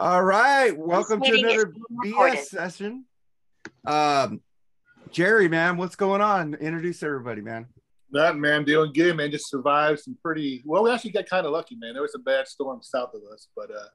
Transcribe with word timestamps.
All 0.00 0.22
right, 0.22 0.70
welcome 0.78 1.20
to 1.20 1.36
another. 1.36 1.72
BS 2.04 2.44
session. 2.44 3.04
Um, 3.84 4.40
Jerry, 5.10 5.48
man, 5.48 5.76
what's 5.76 5.96
going 5.96 6.20
on? 6.20 6.54
Introduce 6.54 7.02
everybody, 7.02 7.40
man. 7.40 7.66
Nothing, 8.12 8.40
man. 8.40 8.62
Doing 8.62 8.92
good, 8.92 9.16
man. 9.16 9.32
Just 9.32 9.50
survived 9.50 9.98
some 9.98 10.16
pretty. 10.22 10.62
Well, 10.64 10.84
we 10.84 10.92
actually 10.92 11.10
got 11.10 11.26
kind 11.28 11.46
of 11.46 11.52
lucky, 11.52 11.74
man. 11.74 11.94
There 11.94 12.02
was 12.02 12.14
a 12.14 12.20
bad 12.20 12.46
storm 12.46 12.80
south 12.80 13.10
of 13.12 13.22
us, 13.32 13.48
but 13.56 13.72
uh, 13.72 13.88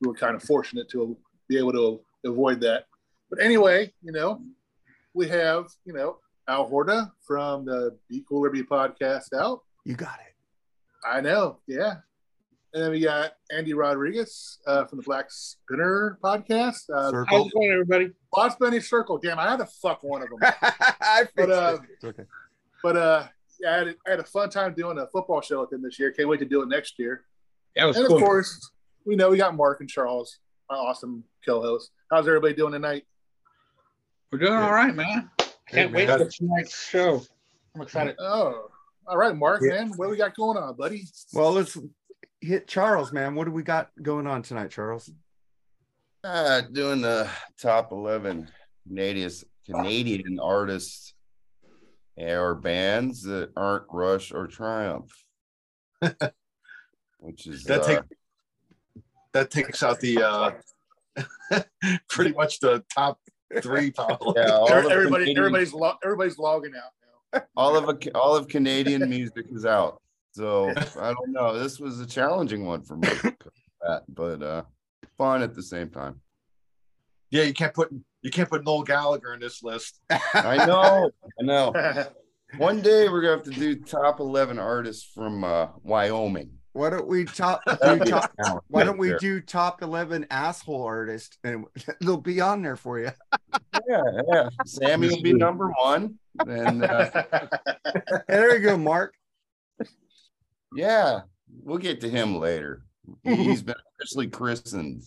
we 0.00 0.08
were 0.08 0.14
kind 0.14 0.34
of 0.34 0.42
fortunate 0.42 0.88
to 0.90 1.16
be 1.48 1.58
able 1.58 1.72
to 1.74 2.00
avoid 2.24 2.60
that. 2.62 2.86
But 3.30 3.40
anyway, 3.40 3.92
you 4.02 4.10
know, 4.10 4.42
we 5.14 5.28
have 5.28 5.66
you 5.84 5.92
know 5.92 6.18
Al 6.48 6.66
Horta 6.66 7.12
from 7.24 7.64
the 7.66 7.96
Be 8.08 8.24
Cool 8.28 8.46
Or 8.46 8.50
Be 8.50 8.64
podcast 8.64 9.32
out. 9.32 9.60
You 9.84 9.94
got 9.94 10.18
it. 10.26 10.34
I 11.08 11.20
know, 11.20 11.60
yeah. 11.68 11.98
And 12.76 12.84
then 12.84 12.90
we 12.90 13.00
got 13.00 13.32
Andy 13.50 13.72
Rodriguez 13.72 14.58
uh, 14.66 14.84
from 14.84 14.98
the 14.98 15.04
Blackspinner 15.04 16.18
podcast. 16.22 16.90
Uh, 16.94 17.10
Circle. 17.10 17.24
How's 17.26 17.46
it 17.46 17.52
going, 17.54 17.70
everybody? 17.72 18.10
Blackspinner 18.34 18.82
Circle. 18.84 19.16
Damn, 19.16 19.38
I 19.38 19.48
had 19.48 19.60
to 19.60 19.64
fuck 19.80 20.02
one 20.02 20.20
of 20.22 20.28
them. 20.28 20.38
I 21.00 21.20
fixed 21.20 21.36
But, 21.36 21.50
uh, 21.50 21.78
it. 21.82 21.88
It's 21.94 22.04
okay. 22.04 22.24
but 22.82 22.96
uh, 22.98 23.26
yeah, 23.62 23.70
I 23.70 23.78
had, 23.78 23.88
I 24.06 24.10
had 24.10 24.20
a 24.20 24.24
fun 24.24 24.50
time 24.50 24.74
doing 24.74 24.98
a 24.98 25.06
football 25.06 25.40
show 25.40 25.62
with 25.62 25.72
him 25.72 25.80
this 25.80 25.98
year. 25.98 26.12
Can't 26.12 26.28
wait 26.28 26.40
to 26.40 26.44
do 26.44 26.60
it 26.60 26.68
next 26.68 26.98
year. 26.98 27.24
That 27.76 27.86
was 27.86 27.96
And 27.96 28.08
cool. 28.08 28.16
of 28.18 28.22
course, 28.22 28.70
we 29.06 29.16
know 29.16 29.30
we 29.30 29.38
got 29.38 29.56
Mark 29.56 29.80
and 29.80 29.88
Charles, 29.88 30.38
our 30.68 30.76
awesome 30.76 31.24
co-hosts. 31.46 31.92
How's 32.10 32.28
everybody 32.28 32.52
doing 32.52 32.74
tonight? 32.74 33.04
We're 34.30 34.38
doing 34.40 34.52
all 34.52 34.70
right, 34.74 34.94
man. 34.94 35.30
Can't 35.38 35.54
Hey, 35.68 35.86
wait 35.86 36.08
man. 36.08 36.18
for 36.18 36.30
tonight's 36.30 36.78
show. 36.90 37.22
I'm 37.74 37.80
excited. 37.80 38.16
Oh, 38.18 38.68
all 39.06 39.16
right, 39.16 39.34
Mark, 39.34 39.62
Yeah. 39.62 39.76
man. 39.76 39.92
What 39.96 40.06
do 40.06 40.10
we 40.10 40.18
got 40.18 40.36
going 40.36 40.58
on, 40.58 40.76
buddy? 40.76 41.04
Well, 41.32 41.52
let's 41.52 41.78
hit 42.40 42.68
Charles, 42.68 43.12
man. 43.12 43.34
What 43.34 43.44
do 43.44 43.50
we 43.50 43.62
got 43.62 43.90
going 44.00 44.26
on 44.26 44.42
tonight, 44.42 44.70
Charles? 44.70 45.10
Uh, 46.24 46.62
doing 46.72 47.00
the 47.00 47.28
top 47.60 47.92
11 47.92 48.48
Canadian, 48.86 49.30
Canadian 49.64 50.38
artists 50.40 51.14
or 52.16 52.54
bands 52.54 53.22
that 53.22 53.50
aren't 53.56 53.84
Rush 53.90 54.32
or 54.32 54.46
Triumph. 54.46 55.12
Which 57.18 57.46
is 57.46 57.64
That 57.64 57.82
uh, 57.82 58.02
that 59.32 59.50
takes 59.50 59.82
out 59.82 60.00
the 60.00 60.22
uh 60.22 60.50
pretty 62.08 62.32
much 62.32 62.60
the 62.60 62.84
top 62.94 63.18
three 63.62 63.90
probably. 63.90 64.34
yeah, 64.36 64.64
everybody, 64.68 65.24
Canadian- 65.24 65.38
everybody's 65.38 65.72
lo- 65.72 65.96
everybody's 66.04 66.38
logging 66.38 66.72
out 66.76 66.92
now. 67.34 67.46
all 67.56 67.76
of 67.76 67.88
a, 67.88 68.10
all 68.12 68.36
of 68.36 68.48
Canadian 68.48 69.08
music 69.08 69.46
is 69.50 69.64
out. 69.64 70.00
So 70.36 70.68
I 71.00 71.14
don't 71.14 71.32
know. 71.32 71.58
This 71.58 71.80
was 71.80 71.98
a 71.98 72.06
challenging 72.06 72.66
one 72.66 72.82
for 72.82 72.98
me, 72.98 73.08
that, 73.80 74.02
but 74.06 74.42
uh 74.42 74.62
fun 75.16 75.40
at 75.40 75.54
the 75.54 75.62
same 75.62 75.88
time. 75.88 76.20
Yeah, 77.30 77.44
you 77.44 77.54
can't 77.54 77.72
put 77.72 77.88
you 78.20 78.30
can't 78.30 78.50
put 78.50 78.62
Noel 78.62 78.82
Gallagher 78.82 79.32
in 79.32 79.40
this 79.40 79.62
list. 79.62 79.98
I 80.34 80.66
know, 80.66 81.10
I 81.40 81.42
know. 81.42 81.72
One 82.58 82.82
day 82.82 83.08
we're 83.08 83.22
gonna 83.22 83.36
have 83.36 83.44
to 83.44 83.50
do 83.50 83.76
top 83.76 84.20
11 84.20 84.58
artists 84.58 85.10
from 85.14 85.42
uh 85.42 85.68
Wyoming. 85.82 86.50
Why 86.74 86.90
don't 86.90 87.08
we 87.08 87.24
top? 87.24 87.62
Do 87.66 87.76
That'd 87.80 88.04
be 88.04 88.10
a 88.10 88.12
top 88.12 88.64
why 88.68 88.84
don't 88.84 88.98
we 88.98 89.14
do 89.16 89.40
top 89.40 89.82
eleven 89.82 90.26
asshole 90.30 90.82
artists, 90.84 91.38
and 91.42 91.64
they'll 92.02 92.18
be 92.18 92.42
on 92.42 92.60
there 92.60 92.76
for 92.76 92.98
you. 92.98 93.10
Yeah, 93.88 94.02
yeah. 94.30 94.48
Sammy 94.66 95.08
will 95.08 95.22
be 95.22 95.32
number 95.32 95.72
one. 95.80 96.18
And 96.46 96.84
uh, 96.84 97.24
there 98.28 98.54
you 98.54 98.62
go, 98.62 98.76
Mark. 98.76 99.14
Yeah, 100.76 101.20
we'll 101.62 101.78
get 101.78 102.00
to 102.02 102.08
him 102.08 102.38
later. 102.38 102.82
He's 103.24 103.62
been 103.62 103.76
officially 103.98 104.28
christened 104.28 105.02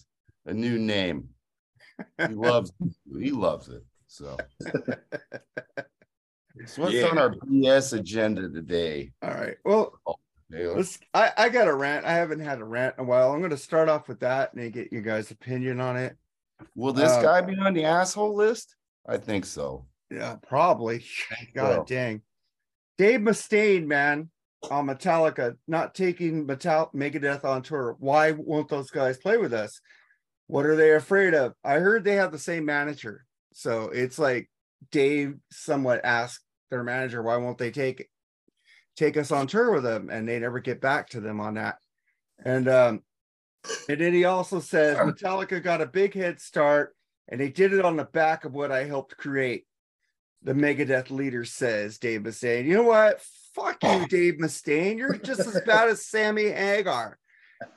a 0.46 0.54
new 0.54 0.78
name. 0.80 1.30
He 2.18 2.34
loves 2.34 2.72
he 3.20 3.32
loves 3.32 3.68
it. 3.70 3.84
So 4.08 4.38
so 6.66 6.82
what's 6.82 6.94
Yeah. 6.94 7.08
on 7.08 7.18
our 7.18 7.32
BS 7.32 7.98
agenda 7.98 8.50
today? 8.50 9.12
All 9.22 9.32
right. 9.32 9.58
Well, 9.64 10.00
Taylor? 10.52 10.78
Let's. 10.78 11.00
I, 11.14 11.32
I 11.38 11.50
got 11.50 11.68
a 11.68 11.74
rant. 11.74 12.06
I 12.06 12.14
haven't 12.14 12.40
had 12.40 12.60
a 12.60 12.64
rant 12.64 12.96
in 12.98 13.06
a 13.06 13.08
while. 13.08 13.32
I'm 13.32 13.40
going 13.40 13.52
to 13.52 13.58
start 13.58 13.90
off 13.90 14.08
with 14.08 14.20
that 14.22 14.54
and 14.54 14.74
get 14.74 14.92
you 14.92 15.02
guys' 15.02 15.32
opinion 15.32 15.80
on 15.80 15.96
it. 15.98 16.18
Will 16.76 16.94
this 16.94 17.12
uh, 17.12 17.22
guy 17.22 17.42
be 17.42 17.56
on 17.58 17.74
the 17.74 17.86
asshole 17.86 18.36
list? 18.36 18.76
I 19.08 19.18
think 19.18 19.46
so. 19.46 19.86
Yeah, 20.10 20.36
probably. 20.48 21.06
God 21.54 21.76
so. 21.76 21.84
dang. 21.88 22.22
Dave 22.98 23.22
Mustaine, 23.22 23.86
man, 23.86 24.30
on 24.70 24.88
Metallica, 24.88 25.56
not 25.68 25.96
taking 25.96 26.46
Metal 26.46 26.90
Megadeth 26.94 27.46
on 27.46 27.62
tour. 27.62 27.96
Why 28.00 28.32
won't 28.32 28.70
those 28.70 28.90
guys 28.90 29.18
play 29.18 29.38
with 29.38 29.54
us? 29.54 29.80
What 30.48 30.66
are 30.66 30.76
they 30.76 30.94
afraid 30.94 31.34
of? 31.34 31.54
I 31.64 31.76
heard 31.76 32.04
they 32.04 32.16
have 32.16 32.32
the 32.32 32.40
same 32.40 32.66
manager. 32.66 33.26
So 33.54 33.86
it's 33.86 34.20
like 34.20 34.50
Dave 34.92 35.36
somewhat 35.52 36.02
asked 36.04 36.44
their 36.70 36.84
manager, 36.84 37.22
why 37.22 37.38
won't 37.38 37.58
they 37.58 37.72
take 37.72 38.08
take 38.96 39.16
us 39.16 39.32
on 39.32 39.48
tour 39.48 39.72
with 39.72 39.84
them? 39.84 40.10
And 40.12 40.28
they 40.28 40.40
never 40.40 40.60
get 40.60 40.82
back 40.82 41.10
to 41.10 41.22
them 41.22 41.40
on 41.40 41.56
that. 41.56 41.78
And 42.44 42.68
um, 42.68 43.04
and 43.88 44.00
then 44.00 44.14
he 44.14 44.26
also 44.26 44.60
says 44.60 44.98
Metallica 44.98 45.62
got 45.62 45.82
a 45.82 45.86
big 45.86 46.14
head 46.14 46.40
start 46.40 46.96
and 47.28 47.40
they 47.40 47.50
did 47.50 47.74
it 47.74 47.86
on 47.86 47.96
the 47.96 48.06
back 48.06 48.46
of 48.46 48.54
what 48.54 48.72
I 48.72 48.86
helped 48.86 49.18
create. 49.18 49.66
The 50.42 50.54
Megadeth 50.54 51.12
leader 51.12 51.44
says, 51.44 51.98
Dave 51.98 52.26
is 52.26 52.40
saying, 52.40 52.66
You 52.66 52.76
know 52.76 52.84
what? 52.84 53.22
Fuck 53.60 53.84
you, 53.84 54.08
Dave 54.08 54.36
Mustaine. 54.36 54.98
You're 54.98 55.18
just 55.18 55.42
as 55.42 55.62
bad 55.66 55.90
as 55.90 56.06
Sammy 56.06 56.50
Hagar. 56.50 57.18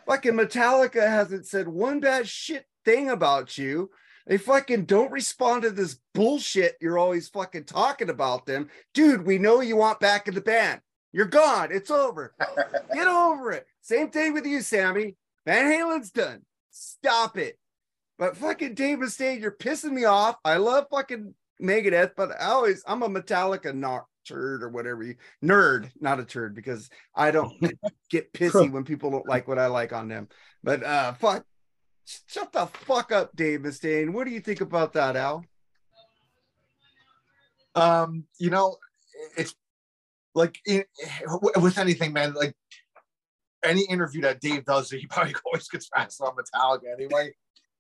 Fucking 0.07 0.35
Metallica 0.35 1.09
hasn't 1.09 1.47
said 1.47 1.67
one 1.67 2.01
bad 2.01 2.29
shit 2.29 2.67
thing 2.85 3.11
about 3.11 3.59
you. 3.59 3.91
They 4.27 4.39
fucking 4.39 4.85
don't 4.85 5.11
respond 5.11 5.63
to 5.63 5.71
this 5.71 5.99
bullshit 6.15 6.77
you're 6.81 6.99
always 6.99 7.29
fucking 7.29 7.65
talking 7.65 8.09
about 8.09 8.47
them. 8.47 8.69
Dude, 8.95 9.27
we 9.27 9.39
know 9.39 9.61
you 9.61 9.77
want 9.77 9.99
back 9.99 10.29
in 10.29 10.35
the 10.35 10.41
band. 10.41 10.81
You're 11.13 11.27
gone. 11.27 11.73
It's 11.73 11.91
over. 11.91 12.35
Get 12.95 13.09
over 13.09 13.51
it. 13.51 13.67
Same 13.81 14.11
thing 14.11 14.33
with 14.33 14.47
you, 14.47 14.61
Sammy. 14.61 15.17
Van 15.45 15.67
Halen's 15.67 16.13
done. 16.13 16.43
Stop 16.71 17.37
it. 17.37 17.59
But 18.19 18.37
fucking 18.37 18.75
Dave 18.75 18.99
Mustaine, 18.99 19.41
you're 19.41 19.51
pissing 19.51 19.91
me 19.93 20.05
off. 20.05 20.37
I 20.45 20.59
love 20.59 20.87
fucking 20.91 21.35
Megadeth, 21.61 22.13
but 22.17 22.31
I 22.41 22.47
always 22.47 22.85
I'm 22.87 23.03
a 23.03 23.09
Metallica 23.09 23.75
not 23.75 24.05
turd 24.25 24.63
or 24.63 24.69
whatever 24.69 25.03
you 25.03 25.17
nerd, 25.45 25.91
not 26.01 26.21
a 26.21 26.25
turd, 26.25 26.55
because 26.55 26.89
I 27.15 27.31
don't 27.31 27.53
get 28.11 28.33
pissy 28.35 28.71
when 28.71 28.85
people 28.85 29.11
don't 29.11 29.29
like 29.29 29.49
what 29.49 29.59
I 29.59 29.67
like 29.67 29.93
on 29.93 30.09
them. 30.09 30.29
But 30.63 30.83
uh 30.83 31.15
fuck, 31.15 31.45
shut 32.27 32.53
the 32.53 32.67
fuck 32.67 33.13
up, 33.13 33.35
Dave 33.35 33.61
Mustaine. 33.61 34.13
What 34.13 34.25
do 34.25 34.31
you 34.31 34.41
think 34.41 34.61
about 34.61 34.95
that, 34.95 35.17
Al? 35.17 35.45
Um, 37.75 38.25
you 38.39 38.51
know, 38.51 38.77
it's 39.37 39.55
like 40.35 40.59
in, 40.67 40.85
with 41.57 41.79
anything, 41.79 42.13
man. 42.13 42.35
Like 42.35 42.55
any 43.65 43.85
interview 43.85 44.23
that 44.23 44.41
Dave 44.41 44.65
does, 44.65 44.91
he 44.91 45.07
probably 45.11 45.35
always 45.47 45.69
gets 45.69 45.89
asked 45.97 46.21
on 46.21 46.33
Metallica 46.35 46.93
anyway. 46.93 47.33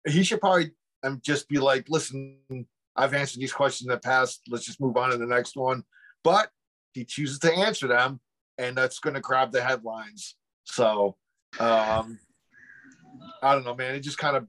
He 0.07 0.23
should 0.23 0.41
probably 0.41 0.73
um, 1.03 1.21
just 1.23 1.49
be 1.49 1.59
like, 1.59 1.87
"Listen, 1.89 2.39
I've 2.97 3.15
answered 3.15 3.41
these 3.41 3.53
questions 3.53 3.89
in 3.89 3.93
the 3.93 4.01
past. 4.01 4.43
Let's 4.49 4.67
just 4.67 4.81
move 4.81 4.97
on 4.97 5.11
to 5.11 5.17
the 5.17 5.27
next 5.27 5.57
one." 5.57 5.85
But 6.25 6.50
he 6.93 7.05
chooses 7.05 7.38
to 7.41 7.53
answer 7.53 7.88
them, 7.88 8.21
and 8.59 8.77
that's 8.77 8.99
going 8.99 9.15
to 9.15 9.21
grab 9.21 9.53
the 9.53 9.62
headlines. 9.62 10.37
So, 10.65 11.16
um, 11.59 12.19
I 13.43 13.53
don't 13.55 13.65
know, 13.65 13.75
man. 13.75 13.94
It 13.94 14.00
just 14.00 14.19
kind 14.19 14.37
of 14.37 14.47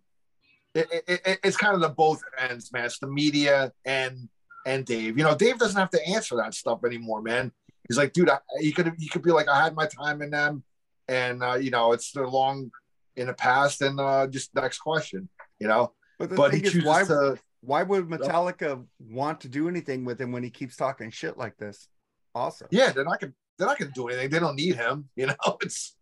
it, 0.76 0.88
it, 1.08 1.22
it- 1.26 1.40
it's 1.44 1.58
kind 1.58 1.76
of 1.76 1.82
the 1.82 1.90
both 1.90 2.22
ends, 2.38 2.72
man. 2.72 2.86
It's 2.86 3.00
the 3.00 3.08
media 3.08 3.72
and 3.86 4.30
and 4.66 4.86
Dave. 4.86 5.18
You 5.18 5.24
know, 5.24 5.36
Dave 5.36 5.58
doesn't 5.60 5.80
have 5.80 5.90
to 5.92 6.08
answer 6.08 6.36
that 6.38 6.54
stuff 6.54 6.80
anymore, 6.86 7.22
man. 7.22 7.52
He's 7.88 7.98
like, 7.98 8.14
dude, 8.14 8.30
I, 8.30 8.38
he 8.60 8.72
could 8.72 8.94
he 8.98 9.10
could 9.10 9.24
be 9.24 9.32
like, 9.32 9.48
I 9.50 9.62
had 9.64 9.76
my 9.76 9.88
time 9.88 10.22
in 10.22 10.30
them, 10.32 10.64
and 11.08 11.44
uh, 11.44 11.56
you 11.56 11.70
know, 11.72 11.92
it's 11.92 12.12
they're 12.12 12.28
long 12.28 12.72
in 13.16 13.28
the 13.28 13.34
past, 13.34 13.82
and 13.82 14.00
uh, 14.00 14.26
just 14.28 14.54
next 14.56 14.80
question, 14.80 15.28
you 15.60 15.68
know. 15.68 15.94
But 16.20 16.36
But 16.36 16.54
he 16.54 16.60
thing 16.60 16.66
is, 16.68 16.72
chooses 16.74 16.88
why 16.88 17.04
to. 17.04 17.38
Why 17.66 17.84
would 17.84 18.08
Metallica 18.08 18.84
want 19.00 19.42
to 19.42 19.50
do 19.50 19.70
anything 19.70 20.04
with 20.04 20.20
him 20.20 20.32
when 20.32 20.44
he 20.44 20.50
keeps 20.50 20.76
talking 20.76 21.12
shit 21.12 21.38
like 21.38 21.58
this? 21.58 21.88
Awesome. 22.36 22.68
Yeah, 22.72 22.92
they're 22.92 23.06
not 23.06 23.22
gonna 23.22 23.34
they're 23.58 23.68
not 23.68 23.80
gonna 23.80 23.92
do 23.92 24.08
anything. 24.10 24.30
They 24.30 24.40
don't 24.40 24.56
need 24.56 24.76
him. 24.76 25.10
You 25.16 25.28
know, 25.28 25.36
it's 25.62 25.96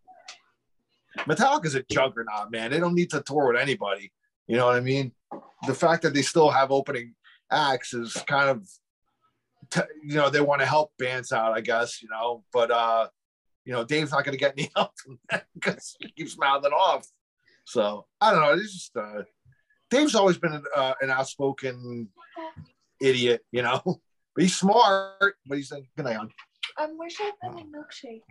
Metallica's 1.20 1.76
a 1.76 1.84
juggernaut, 1.84 2.52
man. 2.52 2.72
They 2.72 2.80
don't 2.80 2.96
need 2.96 3.12
to 3.12 3.22
tour 3.22 3.52
with 3.52 3.62
anybody. 3.62 4.12
You 4.48 4.58
know 4.58 4.66
what 4.68 4.76
I 4.76 4.80
mean? 4.80 5.12
The 5.68 5.74
fact 5.74 6.02
that 6.04 6.14
they 6.14 6.24
still 6.24 6.50
have 6.50 6.72
opening 6.72 7.14
acts 7.52 7.94
is 7.94 8.14
kind 8.28 8.50
of, 8.50 8.68
t- 9.70 9.82
you 10.04 10.16
know, 10.16 10.30
they 10.30 10.42
want 10.42 10.62
to 10.62 10.66
help 10.66 10.92
bands 10.98 11.32
out, 11.32 11.54
I 11.54 11.62
guess. 11.62 12.02
You 12.02 12.10
know, 12.10 12.44
but 12.52 12.72
uh, 12.72 13.08
you 13.66 13.74
know, 13.74 13.84
Dave's 13.84 14.12
not 14.12 14.24
gonna 14.24 14.38
get 14.38 14.54
any 14.58 14.72
help 14.76 14.92
from 14.98 15.20
that 15.30 15.46
because 15.54 15.96
he 16.00 16.12
keeps 16.12 16.38
mouthing 16.40 16.72
off. 16.72 17.06
So 17.66 18.08
I 18.20 18.32
don't 18.32 18.42
know. 18.42 18.54
It's 18.54 18.74
just 18.74 18.98
uh, 18.98 19.24
Dave's 19.92 20.16
always 20.16 20.38
been 20.38 20.54
an, 20.54 20.64
uh, 20.76 20.94
an 21.02 21.12
outspoken 21.12 22.08
idiot, 23.02 23.42
you 23.52 23.62
know. 23.62 23.82
But 23.86 23.98
he's 24.44 24.56
smart. 24.56 25.36
But 25.46 25.58
he's 25.58 25.72
like, 25.72 25.84
good 25.96 26.06
night, 26.06 26.18
on. 26.18 26.30
Um, 26.80 26.98
where 26.98 27.10
should 27.10 27.28
I 27.28 27.48
put 27.48 27.56
my 27.56 27.64
milkshake? 27.64 28.22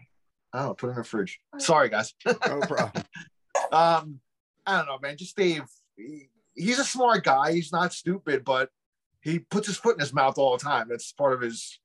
I 0.53 0.59
don't 0.61 0.69
know, 0.69 0.75
put 0.75 0.89
it 0.89 0.93
in 0.93 0.97
the 0.97 1.05
fridge. 1.05 1.39
Sorry, 1.59 1.89
guys. 1.89 2.15
No 2.27 2.61
problem. 2.61 3.05
um, 3.73 4.21
I 4.67 4.79
don't 4.79 4.87
know, 4.87 4.99
man. 5.01 5.17
Just 5.17 5.37
Dave. 5.37 5.63
he, 5.97 6.29
he's 6.55 6.79
a 6.79 6.85
smart 6.85 7.23
guy. 7.23 7.53
He's 7.53 7.73
not 7.73 7.93
stupid, 7.93 8.45
but 8.45 8.71
he 9.21 9.39
puts 9.39 9.67
his 9.67 9.77
foot 9.77 9.95
in 9.97 10.01
his 10.01 10.15
mouth 10.15 10.39
all 10.39 10.57
the 10.57 10.65
time. 10.65 10.89
That's 10.89 11.13
part 11.13 11.35
of 11.35 11.41
his 11.41 11.79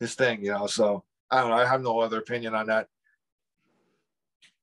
his 0.00 0.14
thing, 0.14 0.44
you 0.44 0.50
know. 0.52 0.66
So 0.66 1.04
I 1.30 1.40
don't 1.40 1.50
know. 1.50 1.56
I 1.56 1.66
have 1.66 1.82
no 1.82 2.00
other 2.00 2.18
opinion 2.18 2.54
on 2.54 2.66
that. 2.66 2.88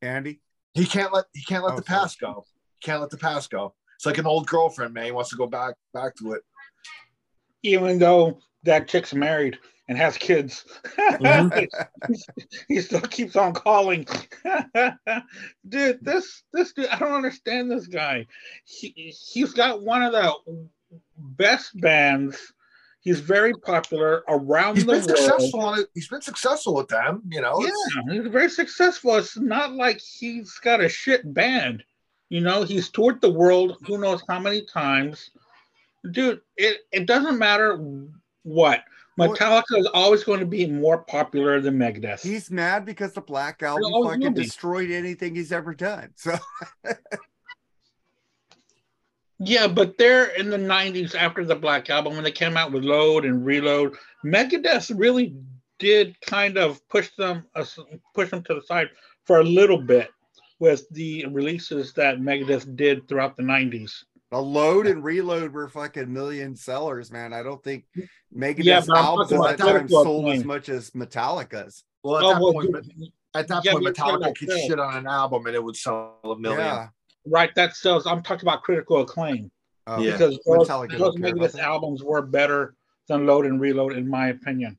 Andy. 0.01 0.41
He 0.73 0.85
can't 0.85 1.13
let 1.13 1.25
he 1.33 1.43
can't 1.43 1.63
let 1.63 1.73
Oh, 1.73 1.77
the 1.77 1.83
past 1.83 2.19
go. 2.19 2.45
He 2.79 2.85
can't 2.85 2.99
let 2.99 3.09
the 3.09 3.17
past 3.17 3.49
go. 3.49 3.73
It's 3.95 4.05
like 4.05 4.17
an 4.17 4.25
old 4.25 4.47
girlfriend, 4.47 4.93
man. 4.93 5.05
He 5.05 5.11
wants 5.11 5.29
to 5.31 5.35
go 5.35 5.47
back 5.47 5.75
back 5.93 6.15
to 6.17 6.33
it. 6.33 6.41
Even 7.63 7.97
though 7.97 8.39
that 8.63 8.87
chick's 8.87 9.13
married 9.13 9.57
and 9.87 9.97
has 9.97 10.17
kids, 10.17 10.65
mm-hmm. 10.97 12.13
he 12.67 12.81
still 12.81 13.01
keeps 13.01 13.35
on 13.35 13.53
calling. 13.53 14.05
dude, 15.69 15.99
this 16.01 16.43
this 16.53 16.73
dude, 16.73 16.87
I 16.87 16.99
don't 16.99 17.13
understand 17.13 17.71
this 17.71 17.87
guy. 17.87 18.27
He 18.65 19.13
he's 19.17 19.53
got 19.53 19.81
one 19.81 20.03
of 20.03 20.11
the 20.11 20.67
best 21.17 21.79
bands. 21.79 22.53
He's 23.05 23.19
very 23.19 23.53
popular 23.53 24.23
around 24.27 24.77
He's 24.77 24.85
the 24.85 24.93
been 24.93 25.05
world. 25.05 25.17
successful 25.17 25.61
on 25.61 25.79
it. 25.79 25.87
He's 25.93 26.07
been 26.07 26.21
successful 26.21 26.73
with 26.73 26.87
them, 26.87 27.21
you 27.29 27.39
know. 27.39 27.61
Yeah, 27.61 28.13
he's 28.13 28.31
very 28.31 28.49
successful. 28.49 29.15
It's 29.15 29.37
not 29.37 29.73
like 29.73 30.01
he's 30.01 30.53
got 30.53 30.81
a 30.81 30.89
shit 30.89 31.31
band. 31.31 31.83
You 32.29 32.41
know, 32.41 32.63
he's 32.63 32.89
toured 32.89 33.21
the 33.21 33.31
world 33.31 33.77
who 33.85 33.93
mm-hmm. 33.93 34.03
knows 34.03 34.23
how 34.27 34.39
many 34.39 34.61
times. 34.61 35.31
Dude, 36.11 36.41
it, 36.57 36.81
it 36.91 37.05
doesn't 37.05 37.37
matter 37.37 37.77
what. 38.43 38.83
What- 39.15 39.39
Metallica 39.39 39.77
is 39.77 39.87
always 39.93 40.23
going 40.23 40.39
to 40.41 40.45
be 40.45 40.67
more 40.67 40.99
popular 40.99 41.61
than 41.61 41.77
Megadeth. 41.77 42.21
He's 42.21 42.51
mad 42.51 42.85
because 42.85 43.13
the 43.13 43.21
Black 43.21 43.63
Album 43.63 43.91
fucking 44.03 44.33
destroyed 44.33 44.91
anything 44.91 45.35
he's 45.35 45.51
ever 45.51 45.73
done. 45.73 46.09
So 46.15 46.35
yeah, 49.39 49.67
but 49.67 49.97
they're 49.97 50.27
in 50.35 50.49
the 50.49 50.57
90s 50.57 51.15
after 51.15 51.45
the 51.45 51.55
Black 51.55 51.89
Album 51.89 52.15
when 52.15 52.23
they 52.23 52.31
came 52.31 52.57
out 52.57 52.71
with 52.71 52.83
Load 52.83 53.25
and 53.25 53.45
Reload. 53.45 53.95
Megadeth 54.25 54.91
really 54.97 55.33
did 55.79 56.19
kind 56.21 56.57
of 56.57 56.85
push 56.87 57.09
them 57.17 57.45
uh, 57.55 57.65
push 58.13 58.29
them 58.29 58.43
to 58.43 58.53
the 58.53 58.61
side 58.61 58.89
for 59.25 59.39
a 59.39 59.43
little 59.43 59.77
bit 59.77 60.09
with 60.59 60.87
the 60.91 61.25
releases 61.27 61.93
that 61.93 62.19
Megadeth 62.19 62.75
did 62.75 63.07
throughout 63.07 63.35
the 63.37 63.43
90s. 63.43 64.03
the 64.31 64.41
load 64.41 64.87
and 64.87 65.03
reload 65.03 65.53
were 65.53 65.69
fucking 65.69 66.11
million 66.11 66.55
sellers, 66.55 67.11
man. 67.11 67.31
I 67.33 67.43
don't 67.43 67.63
think 67.63 67.85
Megadeth's 68.35 68.65
Yeah, 68.65 68.81
but 68.85 68.97
albums 68.97 69.29
talking 69.29 69.45
at 69.51 69.57
that 69.57 69.63
time 69.63 69.71
critical 69.75 70.03
sold 70.03 70.29
as 70.33 70.43
much 70.43 70.67
as 70.69 70.89
Metallica's. 70.91 71.83
Well, 72.03 72.17
at 72.17 72.23
Oh, 72.23 72.29
that 72.33 72.41
well, 72.41 72.53
point, 72.53 72.71
dude, 72.71 73.09
at 73.35 73.47
that 73.47 73.63
yeah, 73.65 73.71
point, 73.71 73.83
but 73.83 73.83
you're 73.83 73.93
talking 73.93 74.19
Metallica 74.27 74.35
could 74.37 74.49
sales. 74.49 74.61
shit 74.67 74.79
on 74.79 74.97
an 74.97 75.07
album 75.07 75.45
and 75.45 75.55
it 75.55 75.63
would 75.63 75.75
sell 75.75 76.19
a 76.23 76.35
million. 76.37 76.59
Yeah. 76.59 76.87
Right, 77.27 77.53
that 77.55 77.75
sells. 77.75 78.05
I'm 78.07 78.21
talking 78.23 78.47
about 78.47 78.63
critical 78.63 79.01
acclaim 79.01 79.51
Oh, 79.87 79.99
Yeah. 80.01 80.13
because 80.13 80.39
those, 80.45 80.67
those 80.67 80.67
don't 80.67 80.89
care 80.89 80.97
about 80.99 81.15
Megadeth 81.15 81.59
albums 81.59 82.03
were 82.03 82.21
better 82.23 82.75
than 83.07 83.25
Load 83.27 83.45
and 83.45 83.61
Reload, 83.61 83.93
in 83.93 84.07
my 84.09 84.29
opinion. 84.29 84.77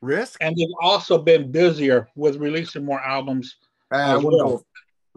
Risk? 0.00 0.38
And 0.40 0.56
they've 0.56 0.68
also 0.80 1.18
been 1.18 1.50
busier 1.50 2.08
with 2.14 2.36
releasing 2.36 2.84
more 2.84 3.00
albums. 3.00 3.56
I 3.90 4.14
As 4.16 4.22
wouldn't 4.22 4.44
well. 4.44 4.56
go- 4.58 4.64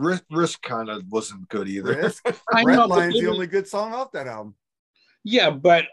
Risk, 0.02 0.24
Risk 0.32 0.62
kind 0.62 0.90
of 0.90 1.04
wasn't 1.10 1.48
good 1.50 1.68
either. 1.68 1.96
Risk? 1.96 2.26
I 2.54 2.64
know, 2.64 2.88
Redline's 2.88 3.20
the 3.20 3.28
only 3.28 3.48
good 3.48 3.68
song 3.68 3.94
off 3.94 4.12
that 4.14 4.28
album. 4.28 4.56
yeah, 5.24 5.50
but 5.50 5.86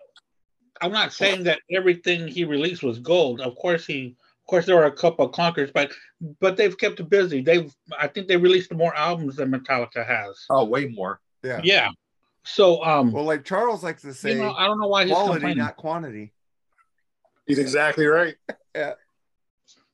I'm 0.81 0.93
not 0.93 1.13
saying 1.13 1.45
that 1.45 1.61
everything 1.71 2.29
he 2.29 2.45
released 2.45 2.83
was 2.83 2.99
gold. 2.99 3.41
Of 3.41 3.57
course, 3.57 3.85
he, 3.87 4.17
of 4.41 4.47
course, 4.49 4.67
there 4.67 4.77
were 4.77 4.85
a 4.87 4.93
couple 4.93 5.27
of 5.27 5.33
clunkers, 5.33 5.73
but 5.73 5.93
but 6.41 6.57
they've 6.57 6.77
kept 6.77 7.01
it 7.01 7.09
busy. 7.11 7.43
They've, 7.43 7.73
I 7.99 8.07
think, 8.09 8.29
they 8.29 8.37
released 8.37 8.73
more 8.73 8.95
albums 8.95 9.37
than 9.37 9.51
Metallica 9.51 10.07
has. 10.07 10.45
Oh, 10.51 10.65
way 10.65 10.87
more. 10.87 11.21
Yeah. 11.43 11.61
Yeah. 11.63 11.91
So, 12.45 12.83
um, 12.85 13.13
Well, 13.13 13.25
like 13.25 13.45
Charles 13.45 13.83
likes 13.85 14.03
to 14.03 14.15
say, 14.15 14.33
you 14.33 14.39
know, 14.39 14.53
I 14.55 14.67
don't 14.67 14.81
know 14.81 14.87
why 14.89 15.05
he's 15.05 15.13
quality, 15.13 15.55
not 15.55 15.77
quantity. 15.77 16.33
He's 17.47 17.59
exactly 17.59 18.07
right. 18.07 18.37
Yeah. 18.75 18.95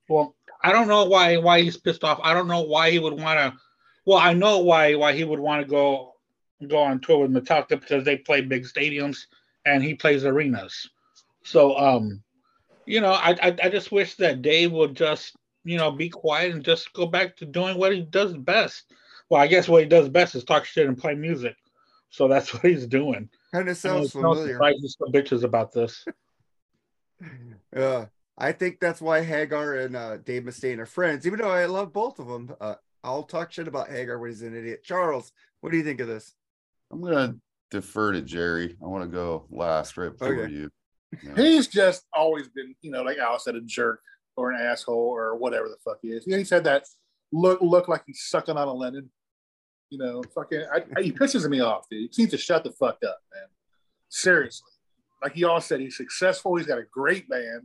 Well, 0.09 0.35
I 0.63 0.73
don't 0.73 0.89
know 0.89 1.05
why 1.05 1.39
why 1.39 1.63
he's 1.63 1.79
pissed 1.79 2.05
off. 2.05 2.21
I 2.23 2.35
don't 2.35 2.49
know 2.49 2.63
why 2.63 2.91
he 2.91 2.99
would 2.99 3.15
want 3.15 3.39
to. 3.39 3.59
Well, 4.07 4.19
I 4.19 4.33
know 4.33 4.59
why 4.59 4.95
why 4.95 5.15
he 5.15 5.25
would 5.25 5.41
want 5.41 5.63
to 5.63 5.69
go 5.69 6.15
go 6.67 6.79
on 6.79 7.01
tour 7.01 7.27
with 7.27 7.33
Metallica 7.33 7.81
because 7.81 8.05
they 8.05 8.17
play 8.17 8.41
big 8.41 8.65
stadiums 8.65 9.27
and 9.67 9.83
he 9.83 9.95
plays 9.95 10.25
arenas. 10.25 10.89
So, 11.43 11.77
um, 11.77 12.23
you 12.87 13.01
know, 13.01 13.13
I 13.13 13.37
I, 13.43 13.57
I 13.65 13.69
just 13.69 13.93
wish 13.93 14.15
that 14.17 14.43
Dave 14.43 14.73
would 14.73 14.95
just 14.95 15.37
you 15.65 15.77
know 15.77 15.91
be 15.91 16.09
quiet 16.09 16.53
and 16.53 16.65
just 16.65 16.93
go 16.93 17.07
back 17.07 17.37
to 17.37 17.47
doing 17.47 17.79
what 17.79 17.93
he 17.93 18.03
does 18.03 18.35
best. 18.35 18.85
Well, 19.31 19.41
I 19.41 19.47
guess 19.47 19.69
what 19.69 19.83
he 19.83 19.89
does 19.89 20.09
best 20.09 20.35
is 20.35 20.45
talk 20.45 20.65
shit 20.65 20.87
and 20.87 20.99
play 20.99 21.15
music. 21.15 21.57
So 22.11 22.29
that's 22.29 22.53
what 22.55 22.65
he's 22.65 22.87
doing. 22.87 23.29
Kind 23.53 23.69
of 23.69 23.77
sounds 23.77 24.07
it's 24.07 24.15
no 24.15 24.35
familiar. 24.35 24.89
still 24.89 25.09
bitches 25.09 25.45
about 25.45 25.73
this. 25.73 26.05
Yeah. 27.75 28.07
I 28.37 28.53
think 28.53 28.81
that's 28.81 29.01
why 29.01 29.23
Hagar 29.23 29.75
and 29.75 29.95
uh, 29.95 30.17
Dave 30.19 30.43
Mustaine 30.43 30.79
are 30.79 30.87
friends, 30.87 31.27
even 31.27 31.39
though 31.39 31.51
I 31.51 31.67
love 31.67 31.93
both 31.93 32.19
of 32.19 32.27
them. 32.27 32.55
Uh, 32.61 32.75
I'll 33.05 33.23
talk 33.23 33.53
shit 33.53 33.69
about 33.69 33.91
Hagar 33.91 34.19
when 34.19 34.31
he's 34.31 34.43
an 34.43 34.57
idiot. 34.57 34.83
Charles, 34.83 35.31
what 35.61 35.71
do 35.71 35.77
you 35.79 35.85
think 35.85 36.01
of 36.01 36.09
this? 36.09 36.35
I'm 36.91 37.01
gonna 37.03 37.37
defer 37.71 38.13
to 38.13 38.23
Jerry. 38.23 38.77
I 38.83 38.87
want 38.87 39.05
to 39.05 39.09
go 39.15 39.47
last 39.51 39.97
right 39.97 40.11
before 40.11 40.35
Okay. 40.45 40.53
you. 40.53 40.71
Yeah. 41.23 41.35
He's 41.37 41.69
just 41.69 42.03
always 42.13 42.49
been, 42.49 42.75
you 42.83 42.91
know, 42.91 43.03
like 43.03 43.19
Al 43.19 43.39
said, 43.39 43.55
a 43.55 43.61
jerk 43.61 44.01
or 44.37 44.51
an 44.51 44.61
asshole 44.61 44.97
or 44.97 45.37
whatever 45.37 45.69
the 45.69 45.77
fuck 45.85 45.99
he 46.03 46.09
is. 46.09 46.25
Yeah, 46.27 46.39
he 46.39 46.45
said 46.45 46.65
that 46.65 46.87
look 47.31 47.61
look 47.63 47.87
like 47.87 48.03
he's 48.05 48.25
sucking 48.25 48.57
on 48.57 48.67
a 48.67 48.73
lemon. 48.73 49.09
You 49.91 49.99
know, 49.99 50.23
fucking, 50.35 50.65
I, 50.75 50.83
I, 50.97 51.03
he 51.03 51.13
pisses 51.13 51.49
me 51.49 51.61
off, 51.61 51.87
dude. 51.89 52.11
He 52.13 52.23
needs 52.23 52.33
to 52.33 52.39
shut 52.39 52.65
the 52.65 52.73
fuck 52.73 52.97
up, 53.07 53.19
man. 53.33 53.47
Seriously, 54.09 54.73
like 55.23 55.35
he 55.35 55.45
all 55.45 55.61
said, 55.61 55.79
he's 55.79 55.97
successful. 55.97 56.57
He's 56.57 56.67
got 56.67 56.79
a 56.79 56.85
great 56.93 57.29
band. 57.29 57.63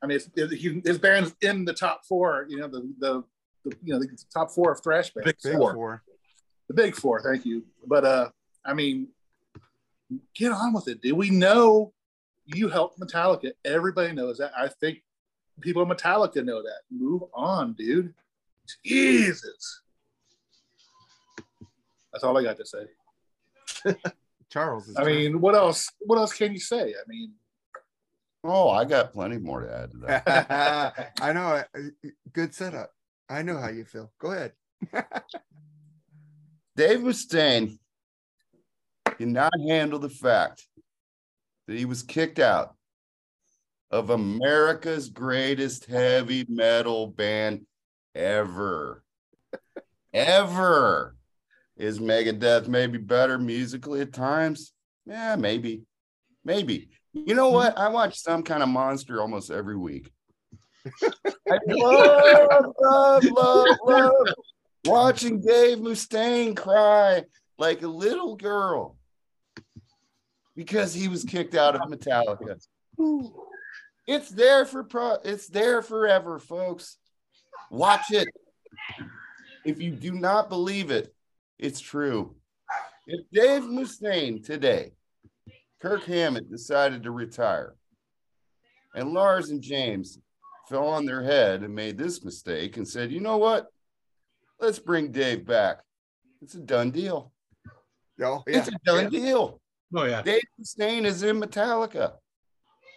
I 0.00 0.06
mean, 0.06 0.16
it's, 0.18 0.30
it, 0.36 0.52
he, 0.56 0.80
his 0.84 0.98
band's 0.98 1.34
in 1.42 1.64
the 1.64 1.72
top 1.74 2.02
four. 2.08 2.46
You 2.48 2.58
know, 2.58 2.68
the 2.68 2.94
the, 3.00 3.24
the 3.68 3.76
you 3.82 3.92
know 3.92 3.98
the 3.98 4.08
top 4.32 4.50
four 4.50 4.72
of 4.72 4.82
thrash 4.82 5.10
bands. 5.12 5.26
Big 5.26 5.36
Big 5.42 5.56
Four. 5.56 5.74
four. 5.74 6.02
The 6.68 6.74
big 6.74 6.94
four, 6.96 7.20
thank 7.22 7.44
you. 7.44 7.64
But 7.86 8.04
uh, 8.04 8.30
I 8.64 8.74
mean, 8.74 9.08
get 10.34 10.50
on 10.52 10.72
with 10.72 10.88
it, 10.88 11.00
dude. 11.00 11.16
We 11.16 11.30
know 11.30 11.92
you 12.44 12.68
helped 12.68 12.98
Metallica. 12.98 13.52
Everybody 13.64 14.12
knows 14.12 14.38
that. 14.38 14.52
I 14.56 14.68
think 14.68 15.02
people 15.60 15.82
in 15.82 15.88
Metallica 15.88 16.44
know 16.44 16.62
that. 16.62 16.80
Move 16.90 17.22
on, 17.34 17.74
dude. 17.74 18.14
Jesus. 18.84 19.80
That's 22.12 22.24
all 22.24 22.36
I 22.36 22.42
got 22.42 22.56
to 22.56 22.66
say. 22.66 23.94
Charles 24.50 24.88
is 24.88 24.96
I 24.96 25.04
mean, 25.04 25.40
what 25.40 25.54
else? 25.54 25.90
What 26.00 26.18
else 26.18 26.32
can 26.32 26.52
you 26.52 26.60
say? 26.60 26.90
I 26.90 27.02
mean, 27.08 27.32
Oh, 28.48 28.70
I 28.70 28.84
got 28.84 29.12
plenty 29.12 29.38
more 29.38 29.60
to 29.60 29.72
add 29.76 29.90
to 29.90 29.96
that. 29.98 31.12
I 31.20 31.32
know. 31.32 31.46
uh, 31.46 31.62
Good 32.32 32.54
setup. 32.54 32.92
I 33.28 33.42
know 33.42 33.58
how 33.58 33.68
you 33.68 33.84
feel. 33.84 34.12
Go 34.18 34.32
ahead. 34.32 34.52
Dave 36.76 37.00
Mustaine 37.00 37.78
cannot 39.18 39.52
handle 39.66 39.98
the 39.98 40.10
fact 40.10 40.66
that 41.66 41.76
he 41.76 41.84
was 41.84 42.02
kicked 42.02 42.38
out 42.38 42.74
of 43.90 44.10
America's 44.10 45.08
greatest 45.08 45.86
heavy 45.86 46.44
metal 46.48 47.06
band 47.06 47.66
ever. 48.14 49.02
ever. 50.12 51.16
Is 51.76 51.98
Megadeth 51.98 52.68
maybe 52.68 52.98
better 52.98 53.38
musically 53.38 54.00
at 54.00 54.12
times? 54.12 54.72
Yeah, 55.04 55.36
maybe. 55.36 55.82
Maybe. 56.44 56.90
You 57.12 57.34
know 57.34 57.50
what? 57.50 57.76
I 57.78 57.88
watch 57.88 58.18
some 58.18 58.42
kind 58.42 58.62
of 58.62 58.68
monster 58.68 59.20
almost 59.20 59.50
every 59.50 59.76
week. 59.76 60.10
I 61.50 61.58
love, 61.66 62.74
love, 62.80 63.24
love, 63.24 63.78
love 63.84 64.34
watching 64.86 65.40
Dave 65.40 65.78
Mustaine 65.78 66.56
cry 66.56 67.24
like 67.58 67.82
a 67.82 67.88
little 67.88 68.36
girl 68.36 68.96
because 70.54 70.94
he 70.94 71.08
was 71.08 71.24
kicked 71.24 71.54
out 71.54 71.74
of 71.74 71.82
Metallica. 71.82 72.58
It's 74.06 74.30
there 74.30 74.64
for 74.64 74.84
pro 74.84 75.16
it's 75.24 75.48
there 75.48 75.82
forever, 75.82 76.38
folks. 76.38 76.96
Watch 77.70 78.12
it. 78.12 78.28
If 79.64 79.80
you 79.80 79.90
do 79.90 80.12
not 80.12 80.48
believe 80.48 80.90
it, 80.90 81.12
it's 81.58 81.80
true. 81.80 82.36
If 83.06 83.28
Dave 83.32 83.62
Mustaine 83.62 84.44
today, 84.44 84.92
Kirk 85.80 86.04
Hammett 86.04 86.50
decided 86.50 87.02
to 87.02 87.10
retire, 87.10 87.74
and 88.94 89.12
Lars 89.12 89.50
and 89.50 89.60
James 89.60 90.18
fell 90.68 90.88
on 90.88 91.06
their 91.06 91.22
head 91.22 91.62
and 91.62 91.74
made 91.74 91.96
this 91.96 92.24
mistake 92.24 92.76
and 92.76 92.86
said, 92.86 93.12
you 93.12 93.20
know 93.20 93.36
what? 93.36 93.68
Let's 94.60 94.78
bring 94.78 95.12
Dave 95.12 95.46
back. 95.46 95.80
It's 96.42 96.54
a 96.54 96.60
done 96.60 96.90
deal. 96.90 97.32
Oh, 98.22 98.42
yeah. 98.46 98.58
It's 98.58 98.68
a 98.68 98.78
done 98.84 99.10
deal. 99.10 99.60
Oh 99.94 100.04
yeah. 100.04 100.22
Dave 100.22 100.42
Mustaine 100.60 101.04
is 101.04 101.22
in 101.22 101.40
Metallica. 101.40 102.14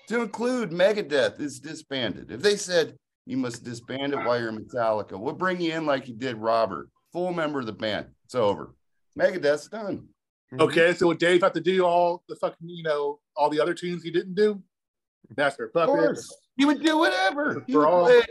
To 0.08 0.22
include 0.22 0.72
Megadeth 0.72 1.40
is 1.40 1.60
disbanded. 1.60 2.32
If 2.32 2.42
they 2.42 2.56
said 2.56 2.98
you 3.26 3.38
must 3.38 3.64
disband 3.64 4.14
it 4.14 4.18
while 4.18 4.40
you're 4.40 4.50
in 4.50 4.66
Metallica, 4.66 5.20
we'll 5.20 5.36
bring 5.36 5.62
you 5.62 5.74
in 5.74 5.86
like 5.86 6.08
you 6.08 6.16
did 6.16 6.38
Robert, 6.38 6.90
full 7.14 7.32
member 7.32 7.60
of 7.60 7.68
the 7.68 7.74
band. 7.74 8.08
It's 8.26 8.34
over. 8.34 8.74
Megadeth's 9.18 9.68
done. 9.68 10.08
Mhm. 10.52 10.62
Okay, 10.62 10.94
so 10.94 11.08
would 11.08 11.20
Dave 11.20 11.42
have 11.44 11.54
to 11.54 11.62
do 11.62 11.86
all 11.86 12.24
the 12.28 12.36
fucking, 12.36 12.68
you 12.68 12.82
know, 12.82 13.20
all 13.36 13.50
the 13.50 13.60
other 13.60 13.76
tunes 13.76 14.02
he 14.02 14.10
didn't 14.10 14.34
do? 14.34 14.64
Master 15.38 15.66
of 15.66 15.76
Of 15.76 15.90
Puppets. 15.90 16.36
Course. 16.66 16.78
He 16.78 16.80
would 16.80 16.84
do 16.86 16.98
whatever. 16.98 17.64
He 17.68 17.74
For 17.74 17.80
would 17.80 17.88
all- 17.88 18.06
play- 18.06 18.22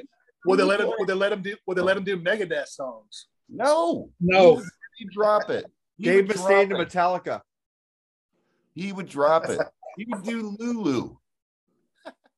Would 0.46 0.58
they 0.58 0.64
let 0.64 0.80
him? 0.80 0.86
play- 0.86 0.96
Would 1.00 1.08
they 1.08 1.14
let 1.14 1.32
him 1.32 1.42
do? 1.42 1.56
Would 1.66 1.76
they 1.78 1.82
let 1.82 1.96
him 1.96 2.04
do 2.04 2.16
Megadeth 2.16 2.68
songs? 2.68 3.26
No. 3.48 4.10
No. 4.20 4.50
He 4.50 4.56
would- 4.56 4.64
He'd 4.98 5.10
drop 5.10 5.48
it. 5.50 5.64
He 5.96 6.04
Dave 6.04 6.28
would 6.28 6.36
Mustaine 6.36 6.68
to. 6.70 6.74
Metallica. 6.74 7.40
He 8.74 8.92
would 8.92 9.08
drop 9.08 9.48
it. 9.48 9.58
He 9.96 10.06
would 10.08 10.22
do 10.22 10.56
Lulu. 10.60 11.16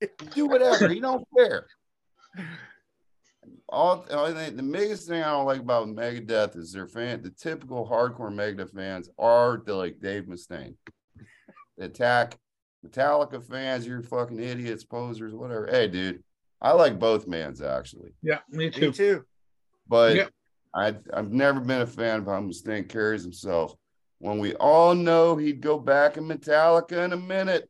He'd 0.00 0.11
do 0.35 0.47
whatever. 0.47 0.88
He 0.88 0.99
don't 0.99 1.26
care. 1.37 1.66
All, 3.68 4.04
all 4.11 4.32
the, 4.32 4.50
the 4.50 4.62
biggest 4.62 5.06
thing 5.09 5.23
I 5.23 5.30
don't 5.32 5.44
like 5.47 5.61
about 5.61 5.88
Megadeth 5.88 6.56
is 6.56 6.73
their 6.73 6.87
fan. 6.88 7.23
The 7.23 7.30
typical 7.30 7.87
hardcore 7.87 8.32
Megadeth 8.35 8.73
fans 8.75 9.11
are 9.18 9.62
the, 9.64 9.75
like 9.75 10.00
Dave 10.00 10.25
Mustaine. 10.25 10.75
They 11.76 11.85
attack 11.87 12.38
Metallica 12.87 13.42
fans. 13.42 13.87
You're 13.87 14.02
fucking 14.02 14.40
idiots, 14.40 14.84
posers, 14.84 15.34
whatever. 15.34 15.66
Hey, 15.70 15.88
dude, 15.88 16.22
I 16.60 16.72
like 16.72 16.99
both 16.99 17.26
mans 17.26 17.60
actually, 17.62 18.12
Yeah, 18.22 18.38
me 18.50 18.66
Me 18.66 18.70
too. 18.70 18.92
too. 18.92 19.25
but 19.87 20.16
Yep. 20.16 20.30
I 20.75 20.94
I've 21.12 21.32
never 21.32 21.60
been 21.60 21.80
a 21.82 21.87
fan 21.87 22.20
of 22.20 22.26
how 22.26 22.40
Mustaine 22.40 22.88
carries 22.88 23.22
himself. 23.22 23.75
When 24.18 24.38
we 24.38 24.54
all 24.54 24.94
know 24.94 25.37
he'd 25.37 25.60
go 25.60 25.78
back 25.78 26.16
in 26.16 26.25
Metallica 26.28 27.04
in 27.04 27.12
a 27.12 27.16
minute. 27.16 27.68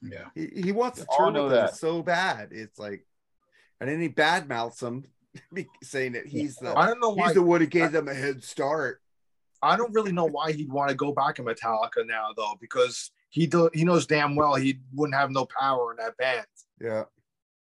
Yeah. 0.00 0.26
He, 0.34 0.46
he 0.64 0.72
wants 0.72 1.00
to 1.00 1.06
turn 1.06 1.10
all 1.10 1.26
tour 1.26 1.32
know 1.32 1.42
with 1.44 1.52
them 1.52 1.66
that. 1.66 1.76
so 1.76 2.02
bad. 2.02 2.48
It's 2.52 2.78
like, 2.78 3.04
and 3.80 3.90
then 3.90 4.00
he 4.00 4.08
badmouths 4.08 4.80
him, 4.82 5.04
saying 5.82 6.12
that 6.12 6.26
he's 6.26 6.56
the 6.56 6.76
I 6.76 6.86
don't 6.86 7.00
know 7.00 7.10
why. 7.10 7.26
he's 7.26 7.34
the 7.34 7.42
one 7.42 7.60
who 7.60 7.66
gave 7.66 7.92
them 7.92 8.08
a 8.08 8.14
head 8.14 8.42
start. 8.42 9.00
I 9.60 9.76
don't 9.76 9.92
really 9.94 10.12
know 10.12 10.24
why 10.26 10.52
he'd 10.52 10.72
want 10.72 10.88
to 10.90 10.96
go 10.96 11.12
back 11.12 11.38
in 11.38 11.44
Metallica 11.44 12.06
now, 12.06 12.28
though, 12.36 12.54
because 12.60 13.10
he 13.32 13.46
do, 13.46 13.70
he 13.72 13.84
knows 13.84 14.06
damn 14.06 14.36
well 14.36 14.54
he 14.54 14.78
wouldn't 14.92 15.18
have 15.18 15.30
no 15.30 15.46
power 15.46 15.90
in 15.90 15.96
that 15.96 16.16
band. 16.18 16.46
Yeah. 16.80 17.04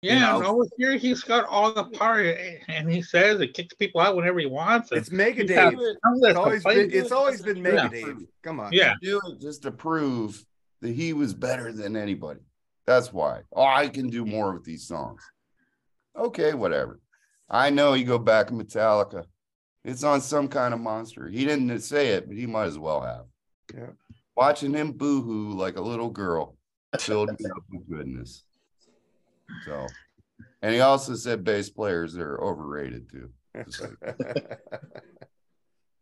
Yeah, 0.02 0.40
know? 0.40 0.46
over 0.48 0.66
here 0.78 0.98
he's 0.98 1.22
got 1.22 1.46
all 1.46 1.72
the 1.72 1.84
power, 1.84 2.36
and 2.68 2.92
he 2.92 3.04
says 3.04 3.40
it 3.40 3.54
kicks 3.54 3.76
people 3.76 4.02
out 4.02 4.16
whenever 4.16 4.40
he 4.40 4.48
wants. 4.48 4.90
And 4.90 5.00
It's 5.00 5.12
Mega 5.12 5.44
Dave. 5.44 5.78
It's 5.78 6.36
always 6.36 6.64
been 6.64 6.74
complaints. 6.90 6.96
it's 6.96 7.12
always 7.12 7.42
been 7.44 7.62
Mega 7.62 7.76
Yeah. 7.76 7.88
Dave. 7.90 8.18
Come 8.42 8.60
on. 8.60 8.74
yeah, 8.74 8.96
do 9.00 9.22
it 9.30 9.40
just 9.40 9.62
to 9.62 9.72
prove 9.72 10.44
that 10.82 10.94
he 10.96 11.14
was 11.14 11.36
better 11.36 11.72
than 11.72 11.96
anybody. 11.96 12.40
That's 12.88 13.14
why. 13.14 13.42
Oh, 13.54 13.64
I 13.64 13.90
can 13.90 14.10
do 14.10 14.26
more 14.26 14.52
with 14.54 14.64
these 14.64 14.88
songs. 14.88 15.22
Okay, 16.18 16.56
whatever. 16.56 17.00
I 17.48 17.70
know 17.70 17.94
he 17.94 18.04
go 18.04 18.18
back 18.18 18.50
in 18.50 18.58
Metallica. 18.60 19.26
It's 19.86 20.04
on 20.04 20.22
some 20.22 20.48
kind 20.48 20.74
of 20.74 20.80
monster. 20.80 21.28
He 21.28 21.46
didn't 21.46 21.80
say 21.82 22.10
it, 22.10 22.28
but 22.28 22.36
he 22.36 22.48
might 22.48 22.66
as 22.66 22.80
well 22.80 23.02
have. 23.02 23.26
Yeah. 23.76 23.92
Watching 24.36 24.74
him 24.74 24.94
boo-hoo 24.94 25.54
like 25.58 25.78
a 25.78 25.82
little 25.82 26.10
girl 26.10 26.56
filled 27.00 27.30
me 27.40 27.46
up 27.50 27.64
with 27.72 27.88
goodness. 27.90 28.44
So, 29.66 29.86
and 30.62 30.74
he 30.74 30.80
also 30.80 31.16
said 31.16 31.44
bass 31.44 31.70
players 31.70 32.18
are 32.18 32.40
overrated 32.42 33.10
too. 33.10 33.30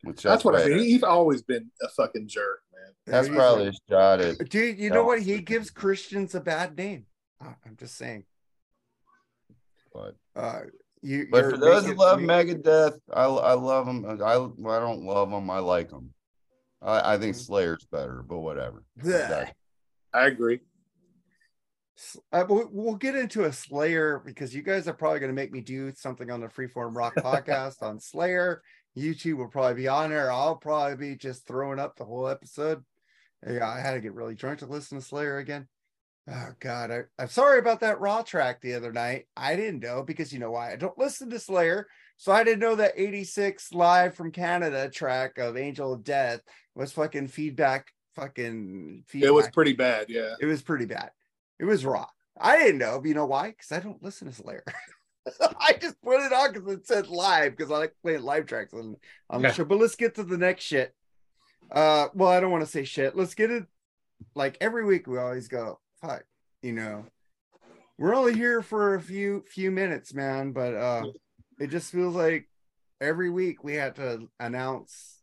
Which 0.04 0.22
That's 0.24 0.46
what 0.46 0.56
I 0.56 0.62
why- 0.64 0.68
mean. 0.70 0.80
He's 0.84 1.04
always 1.04 1.42
been 1.42 1.70
a 1.82 1.90
fucking 1.90 2.28
jerk, 2.28 2.62
man. 2.74 2.92
That's 3.06 3.28
He's 3.28 3.36
probably 3.36 3.68
a 3.68 3.74
shot 3.90 4.22
at 4.22 4.40
like- 4.40 4.50
dude. 4.50 4.80
You 4.80 4.90
know 4.92 5.04
what? 5.04 5.22
He 5.22 5.40
gives 5.40 5.70
Christians 5.72 6.36
a 6.36 6.40
bad 6.40 6.78
name. 6.78 7.06
Uh, 7.44 7.54
I'm 7.66 7.76
just 7.78 7.98
saying. 7.98 8.24
but 9.94 10.16
Uh, 10.36 10.62
you. 11.02 11.28
But 11.30 11.50
for 11.52 11.58
those 11.58 11.86
who 11.86 11.96
love 11.96 12.22
making- 12.22 12.62
Megadeth, 12.64 12.98
I 13.12 13.24
I 13.26 13.54
love 13.54 13.86
them. 13.88 14.06
I 14.06 14.14
I 14.14 14.34
don't 14.36 15.02
love 15.04 15.30
them. 15.32 15.50
I 15.50 15.60
like 15.60 15.90
them. 15.90 16.14
I, 16.82 17.14
I 17.14 17.18
think 17.18 17.36
Mm-hmm. 17.36 17.44
Slayer's 17.44 17.86
better, 17.92 18.24
but 18.28 18.40
whatever. 18.40 18.84
That- 18.98 19.56
I 20.14 20.26
agree. 20.26 20.62
Uh, 22.32 22.46
we'll, 22.48 22.96
get 22.96 23.16
into 23.16 23.44
a 23.44 23.52
Slayer 23.52 24.22
because 24.26 24.56
you 24.56 24.62
guys 24.64 24.88
are 24.88 24.94
probably 24.94 25.20
going 25.20 25.32
to 25.32 25.36
make 25.36 25.52
me 25.52 25.60
do 25.60 25.92
something 25.94 26.32
on 26.32 26.40
the 26.40 26.48
Freeform 26.48 26.96
Rock 26.96 27.14
podcast 27.18 27.84
on 27.84 28.00
Slayer. 28.00 28.62
You 28.96 29.14
two 29.14 29.36
will 29.36 29.50
probably 29.50 29.82
be 29.82 29.88
on 29.90 30.10
there. 30.10 30.32
I'll 30.32 30.56
probably 30.56 30.96
be 30.96 31.16
just 31.18 31.46
throwing 31.46 31.78
up 31.78 31.98
the 31.98 32.06
whole 32.06 32.28
episode. 32.30 32.84
Yeah, 33.46 33.68
I 33.70 33.82
had 33.82 33.94
to 33.94 34.00
get 34.00 34.14
really 34.14 34.34
drunk 34.34 34.60
to 34.60 34.66
listen 34.66 34.98
to 34.98 35.06
Slayer 35.06 35.40
again. 35.40 35.68
Oh 36.32 36.50
God, 36.60 36.92
I, 36.92 37.02
I'm 37.18 37.28
sorry 37.28 37.60
about 37.60 37.82
that 37.82 38.00
Raw 38.00 38.22
track 38.22 38.62
the 38.62 38.76
other 38.76 38.94
night. 38.94 39.26
I 39.36 39.56
didn't 39.56 39.82
know 39.82 40.04
because 40.04 40.32
you 40.32 40.40
know 40.40 40.52
why 40.52 40.72
I 40.72 40.76
don't 40.76 40.98
listen 40.98 41.30
to 41.32 41.40
Slayer, 41.40 41.88
so 42.18 42.32
I 42.32 42.44
didn't 42.44 42.60
know 42.60 42.76
that 42.76 42.94
86 42.96 43.74
live 43.74 44.16
from 44.16 44.32
Canada 44.32 44.90
track 44.90 45.38
of 45.38 45.58
Angel 45.58 45.94
of 45.94 46.04
Death 46.04 46.42
was 46.80 46.92
fucking 46.94 47.28
feedback. 47.28 47.94
Fucking 48.16 49.04
feedback. 49.08 49.28
It 49.28 49.34
was 49.34 49.50
pretty 49.50 49.74
bad. 49.74 50.08
Yeah. 50.10 50.36
It 50.40 50.46
was 50.46 50.62
pretty 50.62 50.86
bad. 50.86 51.12
It 51.60 51.66
was 51.66 51.86
raw. 51.86 52.08
I 52.40 52.58
didn't 52.58 52.78
know, 52.80 53.00
but 53.00 53.08
you 53.08 53.14
know 53.14 53.26
why? 53.26 53.50
Because 53.50 53.72
I 53.72 53.80
don't 53.80 54.02
listen 54.02 54.28
to 54.30 54.34
Slayer. 54.34 54.64
I 55.60 55.74
just 55.80 56.02
put 56.02 56.22
it 56.26 56.34
on 56.34 56.54
because 56.54 56.74
it 56.74 56.88
said 56.88 57.08
live 57.08 57.56
because 57.56 57.72
I 57.72 57.78
like 57.78 57.94
playing 58.02 58.24
live 58.24 58.46
tracks 58.46 58.74
on, 58.74 58.96
on 59.30 59.42
the 59.42 59.50
Yeah. 59.50 59.54
show. 59.54 59.66
But 59.66 59.80
let's 59.80 59.96
get 59.96 60.16
to 60.16 60.24
the 60.24 60.38
next 60.38 60.64
shit. 60.64 60.96
Uh, 61.72 62.08
well, 62.14 62.30
I 62.30 62.40
don't 62.40 62.52
want 62.52 62.64
to 62.64 62.70
say 62.72 62.84
shit. 62.84 63.16
Let's 63.16 63.36
get 63.36 63.52
it. 63.52 63.66
Like 64.36 64.58
every 64.62 64.86
week, 64.86 65.06
we 65.08 65.18
always 65.18 65.48
go, 65.48 65.80
fuck, 66.02 66.24
you 66.62 66.72
know, 66.74 67.06
we're 67.98 68.16
only 68.16 68.34
here 68.34 68.62
for 68.62 68.96
a 68.96 69.02
few 69.02 69.44
few 69.48 69.70
minutes, 69.72 70.14
man. 70.14 70.52
But 70.52 70.74
uh, 70.74 71.04
it 71.60 71.68
just 71.68 71.92
feels 71.92 72.16
like 72.16 72.50
every 73.02 73.30
week 73.30 73.64
we 73.64 73.76
had 73.76 73.96
to 73.98 74.30
announce 74.40 75.19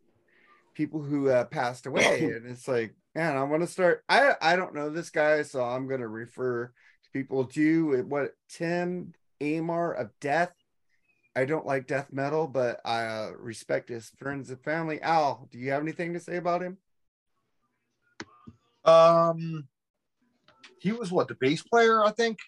people 0.77 1.03
who 1.03 1.31
uh, 1.31 1.45
passed 1.45 1.87
away, 1.87 2.33
and 2.37 2.47
it's 2.47 2.69
like, 2.69 2.95
man, 3.15 3.37
I 3.37 3.43
want 3.45 3.63
to 3.63 3.67
start. 3.67 4.05
I 4.09 4.35
I 4.41 4.57
don't 4.57 4.75
know 4.75 4.91
this 4.91 5.11
guy, 5.11 5.43
so 5.43 5.65
I'm 5.65 5.89
gonna 5.89 6.07
refer 6.09 6.67
to 6.67 7.11
people 7.13 7.47
to 7.47 8.05
what 8.05 8.33
Tim 8.49 9.13
Aymar 9.41 9.99
of 9.99 10.11
Death. 10.21 10.53
I 11.35 11.45
don't 11.45 11.67
like 11.67 11.87
death 11.87 12.13
metal, 12.13 12.47
but 12.47 12.81
I 12.83 13.05
uh, 13.05 13.31
respect 13.39 13.91
his 13.91 14.11
friends 14.19 14.49
and 14.49 14.59
family. 14.65 15.03
Al, 15.03 15.49
do 15.53 15.59
you 15.59 15.71
have 15.73 15.83
anything 15.83 16.15
to 16.15 16.21
say 16.21 16.37
about 16.37 16.63
him? 16.63 16.79
Um, 18.87 19.69
he 20.81 20.93
was 20.93 21.13
what 21.13 21.29
the 21.29 21.35
bass 21.35 21.63
player, 21.63 22.03
I 22.03 22.13
think. 22.13 22.39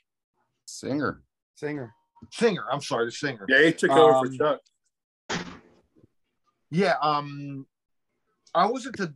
Singer. 0.64 1.22
Singer. 1.56 1.92
Singer. 2.32 2.64
I'm 2.72 2.80
sorry, 2.80 3.04
the 3.06 3.12
singer. 3.12 3.44
Yeah, 3.46 3.66
he 3.66 3.72
took 3.72 3.90
over 3.90 4.26
for 4.26 4.26
Um, 4.26 4.38
Chuck. 4.38 5.40
Yeah. 6.70 6.94
Um, 7.02 7.66
I 8.58 8.66
was 8.66 8.86
into. 8.86 9.12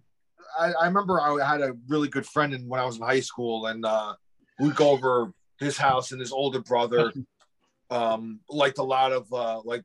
I, 0.59 0.73
I 0.73 0.87
remember 0.87 1.21
I 1.21 1.47
had 1.47 1.63
a 1.63 1.75
really 1.89 2.09
good 2.09 2.27
friend 2.27 2.53
in, 2.53 2.69
when 2.69 2.81
I 2.81 2.85
was 2.85 2.97
in 2.97 3.03
high 3.03 3.21
school, 3.21 3.67
and 3.67 3.85
uh, 3.85 4.15
we'd 4.61 4.77
go 4.77 4.91
over 4.91 5.33
his 5.59 5.77
house, 5.77 6.13
and 6.13 6.21
his 6.21 6.33
older 6.33 6.61
brother 6.61 7.13
um, 7.91 8.41
liked 8.49 8.79
a 8.79 8.83
lot 8.83 9.13
of 9.13 9.33
uh, 9.33 9.61
like 9.65 9.85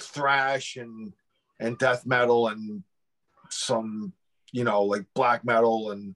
thrash 0.00 0.76
and 0.76 1.12
and 1.60 1.78
death 1.78 2.06
metal 2.06 2.48
and 2.48 2.82
some 3.50 4.12
you 4.52 4.64
know 4.64 4.82
like 4.82 5.04
black 5.14 5.44
metal 5.44 5.90
and 5.90 6.14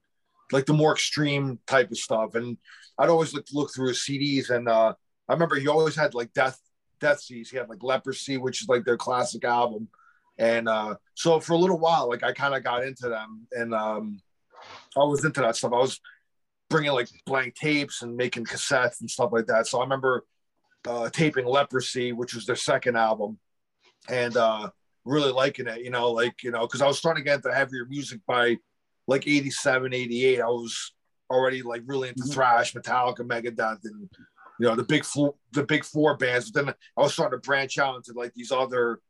like 0.52 0.66
the 0.66 0.72
more 0.72 0.92
extreme 0.92 1.58
type 1.66 1.90
of 1.90 1.98
stuff. 1.98 2.34
And 2.34 2.56
I'd 2.98 3.08
always 3.08 3.34
look 3.34 3.46
look 3.52 3.74
through 3.74 3.88
his 3.88 4.04
CDs, 4.08 4.50
and 4.50 4.68
uh, 4.68 4.94
I 5.28 5.32
remember 5.32 5.56
he 5.56 5.68
always 5.68 5.96
had 5.96 6.14
like 6.14 6.32
death 6.32 6.60
death 7.00 7.20
seas. 7.20 7.50
He 7.50 7.56
had 7.56 7.68
like 7.68 7.82
leprosy, 7.82 8.36
which 8.36 8.62
is 8.62 8.68
like 8.68 8.84
their 8.84 8.96
classic 8.96 9.44
album. 9.44 9.88
And 10.38 10.68
uh, 10.68 10.96
so 11.14 11.40
for 11.40 11.54
a 11.54 11.58
little 11.58 11.78
while, 11.78 12.08
like 12.08 12.22
I 12.22 12.32
kind 12.32 12.54
of 12.54 12.62
got 12.62 12.84
into 12.84 13.08
them, 13.08 13.46
and 13.52 13.74
um, 13.74 14.20
I 14.96 15.00
was 15.04 15.24
into 15.24 15.40
that 15.40 15.56
stuff. 15.56 15.72
I 15.72 15.78
was 15.78 16.00
bringing 16.68 16.92
like 16.92 17.08
blank 17.24 17.54
tapes 17.54 18.02
and 18.02 18.16
making 18.16 18.44
cassettes 18.44 19.00
and 19.00 19.10
stuff 19.10 19.30
like 19.32 19.46
that. 19.46 19.66
So 19.66 19.78
I 19.78 19.82
remember 19.84 20.24
uh, 20.86 21.08
taping 21.10 21.46
Leprosy, 21.46 22.12
which 22.12 22.34
was 22.34 22.44
their 22.44 22.56
second 22.56 22.96
album, 22.96 23.38
and 24.08 24.36
uh, 24.36 24.70
really 25.04 25.32
liking 25.32 25.68
it. 25.68 25.80
You 25.82 25.90
know, 25.90 26.10
like 26.12 26.42
you 26.42 26.50
know, 26.50 26.62
because 26.66 26.82
I 26.82 26.86
was 26.86 26.98
starting 26.98 27.24
to 27.24 27.28
get 27.30 27.36
into 27.36 27.54
heavier 27.54 27.86
music 27.88 28.20
by 28.26 28.58
like 29.06 29.26
87, 29.26 29.94
88. 29.94 30.40
I 30.40 30.46
was 30.46 30.92
already 31.30 31.62
like 31.62 31.82
really 31.86 32.08
into 32.08 32.24
Mhm. 32.24 32.32
thrash, 32.34 32.74
Metallica, 32.74 33.20
Megadeth, 33.20 33.84
and 33.84 34.08
you 34.60 34.66
know 34.68 34.76
the 34.76 34.84
big 34.84 35.04
four, 35.04 35.34
the 35.52 35.64
big 35.64 35.82
four 35.84 36.16
bands. 36.16 36.50
But 36.50 36.66
then 36.66 36.74
I 36.96 37.00
was 37.00 37.14
starting 37.14 37.38
to 37.40 37.46
branch 37.46 37.78
out 37.78 37.96
into 37.96 38.12
like 38.12 38.34
these 38.34 38.52
other 38.52 39.00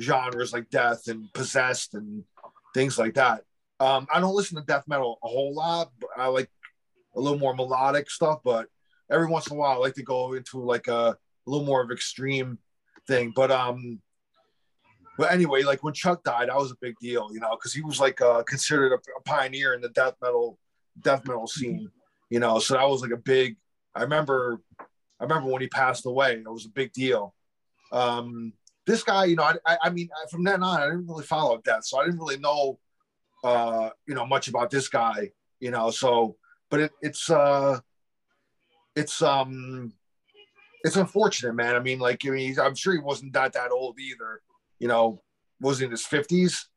genres 0.00 0.52
like 0.52 0.70
death 0.70 1.08
and 1.08 1.32
possessed 1.32 1.94
and 1.94 2.24
things 2.74 2.98
like 2.98 3.14
that. 3.14 3.42
Um, 3.80 4.06
I 4.12 4.20
don't 4.20 4.34
listen 4.34 4.56
to 4.58 4.64
death 4.64 4.84
metal 4.86 5.18
a 5.22 5.28
whole 5.28 5.54
lot, 5.54 5.90
but 6.00 6.10
I 6.16 6.26
like 6.28 6.50
a 7.16 7.20
little 7.20 7.38
more 7.38 7.54
melodic 7.54 8.10
stuff. 8.10 8.40
But 8.44 8.68
every 9.10 9.26
once 9.26 9.46
in 9.48 9.56
a 9.56 9.58
while, 9.58 9.72
I 9.72 9.76
like 9.76 9.94
to 9.94 10.02
go 10.02 10.34
into 10.34 10.60
like 10.60 10.88
a, 10.88 11.16
a 11.46 11.50
little 11.50 11.66
more 11.66 11.82
of 11.82 11.90
extreme 11.90 12.58
thing. 13.06 13.32
But 13.34 13.50
um, 13.50 14.00
but 15.16 15.32
anyway, 15.32 15.62
like 15.62 15.82
when 15.82 15.94
Chuck 15.94 16.24
died, 16.24 16.48
that 16.48 16.56
was 16.56 16.72
a 16.72 16.76
big 16.80 16.96
deal, 17.00 17.30
you 17.32 17.40
know, 17.40 17.50
because 17.56 17.72
he 17.72 17.82
was 17.82 18.00
like 18.00 18.20
uh, 18.20 18.42
considered 18.44 18.92
a, 18.92 18.96
a 18.96 19.22
pioneer 19.24 19.74
in 19.74 19.80
the 19.80 19.90
death 19.90 20.14
metal 20.22 20.58
death 21.02 21.26
metal 21.26 21.46
scene, 21.46 21.90
you 22.30 22.40
know. 22.40 22.58
So 22.58 22.74
that 22.74 22.88
was 22.88 23.02
like 23.02 23.12
a 23.12 23.16
big. 23.16 23.56
I 23.94 24.02
remember, 24.02 24.60
I 24.80 25.22
remember 25.22 25.50
when 25.50 25.62
he 25.62 25.68
passed 25.68 26.06
away. 26.06 26.32
It 26.34 26.50
was 26.50 26.66
a 26.66 26.70
big 26.70 26.92
deal. 26.92 27.34
Um, 27.92 28.52
this 28.86 29.02
guy, 29.02 29.24
you 29.24 29.36
know, 29.36 29.52
I, 29.66 29.78
I, 29.84 29.90
mean, 29.90 30.08
from 30.30 30.44
then 30.44 30.62
on, 30.62 30.80
I 30.80 30.86
didn't 30.86 31.06
really 31.06 31.24
follow 31.24 31.58
death, 31.64 31.84
so 31.84 31.98
I 31.98 32.04
didn't 32.04 32.18
really 32.18 32.38
know 32.38 32.78
uh, 33.44 33.90
you 34.06 34.14
know, 34.14 34.26
much 34.26 34.48
about 34.48 34.70
this 34.70 34.88
guy, 34.88 35.30
you 35.60 35.70
know. 35.70 35.90
So, 35.90 36.36
but 36.70 36.80
it, 36.80 36.92
it's 37.02 37.30
uh, 37.30 37.78
it's 38.96 39.20
um, 39.22 39.92
it's 40.82 40.96
unfortunate, 40.96 41.54
man. 41.54 41.76
I 41.76 41.80
mean, 41.80 41.98
like, 41.98 42.24
I 42.26 42.30
mean, 42.30 42.48
he's, 42.48 42.58
I'm 42.58 42.74
sure 42.74 42.94
he 42.94 43.00
wasn't 43.00 43.34
that 43.34 43.52
that 43.52 43.70
old 43.70 44.00
either. 44.00 44.40
You 44.78 44.88
know, 44.88 45.22
was 45.60 45.82
in 45.82 45.90
his 45.90 46.06
fifties. 46.06 46.68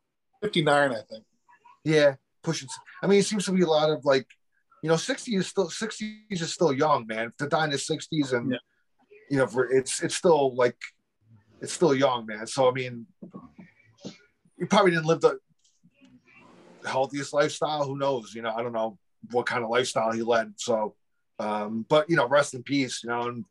59, 0.43 0.91
I 0.91 0.93
think. 1.09 1.23
Yeah, 1.83 2.15
pushing. 2.43 2.69
I 3.01 3.07
mean, 3.07 3.19
it 3.19 3.25
seems 3.25 3.45
to 3.45 3.51
be 3.51 3.63
a 3.63 3.67
lot 3.67 3.89
of 3.89 4.05
like, 4.05 4.27
you 4.83 4.89
know, 4.89 4.95
60 4.95 5.35
is 5.35 5.47
still 5.47 5.67
60s 5.67 6.19
is 6.29 6.53
still 6.53 6.71
young, 6.71 7.07
man. 7.07 7.31
To 7.39 7.47
die 7.47 7.63
in 7.63 7.71
the 7.71 7.77
60s 7.77 8.33
and 8.33 8.51
Yeah. 8.51 8.57
you 9.31 9.37
know, 9.37 9.47
for 9.47 9.71
it's 9.71 10.03
it's 10.03 10.15
still 10.15 10.53
like 10.55 10.77
it's 11.61 11.73
still 11.73 11.93
young, 11.95 12.25
man. 12.25 12.47
So 12.47 12.69
I 12.69 12.71
mean, 12.73 13.05
you 14.57 14.67
probably 14.67 14.91
didn't 14.91 15.05
live 15.05 15.21
the 15.21 15.39
healthiest 16.85 17.33
lifestyle. 17.33 17.85
Who 17.85 17.97
knows? 17.97 18.33
You 18.33 18.41
know, 18.41 18.53
I 18.55 18.61
don't 18.63 18.73
know 18.73 18.97
what 19.31 19.45
kind 19.45 19.63
of 19.63 19.69
lifestyle 19.69 20.11
he 20.11 20.21
led. 20.21 20.53
So, 20.57 20.95
um, 21.39 21.85
but 21.89 22.09
you 22.09 22.15
know, 22.15 22.27
rest 22.27 22.53
in 22.53 22.63
peace. 22.63 23.03
You 23.03 23.09
know, 23.09 23.23
and 23.23 23.45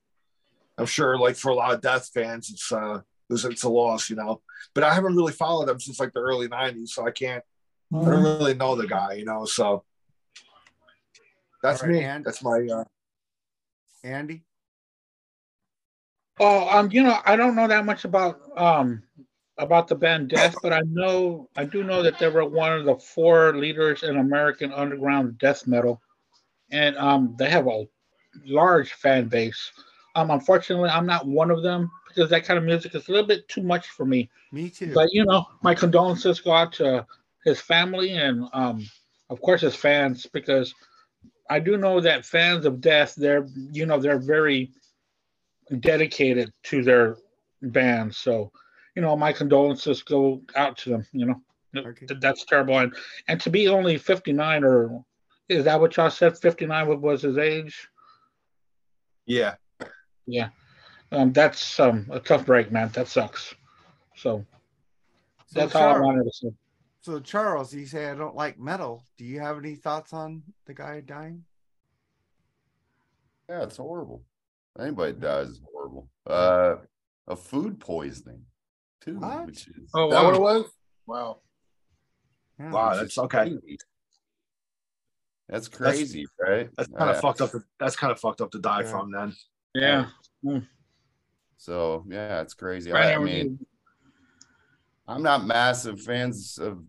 I'm 0.79 0.87
sure 0.87 1.19
like 1.19 1.37
for 1.37 1.51
a 1.51 1.55
lot 1.55 1.75
of 1.75 1.81
Death 1.81 2.11
fans, 2.15 2.51
it's 2.51 2.71
uh, 2.73 3.01
it's, 3.31 3.45
it's 3.45 3.63
a 3.65 3.69
loss. 3.69 4.09
You 4.11 4.17
know, 4.17 4.43
but 4.75 4.85
I 4.85 4.95
haven't 4.95 5.17
really 5.17 5.33
followed 5.33 5.69
him 5.69 5.81
since 5.81 6.01
like 6.01 6.13
the 6.13 6.21
early 6.21 6.49
'90s, 6.49 6.89
so 6.89 7.07
I 7.07 7.11
can't. 7.11 7.43
I 7.95 8.05
don't 8.05 8.23
really 8.23 8.55
know 8.55 8.75
the 8.75 8.87
guy, 8.89 9.13
you 9.13 9.25
know. 9.25 9.45
So 9.45 9.85
that's 11.63 11.83
right, 11.83 11.91
me. 11.93 12.03
and- 12.05 12.25
That's 12.25 12.43
my. 12.43 12.67
uh 12.73 12.85
Andy. 14.05 14.45
Oh, 16.39 16.69
um, 16.69 16.91
you 16.93 17.03
know, 17.03 17.19
I 17.25 17.37
don't 17.37 17.57
know 17.57 17.69
that 17.69 17.85
much 17.85 18.05
about 18.05 18.41
um 18.57 19.03
about 19.59 19.89
the 19.89 19.95
band 19.95 20.29
Death, 20.29 20.57
but 20.63 20.73
I 20.73 20.81
know 20.85 21.49
I 21.57 21.65
do 21.65 21.83
know 21.83 22.03
that 22.03 22.19
they 22.19 22.29
were 22.29 22.45
one 22.45 22.73
of 22.73 22.85
the 22.85 22.97
four 22.97 23.57
leaders 23.57 24.03
in 24.03 24.17
American 24.17 24.73
underground 24.73 25.39
death 25.39 25.67
metal, 25.67 26.01
and 26.71 26.97
um, 26.99 27.35
they 27.39 27.49
have 27.49 27.67
a 27.67 27.87
large 28.45 28.93
fan 28.93 29.29
base. 29.29 29.73
Um, 30.15 30.31
unfortunately, 30.31 30.91
I'm 30.91 31.07
not 31.07 31.27
one 31.27 31.51
of 31.51 31.63
them 31.63 31.91
because 32.09 32.31
that 32.31 32.45
kind 32.45 32.59
of 32.59 32.65
music 32.65 32.95
is 32.95 33.09
a 33.09 33.13
little 33.13 33.27
bit 33.27 33.49
too 33.49 33.63
much 33.63 33.89
for 33.89 34.05
me. 34.05 34.29
Me 34.53 34.69
too. 34.69 34.93
But 34.93 35.09
you 35.13 35.25
know, 35.25 35.47
my 35.63 35.75
condolences 35.75 36.41
go 36.41 36.53
out 36.53 36.73
to 36.75 37.07
his 37.45 37.61
family 37.61 38.13
and 38.13 38.47
um, 38.53 38.85
of 39.31 39.41
course 39.41 39.63
his 39.63 39.77
fans 39.77 40.27
because 40.27 40.75
I 41.49 41.61
do 41.61 41.77
know 41.77 42.01
that 42.01 42.27
fans 42.27 42.67
of 42.67 42.81
Death, 42.81 43.15
they're 43.15 43.47
you 43.73 43.87
know 43.87 43.99
they're 43.99 44.19
very 44.19 44.71
dedicated 45.81 46.53
to 46.65 46.83
their 46.83 47.17
band. 47.63 48.15
So 48.15 48.53
you 48.95 49.03
know, 49.03 49.15
my 49.17 49.33
condolences 49.33 50.03
go 50.03 50.41
out 50.55 50.79
to 50.79 50.91
them. 50.91 51.07
You 51.13 51.27
know, 51.27 51.43
Okay. 51.77 52.07
That's 52.21 52.45
terrible. 52.45 52.79
And 52.79 52.95
and 53.29 53.41
to 53.41 53.51
be 53.51 53.69
only 53.69 53.99
59 53.99 54.65
or 54.65 55.05
is 55.49 55.65
that 55.65 55.81
what 55.81 55.97
y'all 55.97 56.11
said? 56.11 56.39
59 56.39 57.01
was 57.01 57.23
his 57.23 57.39
age. 57.39 57.89
yeah. 59.27 59.55
Yeah, 60.29 60.49
um, 61.13 61.33
that's 61.33 61.79
um, 61.79 62.09
a 62.11 62.19
tough 62.19 62.47
break, 62.47 62.73
man. 62.73 62.89
That 62.95 63.07
sucks. 63.07 63.55
So 64.17 64.45
So 65.47 65.61
that's 65.61 65.77
all 65.77 65.95
I 65.95 66.01
wanted 66.01 66.25
to 66.25 66.33
say. 66.33 66.49
so 67.01 67.21
Charles, 67.21 67.73
you 67.73 67.87
say 67.87 68.11
I 68.11 68.17
don't 68.17 68.35
like 68.35 68.59
metal. 68.59 69.05
Do 69.17 69.25
you 69.25 69.39
have 69.39 69.57
any 69.57 69.77
thoughts 69.77 70.13
on 70.13 70.43
the 70.65 70.75
guy 70.75 71.01
dying? 71.01 71.45
Yeah, 73.49 73.63
it's 73.63 73.77
horrible. 73.77 74.25
Anybody 74.79 75.13
dies 75.15 75.49
is 75.49 75.61
horrible. 75.73 76.09
Uh, 76.27 76.77
a 77.29 77.37
food 77.37 77.81
poisoning 77.81 78.43
too, 79.01 79.19
What? 79.19 79.47
which 79.47 79.69
is 79.69 79.91
Oh, 79.95 80.09
Is 80.09 80.15
that 80.15 80.25
what 80.25 80.35
it 80.35 80.41
was? 80.41 80.65
Wow. 81.07 81.41
Yeah. 82.59 82.71
Wow, 82.73 82.95
that's 82.97 83.17
okay. 83.19 83.39
crazy. 83.51 83.79
That's 85.49 85.69
crazy, 85.69 86.27
right? 86.41 86.69
That's 86.77 86.91
kind 86.93 87.11
of 87.11 87.21
fucked 87.21 87.41
up. 87.41 87.53
To, 87.53 87.61
that's 87.79 87.97
kind 87.97 88.11
of 88.11 88.19
fucked 88.19 88.41
up 88.41 88.51
to 88.53 88.59
die 88.59 88.83
Yeah. 88.83 88.91
from. 88.91 89.13
Then. 89.13 89.37
Yeah. 89.75 90.07
So 91.57 92.05
yeah, 92.09 92.41
it's 92.43 92.55
crazy. 92.55 92.91
Right, 92.91 93.13
I, 93.13 93.15
I 93.15 93.19
mean, 93.19 93.59
I'm 95.07 95.23
not 95.23 95.47
massive 95.47 96.01
fans 96.01 96.59
of 96.59 96.83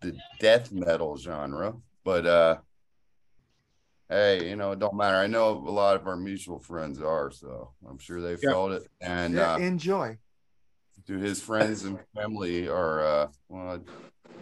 the 0.00 0.16
death 0.40 0.72
metal 0.72 1.16
genre, 1.16 1.74
but 2.04 2.26
uh 2.26 2.56
hey, 4.08 4.48
you 4.48 4.56
know, 4.56 4.72
it 4.72 4.78
don't 4.78 4.94
matter. 4.94 5.16
I 5.16 5.26
know 5.26 5.50
a 5.52 5.70
lot 5.70 5.96
of 5.96 6.06
our 6.06 6.16
mutual 6.16 6.58
friends 6.58 7.00
are, 7.00 7.30
so 7.30 7.72
I'm 7.88 7.98
sure 7.98 8.20
they 8.20 8.36
Yeah. 8.36 8.50
felt 8.50 8.72
it. 8.72 8.88
And 9.00 9.36
Yeah, 9.36 9.54
uh 9.54 9.58
enjoy. 9.58 10.18
to 11.06 11.18
his 11.18 11.40
friends 11.42 11.84
and 11.84 11.98
family 12.14 12.68
are 12.68 13.00
uh 13.00 13.28
well 13.48 13.74
it 13.76 13.82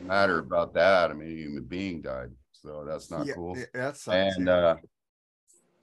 matter 0.03 0.39
about 0.39 0.75
that. 0.75 1.11
I 1.11 1.15
mean 1.15 1.31
a 1.31 1.35
human 1.35 1.65
being 1.65 2.03
died. 2.03 2.31
So 2.53 2.85
that's 2.87 3.11
not 3.11 3.27
yeah, 3.27 3.35
cool. 3.35 3.57
yeah, 3.57 3.65
that 3.75 3.97
sucks. 3.97 4.37
And 4.37 4.49
uh 4.49 4.77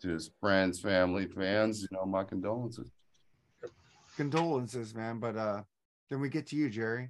to 0.01 0.09
his 0.09 0.31
friends, 0.41 0.81
family, 0.81 1.27
fans, 1.27 1.81
you 1.81 1.87
know, 1.95 2.05
my 2.05 2.23
condolences. 2.23 2.91
condolences, 4.17 4.93
man. 4.93 5.19
But 5.19 5.37
uh 5.37 5.63
then 6.09 6.19
we 6.19 6.29
get 6.29 6.47
to 6.47 6.55
you, 6.55 6.69
Jerry. 6.69 7.09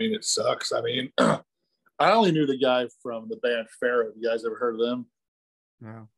I 0.00 0.02
mean, 0.02 0.14
it 0.14 0.24
sucks. 0.24 0.72
I 0.72 0.80
mean, 0.80 1.12
I 1.98 2.12
only 2.12 2.32
knew 2.32 2.46
the 2.46 2.58
guy 2.58 2.86
from 3.02 3.28
the 3.28 3.36
band 3.36 3.68
Pharaoh. 3.80 4.12
You 4.16 4.28
guys 4.28 4.44
ever 4.44 4.56
heard 4.56 4.74
of 4.74 4.80
them? 4.80 5.06
No. 5.80 6.08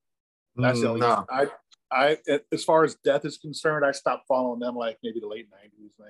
That's 0.56 0.80
the 0.80 0.86
Mm, 0.86 0.90
only. 0.90 1.00
no. 1.00 1.26
I, 1.30 1.46
I, 1.90 2.18
as 2.52 2.64
far 2.64 2.84
as 2.84 2.94
death 2.96 3.24
is 3.24 3.38
concerned, 3.38 3.84
I 3.84 3.92
stopped 3.92 4.26
following 4.28 4.60
them 4.60 4.76
like 4.76 4.98
maybe 5.02 5.20
the 5.20 5.26
late 5.26 5.48
'90s, 5.50 5.90
man. 5.98 6.08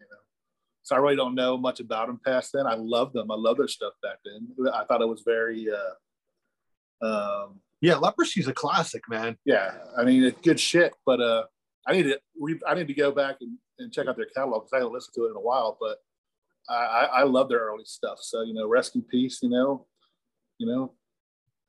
You 0.00 0.06
know, 0.10 0.16
so 0.82 0.96
I 0.96 0.98
really 0.98 1.16
don't 1.16 1.34
know 1.34 1.56
much 1.56 1.80
about 1.80 2.06
them 2.08 2.20
past 2.24 2.52
then. 2.54 2.66
I 2.66 2.74
loved 2.74 3.12
them. 3.14 3.30
I 3.30 3.34
love 3.36 3.58
their 3.58 3.68
stuff 3.68 3.92
back 4.02 4.18
then. 4.24 4.48
I 4.72 4.84
thought 4.84 5.02
it 5.02 5.08
was 5.08 5.22
very, 5.24 5.68
uh, 5.70 7.06
um, 7.06 7.60
Yeah, 7.80 7.94
leprosy's 7.94 8.48
a 8.48 8.54
classic, 8.54 9.02
man. 9.08 9.36
yeah. 9.44 9.74
I 9.96 10.04
mean, 10.04 10.24
it's 10.24 10.40
good 10.40 10.58
shit. 10.60 10.94
But 11.06 11.20
uh, 11.20 11.44
I 11.86 11.92
need 11.92 12.04
to, 12.04 12.20
re- 12.40 12.60
I 12.66 12.74
need 12.74 12.88
to 12.88 12.94
go 12.94 13.12
back 13.12 13.36
and, 13.40 13.58
and 13.78 13.92
check 13.92 14.06
out 14.08 14.16
their 14.16 14.26
catalog 14.34 14.62
because 14.62 14.72
I 14.72 14.78
haven't 14.78 14.92
listened 14.94 15.14
to 15.16 15.26
it 15.26 15.30
in 15.30 15.36
a 15.36 15.40
while. 15.40 15.76
But 15.80 15.98
I, 16.68 16.74
I, 16.74 17.04
I 17.04 17.22
love 17.24 17.48
their 17.48 17.60
early 17.60 17.84
stuff. 17.84 18.18
So 18.20 18.42
you 18.42 18.54
know, 18.54 18.68
rest 18.68 18.94
in 18.94 19.02
peace. 19.02 19.40
You 19.42 19.50
know, 19.50 19.86
you 20.58 20.66
know, 20.66 20.94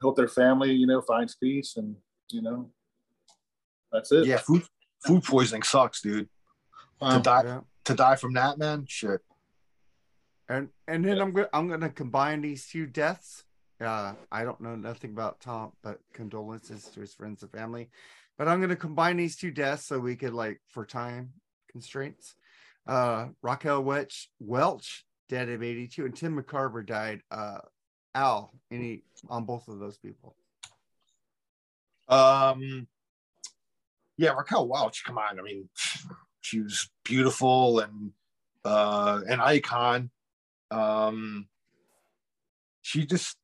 hope 0.02 0.16
their 0.16 0.28
family, 0.28 0.72
you 0.74 0.88
know, 0.88 1.02
finds 1.02 1.36
peace, 1.36 1.76
and 1.78 1.96
you 2.30 2.42
know, 2.42 2.72
that's 3.92 4.12
it. 4.12 4.26
Yeah, 4.26 4.38
food 4.38 4.64
food 5.06 5.24
poisoning 5.24 5.64
sucks, 5.64 6.02
dude. 6.02 6.30
Wow. 7.02 7.18
To 7.18 7.24
die 7.24 7.44
Yeah. 7.44 7.62
to 7.86 7.94
die 7.96 8.16
from 8.16 8.34
that, 8.34 8.58
man. 8.58 8.86
Shit. 8.88 9.22
And 10.50 10.70
and 10.88 11.04
then 11.06 11.20
I'm 11.20 11.32
gonna 11.32 11.50
I'm 11.54 11.68
gonna 11.68 11.90
combine 11.90 12.42
these 12.42 12.68
two 12.68 12.86
deaths. 12.86 13.44
Uh, 13.82 14.14
I 14.32 14.44
don't 14.44 14.62
know 14.62 14.76
nothing 14.76 15.12
about 15.12 15.42
Tom, 15.42 15.74
but 15.82 16.00
condolences 16.14 16.84
to 16.94 17.02
his 17.02 17.14
friends 17.14 17.42
and 17.42 17.52
family. 17.52 17.90
But 18.38 18.48
I'm 18.48 18.62
gonna 18.62 18.76
combine 18.76 19.18
these 19.18 19.36
two 19.36 19.52
deaths 19.52 19.86
so 19.86 20.00
we 20.00 20.16
could 20.16 20.34
like 20.34 20.62
for 20.70 20.86
time 20.86 21.34
constraints. 21.72 22.36
Uh, 22.86 23.28
Raquel 23.42 23.84
Welch 23.84 24.30
Welch 24.40 25.06
dead 25.30 25.50
at 25.50 25.64
82, 25.64 26.06
and 26.06 26.16
Tim 26.16 26.42
McCarver 26.42 26.86
died. 26.86 27.22
Uh, 27.32 27.60
Al, 28.14 28.54
any 28.72 29.04
on 29.30 29.46
both 29.46 29.68
of 29.68 29.80
those 29.80 29.98
people? 29.98 30.36
Um, 32.08 32.88
yeah, 34.18 34.32
Raquel 34.32 34.68
Welch. 34.68 35.04
Come 35.04 35.18
on, 35.18 35.40
I 35.40 35.42
mean, 35.42 35.70
she 36.42 36.62
was 36.62 36.90
beautiful 37.04 37.80
and 37.80 38.12
uh, 38.64 39.22
an 39.28 39.40
icon. 39.40 40.12
Um, 40.70 41.48
she 42.82 43.06
just 43.06 43.38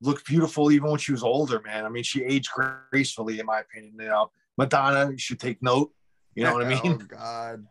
looked 0.00 0.26
beautiful 0.26 0.70
even 0.72 0.90
when 0.90 0.98
she 0.98 1.12
was 1.12 1.22
older, 1.22 1.60
man. 1.64 1.84
I 1.84 1.88
mean, 1.88 2.02
she 2.02 2.24
aged 2.24 2.50
gracefully, 2.90 3.38
in 3.38 3.46
my 3.46 3.60
opinion. 3.60 3.94
You 3.98 4.08
know, 4.08 4.30
Madonna 4.58 5.10
you 5.10 5.18
should 5.18 5.40
take 5.40 5.62
note. 5.62 5.92
You 6.34 6.44
know 6.44 6.54
what 6.54 6.64
I 6.64 6.68
mean? 6.68 6.80
Oh 6.84 6.88
mean? 6.88 7.06
God, 7.08 7.66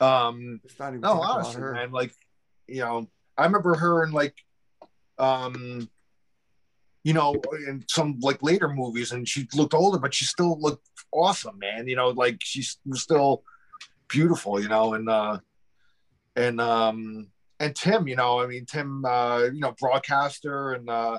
Um, 0.00 0.60
let's 0.64 0.78
not 0.78 0.88
even 0.88 1.00
no, 1.00 1.20
honestly, 1.20 1.62
her. 1.62 1.72
man. 1.72 1.92
Like, 1.92 2.12
you 2.66 2.80
know, 2.80 3.08
I 3.36 3.44
remember 3.44 3.74
her 3.74 4.04
in 4.04 4.12
like, 4.12 4.34
um, 5.18 5.88
you 7.04 7.12
know, 7.12 7.40
in 7.68 7.84
some 7.88 8.18
like 8.20 8.42
later 8.42 8.68
movies, 8.68 9.12
and 9.12 9.28
she 9.28 9.46
looked 9.54 9.74
older, 9.74 9.98
but 9.98 10.12
she 10.12 10.24
still 10.24 10.60
looked 10.60 10.88
awesome, 11.12 11.58
man. 11.58 11.86
You 11.86 11.96
know, 11.96 12.08
like 12.08 12.38
she 12.42 12.64
was 12.84 13.02
still 13.02 13.42
beautiful, 14.08 14.60
you 14.60 14.68
know, 14.68 14.94
and 14.94 15.08
uh, 15.08 15.38
and 16.34 16.60
um, 16.60 17.28
and 17.60 17.74
Tim, 17.74 18.08
you 18.08 18.16
know, 18.16 18.40
I 18.40 18.46
mean, 18.46 18.66
Tim, 18.66 19.04
uh, 19.04 19.44
you 19.44 19.60
know, 19.60 19.74
broadcaster, 19.78 20.72
and 20.72 20.90
uh, 20.90 21.18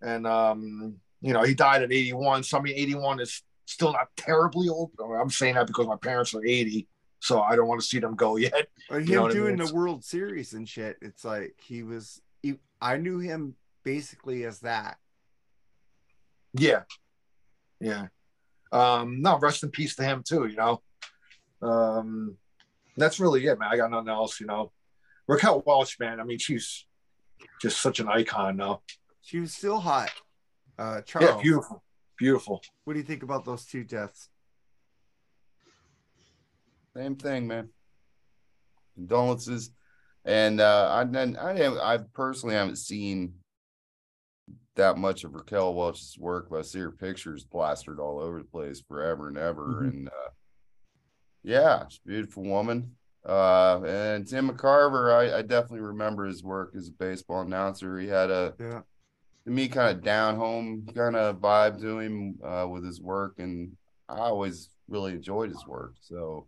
and 0.00 0.26
um, 0.26 0.96
you 1.20 1.32
know, 1.32 1.42
he 1.42 1.54
died 1.54 1.82
at 1.82 1.92
81. 1.92 2.44
So 2.44 2.58
I 2.58 2.62
mean, 2.62 2.74
81 2.76 3.20
is 3.20 3.42
still 3.66 3.92
not 3.92 4.08
terribly 4.16 4.68
old. 4.68 4.92
I'm 5.00 5.30
saying 5.30 5.54
that 5.54 5.66
because 5.66 5.86
my 5.86 5.96
parents 5.96 6.34
are 6.34 6.44
80, 6.44 6.86
so 7.26 7.42
I 7.42 7.56
don't 7.56 7.66
want 7.66 7.80
to 7.80 7.86
see 7.86 7.98
them 7.98 8.14
go 8.14 8.36
yet. 8.36 8.68
But 8.88 9.02
him 9.02 9.08
You 9.08 9.14
know 9.16 9.22
what 9.22 9.30
I 9.32 9.34
mean? 9.34 9.42
doing 9.42 9.56
the 9.56 9.74
World 9.74 10.04
Series 10.04 10.52
and 10.52 10.68
shit, 10.68 10.96
it's 11.02 11.24
like 11.24 11.54
he 11.60 11.82
was. 11.82 12.20
He, 12.42 12.58
I 12.80 12.96
knew 12.98 13.18
him 13.18 13.56
basically 13.82 14.44
as 14.44 14.60
that. 14.60 14.98
Yeah. 16.54 16.82
Yeah. 17.80 18.06
Um, 18.72 19.20
no, 19.22 19.38
rest 19.38 19.62
in 19.62 19.70
peace 19.70 19.96
to 19.96 20.04
him 20.04 20.22
too, 20.26 20.46
you 20.46 20.56
know. 20.56 20.82
Um 21.62 22.36
that's 22.96 23.18
really 23.20 23.44
it, 23.46 23.58
man. 23.58 23.68
I 23.70 23.76
got 23.76 23.90
nothing 23.90 24.08
else, 24.08 24.40
you 24.40 24.46
know. 24.46 24.72
Raquel 25.26 25.62
Welch, 25.66 25.98
man. 25.98 26.20
I 26.20 26.24
mean, 26.24 26.38
she's 26.38 26.86
just 27.60 27.80
such 27.80 28.00
an 28.00 28.08
icon 28.08 28.56
now. 28.56 28.82
She 29.22 29.40
was 29.40 29.52
still 29.52 29.80
hot. 29.80 30.10
Uh, 30.78 31.00
Charles, 31.02 31.28
Yeah, 31.30 31.42
beautiful, 31.42 31.82
beautiful. 32.18 32.62
what 32.84 32.92
do 32.94 32.98
you 33.00 33.04
think 33.04 33.22
about 33.22 33.44
those 33.44 33.66
two 33.66 33.84
deaths? 33.84 34.28
Same 36.96 37.16
thing, 37.16 37.46
man. 37.46 37.68
Condolences. 38.94 39.70
And 40.24 40.60
uh 40.60 40.88
I 40.90 41.00
I 41.02 41.04
didn't 41.04 41.78
I 41.78 41.98
personally 42.14 42.54
haven't 42.54 42.76
seen 42.76 43.34
that 44.76 44.96
much 44.98 45.24
of 45.24 45.34
Raquel 45.34 45.74
Welch's 45.74 46.16
work, 46.18 46.48
but 46.50 46.58
I 46.58 46.62
see 46.62 46.80
her 46.80 46.90
pictures 46.90 47.44
plastered 47.44 48.00
all 48.00 48.18
over 48.18 48.38
the 48.38 48.44
place 48.44 48.80
forever 48.80 49.28
and 49.28 49.36
ever. 49.36 49.82
Mhm. 49.82 49.88
And 49.88 50.08
uh 50.08 50.30
yeah, 51.42 51.84
she's 51.88 52.00
a 52.04 52.08
beautiful 52.08 52.44
woman. 52.44 52.96
Uh 53.28 53.82
and 53.84 54.26
Tim 54.26 54.48
McCarver, 54.48 55.12
I, 55.12 55.38
I 55.38 55.42
definitely 55.42 55.80
remember 55.80 56.24
his 56.24 56.42
work 56.42 56.72
as 56.76 56.88
a 56.88 56.92
baseball 56.92 57.42
announcer. 57.42 57.98
He 57.98 58.08
had 58.08 58.30
a 58.30 58.54
Yeah. 58.58 58.80
to 59.44 59.50
me 59.50 59.68
kind 59.68 59.96
of 59.96 60.02
down 60.02 60.36
home 60.36 60.86
kind 60.94 61.14
of 61.14 61.40
vibe 61.40 61.78
to 61.82 61.98
him 62.00 62.38
uh, 62.42 62.66
with 62.68 62.84
his 62.84 63.00
work 63.00 63.34
and 63.38 63.76
i 64.08 64.18
always 64.18 64.70
really 64.88 65.12
enjoyed 65.12 65.50
his 65.50 65.64
work 65.66 65.94
so 66.00 66.46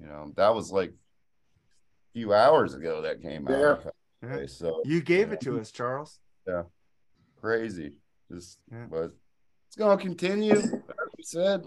you 0.00 0.06
know 0.06 0.32
that 0.36 0.54
was 0.54 0.70
like 0.72 0.90
a 0.90 2.12
few 2.12 2.32
hours 2.34 2.74
ago 2.74 3.02
that 3.02 3.20
came 3.22 3.46
out 3.48 3.84
Yeah. 4.22 4.46
so 4.46 4.82
You 4.84 5.00
gave 5.02 5.28
Yeah. 5.28 5.34
it 5.34 5.40
to 5.42 5.60
us, 5.60 5.70
Charles. 5.70 6.18
Yeah. 6.46 6.64
Crazy 7.40 7.92
just 8.30 8.58
Yeah. 8.72 8.86
but 8.90 9.12
it's 9.66 9.76
gonna 9.76 10.00
continue 10.00 10.54
like 10.54 11.12
you 11.18 11.24
said 11.24 11.66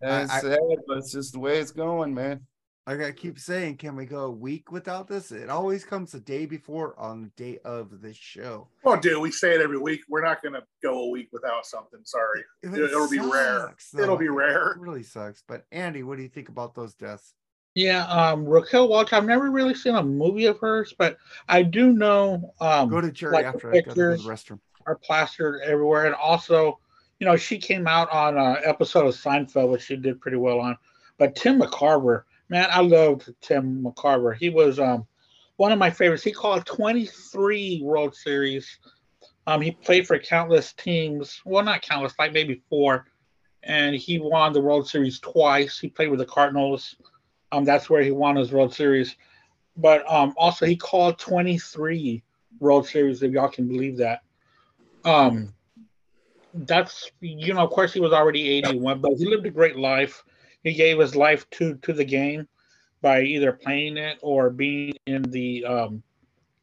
and 0.00 0.10
I- 0.12 0.22
it's 0.22 0.32
I- 0.32 0.40
sad 0.40 0.58
but 0.86 0.98
it's 0.98 1.12
just 1.12 1.32
the 1.32 1.38
way 1.38 1.58
it's 1.58 1.70
going 1.72 2.14
man 2.14 2.46
Like 2.88 3.02
I 3.02 3.12
keep 3.12 3.38
saying, 3.38 3.76
can 3.76 3.94
we 3.96 4.06
go 4.06 4.20
a 4.24 4.30
week 4.30 4.72
without 4.72 5.06
this? 5.08 5.30
It 5.30 5.50
always 5.50 5.84
comes 5.84 6.12
the 6.12 6.20
day 6.20 6.46
before 6.46 6.98
on 6.98 7.20
the 7.20 7.28
day 7.36 7.58
of 7.62 8.00
the 8.00 8.14
show. 8.14 8.66
Well, 8.82 8.98
dude, 8.98 9.20
we 9.20 9.30
say 9.30 9.54
it 9.54 9.60
every 9.60 9.76
week. 9.76 10.00
We're 10.08 10.24
not 10.24 10.40
going 10.40 10.54
to 10.54 10.62
go 10.82 11.02
a 11.04 11.08
week 11.10 11.28
without 11.30 11.66
something. 11.66 12.00
Sorry. 12.04 12.42
It 12.62 12.72
It'll 12.72 13.10
be 13.10 13.18
rare. 13.18 13.74
though. 13.92 14.02
It'll 14.02 14.16
be 14.16 14.24
It 14.24 14.30
rare. 14.30 14.74
really 14.78 15.02
sucks. 15.02 15.42
But 15.46 15.66
Andy, 15.70 16.02
what 16.02 16.16
do 16.16 16.22
you 16.22 16.30
think 16.30 16.48
about 16.48 16.74
those 16.74 16.94
deaths? 16.94 17.34
Yeah, 17.74 18.06
um, 18.06 18.46
Raquel 18.46 18.88
Welch. 18.88 19.12
I've 19.12 19.26
never 19.26 19.50
really 19.50 19.74
seen 19.74 19.94
a 19.94 20.02
movie 20.02 20.46
of 20.46 20.58
hers, 20.58 20.94
but 20.98 21.18
I 21.46 21.64
do 21.64 21.92
know 21.92 22.54
um, 22.58 22.88
Go 22.88 23.02
to 23.02 23.12
Jerry 23.12 23.34
like 23.34 23.44
after 23.44 23.70
the 23.70 23.76
I 23.76 23.80
go 23.82 23.92
to 23.92 23.94
the 24.22 24.28
restroom. 24.28 24.60
are 24.86 24.96
plastered 24.96 25.60
everywhere, 25.62 26.06
and 26.06 26.14
also, 26.14 26.80
you 27.20 27.26
know, 27.26 27.36
she 27.36 27.58
came 27.58 27.86
out 27.86 28.10
on 28.10 28.38
an 28.38 28.56
episode 28.64 29.06
of 29.06 29.14
Seinfeld, 29.14 29.68
which 29.70 29.82
she 29.82 29.96
did 29.96 30.22
pretty 30.22 30.38
well 30.38 30.58
on. 30.58 30.78
But 31.18 31.36
Tim 31.36 31.60
McCarver, 31.60 32.22
man, 32.48 32.68
I 32.70 32.80
loved 32.80 33.32
Tim 33.40 33.82
McCarver. 33.82 34.36
He 34.36 34.50
was 34.50 34.78
um 34.78 35.06
one 35.56 35.72
of 35.72 35.78
my 35.78 35.90
favorites. 35.90 36.22
He 36.22 36.32
called 36.32 36.64
23 36.66 37.80
World 37.82 38.14
Series. 38.14 38.78
Um, 39.46 39.60
he 39.60 39.72
played 39.72 40.06
for 40.06 40.18
countless 40.18 40.72
teams. 40.72 41.40
Well, 41.44 41.64
not 41.64 41.82
countless, 41.82 42.14
like 42.18 42.32
maybe 42.32 42.62
four. 42.68 43.06
And 43.64 43.96
he 43.96 44.18
won 44.18 44.52
the 44.52 44.60
World 44.60 44.88
Series 44.88 45.18
twice. 45.18 45.78
He 45.78 45.88
played 45.88 46.10
with 46.10 46.20
the 46.20 46.26
Cardinals. 46.26 46.96
Um, 47.50 47.64
that's 47.64 47.90
where 47.90 48.02
he 48.02 48.12
won 48.12 48.36
his 48.36 48.52
World 48.52 48.72
Series. 48.72 49.16
But 49.76 50.10
um, 50.10 50.34
also 50.36 50.64
he 50.64 50.76
called 50.76 51.18
23 51.18 52.22
World 52.60 52.86
Series, 52.86 53.22
if 53.22 53.32
y'all 53.32 53.48
can 53.48 53.66
believe 53.66 53.96
that. 53.96 54.20
Um, 55.04 55.54
that's 56.54 57.10
you 57.20 57.54
know, 57.54 57.60
of 57.60 57.70
course, 57.70 57.92
he 57.92 58.00
was 58.00 58.12
already 58.12 58.48
81, 58.50 59.00
but 59.00 59.12
he 59.16 59.26
lived 59.26 59.46
a 59.46 59.50
great 59.50 59.76
life. 59.76 60.22
He 60.62 60.74
gave 60.74 60.98
his 60.98 61.16
life 61.16 61.48
to 61.50 61.76
to 61.76 61.92
the 61.92 62.04
game 62.04 62.48
by 63.00 63.22
either 63.22 63.52
playing 63.52 63.96
it 63.96 64.18
or 64.22 64.50
being 64.50 64.94
in 65.06 65.22
the 65.22 65.64
um, 65.64 66.02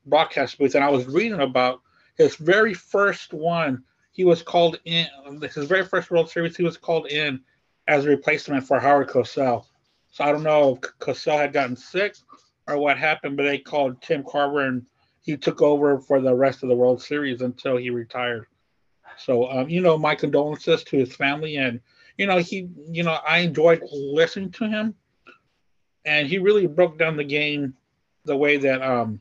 broadcast 0.06 0.58
booth. 0.58 0.76
And 0.76 0.84
I 0.84 0.90
was 0.90 1.06
reading 1.08 1.40
about 1.40 1.82
his 2.18 2.36
very 2.36 2.74
first 2.74 3.34
one. 3.34 3.84
He 4.12 4.24
was 4.24 4.42
called 4.42 4.80
in 4.86 5.08
his 5.54 5.66
very 5.66 5.86
first 5.86 6.12
World 6.12 6.30
Series. 6.30 6.58
He 6.58 6.64
was 6.64 6.78
called 6.78 7.08
in 7.08 7.42
as 7.88 8.06
a 8.06 8.10
replacement 8.10 8.66
for 8.66 8.80
Howard 8.80 9.10
Cosell. 9.10 9.66
So 10.12 10.24
I 10.24 10.32
don't 10.32 10.44
know 10.44 10.76
if 10.76 10.82
Cosell 11.00 11.38
had 11.38 11.54
gotten 11.54 11.76
sick 11.76 12.16
or 12.68 12.78
what 12.78 12.98
happened, 12.98 13.38
but 13.38 13.44
they 13.44 13.58
called 13.58 14.02
Tim 14.02 14.24
Carver 14.24 14.62
and 14.62 14.86
he 15.22 15.36
took 15.36 15.62
over 15.62 16.00
for 16.00 16.22
the 16.22 16.34
rest 16.34 16.64
of 16.64 16.70
the 16.70 16.76
World 16.76 17.02
Series 17.02 17.42
until 17.42 17.78
he 17.78 17.90
retired. 17.90 18.46
So, 19.18 19.50
um, 19.50 19.70
you 19.70 19.82
know, 19.82 19.98
my 19.98 20.16
condolences 20.16 20.84
to 20.86 20.98
his 20.98 21.16
family. 21.16 21.58
And, 21.58 21.82
you 22.18 22.28
know, 22.28 22.38
he, 22.38 22.70
you 22.92 23.04
know, 23.04 23.18
I 23.28 23.40
enjoyed 23.40 23.82
listening 23.92 24.52
to 24.52 24.68
him. 24.68 24.96
And 26.06 26.28
he 26.28 26.38
really 26.38 26.68
broke 26.68 27.00
down 27.00 27.18
the 27.18 27.24
game 27.24 27.74
the 28.26 28.38
way 28.38 28.58
that, 28.58 28.82
um, 28.82 29.20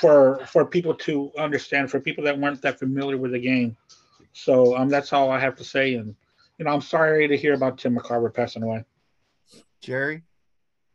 for 0.00 0.44
for 0.46 0.64
people 0.64 0.94
to 0.94 1.30
understand, 1.38 1.90
for 1.90 2.00
people 2.00 2.24
that 2.24 2.38
weren't 2.38 2.62
that 2.62 2.78
familiar 2.78 3.16
with 3.16 3.32
the 3.32 3.38
game. 3.38 3.76
So 4.32 4.76
um, 4.76 4.88
that's 4.88 5.12
all 5.12 5.30
I 5.30 5.38
have 5.38 5.54
to 5.56 5.64
say. 5.64 5.94
And 5.94 6.16
you 6.58 6.64
know, 6.64 6.72
I'm 6.72 6.80
sorry 6.80 7.28
to 7.28 7.36
hear 7.36 7.54
about 7.54 7.78
Tim 7.78 7.96
McCarver 7.96 8.32
passing 8.32 8.62
away. 8.62 8.84
Jerry? 9.80 10.22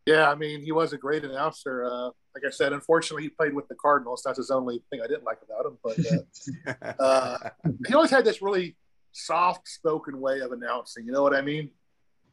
Yeah, 0.04 0.28
I 0.28 0.34
mean, 0.34 0.60
he 0.60 0.72
was 0.72 0.92
a 0.92 0.98
great 0.98 1.24
announcer. 1.24 1.84
Uh, 1.84 2.10
like 2.34 2.44
I 2.46 2.50
said, 2.50 2.72
unfortunately, 2.72 3.22
he 3.22 3.28
played 3.28 3.54
with 3.54 3.68
the 3.68 3.76
Cardinals. 3.76 4.22
That's 4.24 4.38
his 4.38 4.50
only 4.50 4.82
thing 4.90 5.00
I 5.00 5.06
didn't 5.06 5.24
like 5.24 5.38
about 5.44 5.66
him. 5.66 5.78
But 5.82 6.76
uh, 6.98 7.02
uh, 7.02 7.50
he 7.86 7.94
always 7.94 8.10
had 8.10 8.24
this 8.24 8.42
really 8.42 8.74
soft-spoken 9.12 10.20
way 10.20 10.40
of 10.40 10.52
announcing. 10.52 11.06
You 11.06 11.12
know 11.12 11.22
what 11.22 11.34
I 11.34 11.40
mean? 11.42 11.70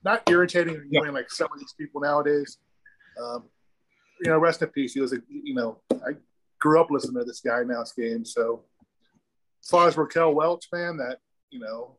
Not 0.04 0.24
irritating 0.30 0.76
or 0.76 0.82
annoying 0.90 1.14
like 1.14 1.30
some 1.30 1.50
of 1.54 1.60
these 1.60 1.74
people 1.78 2.02
nowadays. 2.02 2.58
Um, 3.22 3.44
you 4.22 4.32
know, 4.32 4.38
rest 4.38 4.62
in 4.62 4.70
peace. 4.70 4.94
He 4.94 5.02
was 5.02 5.14
a, 5.14 5.18
you 5.30 5.54
know, 5.56 5.82
I 5.92 6.12
grew 6.60 6.80
up 6.80 6.90
listening 6.92 7.20
to 7.22 7.26
this 7.26 7.42
guy 7.42 7.62
announce 7.62 7.92
games. 7.94 8.34
So, 8.34 8.64
as 9.64 9.70
far 9.70 9.88
as 9.88 9.98
Raquel 9.98 10.34
Welch, 10.34 10.68
man, 10.74 10.98
that 10.98 11.18
you 11.52 11.60
know, 11.60 11.98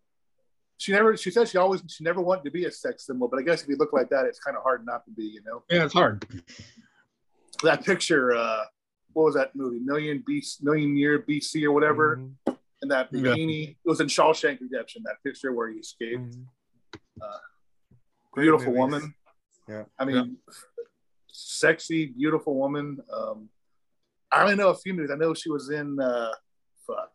she 0.78 0.92
never. 0.92 1.16
She 1.16 1.30
said 1.30 1.48
she 1.48 1.58
always 1.58 1.82
she 1.88 2.04
never 2.04 2.20
wanted 2.22 2.44
to 2.44 2.50
be 2.50 2.64
a 2.64 2.70
sex 2.70 3.06
symbol, 3.06 3.28
but 3.28 3.38
I 3.38 3.42
guess 3.42 3.62
if 3.62 3.68
you 3.68 3.76
look 3.76 3.92
like 3.92 4.08
that, 4.10 4.24
it's 4.26 4.38
kind 4.38 4.56
of 4.56 4.62
hard 4.62 4.84
not 4.86 5.04
to 5.06 5.10
be. 5.10 5.24
You 5.24 5.42
know 5.44 5.62
Yeah, 5.70 5.84
it's 5.84 5.92
hard. 5.94 6.24
that 7.62 7.84
picture 7.84 8.32
uh 8.34 8.64
what 9.12 9.24
was 9.24 9.34
that 9.34 9.54
movie 9.56 9.78
million 9.80 10.22
BC, 10.28 10.62
million 10.62 10.96
year 10.96 11.18
bc 11.28 11.62
or 11.64 11.72
whatever 11.72 12.16
Mhm, 12.16 12.32
and 12.82 12.90
that 12.90 13.08
Yeah. 13.12 13.20
bikini 13.20 13.70
it 13.70 13.76
was 13.84 14.00
in 14.00 14.06
shawshank 14.06 14.60
redemption 14.60 15.02
that 15.04 15.16
picture 15.24 15.52
where 15.52 15.68
he 15.70 15.78
escaped 15.78 16.20
mhm. 16.36 16.46
Uh, 17.22 17.38
beautiful 18.34 18.68
movies. 18.72 18.78
woman 18.78 19.14
Yeah. 19.68 19.84
i 19.98 20.04
mean 20.04 20.38
sexy 21.28 22.06
beautiful 22.06 22.54
woman 22.56 22.98
um 23.12 23.48
i 24.32 24.42
only 24.42 24.56
know 24.56 24.70
a 24.70 24.74
few 24.74 24.94
movies 24.94 25.10
i 25.10 25.16
know 25.16 25.34
she 25.34 25.50
was 25.50 25.70
in 25.70 25.98
uh 26.00 26.32
fuck 26.86 27.12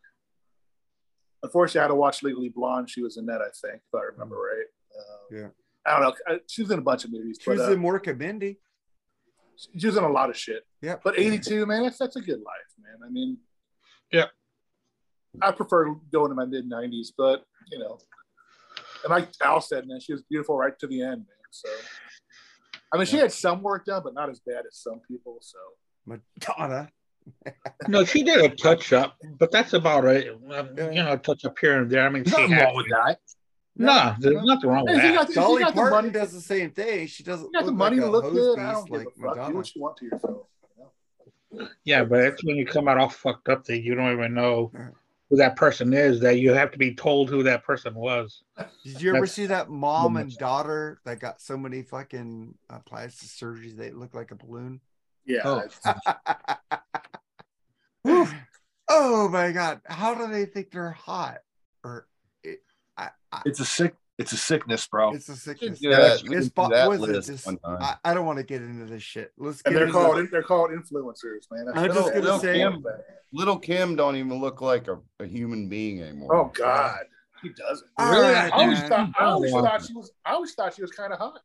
unfortunately 1.44 1.80
i 1.80 1.84
had 1.84 1.88
to 1.90 1.96
watch 1.96 2.24
legally 2.24 2.50
blonde 2.50 2.90
she 2.90 3.02
was 3.02 3.18
in 3.18 3.26
that 3.26 3.42
i 3.42 3.50
think 3.62 3.82
if 3.88 3.94
i 4.00 4.04
remember 4.12 4.36
right 4.36 4.70
um, 5.00 5.38
Yeah. 5.40 5.48
i 5.86 6.00
don't 6.00 6.04
know 6.30 6.40
she 6.48 6.62
was 6.62 6.72
in 6.72 6.80
a 6.80 6.84
bunch 6.84 7.04
of 7.06 7.12
movies 7.12 7.38
She 7.42 7.50
was 7.50 7.60
but 7.60 7.70
uh, 7.70 7.74
in 7.74 7.80
Mork 7.82 8.06
Mindy. 8.18 8.60
she 9.80 9.88
was 9.88 9.98
in 9.98 10.04
a 10.04 10.10
lot 10.20 10.30
of 10.30 10.38
shit 10.38 10.64
Yeah. 10.82 10.98
But 11.04 11.18
82, 11.18 11.66
man, 11.66 11.84
that's 11.84 11.98
that's 11.98 12.16
a 12.18 12.22
good 12.22 12.42
life, 12.52 12.72
man. 12.84 12.98
I 13.08 13.10
mean, 13.10 13.38
Yeah. 14.12 14.28
I 15.42 15.52
prefer 15.52 15.94
going 16.12 16.30
to 16.30 16.36
my 16.36 16.46
mid 16.46 16.70
90s, 16.70 17.08
but 17.18 17.44
you 17.72 17.80
know, 17.80 17.98
and 19.04 19.12
like 19.12 19.30
Al 19.44 19.62
said, 19.62 19.88
man, 19.88 20.00
she 20.00 20.14
was 20.14 20.22
beautiful 20.24 20.58
right 20.58 20.78
to 20.80 20.88
the 20.88 21.02
end, 21.02 21.18
man. 21.18 21.26
So, 21.52 21.70
I 22.94 22.98
mean, 22.98 23.06
she 23.06 23.18
had 23.18 23.32
some 23.32 23.62
work 23.62 23.86
done, 23.86 24.02
but 24.04 24.14
not 24.14 24.30
as 24.30 24.40
bad 24.40 24.64
as 24.68 24.78
some 24.78 25.00
people. 25.08 25.38
So, 25.42 25.58
Madonna. 26.06 26.90
No, 27.88 28.06
she 28.06 28.22
did 28.22 28.40
a 28.40 28.56
touch 28.56 28.94
up, 28.94 29.16
but 29.40 29.52
that's 29.52 29.74
about 29.74 30.06
it. 30.06 30.28
Um, 30.52 30.70
You 30.78 31.02
know, 31.04 31.14
a 31.14 31.18
touch 31.18 31.44
up 31.44 31.58
here 31.60 31.82
and 31.82 31.90
there. 31.90 32.06
I 32.06 32.10
mean, 32.10 32.24
she 32.24 32.30
nothing 32.32 32.52
wrong 32.56 32.76
with 32.76 32.86
that. 32.90 33.18
no, 33.76 34.14
there's 34.20 34.44
nothing 34.46 34.70
wrong 34.70 34.86
with 34.86 34.98
Hey, 35.02 35.10
that. 35.16 35.28
got, 35.28 35.34
Dolly 35.34 35.64
the 35.64 35.72
Parton 35.72 35.92
money, 35.92 36.10
does 36.12 36.34
the 36.34 36.40
same 36.42 36.70
thing. 36.70 37.08
She 37.08 37.24
doesn't 37.24 37.46
you 37.52 37.60
got 37.60 37.66
the 37.66 37.72
money 37.72 37.96
like 37.98 38.06
to 38.06 38.10
a 38.10 38.12
look 38.12 38.32
good. 38.32 38.60
I 38.60 38.72
don't 38.74 38.86
give 38.88 38.98
like 39.00 39.08
a 39.08 39.10
fuck. 39.10 39.34
Do 39.34 39.40
Madonna. 39.40 39.56
what 39.56 39.76
you 39.76 39.82
want 39.82 39.98
to 39.98 40.06
yourself. 40.06 40.48
Yeah, 41.84 42.04
but 42.04 42.20
it's 42.20 42.44
when 42.46 42.58
you 42.58 42.66
come 42.68 42.88
out 42.88 43.00
all 43.00 43.10
fucked 43.10 43.50
up 43.50 43.64
that 43.66 43.82
you 43.82 43.96
don't 43.96 44.12
even 44.14 44.34
know 44.36 44.72
Yeah. 44.74 44.90
Who 45.30 45.38
that 45.38 45.56
person 45.56 45.94
is. 45.94 46.20
That 46.20 46.40
you 46.40 46.54
have 46.54 46.72
to 46.72 46.78
be 46.78 46.94
told 46.96 47.30
who 47.30 47.44
that 47.44 47.64
person 47.64 47.94
was. 47.96 48.44
Did 48.84 49.02
you 49.02 49.10
ever 49.10 49.20
That's- 49.22 49.34
see 49.34 49.46
that 49.48 49.70
mom 49.70 50.18
and 50.18 50.36
daughter 50.38 51.00
that 51.06 51.20
got 51.20 51.42
so 51.42 51.58
many 51.58 51.82
fucking 51.82 52.56
uh, 52.70 52.80
plastic 52.86 53.30
surgeries 53.30 53.76
they 53.76 53.92
look 53.92 54.14
like 54.14 54.32
a 54.32 54.36
balloon? 54.36 54.82
Yeah, 55.26 55.42
Oh. 55.44 55.64
oh 58.90 59.30
my 59.30 59.52
god! 59.52 59.82
How 59.86 60.14
do 60.14 60.28
they 60.32 60.46
think 60.46 60.72
they're 60.72 60.92
hot? 60.92 61.40
Or 61.84 62.08
it, 62.44 62.60
I, 62.98 63.10
I, 63.32 63.42
It's 63.46 63.60
a 63.60 63.66
sick. 63.66 63.96
It's 64.18 64.32
a 64.32 64.38
sickness, 64.38 64.88
bro. 64.88 65.14
it's 65.14 65.28
a 65.28 65.36
sickness. 65.36 65.80
do 65.80 65.90
that- 65.90 66.22
It's 66.24 66.24
can 66.24 66.48
bo- 66.50 66.70
that 66.70 66.88
was 66.90 67.00
it 67.00 67.10
list 67.10 67.28
just- 67.30 67.48
I, 67.66 67.96
I 68.06 68.14
don't 68.14 68.26
want 68.26 68.38
to 68.38 68.44
get 68.46 68.62
into 68.62 68.86
this 68.86 69.04
shit. 69.04 69.34
Let's 69.38 69.62
get 69.62 69.68
and 69.74 69.76
they're 69.76 69.88
into 69.88 69.94
called 70.00 70.28
they're 70.32 70.44
called 70.44 70.70
influencers, 70.72 71.52
man. 71.52 71.68
I'm 71.76 71.88
just 71.92 72.06
That's- 72.14 72.26
gonna 72.26 72.40
say- 72.40 72.58
Kim. 72.60 72.84
little 73.34 73.60
kim 73.60 73.96
don't 73.98 74.16
even 74.16 74.40
look 74.40 74.62
like 74.62 74.88
a, 74.88 75.00
a 75.20 75.26
human 75.26 75.68
being 75.68 76.02
anymore 76.02 76.34
Oh 76.34 76.52
God, 76.54 77.00
he 77.42 77.50
doesn't. 77.50 77.88
All 77.98 78.10
Really? 78.12 78.34
right, 78.34 78.54
I 78.54 78.64
always 78.64 78.80
man. 78.80 78.90
thought 78.90 79.10
I 79.20 79.24
always 79.26 79.52
Wow. 79.52 79.62
thought 79.64 79.86
she 79.86 79.94
was 79.94 80.12
I 80.26 80.32
always 80.34 80.54
thought 80.54 80.74
she 80.74 80.82
was 80.82 80.92
kind 80.92 81.12
of 81.12 81.20
hot. 81.20 81.40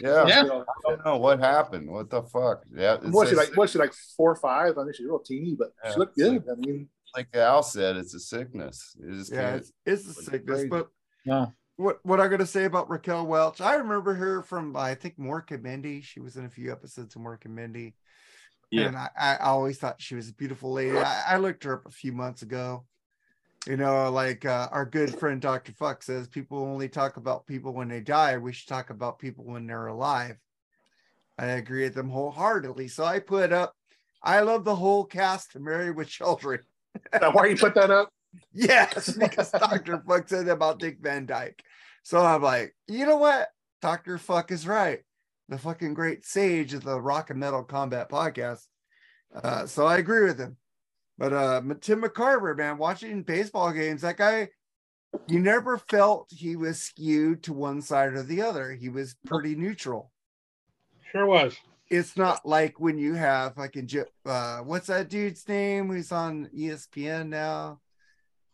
Yeah. 0.00 0.24
Yeah. 0.26 0.44
You 0.44 0.52
I 0.60 0.64
don't 0.88 1.04
know 1.04 1.16
what 1.18 1.40
happened. 1.40 1.90
What 1.90 2.08
the 2.08 2.22
fuck? 2.22 2.62
Yeah. 2.72 2.94
It's 3.02 3.06
what's 3.10 3.30
she 3.30 3.36
like? 3.36 3.50
What's 3.56 3.72
she 3.72 3.78
like? 3.78 3.92
Four 4.16 4.30
or 4.30 4.36
five? 4.36 4.78
I 4.78 4.84
think 4.84 4.94
she's 4.94 5.06
real 5.06 5.18
teeny, 5.18 5.54
but 5.58 5.72
Yeah, 5.84 5.92
she 5.92 5.98
looked 5.98 6.14
it's 6.18 6.30
good. 6.30 6.44
I 6.50 6.54
mean, 6.54 6.88
like 7.16 7.26
Al 7.34 7.62
said, 7.62 7.96
it's 7.96 8.14
a 8.14 8.20
sickness. 8.20 8.96
You 8.98 9.16
just 9.18 9.32
Yeah, 9.32 9.56
it's, 9.56 9.72
it's 9.84 10.06
a 10.06 10.12
sickness. 10.14 10.54
crazy. 10.60 10.68
But 10.68 10.88
Yeah. 11.26 11.46
What 11.76 11.98
what 12.02 12.20
I 12.20 12.28
gotta 12.28 12.46
say 12.46 12.64
about 12.64 12.90
Raquel 12.90 13.26
Welch? 13.26 13.60
I 13.60 13.74
remember 13.76 14.14
her 14.14 14.42
from 14.42 14.76
I 14.76 14.94
think 14.94 15.18
Mork 15.18 15.50
and 15.50 15.62
Mindy. 15.62 16.02
She 16.02 16.20
was 16.20 16.36
in 16.36 16.44
a 16.44 16.50
few 16.50 16.72
episodes 16.72 17.16
of 17.16 17.22
Mork 17.22 17.44
and 17.44 17.54
Mindy. 17.54 17.94
Yeah. 18.70 18.86
And 18.86 18.96
I, 18.96 19.08
I 19.18 19.36
always 19.36 19.78
thought 19.78 20.00
she 20.00 20.14
was 20.14 20.30
a 20.30 20.34
beautiful 20.34 20.72
lady. 20.72 20.96
I, 20.96 21.34
I 21.34 21.36
looked 21.36 21.64
her 21.64 21.74
up 21.74 21.86
a 21.86 21.90
few 21.90 22.12
months 22.12 22.40
ago. 22.42 22.86
You 23.66 23.76
know, 23.76 24.10
like 24.10 24.44
uh, 24.44 24.68
our 24.72 24.86
good 24.86 25.16
friend 25.20 25.40
Dr. 25.40 25.72
Fuck 25.72 26.02
says, 26.02 26.26
people 26.26 26.58
only 26.58 26.88
talk 26.88 27.16
about 27.16 27.46
people 27.46 27.74
when 27.74 27.88
they 27.88 28.00
die. 28.00 28.36
We 28.38 28.52
should 28.52 28.68
talk 28.68 28.90
about 28.90 29.20
people 29.20 29.44
when 29.44 29.66
they're 29.66 29.86
alive. 29.86 30.36
I 31.38 31.46
agree 31.46 31.84
with 31.84 31.94
them 31.94 32.08
wholeheartedly. 32.08 32.88
So 32.88 33.04
I 33.04 33.20
put 33.20 33.52
up, 33.52 33.74
I 34.22 34.40
love 34.40 34.64
the 34.64 34.74
whole 34.74 35.04
cast 35.04 35.54
of 35.54 35.62
Married 35.62 35.96
with 35.96 36.08
Children. 36.08 36.60
now, 37.20 37.30
why 37.32 37.46
you 37.46 37.56
put 37.56 37.74
that 37.74 37.90
up? 37.90 38.08
Yes, 38.52 39.12
because 39.18 39.50
Dr. 39.50 40.02
Fuck 40.06 40.28
said 40.28 40.48
about 40.48 40.78
Dick 40.78 40.98
Van 41.00 41.26
Dyke. 41.26 41.62
So 42.02 42.20
I'm 42.24 42.42
like, 42.42 42.74
you 42.88 43.06
know 43.06 43.16
what? 43.18 43.48
Dr. 43.80 44.18
Fuck 44.18 44.50
is 44.50 44.66
right. 44.66 45.00
The 45.48 45.58
fucking 45.58 45.94
great 45.94 46.24
sage 46.24 46.72
of 46.74 46.82
the 46.82 47.00
rock 47.00 47.30
and 47.30 47.38
metal 47.40 47.62
combat 47.64 48.08
podcast. 48.08 48.66
Uh, 49.34 49.66
so 49.66 49.86
I 49.86 49.98
agree 49.98 50.24
with 50.24 50.38
him. 50.38 50.56
But 51.18 51.32
uh 51.32 51.60
Tim 51.80 52.02
McCarver, 52.02 52.56
man, 52.56 52.78
watching 52.78 53.22
baseball 53.22 53.70
games, 53.72 54.02
that 54.02 54.16
guy, 54.16 54.48
you 55.28 55.38
never 55.40 55.76
felt 55.78 56.28
he 56.30 56.56
was 56.56 56.80
skewed 56.80 57.42
to 57.44 57.52
one 57.52 57.82
side 57.82 58.14
or 58.14 58.22
the 58.22 58.42
other. 58.42 58.72
He 58.72 58.88
was 58.88 59.14
pretty 59.26 59.54
neutral 59.54 60.10
Sure 61.12 61.26
was. 61.26 61.54
it's 61.90 62.16
not 62.16 62.46
like 62.46 62.80
when 62.80 62.98
you 62.98 63.14
have 63.14 63.56
like 63.58 63.76
in 63.76 63.86
uh 64.24 64.60
what's 64.60 64.86
that 64.86 65.10
dude's 65.10 65.46
name 65.46 65.88
who's 65.90 66.10
on 66.12 66.48
ESPN 66.56 67.28
now? 67.28 67.81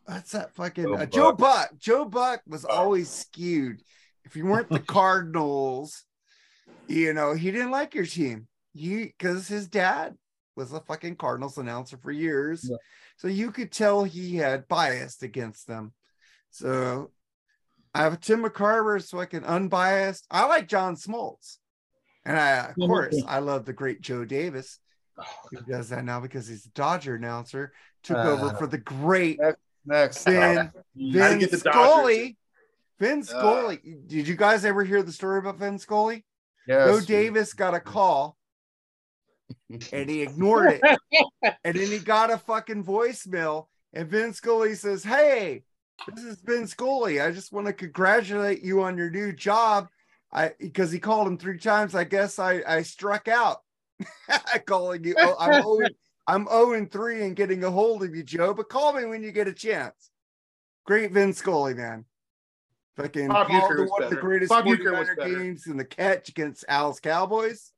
What's 0.08 0.32
that 0.32 0.54
fucking 0.54 0.84
Joe 0.84 0.94
uh, 0.94 1.06
Joe 1.06 1.32
Buck. 1.32 1.38
Buck? 1.38 1.78
Joe 1.78 2.04
Buck 2.06 2.40
was 2.46 2.64
always 2.64 3.10
skewed. 3.10 3.82
If 4.24 4.36
you 4.36 4.46
weren't 4.46 4.70
the 4.70 4.78
Cardinals, 4.96 6.02
you 6.86 7.12
know, 7.12 7.34
he 7.34 7.50
didn't 7.50 7.70
like 7.70 7.94
your 7.94 8.06
team. 8.06 8.46
He 8.72 9.04
because 9.04 9.48
his 9.48 9.68
dad 9.68 10.14
was 10.56 10.72
a 10.72 10.80
fucking 10.80 11.16
Cardinals 11.16 11.58
announcer 11.58 11.98
for 11.98 12.10
years. 12.10 12.66
Yeah. 12.68 12.78
So 13.18 13.28
you 13.28 13.50
could 13.50 13.70
tell 13.70 14.02
he 14.04 14.36
had 14.36 14.66
biased 14.66 15.22
against 15.22 15.66
them. 15.66 15.92
So 16.50 17.10
I 17.94 18.04
have 18.04 18.20
Tim 18.20 18.42
McCarver, 18.42 19.02
so 19.02 19.20
I 19.20 19.26
can 19.26 19.44
unbiased. 19.44 20.26
I 20.30 20.46
like 20.46 20.68
John 20.68 20.96
Smoltz. 20.96 21.58
And 22.24 22.38
I, 22.38 22.68
of 22.68 22.76
course. 22.76 23.22
I 23.26 23.40
love 23.40 23.66
the 23.66 23.72
great 23.72 24.00
Joe 24.00 24.24
Davis, 24.24 24.78
who 25.50 25.60
does 25.62 25.90
that 25.90 26.04
now 26.04 26.20
because 26.20 26.48
he's 26.48 26.64
a 26.66 26.70
Dodger 26.70 27.16
announcer. 27.16 27.72
Took 28.04 28.18
Uh, 28.18 28.30
over 28.30 28.54
for 28.56 28.66
the 28.66 28.78
great 28.78 29.38
Next. 29.88 30.24
Vin, 30.24 30.58
up. 30.58 30.72
Gotta 30.72 30.84
Vin 30.96 31.38
get 31.38 31.50
the 31.50 31.58
Scully. 31.58 32.36
Vin 33.00 33.20
Uh. 33.20 33.22
Scully. 33.22 33.78
Did 34.06 34.28
you 34.28 34.36
guys 34.36 34.64
ever 34.64 34.84
hear 34.84 35.02
the 35.02 35.12
story 35.12 35.38
about 35.38 35.58
Vin 35.58 35.78
Scully? 35.78 36.24
Yes. 36.66 36.88
Joe 36.88 37.00
Davis 37.00 37.54
got 37.54 37.74
a 37.74 37.80
call 37.80 38.36
and 39.92 40.10
he 40.10 40.20
ignored 40.22 40.78
it. 40.82 40.98
and 41.64 41.74
then 41.74 41.86
he 41.88 41.98
got 41.98 42.30
a 42.30 42.36
fucking 42.36 42.84
voicemail. 42.84 43.66
And 43.94 44.08
Vin 44.10 44.34
Scully 44.34 44.74
says, 44.74 45.02
Hey, 45.02 45.62
this 46.14 46.24
is 46.24 46.40
Vin 46.42 46.66
Scully. 46.66 47.22
I 47.22 47.32
just 47.32 47.50
want 47.52 47.66
to 47.66 47.72
congratulate 47.72 48.62
you 48.62 48.82
on 48.82 48.98
your 48.98 49.10
new 49.10 49.32
job. 49.32 49.88
I 50.30 50.52
because 50.60 50.92
he 50.92 50.98
called 50.98 51.26
him 51.26 51.38
three 51.38 51.58
times. 51.58 51.94
I 51.94 52.04
guess 52.04 52.38
I, 52.38 52.62
I 52.68 52.82
struck 52.82 53.28
out 53.28 53.60
calling 54.66 55.04
you. 55.04 55.14
Oh, 55.18 55.34
I'm 55.40 55.64
owing, 55.64 55.88
I'm 56.28 56.46
0 56.46 56.74
and 56.74 56.92
3 56.92 57.22
and 57.24 57.34
getting 57.34 57.64
a 57.64 57.70
hold 57.70 58.02
of 58.04 58.14
you, 58.14 58.22
Joe. 58.22 58.52
But 58.54 58.68
call 58.68 58.92
me 58.92 59.06
when 59.06 59.22
you 59.24 59.32
get 59.32 59.48
a 59.48 59.52
chance. 59.52 60.10
Great 60.84 61.10
Vin 61.10 61.32
Scully, 61.32 61.74
man. 61.74 62.04
Fucking 62.96 63.28
Bob 63.28 63.48
called 63.48 63.62
Uecker 63.62 63.76
the- 63.76 63.82
was 63.82 63.90
one 63.90 64.02
of 64.04 64.10
the 64.10 64.16
greatest 64.16 64.50
Bob 64.50 64.64
40 64.64 64.82
Uecker 64.84 64.90
was 64.98 65.08
minor 65.08 65.16
better. 65.16 65.38
games 65.38 65.66
in 65.66 65.76
the 65.76 65.84
catch 65.84 66.28
against 66.28 66.64
Al's 66.68 67.00
Cowboys. 67.00 67.72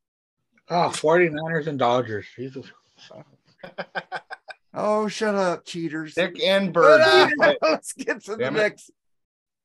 Oh, 0.69 0.89
49ers 0.93 1.67
and 1.69 1.79
Dodgers. 1.79 2.27
Jesus. 2.37 2.67
Oh, 4.73 5.09
shut 5.09 5.35
up, 5.35 5.65
cheaters. 5.65 6.15
Dick 6.15 6.41
and 6.45 6.73
But, 6.73 6.81
Bird. 7.01 7.33
uh, 7.41 7.55
let's 7.63 7.93
get 7.93 8.23
to 8.27 8.37
the 8.37 8.47
it. 8.47 8.53
next. 8.53 8.93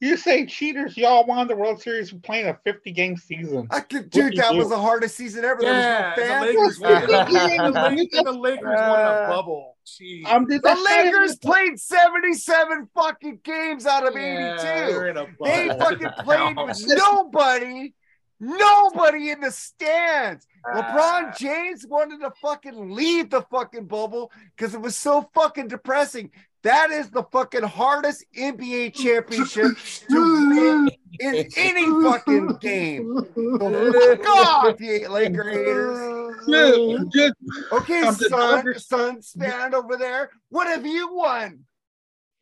You 0.05 0.17
say 0.17 0.45
cheaters, 0.45 0.95
y'all 0.97 1.25
won 1.25 1.47
the 1.47 1.55
World 1.55 1.81
Series 1.81 2.11
for 2.11 2.17
playing 2.17 2.47
a 2.47 2.57
50 2.63 2.91
game 2.91 3.17
season. 3.17 3.67
I 3.71 3.79
could, 3.79 4.09
dude, 4.09 4.35
that 4.37 4.51
you 4.53 4.59
was 4.59 4.69
the 4.69 4.77
hardest 4.79 5.15
season 5.15 5.43
ever. 5.43 5.63
Yeah, 5.63 6.13
there 6.15 6.51
the 6.53 6.59
was 6.59 6.79
no 6.79 6.89
Lakers, 6.89 7.07
fans. 7.09 7.57
won- 7.59 7.73
the 7.73 7.89
Lakers, 7.95 8.23
the 8.23 8.31
Lakers 8.31 8.63
won 8.63 8.99
Uh, 8.99 9.25
a 9.25 9.27
bubble. 9.29 9.77
Jeez. 9.85 10.23
I'm 10.27 10.45
The 10.45 10.59
Lakers 10.89 11.37
played 11.37 11.79
77 11.79 12.87
fucking 12.95 13.39
games 13.43 13.85
out 13.85 14.07
of 14.07 14.13
Yeah, 14.15 14.53
82. 14.53 14.63
they're 14.93 15.07
in 15.07 15.17
a 15.17 15.25
They 15.43 15.67
fucking 15.69 16.09
played 16.23 16.55
with 16.57 16.83
nobody, 16.87 17.93
nobody 18.39 19.31
in 19.31 19.39
the 19.41 19.51
stands. 19.51 20.45
Ah. 20.67 20.81
LeBron 20.81 21.37
James 21.37 21.85
wanted 21.87 22.19
to 22.21 22.31
fucking 22.41 22.91
leave 22.93 23.29
the 23.29 23.41
fucking 23.51 23.85
bubble 23.85 24.31
because 24.55 24.73
it 24.73 24.81
was 24.81 24.95
so 24.95 25.29
fucking 25.33 25.67
depressing. 25.67 26.31
That 26.65 26.89
is 26.89 27.11
the 27.11 27.21
fucking 27.31 27.61
hardest 27.61 28.25
NBA 28.35 28.95
championship 28.95 29.67
to 30.09 30.49
win 30.49 30.89
in 31.19 31.47
any 31.55 31.85
fucking 32.03 32.57
game. 32.59 33.19
So 33.35 33.93
fuck 33.93 34.27
off, 34.27 34.81
you 34.81 35.07
Laker 35.07 35.43
haters. 35.43 36.35
Just, 36.49 37.13
just, 37.13 37.33
Okay, 37.71 38.01
I'm 38.01 38.15
son, 38.15 38.29
Dodgers- 38.31 38.87
Suns 38.87 39.31
fan 39.39 39.75
over 39.75 39.95
there. 39.95 40.31
What 40.49 40.65
have 40.65 40.87
you 40.87 41.13
won? 41.13 41.59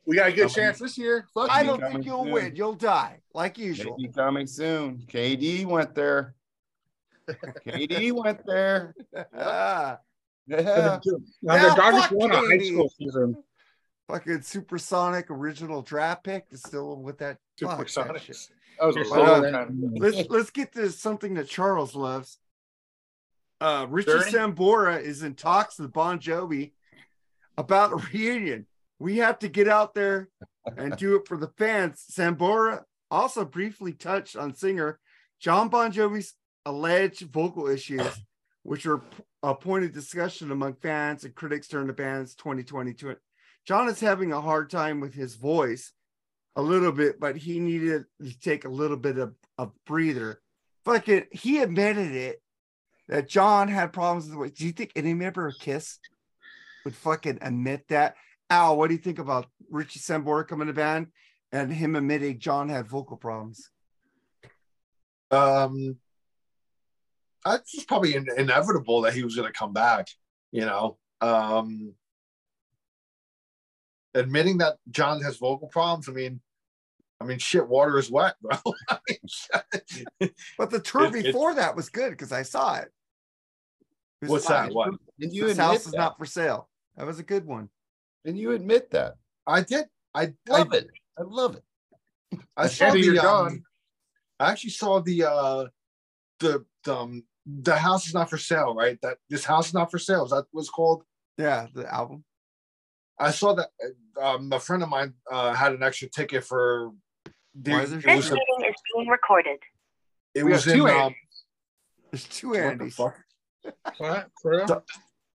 We 0.05 0.15
got 0.15 0.29
a 0.29 0.31
good 0.31 0.49
chance 0.49 0.79
this 0.79 0.97
year. 0.97 1.27
Fuck 1.33 1.49
I 1.51 1.63
don't 1.63 1.81
think 1.81 2.05
you'll 2.05 2.23
soon. 2.23 2.31
win. 2.33 2.55
You'll 2.55 2.75
die, 2.75 3.19
like 3.33 3.57
usual. 3.57 3.95
Maybe 3.99 4.13
coming 4.13 4.47
soon. 4.47 4.99
KD 5.05 5.65
went 5.65 5.93
there. 5.95 6.33
KD 7.29 8.13
went 8.13 8.39
there. 8.45 8.95
Ah, 9.37 9.97
Yeah. 10.47 10.99
now 11.41 11.69
the 11.69 11.75
Dodgers 11.75 12.09
won 12.11 12.31
a 12.31 12.35
high 12.37 12.57
school 12.59 12.89
season. 12.97 13.35
Fucking 14.09 14.41
supersonic 14.41 15.29
original 15.31 15.81
draft 15.81 16.23
pick 16.23 16.45
is 16.51 16.61
still 16.61 16.97
with 16.97 17.19
that. 17.19 17.37
fuck 17.59 17.77
that 17.87 18.05
That 18.79 18.85
was 18.85 18.95
a 18.95 18.99
You're 18.99 19.07
long 19.17 19.43
so- 19.43 19.51
time. 19.51 19.93
Let's 19.95 20.29
let's 20.29 20.49
get 20.49 20.73
to 20.73 20.89
something 20.91 21.35
that 21.35 21.47
Charles 21.47 21.95
loves. 21.95 22.37
Uh, 23.61 23.87
Richie 23.89 24.11
Journey? 24.11 24.31
Sambora 24.31 25.01
is 25.01 25.23
in 25.23 25.35
talks 25.35 25.79
with 25.79 25.93
Bon 25.93 26.19
Jovi 26.19 26.73
about 27.57 27.93
a 27.93 27.95
reunion. 28.13 28.65
We 28.99 29.17
have 29.17 29.39
to 29.39 29.47
get 29.47 29.67
out 29.69 29.93
there 29.93 30.29
and 30.77 30.97
do 30.97 31.15
it 31.15 31.27
for 31.27 31.37
the 31.37 31.51
fans. 31.57 32.03
Sambora 32.11 32.83
also 33.09 33.45
briefly 33.45 33.93
touched 33.93 34.35
on 34.35 34.53
singer 34.53 34.99
Jon 35.39 35.69
Bon 35.69 35.91
Jovi's 35.91 36.33
alleged 36.65 37.21
vocal 37.31 37.67
issues, 37.67 38.07
which 38.63 38.85
were 38.85 39.01
a 39.43 39.53
point 39.53 39.83
of 39.85 39.91
discussion 39.93 40.51
among 40.51 40.75
fans 40.75 41.23
and 41.25 41.35
critics 41.35 41.67
during 41.67 41.87
the 41.87 41.93
band's 41.93 42.33
2020 42.35 42.93
tour. 42.93 43.17
Jon 43.65 43.87
is 43.89 43.99
having 43.99 44.31
a 44.31 44.41
hard 44.41 44.69
time 44.69 44.99
with 44.99 45.13
his 45.13 45.35
voice 45.35 45.93
a 46.55 46.61
little 46.61 46.91
bit, 46.91 47.19
but 47.19 47.37
he 47.37 47.59
needed 47.59 48.05
to 48.21 48.39
take 48.39 48.65
a 48.65 48.69
little 48.69 48.97
bit 48.97 49.17
of 49.17 49.33
a 49.57 49.67
breather. 49.85 50.41
Fucking, 50.85 51.25
he 51.31 51.59
admitted 51.59 52.11
it 52.11 52.41
that 53.07 53.29
Jon 53.29 53.67
had 53.67 53.93
problems 53.93 54.25
with 54.25 54.31
the 54.31 54.37
voice. 54.37 54.51
Do 54.51 54.65
you 54.65 54.71
think 54.71 54.91
any 54.95 55.13
member 55.13 55.47
of 55.47 55.55
Kiss 55.59 55.99
would 56.83 56.95
fucking 56.95 57.39
admit 57.41 57.87
that? 57.89 58.15
Al, 58.49 58.77
what 58.77 58.87
do 58.87 58.93
you 58.93 58.99
think 58.99 59.19
about 59.19 59.47
Richie 59.69 59.99
Sambora 59.99 60.47
coming 60.47 60.67
to 60.67 60.73
band 60.73 61.07
and 61.51 61.71
him 61.71 61.95
admitting 61.95 62.39
Jon 62.39 62.69
had 62.69 62.87
vocal 62.87 63.17
problems? 63.17 63.69
Um, 65.31 65.97
just 67.71 67.87
probably 67.87 68.15
in- 68.15 68.27
inevitable 68.37 69.01
that 69.01 69.13
he 69.13 69.23
was 69.23 69.35
going 69.35 69.51
to 69.51 69.57
come 69.57 69.73
back. 69.73 70.07
You 70.51 70.65
know, 70.65 70.97
um, 71.21 71.95
admitting 74.13 74.57
that 74.59 74.77
Jon 74.91 75.21
has 75.21 75.37
vocal 75.37 75.67
problems. 75.67 76.07
I 76.09 76.11
mean, 76.13 76.39
I 77.21 77.25
mean, 77.25 77.39
shit, 77.39 77.67
water 77.67 77.97
is 77.97 78.11
wet, 78.11 78.35
bro. 78.41 78.57
I 78.89 78.99
mean. 79.09 80.29
But 80.57 80.69
the 80.69 80.79
tour 80.79 81.05
It- 81.07 81.15
it- 81.15 81.23
before 81.25 81.55
that 81.55 81.75
was 81.75 81.89
good 81.89 82.11
because 82.11 82.31
I 82.31 82.43
saw 82.43 82.75
it. 82.77 82.89
It 84.21 84.25
was 84.25 84.29
What's 84.31 84.47
that? 84.47 84.65
fine. 84.65 84.73
What? 84.73 84.89
And 85.19 85.33
you 85.33 85.43
This 85.43 85.51
admit 85.53 85.65
house 85.65 85.85
is 85.87 85.93
not 85.93 86.17
for 86.17 86.25
sale. 86.25 86.69
That 86.97 87.05
was 87.05 87.19
a 87.19 87.23
good 87.23 87.45
one. 87.45 87.69
And 88.25 88.37
you 88.37 88.51
admit 88.51 88.91
that. 88.91 89.15
I 89.45 89.61
did. 89.61 89.85
I 90.13 90.33
I, 90.49 90.57
Love 90.59 90.73
it. 90.73 90.87
I 91.17 91.23
love 91.23 91.55
it. 91.55 92.39
I 92.55 92.67
saw 92.67 92.91
the. 92.91 92.99
you're 92.99 93.27
Um. 93.27 93.63
I 94.39 94.51
actually 94.51 94.71
saw 94.71 94.99
the 95.01 95.23
uh, 95.25 95.65
the 96.39 96.65
the, 96.83 96.95
um, 96.95 97.23
the 97.45 97.75
house 97.75 98.07
is 98.07 98.13
not 98.13 98.29
for 98.29 98.37
sale, 98.37 98.73
right? 98.73 98.97
That 99.01 99.17
this 99.29 99.43
house 99.45 99.67
is 99.67 99.73
not 99.73 99.91
for 99.91 99.99
sale. 99.99 100.25
Is 100.25 100.31
that 100.31 100.45
was 100.53 100.69
called? 100.69 101.03
Yeah, 101.37 101.67
the 101.73 101.91
album. 101.93 102.23
I 103.19 103.31
saw 103.31 103.53
that 103.53 103.69
um, 104.21 104.51
a 104.51 104.59
friend 104.59 104.83
of 104.83 104.89
mine 104.89 105.13
uh, 105.31 105.53
had 105.53 105.73
an 105.73 105.83
extra 105.83 106.09
ticket 106.09 106.43
for. 106.43 106.91
The, 107.55 107.71
Why 107.71 107.81
is 107.83 107.91
there 107.91 107.99
it 107.99 108.15
was, 108.15 108.25
This 108.25 108.31
meeting 108.31 108.69
is 108.69 108.75
being 108.95 109.07
recorded. 109.09 109.59
it 110.33 110.43
We 110.43 110.51
was 110.53 110.65
in 110.67 110.77
two 110.77 110.87
um, 110.87 111.13
There's 112.11 112.23
two 112.25 112.49
Andys. 112.49 112.93
fuck? 112.93 113.15
What? 113.97 114.29
For 114.41 114.51
real? 114.51 114.83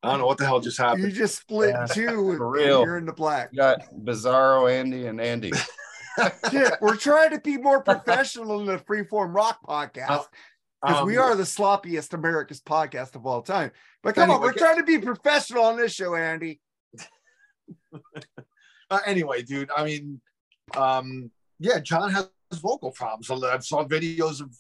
I 0.02 0.10
don't 0.10 0.20
know 0.20 0.26
what 0.26 0.38
the 0.38 0.44
hell 0.46 0.60
just 0.60 0.78
happened. 0.78 1.04
You 1.04 1.10
just 1.10 1.38
split 1.40 1.70
Yeah, 1.70 1.87
two. 1.87 2.34
for 2.38 2.50
real. 2.50 2.82
You're 2.84 2.98
in 2.98 3.06
the 3.06 3.12
black. 3.12 3.48
You 3.52 3.58
got 3.58 3.80
Bizarro 4.04 4.70
Andy 4.72 5.06
and 5.06 5.20
Andy. 5.20 5.50
Shit, 6.50 6.74
we're 6.80 6.96
trying 6.96 7.30
to 7.30 7.40
be 7.40 7.56
more 7.56 7.82
professional 7.82 8.60
in 8.60 8.66
the 8.66 8.78
freeform 8.78 9.34
rock 9.34 9.58
podcast 9.66 10.26
because 10.80 11.04
we 11.04 11.16
Um, 11.18 11.24
are 11.24 11.34
the 11.34 11.42
sloppiest 11.42 12.12
America's 12.12 12.60
podcast 12.60 13.16
of 13.16 13.26
all 13.26 13.42
time. 13.42 13.72
But 14.02 14.14
come 14.14 14.30
on, 14.30 14.40
we're 14.40 14.52
trying 14.52 14.76
to 14.76 14.84
be 14.84 14.98
professional 14.98 15.64
on 15.64 15.76
this 15.76 15.92
show, 15.92 16.14
Andy. 16.14 16.60
Uh, 18.90 19.00
anyway, 19.07 19.40
dude, 19.42 19.70
I 19.74 19.83
mean, 19.83 20.20
um, 20.77 21.31
yeah, 21.59 21.81
Jon 21.81 22.11
has 22.11 22.29
vocal 22.53 22.90
problems. 22.90 23.31
I 23.31 23.59
saw 23.59 23.83
videos 23.83 24.42
of 24.42 24.55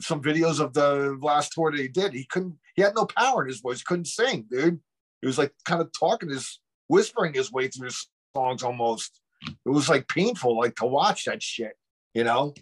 some 0.00 0.22
videos 0.22 0.60
of 0.60 0.72
the 0.72 1.18
last 1.20 1.52
tour 1.52 1.72
that 1.72 1.80
he 1.80 1.88
did. 1.88 2.12
He 2.12 2.24
couldn't, 2.24 2.56
he 2.76 2.82
had 2.82 2.94
no 2.94 3.04
power 3.04 3.42
in 3.42 3.48
his 3.48 3.60
voice, 3.60 3.82
couldn't 3.82 4.06
sing, 4.06 4.46
dude. 4.50 4.80
He 5.20 5.26
was 5.26 5.38
like 5.38 5.52
kind 5.64 5.80
of 5.80 5.90
talking 5.98 6.30
his 6.30 6.60
whispering 6.88 7.34
his 7.34 7.52
way 7.52 7.68
through 7.68 7.86
his 7.86 8.08
songs 8.36 8.62
almost. 8.62 9.20
It 9.42 9.70
was 9.70 9.88
like 9.88 10.08
painful, 10.08 10.56
like 10.56 10.76
to 10.76 10.86
watch 10.86 11.24
that 11.24 11.42
shit, 11.42 11.76
you 12.14 12.24
know. 12.24 12.54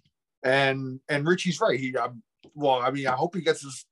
And 0.43 1.01
and 1.09 1.27
Richie's 1.27 1.61
right. 1.61 1.79
He 1.79 1.95
um, 1.97 2.23
well, 2.55 2.81
I 2.81 2.91
mean, 2.91 3.07
I 3.07 3.13
hope 3.13 3.35
he 3.35 3.43
gets 3.43 3.63
his 3.63 3.85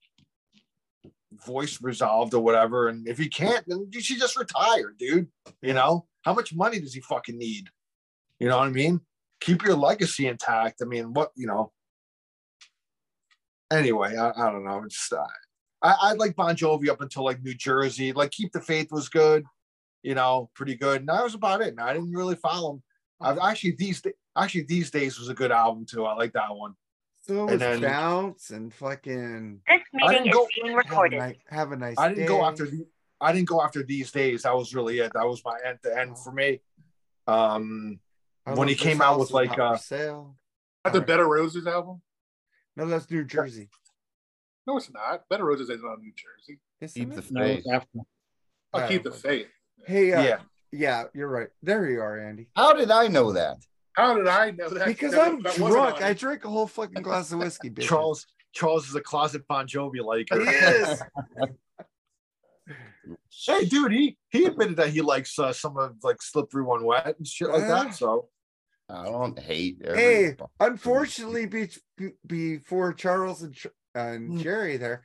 voice 1.33 1.81
resolved 1.81 2.35
or 2.35 2.43
whatever. 2.43 2.89
And 2.89 3.07
if 3.07 3.19
he 3.19 3.29
can't, 3.29 3.65
then 3.67 3.89
you 3.93 4.01
should 4.01 4.19
just 4.19 4.39
retire, 4.39 4.95
dude. 4.99 5.29
You 5.63 5.75
know, 5.75 6.07
how 6.23 6.35
much 6.35 6.55
money 6.55 6.81
does 6.81 6.95
he 6.95 7.01
fucking 7.01 7.39
need? 7.39 7.69
You 8.39 8.49
know 8.49 8.59
what 8.59 8.69
I 8.69 8.71
mean? 8.71 9.01
Keep 9.41 9.65
your 9.65 9.77
legacy 9.77 10.27
intact. 10.27 10.81
I 10.83 10.85
mean, 10.87 11.13
what 11.13 11.31
you 11.37 11.47
know. 11.47 11.73
Anyway, 13.73 14.17
I, 14.17 14.31
I 14.31 14.51
don't 14.51 14.65
know. 14.65 14.83
It's 14.85 15.13
uh, 15.13 15.25
I, 15.83 15.95
I 16.01 16.13
like 16.15 16.37
Bon 16.37 16.55
Jovi 16.55 16.89
up 16.89 17.01
until 17.01 17.25
like 17.25 17.43
New 17.43 17.55
Jersey. 17.55 18.13
Like 18.13 18.33
Keep 18.33 18.53
the 18.53 18.61
Faith 18.61 18.89
was 18.91 19.09
good, 19.09 19.45
you 20.03 20.15
know, 20.15 20.51
pretty 20.55 20.75
good. 20.75 21.01
And 21.01 21.09
that 21.09 21.23
was 21.23 21.35
about 21.35 21.63
it. 21.63 21.69
And 21.69 21.81
I 21.81 21.93
didn't 21.93 22.13
really 22.13 22.37
follow 22.37 22.75
him. 22.75 22.83
I've 23.21 23.39
actually 23.39 23.77
these 23.79 24.03
actually 24.37 24.63
these 24.63 24.91
days 24.91 25.19
was 25.19 25.29
a 25.29 25.35
good 25.35 25.53
album 25.53 25.87
too. 25.87 26.05
I 26.05 26.15
like 26.15 26.33
that 26.33 26.55
one. 26.55 26.75
So 27.23 27.43
And 27.43 27.51
was 27.53 27.61
then- 27.61 27.81
bounce 27.83 28.51
and 28.51 28.73
fucking 28.73 29.61
This 29.69 29.81
I 30.03 30.13
meeting 30.13 30.29
is 30.29 30.35
go- 30.35 30.47
being 30.55 30.67
have 30.69 30.75
a, 30.75 30.79
recorded. 30.79 31.19
nice, 31.19 31.37
have 31.49 31.73
a 31.73 31.77
nice 31.77 31.99
I 31.99 32.09
didn't 32.11 32.27
go 32.27 32.45
after 32.45 32.67
the 32.67 32.87
I 33.21 33.33
didn't 33.33 33.49
go 33.49 33.63
after 33.63 33.83
these 33.83 34.11
days. 34.11 34.43
That 34.43 34.57
was 34.57 34.75
really 34.75 34.99
it. 35.01 35.13
That 35.13 35.27
was 35.27 35.45
my 35.45 35.59
end 35.65 35.79
to 35.83 35.97
end 35.99 36.19
for 36.19 36.33
me. 36.33 36.61
Um 37.27 38.01
when 38.47 38.69
he 38.69 38.75
came 38.75 39.01
out 39.03 39.19
with, 39.21 39.31
like, 39.31 39.51
not 39.51 39.57
for 39.57 39.63
uh, 39.75 39.77
sale. 39.77 40.37
Not 40.85 40.93
the 40.93 40.99
Alright. 41.01 41.07
Bed 41.07 41.21
of 41.21 41.27
Roses 41.27 41.67
album? 41.67 42.01
No, 42.75 42.87
that's 42.87 43.09
New 43.11 43.23
Jersey. 43.25 43.69
No, 44.67 44.79
it's 44.79 44.91
not. 44.91 45.29
Bed 45.29 45.41
of 45.41 45.47
Roses 45.47 45.69
isn't 45.69 45.87
on 45.87 46.01
New 46.01 46.13
Jersey. 46.17 46.59
Isn't 46.81 47.11
Keep 47.11 47.15
the 47.15 47.33
No, 47.35 47.45
faith. 47.45 47.65
after. 47.71 47.99
I'll 48.73 48.89
keep 48.89 49.03
the 49.05 49.13
faith. 49.13 49.49
Hey, 49.87 50.13
uh, 50.13 50.23
yeah. 50.23 50.39
yeah, 50.73 51.05
you're 51.13 51.29
right. 51.29 51.49
There 51.63 51.89
you 51.89 52.01
are, 52.01 52.19
Andy. 52.19 52.49
How 52.57 52.73
did 52.73 52.91
I 52.91 53.07
know 53.09 53.33
that? 53.33 53.59
How 53.95 54.15
did 54.15 54.27
I 54.29 54.51
know 54.53 54.69
that? 54.71 54.87
Because 54.87 55.13
that- 55.13 55.29
I'm 55.29 55.43
that 55.43 55.55
drunk. 55.57 56.01
I 56.03 56.11
it? 56.11 56.19
drink 56.19 56.45
a 56.45 56.49
whole 56.49 56.67
fucking 56.67 57.03
glass 57.03 57.33
of 57.33 57.39
whiskey, 57.41 57.71
bitch. 57.71 57.83
Charles 57.89 58.27
Charles 58.53 58.89
is 58.89 58.95
a 58.95 59.01
closet 59.01 59.47
Bon 59.49 59.67
Jovi 59.67 60.03
like. 60.05 60.29
He 60.33 60.39
is. 60.39 61.03
Hey, 63.47 63.65
dude, 63.65 63.93
he 63.93 64.19
he 64.29 64.45
admitted 64.45 64.77
that 64.77 64.91
he 64.91 65.01
likes 65.01 65.37
uh, 65.39 65.53
some 65.53 65.77
of 65.79 65.97
like 66.03 66.21
Slippery 66.23 66.63
When 66.63 66.85
Wet 66.85 67.15
and 67.19 67.27
shit 67.27 67.49
like 67.49 67.63
Yeah. 67.63 67.85
that. 67.85 67.95
So 67.95 68.29
I 68.89 69.05
don't 69.07 69.39
hate. 69.39 69.81
Every 69.83 69.99
Hey, 69.99 70.37
Unfortunately, 70.61 71.47
be, 71.47 71.69
be- 71.97 72.13
before 72.27 72.93
Charles 72.93 73.43
and, 73.43 73.55
Ch- 73.55 73.67
and 73.95 74.33
Mm. 74.33 74.43
Jerry 74.43 74.77
there, 74.77 75.05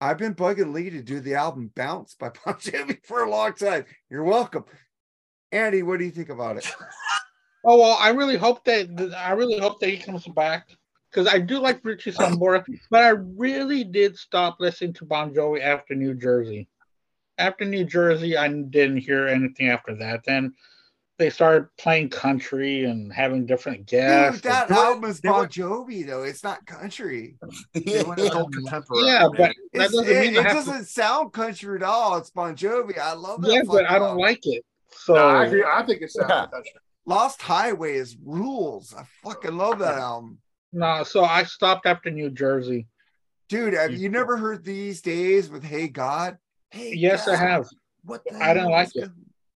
I've 0.00 0.18
been 0.18 0.34
bugging 0.34 0.72
Lee 0.72 0.90
to 0.90 1.02
do 1.02 1.20
the 1.20 1.34
album 1.34 1.70
Bounce 1.76 2.14
by 2.14 2.30
Bon 2.30 2.54
Jovi 2.54 2.98
for 3.06 3.22
a 3.22 3.30
long 3.30 3.52
time. 3.52 3.84
You're 4.08 4.24
welcome. 4.24 4.64
Andy, 5.52 5.82
what 5.82 5.98
do 5.98 6.04
you 6.06 6.12
think 6.12 6.30
about 6.30 6.56
it? 6.56 6.74
Oh 7.64 7.78
well, 7.78 7.96
I 8.00 8.10
really 8.10 8.36
hope 8.36 8.64
that 8.64 9.14
I 9.16 9.32
really 9.32 9.58
hope 9.58 9.80
that 9.80 9.90
he 9.90 9.98
comes 9.98 10.26
back 10.28 10.68
because 11.10 11.26
I 11.26 11.38
do 11.38 11.58
like 11.58 11.84
Richie 11.84 12.12
Sambora, 12.12 12.64
but 12.90 13.02
I 13.02 13.10
really 13.10 13.84
did 13.84 14.16
stop 14.16 14.56
listening 14.60 14.94
to 14.94 15.04
Bon 15.04 15.34
Jovi 15.34 15.60
after 15.60 15.94
New 15.94 16.14
Jersey. 16.14 16.68
After 17.38 17.64
New 17.64 17.84
Jersey, 17.84 18.36
I 18.36 18.48
didn't 18.48 18.98
hear 18.98 19.26
anything 19.26 19.68
after 19.68 19.94
that. 19.96 20.22
Then 20.24 20.54
they 21.18 21.28
started 21.28 21.68
playing 21.76 22.08
country 22.08 22.84
and 22.84 23.12
having 23.12 23.44
different 23.44 23.84
guests. 23.86 24.40
Dude, 24.40 24.50
that 24.50 24.68
they 24.68 24.74
album 24.74 25.10
is 25.10 25.20
Bon 25.20 25.46
Jovi, 25.46 26.06
though. 26.06 26.22
It's 26.22 26.42
not 26.42 26.64
country. 26.64 27.36
they 27.74 28.02
contemporary. 28.02 29.06
yeah, 29.06 29.26
but 29.36 29.52
that 29.74 29.90
doesn't 29.90 30.06
it 30.08 30.32
mean 30.32 30.36
I 30.38 30.50
it 30.50 30.54
doesn't 30.54 30.86
sound 30.86 31.34
country 31.34 31.76
at 31.76 31.82
all. 31.82 32.16
It's 32.16 32.30
Bon 32.30 32.56
Jovi. 32.56 32.98
I 32.98 33.12
love 33.12 33.42
to. 33.42 33.48
that. 33.48 33.54
Yeah, 33.54 33.62
but 33.66 33.72
fucking 33.82 33.86
I 33.86 33.98
don't 33.98 34.08
album. 34.08 34.18
like 34.22 34.40
it. 34.46 34.64
So 34.92 35.14
No, 35.14 35.26
I, 35.28 35.44
agree. 35.46 35.62
I 35.62 35.82
think 35.84 36.00
it 36.02 36.10
sounds 36.10 36.30
Yeah. 36.30 36.46
country. 36.46 36.70
Lost 37.06 37.40
Highway 37.42 37.94
is 37.94 38.16
rules. 38.22 38.94
I 38.96 39.04
fucking 39.22 39.56
love 39.56 39.78
that 39.80 39.98
album. 39.98 40.38
no, 40.72 41.02
so 41.02 41.24
I 41.24 41.44
stopped 41.44 41.86
after 41.86 42.10
New 42.10 42.30
Jersey. 42.30 42.86
Dude, 43.48 43.74
have 43.74 43.92
You- 43.92 43.98
you 43.98 44.08
never 44.08 44.36
heard 44.36 44.64
these 44.64 45.00
days 45.00 45.48
with 45.50 45.64
Hey 45.64 45.88
God? 45.88 46.38
Hey 46.70 46.94
Yes, 46.94 47.26
I 47.26 47.36
have. 47.36 47.66
What 48.04 48.22
the 48.24 48.36
I 48.42 48.54
don't 48.54 48.70
like 48.70 48.94
it. 48.94 49.10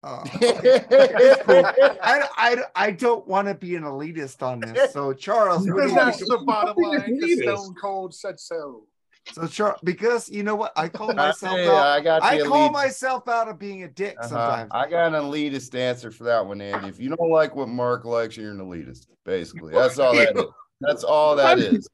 Oh, 0.06 0.22
okay. 0.36 1.36
cool. 1.46 1.64
I, 1.66 2.28
I, 2.36 2.58
I 2.76 2.92
don't 2.92 3.26
want 3.26 3.48
to 3.48 3.54
be 3.54 3.76
an 3.78 3.84
elitist 3.84 4.42
on 4.42 4.60
this. 4.60 4.92
So 4.92 5.14
Charles, 5.14 5.66
what 5.70 5.84
do 5.84 5.90
you 5.90 5.96
that's 5.96 6.20
the 6.20 6.40
bottom 6.40 6.76
line. 6.78 7.18
Stone 7.38 7.76
Cold 7.80 8.14
said 8.14 8.38
so. 8.40 8.86
So 9.32 9.48
sure, 9.48 9.78
because 9.84 10.30
you 10.30 10.44
know 10.44 10.56
what, 10.56 10.74
I 10.76 10.90
call 10.90 11.14
myself 11.14 11.56
hey, 11.58 11.68
out. 11.68 11.76
I 11.88 12.02
got 12.02 12.22
I 12.24 12.40
call 12.42 12.62
elite- 12.64 12.72
myself 12.74 13.28
out 13.28 13.48
of 13.48 13.58
being 13.58 13.84
a 13.84 13.88
dick 13.88 14.16
Uh-huh. 14.20 14.28
sometimes. 14.28 14.72
I 14.74 14.90
got 14.90 15.14
an 15.14 15.24
elitist 15.24 15.74
answer 15.76 16.12
for 16.12 16.26
that 16.26 16.46
one, 16.46 16.60
Andy. 16.62 16.90
If 16.90 17.00
you 17.00 17.10
don't 17.16 17.32
like 17.32 17.56
what 17.56 17.70
Mark 17.70 18.04
likes, 18.06 18.36
you're 18.36 18.52
an 18.52 18.60
elitist. 18.60 19.08
Basically, 19.24 19.74
that's 19.74 19.98
all 19.98 20.14
that 20.16 20.36
is. 20.38 20.46
That's 20.82 21.04
all 21.06 21.36
that 21.38 21.60
is. 21.60 21.88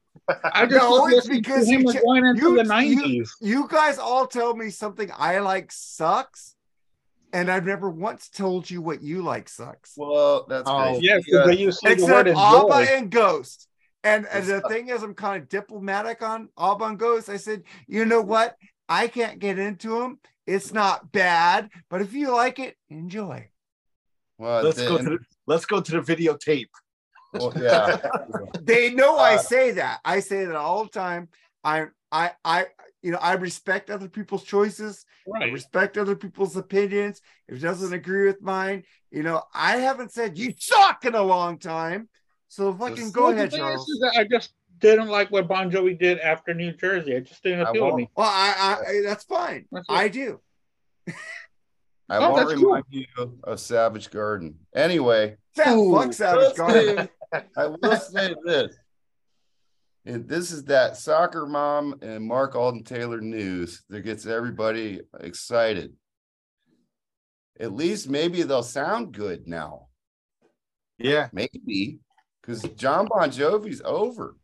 I 0.52 0.66
just 0.66 0.76
No, 0.76 1.06
it's 1.06 1.28
because 1.28 1.68
you 1.68 1.84
cha- 1.84 1.98
into 2.14 2.40
you- 2.40 2.56
the 2.56 2.62
you- 2.62 2.68
nineties. 2.68 3.34
You 3.40 3.68
guys 3.68 3.98
all 3.98 4.26
tell 4.26 4.54
me 4.56 4.70
something 4.70 5.08
I 5.16 5.38
like 5.38 5.70
sucks, 5.70 6.56
and 7.32 7.48
I've 7.48 7.64
never 7.64 7.88
once 7.88 8.28
told 8.28 8.68
you 8.68 8.82
what 8.82 9.02
you 9.02 9.22
like 9.22 9.48
sucks. 9.48 9.92
Well, 9.96 10.46
that's 10.48 10.64
Oh, 10.68 10.92
great. 10.94 11.02
Yes, 11.04 11.22
You 11.28 11.38
but 11.38 11.46
got- 11.46 11.58
you 11.58 11.70
say 11.72 11.94
the 11.94 12.04
word 12.06 12.26
Except 12.26 12.38
Abba 12.44 12.80
enjoy. 12.80 12.92
and 12.96 13.10
Ghost. 13.10 13.68
And, 14.02 14.26
and 14.32 14.46
the 14.46 14.60
thing 14.62 14.88
is, 14.88 15.02
I'm 15.02 15.14
kind 15.14 15.42
of 15.42 15.48
diplomatic 15.48 16.22
on 16.22 16.48
Abba 16.58 16.84
and 16.84 16.98
Ghost. 16.98 17.28
I 17.28 17.36
said, 17.36 17.62
you 17.86 18.04
know 18.06 18.22
what? 18.22 18.56
I 18.88 19.08
can't 19.08 19.38
get 19.38 19.58
into 19.58 19.98
them. 20.00 20.18
It's 20.46 20.72
not 20.72 21.12
bad, 21.12 21.68
but 21.90 22.00
if 22.00 22.12
you 22.14 22.32
like 22.32 22.58
it, 22.58 22.76
enjoy. 22.88 23.48
well, 24.38 24.62
let's 24.62 24.78
the- 24.78 24.86
go 24.88 24.98
to 24.98 25.04
the 25.04 25.18
let's 25.46 25.66
go 25.66 25.80
to 25.80 25.92
the 25.92 26.00
videotape. 26.00 26.68
well, 27.34 27.52
yeah. 27.56 27.98
They 28.62 28.90
know 28.92 29.16
I 29.18 29.34
Uh, 29.34 29.38
say 29.38 29.70
that. 29.72 30.00
I 30.04 30.20
say 30.20 30.44
that 30.46 30.56
all 30.56 30.84
the 30.84 30.90
time. 30.90 31.28
I, 31.62 31.86
I, 32.10 32.32
I, 32.44 32.66
you 33.02 33.12
know, 33.12 33.18
I 33.18 33.34
respect 33.34 33.90
other 33.90 34.08
people's 34.08 34.44
choices. 34.44 35.04
I 35.40 35.44
respect 35.44 35.98
other 35.98 36.16
people's 36.16 36.56
opinions. 36.56 37.20
If 37.48 37.56
it 37.58 37.60
doesn't 37.60 37.92
agree 37.92 38.26
with 38.26 38.42
mine, 38.42 38.82
you 39.10 39.22
know, 39.22 39.42
I 39.54 39.76
haven't 39.76 40.12
said 40.12 40.38
you 40.38 40.52
suck 40.58 41.04
in 41.04 41.14
a 41.14 41.22
long 41.22 41.58
time. 41.58 42.08
So 42.50 42.74
fucking 42.74 43.12
go 43.12 43.26
Well, 43.26 43.30
the 43.32 43.36
ahead, 43.38 43.50
thing 43.52 43.60
is, 43.60 43.64
Charles. 43.64 43.88
is 43.88 44.00
that 44.00 44.16
I 44.18 44.24
just 44.24 44.54
didn't 44.80 45.06
like 45.06 45.30
what 45.30 45.46
Bon 45.46 45.70
Jovi 45.70 45.96
did 45.96 46.18
after 46.18 46.52
New 46.52 46.72
Jersey. 46.72 47.12
It 47.12 47.26
just 47.26 47.44
didn't 47.44 47.64
I 47.64 47.70
appeal 47.70 47.90
to 47.90 47.96
me. 47.96 48.10
Well, 48.16 48.26
I, 48.28 48.76
I, 48.88 49.00
that's 49.04 49.22
fine. 49.22 49.66
That's. 49.70 49.86
I 49.88 50.08
do. 50.08 50.40
I 51.08 51.12
Oh, 52.16 52.32
won't 52.32 52.48
that's 52.48 52.60
remind 52.60 52.84
you 52.90 53.06
of 53.44 53.60
Savage 53.60 54.10
Garden. 54.10 54.56
Anyway, 54.74 55.36
Sa- 55.54 55.72
Ooh, 55.76 55.94
fuck 55.96 56.12
Savage 56.12 56.40
let's 56.42 56.58
Garden. 56.58 57.08
say- 57.32 57.42
I 57.56 57.66
will 57.66 57.96
say 57.96 58.34
this. 58.44 58.76
And 60.04 60.28
this 60.28 60.50
is 60.50 60.64
that 60.64 60.96
soccer 60.96 61.46
mom 61.46 62.00
and 62.02 62.24
Mark 62.26 62.56
Alden 62.56 62.82
Taylor 62.82 63.20
news 63.20 63.84
that 63.90 64.00
gets 64.00 64.26
everybody 64.26 65.02
excited. 65.20 65.92
At 67.60 67.72
least 67.74 68.08
maybe 68.08 68.42
they'll 68.42 68.64
sound 68.64 69.12
good 69.12 69.46
now. 69.46 69.86
Yeah. 70.98 71.28
Maybe 71.32 72.00
because 72.50 72.74
Jon 72.76 73.06
Bon 73.06 73.30
Jovi's 73.30 73.82
over. 73.84 74.36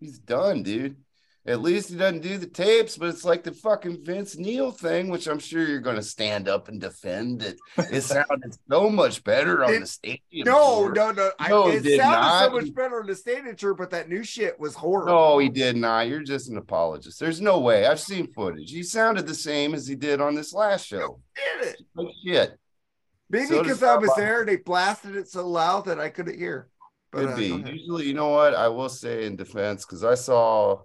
He's 0.00 0.18
done, 0.18 0.62
dude. 0.62 0.96
At 1.44 1.60
least 1.60 1.90
he 1.90 1.96
doesn't 1.96 2.22
do 2.22 2.38
the 2.38 2.46
tapes, 2.46 2.96
but 2.96 3.08
it's 3.08 3.24
like 3.24 3.42
the 3.42 3.50
fucking 3.50 4.04
Vince 4.04 4.36
Neil 4.38 4.70
thing, 4.70 5.08
which 5.08 5.26
I'm 5.26 5.40
sure 5.40 5.66
you're 5.66 5.80
going 5.80 5.96
to 5.96 6.02
stand 6.02 6.48
up 6.48 6.68
and 6.68 6.80
defend. 6.80 7.40
That 7.40 7.56
it 7.92 8.02
sounded 8.02 8.56
so 8.70 8.88
much 8.88 9.24
better 9.24 9.64
on 9.64 9.74
It- 9.74 9.80
the 9.80 9.86
stadium. 9.86 10.20
No, 10.46 10.84
tour. 10.84 10.92
no, 10.94 11.10
no. 11.10 11.30
I, 11.40 11.48
No, 11.48 11.68
it 11.68 11.84
it 11.84 11.98
sounded 12.00 12.46
so 12.46 12.60
much 12.60 12.72
better 12.74 13.00
on 13.00 13.08
the 13.08 13.16
stadium 13.16 13.56
tour, 13.56 13.74
but 13.74 13.90
that 13.90 14.08
new 14.08 14.22
shit 14.22 14.58
was 14.60 14.76
horrible. 14.76 15.12
No, 15.12 15.38
he 15.38 15.48
did 15.48 15.76
not. 15.76 16.06
You're 16.06 16.22
just 16.22 16.48
an 16.48 16.58
apologist. 16.58 17.18
There's 17.18 17.40
no 17.40 17.58
way. 17.58 17.86
I've 17.86 18.00
seen 18.00 18.32
footage. 18.32 18.70
He 18.70 18.84
sounded 18.84 19.26
the 19.26 19.34
same 19.34 19.74
as 19.74 19.84
he 19.84 19.96
did 19.96 20.20
on 20.20 20.36
this 20.36 20.52
last 20.52 20.86
show. 20.86 21.18
Did 21.34 21.70
it? 21.70 21.82
Like 21.96 22.14
shit. 22.24 22.56
Maybe 23.30 23.48
because 23.48 23.80
does 23.80 23.82
I 23.82 23.96
was 23.96 24.12
there, 24.16 24.44
they 24.44 24.56
blasted 24.56 25.16
it 25.16 25.26
so 25.26 25.48
loud 25.48 25.86
that 25.86 25.98
I 25.98 26.10
couldn't 26.10 26.38
hear. 26.38 26.68
But 27.12 27.18
Could 27.18 27.28
uh, 27.30 27.36
be. 27.36 27.70
Usually, 27.70 28.06
you 28.06 28.14
know 28.14 28.30
what? 28.30 28.54
I 28.54 28.68
will 28.68 28.88
say 28.88 29.26
in 29.26 29.36
defense 29.36 29.84
because 29.84 30.02
I 30.02 30.14
saw 30.14 30.82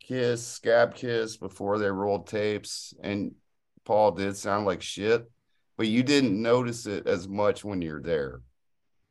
Kiss, 0.00 0.46
Scab 0.46 0.94
Kiss 0.94 1.36
before 1.36 1.78
they 1.78 1.90
rolled 1.90 2.26
tapes, 2.28 2.94
and 3.02 3.34
Paul 3.84 4.12
did 4.12 4.36
sound 4.36 4.64
like 4.64 4.80
shit, 4.80 5.28
but 5.76 5.88
you 5.88 6.02
didn't 6.02 6.40
notice 6.40 6.86
it 6.86 7.06
as 7.06 7.26
much 7.26 7.64
when 7.64 7.82
you're 7.82 8.00
there. 8.00 8.40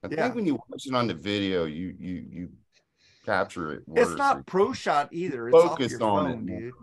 I 0.04 0.08
Yeah. 0.08 0.24
think 0.24 0.36
when 0.36 0.46
you 0.46 0.56
watch 0.56 0.86
it 0.86 0.96
on 0.96 1.08
the 1.08 1.14
video, 1.14 1.66
you 1.66 1.96
you 2.00 2.26
you 2.30 2.50
capture 3.26 3.74
it. 3.74 3.84
It's 3.96 4.16
not 4.16 4.46
pro 4.46 4.74
shot 4.74 5.10
either. 5.12 5.50
It's 5.50 5.80
your 5.92 6.04
on 6.04 6.26
phone, 6.26 6.50
it 6.50 6.60
dude. 6.60 6.74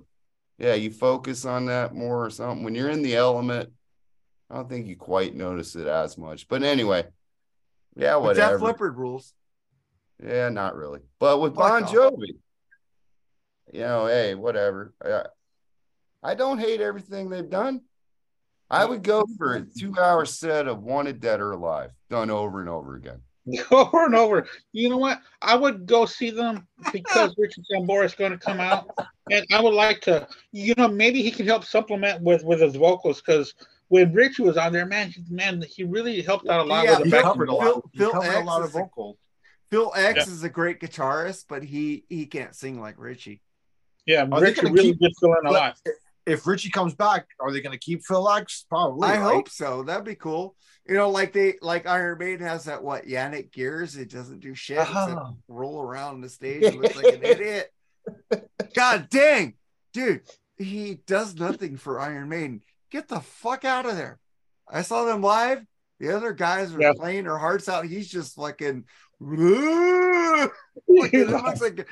yeah, 0.59 0.75
you 0.75 0.91
focus 0.91 1.45
on 1.45 1.67
that 1.67 1.95
more 1.95 2.25
or 2.25 2.31
something. 2.31 2.65
When 2.65 2.75
you're 2.75 2.91
in 2.91 3.03
the 3.03 3.17
element, 3.17 3.73
I 4.51 4.57
don't 4.57 4.69
think 4.69 4.87
you 4.87 4.97
quite 4.97 5.35
notice 5.35 5.77
it 5.77 5.87
as 5.87 6.19
much. 6.19 6.49
But 6.49 6.63
anyway, 6.63 7.07
yeah, 7.97 8.15
But 8.15 8.35
Def 8.35 8.45
whatever. 8.45 8.59
Leppard 8.59 8.97
rules. 8.99 9.33
Yeah, 10.25 10.49
not 10.51 10.77
really. 10.77 11.01
But 11.19 11.41
with 11.41 11.55
Fuck 11.55 11.69
Bon 11.69 11.85
off. 11.85 11.93
Jovi, 11.93 12.37
you 13.73 13.81
know, 13.81 14.07
hey, 14.07 14.35
whatever. 14.35 14.93
I, 15.05 15.23
I 16.23 16.35
don't 16.35 16.59
hate 16.59 16.81
everything 16.81 17.31
they've 17.31 17.49
done. 17.49 17.83
I 18.69 18.85
would 18.85 19.03
go 19.03 19.25
for 19.37 19.55
a 19.55 19.63
two-hour 19.63 20.27
set 20.27 20.69
of 20.69 20.83
Wanted 20.83 21.21
Dead 21.21 21.41
or 21.41 21.53
Alive, 21.53 21.91
done 22.09 22.31
over 22.31 22.61
and 22.61 22.69
over 22.69 22.95
again. 22.95 23.21
over 23.71 24.05
and 24.05 24.15
over. 24.15 24.47
You 24.73 24.91
know 24.91 24.99
what? 24.99 25.21
I 25.43 25.57
would 25.57 25.87
go 25.87 26.07
see 26.07 26.31
them 26.31 26.69
because 26.93 27.35
Richard 27.39 27.65
Sambora 27.73 28.05
is 28.05 28.15
going 28.15 28.33
to 28.33 28.39
come 28.39 28.61
out, 28.61 28.89
and 29.31 29.45
I 29.51 29.61
would 29.61 29.75
like 29.75 30.01
to. 30.03 30.29
You 30.53 30.75
know, 30.77 30.87
maybe 30.89 31.23
he 31.23 31.31
can 31.31 31.47
help 31.47 31.65
supplement 31.65 32.23
with 32.23 32.45
with 32.45 32.61
his 32.61 32.77
vocals 32.77 33.21
because 33.21 33.55
when 33.91 34.13
Richie 34.15 34.43
was 34.43 34.57
on 34.57 34.73
there, 34.73 34.87
man, 34.87 35.11
he, 35.11 35.23
man, 35.29 35.63
he 35.69 35.85
really 35.85 36.23
helped 36.23 36.49
out 36.49 36.61
a 36.61 36.63
lot 36.65 36.85
Yeah, 36.85 36.99
with 36.99 37.05
the 37.05 37.11
Phil- 37.11 37.19
back. 37.23 37.23
covered 37.25 37.49
a 37.49 37.55
lot. 37.55 37.83
He 37.93 37.99
Phil 37.99 38.11
covered 38.13 38.27
a 38.29 38.37
X 38.39 38.47
lot 38.47 38.63
of 38.63 38.69
is 38.71 38.75
a- 38.77 38.89
Phil 39.71 39.93
X 39.95 40.17
Yeah. 40.17 40.33
is 40.33 40.43
a 40.45 40.49
great 40.49 40.81
guitarist, 40.81 41.45
but 41.49 41.63
he 41.63 42.05
he 42.09 42.27
can't 42.27 42.55
sing 42.57 42.81
like 42.81 42.95
Richie. 42.99 43.43
Yeah, 44.07 44.23
Are 44.31 44.41
they 44.41 44.47
Richie 44.47 44.61
gonna 44.63 44.73
really 44.75 44.91
keep- 44.93 45.01
did 45.01 45.13
fill 45.21 45.35
in 45.35 45.47
a 45.47 45.51
lot. 45.51 45.77
If 46.27 46.47
Richie 46.47 46.71
comes 46.71 46.95
back, 46.95 47.27
are 47.41 47.51
they 47.51 47.61
going 47.61 47.73
to 47.73 47.79
keep 47.79 48.05
Phil 48.05 48.29
X? 48.31 48.65
Probably. 48.69 49.09
I 49.09 49.13
right? 49.19 49.21
hope 49.35 49.49
so. 49.49 49.83
That'd 49.83 50.05
be 50.05 50.15
cool. 50.15 50.55
You 50.87 50.95
know, 50.95 51.11
like 51.11 51.33
they 51.33 51.55
like 51.63 51.87
Iron 51.87 52.19
Maiden 52.19 52.47
has 52.47 52.65
that 52.65 52.83
what 52.85 53.07
Janick 53.07 53.51
Gers. 53.53 53.97
It 53.97 54.11
doesn't 54.11 54.41
do 54.41 54.55
shit 54.55 54.79
except 54.79 54.95
Oh. 54.97 55.17
Uh-huh. 55.17 55.33
roll 55.49 55.81
around 55.81 56.21
the 56.21 56.29
stage 56.29 56.63
and 56.65 56.77
looks 56.81 56.95
like 56.95 57.15
an 57.15 57.23
idiot. 57.25 57.73
God 58.75 59.09
dang, 59.11 59.55
dude, 59.93 60.23
he 60.59 61.01
does 61.07 61.35
nothing 61.37 61.77
for 61.77 61.99
Iron 62.01 62.29
Maiden. 62.29 62.63
Get 62.91 63.09
the 63.09 63.21
fuck 63.21 63.65
out 63.65 63.87
of 63.87 63.97
there. 63.97 64.19
I 64.69 64.83
saw 64.83 65.05
them 65.05 65.23
live. 65.23 65.65
The 65.99 66.15
other 66.17 66.33
guys 66.33 66.75
are 66.75 66.81
Yeah. 66.81 66.93
playing 66.97 67.25
their 67.25 67.39
hearts 67.39 67.69
out. 67.69 67.85
He's 67.87 68.09
just 68.09 68.35
fucking. 68.37 68.85
Fucking- 69.21 70.51
it 70.89 71.29
looks 71.29 71.61
like 71.61 71.89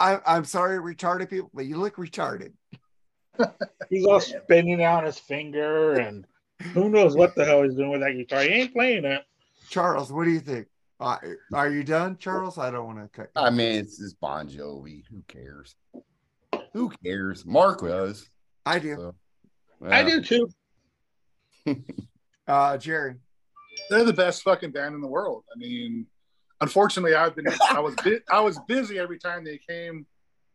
I, 0.00 0.18
I'm 0.26 0.44
sorry, 0.44 0.78
retarded 0.78 1.30
people, 1.30 1.50
but 1.54 1.64
you 1.66 1.76
look 1.76 1.96
retarded. 1.96 2.52
He's 3.88 4.04
all 4.06 4.20
spinning 4.20 4.82
out 4.82 5.04
his 5.04 5.18
finger, 5.18 5.92
and 5.94 6.26
who 6.74 6.88
knows 6.88 7.16
what 7.16 7.34
the 7.34 7.44
hell 7.44 7.62
he's 7.62 7.74
doing 7.74 7.90
with 7.90 8.00
that 8.00 8.12
guitar. 8.14 8.42
He 8.42 8.48
ain't 8.48 8.72
playing 8.74 9.04
it. 9.04 9.22
Charles, 9.70 10.12
what 10.12 10.24
do 10.24 10.30
you 10.30 10.40
think? 10.40 10.66
Uh, 11.00 11.16
are 11.54 11.68
you 11.70 11.82
done, 11.82 12.16
Charles? 12.18 12.58
I 12.58 12.70
don't 12.70 12.86
want 12.86 12.98
to 12.98 13.08
cut. 13.08 13.30
you. 13.34 13.42
I 13.42 13.50
mean, 13.50 13.76
it's 13.76 13.98
just 13.98 14.20
Bon 14.20 14.48
Jovi. 14.48 15.02
Who 15.10 15.22
cares? 15.28 15.74
Who 16.72 16.90
cares? 17.04 17.44
Mark 17.46 17.82
was. 17.82 18.28
I 18.66 18.78
do. 18.78 18.94
So, 18.96 19.14
I 19.90 20.02
do 20.04 20.20
too. 20.22 20.48
Uh, 22.48 22.76
Jerry. 22.76 23.14
They're 23.88 24.04
the 24.04 24.12
best 24.12 24.42
fucking 24.42 24.72
band 24.72 24.96
in 24.96 25.00
the 25.00 25.06
world. 25.06 25.44
I 25.54 25.56
mean, 25.56 26.06
unfortunately, 26.60 27.14
I've 27.14 27.36
been 27.36 27.46
I 27.70 27.78
was 27.78 27.94
bu- 28.02 28.18
I 28.28 28.40
was 28.40 28.58
busy 28.66 28.98
every 28.98 29.18
time 29.18 29.44
they 29.44 29.58
came, 29.58 30.04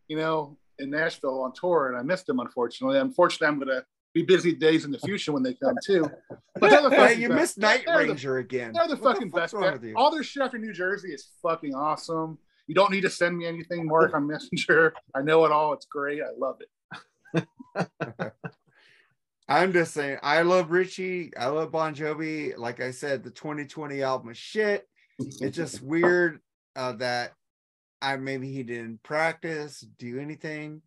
you 0.09 0.17
know, 0.17 0.57
in 0.79 0.89
Nashville 0.89 1.41
on 1.43 1.53
tour, 1.53 1.87
and 1.87 1.97
I 1.97 2.03
missed 2.03 2.27
them. 2.27 2.41
Unfortunately, 2.41 2.99
unfortunately, 2.99 3.47
I'm 3.47 3.57
gonna 3.57 3.83
be 4.13 4.21
busy 4.23 4.53
days 4.53 4.83
in 4.83 4.91
the 4.91 4.99
future 4.99 5.31
when 5.31 5.43
they 5.43 5.53
come 5.53 5.75
too. 5.83 6.11
But 6.59 6.69
they're 6.71 6.81
the 6.81 6.89
Hey, 6.89 7.13
you 7.15 7.29
best. 7.29 7.39
missed 7.39 7.57
Night 7.59 7.83
They're 7.85 7.99
the- 8.03 8.09
Ranger 8.09 8.37
again. 8.39 8.73
They're 8.73 8.87
the 8.89 8.97
What 8.97 9.13
fucking 9.15 9.31
fuck's 9.31 9.53
best. 9.53 9.53
wrong 9.53 9.77
band. 9.79 9.93
All 9.95 10.11
their 10.11 10.23
shit 10.23 10.43
after 10.43 10.57
New 10.57 10.73
Jersey 10.73 11.13
is 11.13 11.29
fucking 11.41 11.73
awesome. 11.73 12.37
You 12.67 12.75
don't 12.75 12.91
need 12.91 13.01
to 13.01 13.09
send 13.09 13.37
me 13.37 13.45
anything, 13.45 13.87
Mark, 13.87 14.13
on 14.13 14.27
Messenger. 14.27 14.93
I 15.15 15.21
know 15.21 15.45
it 15.45 15.53
all. 15.53 15.71
It's 15.71 15.85
great. 15.85 16.21
I 16.21 16.31
love 16.37 16.57
it. 17.33 17.47
I'm 19.49 19.71
just 19.71 19.93
saying, 19.93 20.17
I 20.21 20.41
love 20.41 20.71
Richie. 20.71 21.31
I 21.37 21.47
love 21.47 21.71
Bon 21.71 21.95
Jovi. 21.95 22.57
Like 22.57 22.81
I 22.81 22.91
said, 22.91 23.23
the 23.23 23.31
2020 23.31 24.01
album 24.01 24.29
is 24.29 24.37
shit. 24.37 24.87
It's 25.19 25.55
just 25.55 25.81
weird 25.83 26.39
uh, 26.75 26.93
that 26.93 27.33
I 28.01 28.17
maybe 28.17 28.51
he 28.51 28.63
didn't 28.63 29.01
practice, 29.03 29.85
do 29.97 30.19
anything. 30.19 30.81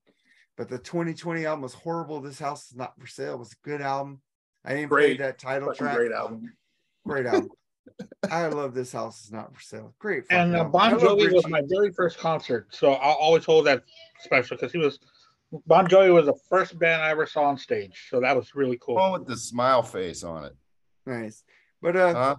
But 0.57 0.69
the 0.69 0.79
2020 0.79 1.47
album 1.47 1.63
was 1.63 1.73
horrible. 1.73 2.21
This 2.21 2.39
house 2.39 2.71
is 2.71 2.77
not 2.77 2.93
for 3.01 3.07
sale. 3.07 3.35
It 3.35 3.39
was 3.39 3.53
a 3.53 3.69
good 3.69 3.81
album. 3.81 4.21
I 4.65 4.75
didn't 4.75 4.91
play 4.91 5.17
that 5.17 5.39
title 5.39 5.69
Fucking 5.69 5.87
track. 5.87 5.97
great 5.97 6.13
album. 6.13 6.53
Great 7.07 7.27
album. 7.27 7.49
I 8.31 8.47
love 8.49 8.75
this 8.75 8.93
house 8.93 9.25
is 9.25 9.33
not 9.33 9.55
for 9.55 9.63
sale. 9.63 9.95
Great. 9.99 10.25
And 10.29 10.55
uh. 10.55 10.65
Bon 10.65 10.93
Jovi 10.93 11.33
was 11.33 11.49
my 11.49 11.63
very 11.67 11.93
first 11.93 12.19
concert, 12.19 12.67
so 12.71 12.93
I'll 12.93 13.15
always 13.15 13.47
hold 13.47 13.67
that 13.67 13.85
special 14.19 14.57
because 14.57 14.71
he 14.71 14.79
was 14.79 14.99
Bon 15.66 15.86
Jovi 15.86 16.12
was 16.14 16.26
the 16.26 16.38
first 16.48 16.78
band 16.78 17.03
I 17.03 17.11
ever 17.11 17.26
saw 17.26 17.44
on 17.44 17.59
stage, 17.59 18.07
so 18.09 18.20
that 18.20 18.36
was 18.36 18.55
really 18.55 18.78
cool. 18.80 18.94
One 18.96 19.12
with 19.12 19.26
the 19.26 19.36
smile 19.36 19.82
face 19.82 20.22
on 20.22 20.44
it. 20.44 20.57
nice. 21.07 21.42
But 21.82 21.96
uh, 21.96 22.14
Huh? 22.14 22.36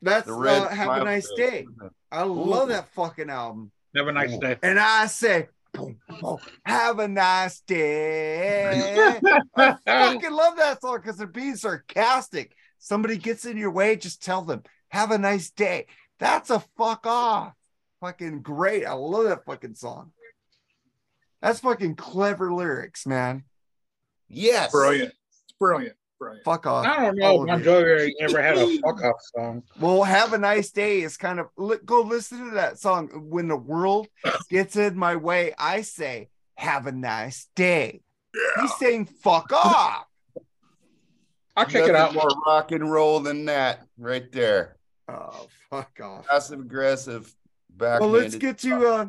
that's 0.00 0.26
The 0.26 0.34
uh, 0.34 0.68
have 0.68 1.02
a 1.02 1.04
nice 1.04 1.28
face. 1.36 1.36
day. 1.36 1.66
I 2.10 2.22
love 2.22 2.68
that 2.68 2.88
fucking 2.94 3.28
album. 3.30 3.72
Have 3.94 4.08
a 4.08 4.12
nice 4.12 4.34
Ooh. 4.34 4.40
day. 4.40 4.56
And 4.62 4.78
I 4.78 5.06
say, 5.06 5.48
boom, 5.74 5.98
boom, 6.08 6.38
have 6.64 6.98
a 6.98 7.08
nice 7.08 7.60
day. 7.60 9.20
I 9.56 9.72
fucking 9.84 10.32
love 10.32 10.56
that 10.56 10.80
song 10.80 10.96
because 10.96 11.16
they're 11.18 11.26
being 11.26 11.56
sarcastic. 11.56 12.54
Somebody 12.78 13.16
gets 13.18 13.44
in 13.44 13.56
your 13.58 13.70
way, 13.70 13.96
just 13.96 14.22
tell 14.22 14.42
them, 14.42 14.62
have 14.88 15.10
a 15.10 15.18
nice 15.18 15.50
day. 15.50 15.86
That's 16.18 16.50
a 16.50 16.60
fuck 16.78 17.06
off. 17.06 17.52
Fucking 18.00 18.40
great. 18.42 18.84
I 18.86 18.92
love 18.94 19.24
that 19.24 19.44
fucking 19.44 19.74
song. 19.74 20.12
That's 21.42 21.58
fucking 21.60 21.96
clever 21.96 22.52
lyrics, 22.52 23.04
man. 23.04 23.42
Yes. 24.28 24.70
Brilliant. 24.70 25.12
It's 25.44 25.52
brilliant. 25.58 25.96
Brilliant. 26.20 26.44
Fuck 26.44 26.66
off. 26.68 26.86
I 26.86 27.06
don't 27.06 27.18
know 27.18 27.42
if 27.42 27.48
Bon 27.48 27.58
you. 27.58 27.64
Jovi 27.64 28.12
ever 28.20 28.40
had 28.40 28.56
a 28.56 28.78
fuck 28.84 29.02
off 29.02 29.16
song. 29.34 29.64
Well, 29.80 30.04
have 30.04 30.32
a 30.32 30.38
nice 30.38 30.70
day 30.70 31.00
is 31.00 31.16
kind 31.16 31.40
of 31.40 31.48
go 31.84 32.02
listen 32.02 32.50
to 32.50 32.54
that 32.54 32.78
song. 32.78 33.08
When 33.28 33.48
the 33.48 33.56
world 33.56 34.06
gets 34.48 34.76
in 34.76 34.96
my 34.96 35.16
way, 35.16 35.52
I 35.58 35.80
say, 35.82 36.28
have 36.54 36.86
a 36.86 36.92
nice 36.92 37.48
day. 37.56 38.02
He's 38.60 38.76
saying, 38.76 39.06
fuck 39.06 39.52
off. 39.52 40.06
I'll 41.56 41.66
check 41.66 41.88
it 41.88 41.96
out. 41.96 42.14
More 42.14 42.30
rock 42.46 42.70
and 42.70 42.90
roll 42.90 43.18
than 43.18 43.46
that, 43.46 43.80
right 43.98 44.30
there. 44.30 44.76
Oh, 45.08 45.48
fuck 45.68 45.98
off. 46.00 46.28
Passive 46.28 46.60
aggressive. 46.60 47.34
Back. 47.68 48.00
Well, 48.00 48.10
let's 48.10 48.36
get 48.36 48.58
to, 48.58 48.86
uh, 48.86 49.06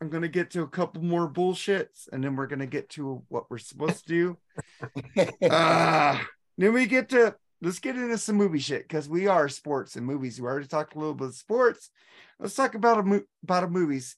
I'm 0.00 0.08
going 0.08 0.22
to 0.22 0.28
get 0.28 0.50
to 0.52 0.62
a 0.62 0.68
couple 0.68 1.02
more 1.02 1.30
bullshits 1.30 2.08
and 2.10 2.24
then 2.24 2.34
we're 2.34 2.46
going 2.46 2.60
to 2.60 2.66
get 2.66 2.88
to 2.90 3.22
what 3.28 3.50
we're 3.50 3.58
supposed 3.58 4.06
to 4.06 4.08
do. 4.08 4.38
Ah, 5.50 6.26
then 6.56 6.72
we 6.72 6.86
get 6.86 7.10
to, 7.10 7.34
let's 7.60 7.78
get 7.78 7.96
into 7.96 8.18
some 8.18 8.36
movie 8.36 8.58
shit 8.58 8.82
because 8.82 9.08
we 9.08 9.26
are 9.26 9.48
sports 9.48 9.96
and 9.96 10.06
movies. 10.06 10.40
We 10.40 10.46
already 10.46 10.66
talked 10.66 10.94
a 10.94 10.98
little 10.98 11.14
bit 11.14 11.28
of 11.28 11.34
sports. 11.34 11.90
Let's 12.38 12.54
talk 12.54 12.74
about 12.74 12.98
a, 12.98 13.02
mo- 13.02 13.22
about 13.42 13.64
a 13.64 13.68
movies. 13.68 14.16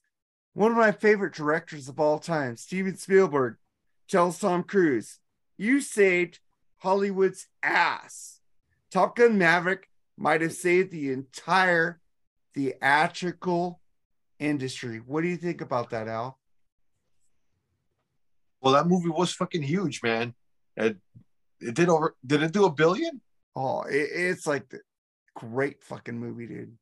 One 0.53 0.71
of 0.71 0.77
my 0.77 0.91
favorite 0.91 1.33
directors 1.33 1.89
of 1.89 1.99
all 1.99 2.19
time, 2.19 2.55
Steven 2.57 2.95
Spielberg, 2.95 3.55
tells 4.07 4.39
Tom 4.39 4.63
Cruise, 4.63 5.19
"You 5.57 5.81
saved 5.81 6.39
Hollywood's 6.77 7.47
ass. 7.63 8.39
Top 8.91 9.15
Gun 9.15 9.37
Maverick 9.37 9.89
might 10.17 10.41
have 10.41 10.53
saved 10.53 10.91
the 10.91 11.11
entire 11.11 11.99
theatrical 12.53 13.79
industry." 14.43 14.97
What 15.05 15.21
do 15.21 15.27
you 15.27 15.37
think 15.37 15.61
about 15.61 15.89
that, 15.91 16.07
Al? 16.07 16.39
Well, 18.61 18.73
that 18.73 18.87
movie 18.87 19.09
was 19.09 19.33
fucking 19.33 19.63
huge, 19.63 20.01
man. 20.03 20.33
It, 20.77 20.97
it 21.59 21.75
did 21.75 21.89
over. 21.89 22.15
Did 22.25 22.43
it 22.43 22.53
do 22.53 22.65
a 22.65 22.71
billion? 22.71 23.21
Oh, 23.55 23.81
it, 23.83 24.09
it's 24.13 24.47
like 24.47 24.69
the 24.69 24.79
great 25.35 25.83
fucking 25.83 26.17
movie, 26.17 26.47
dude. 26.47 26.77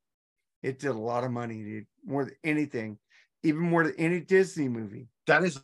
It 0.64 0.80
did 0.80 0.92
a 0.92 0.94
lot 0.94 1.24
of 1.24 1.32
money, 1.32 1.64
dude. 1.64 1.88
More 2.06 2.26
than 2.26 2.36
anything, 2.44 2.98
even 3.44 3.62
more 3.62 3.84
than 3.84 3.96
any 3.98 4.20
Disney 4.20 4.70
movie. 4.70 5.08
That 5.28 5.44
is. 5.44 5.60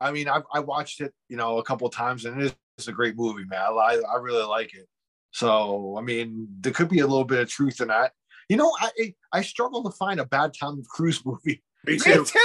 I 0.00 0.12
mean, 0.12 0.28
I 0.28 0.40
I 0.52 0.60
watched 0.60 1.00
it, 1.00 1.12
you 1.28 1.36
know, 1.36 1.58
a 1.58 1.64
couple 1.64 1.86
of 1.86 1.92
times, 1.92 2.24
and 2.24 2.40
it 2.42 2.54
is 2.78 2.88
a 2.88 2.92
great 2.92 3.16
movie, 3.16 3.44
man. 3.44 3.60
I 3.60 4.00
I 4.08 4.16
really 4.20 4.46
like 4.46 4.72
it. 4.74 4.86
So, 5.32 5.96
I 5.96 6.00
mean, 6.00 6.48
there 6.60 6.72
could 6.72 6.88
be 6.88 7.00
a 7.00 7.06
little 7.06 7.24
bit 7.24 7.40
of 7.40 7.48
truth 7.48 7.80
in 7.80 7.88
that. 7.88 8.12
You 8.50 8.56
know, 8.56 8.72
I 8.80 9.14
I 9.32 9.42
struggle 9.42 9.84
to 9.84 9.90
find 9.92 10.18
a 10.18 10.24
bad 10.26 10.52
Tom 10.58 10.82
Cruise 10.88 11.24
movie. 11.24 11.62
Me 11.86 11.92
Me 11.94 11.98
too. 11.98 12.24
too. 12.24 12.38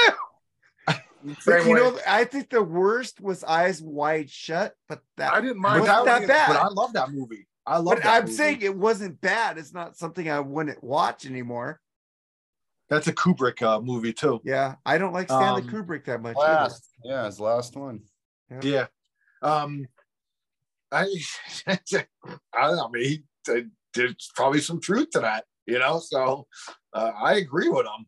You 1.26 1.34
way. 1.48 1.74
know, 1.74 1.98
I 2.08 2.24
think 2.26 2.52
the 2.52 2.62
worst 2.62 3.20
was 3.20 3.44
Eyes 3.44 3.82
Wide 3.82 4.30
Shut, 4.30 4.76
but 4.88 5.02
that 5.18 5.34
I 5.34 5.42
didn't 5.42 5.58
mind 5.60 5.82
Wasn't 5.82 6.06
that. 6.06 6.20
that 6.20 6.28
bad? 6.28 6.48
But 6.50 6.58
I 6.62 6.68
love 6.68 6.94
that 6.94 7.10
movie. 7.10 7.48
I 7.66 7.78
love. 7.78 7.96
But 7.96 8.04
that 8.04 8.18
I'm 8.18 8.24
movie. 8.26 8.34
saying 8.36 8.62
it 8.62 8.78
wasn't 8.78 9.20
bad. 9.22 9.58
It's 9.58 9.74
not 9.74 9.98
something 9.98 10.30
I 10.30 10.40
wouldn't 10.42 10.84
watch 10.84 11.26
anymore. 11.26 11.82
That's 12.92 13.08
a 13.08 13.14
Kubrick 13.14 13.64
uh, 13.64 13.82
movie 13.82 14.14
too. 14.14 14.40
Yeah, 14.44 14.76
I 14.86 15.00
don't 15.00 15.14
like 15.14 15.28
Stanley 15.30 15.64
Um, 15.64 15.70
Kubrick 15.70 16.06
that 16.06 16.22
much. 16.22 16.38
either. 16.40 16.54
Last, 16.54 16.88
yeah, 17.04 17.26
his 17.26 17.40
last 17.40 17.76
one. 17.76 18.02
Yeah. 18.62 18.86
Um, 19.42 19.88
I, 20.92 21.08
I 21.66 21.80
don't 21.98 22.06
know. 22.78 22.86
I 22.86 22.90
mean, 22.92 23.24
he- 23.48 23.64
there's 23.96 24.30
probably 24.36 24.62
some 24.62 24.80
truth 24.80 25.10
to 25.12 25.22
that, 25.22 25.46
you 25.66 25.80
know. 25.80 26.00
So 26.00 26.48
uh, 26.94 27.12
I 27.22 27.36
agree 27.36 27.70
with 27.70 27.86
him 27.86 28.06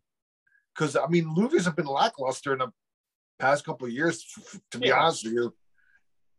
because 0.76 0.96
I 0.96 1.08
mean, 1.08 1.26
movies 1.26 1.66
have 1.66 1.76
been 1.76 1.86
lackluster 1.86 2.54
in 2.54 2.60
the 2.60 2.70
past 3.40 3.66
couple 3.66 3.88
of 3.88 3.94
years, 3.94 4.26
f- 4.38 4.56
f- 4.56 4.62
to 4.72 4.78
be 4.80 4.88
Yeah. 4.88 5.00
honest 5.00 5.24
with 5.26 5.34
you. 5.34 5.54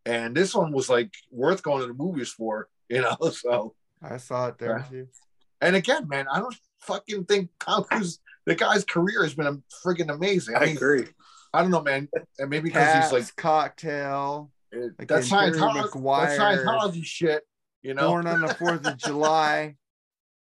And 0.05 0.35
this 0.35 0.55
one 0.55 0.71
was 0.71 0.89
like 0.89 1.13
worth 1.31 1.61
going 1.63 1.81
to 1.81 1.87
the 1.87 1.93
movies 1.93 2.29
for, 2.29 2.67
you 2.89 3.01
know. 3.01 3.17
So, 3.31 3.75
I 4.01 4.17
saw 4.17 4.47
it 4.47 4.57
there 4.57 4.85
too. 4.89 5.07
and 5.61 5.75
again, 5.75 6.07
man, 6.07 6.25
I 6.31 6.39
don't 6.39 6.55
fucking 6.81 7.25
think 7.25 7.49
Tom 7.59 7.83
Cruise, 7.83 8.19
the 8.45 8.55
guy's 8.55 8.83
career 8.85 9.23
has 9.23 9.33
been 9.35 9.47
a 9.47 9.57
friggin' 9.85 10.09
amazing. 10.13 10.55
I, 10.55 10.59
I 10.59 10.65
mean, 10.67 10.77
agree. 10.77 11.05
I 11.53 11.61
don't 11.61 11.71
know, 11.71 11.81
man, 11.81 12.07
and 12.37 12.49
maybe 12.49 12.69
because 12.69 12.91
Cats, 12.93 13.05
he's 13.11 13.11
like 13.25 13.35
cocktail, 13.35 14.51
like 14.71 15.07
that's 15.07 15.29
Jerry 15.29 15.51
Scientology, 15.51 16.21
that's 16.21 16.39
Scientology 16.39 17.03
shit, 17.03 17.43
you 17.81 17.93
know. 17.95 18.07
born 18.09 18.27
on 18.27 18.41
the 18.41 18.53
Fourth 18.53 18.85
of 18.85 18.97
July. 18.97 19.75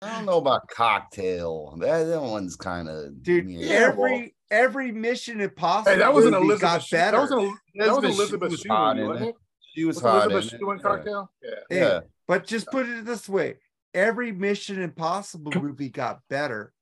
I 0.03 0.15
don't 0.15 0.25
know 0.25 0.37
about 0.37 0.67
cocktail. 0.69 1.75
That, 1.79 2.03
that 2.05 2.21
one's 2.21 2.55
kind 2.55 2.89
of 2.89 3.21
Dude, 3.23 3.49
Yeah, 3.49 3.75
every 3.75 4.35
every 4.51 4.91
Mission 4.91 5.41
Impossible 5.41 5.91
Hey, 5.93 5.99
that 5.99 6.13
was 6.13 6.25
an 6.25 6.31
movie 6.31 6.45
Elizabeth. 6.45 6.61
got 6.61 6.83
Shue- 6.83 6.95
better. 6.97 7.17
That 7.17 7.21
was 7.21 7.31
an 7.31 7.57
that 7.75 7.87
was 7.95 8.03
Elizabeth 8.03 8.17
Elizabeth 8.19 8.49
Shue 8.49 8.51
was 8.51 8.65
hot 8.67 8.97
movie, 8.97 9.17
in 9.17 9.23
it. 9.23 9.29
it? 9.29 9.35
she 9.73 9.85
was 9.85 9.95
Was 9.97 10.03
hot. 10.03 10.31
Elizabeth 10.31 10.53
in 10.53 10.59
Shue 10.59 10.71
in 10.71 10.77
it. 10.79 10.83
Cocktail? 10.83 11.31
Yeah. 11.43 11.49
Hey, 11.69 11.79
Yeah. 11.79 11.99
But 12.27 12.45
just 12.47 12.67
put 12.67 12.87
it 12.87 13.05
this 13.05 13.27
way: 13.29 13.55
every 13.93 14.31
Mission 14.31 14.81
Impossible 14.81 15.51
movie 15.61 15.89
got 15.89 16.19
better. 16.29 16.73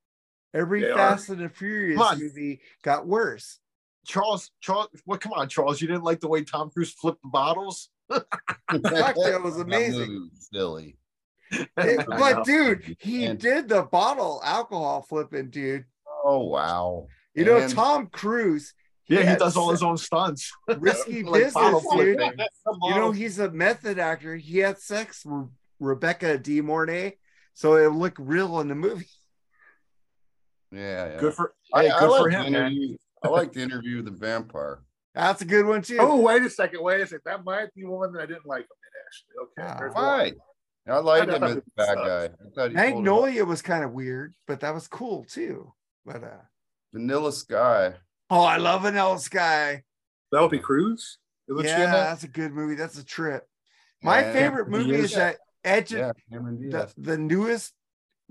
Every 0.54 0.82
They 0.82 0.90
are. 0.90 0.96
Fast 0.96 1.28
and 1.30 1.40
the 1.40 1.48
Furious 1.48 1.98
movie 2.18 2.60
got 2.82 3.06
worse. 3.06 3.58
Charles, 4.06 4.50
Charles, 4.60 4.88
well, 5.06 5.18
come 5.18 5.32
on, 5.32 5.48
Charles, 5.48 5.80
you 5.80 5.86
didn't 5.88 6.02
like 6.02 6.18
the 6.20 6.28
way 6.28 6.42
Tom 6.42 6.70
Cruise 6.70 6.92
flipped 6.92 7.22
the 7.22 7.28
bottles? 7.28 7.88
Cocktail 8.10 9.42
was 9.42 9.56
That 9.56 9.62
amazing. 9.62 10.00
movie 10.12 10.28
was 10.32 10.48
silly. 10.52 10.96
It- 11.52 12.06
but 12.08 12.44
dude, 12.44 12.96
he 13.00 13.26
And- 13.26 13.38
did 13.38 13.68
the 13.68 13.82
bottle 13.82 14.40
alcohol 14.44 15.02
flipping, 15.08 15.50
dude. 15.50 15.84
Oh 16.24 16.46
wow. 16.46 17.06
You 17.34 17.44
know, 17.44 17.66
Tom 17.68 18.08
Cruise. 18.08 18.74
yeah, 19.08 19.32
he 19.32 19.36
does 19.38 19.56
all 19.56 19.70
his 19.70 19.82
own 19.82 19.96
stunts. 19.96 20.52
risky 20.78 21.22
Like 21.24 21.44
business, 21.44 21.84
dude. 21.94 22.20
You 22.84 22.94
know, 22.94 23.10
he's 23.10 23.38
a 23.38 23.50
method 23.50 23.98
actor. 23.98 24.36
He 24.36 24.58
had 24.58 24.78
sex 24.78 25.24
with 25.24 25.48
Rebecca 25.80 26.38
De 26.38 26.60
Mornay, 26.60 27.14
so 27.54 27.74
it 27.76 27.88
looked 27.92 28.18
real 28.18 28.60
in 28.60 28.68
the 28.68 28.74
movie. 28.74 29.08
Yeah, 30.70 31.12
yeah. 31.12 31.18
good 31.18 31.34
for, 31.34 31.54
I, 31.74 31.82
hey, 31.84 31.90
I 31.90 32.00
good 32.00 32.10
like 32.10 32.22
for 32.22 32.30
the 32.30 32.36
him, 32.36 32.52
man. 32.52 32.62
interview. 32.72 32.96
I 33.24 33.28
like 33.28 33.52
the 33.52 33.60
interview 33.60 33.96
with 33.96 34.06
the 34.06 34.10
vampire. 34.12 34.82
That's 35.14 35.42
a 35.42 35.44
good 35.44 35.66
one 35.66 35.82
too. 35.82 35.98
Oh, 36.00 36.18
wait 36.20 36.42
a 36.42 36.50
second. 36.50 36.82
Wait 36.82 37.00
a 37.00 37.06
second. 37.06 37.20
That 37.26 37.44
might 37.44 37.74
be 37.74 37.84
one 37.84 38.12
that 38.14 38.22
I 38.22 38.26
didn't 38.26 38.46
like 38.46 38.62
him 38.62 38.68
in, 38.70 38.92
actually. 39.06 39.64
Okay. 39.64 39.74
Ah, 39.74 39.78
there's 39.78 39.94
one. 39.94 40.32
Why? 40.84 40.94
I 40.94 40.98
liked 40.98 41.30
I 41.30 41.34
him 41.34 41.40
thought 41.40 41.50
as 41.50 41.56
a 41.56 41.62
bad 41.76 41.86
sucked. 41.86 42.06
guy. 42.06 42.24
I 42.24 42.28
thought 42.28 42.36
he 42.36 42.54
pulled 42.54 42.68
it 42.68 42.70
off. 42.70 42.94
Magnolia 42.94 43.44
was 43.44 43.62
kind 43.62 43.84
of 43.84 43.92
weird, 43.92 44.34
but 44.46 44.60
that 44.60 44.74
was 44.74 44.88
cool 44.88 45.24
too. 45.24 45.72
But 46.04 46.24
uh 46.24 46.42
Vanilla 46.92 47.32
Sky. 47.32 47.94
oh, 48.30 48.42
I 48.42 48.56
love 48.58 48.82
Vanilla 48.82 49.18
Sky. 49.18 49.82
Penelope 50.30 50.58
Cruz? 50.58 51.18
Was 51.48 51.64
she 51.66 51.72
in 51.72 51.78
Yeah, 51.78 51.86
that? 51.86 52.04
that's 52.10 52.24
a 52.24 52.28
good 52.28 52.52
movie. 52.52 52.74
That's 52.74 52.98
a 52.98 53.04
trip. 53.04 53.46
My 54.02 54.20
Yeah. 54.20 54.32
favorite 54.32 54.68
movie 54.68 54.94
is 54.94 55.14
that 55.14 55.36
Edge 55.64 55.92
of 55.92 55.98
Yeah, 55.98 56.12
the, 56.30 56.92
the 56.96 57.18
newest 57.18 57.72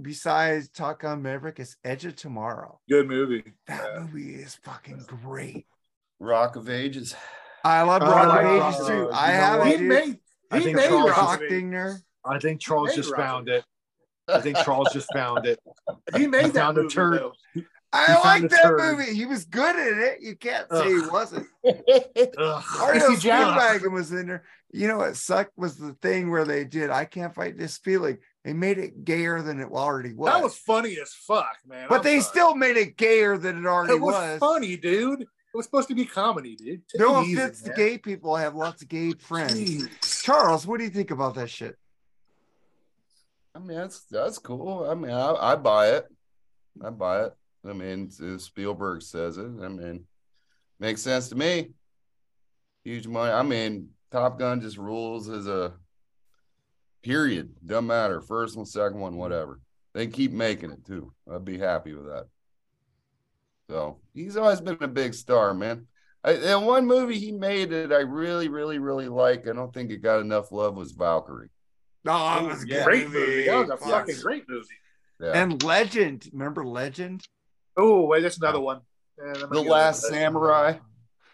besides 0.02 0.70
Top 0.70 0.99
Gun 0.99 1.22
Maverick 1.22 1.60
is 1.60 1.78
Edge 1.84 2.06
of 2.06 2.16
Tomorrow. 2.16 2.80
Good 2.89 3.08
movie. 3.08 3.54
That 3.68 3.84
Yeah. 3.93 3.99
movie 4.02 4.36
is 4.36 4.56
fucking 4.56 5.06
great. 5.08 5.68
Rock 6.20 6.56
of 6.56 6.70
Ages. 6.70 7.16
I 7.64 7.84
love 7.84 8.02
Rock 8.02 8.28
like 8.30 8.45
of 8.45 8.76
Ages 8.76 8.88
too. 8.88 9.04
Ages. 9.06 9.16
I 9.18 9.28
have 9.32 9.60
what? 9.60 9.68
He 9.68 9.78
made, 9.78 10.20
he 10.54 10.74
made 10.74 10.89
Rock 10.89 11.36
of 11.38 11.41
Ages. 11.43 11.52
Cockdinger. 11.64 12.02
I 12.26 12.39
think 12.39 12.61
Charles 12.61 12.89
Made 12.89 12.95
just 12.95 13.11
Rock 13.11 13.19
of 13.19 13.26
found 13.26 13.49
it. 13.49 13.63
I 14.28 14.39
think 14.41 14.57
Charles 14.57 14.89
just 14.93 15.07
found 15.13 15.45
it. 15.45 15.59
He 16.15 16.28
made 16.28 16.45
that 16.47 16.53
found 16.53 16.78
a 16.78 16.84
movie, 16.84 16.93
turd. 16.95 17.19
though. 17.19 17.34
I 17.93 18.19
like 18.24 18.49
that 18.49 18.61
turd. 18.61 18.80
movie. 18.97 19.13
He 19.13 19.26
was 19.26 19.43
good 19.45 19.76
in 19.76 19.99
it. 20.01 20.17
You 20.22 20.36
can't 20.38 20.67
say 20.72 20.88
he 20.88 21.01
wasn't. 21.09 21.47
Ugh. 21.65 21.78
Arnold 22.38 22.63
Chrissy 23.03 23.28
Jones. 23.28 23.57
Speedwagon 23.61 23.91
was 23.91 24.11
in 24.11 24.28
there. 24.28 24.43
You 24.72 24.88
know 24.88 24.97
what 24.99 25.17
sucked 25.17 25.57
was 25.57 25.76
the 25.78 25.93
thing 26.01 26.30
where 26.32 26.45
they 26.45 26.63
did 26.63 26.89
I 26.89 27.03
can't 27.05 27.36
fight 27.36 27.57
this 27.57 27.78
feeling. 27.80 28.19
They 28.45 28.53
made 28.53 28.78
it 28.78 29.03
gayer 29.03 29.41
than 29.41 29.59
it 29.59 29.69
already 29.69 30.13
was. 30.13 30.32
That 30.34 30.41
was 30.43 30.57
funny 30.57 30.97
as 31.01 31.13
fuck, 31.13 31.57
man. 31.67 31.88
but 31.89 31.97
I'm 31.99 32.03
they 32.03 32.19
sorry. 32.22 32.32
still 32.32 32.55
made 32.55 32.78
it 32.78 32.95
gayer 32.97 33.38
than 33.38 33.57
it 33.57 33.65
already 33.67 33.93
It 33.95 34.01
was, 34.01 34.13
was. 34.13 34.39
funny, 34.39 34.78
dude. 34.78 35.22
It 35.22 35.28
was 35.57 35.65
supposed 35.65 35.89
to 35.89 35.95
be 35.95 36.05
comedy, 36.05 36.55
dude. 36.55 36.82
Take 36.88 37.01
No 37.01 37.19
it 37.19 37.26
easy, 37.26 37.34
offense 37.36 37.61
to 37.63 37.74
gay 37.74 37.97
people. 37.97 38.34
I 38.34 38.41
have 38.41 38.55
lots 38.55 38.82
of 38.82 38.88
gay 38.88 39.11
friends. 39.11 39.53
Jeez. 39.59 40.24
Charles, 40.24 40.65
what 40.65 40.78
do 40.78 40.86
you 40.86 40.89
think 40.89 41.11
about 41.11 41.36
that 41.36 41.49
shit? 41.49 41.76
I 43.54 43.60
mean, 43.60 43.78
that's 43.78 44.02
that's 44.06 44.38
cool. 44.38 44.88
I 44.89 44.95
mean, 44.95 45.12
I, 45.12 45.34
I 45.34 45.56
buy 45.56 45.89
it. 45.89 46.06
I 46.84 46.89
buy 46.89 47.26
it. 47.26 47.34
I 47.68 47.74
mean, 47.74 48.10
uh, 48.22 48.38
Spielberg 48.38 49.02
says 49.02 49.38
it. 49.38 49.45
I 49.45 49.68
mean, 49.68 50.06
makes 50.80 51.02
sense 51.02 51.30
to 51.30 51.36
me. 51.36 51.72
Huge 52.84 53.08
money. 53.08 53.32
I 53.32 53.43
mean, 53.43 53.89
Top 54.12 54.39
Gun 54.39 54.62
just 54.62 54.78
rules 54.78 55.30
as 55.30 55.47
a 55.47 55.74
period. 57.04 57.54
Doesn't 57.66 57.88
matter. 57.88 58.22
First 58.22 58.56
one, 58.56 58.66
second 58.66 58.99
one, 58.99 59.16
whatever. 59.16 59.60
They 59.93 60.08
keep 60.08 60.32
making 60.32 60.72
it 60.72 60.86
too. 60.86 61.14
I'd 61.32 61.45
be 61.45 61.60
happy 61.60 61.93
with 61.93 62.06
that. 62.06 62.28
So 63.70 63.99
he's 64.14 64.38
always 64.38 64.62
been 64.62 64.78
a 64.82 64.88
big 64.88 65.14
star, 65.14 65.54
man. 65.54 65.88
I, 66.24 66.34
and 66.34 66.66
one 66.66 66.86
movie 66.86 67.20
he 67.20 67.32
made 67.32 67.72
that 67.72 67.91
I 67.91 68.02
really, 68.02 68.47
really, 68.47 68.80
really 68.80 69.08
like. 69.08 69.47
I 69.47 69.54
don't 69.54 69.74
think 69.74 69.91
it 69.91 70.02
got 70.02 70.20
enough 70.20 70.52
love 70.52 70.76
was 70.76 70.91
Valkyrie. 70.91 71.49
No, 72.04 72.14
that 72.14 72.43
was 72.43 72.64
a 72.64 72.68
yeah. 72.68 72.84
Great 72.84 73.10
movie. 73.10 73.45
That 73.45 73.56
was 73.60 73.70
a 73.70 73.78
Fuck. 73.78 73.89
fucking 74.08 74.22
great 74.22 74.49
movie. 74.49 74.68
Yeah. 75.20 75.32
And 75.34 75.62
Legend. 75.64 76.28
Remember 76.34 76.66
Legend? 76.66 77.24
Oh, 77.78 78.06
wait, 78.08 78.22
that's 78.22 78.38
another 78.38 78.60
one. 78.60 78.82
Yeah, 79.18 79.34
the 79.52 79.62
Last 79.62 80.04
another- 80.06 80.20
Samurai. 80.22 80.74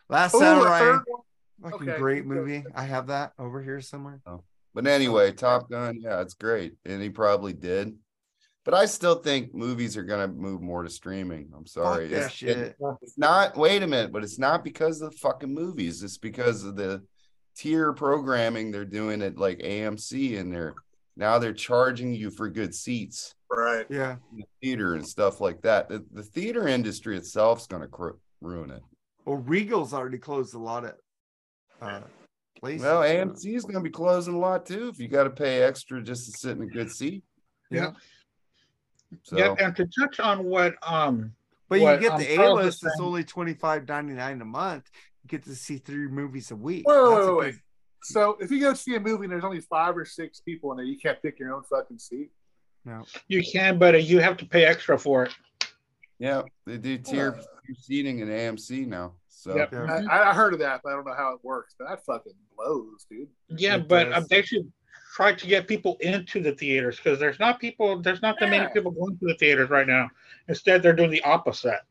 Last 0.09 0.35
Oh, 0.35 0.39
a 0.39 0.41
Samurai. 0.41 0.97
Fucking 1.63 1.89
Okay. 1.89 1.97
great 1.97 2.25
movie. 2.25 2.63
I 2.75 2.83
have 2.83 3.07
that 3.07 3.31
over 3.39 3.63
here 3.63 3.81
somewhere. 3.81 4.21
Oh. 4.25 4.43
But 4.73 4.85
anyway, 4.87 5.31
Top 5.31 5.69
Gun, 5.71 5.99
yeah, 6.01 6.21
it's 6.21 6.33
great. 6.35 6.73
And 6.85 7.01
he 7.01 7.09
probably 7.09 7.53
did. 7.53 7.97
But 8.63 8.73
I 8.73 8.85
still 8.85 9.15
think 9.15 9.55
movies 9.55 9.95
are 9.97 10.03
gonna 10.03 10.27
move 10.27 10.61
more 10.61 10.83
to 10.83 10.89
streaming. 10.89 11.51
I'm 11.55 11.65
sorry. 11.65 12.09
Fuck 12.09 12.25
It's, 12.25 12.33
shit. 12.33 12.57
it- 12.57 12.75
it's 13.01 13.17
not 13.17 13.55
wait 13.57 13.81
a 13.81 13.87
minute, 13.87 14.11
but 14.11 14.23
it's 14.23 14.37
not 14.37 14.63
because 14.65 15.01
of 15.01 15.11
the 15.11 15.17
fucking 15.17 15.53
movies. 15.53 16.03
It's 16.03 16.17
because 16.17 16.63
of 16.65 16.75
the 16.75 17.01
tier 17.57 17.91
programming 17.93 18.71
they're 18.71 18.85
doing 18.85 19.21
at 19.21 19.37
like 19.37 19.57
AMC 19.59 20.39
and 20.39 20.53
they're 20.53 20.75
now 21.15 21.39
they're 21.39 21.53
charging 21.53 22.13
you 22.13 22.29
for 22.29 22.47
good 22.47 22.73
seats 22.75 23.33
Right. 23.49 23.85
Yeah. 23.89 24.17
in 24.31 24.37
the 24.39 24.43
theater 24.61 24.93
and 24.95 25.07
stuff 25.07 25.39
like 25.41 25.61
that. 25.63 25.87
The, 25.89 26.05
the 26.11 26.21
theater 26.21 26.67
industry 26.67 27.17
itself 27.17 27.61
is 27.61 27.67
gonna 27.67 27.87
cr- 27.87 28.11
ruin 28.41 28.69
it. 28.71 28.83
Well, 29.25 29.37
Regal's 29.37 29.93
already 29.93 30.17
closed 30.19 30.53
a 30.53 30.59
lot 30.59 30.85
of 30.85 30.93
uh, 31.81 32.01
places. 32.59 32.83
Well, 32.83 33.01
AMC 33.01 33.55
is 33.55 33.63
gonna 33.65 33.81
be 33.81 33.89
closing 33.89 34.35
a 34.35 34.37
lot 34.37 34.65
too 34.65 34.89
if 34.89 34.99
you 34.99 35.07
got 35.07 35.23
to 35.23 35.29
pay 35.31 35.63
extra 35.63 36.01
just 36.03 36.25
to 36.31 36.37
sit 36.37 36.57
in 36.57 36.63
a 36.63 36.67
good 36.67 36.91
seat. 36.91 37.23
Yeah. 37.71 37.91
So 39.23 39.37
Yeah, 39.37 39.55
and 39.59 39.75
to 39.77 39.87
touch 39.97 40.19
on 40.19 40.43
what 40.43 40.75
um 40.85 41.31
But 41.69 41.79
what, 41.79 41.95
you 42.01 42.01
get 42.09 42.13
um, 42.13 42.19
the 42.19 42.35
A 42.35 42.53
list. 42.53 42.83
it's 42.83 42.93
saying- 42.97 43.07
only 43.07 43.23
twenty 43.23 43.53
five 43.53 43.87
ninety 43.87 44.13
nine 44.13 44.41
a 44.41 44.45
month. 44.45 44.89
You 45.27 45.39
get 45.39 45.45
to 45.45 45.55
see 45.55 45.77
three 45.77 46.07
movies 46.07 46.51
a 46.51 46.55
week. 46.55 46.87
Wait, 46.87 46.95
wait, 46.95 47.03
a 47.03 47.33
wait, 47.33 47.37
wait. 47.37 47.55
So 48.01 48.37
if 48.39 48.49
you 48.49 48.61
go 48.61 48.73
see 48.73 48.95
a 48.95 48.99
movie 48.99 49.25
and 49.25 49.33
there's 49.33 49.43
only 49.43 49.59
five 49.59 49.97
or 49.97 50.05
six 50.05 50.39
people 50.39 50.71
in 50.71 50.77
there, 50.77 50.85
you 50.85 50.97
can't 50.97 51.21
pick 51.21 51.37
your 51.37 51.53
own 51.53 51.63
fucking 51.63 51.99
seat. 51.99 52.29
No. 52.85 53.03
you 53.27 53.43
can, 53.43 53.77
but 53.77 53.93
uh, 53.95 53.97
you 53.97 54.19
have 54.19 54.37
to 54.37 54.45
pay 54.45 54.63
extra 54.63 54.97
for 54.97 55.25
it. 55.25 55.35
Yeah, 56.17 56.43
they 56.65 56.77
do 56.77 56.97
tier 56.97 57.33
tier 57.33 57.75
seating 57.77 58.19
in 58.19 58.29
AMC 58.29 58.87
now. 58.87 59.15
So 59.27 59.57
Yep. 59.57 59.69
Yeah. 59.73 60.01
I, 60.09 60.29
I 60.29 60.33
heard 60.33 60.53
of 60.53 60.59
that, 60.59 60.79
but 60.81 60.93
I 60.93 60.95
don't 60.95 61.05
know 61.05 61.13
how 61.13 61.33
it 61.33 61.39
works. 61.43 61.75
But 61.77 61.89
that 61.89 62.05
fucking 62.05 62.31
blows, 62.55 63.05
dude. 63.09 63.27
Yeah, 63.49 63.75
It 63.75 63.89
but 63.89 64.05
does. 64.11 64.27
they 64.29 64.43
should 64.43 64.71
try 65.13 65.33
to 65.33 65.47
get 65.47 65.67
people 65.67 65.97
into 65.99 66.39
the 66.41 66.53
theaters 66.53 66.95
because 66.95 67.19
there's 67.19 67.39
not 67.39 67.59
people, 67.59 68.01
there's 68.01 68.21
not 68.21 68.39
that 68.39 68.49
many 68.49 68.71
people 68.73 68.91
going 68.91 69.17
to 69.17 69.25
the 69.25 69.35
theaters 69.35 69.69
right 69.69 69.87
now. 69.87 70.07
Instead, 70.47 70.81
they're 70.81 70.93
doing 70.93 71.11
the 71.11 71.23
opposite. 71.23 71.81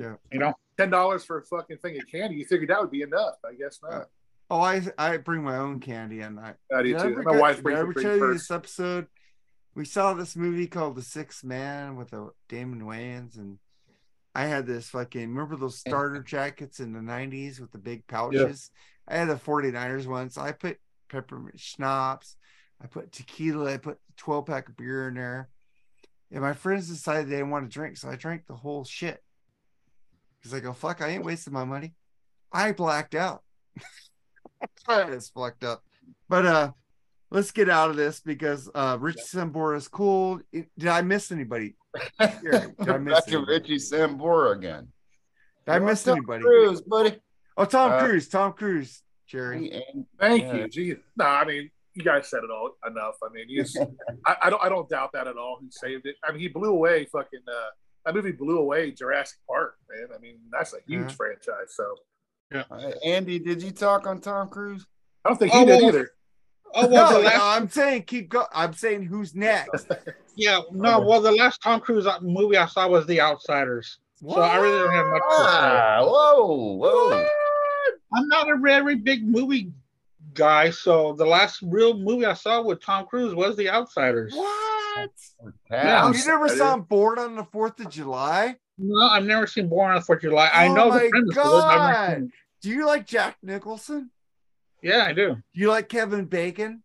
Yeah. 0.00 0.14
You 0.32 0.38
know, 0.38 0.54
Ten 0.80 0.88
dollars 0.88 1.24
for 1.26 1.38
a 1.38 1.44
fucking 1.44 1.76
thing 1.78 1.98
of 1.98 2.06
candy. 2.10 2.36
You 2.36 2.46
figured 2.46 2.70
that 2.70 2.80
would 2.80 2.90
be 2.90 3.02
enough? 3.02 3.34
I 3.44 3.52
guess 3.52 3.80
not. 3.82 3.92
Uh, 3.92 4.04
oh, 4.50 4.60
I 4.60 4.80
I 4.96 5.18
bring 5.18 5.44
my 5.44 5.58
own 5.58 5.78
candy 5.78 6.20
and 6.20 6.40
I 6.40 6.54
I 6.74 6.82
do 6.82 6.98
too. 6.98 7.22
My 7.22 7.38
wife 7.38 7.56
did 7.56 7.60
I 7.60 7.62
brings 7.62 7.78
ever 7.80 7.94
tell 7.94 8.16
you 8.16 8.32
this 8.32 8.50
episode? 8.50 9.06
We 9.74 9.84
saw 9.84 10.14
this 10.14 10.36
movie 10.36 10.66
called 10.66 10.96
The 10.96 11.02
Sixth 11.02 11.44
Man 11.44 11.96
with 11.96 12.14
a 12.14 12.30
Damon 12.48 12.80
Wayans, 12.80 13.36
and 13.36 13.58
I 14.34 14.46
had 14.46 14.66
this 14.66 14.88
fucking 14.88 15.28
remember 15.28 15.56
those 15.56 15.78
starter 15.78 16.22
jackets 16.22 16.80
in 16.80 16.94
the 16.94 17.00
'90s 17.00 17.60
with 17.60 17.72
the 17.72 17.78
big 17.78 18.06
pouches. 18.06 18.70
I 19.06 19.16
had 19.16 19.28
the 19.28 19.34
49ers 19.34 20.06
ones. 20.06 20.38
I 20.38 20.52
put 20.52 20.78
peppermint 21.10 21.60
schnapps, 21.60 22.36
I 22.82 22.86
put 22.86 23.12
tequila, 23.12 23.74
I 23.74 23.76
put 23.76 23.98
12 24.16 24.46
pack 24.46 24.68
of 24.68 24.76
beer 24.76 25.08
in 25.08 25.14
there, 25.14 25.50
And 26.30 26.40
my 26.40 26.54
friends 26.54 26.88
decided 26.88 27.26
they 27.26 27.36
didn't 27.36 27.50
want 27.50 27.68
to 27.70 27.74
drink, 27.74 27.98
so 27.98 28.08
I 28.08 28.16
drank 28.16 28.46
the 28.46 28.54
whole 28.54 28.84
shit. 28.84 29.22
Because 30.40 30.54
I 30.54 30.60
go, 30.60 30.72
fuck, 30.72 31.02
I 31.02 31.08
ain't 31.08 31.24
wasting 31.24 31.52
my 31.52 31.64
money. 31.64 31.94
I 32.52 32.72
blacked 32.72 33.14
out. 33.14 33.42
it's 34.88 35.28
fucked 35.30 35.64
up. 35.64 35.82
But 36.28 36.46
uh 36.46 36.72
let's 37.30 37.50
get 37.52 37.68
out 37.68 37.90
of 37.90 37.96
this 37.96 38.20
because 38.20 38.68
uh 38.74 38.96
Richie 39.00 39.20
Sambora 39.20 39.76
is 39.76 39.88
cool. 39.88 40.40
Did 40.52 40.88
I 40.88 41.02
miss 41.02 41.30
anybody? 41.32 41.76
Here, 42.18 42.74
did 42.78 42.88
I 42.88 42.98
miss 42.98 43.14
Back 43.14 43.24
to? 43.26 43.44
Richie 43.44 43.76
Sambora 43.76 44.56
again. 44.56 44.88
Did 45.66 45.72
I 45.72 45.78
miss 45.80 46.02
Tom 46.04 46.18
anybody? 46.18 46.42
Cruise, 46.42 46.80
buddy. 46.82 47.20
Oh, 47.56 47.64
Tom 47.64 47.92
Uh, 47.92 48.00
Cruise. 48.00 48.28
Tom 48.28 48.52
Cruise, 48.52 49.02
Jerry. 49.26 49.82
Thank 50.18 50.42
Yeah. 50.42 50.54
you. 50.56 50.68
Gee, 50.68 50.94
no, 51.16 51.24
I 51.26 51.44
mean, 51.44 51.70
you 51.94 52.02
guys 52.04 52.30
said 52.30 52.40
it 52.44 52.50
all 52.50 52.70
enough. 52.86 53.16
I 53.22 53.28
mean, 53.32 53.46
he's, 53.48 53.76
I, 54.26 54.36
I 54.44 54.50
don't, 54.50 54.62
I 54.64 54.68
don't 54.68 54.88
doubt 54.88 55.10
that 55.12 55.26
at 55.26 55.36
all. 55.36 55.58
He 55.60 55.68
saved 55.70 56.06
it. 56.06 56.16
I 56.24 56.30
mean, 56.32 56.40
he 56.40 56.48
blew 56.48 56.70
away 56.70 57.04
fucking. 57.06 57.40
Uh, 57.46 57.68
that 58.04 58.14
movie 58.14 58.32
blew 58.32 58.58
away 58.58 58.90
Jurassic 58.92 59.38
Park, 59.48 59.76
man. 59.90 60.08
I 60.14 60.18
mean, 60.20 60.38
that's 60.50 60.72
a 60.72 60.78
huge 60.86 61.08
Yeah. 61.10 61.14
franchise. 61.14 61.74
So 61.74 61.94
Uh, 62.52 62.90
Andy, 63.04 63.38
did 63.38 63.62
you 63.62 63.70
talk 63.70 64.06
on 64.08 64.20
Tom 64.20 64.48
Cruise? 64.48 64.84
I 65.24 65.28
don't 65.28 65.38
think 65.38 65.52
he 65.52 65.58
Oh, 65.58 65.64
did 65.66 65.80
well, 65.80 65.88
either. 65.88 66.10
Oh 66.74 66.88
well, 66.88 67.10
No, 67.12 67.22
the 67.22 67.28
no, 67.28 67.36
I'm 67.40 67.68
saying 67.68 68.02
keep 68.04 68.28
going. 68.28 68.46
I'm 68.52 68.72
saying 68.72 69.04
who's 69.04 69.34
next. 69.34 69.86
yeah 70.36 70.60
no 70.72 71.00
well 71.00 71.20
the 71.20 71.32
last 71.32 71.62
Tom 71.62 71.80
Cruise 71.80 72.06
movie 72.22 72.56
I 72.56 72.66
saw 72.66 72.88
was 72.88 73.06
The 73.06 73.20
Outsiders. 73.20 73.98
So 74.16 74.40
I 74.40 74.56
really 74.58 74.78
don't 74.78 74.92
have 74.92 75.06
much 75.06 75.22
to. 75.22 75.26
Ah, 75.30 76.00
whoa, 76.02 76.76
whoa. 76.76 77.26
I'm 78.14 78.28
not 78.28 78.50
a 78.50 78.56
very 78.58 78.96
big 78.96 79.26
movie 79.26 79.72
guy, 80.34 80.70
so 80.70 81.12
the 81.14 81.24
last 81.24 81.60
real 81.62 81.94
movie 81.96 82.26
I 82.26 82.34
saw 82.34 82.60
with 82.62 82.82
Tom 82.82 83.06
Cruise 83.06 83.34
was 83.34 83.56
The 83.56 83.70
Outsiders. 83.70 84.34
What? 84.34 84.79
Yeah. 85.70 86.04
Oh, 86.04 86.12
you 86.12 86.26
never 86.26 86.48
saw 86.48 86.74
him 86.74 86.82
bored 86.82 87.18
on 87.18 87.36
the 87.36 87.44
Fourth 87.44 87.78
of 87.80 87.90
July? 87.90 88.56
No, 88.78 89.06
I've 89.08 89.24
never 89.24 89.46
seen 89.46 89.68
Born 89.68 89.90
on 89.90 89.96
the 89.96 90.02
Fourth 90.02 90.18
of 90.18 90.30
July. 90.30 90.50
I 90.52 90.68
Oh 90.68 90.74
know 90.74 90.88
my 90.88 91.04
the 91.04 91.10
premise. 91.10 91.36
of 91.36 91.44
it, 91.44 91.48
I've 91.48 91.80
never 91.80 91.92
God. 91.92 92.16
seen. 92.16 92.32
Do 92.62 92.68
you 92.70 92.86
like 92.86 93.06
Jack 93.06 93.36
Nicholson? 93.42 94.10
Yeah, 94.82 95.04
I 95.04 95.12
do. 95.12 95.34
Do 95.34 95.42
you 95.60 95.68
like 95.68 95.88
Kevin 95.88 96.24
Bacon? 96.24 96.82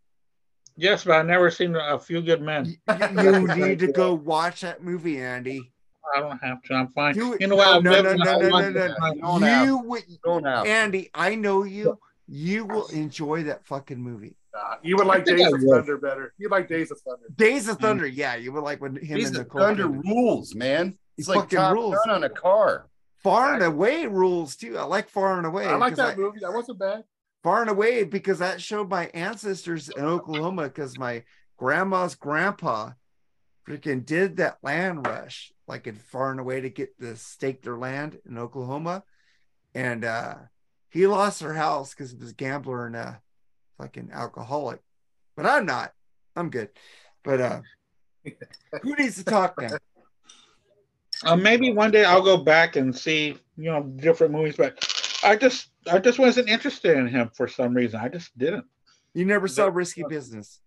Yes, 0.78 1.06
but 1.06 1.14
I've 1.16 1.26
never 1.26 1.50
seen 1.50 1.74
A 1.76 1.98
Few 1.98 2.22
Good 2.22 2.42
Men. 2.42 2.66
You, 2.66 2.76
you 3.22 3.56
need 3.56 3.80
to 3.80 3.92
go 3.94 4.14
watch 4.14 4.62
that 4.62 4.84
movie, 4.84 5.20
Andy. 5.22 5.72
I 6.16 6.20
don't 6.20 6.38
have 6.40 6.62
to. 6.64 6.74
I'm 6.74 6.90
fine. 6.90 7.14
Do 7.14 7.34
it. 7.34 7.42
You 7.42 7.48
know 7.48 7.56
what? 7.56 7.82
No, 7.84 7.94
I'll 7.94 8.04
no, 8.04 8.14
no, 8.14 8.14
no, 8.14 8.40
no, 8.40 8.70
no, 8.70 8.86
You 9.14 9.22
don't 9.22 9.42
have. 9.42 9.66
You 9.68 9.78
would, 9.80 10.04
Don't 10.24 10.46
have. 10.46 10.66
Andy. 10.68 11.10
I 11.16 11.36
know 11.36 11.64
you. 11.64 11.98
You 12.28 12.66
will 12.66 12.88
enjoy 12.88 13.44
that 13.44 13.66
fucking 13.66 13.98
movie. 14.02 14.36
Uh, 14.56 14.76
you 14.82 14.96
would 14.96 15.08
like 15.08 15.26
Days 15.26 15.42
I 15.42 15.48
of 15.48 15.52
would. 15.54 15.62
Thunder 15.70 15.98
better. 15.98 16.34
You 16.38 16.48
like 16.50 16.68
Days 16.70 16.90
of 16.92 17.00
Thunder. 17.02 17.26
Days 17.36 17.68
of 17.68 17.78
Thunder. 17.78 18.08
Yeah, 18.08 18.36
you 18.36 18.52
would 18.54 18.64
like 18.64 18.80
when 18.82 18.96
him 18.96 19.18
He's 19.18 19.28
and 19.28 19.36
the 19.36 19.40
Nicole. 19.40 19.62
Thunder 19.62 19.88
Kidman. 19.88 20.04
rules, 20.06 20.56
man. 20.56 20.98
He's 21.18 21.28
like 21.28 21.40
fucking 21.42 21.58
Top 21.58 21.74
rules. 21.74 21.98
Gun 22.06 22.16
on 22.16 22.24
a 22.24 22.30
car. 22.30 22.88
Far 23.24 23.56
and 23.56 23.64
away 23.64 24.06
rules 24.06 24.56
too. 24.56 24.78
I 24.78 24.84
like 24.84 25.10
Far 25.10 25.38
and 25.38 25.46
Away. 25.48 25.66
I 25.66 25.76
like 25.76 25.96
'cause 25.96 25.98
that 25.98 26.18
movie. 26.18 26.40
That 26.42 26.54
wasn't 26.54 26.80
bad. 26.80 27.04
far 27.44 27.62
and 27.62 27.70
away 27.70 28.04
because 28.04 28.40
that 28.40 28.62
showed 28.62 28.90
my 28.90 29.06
ancestors 29.14 29.90
in 29.90 30.04
Oklahoma 30.06 30.64
because 30.64 30.98
my 30.98 31.24
grandma's 31.58 32.16
grandpa 32.16 32.92
freaking 33.68 34.06
did 34.06 34.38
that 34.38 34.58
land 34.64 35.06
rush 35.08 35.52
like 35.68 35.88
in 35.88 35.96
far 35.96 36.32
and 36.32 36.40
away 36.40 36.62
to 36.62 36.70
get 36.70 36.98
to 37.00 37.16
stake 37.16 37.62
their 37.64 37.78
land 37.78 38.20
in 38.28 38.38
Oklahoma. 38.38 39.04
And 39.74 40.06
uh 40.06 40.36
he 40.90 41.08
lost 41.08 41.40
their 41.42 41.54
house 41.54 41.94
because 41.94 42.12
he 42.12 42.18
was 42.18 42.32
a 42.32 42.36
gambler 42.36 42.86
and 42.86 42.96
a 42.96 43.22
fucking 43.78 44.10
alcoholic. 44.14 44.82
But 45.36 45.46
I'm 45.46 45.66
not. 45.66 45.94
I'm 46.36 46.50
good. 46.50 46.70
But 47.24 47.42
uh 47.42 47.62
who 48.82 48.96
needs 48.98 49.16
to 49.18 49.24
talk 49.24 49.60
now? 49.62 49.78
Uh, 51.24 51.36
maybe 51.36 51.72
one 51.72 51.92
day 51.92 52.04
I'll 52.04 52.22
go 52.24 52.38
back 52.38 52.76
and 52.76 52.96
see, 52.96 53.38
you 53.58 53.72
know, 53.72 53.84
different 53.84 54.34
movies. 54.34 54.56
But 54.58 54.78
I 55.24 55.36
just, 55.38 55.70
I 55.90 56.00
just 56.00 56.20
wasn't 56.20 56.50
interested 56.50 56.98
in 56.98 57.08
him 57.08 57.32
for 57.34 57.48
some 57.48 57.74
reason. 57.74 58.00
I 58.02 58.10
just 58.10 58.38
didn't. 58.38 58.66
You 59.14 59.26
never 59.26 59.48
saw 59.48 59.68
Risky 59.68 60.04
Business. 60.10 60.60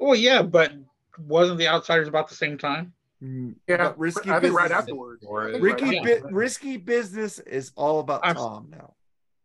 Oh 0.00 0.14
yeah, 0.14 0.40
but 0.42 0.72
wasn't 1.18 1.58
The 1.58 1.68
Outsiders 1.68 2.08
about 2.08 2.28
the 2.28 2.34
same 2.34 2.56
time? 2.56 2.94
Mm, 3.22 3.56
Yeah, 3.66 3.76
but 3.78 3.98
Risky 3.98 4.30
I 4.30 4.40
think 4.40 4.54
right 4.54 4.70
afterwards. 4.70 5.24
Or- 5.26 5.48
I 5.48 5.52
think 5.52 5.64
Ricky, 5.64 5.84
right 5.84 5.94
Yeah. 6.06 6.20
Bi- 6.22 6.28
risky 6.30 6.76
business 6.76 7.38
is 7.40 7.72
all 7.76 8.00
about 8.00 8.20
I've- 8.24 8.38
Tom 8.38 8.68
now. 8.70 8.94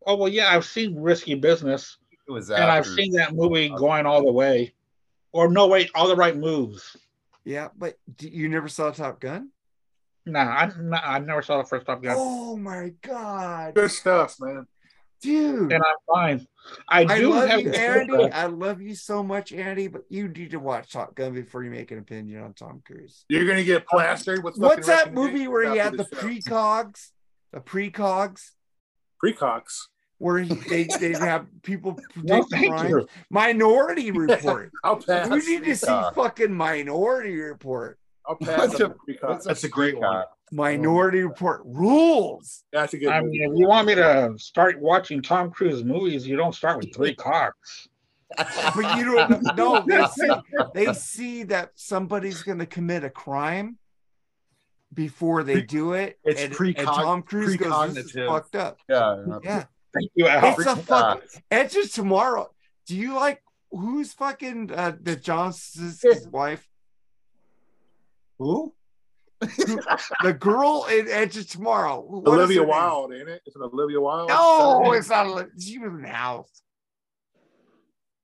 Oh 0.06 0.16
well, 0.16 0.30
yeah, 0.30 0.50
I've 0.56 0.66
seen 0.66 0.96
Risky 1.00 1.34
Business, 1.36 1.98
It 2.28 2.32
was 2.32 2.49
uh, 2.49 2.55
and 2.55 2.65
I've 2.65 2.86
seen 2.86 3.13
that 3.13 3.34
movie 3.34 3.69
going 3.69 4.05
all 4.05 4.26
the 4.26 4.32
way, 4.32 4.74
or 5.32 5.49
no, 5.51 5.67
wait, 5.67 5.91
all 5.93 6.07
the 6.07 6.15
right 6.15 6.36
moves. 6.36 6.95
Yeah, 7.43 7.69
but 7.78 7.97
you 8.19 8.47
never 8.47 8.69
saw 8.69 8.91
Top 8.91 9.19
Gun? 9.19 9.49
Nah, 10.26 10.39
I, 10.39 10.71
nah, 10.80 11.01
I 11.03 11.19
never 11.19 11.41
saw 11.41 11.57
the 11.57 11.65
first 11.67 11.86
Top 11.86 12.01
Gun, 12.01 12.15
Oh 12.17 12.55
my 12.55 12.93
god, 13.01 13.76
Good 13.76 13.91
stuff, 13.91 14.38
man. 14.39 14.65
dude! 15.21 15.74
and 15.74 15.84
I'm 15.84 15.95
fine. 16.07 16.47
I 16.88 17.01
I 17.01 17.19
do 17.19 17.32
love 17.32 17.49
have 17.49 17.59
you, 17.59 17.71
Andy. 17.71 18.32
I 18.32 18.45
love 18.45 18.82
you 18.82 18.95
so 18.95 19.21
much, 19.21 19.51
Andy. 19.51 19.89
But 19.89 20.03
you 20.07 20.30
need 20.30 20.51
to 20.51 20.59
watch 20.59 20.93
Top 20.93 21.15
Gun 21.15 21.34
before 21.34 21.61
you 21.65 21.71
make 21.71 21.91
an 21.91 21.99
opinion 21.99 22.41
on 22.41 22.53
Tom 22.53 22.82
Cruise. 22.86 23.26
You're 23.28 23.45
gonna 23.45 23.65
get 23.65 23.82
uh, 23.82 23.86
plastered 23.89 24.45
with. 24.45 24.55
What's 24.57 24.88
that 24.88 25.13
movie 25.13 25.49
where 25.49 25.69
he 25.69 25.78
had 25.78 25.97
recommendations 25.97 26.41
the 26.41 26.49
show. 26.49 26.53
precogs? 26.53 27.09
The 27.51 27.59
precogs, 27.59 28.51
precogs? 29.21 29.88
Where 30.24 30.39
he, 30.39 30.53
they 30.53 30.84
they 30.99 31.11
have 31.13 31.45
people 31.63 31.99
No, 32.15 32.43
predict 32.43 32.49
thank 32.51 32.71
crime. 32.74 32.89
you. 32.89 33.07
Minority 33.30 34.09
Report. 34.26 34.71
I'll 34.84 34.95
pass. 34.95 35.28
you 35.30 35.59
need 35.59 35.65
to 35.65 35.76
see 35.76 35.86
Precogs. 35.88 36.15
fucking 36.15 36.53
Minority 36.53 37.36
Report. 37.36 37.99
I'll 38.26 38.36
What's 38.38 38.55
pass 38.55 38.80
a- 38.80 38.86
on 38.86 38.95
the 39.05 39.13
precogs. 39.13 39.30
What's 39.30 39.45
That's 39.45 39.63
a 39.65 39.69
great 39.69 39.99
one. 39.99 40.24
Minority 40.53 41.24
Report 41.24 41.61
rules. 41.65 42.63
That's 42.71 42.93
a 42.93 42.97
good 42.99 43.09
I 43.09 43.19
movie. 43.21 43.39
mean, 43.39 43.51
if 43.51 43.59
you 43.59 43.67
want 43.67 43.86
me 43.88 43.95
to 43.95 44.34
start 44.38 44.80
watching 44.80 45.21
Tom 45.21 45.51
Cruise 45.51 45.84
movies, 45.84 46.26
you 46.26 46.38
don't 46.38 46.55
start 46.55 46.78
with 46.78 46.95
three 46.95 47.15
cocks. 47.15 47.89
but 48.38 48.97
you 48.97 49.03
don't 49.15 49.41
know 49.57 49.84
they 49.86 50.05
see, 50.07 50.32
they 50.74 50.93
see 50.93 51.43
that 51.43 51.71
somebody's 51.76 52.43
going 52.43 52.59
to 52.59 52.65
commit 52.65 53.03
a 53.03 53.09
crime 53.09 53.78
before 54.93 55.43
they 55.43 55.55
Pre- 55.55 55.63
do 55.63 55.93
it 55.93 56.19
it's 56.24 56.41
and, 56.41 56.53
precog- 56.53 56.78
and 56.78 56.88
tom 56.88 57.21
cruise 57.24 57.55
goes 57.57 57.93
this 57.95 58.05
is 58.15 58.28
fucked 58.28 58.55
up 58.55 58.78
Yeah. 58.88 59.24
yeah 59.43 59.63
Thank 59.94 60.12
you, 60.16 60.28
Al. 60.28 60.54
it's 60.60 60.66
a 60.66 60.76
fuck 60.76 61.24
edge 61.52 61.76
of 61.76 61.91
tomorrow 61.91 62.50
do 62.88 62.96
you 62.96 63.14
like 63.16 63.41
who's 63.72 64.14
fucking 64.14 64.72
uh, 64.74 64.94
the 65.02 65.16
johnson's 65.16 66.04
wife 66.28 66.68
Who? 68.39 68.74
the 69.41 70.36
girl 70.39 70.86
in 70.91 71.08
edge 71.10 71.38
of 71.38 71.50
tomorrow 71.50 72.00
What 72.02 72.22
is 72.34 72.39
Olivia 72.39 72.60
her 72.60 72.66
name? 72.66 72.70
Wilde, 72.70 73.14
ain't 73.14 73.30
it? 73.30 73.41
It's 73.46 73.56
an 73.56 73.62
Olivia 73.64 74.00
Wilde. 74.00 74.30
no 74.30 74.94
it's 74.94 75.10
not 75.10 75.28
Oli- 75.28 75.46
she 75.60 75.78
was 75.80 75.91
in 75.94 76.02
the 76.02 76.08
house 76.08 76.62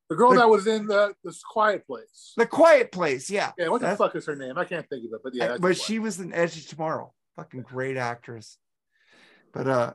the 0.09 0.15
girl 0.15 0.31
the- 0.31 0.37
that 0.39 0.49
was 0.49 0.65
in 0.65 0.87
the 0.87 1.13
this 1.23 1.43
quiet 1.43 1.85
place. 1.85 2.33
the 2.37 2.45
quiet 2.47 2.91
place 2.91 3.29
yeah 3.29 3.51
Yeah, 3.57 3.67
what 3.69 3.81
the 3.81 3.95
fuck 3.95 4.15
is 4.15 4.25
her 4.25 4.35
name? 4.35 4.57
I 4.57 4.65
can't 4.65 4.87
think 4.89 5.05
of 5.05 5.13
it, 5.13 5.21
but 5.23 5.35
yeah. 5.35 5.47
that's 5.49 5.59
but 5.59 5.77
she 5.77 5.99
was 5.99 6.19
in 6.19 6.33
Edge 6.33 6.57
of 6.57 6.67
Tomorrow. 6.67 7.13
Fucking 7.35 7.61
great 7.61 7.95
actress. 7.97 8.57
But 9.53 9.67
uh 9.67 9.93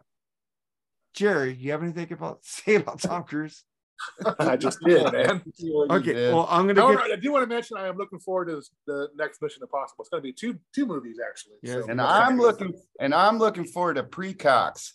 Jerry, 1.15 1.55
you 1.55 1.71
have 1.73 1.83
anything 1.83 2.12
about 2.12 2.41
say 2.45 2.75
about 2.77 3.01
Tom 3.01 3.25
Cruise? 3.25 3.65
I 4.41 4.57
just 4.57 4.81
did, 4.85 5.11
man. 5.12 5.41
Okay, 5.91 6.12
did. 6.12 6.35
well 6.35 6.47
I'm 6.51 6.67
gonna 6.67 6.75
No, 6.75 6.89
get 6.97 7.09
no, 7.09 7.12
I 7.15 7.17
do 7.17 7.33
want 7.33 7.45
to 7.45 7.47
mention 7.47 7.77
I 7.77 7.87
am 7.87 7.97
looking 7.97 8.19
forward 8.19 8.47
to 8.49 8.61
the 8.87 9.09
next 9.17 9.41
Mission 9.41 9.62
Impossible. 9.62 10.03
It's 10.03 10.09
going 10.11 10.21
to 10.21 10.27
be 10.27 10.33
two 10.33 10.59
two 10.75 10.85
movies 10.85 11.17
actually. 11.27 11.55
Yes. 11.62 11.85
So- 11.85 11.91
And 11.91 12.01
I'm 12.03 12.37
looking 12.39 12.75
and 13.01 13.15
I'm 13.15 13.39
looking 13.39 13.65
forward 13.65 13.95
to 13.95 14.03
Precox. 14.03 14.91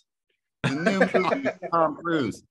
The 0.64 0.70
new 0.70 1.00
movie 1.00 1.40
with 1.44 1.58
Tom 1.72 1.96
Cruise. 1.96 2.44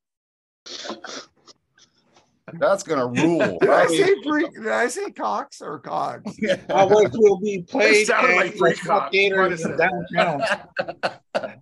That's 2.54 2.82
gonna 2.82 3.06
rule. 3.06 3.58
did 3.62 3.70
I 3.70 3.86
say 3.86 4.16
pre 4.24 4.50
did 4.50 4.68
I 4.68 4.88
say 4.88 5.12
Cox 5.12 5.62
or 5.62 5.78
Cogs? 5.80 6.36
Which 6.42 7.12
will 7.14 7.40
be 7.40 7.62
played 7.62 8.08
sounded 8.08 8.32
at 8.32 8.36
like 8.38 8.52
the 8.54 8.58
three 8.58 8.74
Smoke 8.76 9.00
cocks. 9.02 9.12
Theater 9.12 9.38
Might 9.38 9.46
in 9.46 9.52
have 9.52 9.60
said 9.60 9.78
downtown. 10.14 11.60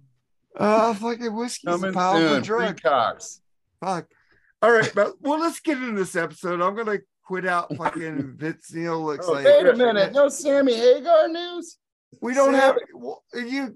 Uh 0.57 0.93
fucking 0.95 1.35
whiskey's 1.35 1.67
a 1.75 1.77
Coming 1.77 1.93
powerful 1.93 2.29
soon. 2.29 2.41
drug. 2.43 2.81
Precox. 2.81 3.39
Fuck. 3.79 4.07
All 4.61 4.71
right, 4.71 4.91
but 4.95 5.13
well 5.21 5.39
let's 5.39 5.59
get 5.59 5.77
into 5.77 5.93
this 5.99 6.15
episode. 6.15 6.61
I'm 6.61 6.75
gonna 6.75 6.97
quit 7.23 7.45
out 7.45 7.75
fucking 7.75 8.33
Vince 8.37 8.73
Neil 8.73 9.03
looks 9.05 9.27
Oh, 9.27 9.33
like 9.33 9.45
Wait 9.45 9.67
a 9.67 9.75
minute. 9.75 10.13
No 10.13 10.29
Sammy 10.29 10.75
Hagar 10.75 11.27
news? 11.27 11.77
we 12.21 12.33
don't 12.33 12.53
Sam- 12.53 12.61
have 12.61 12.75
well, 12.93 13.23
you 13.35 13.75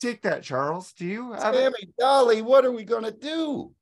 take 0.00 0.22
that, 0.22 0.42
Charles. 0.42 0.92
Do 0.92 1.06
you 1.06 1.32
have 1.32 1.54
it? 1.54 1.58
Sammy 1.58 1.92
Dolly, 1.98 2.42
what 2.42 2.64
are 2.64 2.72
we 2.72 2.84
gonna 2.84 3.10
do? 3.12 3.72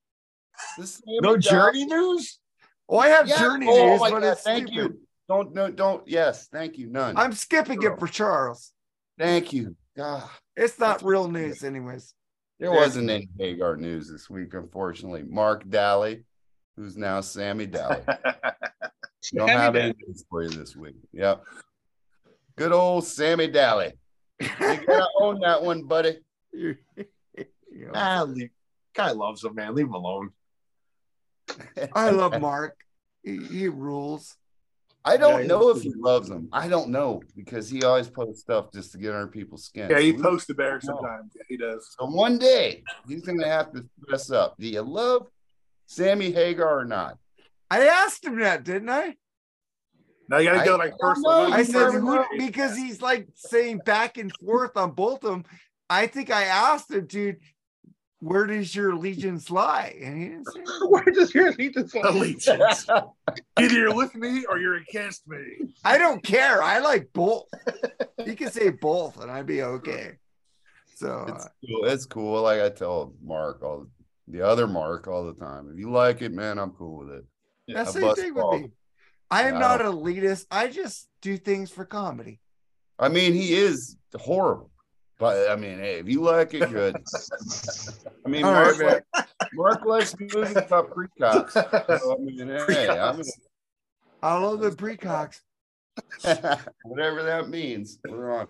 The 0.78 0.86
Sammy 0.86 1.18
No 1.20 1.36
Dolly- 1.36 1.40
Journey 1.40 1.84
news? 1.86 2.38
Oh, 2.88 2.98
I 2.98 3.08
have 3.08 3.28
Yeah. 3.28 3.38
Journey 3.38 3.66
oh, 3.68 3.86
news, 3.90 4.00
but 4.00 4.10
God, 4.10 4.24
it's 4.24 4.42
thank 4.42 4.68
stupid. 4.68 4.92
you. 4.94 5.00
Don't 5.28 5.54
no 5.54 5.70
don't 5.70 6.08
yes, 6.08 6.48
thank 6.48 6.78
you. 6.78 6.88
None. 6.88 7.16
I'm 7.16 7.32
skipping 7.32 7.82
it 7.82 7.98
for 7.98 8.06
Charles. 8.08 8.72
thank 9.18 9.52
you. 9.52 9.76
God. 9.96 10.28
It's 10.56 10.78
not 10.78 11.02
real 11.02 11.28
news, 11.28 11.62
anyways. 11.64 12.14
There 12.60 12.70
wasn't 12.70 13.08
any 13.08 13.28
Hagar 13.38 13.76
news 13.76 14.10
this 14.10 14.28
week, 14.28 14.52
unfortunately. 14.52 15.22
Mark 15.22 15.68
Daly, 15.68 16.24
who's 16.76 16.94
now 16.94 17.22
Sammy 17.22 17.66
Daly. 17.66 18.02
Don't 19.34 19.48
have 19.48 19.76
any 19.76 19.94
news 20.06 20.24
for 20.28 20.42
you 20.42 20.50
this 20.50 20.76
week. 20.76 20.96
Yep. 21.12 21.42
Good 22.56 22.72
old 22.72 23.06
Sammy 23.06 23.48
Daly. 23.48 23.92
You 24.40 24.48
gotta 24.58 25.08
own 25.20 25.40
that 25.40 25.62
one, 25.62 25.84
buddy. 25.84 26.18
You 26.52 26.76
know, 27.36 27.90
Ah, 27.94 28.24
leave, 28.28 28.50
guy 28.94 29.12
loves 29.12 29.42
him, 29.42 29.54
man. 29.54 29.74
Leave 29.74 29.86
him 29.86 29.94
alone. 29.94 30.30
I 31.94 32.10
love 32.10 32.38
Mark. 32.40 32.76
He, 33.22 33.38
he 33.38 33.68
rules. 33.68 34.36
I 35.04 35.16
don't 35.16 35.42
Yeah, 35.42 35.46
know 35.46 35.70
if 35.70 35.82
he 35.82 35.92
loves 35.96 36.28
them. 36.28 36.48
I 36.52 36.68
don't 36.68 36.90
know 36.90 37.22
because 37.34 37.70
he 37.70 37.84
always 37.84 38.08
posts 38.08 38.42
stuff 38.42 38.70
just 38.72 38.92
to 38.92 38.98
get 38.98 39.14
under 39.14 39.28
people's 39.28 39.64
skin. 39.64 39.90
Yeah, 39.90 39.98
he 39.98 40.12
So 40.16 40.22
posts 40.22 40.46
the 40.46 40.54
bear 40.54 40.80
sometimes. 40.80 41.32
Yeah, 41.34 41.42
he 41.48 41.56
does. 41.56 41.96
So 41.98 42.06
one 42.06 42.38
day 42.38 42.84
he's 43.08 43.22
gonna 43.22 43.48
have 43.48 43.72
to 43.72 43.86
dress 44.06 44.30
up. 44.30 44.56
Do 44.58 44.68
you 44.68 44.82
love 44.82 45.26
Sammy 45.86 46.30
Hagar 46.30 46.80
or 46.80 46.84
not? 46.84 47.18
I 47.70 47.86
asked 47.86 48.24
him 48.24 48.38
that, 48.40 48.64
didn't 48.64 48.90
I? 48.90 49.16
Now 50.28 50.38
you 50.38 50.50
got 50.50 50.62
to 50.62 50.70
go 50.70 50.76
like 50.76 50.90
don't 50.90 51.00
personal. 51.00 51.48
know. 51.48 51.52
I 51.52 51.62
said 51.64 51.90
who, 51.92 52.24
because 52.38 52.76
he's 52.76 53.02
like 53.02 53.28
saying 53.34 53.78
back 53.78 54.16
and 54.16 54.32
forth 54.32 54.76
on 54.76 54.92
both 54.92 55.24
of 55.24 55.30
them. 55.30 55.44
I 55.88 56.06
think 56.06 56.30
I 56.30 56.44
asked 56.44 56.92
him, 56.92 57.06
dude, 57.06 57.38
where 58.20 58.46
does 58.46 58.74
your 58.74 58.90
allegiance 58.92 59.50
lie? 59.50 59.96
And 60.02 60.16
he 60.22 60.28
didn't 60.28 60.46
say. 60.46 60.60
Where 60.88 61.04
does 61.04 61.34
your 61.34 61.48
allegiance 61.48 61.94
lie? 61.94 62.08
allegiance. 62.08 62.86
Either 63.58 63.74
you're 63.74 63.94
with 63.94 64.14
me 64.14 64.44
or 64.48 64.58
you're 64.58 64.76
against 64.76 65.26
me. 65.26 65.74
I 65.84 65.98
don't 65.98 66.22
care. 66.22 66.62
I 66.62 66.78
like 66.78 67.08
both. 67.12 67.44
you 68.26 68.36
can 68.36 68.50
say 68.50 68.70
both, 68.70 69.20
and 69.20 69.30
I'd 69.30 69.46
be 69.46 69.62
okay. 69.62 70.12
So 70.96 71.08
uh, 71.28 71.34
It's 71.34 71.46
cool. 71.66 71.84
It's 71.86 72.06
cool. 72.06 72.42
Like 72.42 72.60
I 72.60 72.68
tell 72.68 73.14
Mark 73.22 73.62
all 73.62 73.86
the 74.28 74.42
other 74.42 74.66
Mark 74.66 75.08
all 75.08 75.24
the 75.24 75.34
time. 75.34 75.70
If 75.72 75.78
you 75.78 75.90
like 75.90 76.20
it, 76.22 76.32
man, 76.32 76.58
I'm 76.58 76.72
cool 76.72 76.98
with 76.98 77.10
it. 77.10 77.24
that's 77.68 77.96
I 77.96 78.00
the 78.00 78.14
same 78.14 78.24
thing 78.24 78.34
balls. 78.34 78.52
with 78.54 78.62
me. 78.62 78.72
I 79.30 79.42
am 79.44 79.54
Yeah, 79.54 79.56
I 79.56 79.60
not 79.60 79.78
don't- 79.78 79.96
elitist. 80.04 80.44
I 80.50 80.68
just 80.68 81.08
do 81.22 81.36
things 81.38 81.70
for 81.70 81.84
comedy. 81.84 82.40
I 82.98 83.08
mean, 83.08 83.32
he 83.32 83.54
is 83.54 83.96
horrible, 84.14 84.69
but 85.20 85.50
I 85.50 85.54
mean, 85.56 85.78
hey, 85.78 86.00
if 86.00 86.08
you 86.08 86.22
like 86.22 86.54
it, 86.54 86.68
good. 86.70 86.96
I 88.26 88.28
mean, 88.28 88.44
All 88.44 88.52
Mark, 88.52 88.78
right, 88.80 89.02
like, 89.14 89.28
Mark 89.52 89.84
likes 89.84 90.18
movies 90.18 90.56
about 90.56 90.90
precogs. 90.90 91.52
So, 91.52 92.14
I 92.14 92.18
mean, 92.20 92.48
hey, 92.68 92.88
I'm, 92.88 93.20
I 94.22 94.38
love 94.38 94.60
the 94.60 94.70
precocks. 94.70 95.40
whatever 96.84 97.22
that 97.22 97.48
means. 97.48 97.98
We're 98.08 98.32
on. 98.32 98.48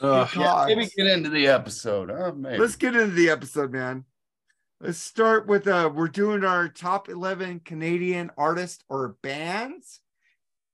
Uh, 0.00 0.28
Yeah, 0.36 0.64
maybe 0.68 0.88
get 0.96 1.06
into 1.06 1.30
the 1.30 1.46
episode. 1.48 2.10
Huh? 2.10 2.32
Let's 2.36 2.76
get 2.76 2.94
into 2.94 3.14
the 3.14 3.30
episode, 3.30 3.72
man. 3.72 4.04
Let's 4.80 4.98
start 4.98 5.46
with 5.46 5.66
uh 5.66 5.90
we're 5.94 6.08
doing 6.08 6.44
our 6.44 6.68
top 6.68 7.08
11 7.08 7.60
Canadian 7.60 8.30
artists 8.36 8.84
or 8.90 9.16
bands. 9.22 10.00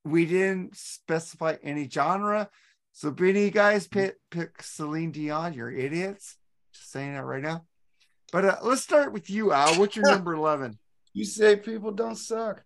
We 0.04 0.26
didn't 0.26 0.76
specify 0.76 1.56
any 1.62 1.88
genre. 1.88 2.50
So 2.92 3.08
if 3.08 3.20
any 3.20 3.50
guys 3.50 3.88
pick 3.88 4.16
pick 4.30 4.62
Celine 4.62 5.10
Dion, 5.12 5.54
you're 5.54 5.70
idiots. 5.70 6.36
Just 6.72 6.90
saying 6.92 7.14
that 7.14 7.24
right 7.24 7.42
now. 7.42 7.64
But 8.32 8.44
uh, 8.44 8.56
let's 8.62 8.82
start 8.82 9.12
with 9.12 9.28
you, 9.30 9.52
Al. 9.52 9.74
What's 9.78 9.96
your 9.96 10.04
number 10.10 10.34
11? 10.34 10.78
You 11.14 11.24
say 11.24 11.56
people 11.56 11.90
don't 11.92 12.16
suck. 12.16 12.62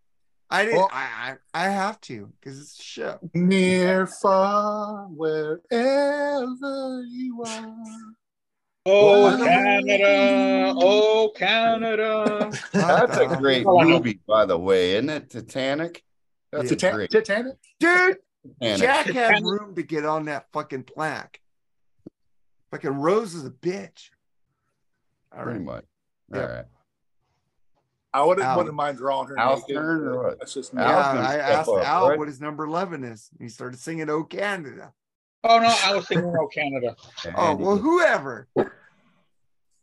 I 0.49 0.65
didn't 0.65 0.79
Well- 0.79 0.91
I, 0.93 1.37
I 1.55 1.67
I 1.67 1.69
have 1.71 2.01
to 2.03 2.33
because 2.41 2.61
it's 2.61 2.79
a 2.79 2.83
show. 2.83 3.19
Near, 3.35 4.07
far, 4.07 5.07
wherever 5.07 7.03
you 7.09 7.43
are. 7.45 7.75
Oh, 8.89 9.37
Canada. 9.45 10.73
Oh, 10.77 11.33
Canada. 11.35 12.53
That's 12.73 13.17
a 13.17 13.27
great 13.37 13.67
Oh, 13.67 13.81
I 13.81 13.83
know. 13.85 13.91
movie, 13.99 14.21
by 14.29 14.47
the 14.47 14.57
way, 14.57 14.93
isn't 14.93 15.11
it? 15.11 15.31
Titanic. 15.31 16.05
That's 16.53 16.71
a 16.71 16.77
Titan- 16.77 16.97
great 16.97 17.11
Titanic? 17.11 17.55
dude. 17.81 18.19
Titanic. 18.61 18.81
Jack 18.81 19.07
had 19.07 19.43
room 19.43 19.75
to 19.75 19.83
get 19.83 20.05
on 20.05 20.27
that 20.27 20.47
fucking 20.53 20.85
plaque. 20.85 21.41
Fucking 22.71 22.91
Rose 22.91 23.35
is 23.35 23.45
a 23.45 23.51
bitch. 23.51 24.11
All 25.37 25.43
Pretty 25.45 25.59
right. 25.61 25.67
much. 25.67 25.85
Yep. 26.33 26.43
All 26.43 26.55
right. 26.57 26.65
I 28.15 28.23
wouldn't, 28.25 28.47
Al. 28.47 28.57
wouldn't 28.57 28.75
mind 28.75 28.97
drawing 28.97 29.29
her. 29.29 29.39
Al's 29.39 29.61
naked. 29.61 29.77
turn 29.77 30.09
or 30.09 30.23
what? 30.23 30.39
That's 30.39 30.55
just 30.55 30.73
me. 30.73 30.83
Al? 30.83 30.89
Yeah, 30.89 31.29
I 31.29 31.37
asked 31.37 31.69
up, 31.69 31.85
Al 31.85 32.09
right? 32.09 32.19
what 32.19 32.29
his 32.29 32.41
number 32.41 32.65
11 32.65 33.05
is. 33.05 33.29
He 33.39 33.49
started 33.51 33.79
singing 33.79 34.09
Oh 34.09 34.25
Canada. 34.25 34.93
Oh, 35.45 35.59
no, 35.59 35.75
I 35.85 35.95
was 35.95 36.07
thinking 36.09 36.35
Oh, 36.35 36.49
Canada. 36.49 36.97
Oh, 37.37 37.55
well, 37.55 37.77
whoever. 37.77 38.49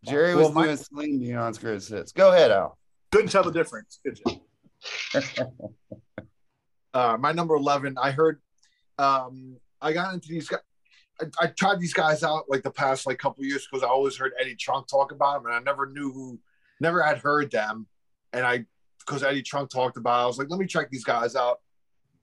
Jerry 0.03 0.35
was 0.35 0.45
Well, 0.45 0.53
my- 0.53 0.63
doing 0.65 0.77
Celine 0.77 1.19
Dion's 1.19 1.59
greatest 1.59 1.89
hits. 1.89 2.11
Go 2.11 2.33
ahead, 2.33 2.51
Al. 2.51 2.77
Couldn't 3.11 3.29
tell 3.29 3.43
the 3.43 3.51
difference, 3.51 3.99
could 4.03 4.19
you? 4.25 4.41
uh, 6.93 7.17
my 7.19 7.31
number 7.31 7.55
11 7.55 7.95
i 8.01 8.11
heard 8.11 8.41
um 8.99 9.57
i 9.81 9.91
got 9.91 10.13
into 10.13 10.29
these 10.29 10.47
guys 10.47 10.61
I, 11.21 11.25
I 11.41 11.47
tried 11.47 11.79
these 11.79 11.93
guys 11.93 12.23
out 12.23 12.45
like 12.49 12.63
the 12.63 12.71
past 12.71 13.05
like 13.05 13.19
couple 13.19 13.43
years 13.43 13.67
because 13.69 13.83
i 13.83 13.87
always 13.87 14.17
heard 14.17 14.33
eddie 14.39 14.55
trunk 14.55 14.87
talk 14.87 15.11
about 15.11 15.43
them 15.43 15.51
and 15.51 15.55
i 15.55 15.59
never 15.59 15.87
knew 15.87 16.11
who 16.11 16.39
never 16.83 17.01
had 17.01 17.17
heard 17.17 17.49
them. 17.49 17.87
And 18.33 18.45
i 18.45 18.65
because 18.99 19.23
eddie 19.23 19.41
trunk 19.41 19.69
talked 19.69 19.97
about 19.97 20.19
it, 20.19 20.23
i 20.23 20.25
was 20.27 20.37
like 20.37 20.49
let 20.49 20.59
me 20.59 20.67
check 20.67 20.89
these 20.91 21.03
guys 21.03 21.35
out. 21.35 21.59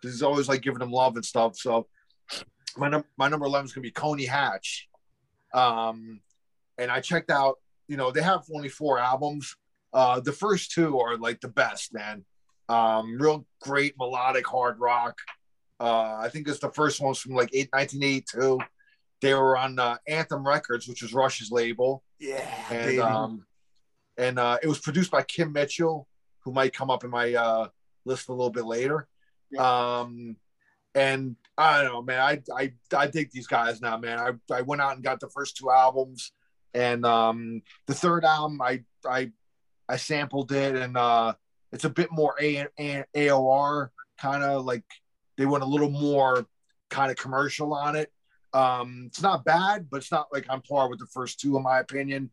Because 0.01 0.15
he's 0.15 0.23
always 0.23 0.49
like 0.49 0.63
giving 0.63 0.79
them 0.79 0.93
love 0.93 1.17
and 1.17 1.25
stuff 1.25 1.57
so 1.57 1.87
my, 2.77 2.89
num- 2.89 3.05
my 3.19 3.29
number 3.29 3.47
11 3.47 3.67
is 3.67 3.73
to 3.73 3.81
be 3.81 3.91
coney 3.91 4.27
hatch. 4.27 4.89
Um 5.53 6.21
and 6.79 6.91
i 6.91 7.01
checked 7.01 7.31
out 7.31 7.57
you 7.89 7.97
know 7.97 8.11
they 8.11 8.23
have 8.23 8.45
only 8.55 8.69
four 8.69 8.99
albums. 8.99 9.57
Uh 9.93 10.21
the 10.21 10.33
first 10.33 10.71
two 10.71 10.99
are 11.01 11.17
like 11.17 11.41
the 11.41 11.49
best 11.49 11.93
man. 11.93 12.25
Um, 12.69 13.21
real 13.21 13.45
great 13.61 13.95
melodic 13.99 14.47
hard 14.47 14.79
rock. 14.79 15.19
Uh, 15.81 16.19
I 16.21 16.29
think 16.29 16.47
it's 16.47 16.59
the 16.59 16.71
first 16.71 17.01
one's 17.01 17.19
from 17.19 17.33
like 17.33 17.51
eight, 17.55 17.69
1982. 17.73 18.59
They 19.23 19.35
were 19.35 19.57
on 19.57 19.79
uh, 19.79 19.97
Anthem 20.07 20.47
Records, 20.47 20.87
which 20.87 21.03
was 21.03 21.13
Rush's 21.15 21.51
label, 21.51 22.03
Yeah, 22.19 22.47
and 22.71 22.85
baby. 22.87 23.01
um, 23.01 23.47
and 24.17 24.39
uh, 24.39 24.59
it 24.63 24.67
was 24.69 24.79
produced 24.79 25.11
by 25.11 25.23
Kim 25.23 25.53
Mitchell, 25.53 26.07
who 26.45 26.53
might 26.53 26.73
come 26.75 26.91
up 26.91 27.05
in 27.05 27.11
my 27.11 27.35
uh, 27.35 27.69
list 28.05 28.29
a 28.29 28.33
little 28.33 28.51
bit 28.51 28.65
later. 28.65 29.09
Um, 29.59 30.37
and 30.95 31.37
I 31.57 31.83
don't 31.83 31.93
know, 31.93 32.03
man. 32.03 32.21
I 32.21 32.43
I 32.57 32.73
I 32.97 33.07
dig 33.07 33.31
these 33.31 33.47
guys 33.47 33.81
now, 33.81 33.97
man. 33.97 34.19
I 34.19 34.55
I 34.55 34.63
went 34.63 34.83
out 34.83 34.95
and 34.95 35.05
got 35.05 35.21
the 35.21 35.29
first 35.29 35.57
two 35.57 35.71
albums, 35.71 36.33
and 36.75 37.05
um, 37.07 37.63
the 37.87 37.95
third 37.95 38.25
album 38.25 38.61
I 38.63 38.83
I 39.09 39.31
I 39.89 39.97
sampled 39.97 40.53
it, 40.53 40.75
and 40.77 40.97
uh, 40.97 41.35
it's 41.73 41.85
a 41.85 41.91
bit 41.91 42.11
more 42.11 42.35
A, 42.41 42.67
A, 42.79 43.05
AOR 43.15 43.89
kind 44.19 44.43
of 44.43 44.65
like 44.65 44.85
they 45.41 45.47
went 45.47 45.65
a 45.65 45.67
little 45.67 45.91
more 45.91 46.47
kind 46.91 47.11
of 47.11 47.17
commercial 47.17 47.73
on 47.73 47.97
it. 47.97 48.13
Um, 48.53 49.05
it's 49.07 49.23
not 49.23 49.43
bad, 49.43 49.89
but 49.91 49.99
it's 49.99 50.13
not 50.13 50.27
like 50.31 50.45
on 50.51 50.61
par 50.61 50.91
with 50.91 50.99
the 50.99 51.07
first 51.07 51.41
two, 51.41 51.57
in 51.57 51.63
my 51.63 51.79
opinion. 51.79 52.31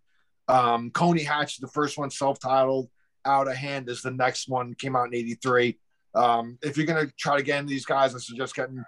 Um, 0.49 0.91
Coney 0.91 1.23
Hatch 1.23 1.57
the 1.57 1.67
first 1.67 1.97
one, 1.97 2.09
self-titled. 2.09 2.89
Out 3.25 3.47
of 3.47 3.55
Hand 3.55 3.89
is 3.89 4.01
the 4.01 4.11
next 4.11 4.49
one, 4.49 4.73
came 4.73 4.95
out 4.95 5.07
in 5.07 5.15
'83. 5.15 5.79
Um, 6.15 6.57
if 6.61 6.75
you're 6.75 6.85
gonna 6.85 7.09
try 7.17 7.37
to 7.37 7.43
get 7.43 7.59
into 7.59 7.69
these 7.69 7.85
guys, 7.85 8.13
I 8.13 8.19
suggest 8.19 8.55
getting 8.55 8.83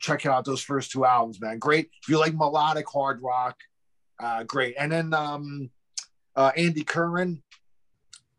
checking 0.00 0.30
out 0.30 0.44
those 0.44 0.62
first 0.62 0.92
two 0.92 1.04
albums, 1.04 1.40
man. 1.40 1.58
Great. 1.58 1.90
If 2.02 2.08
you 2.08 2.18
like 2.18 2.34
melodic 2.34 2.88
hard 2.88 3.20
rock, 3.22 3.56
uh, 4.20 4.44
great. 4.44 4.76
And 4.78 4.92
then 4.92 5.12
um, 5.14 5.70
uh, 6.36 6.52
Andy 6.56 6.84
Curran, 6.84 7.42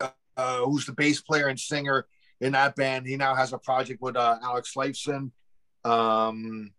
uh, 0.00 0.64
who's 0.64 0.86
the 0.86 0.92
bass 0.92 1.20
player 1.20 1.48
and 1.48 1.60
singer 1.60 2.06
in 2.40 2.52
that 2.52 2.76
band. 2.76 3.06
He 3.06 3.16
now 3.16 3.34
has 3.34 3.52
a 3.52 3.58
project 3.58 4.00
with 4.00 4.16
uh, 4.16 4.38
Alex 4.42 4.74
Lifeson, 4.74 5.30
um, 5.84 6.72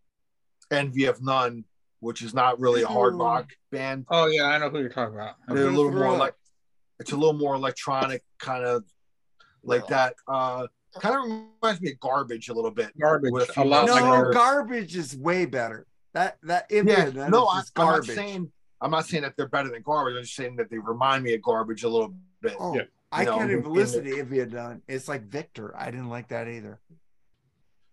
Envy 0.72 1.06
of 1.06 1.22
None, 1.22 1.66
which 2.00 2.22
is 2.22 2.34
not 2.34 2.60
really 2.60 2.82
a 2.82 2.88
hard 2.88 3.16
rock 3.16 3.52
band. 3.72 4.06
Oh, 4.10 4.28
yeah, 4.28 4.46
I 4.46 4.58
know 4.58 4.70
who 4.70 4.80
you're 4.80 4.90
talking 4.90 5.16
about. 5.16 5.36
I'm 5.48 5.56
They're 5.56 5.68
a 5.68 5.72
little 5.72 5.92
more 5.92 6.18
like 6.18 6.34
it's 7.00 7.12
a 7.12 7.16
little 7.16 7.34
more 7.34 7.56
electronic, 7.56 8.24
kind 8.40 8.64
of 8.64 8.84
like 9.64 9.88
that. 9.88 10.16
Uh, 10.28 10.68
kind 11.00 11.16
of 11.16 11.24
reminds 11.62 11.82
me 11.82 11.92
of 11.92 12.00
Garbage 12.00 12.50
a 12.50 12.54
little 12.54 12.72
bit. 12.72 12.92
Garbage. 13.00 13.32
With 13.32 13.48
a 13.50 13.52
A 13.52 13.54
few 13.54 13.64
lot 13.64 13.88
no, 13.88 13.94
like 13.94 14.02
like 14.04 14.12
garbage. 14.12 14.34
garbage 14.36 14.96
is 14.96 15.16
way 15.18 15.46
better. 15.46 15.88
That 16.14 16.38
that 16.44 16.66
Yeah, 16.70 17.10
that 17.10 17.30
no, 17.30 17.44
is 17.44 17.50
I, 17.54 17.60
just 17.60 17.80
I'm 17.80 17.86
not 17.88 18.06
saying 18.06 18.52
I'm 18.82 18.92
not 18.92 19.06
saying 19.06 19.24
that 19.24 19.38
they're 19.38 19.48
better 19.48 19.70
than 19.70 19.82
Garbage. 19.84 20.16
I'm 20.18 20.24
just 20.24 20.36
saying 20.36 20.56
that 20.58 20.70
they 20.70 20.78
remind 20.80 21.24
me 21.24 21.34
of 21.34 21.42
Garbage 21.42 21.84
a 21.84 21.90
little 21.90 22.14
bit. 22.42 22.56
oh, 22.60 22.76
Yeah. 22.76 22.84
I 23.12 23.26
can't 23.26 23.52
even 23.52 23.72
listen 23.72 24.04
to 24.06 24.16
Had 24.26 24.52
Done. 24.52 24.82
It's 24.88 25.08
like 25.08 25.24
Victor. 25.24 25.76
I 25.78 25.92
didn't 25.92 26.10
like 26.10 26.30
that 26.30 26.48
either. 26.48 26.80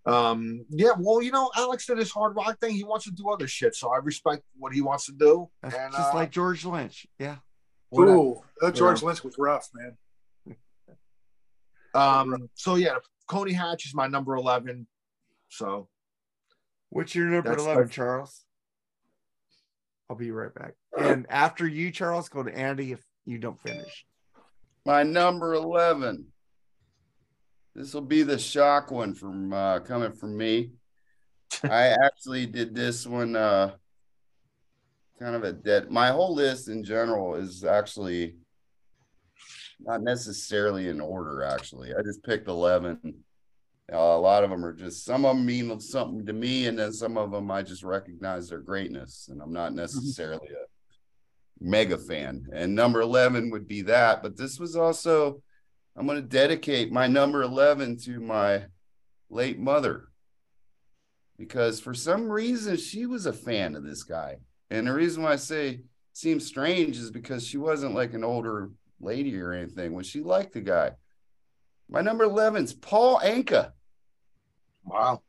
Um, 0.07 0.65
yeah, 0.71 0.93
well, 0.99 1.21
you 1.21 1.33
know, 1.33 1.51
Alex 1.57 1.87
did 1.87 1.99
his 1.99 2.11
hard 2.11 2.35
rock 2.37 2.59
thing. 2.61 2.75
He 2.75 2.85
wants 2.85 3.05
to 3.05 3.11
do 3.11 3.29
other 3.29 3.47
shit, 3.49 3.75
so 3.75 3.93
I 3.93 3.99
respect 3.99 4.43
what 4.57 4.73
he 4.73 4.81
wants 4.81 5.07
to 5.07 5.13
do. 5.13 5.51
That's 5.63 5.75
And, 5.75 5.93
just 5.93 6.13
uh, 6.13 6.17
like 6.17 6.31
George 6.31 6.65
Lynch. 6.65 7.07
Yeah. 7.19 7.37
Ooh, 7.99 8.43
that 8.61 8.75
George 8.75 9.03
Lynch 9.03 9.23
was 9.25 9.35
rough, 9.39 9.69
man. 9.75 9.97
Um, 11.95 12.51
so 12.55 12.75
yeah, 12.75 12.99
Coney 13.27 13.55
Hatch 13.55 13.87
is 13.87 13.95
my 13.95 14.07
number 14.07 14.37
eleven. 14.37 14.87
So 15.49 15.89
What's 16.91 17.15
your 17.15 17.27
number 17.27 17.53
11, 17.53 17.75
that's- 17.75 17.95
Charles? 17.95 18.45
I'll 20.09 20.17
be 20.17 20.31
right 20.31 20.55
back. 20.55 20.75
And 20.99 21.27
after 21.29 21.67
you, 21.67 21.91
Charles, 21.91 22.29
go 22.29 22.43
to 22.43 22.57
Andy 22.57 22.93
if 22.93 23.03
you 23.25 23.39
don't 23.39 23.61
finish. 23.61 24.07
My 24.85 25.03
number 25.03 25.55
11. 25.55 26.27
This 27.75 27.95
will 27.95 28.01
be 28.01 28.23
the 28.23 28.39
shock 28.39 28.91
one 28.91 29.15
from 29.15 29.53
uh, 29.53 29.81
coming 29.81 30.13
from 30.13 30.37
me. 30.37 30.73
I 31.65 31.95
actually 32.05 32.47
did 32.47 32.75
this 32.75 33.07
one 33.07 33.35
uh 33.35 33.73
kind 35.19 35.35
of 35.35 35.45
a 35.45 35.53
dead 35.53 35.91
my 35.91 36.09
whole 36.09 36.35
list 36.35 36.69
in 36.69 36.85
general 36.85 37.35
is 37.35 37.65
actually 37.65 38.37
not 39.81 40.03
necessarily 40.03 40.89
in 40.89 41.01
order 41.01 41.43
actually. 41.43 41.95
I 41.95 42.03
just 42.03 42.23
picked 42.25 42.49
11. 42.49 42.99
Uh, 43.91 43.97
a 43.97 44.19
lot 44.19 44.45
of 44.45 44.51
them 44.51 44.65
are 44.65 44.73
just 44.73 45.05
some 45.05 45.25
of 45.25 45.37
them 45.37 45.47
mean 45.47 45.81
something 45.81 46.27
to 46.27 46.33
me 46.33 46.67
and 46.67 46.79
then 46.79 46.93
some 46.93 47.17
of 47.17 47.31
them 47.31 47.51
I 47.51 47.63
just 47.63 47.83
recognize 47.83 48.49
their 48.49 48.61
greatness 48.61 49.29
and 49.31 49.41
I'm 49.41 49.53
not 49.53 49.73
necessarily 49.73 50.49
a 50.49 50.67
mega 51.61 51.99
fan. 51.99 52.47
And 52.53 52.75
number 52.75 53.01
11 53.01 53.51
would 53.51 53.67
be 53.67 53.83
that, 53.83 54.23
but 54.23 54.37
this 54.37 54.59
was 54.59 54.77
also 54.77 55.43
I'm 55.97 56.07
going 56.07 56.23
to 56.23 56.29
dedicate 56.29 56.93
my 56.93 57.09
number 57.09 57.43
11 57.43 57.97
to 58.05 58.21
my 58.21 58.67
late 59.31 59.59
mother 59.59 60.09
because 61.37 61.81
for 61.81 61.93
some 61.93 62.31
reason 62.31 62.77
she 62.77 63.05
was 63.07 63.27
a 63.27 63.33
fan 63.33 63.75
of 63.75 63.83
this 63.83 64.05
guy. 64.05 64.37
And 64.71 64.87
the 64.87 64.93
reason 64.93 65.23
why 65.23 65.33
I 65.33 65.37
say 65.37 65.81
seems 66.13 66.47
strange 66.47 66.97
is 66.99 67.11
because 67.11 67.47
she 67.47 67.59
wasn't 67.59 67.95
like 67.95 68.15
an 68.15 68.25
older 68.25 68.71
lady 69.01 69.41
or 69.41 69.53
anything 69.53 69.93
when 69.93 70.05
she 70.05 70.21
liked 70.21 70.53
the 70.53 70.61
guy. 70.61 70.93
My 71.89 72.01
number 72.01 72.25
11 72.25 72.65
is 72.65 72.75
Paul 72.75 73.21
Anka. 73.21 73.73
Wow. 74.85 75.23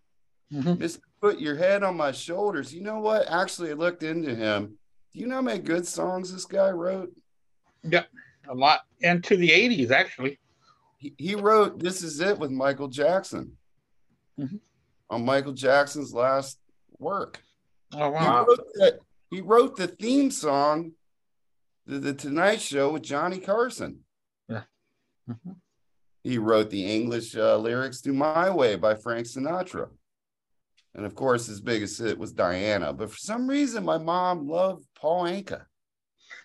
Mhm. 0.52 0.80
Just 0.80 1.00
put 1.22 1.40
your 1.40 1.56
head 1.56 1.84
on 1.84 1.96
my 1.96 2.12
shoulders. 2.12 2.74
You 2.74 2.82
know 2.82 3.00
what? 3.00 3.28
Actually, 3.28 3.72
I 3.72 3.74
looked 3.74 4.04
into 4.04 4.34
him. 4.34 4.79
Do 5.14 5.20
you 5.20 5.28
know 5.28 5.36
how 5.36 5.42
many 5.42 5.60
good 5.60 5.88
songs 5.88 6.32
this 6.32 6.46
guy 6.46 6.70
wrote? 6.70 7.12
Yeah, 7.84 8.04
a 8.48 8.54
lot 8.54 8.82
into 9.02 9.38
the 9.38 9.50
80s, 9.50 9.92
actually. 9.92 10.40
He, 10.98 11.14
he 11.18 11.36
wrote 11.36 11.80
This 11.80 12.04
Is 12.04 12.20
It 12.20 12.38
with 12.38 12.52
Michael 12.52 12.88
Jackson 12.90 13.58
Mhm. 14.40 14.60
on 15.10 15.26
Michael 15.26 15.54
Jackson's 15.54 16.14
last 16.14 16.60
work. 16.98 17.42
Oh, 17.94 18.06
He 18.10 18.12
wow. 18.14 18.46
wrote, 18.46 18.68
that, 18.76 19.00
he 19.32 19.42
wrote 19.42 19.76
the 19.78 19.88
theme 19.88 20.30
song 20.32 20.92
to 21.88 22.00
the 22.00 22.14
Tonight 22.14 22.62
Show 22.62 22.92
with 22.92 23.04
Johnny 23.04 23.40
Carson. 23.40 24.06
Mhm. 24.50 25.56
He 26.24 26.38
wrote 26.38 26.70
the 26.70 26.86
English 26.86 27.36
uh, 27.36 27.58
lyrics 27.58 28.02
to 28.02 28.12
My 28.14 28.50
Way 28.50 28.76
by 28.76 28.96
Frank 28.96 29.26
Sinatra. 29.28 29.90
And 30.96 31.06
of 31.06 31.14
course, 31.16 31.46
his 31.46 31.62
biggest 31.62 32.00
hit 32.00 32.18
was 32.18 32.32
Diana. 32.34 32.92
But 32.94 33.12
for 33.12 33.18
some 33.18 33.48
reason, 33.48 33.86
my 33.86 33.98
mom 34.00 34.48
loved 34.48 34.89
Paul 35.00 35.24
Anka. 35.26 35.66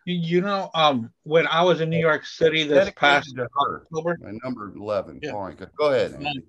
You, 0.07 0.15
you 0.15 0.41
know, 0.41 0.71
um, 0.75 1.11
when 1.23 1.47
I 1.47 1.63
was 1.63 1.81
in 1.81 1.91
New 1.91 1.99
York 1.99 2.25
City 2.27 2.65
this 2.65 2.71
Dedicated 2.79 2.97
past 2.97 3.35
to. 3.37 3.43
October, 3.43 4.19
My 4.21 4.33
number 4.45 4.73
11, 4.75 5.21
Yeah. 5.23 5.33
Paul 5.33 5.51
Anka. 5.51 5.71
Go 5.79 5.91
ahead. 5.91 6.15
Andy. 6.15 6.43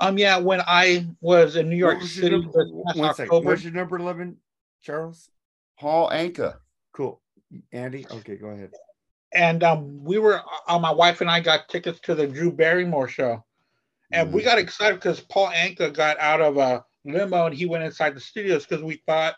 um, 0.00 0.18
yeah, 0.18 0.38
when 0.38 0.60
I 0.66 1.06
was 1.20 1.56
in 1.56 1.68
New 1.68 1.76
York 1.76 2.02
City 2.02 2.30
number- 2.38 2.64
this 2.64 2.96
past. 2.96 3.20
October, 3.20 3.46
What's 3.50 3.62
your 3.64 3.72
number 3.72 3.96
11, 3.98 4.36
Charles? 4.82 5.30
Paul 5.78 6.10
Anka. 6.10 6.56
Cool. 6.92 7.20
Andy? 7.72 8.06
Okay, 8.10 8.36
go 8.36 8.48
ahead. 8.48 8.72
and 9.32 9.62
um, 9.62 10.02
we 10.02 10.18
were, 10.18 10.40
uh, 10.68 10.78
my 10.78 10.90
wife 10.90 11.20
and 11.20 11.30
I 11.30 11.40
got 11.40 11.68
tickets 11.68 12.00
to 12.00 12.14
the 12.14 12.26
Drew 12.26 12.50
Barrymore 12.50 13.06
show, 13.08 13.44
and 14.10 14.32
we 14.32 14.42
got 14.42 14.58
excited 14.58 14.96
because 14.96 15.20
Paul 15.20 15.48
Anka 15.50 15.92
got 15.92 16.18
out 16.18 16.40
of 16.40 16.56
a 16.56 16.84
limo 17.04 17.46
and 17.46 17.54
he 17.54 17.66
went 17.66 17.84
inside 17.84 18.14
the 18.16 18.20
studios 18.20 18.64
because 18.66 18.82
we 18.82 19.02
thought 19.06 19.34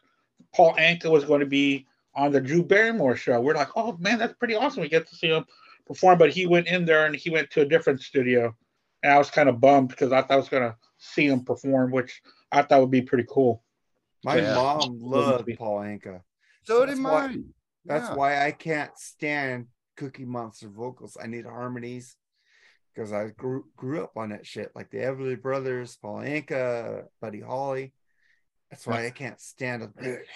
Paul 0.54 0.74
Anka 0.74 1.10
was 1.10 1.24
going 1.24 1.40
to 1.40 1.46
be 1.46 1.86
on 2.18 2.32
the 2.32 2.40
Drew 2.40 2.62
Barrymore 2.64 3.16
show. 3.16 3.40
We're 3.40 3.54
like, 3.54 3.68
oh 3.76 3.96
man, 3.98 4.18
that's 4.18 4.34
pretty 4.34 4.56
awesome. 4.56 4.82
We 4.82 4.88
get 4.88 5.06
to 5.08 5.14
see 5.14 5.28
him 5.28 5.44
perform, 5.86 6.18
but 6.18 6.30
he 6.30 6.46
went 6.46 6.66
in 6.66 6.84
there 6.84 7.06
and 7.06 7.14
he 7.14 7.30
went 7.30 7.50
to 7.52 7.60
a 7.62 7.64
different 7.64 8.00
studio, 8.02 8.54
and 9.02 9.12
I 9.12 9.18
was 9.18 9.30
kind 9.30 9.48
of 9.48 9.60
bummed 9.60 9.88
because 9.88 10.12
I 10.12 10.20
thought 10.22 10.32
I 10.32 10.36
was 10.36 10.48
going 10.48 10.64
to 10.64 10.76
see 10.98 11.26
him 11.26 11.44
perform, 11.44 11.92
which 11.92 12.20
I 12.52 12.62
thought 12.62 12.80
would 12.80 12.90
be 12.90 13.02
pretty 13.02 13.24
cool. 13.28 13.62
My 14.24 14.38
Yeah. 14.38 14.54
mom 14.54 14.98
loved 15.00 15.48
Paul 15.56 15.78
Anka. 15.80 16.22
So 16.64 16.80
That's 16.84 16.98
did 16.98 17.04
why- 17.04 17.26
mine. 17.28 17.54
That's 17.84 18.08
Yeah. 18.10 18.16
why 18.16 18.44
I 18.44 18.50
can't 18.50 18.98
stand 18.98 19.68
Cookie 19.96 20.24
Monster 20.26 20.68
vocals. 20.68 21.16
I 21.22 21.26
need 21.26 21.46
harmonies 21.46 22.16
because 22.92 23.12
I 23.12 23.28
grew 23.28 23.64
grew 23.76 24.02
up 24.02 24.16
on 24.16 24.30
that 24.30 24.44
shit, 24.44 24.72
like 24.74 24.90
the 24.90 24.98
Everly 24.98 25.40
Brothers, 25.40 25.96
Paul 25.96 26.16
Anka, 26.16 27.06
Buddy 27.20 27.40
Holly. 27.40 27.94
That's 28.70 28.86
why 28.86 29.06
I 29.06 29.10
can't 29.10 29.40
stand 29.40 29.90
it. 30.00 30.26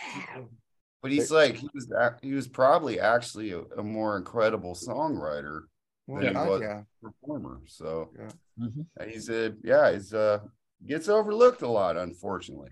But 1.02 1.10
he's 1.10 1.30
like 1.32 1.56
he 1.56 1.68
was 1.74 1.92
he 2.22 2.32
was 2.32 2.46
probably 2.46 3.00
actually 3.00 3.50
a, 3.52 3.60
a 3.76 3.82
more 3.82 4.16
incredible 4.16 4.74
songwriter 4.74 5.62
Well, 6.06 6.22
Yeah. 6.22 6.32
God, 6.32 6.48
What? 6.48 6.60
yeah. 6.62 6.82
performer. 7.02 7.60
So 7.66 8.10
Yeah. 8.16 8.66
and 9.00 9.10
he's 9.10 9.28
a 9.28 9.54
yeah 9.64 9.92
he's 9.92 10.14
uh 10.14 10.38
gets 10.86 11.08
overlooked 11.08 11.62
a 11.62 11.68
lot 11.68 11.96
unfortunately. 11.96 12.70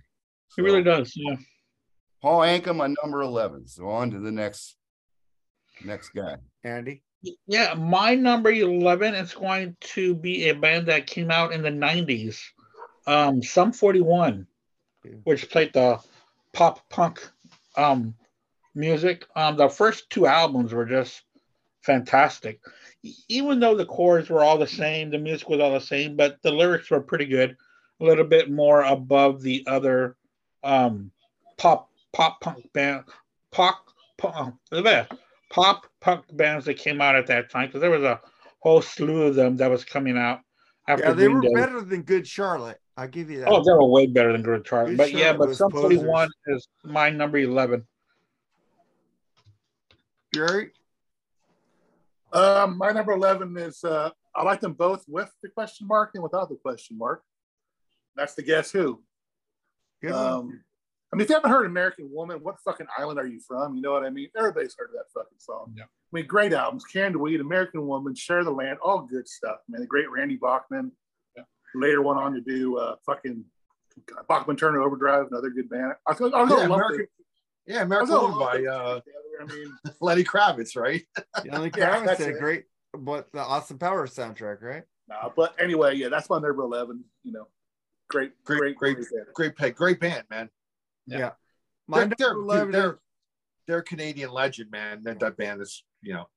He 0.57 0.63
really 0.63 0.83
does. 0.83 1.13
Yeah. 1.17 1.37
Paul 2.23 2.41
Anka, 2.41 2.75
my 2.75 2.95
number 3.03 3.23
eleven. 3.23 3.67
So 3.67 3.89
on 3.89 4.11
to 4.13 4.21
the 4.21 4.31
next 4.33 4.77
next 5.85 6.11
guy. 6.11 6.37
Andy. 6.65 7.03
Yeah, 7.47 7.75
my 7.75 8.15
number 8.15 8.51
11 8.51 9.15
is 9.15 9.35
going 9.35 9.77
to 9.81 10.15
be 10.15 10.49
a 10.49 10.55
band 10.55 10.87
that 10.87 11.07
came 11.07 11.31
out 11.31 11.53
in 11.53 11.61
the 11.61 11.69
90s. 11.69 12.41
Um, 13.07 13.43
Sum 13.43 13.73
41, 13.73 14.47
Yeah. 15.05 15.11
which 15.25 15.51
played 15.51 15.75
the 15.75 15.99
pop 16.55 16.89
punk 16.89 17.21
um, 17.77 18.15
music. 18.75 19.27
Um, 19.37 19.57
the 19.57 19.69
first 19.69 20.11
two 20.11 20.27
albums 20.27 20.73
were 20.73 20.87
just 20.87 21.23
fantastic. 21.83 22.61
Even 23.29 23.61
though 23.61 23.75
the 23.75 23.87
chords 23.87 24.29
were 24.29 24.43
all 24.43 24.59
the 24.59 24.67
same, 24.67 25.11
the 25.11 25.19
music 25.19 25.49
was 25.49 25.61
all 25.61 25.73
the 25.73 25.81
same, 25.81 26.17
but 26.17 26.37
the 26.43 26.51
lyrics 26.51 26.91
were 26.91 27.01
pretty 27.01 27.27
good. 27.27 27.57
A 28.01 28.05
little 28.05 28.25
bit 28.25 28.51
more 28.51 28.83
above 28.83 29.43
the 29.43 29.65
other 29.67 30.17
um, 30.63 31.11
pop 31.59 31.91
pop 32.13 32.41
punk 32.41 32.71
band, 32.73 33.05
pop 33.53 33.85
pop, 34.19 34.55
pop 35.51 35.87
punk 36.01 36.25
bands 36.37 36.65
that 36.67 36.75
came 36.75 37.01
out 37.01 37.17
at 37.17 37.27
that 37.29 37.51
time 37.51 37.67
because 37.67 37.81
there 37.81 37.91
was 37.91 38.03
a 38.03 38.21
whole 38.61 38.83
slew 38.83 39.23
of 39.25 39.35
them 39.35 39.57
that 39.57 39.71
was 39.71 39.85
coming 39.85 40.17
out 40.17 40.41
after 40.89 41.05
Yeah, 41.05 41.13
they 41.13 41.25
Green 41.27 41.37
were 41.37 41.43
Day. 41.43 41.49
better 41.55 41.81
than 41.83 42.03
Good 42.03 42.27
Charlotte. 42.27 42.79
I'll 42.97 43.09
give 43.09 43.31
you 43.31 43.41
that. 43.41 43.49
Oh, 43.49 43.63
they 43.65 43.73
were 43.73 43.87
way 43.87 44.07
better 44.07 44.33
than 44.33 44.43
Good 44.43 44.67
Charlotte. 44.67 44.91
Good 44.91 44.99
But 44.99 45.13
yeah, 45.13 45.33
but 45.33 45.47
posers. 45.59 45.73
41 45.73 46.29
is 46.49 46.69
my 46.85 47.09
number 47.11 47.39
11. 47.39 47.87
Jerry. 50.35 50.73
Um, 52.33 52.79
my 52.79 52.91
number 52.91 53.13
11 53.13 53.57
is 53.59 53.83
uh, 53.83 54.11
I 54.35 54.45
like 54.45 54.61
them 54.61 54.75
both 54.75 55.05
with 55.09 55.31
the 55.43 55.49
question 55.49 55.87
mark 55.87 56.13
and 56.15 56.23
without 56.23 56.49
the 56.49 56.57
question 56.57 56.97
mark. 56.97 57.23
That's 58.17 58.35
the 58.35 58.43
Guess 58.43 58.71
Who. 58.71 59.03
Good 60.03 60.13
one. 60.13 60.27
Um, 60.27 60.61
I 61.13 61.17
mean, 61.17 61.25
if 61.25 61.29
you 61.29 61.35
haven't 61.35 61.51
heard 61.51 61.67
American 61.67 62.09
Woman, 62.13 62.39
what 62.41 62.61
fucking 62.61 62.87
island 62.97 63.19
are 63.19 63.27
you 63.27 63.41
from? 63.41 63.75
You 63.75 63.83
know 63.83 63.93
what 63.93 64.05
I 64.05 64.11
mean? 64.11 64.29
Everybody's 64.37 64.77
heard 64.79 64.91
of 64.91 64.95
that 64.95 65.11
fucking 65.13 65.39
song. 65.39 65.75
Yeah. 65.77 65.85
I 65.85 65.87
mean, 66.13 66.27
great 66.27 66.53
albums. 66.53 66.85
Canned 66.85 67.17
Wheat, 67.17 67.41
American 67.41 67.87
Woman, 67.87 68.15
Share 68.15 68.45
the 68.45 68.51
Land, 68.51 68.79
all 68.81 69.01
good 69.03 69.27
stuff, 69.27 69.57
man. 69.69 69.81
The 69.81 69.87
great 69.89 70.09
Randy 70.11 70.37
Bachman. 70.37 70.93
Yeah. 71.37 71.43
Later 71.75 72.03
went 72.03 72.21
on 72.21 72.33
to 72.35 72.41
do 72.41 72.79
uh, 72.79 72.95
fucking 73.05 73.45
Bachman 74.29 74.57
Turner 74.57 74.83
Overdrive, 74.83 75.27
another 75.31 75.51
good 75.51 75.69
band. 75.69 75.95
I 76.07 76.13
was, 76.13 76.33
I 76.33 76.43
was 76.43 76.51
Yeah, 76.51 76.65
American, 76.65 77.07
yeah, 77.67 77.83
American 77.83 78.15
Woman 78.15 78.39
by 78.39 78.65
uh. 78.65 79.01
I 79.41 79.45
mean, 79.45 79.73
Lenny 80.01 80.25
Kravitz, 80.25 80.77
right? 80.77 81.03
The 81.45 81.51
only 81.51 81.71
yeah, 81.77 81.91
Kravitz 81.91 82.07
that's 82.07 82.25
did 82.25 82.37
a 82.37 82.39
great, 82.39 82.65
but 82.93 83.29
the 83.33 83.41
Austin 83.41 83.79
Powers 83.79 84.15
soundtrack, 84.15 84.63
right? 84.63 84.83
nah, 85.09 85.31
but 85.35 85.55
anyway, 85.61 85.97
yeah, 85.97 86.09
that's 86.09 86.29
my 86.31 86.39
number 86.39 86.63
11. 86.63 87.05
You 87.25 87.33
know, 87.33 87.49
great, 88.09 88.33
Great, 88.45 88.77
great, 88.77 88.77
great, 88.77 88.97
great 89.35 89.57
band. 89.57 89.77
great 89.77 90.01
band, 90.01 90.25
man. 90.31 90.51
Yeah. 91.07 91.31
My 91.89 92.05
They're, 92.05 92.15
they're, 92.19 92.29
number 92.35 92.43
11 92.43 92.67
dude, 92.67 92.75
they're, 92.75 92.99
they're 93.67 93.79
a 93.79 93.85
Canadian 93.85 94.31
legend, 94.31 94.71
man. 94.71 95.03
That, 95.03 95.21
that 95.21 95.37
band 95.37 95.61
is, 95.63 95.85
you 96.03 96.15
know, 96.15 96.29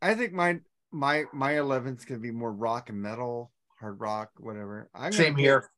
I 0.00 0.14
think 0.14 0.32
my 0.32 0.60
my 0.92 1.24
my 1.32 1.54
11's 1.54 2.04
gonna 2.04 2.20
be 2.20 2.30
more 2.30 2.52
rock 2.52 2.88
and 2.88 3.00
metal, 3.00 3.52
hard 3.80 4.00
rock, 4.00 4.30
whatever. 4.38 4.88
I'm 4.94 5.12
same 5.12 5.34
pick- 5.34 5.44
here. 5.44 5.70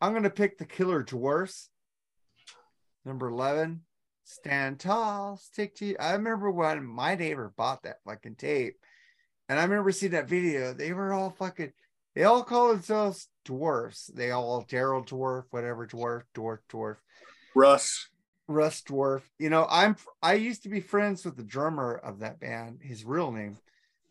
I'm 0.00 0.14
gonna 0.14 0.30
pick 0.30 0.58
the 0.58 0.64
Killer 0.64 1.02
Dwarfs. 1.02 1.68
Number 3.04 3.28
11. 3.28 3.82
Stand 4.30 4.78
tall, 4.78 5.36
stick 5.36 5.74
to 5.76 5.86
you. 5.86 5.96
I 5.98 6.12
remember 6.12 6.52
when 6.52 6.84
my 6.84 7.16
neighbor 7.16 7.52
bought 7.56 7.82
that 7.82 7.96
fucking 8.04 8.36
tape, 8.36 8.76
and 9.48 9.58
I 9.58 9.64
remember 9.64 9.90
seeing 9.90 10.12
that 10.12 10.28
video. 10.28 10.72
They 10.72 10.92
were 10.92 11.12
all 11.12 11.30
fucking. 11.30 11.72
They 12.14 12.22
all 12.22 12.44
call 12.44 12.68
themselves 12.68 13.28
dwarfs. 13.44 14.06
They 14.14 14.30
all 14.30 14.64
Daryl 14.64 15.04
dwarf, 15.04 15.44
whatever 15.50 15.84
dwarf, 15.84 16.22
dwarf, 16.32 16.58
dwarf. 16.70 16.96
Russ. 17.56 18.08
Russ 18.46 18.82
Dwarf. 18.82 19.22
You 19.40 19.50
know, 19.50 19.66
I'm 19.68 19.96
I 20.22 20.34
used 20.34 20.62
to 20.62 20.68
be 20.68 20.80
friends 20.80 21.24
with 21.24 21.36
the 21.36 21.42
drummer 21.42 21.96
of 21.96 22.20
that 22.20 22.38
band, 22.38 22.82
his 22.82 23.04
real 23.04 23.32
name, 23.32 23.58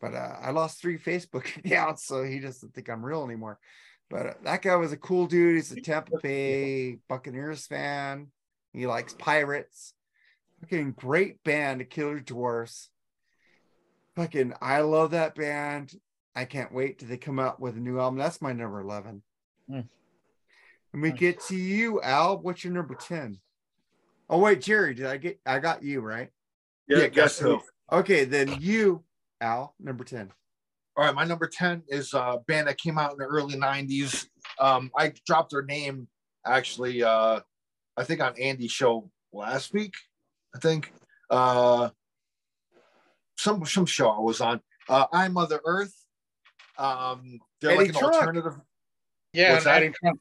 but 0.01 0.13
uh, 0.13 0.35
I 0.41 0.51
lost 0.51 0.81
three 0.81 0.97
Facebook 0.97 1.57
accounts, 1.65 2.05
so 2.05 2.23
he 2.23 2.39
doesn't 2.39 2.73
think 2.73 2.89
I'm 2.89 3.05
real 3.05 3.23
anymore. 3.23 3.57
But 4.09 4.25
uh, 4.25 4.33
that 4.43 4.63
guy 4.63 4.75
was 4.75 4.91
a 4.91 4.97
cool 4.97 5.27
dude. 5.27 5.55
He's 5.55 5.71
a 5.71 5.79
Tampa 5.79 6.17
Bay 6.21 6.97
Buccaneers 7.07 7.67
fan. 7.67 8.27
He 8.73 8.85
likes 8.85 9.13
pirates. 9.13 9.93
Fucking 10.61 10.93
great 10.93 11.43
band, 11.43 11.89
Killer 11.89 12.19
Dwarfs. 12.19 12.89
Fucking, 14.15 14.53
I 14.61 14.81
love 14.81 15.11
that 15.11 15.35
band. 15.35 15.93
I 16.35 16.45
can't 16.45 16.73
wait 16.73 16.99
till 16.99 17.07
they 17.07 17.17
come 17.17 17.39
out 17.39 17.59
with 17.59 17.75
a 17.77 17.79
new 17.79 17.99
album. 17.99 18.19
That's 18.19 18.41
my 18.41 18.51
number 18.51 18.81
11. 18.81 19.21
Hmm. 19.69 19.79
Let 20.93 20.99
me 20.99 21.11
get 21.11 21.39
to 21.45 21.55
you, 21.55 22.01
Al. 22.01 22.39
What's 22.41 22.63
your 22.63 22.73
number 22.73 22.95
10? 22.95 23.39
Oh, 24.29 24.39
wait, 24.39 24.61
Jerry, 24.61 24.93
did 24.93 25.05
I 25.05 25.17
get 25.17 25.39
I 25.45 25.59
got 25.59 25.83
you, 25.83 26.01
right? 26.01 26.29
Yeah, 26.87 26.99
Yeah, 26.99 27.07
guess 27.07 27.35
so. 27.35 27.59
so. 27.91 27.97
Okay, 27.99 28.25
then 28.25 28.57
you, 28.59 29.03
Al, 29.41 29.75
number 29.79 30.03
10. 30.03 30.31
All 30.97 31.05
right, 31.05 31.15
my 31.15 31.23
number 31.23 31.47
10 31.47 31.83
is 31.87 32.13
a 32.13 32.39
band 32.47 32.67
that 32.67 32.77
came 32.77 32.97
out 32.97 33.11
in 33.13 33.17
the 33.17 33.25
early 33.25 33.55
90s. 33.55 34.27
Um, 34.59 34.91
I 34.97 35.13
dropped 35.25 35.51
their 35.51 35.63
name 35.63 36.07
actually, 36.45 37.03
uh, 37.03 37.39
I 37.95 38.03
think 38.03 38.21
on 38.21 38.37
Andy's 38.39 38.71
show 38.71 39.09
last 39.31 39.73
week. 39.73 39.93
I 40.55 40.59
think. 40.59 40.91
Uh, 41.29 41.89
some 43.37 43.65
some 43.65 43.85
show 43.85 44.09
I 44.09 44.19
was 44.19 44.41
on. 44.41 44.59
Uh, 44.87 45.05
I 45.13 45.27
Mother 45.29 45.61
Earth. 45.65 45.93
Um, 46.77 47.39
they're 47.61 47.75
like 47.77 47.89
an 47.89 47.93
Trunk. 47.95 48.13
alternative. 48.15 48.57
Yeah? 49.33 49.61
Eddie 49.65 49.91
Trump. 49.91 50.19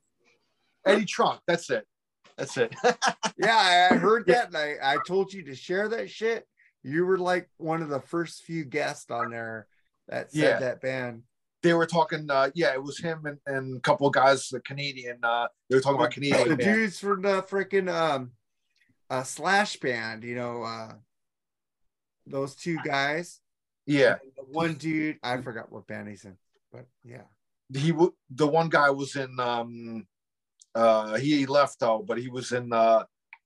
Eddie 0.87 1.05
Trunk. 1.05 1.41
That's 1.47 1.71
it. 1.71 1.85
That's 2.37 2.57
it. 2.57 2.75
Yeah, 3.41 3.89
I 3.93 3.95
heard 3.95 4.27
that 4.27 4.49
and 4.49 4.57
I, 4.57 4.75
I 4.83 4.97
told 5.07 5.33
you 5.33 5.45
to 5.45 5.55
share 5.55 5.89
that 5.91 6.11
shit. 6.11 6.45
You 6.83 7.07
were 7.07 7.19
like 7.19 7.49
one 7.59 7.83
of 7.83 7.89
the 7.89 8.01
first 8.01 8.43
few 8.43 8.65
guests 8.65 9.09
on 9.13 9.31
there 9.31 9.69
that 10.09 10.33
said 10.33 10.41
Yeah. 10.43 10.59
that 10.59 10.81
band. 10.81 11.23
they 11.63 11.73
were 11.73 11.87
talking. 11.87 12.29
Uh, 12.29 12.51
yeah, 12.57 12.73
it 12.75 12.83
was 12.83 12.99
him 12.99 13.27
and, 13.27 13.39
and 13.47 13.77
a 13.77 13.81
couple 13.81 14.09
of 14.09 14.13
guys, 14.13 14.49
the 14.49 14.61
Canadian. 14.61 15.19
Uh, 15.23 15.47
they 15.71 15.77
were 15.77 15.81
talking 15.81 16.01
about 16.01 16.11
the 16.13 16.15
Canadian. 16.21 16.49
band. 16.57 16.61
dudes 16.61 16.99
from 16.99 17.23
the 17.23 17.43
freaking 17.45 17.89
um 17.93 18.33
uh 19.11 19.23
slash 19.23 19.77
band, 19.77 20.25
you 20.25 20.35
know, 20.35 20.63
uh 20.63 20.93
those 22.27 22.55
two 22.55 22.79
guys. 22.85 23.41
Yeah, 23.87 24.17
one 24.51 24.75
dude, 24.75 25.17
I 25.23 25.41
forgot 25.41 25.73
what 25.73 25.87
band 25.87 26.09
he's 26.09 26.25
in, 26.25 26.37
but 26.71 26.87
yeah. 27.05 27.23
he 27.73 27.91
w- 27.91 28.15
the 28.31 28.47
one 28.47 28.69
guy 28.69 28.91
was 28.91 29.17
in 29.17 29.39
um 29.41 30.07
uh 30.75 31.17
he 31.17 31.47
left 31.47 31.81
though 31.81 32.05
but 32.07 32.19
he 32.19 32.29
was 32.29 32.53
in 32.53 32.71
uh 32.73 33.03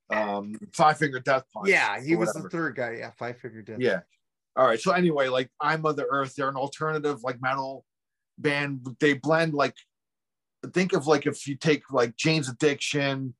um 0.09 0.53
five 0.73 0.97
finger 0.97 1.19
death 1.21 1.43
punch 1.53 1.69
Yeah, 1.69 2.01
he 2.01 2.15
or 2.15 2.19
was 2.19 2.33
the 2.33 2.49
third 2.49 2.75
guy. 2.75 2.97
Yeah, 2.99 3.11
five 3.17 3.37
Finger 3.39 3.61
death. 3.61 3.79
yeah 3.79 4.01
all 4.57 4.67
right 4.67 4.79
so 4.79 4.91
anyway 4.91 5.29
like 5.29 5.49
i'm 5.61 5.81
mother 5.81 6.05
earth 6.11 6.35
they're 6.35 6.49
an 6.49 6.57
alternative 6.57 7.23
like 7.23 7.41
metal 7.41 7.85
band 8.37 8.85
they 8.99 9.13
blend 9.13 9.53
like 9.53 9.73
think 10.73 10.93
of 10.93 11.07
like 11.07 11.25
if 11.25 11.47
you 11.47 11.55
take 11.55 11.89
like 11.91 12.15
jane's 12.17 12.49
addiction 12.49 13.33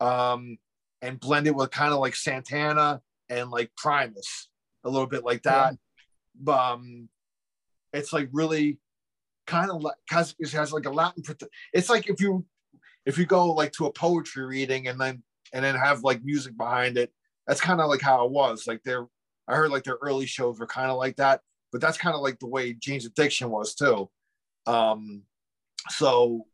um 0.00 0.58
and 1.02 1.20
blend 1.20 1.46
it 1.46 1.54
with 1.54 1.70
kind 1.70 1.92
of 1.92 2.00
like 2.00 2.14
santana 2.14 3.00
and 3.28 3.50
like 3.50 3.70
primus 3.76 4.48
a 4.84 4.90
little 4.90 5.06
bit 5.06 5.24
like 5.24 5.42
that 5.42 5.76
um 6.46 7.08
it's 7.92 8.12
like 8.12 8.28
really 8.32 8.78
kind 9.48 9.70
of 9.70 9.82
like 9.82 9.96
has 10.10 10.34
it 10.38 10.52
has 10.52 10.72
like 10.72 10.86
a 10.86 10.90
Latin. 10.90 11.24
It's 11.72 11.88
like 11.88 12.08
if 12.08 12.20
you 12.20 12.44
if 13.06 13.18
you 13.18 13.26
go 13.26 13.52
like 13.52 13.72
to 13.72 13.86
a 13.86 13.92
poetry 13.92 14.44
reading 14.44 14.86
and 14.86 15.00
then 15.00 15.22
and 15.52 15.64
then 15.64 15.74
have 15.74 16.04
like 16.04 16.22
music 16.22 16.56
behind 16.56 16.96
it. 16.96 17.10
That's 17.46 17.60
kind 17.60 17.80
of 17.80 17.88
like 17.88 18.02
how 18.02 18.26
it 18.26 18.30
was. 18.30 18.66
Like 18.66 18.82
their 18.84 19.06
I 19.48 19.56
heard 19.56 19.70
like 19.70 19.84
their 19.84 19.98
early 20.02 20.26
shows 20.26 20.60
were 20.60 20.66
kind 20.66 20.90
of 20.90 20.98
like 20.98 21.16
that, 21.16 21.40
but 21.72 21.80
that's 21.80 21.96
kind 21.96 22.14
of 22.14 22.20
like 22.20 22.38
the 22.38 22.46
way 22.46 22.74
Jane's 22.74 23.06
Addiction 23.06 23.48
was 23.48 23.74
too. 23.74 24.10
Um, 24.66 25.22
so 25.88 26.46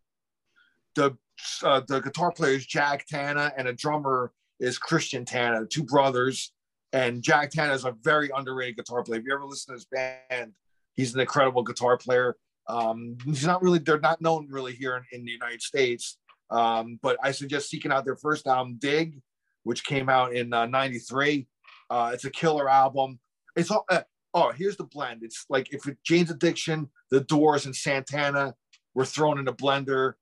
the 0.95 1.17
uh, 1.63 1.81
the 1.87 2.01
guitar 2.01 2.33
player 2.33 2.55
is 2.55 2.67
Jack 2.67 3.07
Tanna 3.07 3.53
and 3.57 3.69
a 3.69 3.73
drummer 3.73 4.33
is 4.61 4.79
Christian 4.79 5.25
Tanna, 5.25 5.67
two 5.67 5.85
brothers. 5.85 6.53
And 6.93 7.23
Jack 7.23 7.51
Tanna 7.51 7.73
is 7.73 7.85
a 7.85 7.95
very 8.03 8.31
underrated 8.35 8.77
guitar 8.77 9.03
player. 9.03 9.21
If 9.21 9.27
you 9.27 9.35
ever 9.35 9.45
listen 9.45 9.75
to 9.75 9.79
his 9.79 9.87
band, 9.87 10.53
he's 10.95 11.15
an 11.15 11.21
incredible 11.21 11.63
guitar 11.63 11.97
player. 11.97 12.37
Um, 12.69 13.17
he's 13.25 13.47
not 13.47 13.63
really, 13.63 13.79
they're 13.79 13.99
not 13.99 14.23
known 14.23 14.49
really 14.49 14.75
here 14.75 14.97
in, 14.97 15.21
in 15.21 15.25
the 15.25 15.33
United 15.33 15.61
States. 15.61 16.19
Um, 16.51 16.99
but 17.03 17.19
I 17.23 17.33
suggest 17.33 17.69
seeking 17.69 17.91
out 17.91 18.05
their 18.05 18.17
first 18.17 18.47
album, 18.47 18.77
Dig, 18.79 19.21
which 19.65 19.85
came 19.85 20.09
out 20.09 20.35
in 20.35 20.53
uh, 20.53 20.67
93. 20.67 21.47
Uh, 21.91 22.11
it's 22.15 22.25
a 22.25 22.31
killer 22.31 22.69
album. 22.69 23.19
It's 23.57 23.71
all, 23.71 23.85
uh, 23.91 24.03
oh, 24.33 24.53
here's 24.53 24.77
the 24.77 24.85
blend. 24.85 25.23
It's 25.23 25.47
like 25.49 25.73
if 25.73 25.87
it, 25.89 25.99
Jane's 26.05 26.31
Addiction, 26.31 26.91
The 27.11 27.21
Doors, 27.21 27.67
and 27.67 27.75
Santana 27.75 28.55
were 28.95 29.05
thrown 29.05 29.39
in 29.39 29.49
a 29.49 29.53
blender, 29.53 30.15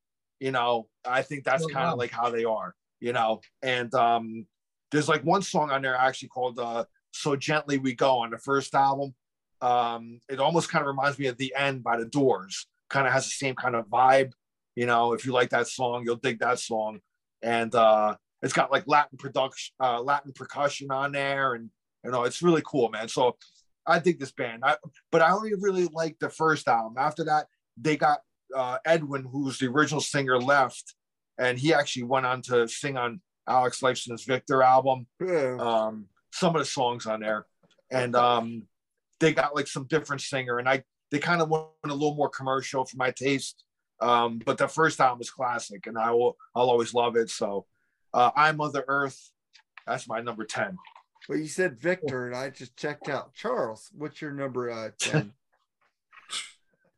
you 0.43 0.51
know, 0.51 0.88
I 1.05 1.22
think 1.22 1.45
that's 1.45 1.62
Oh, 1.62 1.68
kind 1.68 1.88
of 1.88 1.99
like 1.99 2.11
how 2.11 2.28
they 2.28 2.45
are, 2.45 2.74
you 2.99 3.12
know. 3.12 3.40
And 3.62 3.95
um, 3.95 4.47
there's 4.90 5.09
like 5.09 5.22
one 5.22 5.43
song 5.43 5.70
on 5.70 5.82
there 5.82 5.95
actually 5.95 6.30
called 6.30 6.59
uh, 6.59 6.84
So 7.12 7.36
Gently 7.36 7.78
We 7.78 7.95
Go 7.95 8.18
on 8.18 8.30
the 8.30 8.38
first 8.38 8.74
album. 8.74 9.14
Um, 9.61 10.18
it 10.28 10.40
almost 10.40 10.68
kind 10.68 10.82
of 10.82 10.88
reminds 10.88 11.16
me 11.20 11.26
of 11.28 11.38
The 11.38 11.55
End 11.57 11.84
by 11.84 11.97
The 11.97 12.07
Doors, 12.07 12.66
kind 12.90 13.07
of 13.07 13.12
has 13.12 13.24
the 13.26 13.30
same 13.30 13.55
kind 13.55 13.76
of 13.76 13.86
vibe. 13.86 14.32
You 14.74 14.86
know, 14.86 15.12
if 15.12 15.24
you 15.24 15.32
like 15.32 15.51
that 15.51 15.68
song, 15.68 16.03
you'll 16.05 16.16
dig 16.16 16.40
that 16.40 16.59
song. 16.59 16.99
And 17.40 17.72
uh, 17.72 18.16
it's 18.43 18.53
got 18.53 18.72
like 18.72 18.88
Latin 18.88 19.18
production, 19.18 19.74
uh, 19.78 20.03
Latin 20.03 20.32
percussion 20.32 20.90
on 20.90 21.12
there, 21.12 21.55
and 21.55 21.70
you 22.05 22.11
know, 22.11 22.24
it's 22.24 22.43
really 22.43 22.62
cool, 22.66 22.88
man. 22.88 23.07
So 23.07 23.36
I 23.86 24.01
dig 24.01 24.18
this 24.18 24.32
band. 24.32 24.64
I, 24.64 24.76
but 25.12 25.22
I 25.22 25.30
only 25.30 25.53
really 25.55 25.88
like 25.93 26.16
the 26.18 26.30
first 26.30 26.66
album. 26.66 26.95
After 26.99 27.22
that, 27.26 27.47
they 27.76 27.97
got 27.97 28.18
uh, 28.55 28.78
Edwin, 28.84 29.24
who's 29.30 29.59
the 29.59 29.66
original 29.66 30.00
singer, 30.00 30.38
left, 30.38 30.94
and 31.38 31.59
he 31.59 31.74
actually 31.74 32.05
went 32.05 32.26
on 32.26 32.42
to 32.42 32.68
sing 32.68 32.96
on 32.96 33.20
Alex 33.48 33.82
Lifeson's 33.82 34.24
Victor 34.24 34.62
album. 34.62 35.07
Yeah. 35.20 35.57
Um, 35.59 36.07
some 36.32 36.55
of 36.55 36.61
the 36.61 36.66
songs 36.66 37.07
on 37.07 37.20
there, 37.20 37.46
and 37.90 38.16
um, 38.16 38.62
they 39.20 39.32
got 39.32 39.55
like 39.55 39.66
some 39.66 39.86
different 39.86 40.22
singer, 40.22 40.59
and 40.59 40.68
I 40.68 40.84
they 41.11 41.18
kind 41.18 41.42
of 41.42 41.50
went 41.50 41.66
a 41.84 41.92
little 41.92 42.14
more 42.14 42.30
commercial 42.30 42.84
for 42.84 42.96
my 42.96 43.11
taste. 43.11 43.64
Um, 44.00 44.40
but 44.44 44.59
the 44.59 44.66
first 44.66 45.00
album 45.00 45.18
was 45.18 45.30
classic, 45.30 45.86
and 45.86 45.98
I 45.98 46.11
will 46.12 46.36
I'll 46.55 46.70
always 46.70 46.94
love 46.94 47.16
it. 47.16 47.30
So, 47.30 47.66
uh, 48.14 48.30
I'm 48.34 48.57
Mother 48.57 48.84
Earth. 48.88 49.30
That's 49.86 50.09
my 50.09 50.20
number 50.20 50.44
ten. 50.44 50.78
Well, 51.28 51.38
you 51.38 51.46
said 51.46 51.80
Victor, 51.80 52.26
and 52.26 52.34
I 52.34 52.50
just 52.50 52.76
checked 52.76 53.09
out. 53.09 53.34
Charles, 53.34 53.90
what's 53.96 54.20
your 54.20 54.32
number 54.32 54.70
uh 54.70 54.90
10? 54.98 55.32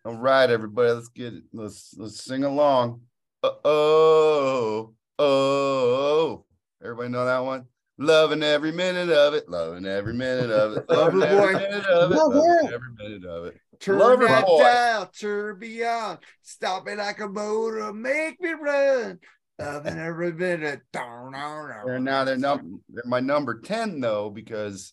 All 0.06 0.16
right, 0.16 0.50
everybody, 0.50 0.90
let's 0.92 1.08
get 1.08 1.32
it. 1.32 1.44
Let's 1.54 1.94
let's 1.96 2.22
sing 2.22 2.44
along. 2.44 3.00
Oh, 3.42 4.92
oh, 5.18 6.44
everybody 6.82 7.08
know 7.08 7.24
that 7.24 7.38
one? 7.38 7.64
Loving 7.96 8.42
every 8.42 8.70
minute 8.70 9.08
of 9.08 9.32
it, 9.32 9.48
loving 9.48 9.86
every 9.86 10.12
minute 10.12 10.50
of 10.50 10.76
it, 10.76 10.90
loving 10.90 11.22
every 11.22 11.54
boy. 11.54 11.58
minute 11.58 11.86
of 11.86 12.12
it, 12.12 12.16
loving 12.16 12.72
every 12.72 12.92
minute 12.98 13.24
of 13.24 13.46
it. 13.46 13.56
Turn 13.80 13.98
Lover 13.98 14.26
that 14.26 14.44
boy. 14.44 14.58
dial, 14.58 15.06
turn 15.18 15.58
beyond. 15.58 16.18
Stop 16.42 16.86
it 16.88 16.98
like 16.98 17.20
a 17.20 17.28
motor, 17.28 17.90
make 17.94 18.38
me 18.42 18.52
run. 18.52 19.18
Loving 19.58 19.98
every 19.98 20.32
minute. 20.32 20.82
They're 20.92 21.98
now 21.98 22.24
they're 22.24 22.36
num 22.36 22.82
they're 22.90 23.04
my 23.06 23.20
number 23.20 23.60
10 23.60 24.00
though, 24.00 24.28
because 24.28 24.92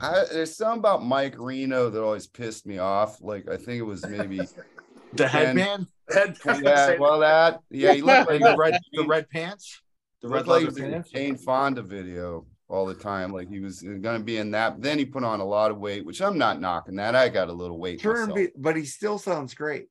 I 0.00 0.24
there's 0.32 0.56
something 0.56 0.80
about 0.80 1.04
Mike 1.04 1.36
Reno 1.38 1.90
that 1.90 2.02
always 2.02 2.26
pissed 2.26 2.66
me 2.66 2.78
off. 2.78 3.20
Like 3.20 3.48
I 3.48 3.56
think 3.56 3.78
it 3.78 3.82
was 3.82 4.06
maybe 4.06 4.40
The 5.14 5.28
headband, 5.28 5.86
Head, 6.10 6.36
yeah, 6.62 6.96
well 6.98 7.20
that 7.20 7.60
yeah, 7.70 7.92
he 7.92 8.02
looked 8.02 8.30
like 8.30 8.40
the 8.40 8.56
red, 8.56 8.78
the 8.92 9.04
red 9.04 9.28
pants, 9.28 9.82
the 10.22 10.28
red 10.28 10.46
like 10.46 10.64
was 10.64 10.78
in 10.78 10.90
pants. 10.90 11.10
Jane 11.10 11.36
Fonda 11.36 11.82
video 11.82 12.46
all 12.68 12.86
the 12.86 12.94
time. 12.94 13.30
Like 13.30 13.48
he 13.48 13.60
was 13.60 13.82
gonna 13.82 14.20
be 14.20 14.38
in 14.38 14.52
that. 14.52 14.80
Then 14.80 14.98
he 14.98 15.04
put 15.04 15.22
on 15.22 15.40
a 15.40 15.44
lot 15.44 15.70
of 15.70 15.78
weight, 15.78 16.06
which 16.06 16.22
I'm 16.22 16.38
not 16.38 16.60
knocking 16.60 16.96
that. 16.96 17.14
I 17.14 17.28
got 17.28 17.50
a 17.50 17.52
little 17.52 17.78
weight. 17.78 18.02
Myself. 18.02 18.34
be, 18.34 18.48
but 18.56 18.76
he 18.76 18.86
still 18.86 19.18
sounds 19.18 19.52
great. 19.52 19.88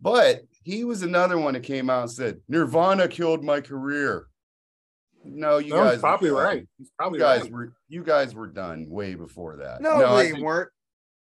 But 0.00 0.42
he 0.62 0.84
was 0.84 1.02
another 1.02 1.38
one 1.38 1.54
that 1.54 1.62
came 1.62 1.88
out 1.88 2.02
and 2.02 2.10
said, 2.10 2.40
Nirvana 2.48 3.08
killed 3.08 3.44
my 3.44 3.60
career. 3.60 4.26
No, 5.24 5.58
you 5.58 5.70
No, 5.70 5.84
guys 5.84 6.00
probably 6.00 6.30
were 6.30 6.42
right. 6.42 6.66
He's 6.78 6.90
probably 6.98 7.18
You 7.18 7.24
guys 7.24 7.42
right. 7.42 7.52
were 7.52 7.72
you 7.88 8.04
guys 8.04 8.34
were 8.34 8.46
done 8.46 8.86
way 8.88 9.14
before 9.14 9.56
that. 9.56 9.80
No, 9.80 10.04
I 10.04 10.24
they 10.24 10.30
think, 10.32 10.44
weren't. 10.44 10.70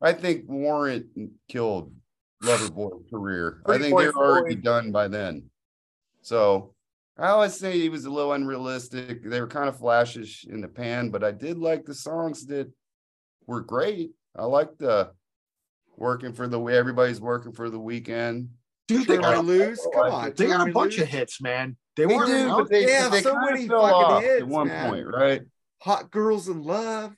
I 0.00 0.12
think 0.12 0.48
Warrant 0.48 1.06
killed 1.48 1.94
Loverboy's 2.42 3.08
career. 3.10 3.62
I 3.66 3.78
think 3.78 3.96
they 3.96 4.08
were 4.08 4.16
already 4.16 4.56
done 4.56 4.90
by 4.90 5.08
then. 5.08 5.44
So 6.22 6.74
I 7.18 7.28
always 7.28 7.54
say 7.54 7.78
he 7.78 7.88
was 7.88 8.04
a 8.04 8.10
little 8.10 8.32
unrealistic. 8.32 9.22
They 9.22 9.40
were 9.40 9.46
kind 9.46 9.68
of 9.68 9.78
flashish 9.78 10.48
in 10.48 10.60
the 10.60 10.68
pan, 10.68 11.10
but 11.10 11.22
I 11.22 11.30
did 11.30 11.58
like 11.58 11.84
the 11.84 11.94
songs 11.94 12.46
that 12.46 12.70
were 13.46 13.60
great. 13.60 14.10
I 14.34 14.44
liked 14.44 14.78
the 14.78 15.12
working 15.96 16.32
for 16.32 16.48
the 16.48 16.58
way 16.58 16.76
everybody's 16.76 17.20
working 17.20 17.52
for 17.52 17.70
the 17.70 17.78
weekend. 17.78 18.48
Dude, 18.88 19.06
they 19.06 19.14
Turn 19.16 19.24
I 19.24 19.34
got, 19.36 19.44
lose. 19.44 19.80
Come 19.94 20.12
on. 20.12 20.32
they 20.36 20.46
got 20.46 20.68
a 20.68 20.72
bunch 20.72 20.94
Loose. 20.94 21.02
of 21.02 21.08
hits, 21.08 21.40
man. 21.40 21.76
They 21.96 22.04
They 22.06 22.14
weren't 22.14 22.28
do, 22.28 22.48
out 22.50 22.58
but 22.58 22.70
they, 22.70 22.84
They 22.86 22.92
have 22.92 23.12
they 23.12 23.22
so 23.22 23.34
many 23.36 23.68
fell 23.68 23.82
fucking 23.82 23.94
off 23.94 24.22
hits, 24.22 24.42
at 24.42 24.48
one 24.48 24.68
man. 24.68 24.90
point, 24.90 25.06
right? 25.06 25.42
Hot 25.82 26.10
Girls 26.10 26.48
in 26.48 26.62
Love. 26.62 27.10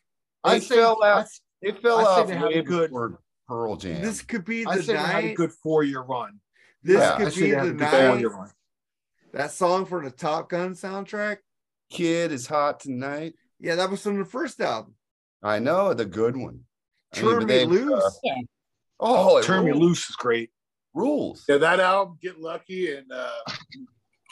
They 0.45 0.51
I 0.51 0.61
fell 0.61 1.03
out. 1.03 1.25
I- 1.25 1.29
They 1.63 1.73
fell 1.73 1.99
I 1.99 2.03
say 2.03 2.09
off 2.21 2.27
they 2.29 2.37
had 2.37 2.53
a 2.53 2.63
good- 2.63 2.91
before 2.91 3.19
Pearl 3.49 3.77
Jam. 3.77 4.03
This 4.03 4.23
could 4.23 4.45
be 4.45 4.67
I 4.67 4.77
the 4.77 4.83
say 4.83 4.93
they 4.95 4.99
had 4.99 5.25
a 5.25 5.27
night. 5.29 5.37
good 5.37 5.53
four-year 5.63 6.01
run. 6.03 6.41
This 6.83 6.99
Yeah, 7.01 7.17
could 7.17 7.35
be 7.35 7.51
the 7.53 7.73
night. 7.73 8.51
That 9.33 9.51
song 9.53 9.87
for 9.87 10.03
the 10.05 10.11
Top 10.11 10.49
Gun 10.51 10.75
soundtrack. 10.75 11.39
Kid 11.91 12.33
is 12.33 12.47
hot 12.47 12.81
tonight. 12.81 13.35
Yeah, 13.59 13.77
that 13.77 13.91
was 13.91 14.03
from 14.03 14.19
the 14.19 14.25
first 14.25 14.61
album. 14.61 14.95
I 15.43 15.59
know 15.59 15.95
the 15.95 16.05
good 16.05 16.37
one. 16.37 16.61
I 17.15 17.21
mean, 17.21 17.31
Turn 17.31 17.39
but 17.41 17.49
Me 17.49 17.55
they- 17.55 17.65
uh, 17.65 17.69
Loose. 17.69 18.21
Oh, 19.01 19.43
Turn 19.43 19.65
Me. 19.65 19.73
Loose 19.73 20.09
is 20.11 20.17
great. 20.17 20.51
Rules. 20.95 21.45
Yeah, 21.49 21.59
that 21.59 21.81
album, 21.81 22.19
Get 22.23 22.41
Lucky, 22.41 22.95
and 22.95 23.11
uh, 23.13 23.31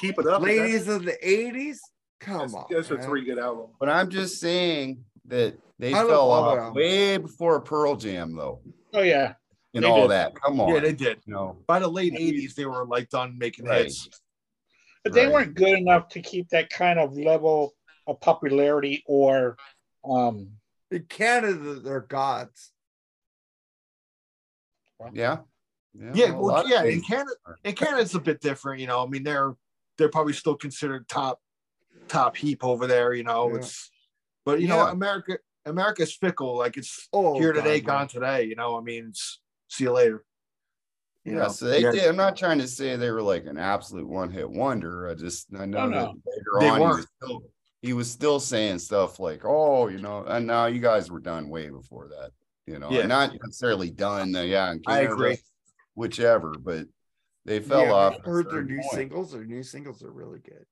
keep 0.01 0.19
it 0.19 0.27
up. 0.27 0.43
Ladies 0.43 0.89
of 0.89 1.05
the 1.05 1.19
'80s. 1.25 1.79
Come 2.21 2.41
that's, 2.41 2.55
on, 2.55 2.67
that's 2.71 2.91
a 2.91 2.99
three 2.99 3.25
good 3.25 3.39
album. 3.39 3.71
But 3.81 3.89
I'm 3.89 4.09
just 4.09 4.39
saying 4.39 5.05
that 5.27 5.59
they 5.79 5.93
I 5.93 6.05
fell 6.07 6.31
off 6.31 6.75
way 6.75 7.17
before 7.17 7.61
Pearl 7.61 7.97
Jam, 7.97 8.37
though, 8.37 8.61
Oh 8.95 9.03
yeah. 9.03 9.35
and 9.75 9.85
They 9.85 9.89
all 9.89 10.03
did. 10.03 10.11
that. 10.11 10.35
Come 10.41 10.61
on, 10.61 10.73
Yeah, 10.73 10.81
they 10.81 10.93
did. 10.93 11.19
you 11.27 11.35
know, 11.35 11.59
By 11.67 11.81
the 11.81 11.89
late 11.89 12.15
'80s, 12.15 12.55
they 12.55 12.65
were 12.65 12.87
like 12.87 13.09
done 13.09 13.37
making 13.39 13.67
Right. 13.67 13.87
hits. 13.87 14.09
But 15.03 15.15
they 15.15 15.25
Right. 15.25 15.33
weren't 15.33 15.55
good 15.55 15.77
enough 15.77 16.09
to 16.11 16.23
keep 16.23 16.49
that 16.51 16.71
kind 16.71 17.01
of 17.01 17.17
level 17.17 17.75
of 18.07 18.21
popularity 18.21 19.03
or 19.07 19.57
um 20.05 20.53
In 20.91 21.05
Canada, 21.07 21.81
they're 21.81 22.01
gods. 22.01 22.71
yeah, 25.13 25.39
Yeah, 25.95 26.32
a 26.32 26.40
well, 26.40 26.68
yeah. 26.68 26.84
In 26.84 27.03
Canada, 27.03 27.32
in 27.64 27.74
Canada, 27.74 28.01
it's 28.03 28.14
a 28.14 28.20
bit 28.20 28.40
different. 28.40 28.80
You 28.80 28.86
know, 28.86 29.05
I 29.05 29.07
mean, 29.09 29.22
they're 29.22 29.55
they're 29.99 30.09
probably 30.09 30.32
still 30.32 30.57
considered 30.57 31.09
top 31.09 31.40
top 32.09 32.36
heap 32.36 32.64
over 32.64 32.86
there. 32.86 33.12
You 33.14 33.24
know, 33.24 33.51
Yeah. 33.51 33.57
it's 33.57 33.90
but 34.45 34.61
you 34.61 34.68
know, 34.68 34.86
America 34.86 35.38
America's 35.66 36.14
fickle. 36.14 36.57
Like 36.57 36.76
it's 36.76 37.09
Oh, 37.12 37.38
here 37.38 37.53
today, 37.53 37.80
God, 37.80 37.86
gone 37.86 38.09
today. 38.09 38.45
You 38.45 38.57
know, 38.57 38.76
I 38.76 38.80
mean, 38.80 39.09
it's, 39.09 39.40
see 39.68 39.84
you 39.84 39.93
later. 39.93 40.24
You 41.24 41.32
Yeah, 41.32 41.43
know, 41.43 41.49
so 41.49 41.66
they 41.66 41.82
yeah. 41.82 41.93
did. 41.93 42.09
I'm 42.09 42.16
not 42.16 42.36
trying 42.36 42.59
to 42.59 42.66
say 42.66 42.97
they 42.97 43.11
were 43.11 43.22
like 43.22 43.47
an 43.47 43.59
absolute 43.59 44.09
one-hit 44.09 44.51
wonder. 44.51 45.09
I 45.09 45.14
just 45.14 45.49
I 45.57 45.66
know 45.66 45.78
Oh, 45.78 45.90
that 45.90 46.09
later 46.26 46.61
They 46.61 46.68
on 46.68 46.80
he 46.80 46.86
was, 46.86 47.07
still, 47.22 47.43
he 47.82 47.93
was 47.93 48.11
still 48.11 48.40
saying 48.40 48.80
stuff 48.80 49.20
like, 49.20 49.43
"Oh, 49.45 49.88
you 49.88 49.99
know," 49.99 50.24
and 50.24 50.47
now 50.47 50.66
you 50.66 50.80
guys 50.80 51.11
were 51.11 51.20
done 51.20 51.49
way 51.49 51.68
before 51.68 52.09
that. 52.09 52.32
You 52.66 52.78
know, 52.78 52.90
Yeah. 52.90 53.07
not 53.07 53.34
necessarily 53.40 53.90
done. 53.90 54.34
Uh, 54.34 54.43
yeah, 54.43 54.72
in 54.72 54.82
I 54.86 55.01
agree. 55.01 55.38
Whichever, 55.95 56.55
but 56.59 56.86
they 57.45 57.61
fell 57.61 57.82
Yeah, 57.84 57.93
off. 57.93 58.12
I've 58.14 58.20
at 58.20 58.26
a 58.26 58.30
heard 58.30 58.51
their 58.51 58.62
new 58.64 58.80
point. 58.80 58.93
singles. 58.93 59.32
Their 59.32 59.45
new 59.45 59.62
singles 59.62 60.03
are 60.03 60.11
really 60.11 60.38
good. 60.40 60.64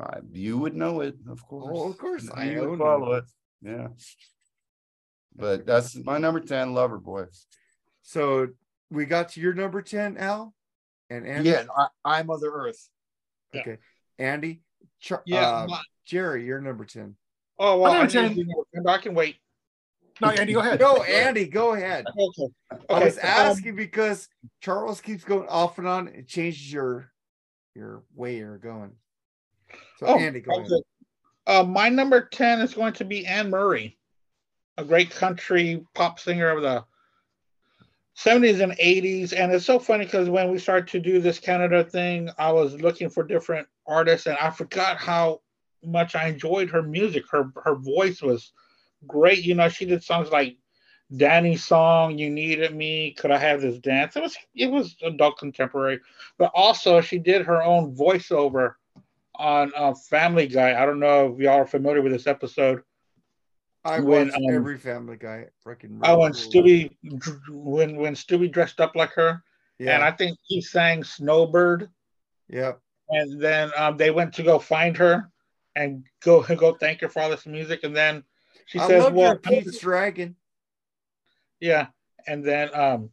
Uh, 0.00 0.20
you 0.32 0.58
would 0.58 0.74
know 0.74 1.00
it, 1.00 1.14
of 1.28 1.44
course. 1.46 1.76
Oh, 1.78 1.88
of 1.90 1.98
course, 1.98 2.28
I 2.32 2.50
You 2.50 2.60
would 2.60 2.68
own 2.70 2.78
follow 2.78 3.14
them. 3.14 3.24
it. 3.62 3.68
Yeah. 3.70 3.88
But 5.36 5.66
that's 5.66 5.96
my 6.04 6.18
number 6.18 6.40
10, 6.40 6.68
Loverboy. 6.74 7.26
So 8.02 8.48
we 8.90 9.06
got 9.06 9.30
to 9.30 9.40
your 9.40 9.54
number 9.54 9.80
ten, 9.82 10.16
Al, 10.18 10.54
and 11.10 11.26
Andy. 11.26 11.50
Yeah, 11.50 11.64
I, 11.76 11.86
I'm 12.04 12.26
Mother 12.26 12.50
Earth. 12.52 12.88
Okay, 13.56 13.78
Andy. 14.18 14.60
Char- 15.00 15.22
yeah. 15.26 15.48
uh, 15.62 15.66
my- 15.68 15.80
Jerry, 16.04 16.44
you're 16.44 16.60
number 16.60 16.84
ten. 16.84 17.16
oh 17.58 17.78
well, 17.78 17.92
I'm 17.92 18.02
I, 18.02 18.06
gonna 18.12 18.28
need 18.28 18.34
to 18.36 18.44
do 18.44 18.64
number- 18.74 18.90
I 18.90 18.98
can 18.98 19.14
wait. 19.14 19.36
No, 20.20 20.28
Andy, 20.28 20.52
go 20.52 20.60
ahead. 20.60 20.80
No, 20.80 21.02
Andy. 21.02 21.46
Go 21.46 21.74
ahead. 21.74 22.06
Okay. 22.06 22.48
I 22.70 22.94
Okay, 22.94 23.04
was 23.04 23.18
um, 23.18 23.24
asking 23.24 23.76
because 23.76 24.28
Charles 24.60 25.00
keeps 25.00 25.24
going 25.24 25.48
off 25.48 25.78
and 25.78 25.88
on. 25.88 26.08
It 26.08 26.28
changes 26.28 26.72
your 26.72 27.10
your 27.74 28.04
way 28.14 28.36
you're 28.36 28.58
going. 28.58 28.92
So 29.98 30.06
Oh, 30.06 30.18
Andy, 30.18 30.40
go 30.40 30.58
ahead. 30.58 30.70
Uh, 31.46 31.62
my 31.62 31.88
number 31.88 32.22
10 32.26 32.60
is 32.60 32.74
going 32.74 32.94
to 32.94 33.04
be 33.04 33.26
Anne 33.26 33.50
Murray, 33.50 33.98
a 34.78 34.84
great 34.84 35.10
country 35.10 35.84
pop 35.94 36.18
singer 36.18 36.48
of 36.50 36.62
the 36.62 36.84
70s 38.16 38.62
and 38.62 38.72
80s. 38.72 39.32
And 39.36 39.52
it's 39.52 39.66
so 39.66 39.78
funny 39.78 40.04
because 40.04 40.30
when 40.30 40.50
we 40.50 40.58
started 40.58 40.88
to 40.88 41.00
do 41.00 41.20
this 41.20 41.38
Canada 41.38 41.84
thing, 41.84 42.30
I 42.38 42.52
was 42.52 42.80
looking 42.80 43.10
for 43.10 43.24
different 43.24 43.66
artists 43.86 44.26
and 44.26 44.38
I 44.38 44.50
forgot 44.50 44.96
how 44.96 45.42
much 45.84 46.14
I 46.14 46.28
enjoyed 46.28 46.70
her 46.70 46.82
music. 46.82 47.24
Her 47.30 47.50
her 47.64 47.74
voice 47.74 48.22
was 48.22 48.52
great. 49.06 49.44
You 49.44 49.54
know, 49.54 49.68
she 49.68 49.84
did 49.84 50.02
songs 50.02 50.30
like 50.30 50.56
Danny's 51.16 51.64
song, 51.64 52.18
You 52.18 52.30
Needed 52.30 52.74
Me, 52.74 53.12
Could 53.12 53.30
I 53.30 53.38
Have 53.38 53.60
This 53.60 53.78
Dance? 53.78 54.16
It 54.16 54.22
was 54.22 54.36
it 54.54 54.70
was 54.70 54.96
adult 55.02 55.38
contemporary, 55.38 56.00
but 56.38 56.50
also 56.54 57.00
she 57.00 57.18
did 57.18 57.46
her 57.46 57.62
own 57.62 57.94
voiceover 57.94 58.74
on 59.36 59.72
uh, 59.76 59.94
Family 59.94 60.46
Guy. 60.46 60.80
I 60.80 60.86
don't 60.86 61.00
know 61.00 61.32
if 61.32 61.40
y'all 61.40 61.60
are 61.60 61.66
familiar 61.66 62.02
with 62.02 62.12
this 62.12 62.26
episode. 62.26 62.82
I 63.84 64.00
when, 64.00 64.28
watch 64.28 64.36
um, 64.36 64.54
every 64.54 64.78
Family 64.78 65.16
Guy. 65.16 65.46
Freaking. 65.64 66.00
Oh, 66.02 66.20
when 66.20 66.32
Stewie 66.32 66.90
when 67.50 67.96
when 67.96 68.14
Stewie 68.14 68.50
dressed 68.50 68.80
up 68.80 68.96
like 68.96 69.12
her, 69.12 69.42
Yeah. 69.78 69.94
and 69.94 70.04
I 70.04 70.10
think 70.10 70.38
he 70.42 70.62
sang 70.62 71.04
Snowbird, 71.04 71.90
yep. 72.48 72.80
and 73.10 73.40
then 73.40 73.70
um, 73.76 73.98
they 73.98 74.10
went 74.10 74.32
to 74.34 74.42
go 74.42 74.58
find 74.58 74.96
her 74.96 75.30
and 75.76 76.04
go 76.22 76.42
go 76.56 76.74
thank 76.74 77.02
her 77.02 77.08
for 77.08 77.20
all 77.20 77.30
this 77.30 77.46
music, 77.46 77.80
and 77.84 77.94
then 77.94 78.24
she 78.66 78.78
I 78.78 78.86
says, 78.88 79.04
love 79.04 79.14
"Well, 79.14 79.28
your 79.32 79.38
Pete's 79.38 79.78
Dragon. 79.78 80.36
yeah," 81.60 81.88
and 82.26 82.44
then 82.44 82.74
um, 82.74 83.10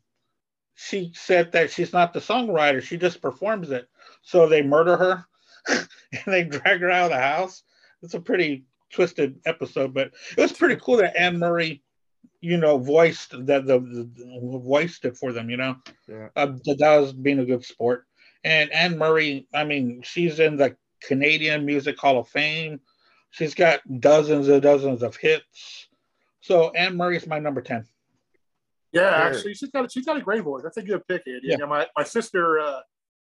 she 0.75 1.11
said 1.15 1.51
that 1.53 1.71
she's 1.71 1.93
not 1.93 2.13
the 2.13 2.19
songwriter; 2.19 2.81
she 2.81 2.97
just 2.97 3.21
performs 3.21 3.69
it. 3.71 3.87
So 4.21 4.47
they 4.47 4.61
murder 4.61 4.97
her 4.97 5.25
and 5.67 5.87
they 6.25 6.43
drag 6.43 6.81
her 6.81 6.89
out 6.91 7.05
of 7.05 7.11
the 7.11 7.17
house. 7.21 7.63
It's 8.01 8.13
a 8.13 8.19
pretty 8.19 8.65
twisted 8.91 9.39
episode, 9.45 9.93
but 9.93 10.11
it 10.37 10.41
was 10.41 10.51
pretty 10.53 10.75
cool 10.81 10.97
that 10.97 11.15
Anne 11.19 11.39
Murray, 11.39 11.83
you 12.41 12.57
know, 12.57 12.77
voiced 12.77 13.31
that 13.45 13.65
the, 13.65 13.79
the 13.79 14.59
voiced 14.63 15.05
it 15.05 15.17
for 15.17 15.31
them. 15.31 15.49
You 15.49 15.57
know, 15.57 15.75
Yeah. 16.07 16.29
uh, 16.35 16.47
that 16.65 16.77
that 16.79 16.97
was 16.97 17.13
being 17.13 17.39
a 17.39 17.45
good 17.45 17.63
sport. 17.65 18.05
And 18.43 18.71
Anne 18.71 18.97
Murray, 18.97 19.47
I 19.53 19.63
mean, 19.65 20.01
she's 20.03 20.39
in 20.39 20.57
the 20.57 20.75
Canadian 21.01 21.65
Music 21.65 21.97
Hall 21.99 22.17
of 22.19 22.27
Fame. 22.27 22.79
She's 23.31 23.55
got 23.55 23.79
dozens 23.99 24.47
and 24.49 24.61
dozens 24.61 25.01
of 25.03 25.15
hits. 25.15 25.87
So 26.41 26.69
Anne 26.71 26.95
Murray 26.97 27.17
is 27.17 27.27
my 27.27 27.39
number 27.39 27.61
ten. 27.61 27.85
Yeah, 28.91 29.01
Sure. 29.09 29.27
actually, 29.37 29.53
she's 29.53 29.69
got 29.69 29.91
she's 29.91 30.05
got 30.05 30.17
a 30.17 30.21
great 30.21 30.43
voice. 30.43 30.63
That's 30.63 30.77
a 30.77 30.81
good 30.83 31.07
pick, 31.07 31.23
Andy. 31.27 31.39
Yeah. 31.43 31.55
Yeah. 31.59 31.65
my 31.65 31.87
my 31.95 32.03
sister 32.03 32.59
uh, 32.59 32.81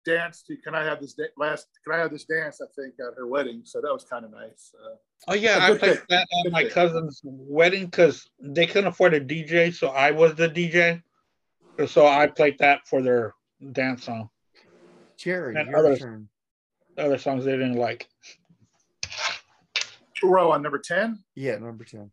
danced 0.05 0.47
to 0.49 0.57
"Can 0.59 0.75
I 0.75 0.85
Have 0.85 1.01
This 1.01 1.15
da- 1.15 1.25
Last 1.39 1.67
Can 1.85 1.95
I 1.95 1.99
Have 1.99 2.11
This 2.11 2.25
Dance?" 2.25 2.61
I 2.61 2.67
think 2.79 2.95
at 3.01 3.17
her 3.17 3.27
wedding, 3.27 3.63
so 3.65 3.81
that 3.81 3.91
was 3.93 4.05
kind 4.05 4.25
of 4.27 4.31
nice. 4.33 4.73
Uh, 4.79 4.97
Oh 5.29 5.35
yeah, 5.35 5.59
I 5.63 5.71
good 5.71 5.79
played 5.81 5.93
pick. 5.99 6.09
that 6.09 6.21
at 6.21 6.43
Good 6.45 6.53
my 6.53 6.65
pick. 6.65 6.73
cousin's 6.73 7.21
wedding 7.25 7.87
because 7.87 8.29
they 8.39 8.67
couldn't 8.67 8.89
afford 8.89 9.15
a 9.15 9.21
DJ, 9.21 9.73
so 9.73 9.89
I 9.89 10.11
was 10.11 10.35
the 10.35 10.49
DJ. 10.49 11.03
So 11.89 12.07
I 12.07 12.27
played 12.27 12.59
that 12.59 12.87
for 12.87 13.01
their 13.03 13.35
dance 13.73 14.05
song. 14.05 14.29
Jerry, 15.17 15.57
And 15.57 15.69
your 15.71 15.79
others. 15.79 16.01
turn. 16.01 16.29
Other 16.99 17.17
songs 17.19 17.45
they 17.47 17.53
didn't 17.53 17.75
like. 17.77 18.09
Row 20.23 20.53
on 20.53 20.63
number 20.63 20.79
ten. 20.79 21.23
Yeah, 21.35 21.57
number 21.57 21.85
ten. 21.85 22.11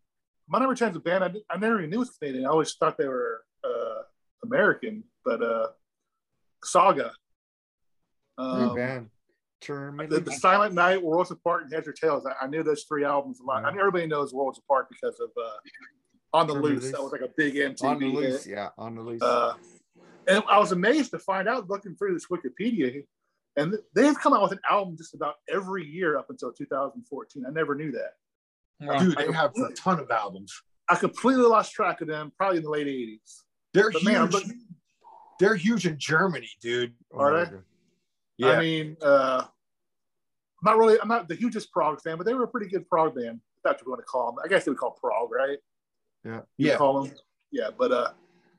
My 0.48 0.58
number 0.58 0.74
ten 0.74 0.90
is 0.90 0.96
a 0.96 1.00
band 1.00 1.24
I, 1.24 1.32
I 1.50 1.56
never 1.58 1.78
even 1.78 1.90
knew 1.90 2.00
was 2.00 2.10
Canadian. 2.10 2.46
I 2.46 2.50
always 2.50 2.74
thought 2.74 2.98
they 2.98 3.08
were 3.08 3.42
uh, 3.64 4.02
American, 4.44 5.04
but 5.24 5.42
uh, 5.42 5.68
Saga. 6.62 7.12
Um, 8.36 8.74
band. 8.74 9.10
The, 9.66 10.20
the 10.22 10.32
Silent 10.32 10.74
Night, 10.74 11.02
Worlds 11.02 11.30
Apart, 11.30 11.62
and 11.62 11.72
Heads 11.72 11.88
or 11.88 11.92
Tails. 11.92 12.26
I, 12.26 12.44
I 12.44 12.48
knew 12.48 12.62
those 12.62 12.82
three 12.82 13.04
albums 13.04 13.40
a 13.40 13.44
lot. 13.44 13.64
I 13.64 13.70
mean, 13.70 13.80
everybody 13.80 14.06
knows 14.06 14.34
Worlds 14.34 14.58
Apart 14.58 14.88
because 14.90 15.18
of 15.20 15.30
uh, 15.42 16.36
On 16.38 16.46
the 16.46 16.52
Loose. 16.52 16.82
Loose. 16.82 16.92
That 16.92 17.02
was 17.02 17.12
like 17.12 17.22
a 17.22 17.30
big 17.34 17.54
MTV. 17.54 17.84
on 17.84 17.98
the 17.98 18.10
hit. 18.10 18.14
loose. 18.14 18.46
Yeah, 18.46 18.68
on 18.76 18.94
the 18.94 19.00
loose. 19.00 19.22
Uh, 19.22 19.54
and 20.26 20.42
I 20.48 20.58
was 20.58 20.72
amazed 20.72 21.12
to 21.12 21.18
find 21.18 21.48
out 21.48 21.70
looking 21.70 21.96
through 21.96 22.14
this 22.14 22.26
Wikipedia, 22.26 23.04
and 23.56 23.74
they've 23.94 24.18
come 24.18 24.32
out 24.32 24.42
with 24.42 24.52
an 24.52 24.60
album 24.68 24.96
just 24.96 25.14
about 25.14 25.34
every 25.48 25.84
year 25.84 26.16
up 26.18 26.26
until 26.30 26.52
2014. 26.52 27.44
I 27.46 27.50
never 27.50 27.74
knew 27.74 27.92
that. 27.92 28.14
Well, 28.80 28.98
Dude, 28.98 29.16
they 29.16 29.30
have 29.32 29.52
a 29.56 29.72
ton 29.74 30.00
of 30.00 30.10
albums. 30.10 30.52
I 30.88 30.96
completely 30.96 31.44
lost 31.44 31.72
track 31.72 32.00
of 32.00 32.08
them, 32.08 32.32
probably 32.36 32.58
in 32.58 32.64
the 32.64 32.70
late 32.70 32.86
80s. 32.86 33.42
They're 33.72 33.90
But 33.90 34.02
huge. 34.02 34.04
man, 34.12 34.22
I'm 34.22 34.30
looking- 34.30 34.60
They're 35.40 35.54
huge 35.56 35.86
in 35.86 35.98
Germany, 35.98 36.50
dude. 36.60 36.94
Are 37.12 37.32
my 37.32 37.44
they? 37.44 37.56
Yeah. 38.38 38.50
I 38.52 38.60
mean, 38.60 38.96
uh, 39.02 39.44
I'm 39.46 39.50
not 40.64 40.76
really, 40.78 40.98
I'm 41.00 41.08
not 41.08 41.28
the 41.28 41.34
hugest 41.34 41.70
prog 41.72 42.00
fan, 42.00 42.16
but 42.18 42.24
they 42.26 42.34
were 42.34 42.44
a 42.44 42.48
pretty 42.48 42.68
good 42.68 42.88
prog 42.88 43.14
band. 43.14 43.40
That's 43.64 43.80
what 43.82 43.86
you 43.86 43.90
want 43.92 44.00
to 44.00 44.06
call 44.06 44.26
them. 44.32 44.36
I 44.44 44.48
guess 44.48 44.64
they 44.64 44.70
would 44.70 44.78
call 44.78 44.92
prog, 44.92 45.30
right? 45.32 45.58
Yeah. 46.24 46.40
You 46.56 46.68
yeah. 46.68 46.76
call 46.76 47.02
them. 47.02 47.14
Yeah, 47.50 47.70
but 47.76 47.92
uh, 47.92 48.10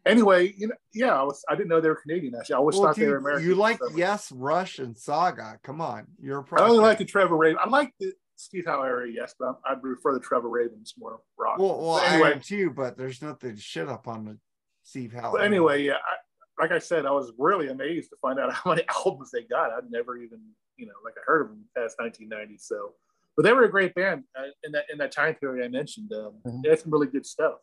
anyway, 0.06 0.54
you 0.58 0.68
know, 0.68 0.76
yeah, 0.94 1.14
I 1.20 1.24
was, 1.24 1.44
I 1.50 1.56
didn't 1.56 1.70
know 1.70 1.82
they 1.82 1.90
were 1.90 1.96
Canadian. 1.96 2.36
Actually, 2.36 2.56
I 2.56 2.58
always 2.58 2.76
Well, 2.76 2.86
thought 2.86 2.96
they 2.96 3.08
were 3.08 3.18
American. 3.18 3.48
you 3.48 3.56
like 3.56 3.80
so- 3.80 3.90
Yes, 3.96 4.32
Rush, 4.32 4.80
and 4.80 4.98
Saga. 4.98 5.60
Come 5.64 5.82
on, 5.82 6.08
you're 6.20 6.40
a 6.40 6.42
I 6.42 6.46
pro. 6.46 6.64
only 6.64 6.80
like 6.80 6.98
the 6.98 7.06
Trevor 7.06 7.36
Rabin. 7.38 7.58
I 7.64 7.68
like 7.70 7.94
the 8.00 8.14
Steve 8.38 8.66
Howe 8.66 8.84
area, 8.84 9.14
yes, 9.16 9.34
but 9.40 9.60
I 9.66 9.76
prefer 9.76 10.14
the 10.14 10.20
Trevor 10.20 10.50
Rabin's 10.50 10.94
more 10.98 11.22
rock. 11.38 11.58
Well, 11.58 11.80
well, 11.82 11.98
But 11.98 12.04
I 12.04 12.14
anyway, 12.16 12.32
am 12.34 12.40
too, 12.42 12.70
but 12.70 12.98
there's 12.98 13.22
nothing 13.22 13.56
to 13.56 13.62
shit 13.62 13.88
up 13.88 14.08
on 14.08 14.26
the 14.26 14.38
Steve 14.84 15.14
Howe. 15.14 15.32
but 15.32 15.44
anyway, 15.44 15.84
yeah, 15.84 15.94
I, 15.94 16.62
like 16.62 16.72
I 16.72 16.80
said, 16.80 17.06
I 17.06 17.12
was 17.12 17.32
really 17.38 17.68
amazed 17.70 18.10
to 18.12 18.18
find 18.22 18.40
out 18.40 18.52
how 18.54 18.70
many 18.72 18.84
albums 18.90 19.32
they 19.32 19.44
got. 19.44 19.72
I'd 19.72 19.90
never 19.90 20.18
even, 20.18 20.40
you 20.78 20.86
know, 20.86 20.94
like 21.04 21.14
I 21.18 21.22
heard 21.26 21.42
of 21.44 21.48
them 21.50 21.64
past 21.76 21.96
1990. 22.00 22.58
So, 22.60 22.94
but 23.38 23.44
they 23.44 23.52
were 23.54 23.64
a 23.64 23.72
great 23.72 23.94
band 23.96 24.24
uh, 24.38 24.44
in 24.64 24.72
that 24.74 24.86
in 24.92 24.98
that 25.00 25.12
time 25.12 25.36
period 25.36 25.66
I 25.66 25.68
mentioned. 25.70 26.12
Um, 26.14 26.34
Mhm. 26.46 26.62
They 26.64 26.70
had 26.70 26.80
some 26.80 26.92
really 26.92 27.08
good 27.08 27.26
stuff. 27.26 27.56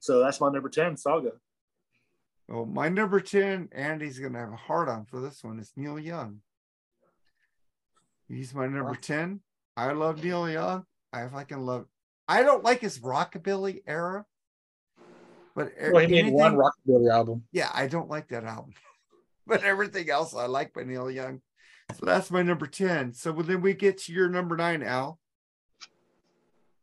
So 0.00 0.18
that's 0.20 0.40
my 0.40 0.50
number 0.50 0.68
10, 0.68 0.96
Saga. 0.96 1.30
Oh, 2.50 2.64
my 2.66 2.88
number 2.88 3.20
10, 3.20 3.70
Andy's 3.72 4.18
gonna 4.18 4.38
have 4.38 4.52
a 4.52 4.56
hard 4.56 4.88
on 4.88 5.06
for 5.06 5.20
this 5.20 5.42
one. 5.42 5.58
It's 5.58 5.72
Neil 5.76 5.98
Young. 5.98 6.40
He's 8.28 8.54
my 8.54 8.66
number 8.66 8.94
10. 8.94 9.40
I 9.76 9.92
love 9.92 10.22
Neil 10.22 10.48
Young. 10.48 10.84
I 11.12 11.26
fucking 11.28 11.60
love 11.60 11.86
I 12.28 12.42
don't 12.42 12.64
like 12.64 12.80
his 12.80 12.98
rockabilly 12.98 13.82
era. 13.86 14.24
But 15.54 15.72
well, 15.90 16.06
he 16.06 16.22
made 16.22 16.32
one 16.32 16.56
rockabilly 16.56 17.12
album. 17.12 17.44
yeah, 17.52 17.68
I 17.74 17.86
don't 17.86 18.08
like 18.08 18.28
that 18.28 18.44
album. 18.44 18.72
but 19.46 19.64
everything 19.64 20.08
else 20.08 20.34
I 20.34 20.46
like 20.46 20.72
by 20.72 20.84
Neil 20.84 21.10
Young. 21.10 21.42
So 21.94 22.06
that's 22.06 22.30
my 22.30 22.42
number 22.42 22.66
10. 22.66 23.12
So 23.12 23.32
then 23.32 23.60
we 23.60 23.74
get 23.74 23.98
to 24.04 24.12
your 24.12 24.30
number 24.30 24.56
nine, 24.56 24.82
Al. 24.82 25.18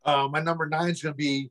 Uh, 0.04 0.28
my 0.30 0.40
number 0.40 0.66
nine 0.66 0.90
is 0.90 1.02
going 1.02 1.14
to 1.14 1.18
be. 1.18 1.50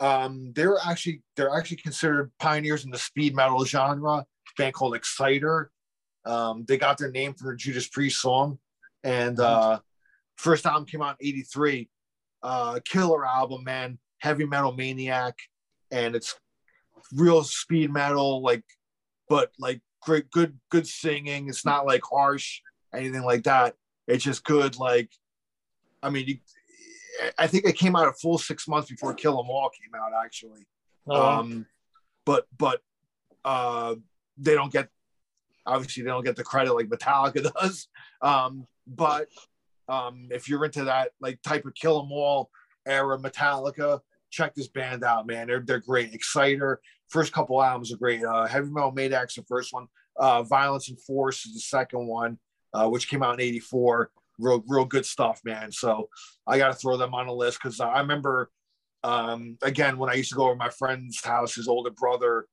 Um, 0.00 0.52
they're 0.54 0.78
actually 0.84 1.22
they're 1.36 1.54
actually 1.54 1.78
considered 1.78 2.32
pioneers 2.38 2.84
in 2.84 2.90
the 2.90 2.98
speed 2.98 3.34
metal 3.34 3.64
genre. 3.64 4.24
Band 4.56 4.74
called 4.74 4.94
Exciter. 4.94 5.70
Um, 6.24 6.64
they 6.66 6.76
got 6.76 6.98
their 6.98 7.10
name 7.10 7.34
from 7.34 7.50
a 7.50 7.56
Judas 7.56 7.88
Priest 7.88 8.20
song, 8.20 8.58
and 9.02 9.38
uh, 9.40 9.80
first 10.36 10.66
album 10.66 10.86
came 10.86 11.02
out 11.02 11.16
in 11.20 11.28
'83. 11.28 11.88
Uh, 12.42 12.80
killer 12.84 13.26
album, 13.26 13.64
man. 13.64 13.98
Heavy 14.18 14.46
metal 14.46 14.72
maniac, 14.72 15.36
and 15.90 16.14
it's 16.14 16.34
real 17.12 17.42
speed 17.44 17.92
metal, 17.92 18.42
like, 18.42 18.64
but 19.28 19.50
like 19.58 19.80
great, 20.02 20.30
good, 20.30 20.58
good 20.70 20.86
singing. 20.86 21.48
It's 21.48 21.64
not 21.64 21.86
like 21.86 22.02
harsh, 22.04 22.60
anything 22.94 23.22
like 23.22 23.44
that. 23.44 23.74
It's 24.06 24.24
just 24.24 24.44
good, 24.44 24.78
like, 24.78 25.10
I 26.02 26.10
mean, 26.10 26.26
you, 26.26 26.38
I 27.38 27.46
think 27.46 27.64
it 27.66 27.76
came 27.76 27.96
out 27.96 28.08
a 28.08 28.12
full 28.12 28.38
six 28.38 28.66
months 28.68 28.90
before 28.90 29.14
Kill 29.14 29.38
'Em 29.38 29.50
All 29.50 29.70
came 29.70 29.94
out, 30.00 30.10
actually. 30.24 30.66
Oh, 31.06 31.22
Um, 31.38 31.66
but 32.24 32.46
but 32.56 32.80
uh, 33.44 33.96
they 34.38 34.54
don't 34.54 34.72
get 34.72 34.88
obviously 35.66 36.02
they 36.02 36.08
don't 36.10 36.24
get 36.24 36.36
the 36.36 36.44
credit 36.44 36.72
like 36.74 36.88
Metallica 36.88 37.52
does. 37.60 37.88
Um, 38.22 38.66
but 38.86 39.28
um, 39.88 40.28
if 40.30 40.48
you're 40.48 40.64
into 40.64 40.84
that 40.84 41.10
like 41.20 41.40
type 41.42 41.64
of 41.66 41.74
Kill 41.74 42.00
'Em 42.02 42.12
All 42.12 42.50
era 42.86 43.18
Metallica, 43.18 44.00
check 44.30 44.54
this 44.54 44.68
band 44.68 45.04
out, 45.04 45.26
man. 45.26 45.46
They're 45.46 45.60
they're 45.60 45.80
great. 45.80 46.12
Exciter, 46.14 46.80
first 47.08 47.32
couple 47.32 47.62
albums 47.62 47.92
are 47.92 47.96
great. 47.98 48.24
Uh, 48.24 48.46
Heavy 48.46 48.70
Metal 48.70 48.92
Maniac's 48.92 49.34
the 49.34 49.42
first 49.42 49.72
one. 49.72 49.86
Uh, 50.16 50.42
Violence 50.42 50.88
and 50.88 51.00
Force 51.00 51.44
is 51.46 51.54
the 51.54 51.60
second 51.60 52.06
one, 52.06 52.38
uh, 52.72 52.88
which 52.88 53.08
came 53.08 53.22
out 53.22 53.34
in 53.34 53.40
'84. 53.40 54.10
Real 54.38 54.62
real 54.66 54.84
good 54.84 55.06
stuff, 55.06 55.40
man. 55.44 55.70
So 55.70 56.08
I 56.46 56.58
got 56.58 56.68
to 56.68 56.74
throw 56.74 56.96
them 56.96 57.14
on 57.14 57.26
the 57.26 57.32
list 57.32 57.60
because 57.62 57.80
I 57.80 58.00
remember 58.00 58.50
um, 59.02 59.58
again 59.62 59.98
when 59.98 60.10
I 60.10 60.14
used 60.14 60.30
to 60.30 60.36
go 60.36 60.46
over 60.46 60.56
my 60.56 60.70
friend's 60.70 61.22
house, 61.24 61.54
his 61.54 61.68
older 61.68 61.90
brother, 61.90 62.46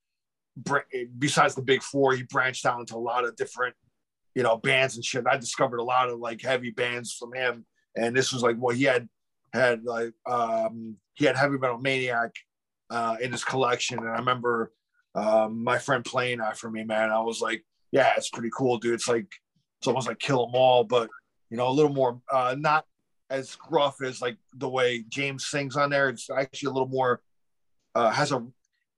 besides 1.18 1.56
the 1.56 1.62
big 1.62 1.82
four, 1.82 2.14
he 2.14 2.24
branched 2.24 2.66
out 2.66 2.80
into 2.80 2.96
a 2.96 3.00
lot 3.00 3.26
of 3.26 3.36
different, 3.36 3.76
you 4.36 4.44
know, 4.44 4.58
bands 4.58 4.96
and 4.96 5.06
shit. 5.06 5.26
I 5.28 5.38
discovered 5.38 5.80
a 5.80 5.84
lot 5.84 6.10
of 6.10 6.20
like 6.20 6.42
heavy 6.42 6.72
bands 6.72 7.14
from 7.14 7.34
him, 7.34 7.66
and 7.96 8.16
this 8.16 8.32
was 8.34 8.44
like 8.44 8.58
what 8.58 8.76
he 8.76 8.84
had 8.84 9.08
had 9.54 9.84
like 9.84 10.14
um, 10.30 10.98
he 11.14 11.26
had 11.26 11.36
heavy 11.36 11.58
metal 11.58 11.78
maniac 11.78 12.32
uh, 12.90 13.18
in 13.22 13.32
his 13.32 13.44
collection, 13.44 14.00
and 14.00 14.10
I 14.10 14.18
remember 14.18 14.72
um, 15.16 15.64
my 15.64 15.78
friend 15.78 16.04
playing 16.04 16.40
that 16.40 16.58
for 16.58 16.70
me, 16.70 16.84
man. 16.84 17.12
I 17.12 17.22
was 17.22 17.42
like, 17.42 17.64
yeah, 17.92 18.14
it's 18.18 18.30
pretty 18.30 18.50
cool, 18.56 18.78
dude. 18.78 18.94
It's 18.94 19.08
like 19.08 19.28
it's 19.80 19.88
almost 19.88 20.08
like 20.08 20.20
Kill 20.20 20.48
'Em 20.48 20.56
All, 20.56 20.84
but 20.84 21.10
you 21.52 21.58
know, 21.58 21.68
a 21.68 21.70
little 21.70 21.94
more 21.94 22.20
uh, 22.32 22.56
not 22.58 22.86
as 23.30 23.56
gruff 23.56 24.02
as 24.02 24.22
like 24.22 24.38
the 24.56 24.70
way 24.70 25.04
James 25.08 25.46
sings 25.46 25.76
on 25.76 25.90
there. 25.92 26.10
It's 26.10 26.30
actually 26.30 26.70
a 26.70 26.72
little 26.72 26.88
more 26.88 27.22
uh, 27.94 28.10
has 28.10 28.32
a 28.32 28.44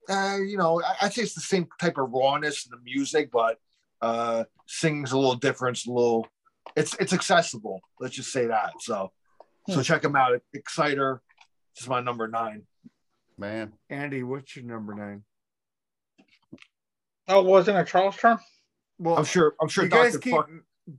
uh, 0.08 0.36
you 0.38 0.56
know 0.56 0.80
I, 0.82 1.06
I'd 1.06 1.12
say 1.12 1.22
it's 1.22 1.34
the 1.34 1.40
same 1.40 1.66
type 1.80 1.98
of 1.98 2.10
rawness 2.10 2.66
in 2.66 2.70
the 2.70 2.82
music, 2.82 3.30
but 3.30 3.58
uh, 4.00 4.44
sings 4.66 5.12
a 5.12 5.18
little 5.18 5.34
different. 5.34 5.76
It's 5.76 5.86
a 5.86 5.92
little 5.92 6.26
it's 6.76 6.94
it's 7.00 7.12
accessible. 7.12 7.80
Let's 8.00 8.14
just 8.14 8.32
say 8.32 8.46
that. 8.46 8.74
So 8.80 9.12
so 9.68 9.82
check 9.82 10.02
them 10.02 10.16
out. 10.16 10.40
Exciter. 10.52 11.20
This 11.74 11.82
is 11.82 11.88
my 11.88 12.00
number 12.00 12.28
nine. 12.28 12.62
Man, 13.36 13.72
Andy, 13.90 14.22
what's 14.22 14.54
your 14.54 14.64
number 14.64 14.94
nine? 14.94 15.24
oh, 17.26 17.42
wasn't 17.42 17.78
it 17.78 17.88
Charles' 17.88 18.16
turn? 18.16 18.38
Well, 18.98 19.16
I'm 19.16 19.24
sure. 19.24 19.54
I'm 19.60 19.68
sure 19.68 19.84
you 19.84 19.90
guys 19.90 20.12
Dr. 20.12 20.22
keep 20.22 20.34
Fuck. 20.34 20.50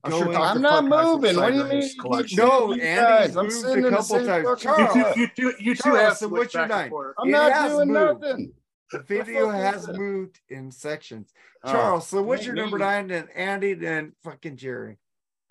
I'm 0.04 0.12
sure. 0.12 0.26
Dr. 0.32 0.38
I'm 0.38 0.62
not 0.62 0.90
Fuck 0.90 1.06
moving. 1.22 1.36
What 1.38 1.50
do 1.52 1.56
you 1.58 1.62
Exciter 1.64 1.72
in 1.76 1.82
his 1.82 1.92
mean? 1.94 2.00
collection. 2.02 2.38
No, 2.40 2.72
Andy 2.74 2.82
guys, 2.86 3.36
I'm 3.36 3.46
moved 3.46 3.56
sitting 3.58 3.84
a 3.84 3.88
in 3.88 3.94
the 3.94 3.98
couple 4.00 4.26
times. 4.26 4.48
fucking 4.48 4.50
You 4.50 4.56
Charles, 4.58 5.14
two, 5.16 5.20
you 5.22 5.28
two, 5.36 5.54
you 5.64 5.76
two 5.76 5.84
Charles, 5.84 6.00
have 6.00 6.18
so 6.18 6.28
what's 6.28 6.54
your 6.54 6.64
back 6.68 6.72
and 6.72 6.80
nine? 6.82 6.90
forth. 6.90 7.16
I'm 7.20 7.28
It 7.28 7.32
not 7.32 7.70
doing 7.70 7.88
moved. 7.90 8.22
nothing. 8.22 8.54
the 8.92 9.00
video 9.00 9.50
has 9.50 9.88
moved 9.88 10.40
in 10.50 10.72
sections. 10.72 11.32
Oh, 11.64 11.72
Charles, 11.72 12.08
so 12.08 12.22
what's 12.24 12.46
your 12.46 12.56
number 12.56 12.80
nine? 12.80 13.12
And 13.12 13.30
Andy, 13.36 13.74
then 13.74 14.14
fucking 14.24 14.58
Jerry. 14.58 14.98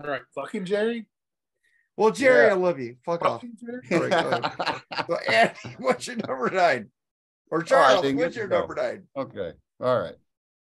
All 0.02 0.10
right. 0.10 0.22
Fucking 0.34 0.64
Jerry. 0.64 1.06
Well, 1.96 2.10
Jerry, 2.10 2.46
Yeah. 2.46 2.52
I 2.54 2.56
love 2.56 2.80
you. 2.80 2.96
Fuck 3.04 3.24
off. 3.24 3.44
Jerry. 3.88 4.12
All 4.12 4.30
right. 4.30 4.82
So, 5.06 5.16
Andy, 5.28 5.54
what's 5.78 6.06
your 6.08 6.16
number 6.16 6.50
nine? 6.50 6.88
Or 7.50 7.58
Oh, 7.58 7.62
Charles, 7.62 8.02
didn't 8.02 8.18
what's 8.18 8.34
your 8.36 8.48
go. 8.48 8.58
number 8.60 8.74
nine? 8.74 9.04
Okay. 9.16 9.52
All 9.80 10.00
right. 10.00 10.14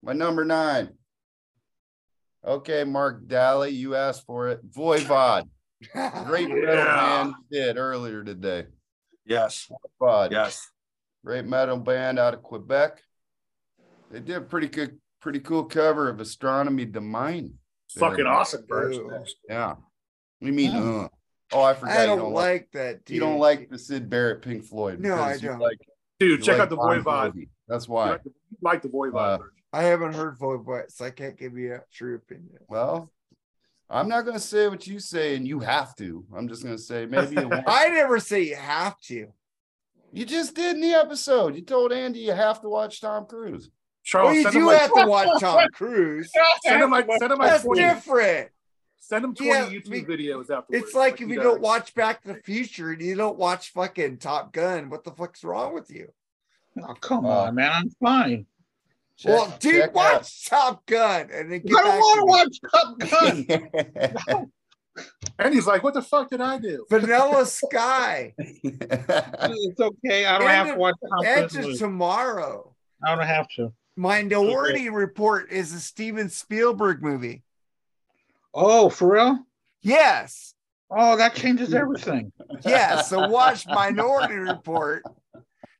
My 0.04 0.14
number 0.14 0.46
nine. 0.46 0.90
Okay, 2.46 2.84
Mark 2.84 3.28
Daly, 3.28 3.72
you 3.72 3.96
asked 3.96 4.26
for 4.26 4.50
it. 4.50 4.70
Voivod. 4.72 5.48
Great 6.26 6.50
metal 6.50 6.64
Yeah. 6.64 7.24
band 7.24 7.34
did 7.52 7.78
earlier 7.78 8.24
today. 8.24 8.66
Yes. 9.26 9.70
Voivod. 10.00 10.32
Yes. 10.32 10.70
Great 11.26 11.46
metal 11.46 11.78
band 11.78 12.20
out 12.20 12.34
of 12.36 12.44
Quebec. 12.44 13.02
They 14.12 14.20
did 14.20 14.36
a 14.38 14.42
pretty 14.42 14.68
good, 14.68 15.00
pretty 15.22 15.40
cool 15.40 15.64
cover 15.64 16.08
of 16.08 16.20
Astronomy 16.22 16.86
Domine. 16.86 17.54
Fucking 17.98 18.26
awesome 18.28 18.62
Ew. 18.62 18.76
version. 18.76 19.26
Yeah. 19.50 19.76
We 20.40 20.52
do 20.52 20.62
you 20.62 20.70
mean? 20.72 20.76
Uh? 20.76 21.08
Oh, 21.52 21.62
I 21.64 21.74
forgot. 21.74 21.98
I 21.98 22.02
you 22.02 22.08
don't 22.08 22.18
don't 22.20 22.34
like 22.34 22.70
that. 22.74 23.06
Dude. 23.06 23.16
You 23.16 23.20
don't 23.22 23.40
like 23.40 23.70
the 23.70 23.78
Syd 23.80 24.10
Barrett 24.10 24.42
Pink 24.44 24.66
Floyd. 24.66 25.00
No, 25.00 25.16
I 25.16 25.38
don't. 25.38 25.60
Like, 25.60 25.78
Dude, 26.20 26.44
check 26.44 26.54
like 26.60 26.64
out 26.64 26.70
the 26.70 26.76
Bon 26.76 27.02
Voivod. 27.04 27.32
Jovi. 27.34 27.50
That's 27.68 27.88
You 27.88 27.94
why. 27.94 28.10
like 28.12 28.24
the, 28.24 28.30
you 28.52 28.58
like 28.62 28.82
the 28.84 28.90
Voivod 28.90 29.16
Uh, 29.16 29.38
version. 29.38 29.52
I 29.76 29.84
haven't 29.84 30.14
heard 30.14 30.38
Voivod, 30.40 30.92
so 30.92 31.06
I 31.06 31.10
can't 31.12 31.38
give 31.38 31.58
you 31.58 31.74
a 31.76 31.82
true 31.92 32.16
opinion. 32.16 32.60
Well, 32.70 33.12
I'm 33.90 34.08
not 34.08 34.22
going 34.24 34.36
to 34.38 34.44
say 34.44 34.68
what 34.68 34.88
you 34.88 35.00
say, 35.00 35.36
and 35.36 35.48
you 35.48 35.60
have 35.60 35.96
to. 35.98 36.26
I'm 36.36 36.48
just 36.48 36.64
going 36.64 36.76
to 36.78 36.82
say 36.82 37.06
maybe 37.06 37.36
you 37.42 37.48
won't. 37.50 37.66
I 37.68 37.90
never 37.90 38.20
say 38.20 38.42
you 38.44 38.56
have 38.56 39.00
to. 39.08 39.28
You 40.14 40.26
just 40.26 40.56
did 40.56 40.76
in 40.76 40.82
the 40.82 40.94
episode. 40.94 41.56
You 41.56 41.62
told 41.62 41.92
Andy 41.92 42.20
you 42.20 42.32
have 42.32 42.62
to 42.62 42.70
watch 42.70 43.02
Tom 43.02 43.26
Cruise. 43.26 43.70
Charles, 44.04 44.28
Well, 44.28 44.36
you 44.36 44.44
send 44.44 44.56
him 44.56 44.62
do 44.62 44.68
like, 44.68 44.82
have 44.82 44.94
to 44.94 45.08
watch 45.08 45.28
Tom 45.42 45.68
Cruise. 45.74 46.32
send 46.64 46.82
him 46.84 46.92
like, 46.92 47.08
send 47.20 47.32
him 47.34 47.40
like 47.40 47.50
That's 47.52 47.64
20, 47.66 47.82
different. 47.82 48.50
send 49.00 49.26
him 49.26 49.36
20 49.36 49.50
Yeah, 49.52 49.66
YouTube 49.66 49.90
be- 49.92 50.04
videos 50.04 50.42
afterwards. 50.44 50.68
It's 50.72 50.94
like 50.94 51.20
if 51.22 51.28
you 51.28 51.36
does. 51.36 51.44
don't 51.44 51.62
watch 51.62 51.94
Back 51.96 52.22
to 52.22 52.30
the 52.30 52.36
Future 52.36 52.92
and 52.92 53.02
you 53.02 53.16
don't 53.16 53.38
watch 53.38 53.72
fucking 53.74 54.20
Top 54.20 54.54
Gun, 54.54 54.90
what 54.90 55.04
the 55.04 55.12
fuck's 55.12 55.44
wrong 55.44 55.74
with 55.74 55.90
you? 55.92 56.08
Oh, 56.82 56.94
come 56.94 57.26
Uh, 57.26 57.30
on, 57.46 57.56
man. 57.56 57.72
I'm 57.74 57.90
fine. 58.02 58.46
Check- 59.18 59.32
well, 59.32 59.56
dude, 59.60 59.82
check 59.82 59.96
watch 59.96 60.46
Top 60.46 60.86
Gun 60.86 61.30
and 61.32 61.52
then 61.52 61.62
I 61.66 61.82
don't 61.82 62.00
want 62.00 62.20
to 62.20 62.20
to 62.20 62.26
watch 62.26 62.60
Top 62.72 63.72
Gun. 64.32 64.52
And 65.38 65.54
he's 65.54 65.68
like, 65.68 65.84
what 65.84 65.94
the 65.94 66.02
fuck 66.02 66.30
did 66.30 66.42
I 66.42 66.58
do? 66.58 66.86
Vanilla 66.90 67.46
Sky. 67.46 68.34
it's 68.38 69.80
okay. 69.80 70.26
I 70.26 70.38
don't 70.38 70.48
have 70.48 70.68
to 70.68 70.76
watch 70.76 70.96
Tom 71.10 71.26
Edge 71.26 71.52
Cruise. 71.52 71.76
of. 71.76 71.80
Tomorrow. 71.80 72.74
I 73.04 73.16
don't 73.16 73.26
have 73.26 73.48
to. 73.58 73.74
Minority 73.98 74.90
Report 74.90 75.52
is 75.52 75.74
a 75.74 75.80
Steven 75.80 76.30
Spielberg 76.30 77.02
movie. 77.02 77.44
Oh, 78.54 78.90
for 78.90 79.14
real? 79.14 79.40
Yes. 79.82 80.54
Oh, 80.90 81.18
that 81.18 81.36
changes 81.36 81.74
everything. 81.74 82.32
Yeah. 82.66 83.02
So 83.02 83.28
watch 83.28 83.68
Minority 83.68 84.36
Report. 84.36 85.04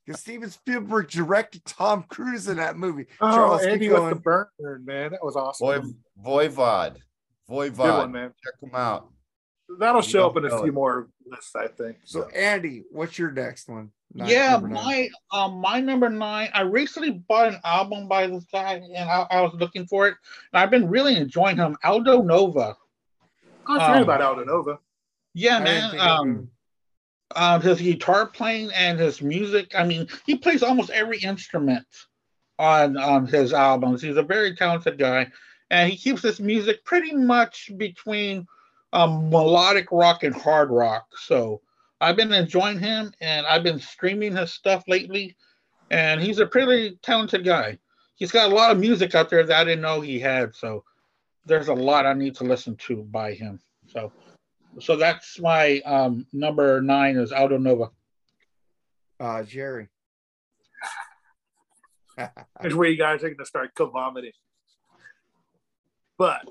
Because 0.06 0.22
Steven 0.22 0.50
Spielberg 0.50 1.10
directed 1.10 1.66
Tom 1.66 2.04
Cruise 2.10 2.48
in 2.48 2.58
that 2.58 2.78
movie. 2.78 3.06
Oh, 3.22 3.32
Charles, 3.36 3.64
Andy 3.64 3.90
with 3.90 4.10
the 4.10 4.16
burn, 4.16 4.48
man. 4.86 5.12
That 5.12 5.24
was 5.24 5.36
awesome. 5.36 5.98
Voy, 6.18 6.48
Voivod. 6.50 6.94
Good 6.94 7.00
one, 7.50 7.72
Voivod. 7.72 8.12
man. 8.12 8.34
Check 8.44 8.60
them 8.62 8.72
out. 8.74 9.10
That'll 9.80 10.02
You 10.04 10.08
show 10.08 10.28
up 10.28 10.38
in 10.38 10.46
a 10.46 10.50
few 10.50 10.68
it. 10.68 10.74
more 10.74 11.10
lists, 11.26 11.56
I 11.56 11.68
think. 11.68 11.98
So 12.06 12.28
Andy, 12.30 12.84
what's 12.92 13.18
your 13.18 13.32
next 13.32 13.68
one? 13.68 13.90
Nine- 14.14 14.30
yeah, 14.30 14.58
my 14.58 15.10
um 15.34 15.60
my 15.60 15.82
number 15.82 16.08
nine. 16.08 16.50
I 16.54 16.62
recently 16.62 17.12
bought 17.28 17.48
an 17.48 17.60
album 17.66 18.08
by 18.08 18.28
this 18.28 18.46
guy, 18.52 18.74
and 18.76 18.96
I, 19.10 19.26
I 19.32 19.42
was 19.42 19.54
looking 19.56 19.88
for 19.88 20.08
it, 20.08 20.16
and 20.54 20.62
I've 20.62 20.70
been 20.70 20.88
really 20.88 21.18
enjoying 21.18 21.58
him. 21.58 21.76
Aldo 21.84 22.22
Nova. 22.22 22.76
I 23.68 23.74
forgot 23.80 23.98
um, 23.98 24.04
about 24.04 24.22
Aldo 24.22 24.44
Nova. 24.44 24.78
Yeah, 25.34 25.58
I 25.58 25.64
didn't 25.64 25.66
man. 25.82 25.90
think 25.92 26.02
of 26.04 26.08
Um, 26.20 26.50
um, 27.36 27.62
his 27.62 27.82
guitar 27.82 28.26
playing 28.26 28.72
and 28.74 29.00
his 29.00 29.22
music. 29.22 29.74
I 29.76 29.86
mean, 29.86 30.08
he 30.26 30.38
plays 30.38 30.64
almost 30.64 30.90
every 30.90 31.20
instrument 31.20 31.86
on 32.58 32.98
um, 32.98 33.28
his 33.28 33.54
albums. 33.54 34.02
He's 34.02 34.18
a 34.18 34.24
very 34.24 34.56
talented 34.56 34.98
guy, 34.98 35.28
and 35.70 35.90
he 35.90 35.98
keeps 35.98 36.22
his 36.22 36.40
music 36.40 36.84
pretty 36.86 37.14
much 37.14 37.72
between 37.78 38.48
um, 38.94 39.30
melodic 39.30 39.92
rock 39.92 40.24
and 40.24 40.36
hard 40.36 40.72
rock. 40.72 41.06
So 41.18 41.62
I've 42.02 42.16
been 42.16 42.34
enjoying 42.34 42.80
him, 42.80 43.14
and 43.22 43.46
I've 43.46 43.64
been 43.64 43.80
streaming 43.80 44.36
his 44.36 44.54
stuff 44.54 44.84
lately. 44.88 45.36
And 45.92 46.20
he's 46.20 46.40
a 46.40 46.48
pretty 46.48 46.98
talented 47.04 47.46
guy. 47.46 47.78
He's 48.16 48.32
got 48.32 48.52
a 48.52 48.56
lot 48.56 48.72
of 48.72 48.80
music 48.80 49.14
out 49.14 49.30
there 49.30 49.44
that 49.44 49.56
I 49.56 49.64
didn't 49.64 49.82
know 49.82 50.02
he 50.02 50.20
had. 50.20 50.56
So 50.56 50.84
there's 51.46 51.68
a 51.68 51.74
lot 51.74 52.06
I 52.06 52.14
need 52.14 52.36
to 52.36 52.44
listen 52.44 52.76
to 52.88 53.04
by 53.04 53.34
him. 53.34 53.60
So 53.88 54.12
so 54.80 54.96
that's 54.96 55.40
my 55.40 55.80
um, 55.82 56.26
number 56.34 56.82
nine 56.82 57.18
is 57.18 57.32
Aldo 57.32 57.58
Nova. 57.58 57.90
Uh, 59.20 59.44
Jerry. 59.44 59.88
Here's 62.62 62.76
where 62.76 62.90
you 62.90 62.98
guys 62.98 63.24
are 63.24 63.30
going 63.30 63.38
to 63.38 63.46
start 63.46 63.72
vomiting. 63.78 64.32
But 66.18 66.48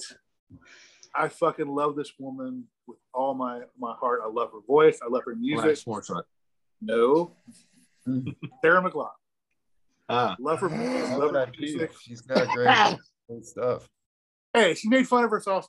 I 1.14 1.28
fucking 1.28 1.68
love 1.68 1.96
this 1.96 2.12
woman 2.18 2.64
with 2.86 2.98
all 3.14 3.34
my 3.34 3.62
my 3.78 3.94
heart. 3.98 4.20
I 4.22 4.28
love 4.28 4.50
her 4.52 4.60
voice. 4.66 5.00
I 5.02 5.08
love 5.08 5.22
her 5.26 5.34
music. 5.34 5.64
Lance 5.66 5.86
Mozart. 5.86 6.26
No, 6.80 7.32
Sarah 8.62 8.82
McLachlan. 8.82 9.10
Ah, 10.08 10.36
Love 10.38 10.60
her. 10.60 10.68
Love 10.68 11.18
Love 11.18 11.34
her 11.34 11.52
music. 11.58 11.92
She's 12.02 12.20
got 12.20 12.46
great, 12.48 12.98
great 13.28 13.46
stuff. 13.46 13.88
Hey, 14.54 14.74
she 14.74 14.88
made 14.88 15.06
fun 15.08 15.24
of 15.24 15.30
herself. 15.30 15.66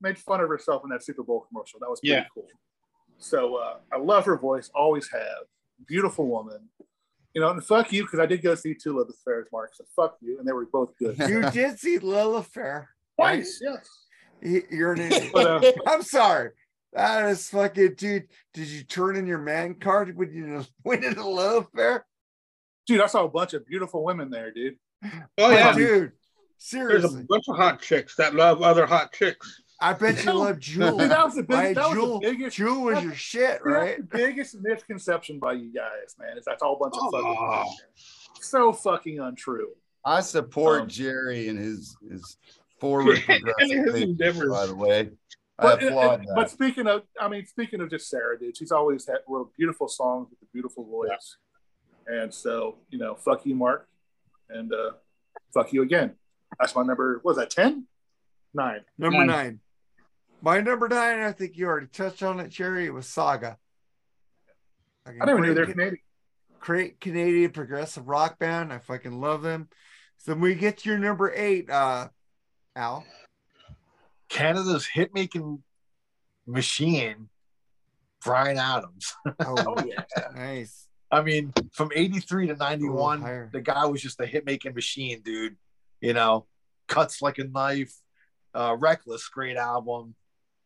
Made 0.00 0.18
fun 0.18 0.40
of 0.40 0.48
herself 0.48 0.82
in 0.84 0.90
that 0.90 1.02
Super 1.04 1.22
Bowl 1.22 1.46
commercial. 1.48 1.78
That 1.80 1.88
was 1.88 2.00
pretty 2.00 2.14
Yeah. 2.14 2.24
cool. 2.34 2.48
So 3.18 3.56
uh, 3.56 3.76
I 3.92 3.96
love 3.98 4.24
her 4.26 4.36
voice. 4.36 4.70
Always 4.74 5.08
have. 5.10 5.44
Beautiful 5.86 6.26
woman. 6.26 6.68
You 7.32 7.40
know, 7.40 7.50
and 7.50 7.64
fuck 7.64 7.92
you 7.92 8.02
because 8.02 8.18
I 8.20 8.26
did 8.26 8.42
go 8.42 8.54
see 8.54 8.74
two 8.74 9.00
of 9.00 9.06
the 9.08 9.14
fairs, 9.24 9.46
Marc. 9.52 9.74
So 9.74 9.84
fuck 9.96 10.16
you, 10.20 10.38
and 10.38 10.46
they 10.46 10.52
were 10.52 10.66
both 10.66 10.92
good. 10.98 11.16
You 11.18 11.48
did 11.50 11.78
see 11.78 11.98
Lilith 11.98 12.46
Fair. 12.46 12.90
Twice, 13.16 13.60
yes. 13.62 13.88
Y- 14.42 14.62
You're 14.70 14.92
an 14.92 15.00
idiot. 15.00 15.30
But 15.32 15.46
uh, 15.64 15.72
I'm 15.86 16.02
sorry. 16.02 16.50
That 16.92 17.24
is 17.30 17.48
fucking 17.50 17.94
dude. 17.96 18.28
Did 18.52 18.68
you 18.68 18.84
turn 18.84 19.16
in 19.16 19.26
your 19.26 19.38
man 19.38 19.74
card 19.74 20.16
when 20.16 20.32
you 20.32 20.64
went 20.84 21.04
into 21.04 21.28
Lilith 21.28 21.68
Fair? 21.74 22.04
dude, 22.86 23.00
I 23.00 23.06
saw 23.06 23.24
a 23.24 23.28
bunch 23.28 23.54
of 23.54 23.66
beautiful 23.66 24.04
women 24.04 24.30
there, 24.30 24.52
dude. 24.52 24.76
Oh 25.38 25.50
yeah, 25.50 25.72
dude. 25.72 26.12
There's 26.72 27.04
a 27.04 27.08
bunch 27.28 27.44
of 27.48 27.56
hot 27.56 27.80
chicks 27.82 28.16
that 28.16 28.34
love 28.34 28.62
other 28.62 28.86
hot 28.86 29.12
chicks. 29.12 29.62
I 29.80 29.92
bet 29.92 30.24
you 30.24 30.32
love 30.32 30.58
Jewel. 30.60 30.96
That 30.96 31.24
was 31.24 31.34
the 31.34 31.42
big, 31.42 31.50
Right, 31.56 31.74
that 31.74 31.88
was 31.88 31.94
Jewel, 31.94 32.20
the 32.20 32.30
biggest. 32.30 32.56
Jewel 32.56 32.82
was 32.84 33.02
your 33.04 33.14
shit, 33.14 33.62
Dude, 33.62 33.72
that's 33.74 33.82
right? 33.82 33.96
the 33.98 34.16
biggest 34.18 34.56
misconception 34.62 35.38
by 35.38 35.52
you 35.54 35.72
guys, 35.74 36.14
man. 36.18 36.38
Is 36.38 36.44
that's 36.44 36.62
all 36.62 36.76
a 36.76 36.78
bunch 36.78 36.94
of 36.96 37.10
fucking 37.12 37.36
Oh. 37.38 37.64
so 38.40 38.72
fucking 38.72 39.18
untrue. 39.20 39.68
I 40.04 40.20
support 40.20 40.82
Um, 40.82 40.88
Jerry 40.88 41.48
and 41.48 41.58
his 41.58 41.96
his 42.08 42.36
forward 42.80 43.18
progressive 43.26 43.84
His 43.86 43.94
endeavors. 44.02 44.48
by 44.50 44.66
the 44.66 44.74
way. 44.76 45.10
I 45.58 45.62
But, 45.62 45.82
applaud 45.84 46.20
and- 46.20 46.28
that. 46.28 46.34
but 46.34 46.50
speaking 46.50 46.86
of, 46.86 47.02
I 47.20 47.28
mean, 47.28 47.44
speaking 47.46 47.80
of 47.80 47.90
just 47.90 48.08
Sarah, 48.08 48.38
dude, 48.38 48.56
she's 48.56 48.72
always 48.72 49.06
had 49.06 49.18
wrote 49.28 49.52
beautiful 49.56 49.88
songs 49.88 50.28
with 50.30 50.40
a 50.42 50.46
beautiful 50.52 50.84
voice, 50.84 51.36
and 52.06 52.32
so 52.32 52.76
you 52.90 52.98
know, 52.98 53.14
fuck 53.16 53.44
you, 53.44 53.54
Marc, 53.54 53.86
and 54.48 54.72
uh, 54.72 54.92
fuck 55.52 55.72
you 55.72 55.82
again. 55.82 56.14
That's 56.58 56.74
my 56.74 56.82
number. 56.82 57.14
What 57.22 57.24
was 57.24 57.36
that 57.38 57.50
ten? 57.50 57.86
Nine. 58.52 58.80
Number 58.98 59.18
Nine. 59.18 59.26
nine. 59.26 59.60
My 60.42 60.60
number 60.60 60.88
nine, 60.88 61.20
I 61.20 61.32
think 61.32 61.56
you 61.56 61.66
already 61.66 61.86
touched 61.86 62.22
on 62.22 62.38
it, 62.40 62.50
Cherry. 62.50 62.84
It 62.86 62.92
was 62.92 63.06
Saga. 63.06 63.58
I 65.06 65.24
never 65.24 65.40
knew 65.40 65.54
they're 65.54 65.66
Canadian. 65.66 65.98
Great 66.60 67.00
Canadian 67.00 67.50
progressive 67.50 68.08
rock 68.08 68.38
band. 68.38 68.72
I 68.72 68.78
fucking 68.78 69.20
love 69.20 69.42
them. 69.42 69.68
So 70.18 70.32
when 70.32 70.40
we 70.40 70.54
get 70.54 70.78
to 70.78 70.88
your 70.88 70.98
number 70.98 71.32
eight, 71.34 71.68
uh, 71.68 72.08
Al. 72.76 73.04
Canada's 74.28 74.86
hit 74.86 75.12
making 75.14 75.62
machine, 76.46 77.28
Bryan 78.24 78.58
Adams. 78.58 79.14
Oh, 79.46 79.76
yeah. 79.86 80.02
nice. 80.34 80.88
I 81.10 81.22
mean, 81.22 81.52
from 81.72 81.90
83 81.94 82.48
to 82.48 82.56
91, 82.56 83.20
higher. 83.20 83.50
the 83.52 83.60
guy 83.60 83.84
was 83.86 84.02
just 84.02 84.18
a 84.20 84.26
hit 84.26 84.44
making 84.46 84.74
machine, 84.74 85.20
dude. 85.22 85.56
You 86.04 86.12
know, 86.12 86.46
cuts 86.86 87.22
like 87.22 87.38
a 87.38 87.44
knife, 87.44 87.94
uh, 88.54 88.76
reckless, 88.78 89.26
great 89.28 89.56
album. 89.56 90.14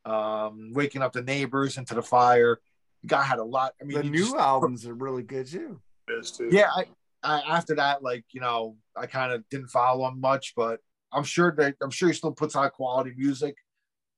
Um, 0.05 0.73
waking 0.73 1.03
up 1.03 1.13
the 1.13 1.23
neighbors 1.23 1.77
into 1.77 1.95
the 1.95 2.03
fire. 2.03 2.59
The 3.03 3.09
guy 3.09 3.23
had 3.23 3.39
a 3.39 3.45
lot. 3.45 3.75
I 3.81 3.85
mean, 3.85 3.99
The 3.99 4.05
new 4.05 4.25
just- 4.25 4.37
albums 4.37 4.87
are 4.87 4.95
really 4.95 5.23
good 5.23 5.47
too. 5.47 5.81
It 6.09 6.13
is 6.15 6.31
too. 6.33 6.49
yeah, 6.51 6.71
I, 6.75 6.87
I 7.23 7.41
after 7.57 7.75
that, 7.77 8.03
like 8.03 8.25
you 8.33 8.41
know, 8.41 8.77
I 8.97 9.07
kind 9.07 9.33
of 9.33 9.47
didn't 9.51 9.69
follow 9.69 10.09
him 10.09 10.21
much, 10.21 10.55
but 10.57 10.81
I'm 11.13 11.25
sure 11.25 11.55
that 11.59 11.77
I'm 11.83 11.91
sure 11.91 12.09
he 12.09 12.15
still 12.15 12.33
puts 12.33 12.57
out 12.57 12.73
quality 12.73 13.13
music. 13.17 13.57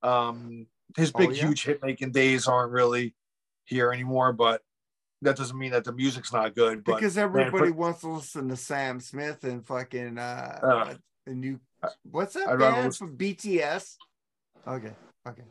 Um, 0.03 0.67
his 0.97 1.11
Oh, 1.15 1.19
big, 1.19 1.37
yeah? 1.37 1.47
huge 1.47 1.65
hit 1.65 1.83
making 1.83 2.13
days 2.13 2.47
aren't 2.47 2.73
really 2.73 3.15
here 3.65 3.93
anymore, 3.93 4.33
but 4.33 4.63
that 5.23 5.37
doesn't 5.37 5.59
mean 5.59 5.73
that 5.73 5.85
the 5.85 5.93
music's 5.93 6.33
not 6.33 6.55
good. 6.55 6.83
But 6.85 6.97
because 6.97 7.17
man, 7.17 7.25
everybody 7.25 7.73
wants 7.73 8.01
to 8.03 8.09
listen 8.09 8.49
to 8.49 8.57
Sam 8.57 9.01
Smith 9.01 9.45
and 9.45 9.67
fucking 9.67 10.17
uh, 10.19 10.61
Uh, 10.63 10.95
the 11.27 11.35
new 11.35 11.61
what's 12.11 12.35
that 12.35 12.49
I'd 12.49 12.59
band 12.59 12.87
listen- 12.87 13.09
from 13.09 13.17
BTS? 13.17 13.97
Okay, 14.67 14.93
okay. 15.29 15.43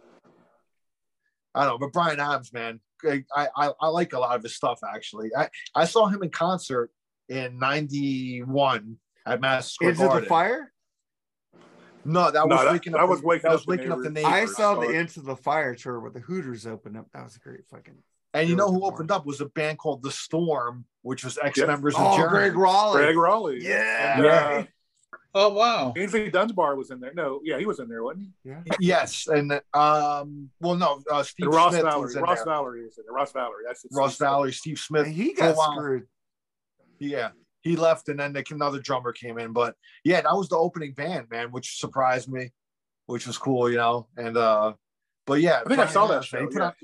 I 1.56 1.66
don't 1.66 1.74
know, 1.74 1.78
but 1.80 1.94
Bryan 1.94 2.20
Adams, 2.20 2.54
man, 2.54 2.80
I, 3.04 3.24
I 3.36 3.72
I 3.82 3.88
like 3.88 4.14
a 4.14 4.20
lot 4.20 4.36
of 4.36 4.44
his 4.44 4.56
stuff 4.56 4.80
actually. 4.88 5.32
I 5.36 5.50
I 5.76 5.86
saw 5.86 6.08
him 6.08 6.22
in 6.24 6.30
concert 6.30 6.92
in 7.28 7.58
'91 7.60 8.98
at 9.26 9.42
Madison 9.42 9.70
Square 9.72 9.90
Into 9.92 10.02
the 10.04 10.08
Garden. 10.10 10.30
Fire. 10.30 10.74
No, 12.06 12.32
that 12.32 12.48
No, 12.48 12.56
was 12.56 12.66
that- 12.66 12.72
waking 12.74 12.94
that 12.94 13.02
up. 13.02 13.10
was 13.10 13.22
the- 13.22 13.28
Waking 13.28 13.44
that 13.50 13.52
was 13.52 13.62
Up 13.62 13.66
the 13.66 13.72
waking 13.72 13.92
up 13.92 13.98
the 14.00 14.10
Neighbors. 14.10 14.32
neighbors. 14.32 14.50
I 14.52 14.54
saw 14.54 14.76
the 14.76 14.86
sorry. 14.86 14.98
Into 14.98 15.22
the 15.22 15.36
Fire 15.36 15.76
tour 15.76 16.00
with 16.00 16.14
the 16.14 16.20
Hooters 16.22 16.66
open 16.68 16.96
up. 16.96 17.08
That 17.14 17.24
was 17.24 17.36
a 17.36 17.40
great 17.40 17.66
fucking. 17.70 17.96
And 18.34 18.48
you 18.48 18.56
know 18.56 18.68
who 18.72 18.80
good 18.80 18.86
opened 18.94 19.12
up 19.12 19.26
was 19.26 19.42
a 19.42 19.48
band 19.48 19.80
called 19.80 20.04
The 20.04 20.12
Storm, 20.12 20.86
which 21.02 21.24
was 21.24 21.38
ex 21.42 21.58
members 21.60 21.96
of 21.96 22.02
Oh, 22.02 22.16
Journey. 22.16 22.30
Gregg 22.30 22.54
Rolie. 22.54 22.94
Gregg 22.94 23.16
Rolie. 23.16 23.62
Yeah. 23.62 24.22
Yeah. 24.22 24.66
Oh 25.36 25.50
wow. 25.50 25.94
Aynsley 25.96 26.32
Dunbar 26.32 26.76
was 26.76 26.90
in 26.90 27.00
there. 27.00 27.14
No, 27.14 27.40
yeah, 27.44 27.60
he 27.60 27.66
was 27.66 27.80
in 27.80 27.88
there, 27.88 28.04
wasn't 28.04 28.26
he? 28.44 28.50
Yeah. 28.50 28.62
Yes, 28.80 29.28
and 29.28 29.52
um, 29.74 30.50
well, 30.60 30.76
no, 30.76 31.02
uh, 31.12 31.22
Steve 31.22 31.46
And 31.46 31.56
Ross 31.56 31.74
Smith 31.74 31.86
Valory. 31.86 32.02
was 32.02 32.16
in 32.16 32.24
Ross 32.24 32.44
there. 32.44 32.54
Valory 32.54 32.86
was 32.86 32.98
in 32.98 33.04
there. 33.06 33.14
Ross 33.14 33.32
Valory. 33.32 33.64
That's 33.68 33.86
it. 33.86 33.92
Ross 33.94 34.18
Valory, 34.18 34.54
Steve 34.54 34.80
Smith. 34.80 35.06
And 35.06 35.16
he 35.16 35.34
got 35.34 35.56
while. 35.56 35.76
screwed. 35.76 36.08
Yeah, 36.98 37.30
he 37.62 37.76
left, 37.76 38.10
and 38.10 38.20
then 38.20 38.34
like, 38.34 38.50
another 38.50 38.80
drummer 38.80 39.12
came 39.12 39.38
in. 39.38 39.54
But 39.54 39.76
yeah, 40.04 40.22
that 40.22 40.36
was 40.36 40.50
the 40.50 40.58
opening 40.58 40.94
band, 40.94 41.28
man, 41.30 41.52
which 41.52 41.80
surprised 41.80 42.28
me, 42.28 42.52
which 43.06 43.28
was 43.28 43.38
cool, 43.38 43.70
you 43.70 43.78
know. 43.78 44.08
And 44.18 44.36
uh, 44.36 44.74
but 45.28 45.42
yeah, 45.42 45.62
I 45.64 45.68
think 45.70 45.80
I 45.80 45.86
saw 45.86 46.08
that 46.08 46.26
show. 46.26 46.38
man, 46.38 46.48
he 46.48 46.54
put 46.54 46.62
yeah. 46.62 46.68
out- 46.70 46.76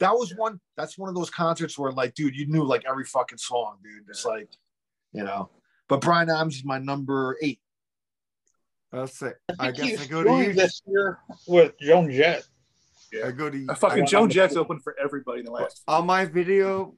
that 0.00 0.14
was 0.14 0.34
one. 0.34 0.60
That's 0.76 0.98
one 0.98 1.08
of 1.08 1.14
those 1.14 1.30
concerts 1.30 1.78
where, 1.78 1.92
like, 1.92 2.14
dude, 2.14 2.34
you 2.34 2.48
knew 2.48 2.64
like 2.64 2.84
every 2.88 3.04
fucking 3.04 3.38
song, 3.38 3.76
dude. 3.84 4.08
It's 4.08 4.24
like, 4.24 4.48
you 5.12 5.22
know. 5.22 5.50
But 5.88 6.00
Bryan 6.00 6.28
Adams 6.28 6.56
is 6.56 6.64
my 6.64 6.78
number 6.78 7.36
eight. 7.40 7.60
That's 8.92 9.22
it. 9.22 9.36
I 9.58 9.68
I 9.68 9.70
guess 9.72 10.02
I 10.02 10.06
go 10.06 10.22
to 10.22 10.44
you. 10.44 10.52
this 10.52 10.82
year 10.86 11.18
with 11.46 11.72
Joan 11.80 12.10
Jett. 12.10 12.44
Yeah. 13.12 13.26
I 13.28 13.30
go 13.30 13.48
to 13.50 13.56
you. 13.58 13.66
A 13.68 13.74
fucking 13.74 14.02
I- 14.02 14.06
Joan 14.06 14.30
Jett's 14.30 14.56
open 14.56 14.80
for 14.80 14.94
everybody 15.02 15.40
in 15.40 15.46
the 15.46 15.52
last. 15.52 15.82
on 15.88 16.06
my 16.06 16.24
video. 16.26 16.94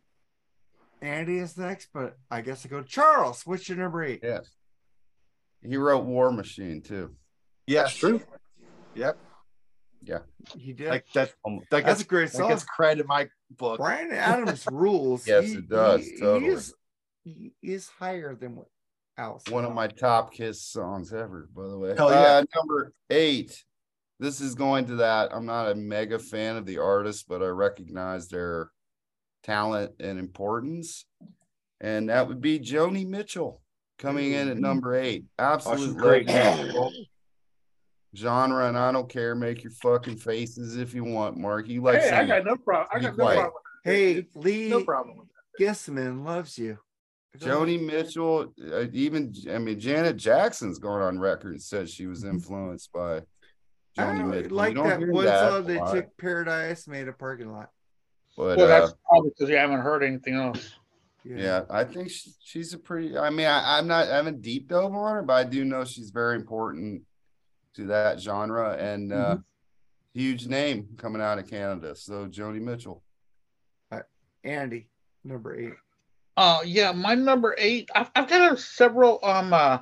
Andy 1.00 1.38
is 1.38 1.56
next, 1.58 1.88
but 1.92 2.16
I 2.30 2.40
guess 2.40 2.64
I 2.64 2.68
go 2.68 2.80
to 2.80 2.88
Charles. 2.88 3.42
What's 3.46 3.68
your 3.68 3.78
number 3.78 4.02
eight? 4.02 4.20
yes. 4.22 4.48
He 5.62 5.76
wrote 5.76 6.04
War 6.04 6.30
Machine 6.30 6.82
too. 6.82 7.14
Yes, 7.66 7.84
That's 7.86 7.96
true. 7.96 8.20
Yep. 8.94 9.18
Yeah. 10.02 10.18
He 10.58 10.72
did. 10.74 10.88
Like 10.88 11.06
that. 11.14 11.32
Um, 11.46 11.60
That 11.70 11.84
That's 11.84 12.02
a 12.02 12.04
great 12.04 12.30
that 12.30 12.36
song. 12.36 12.48
gets 12.48 12.64
credit 12.64 13.00
in 13.02 13.06
my 13.06 13.28
book. 13.50 13.78
Bryan 13.78 14.12
Adams 14.12 14.66
rules. 14.70 15.26
Yes, 15.26 15.50
it 15.52 15.68
does, 15.68 16.04
He, 16.06 16.18
totally. 16.20 16.52
is, 16.52 16.74
he 17.24 17.52
is 17.62 17.88
higher 17.88 18.34
than 18.34 18.56
what 18.56 18.66
Alice. 19.16 19.44
one 19.48 19.64
of 19.64 19.72
my 19.72 19.86
top 19.86 20.32
Kiss 20.32 20.62
songs 20.62 21.12
ever, 21.12 21.48
by 21.54 21.68
the 21.68 21.78
way. 21.78 21.94
Hell 21.96 22.10
yeah. 22.10 22.42
Uh, 22.42 22.44
number 22.56 22.92
eight. 23.10 23.64
This 24.20 24.40
is 24.40 24.54
going 24.54 24.86
to 24.86 24.96
that. 24.96 25.34
I'm 25.34 25.46
not 25.46 25.70
a 25.70 25.74
mega 25.74 26.18
fan 26.18 26.56
of 26.56 26.66
the 26.66 26.78
artist, 26.78 27.26
but 27.28 27.42
I 27.42 27.46
recognize 27.46 28.28
their 28.28 28.70
talent 29.42 29.92
and 30.00 30.18
importance. 30.18 31.04
And 31.80 32.08
that 32.08 32.28
would 32.28 32.40
be 32.40 32.58
Joni 32.58 33.06
Mitchell 33.06 33.60
coming 33.98 34.32
in 34.32 34.48
at 34.48 34.56
number 34.56 34.94
eight. 34.94 35.24
Absolute 35.38 35.96
great. 35.96 36.30
genre, 38.16 38.68
and 38.68 38.78
I 38.78 38.92
don't 38.92 39.08
care. 39.08 39.34
Make 39.34 39.62
your 39.64 39.72
fucking 39.72 40.16
faces 40.16 40.76
if 40.76 40.94
you 40.94 41.04
want, 41.04 41.36
Marc. 41.36 41.68
You 41.68 41.82
like 41.82 42.00
Hey, 42.00 42.10
I 42.10 42.26
got 42.26 42.44
no 42.44 42.56
problem. 42.56 42.88
I 42.92 42.98
got 43.00 43.16
no 43.16 43.24
problem. 43.24 43.44
with 43.44 43.52
that. 43.84 43.90
Hey, 43.90 44.26
Lee 44.34 44.68
no 44.68 44.84
problem 44.84 45.18
with 45.18 45.28
that. 45.28 45.64
Gissman 45.64 46.24
loves 46.24 46.56
you. 46.58 46.78
Joni 47.38 47.84
Mitchell, 47.84 48.52
uh, 48.72 48.84
even 48.92 49.34
I 49.50 49.58
mean 49.58 49.78
Janet 49.80 50.16
Jackson's 50.16 50.78
going 50.78 51.02
on 51.02 51.18
record 51.18 51.52
and 51.52 51.62
said 51.62 51.88
she 51.88 52.06
was 52.06 52.24
influenced 52.24 52.92
by 52.92 53.16
I 53.16 53.20
Joni 53.96 54.18
don't 54.18 54.30
Mitchell. 54.30 54.50
You 54.50 54.56
like 54.56 54.74
don't 54.74 54.88
that 54.88 54.98
hear 54.98 55.12
one 55.12 55.24
that 55.24 55.50
song 55.50 55.60
a 55.60 55.62
they 55.62 55.78
took 55.92 56.16
Paradise, 56.16 56.86
made 56.86 57.08
a 57.08 57.12
parking 57.12 57.50
lot. 57.52 57.70
but 58.36 58.56
Well, 58.56 58.66
uh, 58.66 58.66
that's 58.66 58.94
probably 59.08 59.30
because 59.30 59.50
you 59.50 59.56
haven't 59.56 59.80
heard 59.80 60.02
anything 60.04 60.34
else. 60.34 60.74
yeah, 61.24 61.62
I 61.70 61.84
think 61.84 62.10
she, 62.10 62.30
she's 62.40 62.72
a 62.72 62.78
pretty. 62.78 63.16
I 63.18 63.30
mean, 63.30 63.46
I, 63.46 63.78
I'm 63.78 63.88
not 63.88 64.08
I 64.08 64.16
haven't 64.16 64.42
deep 64.42 64.68
dove 64.68 64.94
on 64.94 65.14
her, 65.14 65.22
but 65.22 65.34
I 65.34 65.44
do 65.44 65.64
know 65.64 65.84
she's 65.84 66.10
very 66.10 66.36
important 66.36 67.02
to 67.74 67.86
that 67.86 68.20
genre 68.20 68.76
and 68.76 69.12
uh, 69.12 69.38
huge 70.12 70.46
name 70.46 70.88
coming 70.96 71.20
out 71.20 71.38
of 71.38 71.50
Canada. 71.50 71.96
So 71.96 72.26
Joni 72.26 72.60
Mitchell. 72.60 73.02
Andy, 74.44 74.88
number 75.24 75.58
eight. 75.58 75.72
Uh, 76.36 76.60
yeah, 76.64 76.92
my 76.92 77.14
number 77.14 77.54
eight. 77.58 77.88
I've, 77.94 78.10
I've 78.16 78.28
got 78.28 78.58
several 78.58 79.20
um 79.24 79.52
uh, 79.52 79.78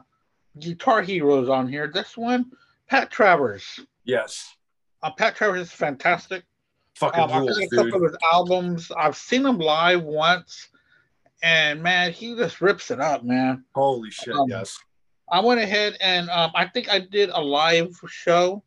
guitar 0.59 1.03
heroes 1.03 1.49
on 1.49 1.67
here. 1.69 1.91
This 1.93 2.17
one, 2.17 2.51
Pat 2.89 3.11
Travers. 3.11 3.81
Yes. 4.05 4.55
Uh, 5.03 5.11
Pat 5.11 5.35
Travers 5.37 5.63
is 5.69 5.73
fantastic. 5.73 6.45
Fucking 6.97 7.21
Um, 7.21 7.33
I've 7.33 7.41
rules, 7.43 7.59
got 7.59 7.65
a 7.65 7.69
couple 7.77 7.85
dude. 7.85 7.95
of 7.95 8.03
his 8.13 8.19
albums. 8.33 8.93
I've 8.97 9.17
seen 9.17 9.47
him 9.47 9.59
live 9.59 10.03
once, 10.03 10.69
and 11.43 11.83
man, 11.83 12.13
he 12.13 12.35
just 12.37 12.61
rips 12.61 12.91
it 12.91 13.01
up, 13.01 13.25
man. 13.25 13.65
Holy 13.75 14.11
shit, 14.11 14.35
Um, 14.35 14.49
yes. 14.51 14.79
I 15.31 15.41
went 15.41 15.61
ahead 15.61 15.97
and 16.03 16.29
um, 16.29 16.51
I 16.55 16.67
think 16.67 16.91
I 16.91 16.99
did 16.99 17.31
a 17.31 17.41
live 17.41 17.99
show 18.07 18.63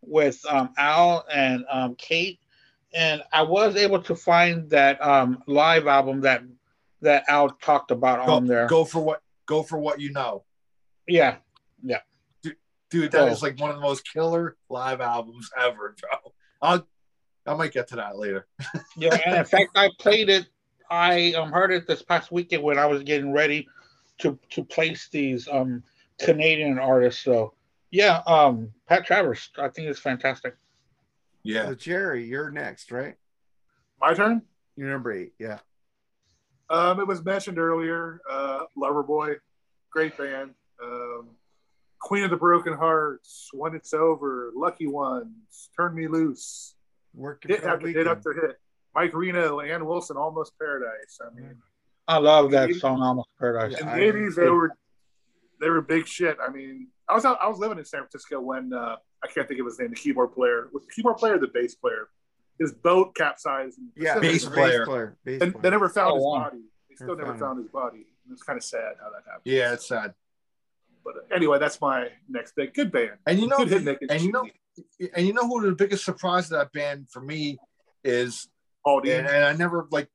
with 0.00 0.40
um, 0.48 0.70
Al 0.78 1.26
and 1.30 1.66
um, 1.70 1.94
Kate, 1.96 2.40
and 2.94 3.22
I 3.32 3.42
was 3.42 3.76
able 3.76 4.00
to 4.04 4.14
find 4.16 4.70
that 4.70 5.04
um, 5.04 5.42
live 5.46 5.86
album 5.86 6.22
that 6.22 6.42
that 7.02 7.24
Al 7.28 7.50
talked 7.50 7.90
about 7.90 8.26
Go, 8.26 8.32
on 8.34 8.46
there. 8.46 8.66
go 8.66 8.84
for 8.84 9.00
what 9.00 9.20
go 9.46 9.62
for 9.62 9.78
what 9.78 10.00
you 10.00 10.12
know. 10.12 10.44
Yeah, 11.06 11.36
Yeah. 11.82 12.00
Dude, 12.88 13.10
that 13.12 13.28
is 13.32 13.42
Oh. 13.42 13.46
like 13.46 13.58
one 13.58 13.70
of 13.70 13.76
the 13.76 13.82
most 13.82 14.10
killer 14.12 14.56
live 14.70 15.00
albums 15.00 15.50
ever, 15.58 15.94
bro. 16.00 16.32
I'll 16.62 16.88
I 17.46 17.54
might 17.54 17.72
get 17.72 17.88
to 17.88 17.96
that 17.96 18.16
later. 18.18 18.46
yeah, 18.96 19.16
and 19.24 19.36
in 19.36 19.44
fact, 19.44 19.70
I 19.76 19.90
played 20.00 20.28
it. 20.28 20.46
I 20.90 21.32
um, 21.34 21.52
heard 21.52 21.72
it 21.72 21.86
this 21.86 22.02
past 22.02 22.30
weekend 22.32 22.62
when 22.62 22.78
I 22.78 22.86
was 22.86 23.02
getting 23.02 23.32
ready 23.32 23.68
to 24.18 24.38
to 24.50 24.64
place 24.64 25.08
these 25.10 25.48
um, 25.48 25.82
Canadian 26.20 26.78
artists. 26.78 27.22
So 27.22 27.54
yeah, 27.90 28.22
um, 28.26 28.72
Pat 28.88 29.04
Travers, 29.06 29.50
I 29.58 29.68
think 29.68 29.88
it's 29.88 30.00
fantastic. 30.00 30.56
Yeah. 31.42 31.66
So 31.66 31.74
Jerry, 31.74 32.24
you're 32.24 32.50
next, 32.50 32.90
right? 32.92 33.14
My 34.00 34.14
turn. 34.14 34.42
You're 34.76 34.90
number 34.90 35.12
eight. 35.12 35.32
Yeah. 35.38 35.58
Um, 36.68 37.00
it 37.00 37.06
was 37.06 37.24
mentioned 37.24 37.58
earlier. 37.58 38.20
Uh, 38.30 38.60
Loverboy, 38.76 39.36
great 39.90 40.16
band. 40.16 40.50
Um, 40.82 41.28
Queen 42.00 42.24
of 42.24 42.30
the 42.30 42.36
Broken 42.36 42.74
Hearts, 42.74 43.48
When 43.52 43.74
It's 43.74 43.94
Over, 43.94 44.52
Lucky 44.54 44.86
Ones, 44.86 45.70
Turn 45.76 45.94
Me 45.94 46.06
Loose, 46.08 46.74
Working 47.14 47.50
hit 47.50 47.60
for 47.60 47.66
the 47.66 47.72
after 47.72 47.88
hit 47.88 48.06
after 48.06 48.32
hit. 48.34 48.60
Mike 48.94 49.14
Reno, 49.14 49.60
Ann 49.60 49.86
Wilson, 49.86 50.16
Almost 50.16 50.52
Paradise. 50.58 51.18
I 51.20 51.34
mean, 51.34 51.56
I 52.08 52.18
love 52.18 52.50
that 52.52 52.72
song, 52.74 53.02
Almost 53.02 53.28
Paradise. 53.38 53.80
in 53.80 53.86
the 53.86 54.02
eighties 54.02 54.36
they 54.36 54.48
were 54.48 54.72
they 55.60 55.70
were 55.70 55.80
big 55.80 56.06
shit. 56.06 56.36
I 56.46 56.50
mean, 56.50 56.88
I 57.08 57.14
was 57.14 57.24
out, 57.24 57.38
I 57.42 57.48
was 57.48 57.58
living 57.58 57.78
in 57.78 57.84
San 57.84 58.00
Francisco 58.00 58.40
when 58.40 58.72
uh, 58.72 58.96
I 59.24 59.26
can't 59.28 59.48
think 59.48 59.60
of 59.60 59.66
his 59.66 59.78
name. 59.78 59.90
The 59.90 59.96
keyboard 59.96 60.32
player 60.34 60.68
was 60.72 60.84
the 60.84 60.92
keyboard 60.92 61.16
player, 61.16 61.34
or 61.36 61.38
the 61.38 61.48
bass 61.48 61.74
player. 61.74 62.08
His 62.58 62.72
boat 62.72 63.14
capsized. 63.14 63.78
in 63.78 63.90
the 63.94 64.02
Yeah. 64.04 64.14
Pacific. 64.14 64.32
Bass 64.32 64.44
bass 64.44 64.54
player. 64.54 64.84
player. 64.86 65.16
Bass 65.24 65.42
And 65.42 65.52
player. 65.52 65.62
they 65.62 65.70
never 65.70 65.88
found 65.88 66.12
Oh, 66.12 66.16
his 66.16 66.24
wow. 66.24 66.38
body. 66.44 66.62
They 66.88 66.94
still 66.96 67.08
Never 67.08 67.18
never 67.18 67.30
found 67.32 67.40
found 67.40 67.58
his 67.62 67.68
body. 67.68 68.06
It's 68.32 68.42
kind 68.42 68.56
of 68.56 68.64
sad 68.64 68.94
how 69.00 69.10
that 69.10 69.22
happened. 69.26 69.42
Yeah, 69.44 69.72
it's 69.72 69.86
sad. 69.86 70.14
But 71.04 71.16
uh, 71.16 71.34
anyway, 71.34 71.58
that's 71.58 71.80
my 71.80 72.08
next 72.28 72.56
big 72.56 72.74
good 72.74 72.90
band. 72.90 73.18
And 73.26 73.38
you 73.38 73.46
know, 73.46 73.58
Good 73.58 73.68
hit, 73.68 73.84
Nick. 73.84 73.98
and 74.10 74.20
you 74.22 74.32
know, 74.32 74.48
and 75.14 75.26
you 75.26 75.32
know 75.32 75.46
who 75.46 75.62
the 75.64 75.72
biggest 75.76 76.04
surprise 76.04 76.46
of 76.50 76.58
that 76.58 76.72
band 76.72 77.08
for 77.10 77.20
me 77.20 77.58
is, 78.02 78.48
Paul 78.84 79.00
and, 79.08 79.26
and 79.26 79.44
I 79.44 79.52
never 79.52 79.86
like 79.90 80.10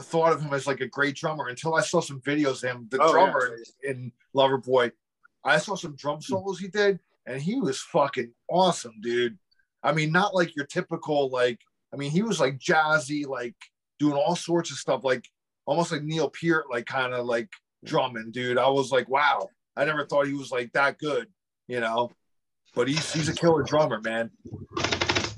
thought 0.00 0.32
of 0.32 0.42
him 0.42 0.52
as 0.52 0.66
like 0.66 0.80
a 0.80 0.86
great 0.86 1.14
drummer 1.16 1.48
until 1.48 1.74
I 1.74 1.80
saw 1.82 2.00
some 2.00 2.20
videos 2.20 2.62
of 2.64 2.70
him, 2.70 2.88
the 2.90 2.98
Oh, 3.00 3.12
drummer 3.12 3.56
in 3.82 4.12
Loverboy. 4.34 4.92
I 5.44 5.58
saw 5.58 5.74
some 5.76 5.96
drum 5.96 6.20
solos 6.20 6.58
he 6.58 6.68
did, 6.68 7.00
and 7.26 7.40
he 7.40 7.58
was 7.60 7.80
fucking 7.80 8.32
awesome, 8.48 8.94
dude. 9.00 9.38
I 9.82 9.92
mean, 9.92 10.12
not 10.12 10.34
like 10.34 10.54
your 10.56 10.66
typical 10.66 11.28
like. 11.30 11.58
I 11.92 11.96
mean, 11.96 12.10
he 12.10 12.22
was 12.22 12.40
like 12.40 12.58
jazzy, 12.58 13.26
like 13.26 13.54
doing 13.98 14.14
all 14.14 14.34
sorts 14.36 14.70
of 14.70 14.78
stuff, 14.78 15.04
like 15.04 15.28
almost 15.66 15.92
like 15.92 16.02
Neil 16.02 16.30
Peart, 16.30 16.64
like 16.70 16.86
kind 16.86 17.12
of 17.12 17.26
like 17.26 17.50
drumming, 17.84 18.30
dude. 18.30 18.56
I 18.58 18.68
was 18.68 18.90
like, 18.90 19.08
wow, 19.08 19.48
I 19.76 19.84
never 19.84 20.06
thought 20.06 20.26
he 20.26 20.32
was 20.32 20.50
like 20.50 20.72
that 20.72 20.98
good, 20.98 21.26
you 21.68 21.80
know. 21.80 22.10
But 22.74 22.88
he's 22.88 23.12
he's 23.12 23.28
a 23.28 23.34
killer 23.34 23.62
drummer, 23.62 24.00
man. 24.00 24.30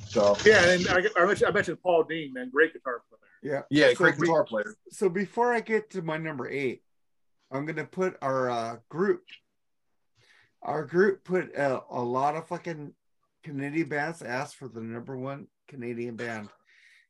So 0.07 0.37
Yeah, 0.45 0.65
and 0.69 0.87
I, 0.89 1.03
I, 1.21 1.27
mentioned, 1.27 1.49
I 1.49 1.51
mentioned 1.51 1.79
Paul 1.83 2.05
Dean, 2.05 2.33
man, 2.33 2.49
great 2.51 2.73
guitar 2.73 3.03
player. 3.09 3.21
yeah. 3.43 3.62
yeah, 3.71 3.89
So 3.89 3.95
great 3.97 4.19
we- 4.19 4.27
guitar 4.29 4.45
player. 4.45 4.77
So 4.91 5.09
before 5.09 5.53
I 5.53 5.59
get 5.61 5.91
to 5.91 6.03
my 6.03 6.16
number 6.19 6.49
eight, 6.49 6.83
I'm 7.51 7.66
gonna 7.66 7.85
put 7.85 8.16
our 8.23 8.49
uh, 8.49 8.77
group. 8.89 9.23
Our 10.62 10.85
group 10.85 11.25
put 11.25 11.53
a, 11.57 11.83
a 11.91 12.01
lot 12.01 12.37
of 12.37 12.47
fucking 12.47 12.95
Canadian 13.45 13.89
bands 13.89 14.23
asked 14.23 14.57
for 14.57 14.69
the 14.69 14.81
number 14.81 15.16
one 15.16 15.47
Canadian 15.69 16.16
band. 16.16 16.49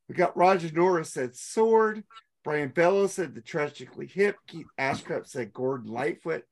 We 0.09 0.15
got 0.15 0.37
Roger 0.37 0.71
Norris 0.73 1.13
said 1.13 1.37
Sword. 1.37 2.05
Brian 2.43 2.69
Bellows 2.69 3.15
said 3.15 3.35
the 3.35 3.41
Tragically 3.41 4.07
Hip. 4.07 4.37
Keith 4.47 4.67
Ashcraft 4.79 5.29
said 5.29 5.55
Gordon 5.55 5.91
Lightfoot. 5.91 6.45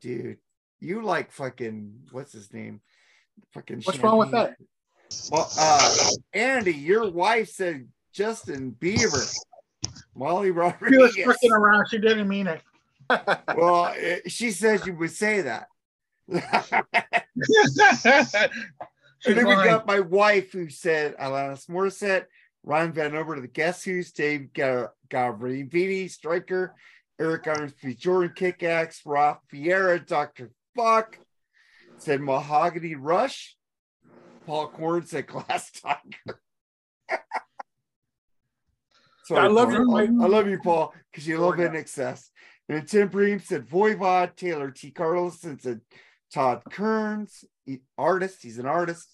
Dude, 0.00 0.38
you 0.80 1.02
like 1.02 1.30
fucking 1.30 2.08
what's 2.10 2.32
his 2.32 2.52
name? 2.52 2.80
Fucking. 3.52 3.82
What's 3.84 4.00
wrong 4.00 4.18
with 4.18 4.32
that? 4.32 4.56
Well, 5.30 5.48
uh, 5.58 5.94
Andy, 6.32 6.74
your 6.74 7.10
wife 7.10 7.50
said 7.50 7.86
Justin 8.12 8.74
Bieber. 8.80 9.32
Molly 10.14 10.48
She 10.48 10.52
was 10.52 10.74
Rodriguez. 10.80 11.16
freaking 11.16 11.52
around. 11.52 11.86
She 11.88 11.98
didn't 11.98 12.28
mean 12.28 12.48
it. 12.48 12.62
Well, 13.56 13.94
she 14.26 14.50
says 14.50 14.86
you 14.86 14.94
would 14.96 15.12
say 15.12 15.42
that. 15.42 15.68
and 19.26 19.36
then 19.36 19.46
we 19.46 19.54
got 19.54 19.86
my 19.86 20.00
wife 20.00 20.52
who 20.52 20.68
said 20.68 21.16
Alanis 21.16 21.68
Morissette, 21.68 22.26
Ryan 22.62 22.92
Van 22.92 23.16
Over 23.16 23.34
to 23.34 23.40
the 23.40 23.48
Guess 23.48 23.84
Who's, 23.84 24.12
Dave 24.12 24.50
Gavrini, 24.54 26.10
Striker, 26.10 26.74
Eric 27.20 27.46
Armstrong, 27.46 27.96
Jordan 27.98 28.32
Kickaxe, 28.34 29.00
Ralph 29.04 29.38
Fiera, 29.48 29.98
Dr. 29.98 30.50
Fuck, 30.76 31.18
said 31.96 32.20
Mahogany 32.20 32.94
Rush. 32.94 33.56
Paul 34.46 34.68
Korn 34.68 35.04
said 35.04 35.26
Glass 35.26 35.70
Tiger. 35.72 36.40
Sorry, 39.24 39.40
I 39.40 39.48
love 39.48 39.68
Paul. 39.68 40.02
you. 40.02 40.22
I, 40.22 40.26
love 40.26 40.48
you, 40.48 40.58
Paul, 40.58 40.94
because 41.10 41.28
you 41.28 41.38
love 41.38 41.60
it 41.60 41.64
in 41.66 41.76
excess. 41.76 42.30
And 42.68 42.88
Tim 42.88 43.08
Bream 43.08 43.40
said 43.40 43.66
Voivod, 43.66 44.36
Taylor 44.36 44.70
T. 44.70 44.90
Carlson 44.90 45.58
said 45.58 45.80
Todd 46.32 46.62
Kerns, 46.70 47.44
he- 47.68 47.82
artist. 47.96 48.42
He's 48.42 48.58
an 48.58 48.66
artist. 48.66 49.06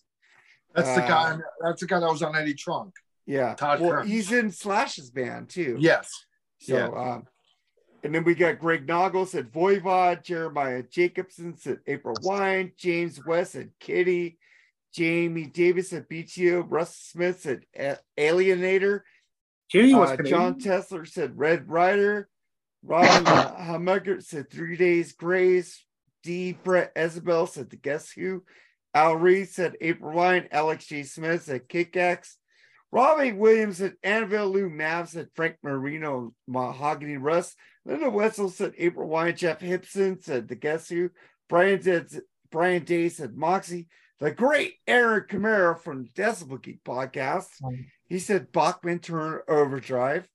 That's 0.74 0.94
the 0.94 1.04
Uh, 1.04 1.08
guy. 1.08 1.38
That's 1.60 1.80
the 1.80 1.86
guy 1.86 2.00
that 2.00 2.10
was 2.10 2.22
on 2.22 2.34
Eddie 2.36 2.54
Trunk. 2.54 2.94
Yeah. 3.26 3.54
Todd 3.54 3.80
well, 3.80 3.90
Kerns. 3.92 4.10
he's 4.10 4.32
in 4.32 4.50
Slash's 4.50 5.10
band 5.10 5.48
too. 5.48 5.76
Yes. 5.78 6.10
So, 6.60 6.76
yeah. 6.76 6.86
um, 6.88 7.26
and 8.02 8.14
then 8.14 8.24
we 8.24 8.34
got 8.34 8.58
Greg 8.58 8.86
Noggle 8.86 9.26
said 9.26 9.50
Voivod, 9.52 10.22
Jeremiah 10.24 10.82
Jacobson 10.82 11.56
said 11.56 11.78
April 11.86 12.14
Wine, 12.22 12.72
James 12.76 13.24
West 13.24 13.52
said 13.52 13.70
Kittie, 13.80 14.38
Jamie 14.92 15.46
Davis 15.46 15.90
said 15.90 16.08
BTO, 16.08 16.64
Russ 16.68 16.96
Smith 16.96 17.40
said 17.40 17.64
A- 17.76 17.98
Alienator, 18.18 19.00
Kenny 19.72 19.94
was 19.94 20.10
uh, 20.10 20.16
John 20.22 20.60
Tesler 20.60 21.06
said 21.08 21.38
Red 21.38 21.68
Rider, 21.68 22.28
Robin 22.82 23.26
uh, 23.26 23.56
Hamuggert 23.58 24.22
said 24.22 24.50
Three 24.50 24.76
Days 24.76 25.12
Grace, 25.12 25.82
D. 26.24 26.52
Brett 26.52 26.92
Isabel 26.96 27.46
said 27.46 27.70
The 27.70 27.76
Guess 27.76 28.10
Who, 28.12 28.42
Al 28.94 29.16
Reed 29.16 29.48
said 29.48 29.76
April 29.80 30.16
Wine, 30.16 30.48
Alex 30.50 30.86
G. 30.86 31.02
Smith 31.04 31.44
said 31.44 31.68
Kick 31.68 31.96
Axe, 31.96 32.36
Robbie 32.90 33.32
Williams 33.32 33.78
said 33.78 33.94
Annabelle 34.02 34.48
Lou 34.48 34.70
Mav 34.70 35.08
said 35.08 35.28
Frank 35.34 35.56
Marino, 35.62 36.32
Mahogany 36.46 37.16
Rush, 37.16 37.48
Linda 37.84 38.08
Wetzel 38.08 38.50
said 38.50 38.72
April 38.78 39.08
Wine, 39.08 39.36
Jeff 39.36 39.60
Hipson 39.60 40.22
said 40.22 40.48
The 40.48 40.54
Guess 40.54 40.88
Who, 40.88 41.10
Brian 41.48 41.80
did 41.80 42.10
Brian 42.50 42.84
Day 42.84 43.08
said 43.08 43.36
Moxy, 43.36 43.88
the 44.20 44.30
great 44.30 44.74
Aaron 44.86 45.24
Camaro 45.28 45.78
from 45.78 46.06
Decibel 46.14 46.62
Geek 46.62 46.84
podcast. 46.84 47.48
He 48.08 48.18
said 48.20 48.52
Bachman 48.52 49.00
turn 49.00 49.40
overdrive. 49.48 50.28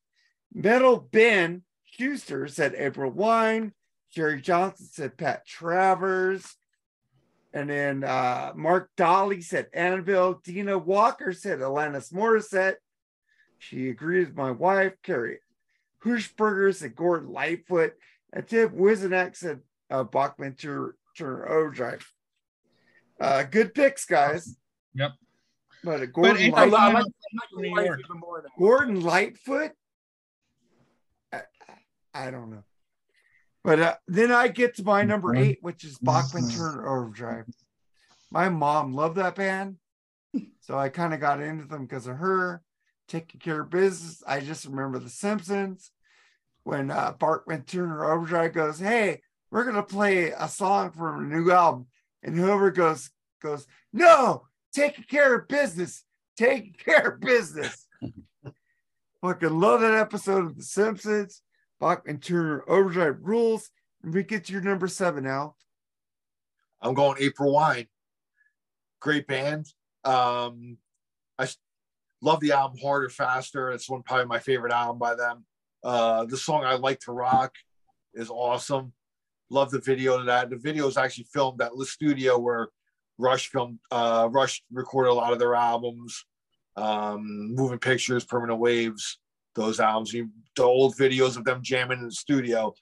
Metal 0.53 0.99
Ben 0.99 1.63
Schuster 1.85 2.47
said 2.47 2.75
April 2.75 3.11
Wine. 3.11 3.73
Jerry 4.13 4.41
Johnson 4.41 4.87
said 4.91 5.17
Pat 5.17 5.45
Travers. 5.45 6.55
And 7.53 7.69
then 7.69 8.03
uh, 8.03 8.53
Mark 8.55 8.91
Dolly 8.95 9.41
said 9.41 9.67
Annabelle. 9.73 10.39
Dina 10.43 10.77
Walker 10.77 11.33
said 11.33 11.59
Alanis 11.59 12.13
Morissette. 12.13 12.75
She 13.57 13.89
agreed 13.89 14.27
with 14.27 14.35
my 14.35 14.51
wife. 14.51 14.93
Carrie 15.03 15.39
Hushberger 16.05 16.73
said 16.75 16.95
Gordon 16.95 17.31
Lightfoot. 17.31 17.93
And 18.31 18.47
Tim 18.47 18.69
Wizenak 18.69 19.35
said 19.35 19.61
uh, 19.89 20.03
Bachman 20.03 20.53
Turner 20.55 20.95
turn 21.17 21.43
overdrive. 21.49 22.07
Uh, 23.19 23.43
good 23.43 23.73
picks, 23.73 24.05
guys. 24.05 24.55
Yep. 24.93 25.11
But 25.83 25.95
uh, 25.95 25.97
But 25.99 26.13
Gordon 26.13 26.41
if 26.43 26.53
I 26.53 26.63
I 26.63 26.65
like, 26.65 26.79
I 26.81 26.85
Lightfoot, 26.93 26.93
like, 26.93 26.93
like 26.93 27.03
I 27.03 27.35
like 27.35 27.49
New 27.53 27.61
the 27.63 27.71
wife 27.71 27.85
York. 27.85 27.99
even 28.05 28.19
more 28.19 28.41
now. 28.43 28.49
Gordon 28.59 29.01
Lightfoot. 29.01 29.71
I, 31.33 31.41
I 32.13 32.31
don't 32.31 32.51
know. 32.51 32.63
But 33.63 33.79
uh, 33.79 33.95
then 34.07 34.31
I 34.31 34.47
get 34.47 34.75
to 34.75 34.83
my 34.83 35.03
number 35.03 35.35
eight, 35.35 35.59
which 35.61 35.83
is 35.83 35.97
Bachman 35.99 36.49
Turner 36.49 36.87
Overdrive. 36.87 37.45
My 38.31 38.49
mom 38.49 38.93
loved 38.93 39.17
that 39.17 39.35
band. 39.35 39.77
So 40.61 40.77
I 40.77 40.89
kind 40.89 41.13
of 41.13 41.19
got 41.19 41.41
into 41.41 41.65
them 41.65 41.85
because 41.85 42.07
of 42.07 42.17
her 42.17 42.61
taking 43.07 43.39
care 43.39 43.61
of 43.61 43.69
business. 43.69 44.23
I 44.25 44.39
just 44.39 44.65
remember 44.65 44.99
The 44.99 45.09
Simpsons 45.09 45.91
when 46.63 46.91
uh, 46.91 47.13
Bachman 47.19 47.63
Turner 47.63 48.05
Overdrive 48.05 48.53
goes, 48.53 48.79
Hey, 48.79 49.21
we're 49.51 49.63
going 49.63 49.75
to 49.75 49.83
play 49.83 50.29
a 50.29 50.47
song 50.47 50.91
from 50.91 51.25
a 51.25 51.35
new 51.35 51.51
album. 51.51 51.87
And 52.21 52.35
whoever 52.35 52.71
goes, 52.71 53.09
goes, 53.41 53.65
No, 53.91 54.43
taking 54.73 55.05
care 55.05 55.35
of 55.35 55.47
business, 55.47 56.03
taking 56.37 56.73
care 56.73 57.09
of 57.09 57.19
business. 57.19 57.87
Fucking 59.21 59.59
love 59.59 59.81
that 59.81 59.95
episode 59.95 60.45
of 60.45 60.55
The 60.55 60.63
Simpsons. 60.63 61.41
Bachman 61.79 62.19
Turner 62.19 62.63
Overdrive 62.67 63.17
rules. 63.21 63.69
And 64.03 64.13
we 64.13 64.23
get 64.23 64.45
to 64.45 64.53
your 64.53 64.61
number 64.61 64.87
seven 64.87 65.23
now. 65.23 65.55
I'm 66.81 66.93
going 66.93 67.17
April 67.19 67.53
Wine. 67.53 67.87
Great 69.01 69.27
band. 69.27 69.65
Um, 70.03 70.77
I 71.37 71.47
love 72.21 72.39
the 72.39 72.53
album 72.53 72.77
Harder 72.81 73.09
Faster. 73.09 73.71
It's 73.71 73.89
one 73.89 74.03
probably 74.03 74.25
my 74.25 74.39
favorite 74.39 74.73
album 74.73 74.97
by 74.99 75.15
them. 75.15 75.45
Uh, 75.83 76.25
the 76.25 76.37
song 76.37 76.63
I 76.63 76.75
Like 76.75 76.99
to 77.01 77.11
Rock 77.11 77.53
is 78.13 78.29
awesome. 78.29 78.93
Love 79.49 79.71
the 79.71 79.79
video 79.79 80.17
to 80.17 80.23
that. 80.25 80.49
The 80.49 80.57
video 80.57 80.87
is 80.87 80.97
actually 80.97 81.27
filmed 81.33 81.61
at 81.61 81.71
the 81.77 81.85
studio 81.85 82.37
where 82.37 82.69
Rush 83.17 83.49
filmed. 83.49 83.79
Uh, 83.91 84.29
Rush 84.31 84.63
recorded 84.71 85.09
a 85.09 85.13
lot 85.13 85.33
of 85.33 85.39
their 85.39 85.55
albums. 85.55 86.25
Um, 86.75 87.55
Moving 87.55 87.79
Pictures, 87.79 88.23
Permanent 88.23 88.59
Waves, 88.59 89.19
those 89.59 89.79
albums. 89.79 90.13
You, 90.13 90.29
the 90.55 90.63
old 90.63 90.95
videos 90.97 91.37
of 91.37 91.43
them 91.43 91.61
jamming 91.61 91.99
in 91.99 92.05
the 92.05 92.11
studio. 92.11 92.73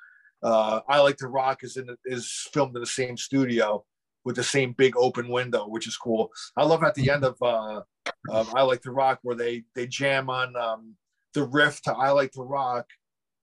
Uh, 0.43 0.81
I 0.87 0.99
Like 0.99 1.17
to 1.17 1.27
Rock 1.27 1.63
is 1.63 1.77
in 1.77 1.87
the, 1.87 1.97
is 2.05 2.47
filmed 2.53 2.75
in 2.75 2.81
the 2.81 2.87
same 2.87 3.17
studio 3.17 3.83
with 4.23 4.35
the 4.35 4.43
same 4.43 4.73
big 4.77 4.95
open 4.97 5.29
window, 5.29 5.67
which 5.67 5.87
is 5.87 5.97
cool. 5.97 6.29
I 6.55 6.63
love 6.63 6.83
at 6.83 6.95
the 6.95 7.09
end 7.09 7.23
of 7.23 7.35
uh, 7.41 7.81
um, 8.31 8.47
I 8.55 8.61
Like 8.61 8.81
to 8.83 8.91
Rock 8.91 9.19
where 9.23 9.35
they 9.35 9.63
they 9.75 9.87
jam 9.87 10.29
on 10.29 10.55
um, 10.55 10.95
the 11.33 11.43
riff 11.43 11.81
to 11.83 11.93
I 11.93 12.11
Like 12.11 12.31
to 12.33 12.41
Rock, 12.41 12.85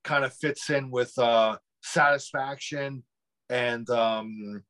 kind 0.04 0.24
of 0.24 0.32
fits 0.34 0.70
in 0.70 0.90
with 0.90 1.16
uh, 1.18 1.56
Satisfaction 1.82 3.02
and 3.50 3.88
um, 3.90 4.62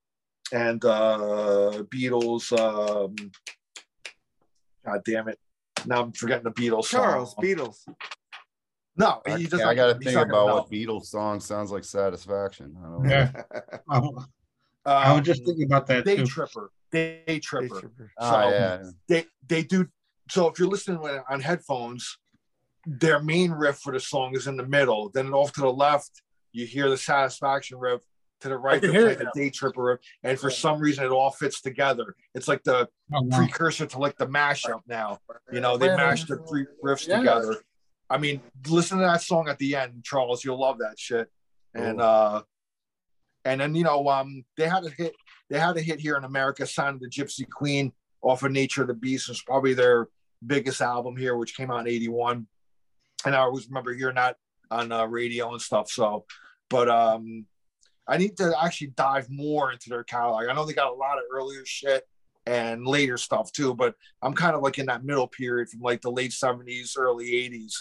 and 0.53 0.85
uh, 0.85 1.83
Beatles. 1.93 2.53
Um, 2.59 3.15
God 4.87 5.01
damn 5.05 5.29
it! 5.29 5.39
Now 5.87 6.03
I'm 6.03 6.13
forgetting 6.13 6.45
the 6.45 6.53
Beatles. 6.53 6.85
song. 6.87 7.03
Charles 7.03 7.35
Beatles. 7.35 7.79
No, 8.97 9.21
I, 9.27 9.39
he 9.39 9.47
does 9.47 9.61
I 9.61 9.75
gotta 9.75 9.95
think 9.95 10.17
about 10.17 10.47
what 10.47 10.71
Beatles 10.71 11.07
song 11.07 11.41
sounds 11.41 11.71
like 11.73 11.85
satisfaction. 11.85 12.77
I 12.81 12.87
don't 12.89 13.03
know. 13.03 13.09
Yeah. 13.11 13.43
Oh, 13.89 14.25
I 14.87 15.13
was 15.13 15.23
just 15.23 15.41
Um, 15.41 15.47
thinking 15.47 15.65
about 15.65 15.87
that 15.89 16.05
Day 16.05 16.17
too. 16.17 16.27
Tripper. 16.27 16.71
Day 16.93 17.23
Day 17.27 17.41
Tripper. 17.41 17.81
Tripper. 17.81 18.13
Oh, 18.19 18.31
So- 18.31 18.49
yeah. 18.51 18.83
they 19.09 19.27
they 19.49 19.63
do 19.63 19.87
so 20.31 20.49
if 20.49 20.59
you're 20.59 20.69
listening 20.69 20.99
on 21.29 21.41
headphones 21.41 22.19
their 22.87 23.21
main 23.23 23.51
riff 23.51 23.79
for 23.79 23.93
the 23.93 24.01
song 24.01 24.35
is 24.37 24.47
in 24.47 24.57
the 24.57 24.67
middle 24.67 25.11
then 25.15 25.33
off 25.33 25.53
to 25.53 25.61
the 25.63 25.73
left 25.73 26.23
you 26.53 26.67
hear 26.67 26.89
the 26.91 26.97
satisfaction 26.97 27.79
riff 27.79 28.01
to 28.41 28.49
the 28.51 28.57
right 28.57 28.81
can 28.83 28.91
they 28.93 28.97
hear 28.99 29.15
play 29.15 29.25
the 29.25 29.31
day 29.35 29.51
tripper 29.51 29.83
riff 29.83 30.01
and 30.23 30.39
for 30.39 30.51
some 30.51 30.79
reason 30.79 31.03
it 31.05 31.11
all 31.11 31.31
fits 31.31 31.61
together 31.63 32.15
it's 32.35 32.47
like 32.49 32.63
the 32.65 32.87
Oh, 33.15 33.23
wow. 33.23 33.39
precursor 33.39 33.87
to 33.87 33.99
like 33.99 34.17
the 34.19 34.27
mashup 34.27 34.81
now 34.87 35.19
you 35.53 35.61
know 35.61 35.77
they 35.79 35.89
mashed 35.89 36.29
the 36.29 36.37
three 36.49 36.67
riffs 36.85 37.07
Yeah. 37.09 37.19
together 37.19 37.57
i 38.11 38.19
mean 38.19 38.41
listen 38.69 38.99
to 38.99 39.05
that 39.05 39.23
song 39.23 39.49
at 39.49 39.59
the 39.59 39.75
end 39.77 40.05
charles. 40.05 40.45
You'll 40.45 40.61
love 40.61 40.79
that 40.79 40.99
shit. 40.99 41.29
And 41.75 41.99
Cool. 41.99 42.07
uh 42.07 42.43
and 43.45 43.61
then 43.61 43.75
you 43.75 43.85
know 43.85 44.09
um 44.09 44.45
they 44.57 44.69
had 44.69 44.85
a 44.85 44.91
hit 44.91 45.15
they 45.51 45.59
had 45.59 45.77
a 45.77 45.81
hit 45.83 46.01
here 46.01 46.17
in 46.17 46.25
america 46.25 46.67
signed 46.67 47.01
the 47.01 47.09
gypsy 47.09 47.49
queen 47.49 47.93
off 48.23 48.43
of 48.43 48.53
nature 48.53 48.83
of 48.83 48.89
the 48.89 48.95
beast. 48.95 49.29
It's 49.29 49.43
probably 49.43 49.75
their 49.75 50.09
biggest 50.47 50.81
album 50.81 51.17
here 51.17 51.37
which 51.37 51.57
came 51.57 51.71
out 51.71 51.81
in 51.81 51.89
81 51.89 52.47
and 53.27 53.35
i 53.35 53.39
always 53.39 53.67
remember 53.69 53.93
hearing 53.95 54.17
that 54.17 54.37
on 54.71 54.93
uh, 54.93 55.05
radio 55.07 55.53
and 55.53 55.61
stuff 55.61 55.91
so. 55.91 56.25
But 56.71 56.89
um 56.89 57.47
i 58.07 58.17
need 58.19 58.37
to 58.39 58.55
actually 58.63 58.89
dive 58.89 59.29
more 59.31 59.73
into 59.73 59.89
their 59.89 60.05
catalog. 60.05 60.47
I 60.49 60.53
know 60.53 60.65
they 60.67 60.75
got 60.75 60.93
a 60.93 60.95
lot 60.95 61.19
of 61.19 61.25
earlier 61.33 61.65
shit 61.65 62.05
and 62.47 62.87
later 62.87 63.17
stuff 63.17 63.51
too 63.53 63.73
but 63.75 63.95
i'm 64.21 64.35
kind 64.35 64.55
of 64.55 64.61
like 64.61 64.79
in 64.79 64.85
that 64.85 65.03
middle 65.03 65.27
period 65.27 65.67
from 65.67 65.81
like 65.81 66.03
the 66.03 66.11
late 66.13 66.31
70s 66.31 66.93
early 66.99 67.25
80s 67.27 67.73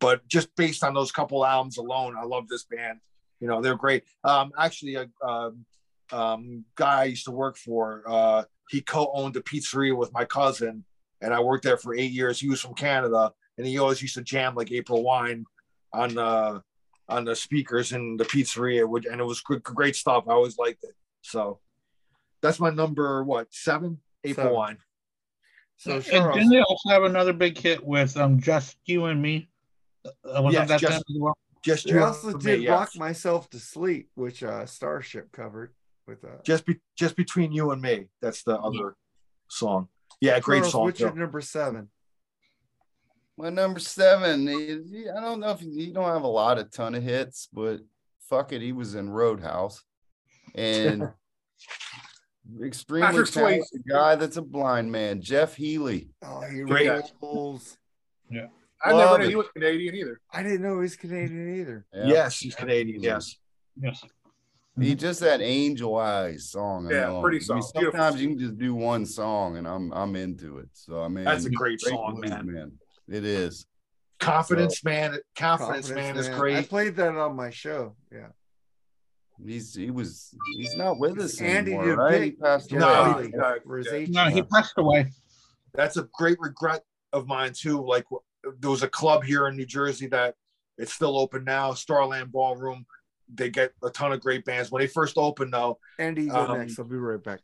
but 0.00 0.26
just 0.28 0.54
based 0.56 0.84
on 0.84 0.94
those 0.94 1.12
couple 1.12 1.44
albums 1.44 1.78
alone 1.78 2.14
i 2.18 2.24
love 2.24 2.48
this 2.48 2.64
band. 2.64 3.00
You 3.40 3.48
know 3.48 3.60
they're 3.60 3.76
great. 3.76 4.04
Um 4.24 4.52
actually 4.58 4.94
a 4.94 5.08
um, 5.26 5.66
um 6.12 6.64
guy 6.74 7.02
i 7.02 7.04
used 7.04 7.24
to 7.24 7.32
work 7.32 7.56
for 7.56 8.02
uh 8.06 8.44
he 8.70 8.80
co-owned 8.80 9.36
a 9.36 9.40
pizzeria 9.40 9.96
with 9.96 10.12
my 10.12 10.24
cousin 10.24 10.84
and 11.20 11.34
i 11.34 11.40
worked 11.40 11.64
there 11.64 11.76
for 11.76 11.94
eight 11.94 12.12
years. 12.12 12.40
He 12.40 12.48
was 12.48 12.60
from 12.60 12.74
canada 12.74 13.32
and 13.58 13.66
he 13.66 13.78
always 13.78 14.00
used 14.02 14.14
to 14.14 14.22
jam 14.22 14.54
like 14.54 14.72
april 14.72 15.02
wine 15.02 15.44
on 15.92 16.16
uh 16.18 16.60
on 17.08 17.24
the 17.24 17.36
speakers 17.36 17.92
in 17.92 18.16
the 18.16 18.24
pizzeria 18.24 18.88
which 18.88 19.06
and 19.06 19.20
it 19.20 19.24
was 19.24 19.40
good, 19.40 19.62
great 19.62 19.96
stuff. 19.96 20.24
I 20.28 20.32
always 20.32 20.58
liked 20.58 20.84
it. 20.84 20.94
So 21.22 21.60
that's 22.42 22.60
my 22.60 22.70
number 22.70 23.22
what 23.24 23.52
seven? 23.52 24.00
April 24.24 24.46
Seven. 24.46 24.52
wine. 24.56 24.78
So 25.76 25.92
and 25.96 26.04
Charles, 26.04 26.36
didn't 26.36 26.50
they 26.50 26.60
also 26.60 26.88
have 26.90 27.04
another 27.04 27.32
big 27.32 27.58
hit 27.58 27.84
with 27.84 28.16
um 28.16 28.40
just 28.40 28.76
you 28.86 29.04
and 29.06 29.20
me? 29.20 29.48
Wasn't 30.24 30.52
Yes, 30.52 30.68
that 30.68 30.80
Just- 30.80 31.04
them 31.08 31.32
just 31.62 31.86
you 31.86 32.00
also 32.02 32.36
did 32.38 32.60
me, 32.60 32.68
"Rock 32.68 32.90
yes. 32.92 32.98
Myself 32.98 33.50
to 33.50 33.58
Sleep," 33.58 34.08
which 34.14 34.42
uh, 34.44 34.66
Starship 34.66 35.32
covered 35.32 35.74
with 36.06 36.24
uh, 36.24 36.28
just 36.44 36.64
be 36.64 36.76
just 36.96 37.16
between 37.16 37.50
you 37.52 37.72
and 37.72 37.82
me 37.82 38.06
that's 38.22 38.44
the 38.44 38.56
other 38.58 38.94
song 39.48 39.88
yeah 40.20 40.38
great 40.38 40.58
Charles, 40.60 40.72
song 40.72 40.82
What's 40.84 40.98
too. 40.98 41.06
your 41.06 41.14
number 41.14 41.40
seven? 41.40 41.88
My 43.38 43.50
number 43.50 43.80
seven, 43.80 44.46
is- 44.48 44.92
I 45.14 45.20
don't 45.20 45.40
know 45.40 45.50
if 45.50 45.60
he 45.60 45.92
don't 45.92 46.04
have 46.04 46.22
a 46.22 46.26
lot 46.28 46.58
of 46.58 46.70
ton 46.70 46.94
of 46.94 47.02
hits, 47.02 47.48
but 47.52 47.80
fuck 48.30 48.52
it, 48.52 48.62
he 48.62 48.72
was 48.72 48.94
in 48.94 49.10
Roadhouse 49.10 49.82
and 50.54 51.12
extremely 52.62 53.08
Patrick 53.08 53.26
Swayze. 53.26 53.32
talented 53.32 53.82
guy 53.88 54.14
that's 54.14 54.36
a 54.36 54.42
blind 54.42 54.90
man, 54.92 55.20
Jeff 55.20 55.54
Healey. 55.56 56.10
Oh, 56.22 56.40
he 56.42 56.60
Great. 56.62 56.90
rules. 57.20 57.76
I 58.84 58.92
Love 58.92 59.12
never 59.12 59.18
knew 59.18 59.24
it. 59.26 59.30
he 59.30 59.36
was 59.36 59.46
Canadian 59.54 59.94
either. 59.94 60.20
I 60.32 60.42
didn't 60.42 60.62
know 60.62 60.74
he 60.74 60.80
was 60.82 60.96
Canadian 60.96 61.58
either. 61.60 61.86
Yeah. 61.94 62.06
yes 62.06 62.38
he's 62.38 62.54
canadian 62.54 63.02
yes 63.02 63.36
Yes. 63.80 64.02
He 64.78 64.94
just 64.94 65.20
that 65.20 65.40
angel 65.40 65.96
eyes 65.96 66.50
song. 66.50 66.88
Yeah, 66.90 67.08
alone. 67.10 67.22
pretty 67.22 67.36
I 67.50 67.54
mean, 67.54 67.62
song. 67.62 67.70
Beautiful. 67.74 67.98
sometimes 68.00 68.22
you 68.22 68.28
can 68.28 68.38
just 68.38 68.58
do 68.58 68.74
one 68.74 69.06
song 69.06 69.56
and 69.56 69.66
I'm 69.66 69.90
I'm 69.92 70.14
into 70.16 70.58
it. 70.58 70.68
So 70.74 71.02
I 71.02 71.08
mean 71.08 71.24
That's 71.24 71.46
a 71.46 71.50
great 71.50 71.80
song, 71.80 72.16
blues, 72.20 72.30
man. 72.30 72.72
It 73.08 73.24
is. 73.24 73.66
confidence 74.20 74.82
man 74.84 75.18
confidence, 75.36 75.88
Confidence 75.88 75.90
man 75.90 76.16
is 76.18 76.28
Man. 76.28 76.56
I 76.56 76.62
played 76.62 76.96
that 76.96 77.16
on 77.16 77.34
my 77.36 77.50
show. 77.50 77.96
Yeah. 78.12 78.28
He's 79.44 79.74
he 79.74 79.90
was 79.90 80.34
he's 80.56 80.74
not 80.76 80.98
with 80.98 81.18
us 81.20 81.38
Andy 81.40 81.74
anymore, 81.74 81.96
right? 81.96 82.22
He 82.22 82.30
passed 82.32 82.70
Jeff 82.70 82.80
No, 82.80 82.88
away. 82.88 83.22
Healey, 83.30 83.60
for 83.66 83.76
his 83.78 83.88
yeah. 83.92 84.24
No, 84.24 84.30
he 84.30 84.42
passed 84.42 84.74
away. 84.78 85.10
that's 85.74 85.96
a 85.98 86.08
great 86.14 86.38
regret 86.40 86.82
of 87.12 87.26
mine 87.26 87.52
too 87.54 87.82
like 87.84 88.04
there 88.60 88.70
was 88.70 88.82
a 88.82 88.88
club 88.88 89.24
here 89.24 89.46
in 89.48 89.56
new 89.56 89.66
jersey 89.66 90.06
that 90.06 90.34
it's 90.78 90.92
still 90.92 91.18
open 91.18 91.44
now 91.44 91.72
starland 91.72 92.30
ballroom 92.32 92.84
they 93.34 93.48
get 93.50 93.72
a 93.82 93.90
ton 93.90 94.12
of 94.12 94.20
great 94.20 94.44
bands 94.44 94.70
when 94.70 94.80
they 94.80 94.86
first 94.86 95.16
opened 95.18 95.52
though 95.52 95.78
Andy, 95.98 96.26
go 96.28 96.36
Um, 96.52 96.58
next. 96.58 96.78
I'll 96.78 96.84
be 96.84 96.96
right 96.96 97.22
back. 97.22 97.40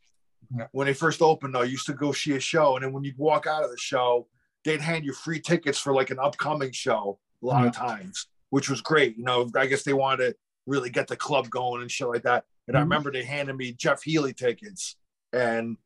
when 0.73 0.87
they 0.87 0.95
first 0.95 1.23
opened 1.23 1.55
though, 1.55 1.63
you 1.63 1.73
used 1.73 1.87
to 1.87 1.95
go 1.95 2.13
see 2.13 2.33
a 2.37 2.41
show, 2.41 2.77
and 2.77 2.85
then 2.85 2.93
when 2.93 3.03
you'd 3.05 3.17
walk 3.19 3.47
out 3.47 3.65
of 3.65 3.71
the 3.71 3.79
show, 3.79 4.29
they'd 4.65 4.81
hand 4.81 5.05
you 5.05 5.13
free 5.13 5.41
tickets 5.41 5.79
for 5.79 5.93
like 5.95 6.11
an 6.11 6.19
upcoming 6.21 6.71
show 6.73 7.19
a 7.43 7.47
lot 7.47 7.67
of 7.67 7.73
times, 7.73 8.27
which 8.51 8.69
was 8.71 8.81
great. 8.81 9.17
You 9.17 9.25
know, 9.25 9.51
I 9.57 9.67
guess 9.67 9.83
they 9.83 9.93
wanted 9.95 10.19
to 10.31 10.37
really 10.67 10.91
get 10.91 11.09
the 11.09 11.17
club 11.17 11.49
going 11.51 11.81
and 11.83 11.91
shit 11.91 12.07
like 12.09 12.23
that. 12.25 12.45
And 12.69 12.77
I 12.77 12.81
Mhm. 12.81 12.85
remember 12.85 13.11
they 13.13 13.25
handed 13.25 13.55
me 13.57 13.73
Jeff 13.73 14.03
Healey 14.03 14.35
tickets, 14.35 14.97
and 15.33 15.77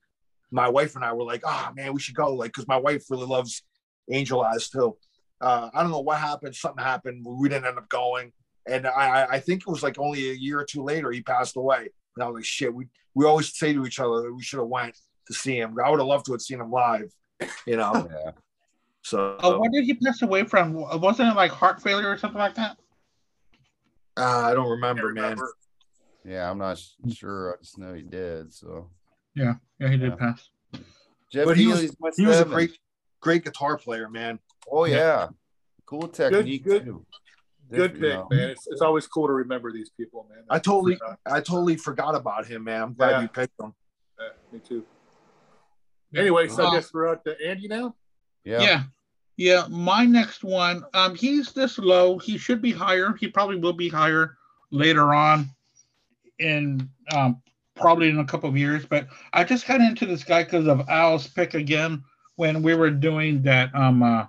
my 0.51 0.69
wife 0.69 0.95
and 0.97 1.05
I 1.05 1.13
were 1.13 1.25
like, 1.25 1.43
"Oh 1.45 1.71
man, 1.75 1.95
we 1.95 2.01
should 2.01 2.15
go!" 2.17 2.35
Like, 2.35 2.51
because 2.53 2.69
my 2.69 2.77
wife 2.77 3.05
really 3.09 3.27
loves 3.27 3.63
Angel 4.11 4.43
Eyes 4.43 4.69
too. 4.69 4.99
Uh, 5.41 5.69
I 5.75 5.83
don't 5.83 5.91
know 5.91 6.01
what 6.01 6.19
happened. 6.19 6.55
Something 6.55 6.83
happened. 6.83 7.25
We 7.27 7.49
didn't 7.49 7.67
end 7.67 7.79
up 7.79 7.89
going, 7.89 8.33
and 8.67 8.87
I, 8.87 8.91
I- 9.25 9.33
I 9.35 9.41
think 9.41 9.63
it 9.63 9.69
was 9.71 9.83
like 9.83 9.99
only 9.99 10.31
a 10.31 10.35
year 10.35 10.61
or 10.61 10.65
two 10.65 10.83
later 10.83 11.11
he 11.11 11.23
passed 11.23 11.57
away. 11.57 11.89
And 12.17 12.23
I 12.25 12.27
was 12.29 12.37
like, 12.37 12.45
"Shit!" 12.45 12.73
We 12.75 12.89
we 13.15 13.27
always 13.27 13.55
say 13.57 13.73
to 13.75 13.85
each 13.85 14.01
other 14.01 14.23
that 14.23 14.33
we 14.35 14.43
should 14.43 14.59
have 14.61 14.69
went 14.69 14.97
to 15.27 15.35
see 15.35 15.59
him. 15.59 15.77
I 15.85 15.91
would 15.91 16.01
have 16.01 16.07
loved 16.07 16.27
to 16.27 16.33
have 16.33 16.41
seen 16.43 16.61
him 16.61 16.71
live, 16.71 17.13
you 17.67 17.77
know. 17.77 18.09
Yeah. 18.11 18.31
So 19.03 19.37
Oh, 19.43 19.59
what 19.59 19.71
did 19.73 19.85
he 19.85 19.95
pass 19.95 20.23
away 20.23 20.45
from? 20.45 20.73
Wasn't 20.75 21.29
it 21.29 21.35
like 21.37 21.51
heart 21.51 21.83
failure 21.83 22.11
or 22.11 22.17
something 22.17 22.39
like 22.39 22.55
that? 22.55 22.77
uh, 24.17 24.23
I 24.23 24.55
don't 24.55 24.65
Can't 24.65 24.71
remember, 24.71 25.13
man. 25.13 25.37
Yeah, 26.25 26.51
I'm 26.51 26.59
not 26.59 26.81
sure. 27.13 27.55
I 27.55 27.57
just 27.63 27.79
know 27.79 27.93
he 27.95 28.03
did. 28.03 28.53
So 28.53 28.91
Yeah, 29.35 29.55
yeah, 29.79 29.89
he 29.91 29.97
did 29.99 30.11
Yeah. 30.13 30.17
pass. 30.17 30.49
Jeff 31.31 31.45
But 31.45 31.57
he 31.57 31.67
was- 31.67 31.81
Healey's 31.81 31.97
my 32.01 32.11
He 32.17 32.27
was 32.27 32.41
a 32.41 32.45
great, 32.45 32.79
great 33.21 33.45
guitar 33.45 33.77
player, 33.77 34.09
man. 34.09 34.39
Oh 34.71 34.85
yeah, 34.85 35.29
cool 35.87 36.09
technique 36.09 36.65
good- 36.65 36.85
too. 36.85 37.07
Good 37.69 37.95
pick, 37.95 38.03
you 38.03 38.09
know. 38.11 38.29
man. 38.31 38.51
It's, 38.51 38.69
it's 38.69 38.81
always 38.81 39.09
cool 39.09 39.27
to 39.27 39.33
remember 39.33 39.73
these 39.73 39.91
people, 39.91 40.25
man. 40.31 40.45
I 40.49 40.61
totally, 40.61 40.97
I 41.29 41.41
totally 41.41 41.75
forgot 41.75 42.15
about 42.15 42.47
him, 42.47 42.63
man. 42.63 42.81
I'm 42.81 42.95
glad 42.95 43.11
Yeah. 43.11 43.23
you 43.23 43.29
picked 43.29 43.59
him. 43.61 43.75
Yeah, 44.21 44.27
me 44.53 44.61
too. 44.61 44.85
Anyway, 46.15 46.47
so 46.47 46.65
Uh, 46.65 46.71
I 46.71 46.75
guess 46.77 46.95
we're 46.95 47.09
out 47.09 47.25
to 47.25 47.37
Andy 47.45 47.67
now. 47.67 47.97
Yeah. 48.45 48.61
Yeah. 48.61 48.83
yeah. 49.37 49.67
My 49.69 50.05
next 50.05 50.45
one, 50.45 50.85
um, 50.95 51.17
he's 51.17 51.53
this 51.55 51.77
low. 51.77 52.19
He 52.19 52.39
should 52.39 52.63
be 52.63 52.71
higher. 52.71 53.15
He 53.19 53.27
probably 53.27 53.57
will 53.59 53.73
be 53.73 53.89
higher 53.89 54.37
later 54.71 55.13
on 55.13 55.51
in 56.39 56.89
um, 57.13 57.43
probably 57.75 58.09
in 58.11 58.21
a 58.21 58.25
couple 58.25 58.49
of 58.49 58.57
years. 58.57 58.87
But 58.87 59.09
I 59.33 59.43
just 59.43 59.67
got 59.67 59.81
into 59.81 60.07
this 60.07 60.23
guy 60.23 60.45
because 60.45 60.69
of 60.69 60.89
Al's 60.89 61.27
pick 61.27 61.55
again 61.55 62.05
when 62.37 62.63
we 62.63 62.75
were 62.75 62.91
doing 62.91 63.43
that 63.43 63.75
um 63.75 64.05
uh, 64.05 64.27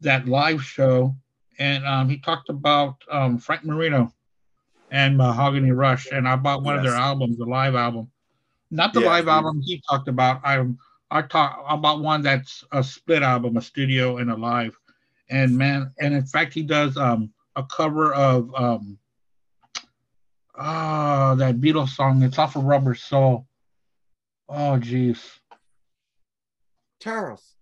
that 0.00 0.26
live 0.28 0.62
show, 0.62 1.14
and 1.58 1.84
um, 1.86 2.08
he 2.08 2.18
talked 2.18 2.48
about 2.48 2.96
um, 3.10 3.38
Frank 3.38 3.64
Marino 3.64 4.12
and 4.90 5.16
Mahogany 5.16 5.72
Rush, 5.72 6.10
and 6.10 6.28
I 6.28 6.36
bought 6.36 6.62
one 6.62 6.76
of 6.76 6.82
their 6.82 6.94
albums, 6.94 7.38
the 7.38 7.44
live 7.44 7.74
album. 7.74 8.10
Not 8.70 8.94
the 8.94 9.00
Yeah, 9.00 9.08
live 9.08 9.28
album 9.28 9.60
he 9.62 9.82
talked 9.88 10.08
about. 10.08 10.40
I 10.44 10.64
I 11.10 11.22
talk 11.22 11.64
about 11.68 12.00
one 12.00 12.22
that's 12.22 12.64
a 12.72 12.82
split 12.82 13.22
album, 13.22 13.56
a 13.56 13.62
studio 13.62 14.18
and 14.18 14.30
a 14.30 14.36
live. 14.36 14.76
And 15.30 15.56
man, 15.56 15.92
and 16.00 16.14
in 16.14 16.24
fact, 16.26 16.54
he 16.54 16.62
does 16.62 16.96
um 16.96 17.32
a 17.56 17.64
cover 17.64 18.14
of 18.14 18.54
um 18.54 18.98
ah 20.56 21.34
that 21.36 21.60
Beatles 21.60 21.90
song. 21.90 22.22
It's 22.22 22.38
off 22.38 22.56
of 22.56 22.64
Rubber 22.64 22.94
Soul. 22.94 23.46
Oh 24.48 24.78
jeez. 24.80 25.38
Charles. 27.00 27.57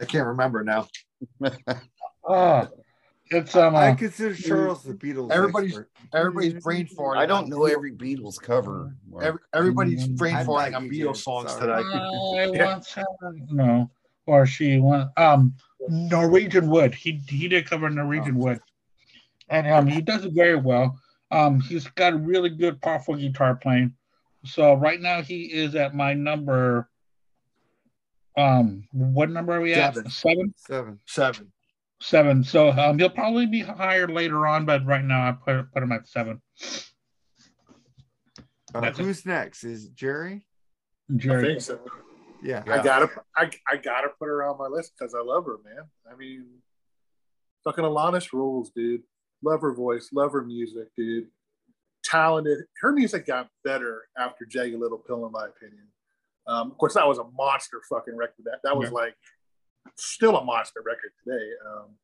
I 0.00 0.04
can't 0.04 0.26
remember 0.26 0.64
now. 0.64 0.88
Oh, 2.22 2.68
it's 3.30 3.56
um. 3.56 3.74
I 3.74 3.90
uh, 3.90 3.94
consider 3.96 4.34
Charles 4.34 4.82
the 4.82 4.92
Beatles. 4.92 5.30
Everybody's- 5.32 5.72
expert. 5.72 5.90
Everybody's 6.12 6.62
brain 6.62 6.86
farting. 6.86 7.16
I 7.18 7.26
don't 7.26 7.48
know 7.48 7.64
every 7.64 7.92
Beatles 7.92 8.40
cover. 8.40 8.94
Every, 9.22 9.40
everybody's 9.54 10.06
Mm, 10.06 10.16
brain 10.18 10.36
I 10.36 10.44
farting 10.44 10.64
bet 10.66 10.74
on 10.74 10.90
Beatles 10.90 11.14
did. 11.14 11.16
songs 11.16 11.52
Sorry. 11.52 11.82
today. 11.82 11.98
I 12.42 12.50
Yeah. 12.52 12.74
once 12.74 12.92
had 12.92 13.04
no, 13.50 13.90
or 14.26 14.44
she 14.46 14.78
went 14.80 15.08
um 15.16 15.54
Norwegian 15.88 16.68
Wood. 16.68 16.94
He 16.94 17.20
he 17.26 17.48
did 17.48 17.66
cover 17.68 17.88
Norwegian 17.88 18.36
Wood, 18.36 18.60
and 19.48 19.66
um 19.66 19.86
he 19.86 20.02
does 20.02 20.24
it 20.26 20.34
very 20.34 20.56
well. 20.56 20.98
Um, 21.30 21.60
he's 21.60 21.86
got 21.88 22.12
a 22.12 22.16
really 22.16 22.50
good, 22.50 22.82
powerful 22.82 23.16
guitar 23.16 23.54
playing. 23.54 23.94
So 24.44 24.74
right 24.74 25.00
now 25.00 25.22
he 25.22 25.44
is 25.44 25.74
at 25.74 25.94
my 25.94 26.12
number. 26.12 26.89
Um, 28.40 28.84
what 28.92 29.30
number 29.30 29.56
are 29.56 29.60
we 29.60 29.74
at? 29.74 29.94
Seven. 29.94 30.10
Seven. 30.10 30.54
Seven. 30.56 31.00
Seven. 31.06 31.52
Seven. 32.00 32.44
So 32.44 32.70
um, 32.70 32.98
he'll 32.98 33.10
probably 33.10 33.46
be 33.46 33.60
higher 33.60 34.08
later 34.08 34.46
on, 34.46 34.64
but 34.64 34.84
right 34.86 35.04
now 35.04 35.28
I 35.28 35.32
put 35.32 35.72
put 35.72 35.82
him 35.82 35.92
at 35.92 36.08
seven. 36.08 36.40
Uh, 38.74 38.80
That's 38.80 38.98
it. 38.98 39.04
who's 39.04 39.26
next? 39.26 39.64
Is 39.64 39.86
it 39.86 39.94
Jerry? 39.94 40.46
I 41.12 41.16
Jerry. 41.16 41.46
think 41.46 41.60
so. 41.60 41.80
Yeah. 42.42 42.62
I 42.66 42.82
gotta, 42.82 43.10
I, 43.36 43.50
I 43.68 43.76
gotta 43.76 44.08
put 44.18 44.26
her 44.28 44.44
on 44.44 44.56
my 44.58 44.66
list 44.66 44.92
because 44.98 45.14
I 45.14 45.22
love 45.22 45.44
her, 45.44 45.58
man. 45.64 45.84
I 46.10 46.16
mean, 46.16 46.46
fucking 47.64 47.84
Alanis 47.84 48.32
rules, 48.32 48.70
dude. 48.74 49.02
Love 49.42 49.60
her 49.60 49.74
voice, 49.74 50.10
love 50.12 50.32
her 50.32 50.42
music, 50.42 50.88
dude. 50.96 51.26
Talented. 52.02 52.58
Her 52.80 52.92
music 52.92 53.26
got 53.26 53.48
better 53.64 54.02
after 54.16 54.46
Jagged 54.46 54.78
Little 54.78 54.98
Pill, 54.98 55.26
in 55.26 55.32
my 55.32 55.46
opinion. 55.46 55.88
Um, 56.50 56.70
of 56.72 56.78
course, 56.78 56.94
that 56.94 57.06
was 57.06 57.18
a 57.18 57.24
monster 57.36 57.80
fucking 57.88 58.16
record. 58.16 58.44
That 58.44 58.58
that 58.64 58.76
was 58.76 58.88
Yeah. 58.90 58.94
like 59.02 59.14
still 59.96 60.36
a 60.36 60.44
monster 60.44 60.80
record 60.84 61.12
today. 61.24 61.46
Um, 61.66 61.96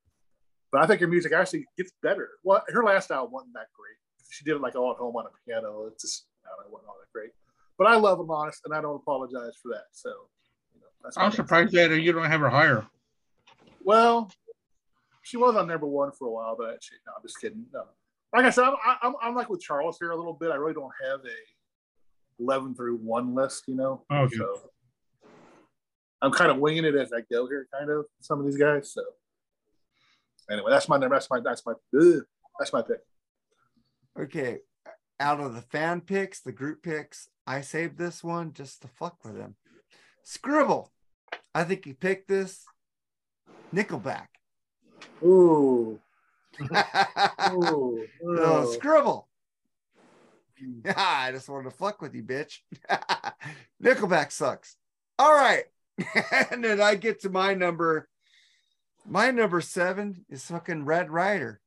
but 0.72 0.82
I 0.82 0.86
think 0.86 1.00
her 1.00 1.06
music 1.06 1.32
actually 1.32 1.66
gets 1.76 1.92
better. 2.02 2.28
Well, 2.44 2.62
her 2.68 2.84
last 2.84 3.10
album 3.10 3.32
wasn't 3.32 3.54
that 3.54 3.66
great. 3.76 3.96
She 4.30 4.44
did 4.44 4.56
it 4.56 4.60
like 4.60 4.74
all 4.76 4.92
at 4.92 4.98
home 4.98 5.16
on 5.16 5.26
a 5.26 5.30
piano. 5.44 5.86
It's 5.86 6.02
just 6.02 6.26
I 6.44 6.48
don't 6.50 6.60
know, 6.60 6.66
it 6.68 6.72
wasn't 6.72 6.88
all 6.90 6.96
that 7.00 7.12
great. 7.12 7.30
But 7.78 7.88
I 7.88 7.96
love 7.96 8.18
Alanis, 8.18 8.56
and 8.64 8.72
I 8.74 8.80
don't 8.80 8.96
apologize 8.96 9.54
for 9.62 9.68
that. 9.74 9.84
So, 9.92 10.10
you 10.74 10.80
know, 10.80 11.10
I'm 11.16 11.30
surprised 11.32 11.72
that 11.74 11.90
you 12.00 12.12
don't 12.12 12.24
have 12.24 12.40
her 12.40 12.48
higher. 12.48 12.86
well, 13.84 14.30
she 15.22 15.36
was 15.36 15.56
on 15.56 15.66
number 15.66 15.86
one 15.86 16.12
for 16.12 16.28
a 16.28 16.30
while, 16.30 16.56
but 16.56 16.78
she, 16.82 16.94
no, 17.06 17.12
I'm 17.16 17.22
just 17.22 17.40
kidding. 17.40 17.66
No. 17.74 17.84
Like 18.32 18.44
I 18.46 18.50
said, 18.50 18.64
I'm, 18.64 18.76
I'm, 19.02 19.14
I'm 19.22 19.34
like 19.34 19.48
with 19.50 19.60
Charles 19.60 19.98
here 20.00 20.10
a 20.12 20.16
little 20.16 20.32
bit. 20.34 20.50
I 20.52 20.54
really 20.56 20.72
don't 20.74 20.92
have 21.04 21.20
a 21.20 21.36
11 22.40 22.74
through 22.74 22.96
one 22.96 23.34
list, 23.34 23.64
you 23.66 23.74
know. 23.74 24.04
Oh, 24.10 24.22
okay. 24.22 24.36
So 24.36 24.70
I'm 26.22 26.32
kind 26.32 26.50
of 26.50 26.58
winging 26.58 26.84
it 26.84 26.94
as 26.94 27.12
I 27.12 27.20
go 27.30 27.46
here, 27.46 27.68
kind 27.72 27.90
of 27.90 28.06
some 28.20 28.40
of 28.40 28.46
these 28.46 28.56
guys. 28.56 28.92
So 28.92 29.02
anyway, 30.50 30.70
that's 30.70 30.88
my 30.88 30.96
number. 30.96 31.14
That's 31.14 31.30
my 31.30 31.40
that's 31.40 31.64
my 31.64 31.72
ugh, 31.98 32.22
that's 32.58 32.72
my 32.72 32.82
pick. 32.82 33.00
Okay. 34.18 34.58
Out 35.18 35.40
of 35.40 35.54
the 35.54 35.62
fan 35.62 36.02
picks, 36.02 36.40
the 36.40 36.52
group 36.52 36.82
picks, 36.82 37.28
I 37.46 37.62
saved 37.62 37.96
this 37.96 38.22
one 38.22 38.52
just 38.52 38.82
to 38.82 38.88
fuck 38.88 39.24
with 39.24 39.36
him. 39.36 39.56
Scribble. 40.22 40.92
I 41.54 41.64
think 41.64 41.84
he 41.84 41.94
picked 41.94 42.28
this. 42.28 42.66
Nickelback. 43.74 44.26
Ooh, 45.22 45.98
no, 46.70 46.82
ooh, 47.52 48.06
ooh. 48.26 48.72
Scribble. 48.74 49.28
I 50.96 51.32
just 51.32 51.48
wanted 51.48 51.70
to 51.70 51.76
fuck 51.76 52.00
with 52.00 52.14
you, 52.14 52.22
bitch. 52.22 52.58
Nickelback 53.82 54.32
sucks. 54.32 54.76
All 55.18 55.32
right. 55.32 55.64
and 56.50 56.64
then 56.64 56.80
I 56.80 56.94
get 56.94 57.20
to 57.22 57.30
my 57.30 57.54
number. 57.54 58.08
My 59.08 59.30
number 59.30 59.60
seven 59.60 60.24
is 60.28 60.44
fucking 60.44 60.84
Red 60.84 61.10
Rider. 61.10 61.60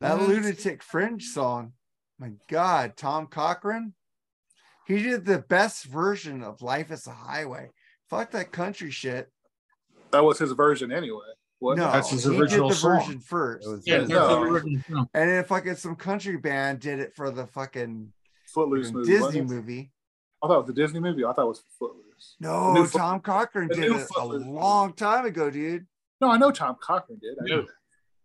That 0.00 0.18
What? 0.18 0.28
lunatic 0.28 0.82
fringe 0.82 1.24
song. 1.24 1.72
My 2.18 2.32
God, 2.48 2.96
Tom 2.96 3.26
Cochrane. 3.26 3.94
He 4.86 5.02
did 5.02 5.24
the 5.24 5.38
best 5.38 5.84
version 5.84 6.42
of 6.42 6.60
Life 6.62 6.90
is 6.90 7.06
a 7.06 7.12
Highway. 7.12 7.70
Fuck 8.10 8.32
that 8.32 8.52
country 8.52 8.90
shit. 8.90 9.30
That 10.10 10.24
was 10.24 10.38
his 10.38 10.52
version 10.52 10.92
anyway. 10.92 11.33
What? 11.64 11.78
No, 11.78 11.90
That's 11.90 12.10
his 12.10 12.24
he 12.24 12.38
original 12.38 12.68
did 12.68 12.76
the 12.76 12.80
song. 12.80 12.98
version 13.00 13.20
first. 13.20 13.66
It 13.66 13.70
was 13.70 13.86
Yeah, 13.86 14.00
his- 14.00 14.08
that's 14.08 14.20
the 14.20 14.28
No. 14.40 14.42
original 14.42 14.82
song. 14.90 15.08
And 15.14 15.30
then 15.30 15.44
fucking 15.44 15.76
some 15.76 15.96
country 15.96 16.36
band 16.36 16.80
did 16.80 16.98
it 17.00 17.14
for 17.16 17.30
the 17.30 17.46
fucking 17.46 18.12
Footloose 18.52 18.92
movie. 18.92 19.10
Disney 19.10 19.40
movie. 19.40 19.92
I 20.42 20.46
thought 20.46 20.54
it 20.54 20.58
was 20.58 20.66
the 20.66 20.72
Disney 20.74 21.00
movie. 21.00 21.24
I 21.24 21.32
thought 21.32 21.46
it 21.46 21.48
was 21.48 21.62
Footloose. 21.78 22.36
No, 22.38 22.72
new 22.74 22.86
Foot- 22.86 22.98
Tom 22.98 23.20
Cochrane 23.20 23.68
did 23.68 23.78
new 23.78 23.96
it 23.96 24.06
a 24.18 24.24
long 24.26 24.92
time 24.92 25.24
ago, 25.24 25.50
dude. 25.50 25.86
No, 26.20 26.30
I 26.30 26.36
know 26.36 26.50
Tom 26.50 26.76
Cochrane 26.80 27.18
did. 27.20 27.36
I 27.40 27.44
know 27.48 27.56
Yeah. 27.56 27.62
that. 27.62 27.68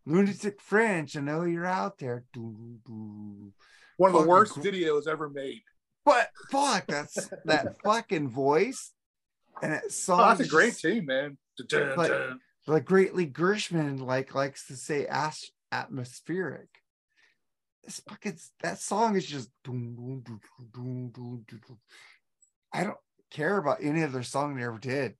Lunatic 0.05 0.59
Fringe, 0.61 1.15
I 1.15 1.21
know 1.21 1.43
you're 1.43 1.65
out 1.65 1.97
there. 1.99 2.25
Doo, 2.33 2.79
doo. 2.85 3.53
One 3.97 4.13
of 4.13 4.21
the 4.21 4.27
worst 4.27 4.53
cool. 4.53 4.63
videos 4.63 5.07
ever 5.07 5.29
made. 5.29 5.61
But 6.05 6.29
fuck, 6.51 6.87
that's 6.87 7.29
that 7.45 7.77
fucking 7.83 8.29
voice 8.29 8.93
and 9.61 9.73
that 9.73 9.91
song. 9.91 10.19
Oh, 10.21 10.27
that's 10.29 10.41
a 10.41 10.47
great 10.47 10.75
team, 10.77 11.05
man. 11.05 11.37
Dun, 11.67 11.93
But- 11.95 12.07
dun. 12.09 12.39
Like 12.69 12.85
Greatly 12.85 13.25
Gershman, 13.25 13.97
like 13.97 14.35
likes 14.35 14.67
to 14.67 14.75
say 14.75 15.07
as- 15.09 15.49
atmospheric. 15.71 16.67
This 17.83 17.99
fucking 18.07 18.37
that 18.61 18.77
song 18.79 19.15
is 19.15 19.25
just. 19.25 19.49
I 22.71 22.83
don't 22.83 22.97
care 23.31 23.57
about 23.57 23.79
any 23.81 24.03
other 24.03 24.21
song 24.21 24.55
they 24.55 24.63
ever 24.63 24.77
did. 24.77 25.15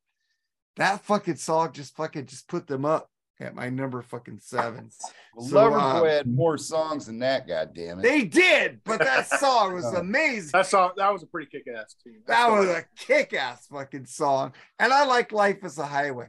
That 0.76 1.02
fucking 1.02 1.38
song 1.38 1.72
just 1.74 1.96
fucking 1.96 2.28
just 2.28 2.48
put 2.48 2.68
them 2.68 2.86
up 2.86 3.10
at 3.40 3.56
my 3.56 3.70
number 3.70 4.02
fucking 4.04 4.40
seven. 4.42 4.92
So, 4.92 5.10
Loverboy 5.56 6.02
uh, 6.02 6.04
had 6.18 6.28
more 6.28 6.58
songs 6.60 7.08
than 7.08 7.20
that. 7.20 7.48
God 7.48 7.72
damn 7.74 8.00
it! 8.00 8.04
They 8.04 8.26
did, 8.26 8.82
but 8.84 9.00
that 9.04 9.28
song 9.28 9.74
was 9.74 9.86
Oh. 9.86 9.96
amazing. 9.98 10.52
That 10.54 10.68
song, 10.68 10.92
that 10.98 11.12
was 11.12 11.24
a 11.24 11.28
pretty 11.28 11.50
kick-ass 11.50 11.96
team. 12.04 12.22
That 12.28 12.50
was 12.52 12.68
a 12.70 12.84
kick-ass 12.96 13.66
fucking 13.68 14.06
song. 14.06 14.54
And 14.78 14.94
I 14.94 15.06
like 15.06 15.32
Life 15.32 15.64
is 15.64 15.80
a 15.80 15.86
Highway 15.86 16.28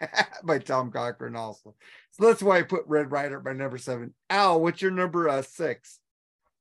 by 0.44 0.58
Tom 0.58 0.90
Cochrane 0.90 1.36
also. 1.36 1.74
So 2.12 2.26
that's 2.26 2.42
why 2.42 2.58
I 2.58 2.62
put 2.62 2.86
Red 2.86 3.10
Rider 3.10 3.38
at 3.38 3.44
my 3.44 3.52
number 3.52 3.78
seven. 3.78 4.14
Al, 4.30 4.60
what's 4.60 4.82
your 4.82 4.90
number 4.90 5.28
uh, 5.28 5.42
six? 5.42 6.00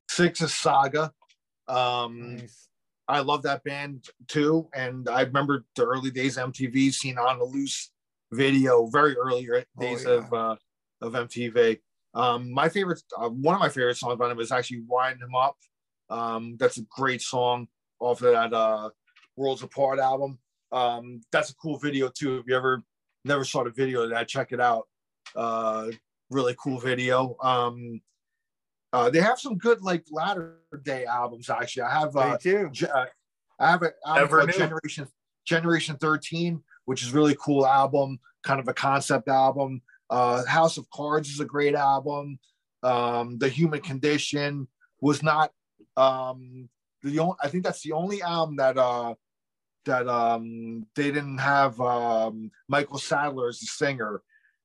Six 0.10 0.42
is 0.42 0.54
Saga. 0.54 1.12
Um, 1.68 2.38
Nice. 2.38 2.68
I 3.08 3.20
love 3.20 3.44
that 3.44 3.64
band 3.64 4.08
too. 4.28 4.68
And 4.74 5.08
I 5.08 5.22
remember 5.22 5.66
the 5.76 5.86
early 5.86 6.12
days 6.12 6.38
MTV, 6.38 6.94
seen 6.94 7.18
on 7.18 7.40
the 7.40 7.46
loose 7.46 7.92
video, 8.32 8.88
very 8.88 9.16
early 9.16 9.48
days 9.80 10.06
yeah. 10.06 10.14
of 10.14 10.34
uh, 10.34 10.56
of 11.02 11.14
MTV. 11.14 11.80
Um, 12.14 12.52
my 12.52 12.70
favorite, 12.70 13.02
uh, 13.18 13.30
one 13.30 13.56
of 13.56 13.62
my 13.62 13.70
favorite 13.70 13.98
songs 13.98 14.18
by 14.18 14.28
them 14.28 14.40
is 14.40 14.52
actually 14.52 14.84
"Wind 14.88 15.22
Him 15.22 15.36
Up." 15.36 15.58
Um, 16.10 16.56
that's 16.58 16.78
a 16.78 16.86
great 16.90 17.22
song 17.22 17.68
off 18.00 18.22
of 18.22 18.34
that 18.34 18.54
uh, 18.54 18.90
"Worlds 19.36 19.64
Apart" 19.64 20.00
album. 20.00 20.40
Um, 20.72 21.22
that's 21.32 21.52
a 21.52 21.56
cool 21.56 21.78
video 21.78 22.10
too. 22.10 22.38
If 22.38 22.46
you 22.48 22.56
ever 22.56 22.84
never 23.26 23.44
saw 23.44 23.64
the 23.64 23.72
video 23.72 24.04
of 24.04 24.12
that, 24.12 24.28
check 24.28 24.52
it 24.52 24.62
out. 24.62 24.88
Uh, 25.36 25.88
really 26.30 26.56
cool 26.58 26.80
video. 26.80 27.36
Um, 27.42 28.02
uh, 28.94 29.10
they 29.10 29.20
have 29.20 29.40
some 29.40 29.58
good 29.58 29.82
like 29.82 30.06
latter 30.12 30.60
day 30.84 31.06
albums 31.06 31.50
actually. 31.50 31.84
I 31.84 32.00
have 32.00 32.16
uh, 32.16 32.32
Me 32.32 32.38
too. 32.40 32.70
Ge- 32.72 32.84
uh, 32.84 33.06
I 33.60 33.72
have 33.72 33.84
a 33.84 33.92
album 34.06 34.24
Never 34.24 34.38
called 34.38 34.50
knew. 34.50 34.58
Generation 34.58 35.08
Generation 35.46 35.98
13, 35.98 36.64
which 36.86 37.04
is 37.04 37.12
really 37.12 37.36
cool 37.40 37.66
album, 37.66 38.20
kind 38.44 38.60
of 38.60 38.68
a 38.68 38.74
concept 38.74 39.28
album. 39.28 39.82
Uh, 40.10 40.46
House 40.46 40.78
of 40.78 40.90
Cards 40.92 41.30
is 41.30 41.40
a 41.40 41.46
great 41.46 41.76
album. 41.76 42.40
Um, 42.84 43.38
the 43.38 43.50
Human 43.50 43.82
Condition 43.82 44.68
was 45.02 45.24
not 45.24 45.52
um, 45.98 46.70
the 47.04 47.20
only. 47.20 47.36
I 47.42 47.50
think 47.50 47.64
that's 47.64 47.82
the 47.82 47.92
only 47.92 48.22
album 48.22 48.56
that 48.58 48.78
uh, 48.78 49.16
that 49.86 50.08
um, 50.08 50.86
they 50.96 51.12
didn't 51.12 51.38
have 51.38 51.80
um, 51.80 52.52
Michael 52.68 52.98
Sadler 52.98 53.50
as 53.50 53.60
the 53.60 53.68
singer. 53.68 54.22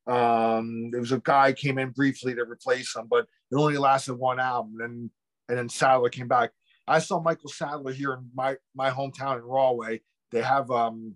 Um, 0.07 0.91
there 0.91 1.01
was 1.01 1.13
a 1.13 1.21
guy 1.21 1.53
came 1.53 1.79
in 1.79 1.91
briefly 1.91 2.35
to 2.35 2.43
replace 2.43 2.97
him, 2.97 3.07
but 3.09 3.27
it 3.51 3.57
only 3.57 3.79
lasted 3.79 4.15
one 4.15 4.41
album, 4.41 4.81
and 4.81 5.11
and 5.49 5.59
then 5.59 5.69
Sadler 5.69 6.09
came 6.09 6.29
back. 6.29 6.51
I 6.89 6.99
saw 6.99 7.21
Michael 7.21 7.51
Sadler 7.51 7.93
here 7.93 8.15
in 8.15 8.31
my 8.35 8.57
my 8.75 8.91
hometown 8.91 9.37
in 9.37 9.45
Rahway. 9.45 10.01
They 10.33 10.43
have 10.43 10.71
um 10.71 11.15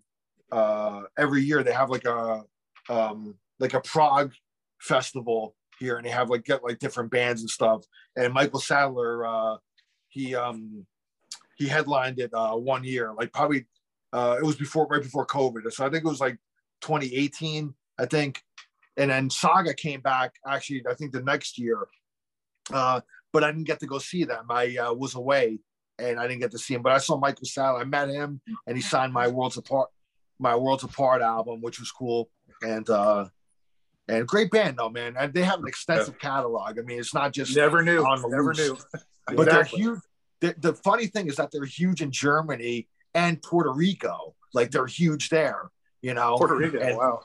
uh 0.53 1.03
every 1.19 1.43
year 1.43 1.63
they 1.63 1.73
have 1.73 1.91
like 1.91 2.05
a 2.05 2.45
um 2.89 3.37
like 3.59 3.75
a 3.75 3.81
prog 3.81 4.33
festival 4.81 5.57
here, 5.79 5.97
and 5.97 6.07
they 6.07 6.11
have 6.11 6.31
like 6.31 6.45
get 6.45 6.63
like 6.63 6.79
different 6.79 7.11
bands 7.11 7.41
and 7.41 7.51
stuff. 7.51 7.85
And 8.17 8.33
Michael 8.33 8.61
Sadler, 8.61 9.27
uh, 9.27 9.57
he 10.09 10.35
um 10.35 10.87
he 11.57 11.69
headlined 11.69 12.19
it 12.19 12.31
uh, 12.35 12.55
one 12.55 12.85
year, 12.85 13.13
like 13.17 13.33
probably 13.33 13.67
uh, 14.15 14.37
it 14.39 14.45
was 14.45 14.55
before 14.55 14.87
right 14.87 15.03
before 15.03 15.27
COVID. 15.27 15.71
So 15.73 15.85
I 15.85 15.91
think 15.91 16.05
it 16.05 16.09
was 16.09 16.21
like 16.21 16.39
2018, 16.83 17.75
I 17.99 18.07
think. 18.07 18.41
And 18.97 19.11
then 19.11 19.29
Saga 19.29 19.75
came 19.75 20.01
back 20.01 20.35
actually, 20.47 20.85
I 20.89 20.95
think 20.95 21.13
the 21.13 21.23
next 21.23 21.59
year. 21.59 21.89
Uh, 22.73 23.01
but 23.33 23.43
I 23.43 23.51
didn't 23.51 23.67
get 23.67 23.81
to 23.81 23.87
go 23.87 23.99
see 23.99 24.23
them. 24.23 24.47
I 24.49 24.77
uh, 24.77 24.95
was 24.95 25.17
away 25.17 25.59
and 25.99 26.21
I 26.21 26.29
didn't 26.29 26.41
get 26.41 26.53
to 26.53 26.59
see 26.59 26.75
him. 26.75 26.83
But 26.83 26.93
I 26.93 26.99
saw 26.99 27.19
Michael 27.19 27.45
Sal. 27.45 27.77
I 27.77 27.83
met 27.83 28.09
him 28.09 28.41
and 28.69 28.77
he 28.77 28.83
signed 28.83 29.13
my 29.13 29.27
Worlds 29.27 29.57
Apart, 29.57 29.91
my 30.39 30.55
Worlds 30.55 30.85
Apart 30.85 31.21
album, 31.21 31.61
which 31.61 31.81
was 31.81 31.91
cool. 31.91 32.31
And 32.63 32.89
uh, 32.89 33.27
and 34.07 34.29
great 34.29 34.53
band 34.53 34.77
though, 34.79 34.91
man. 34.91 35.17
And 35.19 35.35
they 35.35 35.43
have 35.43 35.59
an 35.59 35.67
extensive 35.67 36.21
catalog. 36.21 36.79
I 36.79 36.83
mean, 36.83 37.01
it's 37.01 37.15
not 37.15 37.33
just 37.33 37.57
Never 37.57 37.83
knew. 37.83 38.01
Never 38.29 38.55
loose. 38.55 38.59
knew. 38.59 38.79
but 39.27 39.37
they're 39.47 39.63
Exactly. 39.63 39.81
huge. 39.81 39.99
The, 40.41 40.55
the 40.59 40.75
funny 40.75 41.09
thing 41.09 41.27
is 41.27 41.37
that 41.37 41.51
they're 41.51 41.65
huge 41.65 42.01
in 42.01 42.13
Germany 42.13 42.87
and 43.15 43.41
Puerto 43.43 43.73
Rico. 43.73 44.35
Like 44.53 44.71
they're 44.71 44.87
huge 44.87 45.29
there, 45.31 45.71
you 46.03 46.15
know. 46.15 46.37
Puerto 46.37 46.57
Rico. 46.57 46.79
And, 46.79 46.97
wow. 46.97 47.21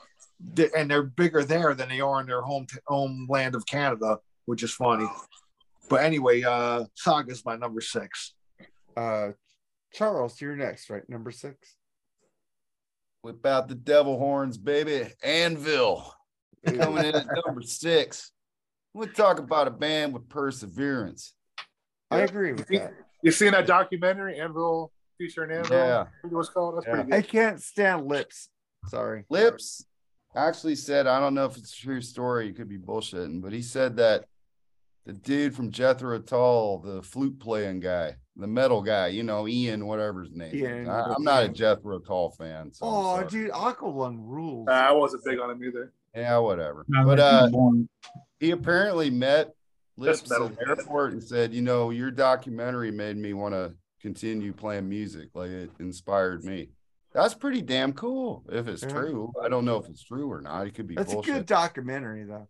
they- 0.54 0.70
and 0.76 0.90
they're 0.90 1.02
bigger 1.02 1.44
there 1.44 1.74
than 1.74 1.88
they 1.88 2.00
are 2.00 2.20
in 2.20 2.26
their 2.26 2.42
home 2.42 2.66
homeland 2.86 3.54
of 3.54 3.64
Canada, 3.66 4.18
which 4.46 4.62
is 4.62 4.72
funny. 4.72 5.06
But 5.88 6.02
anyway, 6.04 6.42
uh 6.42 6.84
Saga's 6.94 7.44
my 7.44 7.56
number 7.56 7.80
six. 7.80 8.34
Uh, 8.96 9.30
Charles, 9.92 10.40
you're 10.40 10.56
next, 10.56 10.90
right? 10.90 11.08
Number 11.08 11.30
six. 11.30 11.76
Whip 13.22 13.44
out 13.44 13.68
the 13.68 13.74
devil 13.74 14.18
horns, 14.18 14.56
baby. 14.56 15.08
Anvil 15.22 16.14
coming 16.64 17.04
in 17.04 17.14
at 17.14 17.26
number 17.46 17.62
six. 17.62 18.32
We'll 18.94 19.08
talk 19.08 19.38
about 19.38 19.68
a 19.68 19.70
band 19.70 20.12
with 20.14 20.28
perseverance. 20.28 21.34
I 22.10 22.20
agree 22.20 22.52
with 22.52 22.66
that. 22.68 22.92
You 23.22 23.30
seen 23.30 23.52
that 23.52 23.66
documentary, 23.66 24.40
Anvil 24.40 24.90
featuring 25.20 25.50
Anvil? 25.50 25.76
Yeah. 25.76 26.06
I 26.24 26.26
it 26.26 26.32
was 26.32 26.48
called. 26.48 26.76
That's 26.76 26.86
pretty 26.86 27.12
I 27.12 27.22
can't 27.22 27.60
stand 27.60 28.06
lips. 28.06 28.48
Sorry. 28.86 29.24
Lips 29.28 29.84
actually 30.34 30.76
said, 30.76 31.06
I 31.06 31.20
don't 31.20 31.34
know 31.34 31.44
if 31.44 31.56
it's 31.56 31.72
a 31.76 31.82
true 31.82 32.00
story, 32.00 32.48
it 32.48 32.56
could 32.56 32.68
be 32.68 32.78
bullshitting, 32.78 33.42
but 33.42 33.52
he 33.52 33.62
said 33.62 33.96
that 33.96 34.24
the 35.04 35.12
dude 35.12 35.54
from 35.54 35.70
Jethro 35.70 36.18
Tull, 36.20 36.78
the 36.78 37.02
flute 37.02 37.38
playing 37.38 37.80
guy, 37.80 38.16
the 38.36 38.46
metal 38.46 38.80
guy, 38.80 39.08
you 39.08 39.22
know, 39.22 39.46
Ian, 39.46 39.86
whatever 39.86 40.22
his 40.22 40.32
name. 40.32 40.54
Ian, 40.54 40.82
is. 40.82 40.88
I, 40.88 41.14
am 41.14 41.24
not 41.24 41.44
a 41.44 41.48
Jethro 41.48 41.98
Tull 41.98 42.30
fan. 42.30 42.72
So 42.72 42.86
Oh, 42.86 43.16
sorry. 43.16 43.28
dude, 43.28 43.50
Aqualung 43.50 44.18
rules. 44.20 44.68
Uh, 44.68 44.72
I 44.72 44.92
wasn't 44.92 45.24
big 45.24 45.38
on 45.38 45.50
him 45.50 45.62
either. 45.62 45.92
Yeah, 46.14 46.38
whatever. 46.38 46.84
No, 46.88 47.04
but 47.04 47.20
uh, 47.20 47.50
he 48.38 48.52
apparently 48.52 49.10
met 49.10 49.52
Lips 49.96 50.22
at 50.32 50.38
the 50.38 50.56
airport 50.66 51.12
and 51.12 51.22
said, 51.22 51.52
you 51.52 51.60
know, 51.60 51.90
your 51.90 52.10
documentary 52.10 52.90
made 52.90 53.18
me 53.18 53.34
want 53.34 53.54
to 53.54 53.74
continue 54.00 54.52
playing 54.52 54.88
music. 54.88 55.28
Like 55.34 55.50
it 55.50 55.70
inspired 55.78 56.44
me. 56.44 56.70
That's 57.12 57.34
pretty 57.34 57.62
damn 57.62 57.92
cool. 57.92 58.44
If 58.50 58.68
it's 58.68 58.82
Yeah. 58.82 58.88
true, 58.90 59.32
I 59.42 59.48
don't 59.48 59.64
know 59.64 59.78
if 59.78 59.88
it's 59.88 60.04
true 60.04 60.30
or 60.30 60.40
not. 60.40 60.66
It 60.66 60.74
could 60.74 60.86
be 60.86 60.94
That's 60.94 61.12
bullshit. 61.12 61.34
a 61.34 61.38
good 61.38 61.46
documentary, 61.46 62.24
though. 62.24 62.48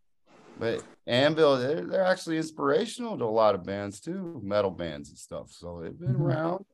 But 0.59 0.83
Anvil, 1.07 1.59
they're, 1.59 1.87
they're 1.87 2.05
actually 2.05 2.37
inspirational 2.37 3.17
to 3.17 3.25
a 3.25 3.27
lot 3.27 3.55
of 3.55 3.65
bands 3.65 4.01
too, 4.01 4.41
metal 4.45 4.71
bands 4.71 5.09
and 5.09 5.17
stuff. 5.19 5.51
So 5.51 5.81
they've 5.81 5.99
been 5.99 6.17
Mhm. 6.17 6.21
around. 6.21 6.65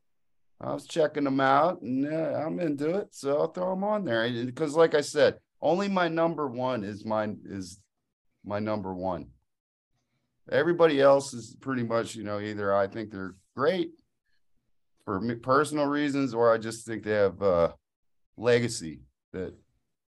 I 0.61 0.73
was 0.73 0.87
checking 0.87 1.25
them 1.25 1.39
out, 1.39 1.83
and 1.83 2.07
uh, 2.13 2.43
I'm 2.45 2.59
into 2.59 2.97
it. 2.97 3.15
So 3.15 3.39
I'll 3.41 3.53
throw 3.53 3.71
them 3.71 3.85
on 3.85 4.05
there 4.05 4.29
because, 4.47 4.75
like 4.75 4.95
I 4.95 5.03
said, 5.03 5.39
only 5.61 5.87
my 5.89 6.09
number 6.09 6.49
one 6.49 6.83
is 6.83 7.05
mine 7.05 7.41
is 7.45 7.81
my 8.43 8.59
number 8.59 8.95
one. 8.95 9.31
Everybody 10.51 11.01
else 11.01 11.35
is 11.35 11.57
pretty 11.61 11.83
much, 11.83 12.15
you 12.15 12.25
know, 12.25 12.41
either 12.41 12.75
I 12.75 12.87
think 12.87 13.11
they're 13.11 13.35
great 13.55 13.91
for 15.07 15.37
personal 15.37 15.87
reasons, 15.87 16.35
or 16.35 16.53
I 16.53 16.59
just 16.59 16.85
think 16.85 17.05
they 17.05 17.13
have 17.13 17.41
a 17.41 17.75
legacy 18.37 19.01
that 19.33 19.55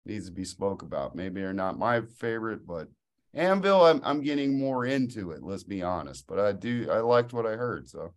needs 0.06 0.26
to 0.26 0.32
be 0.32 0.44
spoke 0.44 0.84
about. 0.84 1.16
Maybe 1.16 1.42
they're 1.42 1.54
not 1.54 1.80
my 1.80 2.02
favorite, 2.02 2.68
but 2.68 2.90
Anvil, 3.34 3.86
I'm 3.86 4.02
I'm 4.04 4.22
getting 4.22 4.60
more 4.60 4.86
into 4.86 5.32
it. 5.32 5.42
Let's 5.42 5.64
be 5.64 5.82
honest, 5.82 6.28
but 6.28 6.40
I 6.40 6.52
do 6.52 6.90
I 6.92 7.00
liked 7.00 7.32
what 7.32 7.48
I 7.48 7.52
heard, 7.52 7.90
so 7.90 8.14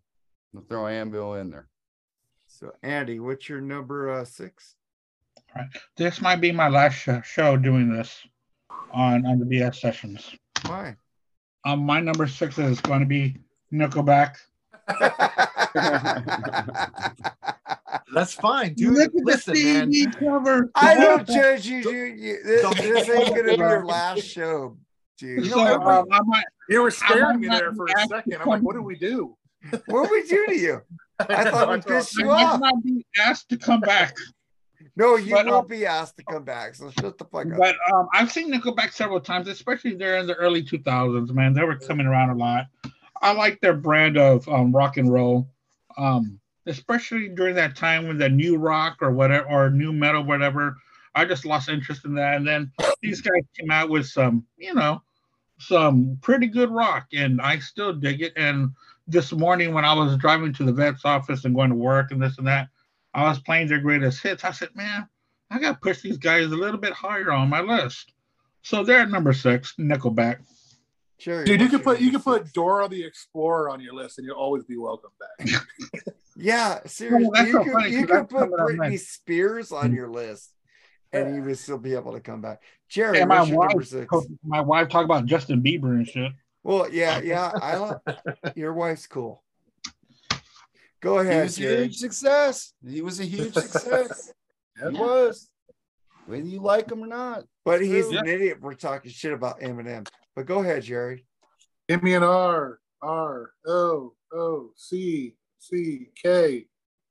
I'll 0.55 0.65
throw 0.69 0.89
Anvil 0.89 1.35
in 1.35 1.49
there. 1.49 1.69
So, 2.49 2.73
Andy, 2.83 3.21
what's 3.21 3.49
your 3.49 3.61
number 3.61 4.11
uh, 4.11 4.25
six? 4.25 4.75
This 5.97 6.21
might 6.21 6.41
be 6.41 6.51
my 6.51 6.69
last 6.69 6.95
sh- 6.95 7.09
show 7.25 7.57
doing 7.57 7.93
this 7.93 8.27
on 8.93 9.25
on 9.25 9.39
the 9.39 9.47
BS 9.47 9.77
sessions. 9.77 10.35
Why? 10.67 10.97
Um, 11.65 11.87
my 11.87 12.01
number 12.01 12.27
six 12.27 12.59
is 12.59 12.81
going 12.81 13.01
to 13.01 13.07
be 13.07 13.37
Nickelback. 13.73 14.37
That's 18.15 18.35
fine, 18.35 18.75
dude. 18.75 18.95
Look 18.95 19.15
at 19.15 19.25
Listen, 19.25 19.55
the 19.55 19.65
man. 19.65 19.93
CD 19.93 20.11
cover. 20.13 20.71
I 20.75 20.95
don't 20.95 21.27
judge 21.27 21.67
you, 21.69 21.83
dude. 21.83 22.19
You, 22.19 22.43
this, 22.45 22.75
this 22.81 23.09
ain't 23.11 23.29
gonna 23.35 23.43
be 23.45 23.57
your 23.57 23.85
last 23.85 24.23
show, 24.25 24.77
dude. 25.19 25.45
You 25.45 25.51
know, 25.51 25.65
every- 25.65 25.87
um, 25.87 26.07
I 26.11 26.21
might, 26.25 26.45
You 26.69 26.83
were 26.83 26.93
I'm 27.11 27.41
me 27.41 27.49
there 27.49 27.73
for 27.73 27.87
a 27.87 28.07
second. 28.09 28.37
I'm 28.41 28.49
like, 28.49 28.63
what 28.63 28.75
do 28.75 28.83
we 28.83 28.97
do? 28.97 29.37
What 29.87 30.09
do 30.09 30.13
we 30.13 30.23
do 30.29 30.47
to 30.47 30.55
you? 30.57 30.83
I 31.21 31.45
thought 31.51 31.71
we 31.71 31.81
pissed 31.81 32.19
I 32.19 32.23
you 32.23 32.29
might 32.29 32.45
off. 32.45 32.61
not 32.61 32.83
be 32.85 33.05
asked 33.19 33.49
to 33.51 33.57
come 33.57 33.81
back. 33.81 34.17
No, 34.97 35.17
you 35.17 35.35
But, 35.35 35.47
will 35.47 35.55
um, 35.55 35.67
be 35.67 35.87
asked 35.87 36.17
to 36.19 36.25
come 36.25 36.45
back. 36.45 36.75
So 36.75 36.91
shut 37.01 37.19
the 37.19 37.25
fuck 37.25 37.47
up. 37.51 37.59
But 37.59 37.75
um, 37.93 38.07
I've 38.13 38.31
seen 38.31 38.53
Nickelback 38.53 38.93
several 38.93 39.21
times, 39.21 39.49
especially 39.49 39.95
there 39.95 40.19
in 40.19 40.27
the 40.27 40.35
early 40.35 40.63
2000s. 40.63 41.31
Man, 41.33 41.53
they 41.53 41.65
were 41.65 41.77
coming 41.77 42.07
around 42.07 42.31
a 42.31 42.35
lot. 42.37 42.67
I 43.21 43.33
like 43.33 43.61
their 43.61 43.75
brand 43.75 44.17
of 44.19 44.47
um, 44.49 44.71
rock 44.73 44.97
and 44.99 45.11
roll, 45.11 45.49
um, 45.97 46.41
especially 46.67 47.29
during 47.29 47.55
that 47.57 47.77
time 47.77 48.07
when 48.07 48.19
the 48.19 48.29
new 48.29 48.57
rock 48.57 48.99
or 49.01 49.11
whatever 49.11 49.47
or 49.49 49.71
new 49.71 49.93
metal, 49.93 50.25
whatever. 50.25 50.77
I 51.15 51.25
just 51.25 51.45
lost 51.45 51.69
interest 51.69 52.05
in 52.05 52.15
that, 52.15 52.37
and 52.37 52.47
then 52.47 52.73
these 53.01 53.21
guys 53.21 53.43
came 53.57 53.71
out 53.71 53.89
with 53.89 54.07
some, 54.07 54.45
you 54.57 54.75
know, 54.75 55.01
some 55.59 56.19
pretty 56.23 56.49
good 56.49 56.71
rock, 56.71 57.07
and 57.13 57.41
I 57.41 57.59
still 57.61 57.93
dig 57.93 58.23
it. 58.23 58.33
And 58.37 58.71
this 59.07 59.33
morning 59.33 59.73
when 59.73 59.85
I 59.85 59.95
was 59.95 60.17
driving 60.17 60.53
to 60.55 60.65
the 60.65 60.73
vet's 60.73 61.05
office 61.05 61.45
and 61.45 61.55
going 61.55 61.71
to 61.71 61.77
work 61.77 62.11
and 62.11 62.21
this 62.21 62.39
and 62.39 62.47
that, 62.47 62.69
I 63.13 63.25
was 63.29 63.39
playing 63.39 63.69
their 63.69 63.79
greatest 63.79 64.23
hits. 64.23 64.45
I 64.45 64.51
said, 64.51 64.75
man, 64.75 65.09
I 65.51 65.61
got 65.61 65.73
to 65.73 65.79
push 65.79 66.01
these 66.01 66.19
guys 66.19 66.47
a 66.47 66.57
little 66.57 66.81
bit 66.81 66.93
higher 66.93 67.31
on 67.31 67.49
my 67.49 67.61
list. 67.61 68.13
So 68.63 68.83
they're 68.83 69.01
at 69.01 69.11
number 69.11 69.33
six, 69.33 69.75
Nickelback. 69.79 70.39
Jerry, 71.19 71.45
Dude, 71.45 71.61
you 71.61 71.67
what's 71.67 71.77
could 71.77 71.85
put 71.85 72.01
you 72.01 72.13
number 72.13 72.19
could 72.19 72.25
put? 72.45 72.53
Dora 72.53 72.89
the 72.89 73.05
Explorer 73.05 73.71
on 73.71 73.81
your 73.81 73.95
list, 73.95 74.19
and 74.19 74.27
you'll 74.27 74.37
always 74.37 74.65
be 74.65 74.77
welcome 74.77 75.11
back. 75.19 75.49
Yeah, 76.37 76.81
seriously. 76.85 77.31
that's 77.33 77.47
you 77.47 77.53
so 77.53 77.63
could, 77.63 77.73
funny, 77.73 77.91
you 77.91 78.07
'cause 78.09 78.17
could 78.19 78.29
put 78.29 78.51
coming 78.51 78.77
Britney 78.77 78.91
next. 78.91 79.09
Spears 79.15 79.71
on 79.71 79.93
your 79.95 80.09
list, 80.09 80.51
and 81.13 81.33
you 81.37 81.43
would 81.45 81.57
still 81.59 81.79
be 81.79 81.95
able 81.95 82.13
to 82.15 82.19
come 82.21 82.41
back. 82.41 82.61
Jerry, 82.89 83.21
And 83.21 83.29
my 83.29 83.39
what's 83.39 83.51
your 83.51 83.59
number 83.61 83.77
wife, 83.79 83.87
six? 83.87 84.15
my 84.43 84.61
wife 84.61 84.89
talked 84.89 85.05
about 85.05 85.27
Justin 85.27 85.63
Bieber 85.63 85.91
and 85.95 86.09
shit. 86.09 86.33
Well, 86.65 86.89
yeah, 86.93 87.21
yeah. 87.21 87.53
I 87.63 87.79
li- 87.79 88.53
your 88.57 88.73
wife's 88.73 89.07
cool. 89.07 89.45
Go 91.01 91.19
ahead. 91.19 91.27
He 91.27 91.31
ahead, 91.31 91.45
was 91.45 91.59
a 91.59 91.63
huge 91.85 91.97
success. 91.99 92.73
He 92.85 93.01
was 93.01 93.21
a 93.21 93.25
huge 93.25 93.55
success. 93.55 94.33
He 94.91 94.99
was. 94.99 95.49
Whether 96.27 96.47
you 96.47 96.61
like 96.61 96.91
him 96.91 97.03
or 97.03 97.07
not. 97.07 97.45
But 97.65 97.83
he's 97.83 98.09
True. 98.09 98.19
an 98.19 98.27
idiot. 98.27 98.59
We're 98.61 98.75
talking 98.75 99.11
shit 99.11 99.33
about 99.33 99.61
Eminem. 99.61 100.09
But 100.35 100.47
go 100.47 100.61
ahead, 100.61 100.83
Jerry. 100.83 101.27
Give 101.89 102.03
me 102.03 102.15
an 102.15 102.23
R 102.23 102.79
R 103.03 103.51
O 103.67 104.13
O 104.33 104.71
C 104.77 105.37
C 105.59 106.09
K. 106.23 106.67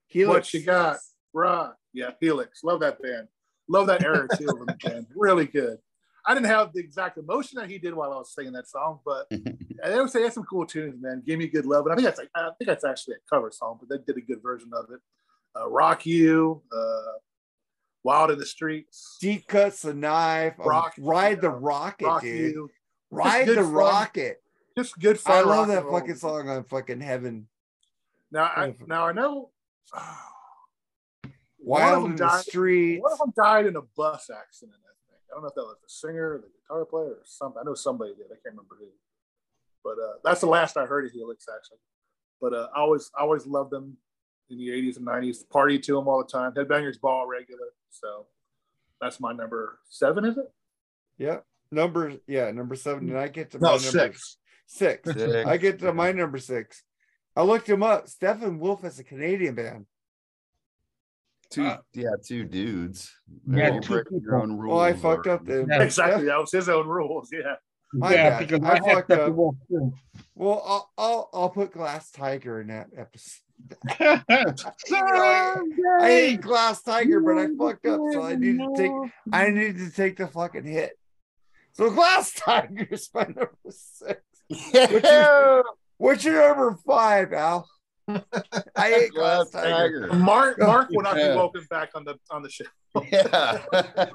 Helix. 0.07 0.35
What 0.35 0.53
you 0.53 0.65
got? 0.65 0.97
Rock. 1.33 1.77
Yeah, 1.93 2.11
Helix. 2.19 2.63
Love 2.63 2.81
that 2.81 3.01
band. 3.01 3.27
Love 3.67 3.87
that 3.87 4.03
era 4.03 4.27
too 4.37 4.47
of 4.49 4.67
the 4.67 4.75
band. 4.83 5.07
Really 5.15 5.45
good. 5.45 5.77
I 6.25 6.33
didn't 6.33 6.47
have 6.47 6.71
the 6.73 6.79
exact 6.79 7.17
emotion 7.17 7.59
that 7.59 7.69
he 7.69 7.77
did 7.77 7.93
while 7.93 8.13
I 8.13 8.17
was 8.17 8.33
singing 8.33 8.53
that 8.53 8.67
song, 8.67 8.99
but 9.05 9.27
I 9.83 9.99
would 9.99 10.09
say 10.09 10.19
they 10.19 10.25
had 10.25 10.33
some 10.33 10.45
cool 10.45 10.65
tunes, 10.65 11.01
man. 11.01 11.21
Give 11.25 11.37
me 11.37 11.47
good 11.47 11.65
love, 11.65 11.85
and 11.85 11.91
I 11.91 11.95
think 11.95 12.05
that's 12.05 12.19
like, 12.19 12.29
I 12.35 12.49
think 12.57 12.67
that's 12.67 12.85
actually 12.85 13.15
a 13.15 13.35
cover 13.35 13.51
song, 13.51 13.77
but 13.79 13.89
they 13.89 14.03
did 14.05 14.21
a 14.21 14.25
good 14.25 14.41
version 14.41 14.69
of 14.73 14.85
it. 14.91 15.01
Uh, 15.55 15.69
Rock 15.69 16.05
You, 16.05 16.61
uh, 16.71 17.19
Wild 18.03 18.31
in 18.31 18.39
the 18.39 18.45
Streets, 18.45 19.17
Deep 19.21 19.47
cuts 19.47 19.81
the 19.81 19.93
knife. 19.93 20.55
Rock- 20.57 20.95
ride 20.99 21.39
the 21.41 21.49
rocket, 21.49 22.05
Rock 22.05 22.21
dude. 22.21 22.53
You. 22.53 22.69
Ride 23.09 23.47
the 23.47 23.55
fun. 23.55 23.71
rocket. 23.71 24.43
Just 24.77 24.99
good 24.99 25.19
fun. 25.19 25.37
I 25.37 25.41
love 25.41 25.67
that 25.69 25.85
roll. 25.85 25.99
fucking 25.99 26.15
song 26.15 26.49
on 26.49 26.63
fucking 26.65 26.99
heaven. 26.99 27.47
Now, 28.31 28.45
I, 28.45 28.75
now 28.87 29.05
I 29.07 29.11
know. 29.13 29.51
Wild 31.59 32.05
in 32.05 32.11
of 32.13 32.17
the 32.17 32.25
died. 32.25 32.43
streets. 32.43 33.01
One 33.01 33.11
of 33.13 33.19
them 33.19 33.33
died 33.37 33.65
in 33.67 33.75
a 33.77 33.81
bus 33.95 34.29
accident. 34.29 34.75
I 34.83 34.91
think. 35.09 35.21
I 35.31 35.35
don't 35.35 35.43
know 35.43 35.49
if 35.49 35.55
that 35.55 35.61
was 35.61 35.77
the 35.81 35.87
singer, 35.89 36.33
or 36.33 36.37
the 36.39 36.47
guitar 36.47 36.85
player, 36.85 37.11
or 37.13 37.21
something. 37.23 37.61
I 37.61 37.63
know 37.63 37.73
somebody 37.75 38.11
did. 38.15 38.25
I 38.25 38.35
can't 38.35 38.55
remember 38.55 38.75
who. 38.79 38.87
But 39.83 40.01
uh, 40.03 40.13
that's 40.23 40.41
the 40.41 40.47
last 40.47 40.75
I 40.75 40.85
heard 40.85 41.05
of 41.05 41.11
Helix, 41.11 41.45
actually. 41.53 41.77
But 42.41 42.53
uh, 42.53 42.67
I 42.75 42.79
always, 42.81 43.09
I 43.17 43.21
always 43.21 43.45
loved 43.45 43.71
them 43.71 43.97
in 44.49 44.57
the 44.57 44.69
'80s 44.69 44.97
and 44.97 45.05
'90s. 45.07 45.47
Party 45.49 45.79
to 45.79 45.95
them 45.95 46.07
all 46.07 46.23
the 46.23 46.29
time. 46.31 46.51
Headbangers 46.53 46.99
Ball 46.99 47.27
regular. 47.27 47.67
So 47.89 48.25
that's 49.01 49.19
my 49.19 49.33
number 49.33 49.79
seven, 49.89 50.25
is 50.25 50.37
it? 50.37 50.51
Yeah. 51.17 51.39
Number 51.71 52.13
yeah, 52.27 52.51
number 52.51 52.75
seven. 52.75 53.09
And 53.09 53.17
I 53.17 53.27
get 53.27 53.51
to 53.51 53.59
my 53.59 53.67
No, 53.69 53.71
number 53.75 53.89
six. 53.89 54.37
Six. 54.67 55.11
Six. 55.13 55.47
I 55.47 55.57
get 55.57 55.79
to 55.79 55.93
my 55.93 56.11
number 56.11 56.37
six. 56.37 56.83
I 57.35 57.41
looked 57.43 57.67
him 57.67 57.81
up. 57.83 58.05
Steppenwolf 58.07 58.83
is 58.85 58.99
a 58.99 59.03
Canadian 59.03 59.55
band. 59.55 59.85
Two, 61.49 61.65
Uh, 61.65 61.77
yeah, 61.93 62.09
two 62.23 62.43
dudes. 62.45 63.11
Yeah, 63.47 63.79
two 63.79 63.87
break 63.93 64.05
your 64.11 64.21
people. 64.21 64.41
own 64.41 64.57
rules. 64.57 64.75
Oh, 64.75 64.79
I 64.79 64.93
fucked 64.93 65.27
up 65.27 65.41
already. 65.47 65.65
the 65.65 65.75
Yeah. 65.77 65.83
Exactly. 65.83 66.25
That 66.25 66.39
was 66.39 66.51
his 66.51 66.69
own 66.69 66.87
rules. 66.87 67.29
Yeah. 67.31 67.55
My 67.93 68.13
yeah, 68.13 68.29
bad. 68.39 68.47
because 68.47 68.67
I 68.67 68.73
I, 68.73 68.79
fucked 68.79 69.11
up. 69.11 69.19
Steppenwolf 69.19 69.55
too. 69.67 69.93
Well, 70.35 70.63
I'll, 70.65 70.91
I'll 70.97 71.29
I'll 71.33 71.49
put 71.49 71.71
Glass 71.71 72.11
Tiger 72.11 72.61
in 72.61 72.67
that 72.67 72.89
episode. 72.97 73.41
I 73.99 75.63
hate 76.01 76.41
Glass 76.41 76.81
Tiger, 76.81 77.19
but 77.21 77.37
I 77.37 77.47
fucked 77.57 77.85
up, 77.85 78.01
so 78.11 78.23
I 78.23 78.35
need 78.35 78.57
to 78.57 78.73
take 78.75 78.91
I 79.31 79.49
need 79.49 79.77
to 79.77 79.91
take 79.91 80.17
the 80.17 80.27
fucking 80.27 80.65
hit. 80.65 80.97
So 81.73 81.89
Glass 81.89 82.33
Tiger 82.37 82.87
is 82.91 83.09
my 83.13 83.23
number 83.23 83.57
six. 83.69 84.21
Yeah. 84.73 85.61
What's 85.97 86.23
your 86.25 86.47
number 86.47 86.77
five, 86.85 87.31
Al? 87.33 87.67
I 88.07 88.21
hate 88.77 89.13
Glass 89.13 89.49
Glass 89.49 89.51
Tiger. 89.51 90.07
Tiger. 90.07 90.13
Marc 90.13 90.59
Marc 90.59 90.89
will 90.89 91.01
not 91.03 91.15
be 91.15 91.21
welcome 91.21 91.65
back 91.69 91.89
on 91.95 92.03
the 92.03 92.17
on 92.29 92.43
the 92.43 92.49
show. 92.49 92.65
Yeah. 93.11 93.63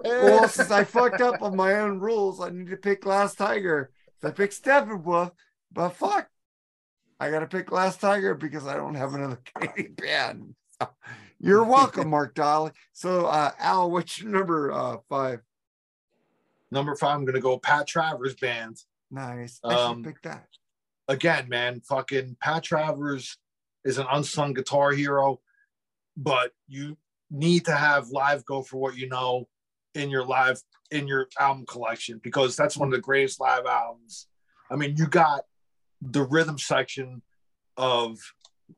Well, 0.05 0.49
since 0.49 0.71
I 0.71 0.85
fucked 0.85 1.21
up 1.21 1.43
on 1.43 1.57
my 1.57 1.75
own 1.81 1.99
rules, 1.99 2.41
I 2.41 2.51
need 2.51 2.69
to 2.69 2.77
pick 2.77 3.03
Glass 3.03 3.35
Tiger. 3.35 3.91
So 4.21 4.29
I 4.29 4.31
picked 4.33 4.63
Steppenwolf, 4.63 5.33
but 5.73 5.91
fuck, 5.91 6.29
I 7.21 7.31
gotta 7.31 7.47
pick 7.47 7.67
Glass 7.67 7.97
Tiger 7.97 8.35
because 8.35 8.67
I 8.67 8.75
don't 8.77 8.95
have 8.95 9.15
another 9.15 9.41
Canadian 9.55 9.95
band. 9.95 10.55
So, 10.81 10.89
you're 11.41 11.65
welcome, 11.65 12.11
Marc 12.11 12.35
Dolly. 12.35 12.73
So, 12.93 13.27
uh, 13.27 13.53
Al, 13.59 13.91
what's 13.91 14.21
your 14.21 14.31
number 14.31 14.73
uh, 14.73 14.97
five? 15.09 15.41
Number 16.71 16.95
five, 16.97 17.17
I'm 17.17 17.25
gonna 17.25 17.41
go 17.41 17.59
Pat 17.59 17.87
Travers 17.87 18.35
band. 18.35 18.77
Nice. 19.11 19.61
I 19.65 19.75
Um, 19.75 19.97
should 20.05 20.15
pick 20.15 20.23
that. 20.23 20.47
Again, 21.09 21.49
man, 21.49 21.81
fucking 21.81 22.37
Pat 22.43 22.63
Travers 22.65 23.39
is 23.89 23.99
an 23.99 24.07
unsung 24.11 24.53
guitar 24.53 24.93
hero, 24.93 25.41
but 26.17 26.53
you 26.69 26.97
need 27.31 27.65
to 27.65 27.75
have 27.75 28.11
live 28.11 28.45
go 28.45 28.63
for 28.63 28.77
what 28.77 28.97
you 28.97 29.09
know 29.09 29.49
in 29.95 30.11
your 30.11 30.25
live 30.25 30.61
in 30.91 31.09
your 31.09 31.27
album 31.41 31.65
collection 31.67 32.21
because 32.23 32.55
that's 32.55 32.77
one 32.77 32.89
of 32.89 32.93
the 32.93 33.01
greatest 33.01 33.41
live 33.41 33.65
albums. 33.67 34.27
I 34.71 34.77
mean, 34.77 34.97
you 34.97 35.07
got 35.07 35.45
the 36.03 36.23
rhythm 36.23 36.59
section 36.59 37.23
of 37.77 38.19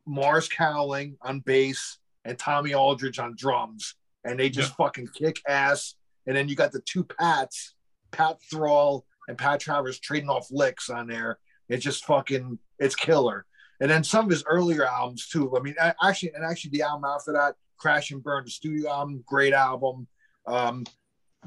Mars 0.06 0.48
Cowling 0.48 1.16
on 1.22 1.40
bass 1.40 1.98
and 2.24 2.38
Tommy 2.38 2.72
Aldridge 2.72 3.18
on 3.18 3.34
drums, 3.36 3.96
and 4.24 4.38
they 4.38 4.48
just 4.48 4.76
fucking 4.76 5.08
kick 5.08 5.40
ass. 5.48 5.96
And 6.26 6.36
then 6.36 6.48
you 6.48 6.54
got 6.54 6.70
the 6.70 6.82
two 6.82 7.02
Pats, 7.02 7.74
Pat 8.12 8.38
Thrall 8.48 9.04
and 9.26 9.36
Pat 9.36 9.58
Travers 9.58 9.98
trading 9.98 10.28
off 10.28 10.48
licks 10.52 10.88
on 10.88 11.08
there. 11.08 11.38
It's 11.68 11.84
just 11.84 12.04
fucking, 12.04 12.58
it's 12.78 12.94
killer. 12.94 13.46
And 13.80 13.90
then 13.90 14.04
some 14.04 14.26
of 14.26 14.30
his 14.30 14.44
earlier 14.46 14.84
albums 14.84 15.28
too. 15.28 15.56
I 15.56 15.60
mean, 15.60 15.74
a- 15.80 15.94
actually, 16.02 16.32
and 16.34 16.44
actually 16.44 16.70
the 16.72 16.82
album 16.82 17.04
after 17.04 17.32
that, 17.32 17.54
Crash 17.78 18.10
and 18.10 18.22
Burn, 18.22 18.44
the 18.44 18.50
studio 18.50 18.90
album, 18.90 19.24
great 19.26 19.54
album. 19.54 20.06
Um, 20.46 20.84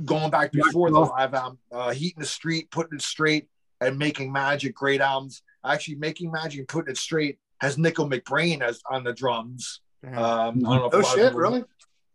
going 0.03 0.31
back 0.31 0.51
before 0.51 0.89
the 0.89 0.99
live 0.99 1.33
album, 1.33 1.59
uh, 1.71 1.91
Heat 1.91 2.15
in 2.15 2.21
the 2.21 2.27
Street, 2.27 2.71
Putting 2.71 2.97
It 2.97 3.01
Straight, 3.01 3.47
and 3.81 3.97
Making 3.99 4.31
Magic, 4.31 4.73
great 4.73 5.01
albums. 5.01 5.43
Actually, 5.63 5.95
Making 5.95 6.31
Magic 6.31 6.59
and 6.59 6.67
Putting 6.67 6.91
It 6.91 6.97
Straight 6.97 7.37
has 7.61 7.77
Nicko 7.77 8.09
McBrain 8.09 8.61
as 8.61 8.81
on 8.89 9.03
the 9.03 9.13
drums. 9.13 9.81
Um, 10.05 10.15
I 10.17 10.49
don't 10.51 10.63
know 10.65 10.85
if 10.87 10.93
Oh 10.93 11.15
shit, 11.15 11.33
really? 11.33 11.63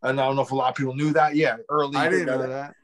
And 0.03 0.21
I 0.21 0.27
don't 0.27 0.37
know 0.37 0.43
if 0.43 0.51
a 0.51 0.55
lot 0.55 0.71
of 0.71 0.75
people 0.75 0.95
knew 0.95 1.13
that. 1.13 1.37
Yeah, 1.37 1.57
early. 1.71 1.97
I 1.97 2.09
didn't 2.09 2.27
know 2.27 2.47
that. 2.47 2.75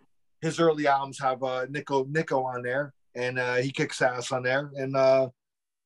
His 0.40 0.60
early 0.60 0.86
albums 0.86 1.18
have 1.20 1.42
uh, 1.42 1.66
Nicko 1.68 2.04
Nicko 2.04 2.42
on 2.42 2.62
there, 2.62 2.92
and 3.14 3.38
uh, 3.38 3.56
he 3.56 3.70
kicks 3.70 4.00
ass 4.02 4.30
on 4.32 4.42
there. 4.42 4.70
And 4.76 4.96
uh, 4.96 5.28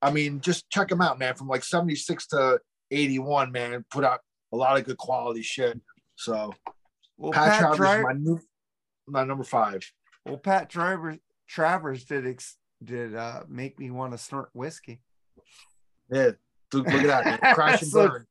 I 0.02 0.10
mean, 0.10 0.40
just 0.40 0.68
check 0.70 0.90
him 0.90 1.00
out, 1.00 1.18
man. 1.18 1.34
From 1.34 1.48
like 1.48 1.64
'76 1.64 2.26
to 2.28 2.60
'81, 2.90 3.52
man, 3.52 3.84
put 3.90 4.04
out 4.04 4.20
a 4.52 4.56
lot 4.56 4.78
of 4.78 4.84
good 4.84 4.96
quality 4.98 5.42
shit. 5.42 5.80
So 6.16 6.52
Well, 7.16 7.32
Pat, 7.32 7.48
Pat, 7.50 7.58
Travers, 7.60 7.76
Travers, 7.78 7.98
is 7.98 8.04
my 8.04 8.12
new, 8.12 8.40
my 9.06 9.24
number 9.24 9.44
five. 9.44 9.82
well, 10.24 10.38
Pat 10.38 10.68
Travers, 10.70 11.16
Travers 11.48 12.04
did 12.04 12.26
ex- 12.26 12.56
did 12.82 13.14
uh, 13.14 13.42
make 13.48 13.78
me 13.78 13.90
want 13.90 14.12
to 14.12 14.18
snort 14.18 14.50
whiskey. 14.52 15.00
Yeah, 16.10 16.30
look, 16.72 16.86
look 16.86 16.88
at 16.88 17.06
that, 17.24 17.24
man. 17.24 17.38
Crash 17.54 17.82
and 17.82 17.90
So- 17.90 18.08
burn. 18.08 18.26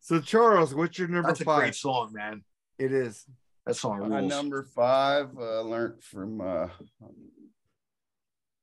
So, 0.00 0.20
Charles, 0.20 0.74
what's 0.74 0.98
your 0.98 1.08
number 1.08 1.28
That's 1.28 1.40
a 1.40 1.44
five? 1.44 1.60
great 1.60 1.74
song, 1.74 2.12
man. 2.12 2.42
It 2.78 2.92
is. 2.92 3.26
That 3.66 3.74
song 3.74 4.08
My 4.08 4.20
rules. 4.20 4.30
number 4.30 4.62
five, 4.62 5.36
uh, 5.36 5.62
learned 5.62 6.02
from 6.02 6.40
uh, 6.40 6.68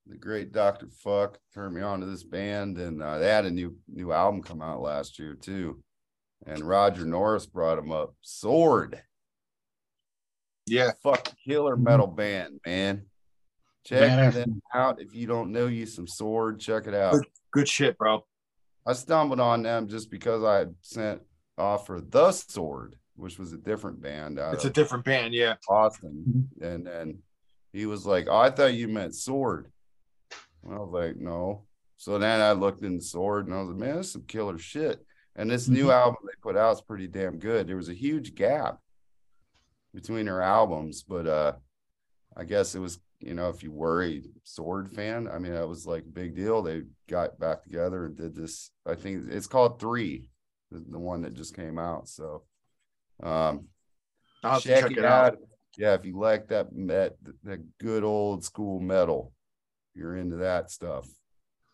the 0.08 0.18
great 0.18 0.52
Dr. 0.52 0.88
Fuck, 0.88 1.40
turned 1.54 1.76
me 1.76 1.82
on 1.82 2.02
to 2.02 2.06
this 2.06 2.24
band, 2.24 2.78
and 2.78 3.02
uh, 3.02 3.18
they 3.20 3.30
had 3.30 3.46
a 3.46 3.52
new 3.52 3.78
new 3.88 4.12
album 4.12 4.42
come 4.42 4.62
out 4.62 4.82
last 4.82 5.18
year 5.20 5.36
too. 5.36 5.82
And 6.46 6.60
Roger 6.62 7.06
Norris 7.06 7.46
brought 7.46 7.78
him 7.78 7.92
up. 7.92 8.16
Sword, 8.22 9.02
Yeah, 10.66 10.92
fuck 11.02 11.30
killer 11.46 11.78
metal 11.78 12.08
band, 12.08 12.60
man. 12.66 13.04
Check 13.86 14.12
Badass. 14.12 14.34
them 14.34 14.62
out 14.74 15.02
if 15.02 15.14
you 15.16 15.28
don't 15.28 15.52
know 15.52 15.68
you 15.68 15.86
some 15.86 16.08
Sword. 16.08 16.60
Check 16.60 16.88
it 16.88 16.94
out. 16.94 17.16
good 17.52 17.68
shit, 17.68 17.98
bro. 17.98 18.26
I 18.86 18.94
stumbled 18.94 19.40
on 19.40 19.64
them 19.64 19.88
just 19.88 20.10
because 20.12 20.44
I 20.44 20.58
had 20.58 20.76
sent 20.82 21.22
off 21.58 21.86
for 21.88 22.02
the 22.02 22.32
Sword, 22.32 22.98
which 23.16 23.40
was 23.40 23.54
a 23.54 23.58
different 23.58 24.02
band 24.02 24.40
out 24.40 24.54
It's 24.54 24.66
of 24.66 24.72
a 24.72 24.74
different 24.74 25.06
band. 25.06 25.34
Yeah, 25.34 25.56
Austin. 25.70 26.50
And 26.62 26.86
then 26.86 27.20
he 27.72 27.86
was 27.86 28.06
like, 28.06 28.28
oh, 28.30 28.38
I 28.38 28.50
thought 28.50 28.74
you 28.74 28.88
meant 28.88 29.16
sword. 29.16 29.72
I 30.70 30.78
was 30.78 30.92
like, 30.92 31.18
no. 31.18 31.66
So 31.98 32.18
then 32.18 32.42
I 32.42 32.52
looked 32.54 32.84
in 32.84 33.00
sword 33.00 33.48
and 33.48 33.56
I 33.56 33.60
was 33.60 33.70
like, 33.70 33.78
man, 33.78 33.96
that's 33.96 34.12
some 34.12 34.24
killer 34.28 34.58
shit. 34.58 35.06
And 35.36 35.50
this 35.50 35.68
new 35.68 35.92
album 35.92 36.18
they 36.26 36.34
put 36.42 36.58
out 36.58 36.74
is 36.74 36.82
pretty 36.82 37.08
damn 37.08 37.40
good. 37.40 37.68
There 37.68 37.78
was 37.78 37.90
a 37.90 37.94
huge 37.94 38.36
gap 38.36 38.80
between 39.94 40.26
their 40.26 40.42
albums, 40.42 41.04
but 41.04 41.28
uh 41.28 41.54
I 42.36 42.46
guess 42.46 42.76
it 42.76 42.80
was, 42.80 43.00
you 43.20 43.36
know, 43.36 43.50
if 43.50 43.62
you 43.62 43.72
were 43.72 44.04
a 44.04 44.22
sword 44.44 44.92
fan, 44.92 45.30
I 45.32 45.38
mean, 45.38 45.54
that 45.54 45.68
was 45.68 45.86
like 45.86 46.04
a 46.04 46.12
big 46.12 46.36
deal. 46.36 46.62
They 46.62 46.82
got 47.08 47.40
back 47.40 47.64
together 47.64 48.06
and 48.06 48.18
did 48.18 48.36
this. 48.36 48.72
I 48.86 48.96
think 48.96 49.26
it's 49.30 49.48
called 49.48 49.80
Three, 49.80 50.30
the 50.72 50.84
the 50.90 51.00
one 51.00 51.22
that 51.22 51.34
just 51.34 51.56
came 51.56 51.78
out. 51.80 52.08
So 52.08 52.44
um 53.22 53.68
check, 54.44 54.82
check 54.82 54.92
it, 54.92 54.98
it 55.00 55.06
out. 55.06 55.34
out. 55.34 55.38
Yeah, 55.78 55.94
if 55.94 56.06
you 56.06 56.20
like 56.20 56.50
that 56.50 56.74
met 56.74 57.16
that 57.44 57.62
good 57.80 58.04
old 58.04 58.44
school 58.44 58.80
metal, 58.80 59.32
you're 59.96 60.18
into 60.18 60.38
that 60.38 60.72
stuff. 60.72 61.08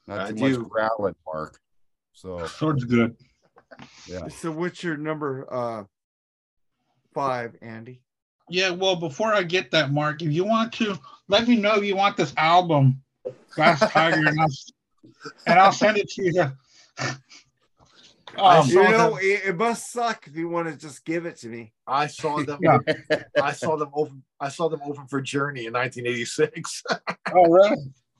Not 0.07 0.19
I 0.19 0.29
too 0.29 0.35
do. 0.35 0.59
much 0.59 0.69
growling, 0.69 1.15
Marc. 1.25 1.59
So 2.13 2.45
Sword's 2.47 2.83
good. 2.83 3.15
yeah, 4.07 4.27
So, 4.27 4.51
what's 4.51 4.83
your 4.83 4.97
number 4.97 5.47
uh, 5.51 5.83
five, 7.13 7.55
Andy? 7.61 8.01
Yeah, 8.49 8.71
well, 8.71 8.95
before 8.95 9.33
I 9.33 9.43
get 9.43 9.71
that, 9.71 9.91
Marc, 9.91 10.23
if 10.23 10.31
you 10.31 10.43
want 10.43 10.73
to, 10.73 10.97
let 11.27 11.47
me 11.47 11.55
know 11.55 11.75
if 11.75 11.83
you 11.83 11.95
want 11.95 12.17
this 12.17 12.33
album, 12.35 13.01
Glass 13.53 13.79
Tiger, 13.91 14.27
and 14.27 14.39
I'll, 14.39 14.47
and 15.45 15.59
I'll 15.59 15.71
send 15.71 15.97
it 15.97 16.09
to 16.11 16.23
you. 16.23 16.51
Um, 18.37 18.67
you 18.67 18.75
know, 18.83 19.11
them. 19.11 19.19
it, 19.21 19.41
it 19.47 19.57
must 19.57 19.91
suck 19.91 20.27
if 20.27 20.35
you 20.35 20.49
want 20.49 20.67
to 20.67 20.77
just 20.77 21.03
give 21.03 21.25
it 21.25 21.37
to 21.37 21.47
me. 21.47 21.73
I 21.87 22.07
saw 22.07 22.41
them. 22.43 22.59
Yeah. 22.61 22.77
I 23.41 23.51
saw 23.53 23.75
them 23.75 23.89
open. 23.93 24.23
I 24.39 24.49
saw 24.49 24.69
them 24.69 24.81
open 24.85 25.07
for 25.07 25.19
Journey 25.21 25.65
in 25.65 25.73
1986. 25.73 26.83
oh, 27.35 27.49
really? 27.49 27.77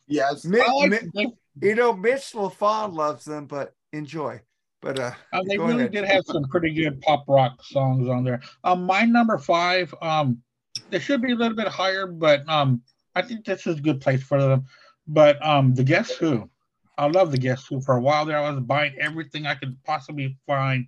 Yes. 0.10 0.44
Mi- 0.45 0.60
like 0.60 0.90
Mi- 1.14 1.26
it. 1.26 1.34
you 1.61 1.76
know, 1.76 1.94
Mitch 1.94 2.34
LaFon 2.34 2.94
loves 2.94 3.23
them, 3.26 3.45
but 3.45 3.73
enjoy. 3.94 4.41
But 4.81 4.99
uh, 4.99 5.11
Uh, 5.34 5.44
they 5.48 5.57
really 5.57 5.80
ahead. 5.81 5.91
did 5.91 6.06
have 6.06 6.23
some 6.26 6.44
pretty 6.45 6.73
good 6.73 6.99
pop 7.02 7.23
rock 7.27 7.64
songs 7.64 8.07
on 8.10 8.23
there. 8.23 8.41
Um, 8.64 8.84
my 8.84 9.03
number 9.03 9.38
five, 9.38 9.94
um, 10.02 10.41
they 10.90 10.99
should 10.99 11.22
be 11.22 11.31
a 11.34 11.36
little 11.36 11.56
bit 11.56 11.68
higher, 11.68 12.07
but 12.07 12.48
um, 12.49 12.81
I 13.15 13.22
think 13.22 13.45
this 13.45 13.68
is 13.68 13.77
a 13.77 13.81
good 13.81 13.99
place 14.02 14.23
for 14.23 14.41
them. 14.41 14.65
But 15.07 15.44
um, 15.45 15.73
the 15.73 15.84
Guess 15.84 16.11
Who, 16.11 16.49
I 16.98 17.07
love 17.07 17.31
the 17.31 17.38
Guess 17.38 17.65
Who. 17.68 17.81
For 17.81 17.95
a 17.98 18.02
while 18.02 18.26
there, 18.26 18.38
I 18.38 18.49
was 18.52 18.60
buying 18.61 18.94
everything 18.99 19.45
I 19.45 19.56
could 19.56 19.76
possibly 19.84 20.38
find 20.48 20.86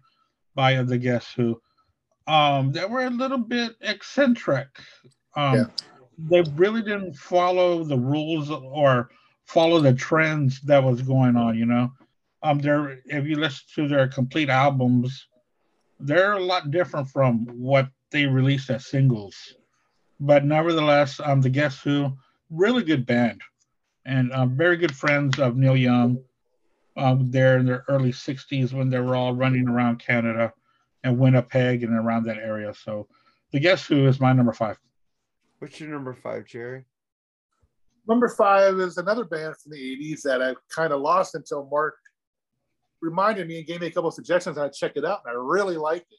by 0.55 0.81
the 0.83 0.97
Guess 0.97 1.33
Who. 1.35 1.59
Um, 2.27 2.71
they 2.71 2.85
were 2.85 3.05
a 3.05 3.09
little 3.09 3.39
bit 3.39 3.75
eccentric. 3.81 4.67
Um, 5.35 5.55
Yeah. 5.55 5.65
They 6.29 6.43
really 6.55 6.81
didn't 6.81 7.13
follow 7.15 7.83
the 7.83 7.97
rules 7.97 8.49
or 8.51 9.09
follow 9.45 9.79
the 9.79 9.93
trends 9.93 10.61
that 10.61 10.83
was 10.83 11.01
going 11.01 11.35
on. 11.35 11.57
You 11.57 11.65
know? 11.65 11.91
Um 12.43 12.59
they're 12.59 12.99
if 13.05 13.25
you 13.25 13.35
listen 13.35 13.65
to 13.75 13.87
their 13.87 14.07
complete 14.07 14.49
albums 14.49 15.27
they're 15.99 16.33
a 16.33 16.43
lot 16.43 16.71
different 16.71 17.07
from 17.07 17.45
what 17.45 17.87
they 18.09 18.25
released 18.25 18.71
as 18.71 18.87
singles. 18.87 19.53
But 20.19 20.45
nevertheless 20.45 21.19
um 21.23 21.41
the 21.41 21.49
guess 21.49 21.81
who 21.81 22.11
really 22.49 22.83
good 22.83 23.05
band. 23.05 23.41
And 24.03 24.33
um, 24.33 24.57
very 24.57 24.77
good 24.77 24.95
friends 24.95 25.39
of 25.39 25.57
neil 25.57 25.77
young 25.77 26.17
um 26.97 27.31
there 27.31 27.57
in 27.57 27.65
their 27.65 27.85
early 27.87 28.11
60s 28.11 28.73
when 28.73 28.89
they 28.89 28.99
were 28.99 29.15
all 29.15 29.33
running 29.33 29.67
around 29.67 29.99
canada 29.99 30.53
and 31.03 31.17
winnipeg 31.17 31.83
and 31.83 31.97
around 31.97 32.25
that 32.25 32.37
area. 32.37 32.73
So 32.73 33.07
the 33.51 33.59
guess 33.59 33.85
who 33.85 34.07
is 34.07 34.19
my 34.19 34.33
number 34.33 34.53
five 34.53 34.77
what's 35.61 35.79
your 35.79 35.89
number 35.89 36.13
five, 36.13 36.45
Jerry? 36.47 36.85
Number 38.07 38.27
five 38.27 38.79
is 38.79 38.97
another 38.97 39.23
band 39.23 39.55
from 39.57 39.71
the 39.73 39.77
80s 39.77 40.23
that 40.23 40.41
I 40.41 40.55
kind 40.75 40.91
of 40.91 41.01
lost 41.01 41.35
until 41.35 41.67
Marc 41.71 41.95
reminded 42.99 43.47
me 43.47 43.59
and 43.59 43.67
gave 43.67 43.79
me 43.79 43.87
a 43.87 43.91
couple 43.91 44.07
of 44.07 44.15
suggestions. 44.15 44.57
And 44.57 44.65
I 44.65 44.69
checked 44.69 44.97
it 44.97 45.05
out 45.05 45.21
and 45.25 45.31
I 45.31 45.35
really 45.39 45.77
liked 45.77 46.11
it. 46.11 46.17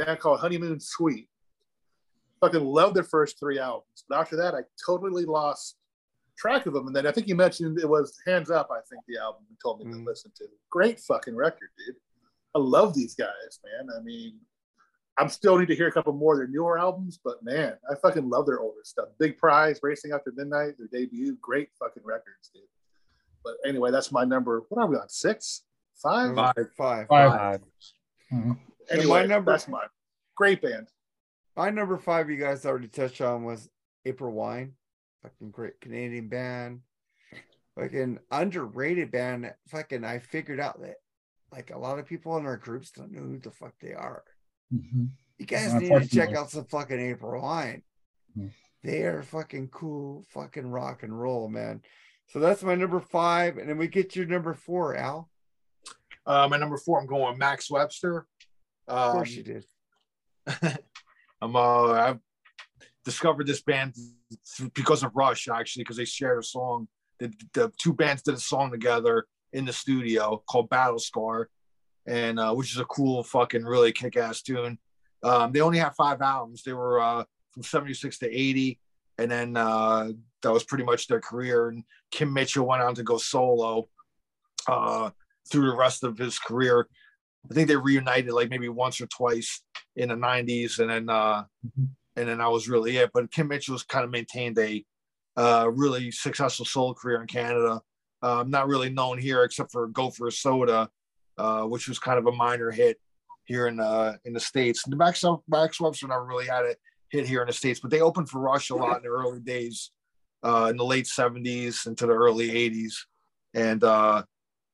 A 0.00 0.04
band 0.04 0.20
called 0.20 0.40
Honeymoon 0.40 0.78
Suite. 0.78 1.28
Fucking 2.42 2.62
loved 2.64 2.94
their 2.96 3.02
first 3.02 3.38
three 3.40 3.58
albums. 3.58 4.04
But 4.08 4.18
after 4.20 4.36
that, 4.36 4.54
I 4.54 4.60
totally 4.86 5.24
lost 5.24 5.76
track 6.36 6.66
of 6.66 6.74
them. 6.74 6.86
And 6.86 6.94
then 6.94 7.06
I 7.06 7.12
think 7.12 7.28
you 7.28 7.34
mentioned 7.34 7.78
it 7.78 7.88
was 7.88 8.18
Hands 8.26 8.50
Up, 8.50 8.68
I 8.70 8.80
think 8.90 9.02
the 9.08 9.16
album 9.18 9.44
you 9.48 9.56
told 9.62 9.78
me 9.80 9.86
Mhm. 9.86 10.04
to 10.04 10.04
listen 10.04 10.32
to. 10.36 10.48
Great 10.70 11.00
fucking 11.00 11.34
record, 11.34 11.70
dude. 11.78 11.96
I 12.54 12.58
love 12.58 12.92
these 12.94 13.14
guys, 13.14 13.58
man. 13.64 13.88
I 13.96 14.00
mean, 14.02 14.38
I'm 15.16 15.28
still 15.28 15.56
need 15.58 15.68
to 15.68 15.76
hear 15.76 15.86
a 15.88 15.92
couple 15.92 16.12
more 16.12 16.32
of 16.32 16.38
their 16.38 16.48
newer 16.48 16.78
albums, 16.78 17.20
but 17.22 17.42
man, 17.44 17.74
I 17.90 17.94
fucking 17.94 18.28
love 18.28 18.46
their 18.46 18.60
older 18.60 18.80
stuff. 18.82 19.08
Big 19.18 19.38
Prize, 19.38 19.78
Racing 19.82 20.10
After 20.12 20.32
Midnight, 20.34 20.74
their 20.78 20.88
debut, 20.92 21.36
great 21.40 21.68
fucking 21.78 22.02
records, 22.04 22.50
dude. 22.52 22.62
But 23.44 23.54
anyway, 23.66 23.90
that's 23.92 24.10
my 24.10 24.24
number. 24.24 24.62
What 24.68 24.82
are 24.82 24.86
we 24.88 24.96
on? 24.96 25.08
Six? 25.08 25.62
Five? 26.02 26.34
Five. 26.34 26.54
Five. 26.76 27.06
Five. 27.08 27.60
Mhm. 28.32 28.58
Anyway, 28.90 29.20
my 29.20 29.26
number- 29.26 29.52
that's 29.52 29.68
mine. 29.68 29.88
Great 30.34 30.60
band. 30.60 30.88
My 31.56 31.70
number 31.70 31.96
five, 31.98 32.28
you 32.28 32.36
guys 32.36 32.66
already 32.66 32.88
touched 32.88 33.20
on, 33.20 33.44
was 33.44 33.68
April 34.04 34.32
Wine. 34.32 34.74
Fucking 35.22 35.52
great 35.52 35.80
Canadian 35.80 36.28
band. 36.28 36.80
Fucking 37.76 38.18
underrated 38.30 39.10
band. 39.12 39.54
Fucking, 39.68 40.04
I 40.04 40.18
figured 40.18 40.58
out 40.60 40.80
that 40.80 40.96
like 41.52 41.70
a 41.70 41.78
lot 41.78 42.00
of 42.00 42.06
people 42.06 42.36
in 42.36 42.46
our 42.46 42.56
groups 42.56 42.90
don't 42.90 43.12
know 43.12 43.20
who 43.22 43.38
the 43.38 43.52
fuck 43.52 43.74
they 43.80 43.92
are. 43.94 44.24
Mhm. 44.72 45.10
You 45.38 45.46
guys 45.46 45.74
need 45.74 45.88
to 45.88 46.08
check 46.08 46.34
out 46.34 46.50
some 46.50 46.64
fucking 46.66 47.00
April 47.00 47.42
Wine. 47.42 47.82
Hmm. 48.34 48.48
They 48.82 49.02
are 49.02 49.22
fucking 49.22 49.68
cool, 49.68 50.24
fucking 50.30 50.66
rock 50.66 51.02
and 51.02 51.18
roll, 51.18 51.48
man. 51.48 51.82
So 52.28 52.38
that's 52.38 52.62
my 52.62 52.74
number 52.74 53.00
five, 53.00 53.58
and 53.58 53.68
then 53.68 53.78
we 53.78 53.88
get 53.88 54.14
your 54.16 54.26
number 54.26 54.54
four, 54.54 54.96
Al. 54.96 55.30
Uh, 56.26 56.48
my 56.50 56.56
number 56.56 56.76
four, 56.78 57.00
I'm 57.00 57.06
going 57.06 57.30
with 57.30 57.38
Max 57.38 57.70
Webster. 57.70 58.26
Of 58.86 59.12
course 59.12 59.30
Um, 59.30 59.34
you 59.36 59.42
did. 59.42 59.66
I'm 61.40 61.56
uh, 61.56 61.92
I've 61.92 62.20
discovered 63.04 63.46
this 63.46 63.62
band 63.62 63.94
because 64.74 65.02
of 65.02 65.12
Rush, 65.14 65.48
actually, 65.48 65.84
because 65.84 65.96
they 65.96 66.04
shared 66.04 66.38
a 66.38 66.42
song. 66.42 66.88
The, 67.18 67.32
the 67.52 67.72
two 67.78 67.92
bands 67.92 68.22
did 68.22 68.34
a 68.34 68.40
song 68.40 68.70
together 68.70 69.26
in 69.52 69.64
the 69.64 69.72
studio 69.72 70.42
called 70.48 70.68
Battle 70.68 70.98
Scar, 70.98 71.48
and 72.06 72.38
uh, 72.38 72.52
which 72.52 72.72
is 72.72 72.78
a 72.78 72.84
cool, 72.84 73.22
fucking, 73.22 73.64
really 73.64 73.92
kick-ass 73.92 74.42
tune. 74.42 74.78
Um, 75.22 75.52
they 75.52 75.60
only 75.60 75.78
have 75.78 75.94
five 75.96 76.20
albums. 76.20 76.62
They 76.62 76.72
were 76.72 77.00
uh, 77.00 77.24
from 77.50 77.62
'76 77.62 78.18
to 78.18 78.30
'80, 78.30 78.78
and 79.18 79.30
then 79.30 79.56
uh, 79.56 80.10
that 80.42 80.52
was 80.52 80.64
pretty 80.64 80.84
much 80.84 81.06
their 81.06 81.20
career. 81.20 81.68
And 81.68 81.84
Kim 82.10 82.32
Mitchell 82.32 82.66
went 82.66 82.82
on 82.82 82.94
to 82.96 83.02
go 83.02 83.16
solo 83.16 83.88
uh, 84.68 85.10
through 85.50 85.70
the 85.70 85.76
rest 85.76 86.04
of 86.04 86.18
his 86.18 86.38
career. 86.38 86.88
I 87.50 87.54
think 87.54 87.68
they 87.68 87.76
reunited 87.76 88.32
like 88.32 88.50
maybe 88.50 88.68
once 88.68 89.00
or 89.00 89.06
twice 89.06 89.62
in 89.96 90.08
the 90.08 90.14
90s 90.14 90.78
and 90.78 90.90
then 90.90 91.08
uh 91.08 91.44
and 92.16 92.28
then 92.28 92.38
that 92.38 92.50
was 92.50 92.68
really 92.68 92.96
it 92.96 93.10
but 93.12 93.30
kim 93.30 93.48
mitchell's 93.48 93.82
kind 93.82 94.04
of 94.04 94.10
maintained 94.10 94.58
a 94.58 94.84
uh 95.36 95.68
really 95.72 96.10
successful 96.10 96.64
solo 96.64 96.94
career 96.94 97.20
in 97.20 97.26
canada 97.26 97.80
um 98.22 98.50
not 98.50 98.66
really 98.66 98.90
known 98.90 99.18
here 99.18 99.44
except 99.44 99.70
for 99.72 99.86
go 99.88 100.10
for 100.10 100.28
a 100.28 100.32
soda 100.32 100.88
uh 101.38 101.62
which 101.62 101.88
was 101.88 101.98
kind 101.98 102.18
of 102.18 102.26
a 102.26 102.32
minor 102.32 102.70
hit 102.70 102.98
here 103.44 103.66
in 103.66 103.80
uh 103.80 104.16
in 104.24 104.32
the 104.32 104.40
states. 104.40 104.82
The 104.86 104.96
max 104.96 105.24
max 105.48 105.80
webster 105.80 106.08
never 106.08 106.24
really 106.24 106.46
had 106.46 106.64
a 106.64 106.74
hit 107.10 107.26
here 107.26 107.42
in 107.42 107.46
the 107.46 107.52
states 107.52 107.80
but 107.80 107.90
they 107.90 108.00
opened 108.00 108.28
for 108.28 108.40
rush 108.40 108.70
a 108.70 108.74
lot 108.74 108.96
in 108.96 109.02
the 109.02 109.08
early 109.08 109.40
days 109.40 109.92
uh 110.42 110.66
in 110.70 110.76
the 110.76 110.84
late 110.84 111.04
70s 111.04 111.86
into 111.86 112.06
the 112.06 112.12
early 112.12 112.48
80s 112.48 112.94
and 113.52 113.84
uh 113.84 114.22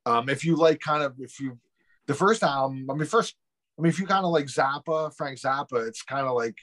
um 0.06 0.30
if 0.30 0.42
you 0.42 0.56
like 0.56 0.80
kind 0.80 1.02
of 1.02 1.14
if 1.18 1.38
you 1.38 1.58
the 2.06 2.14
first 2.14 2.42
album 2.42 2.86
i 2.88 2.94
mean 2.94 3.04
first 3.04 3.34
I 3.80 3.82
mean, 3.82 3.88
if 3.88 3.98
you 3.98 4.06
kind 4.06 4.26
of 4.26 4.30
like 4.30 4.44
Zappa, 4.44 5.14
Frank 5.16 5.38
Zappa, 5.38 5.88
it's 5.88 6.02
kind 6.02 6.26
of 6.26 6.34
like 6.34 6.58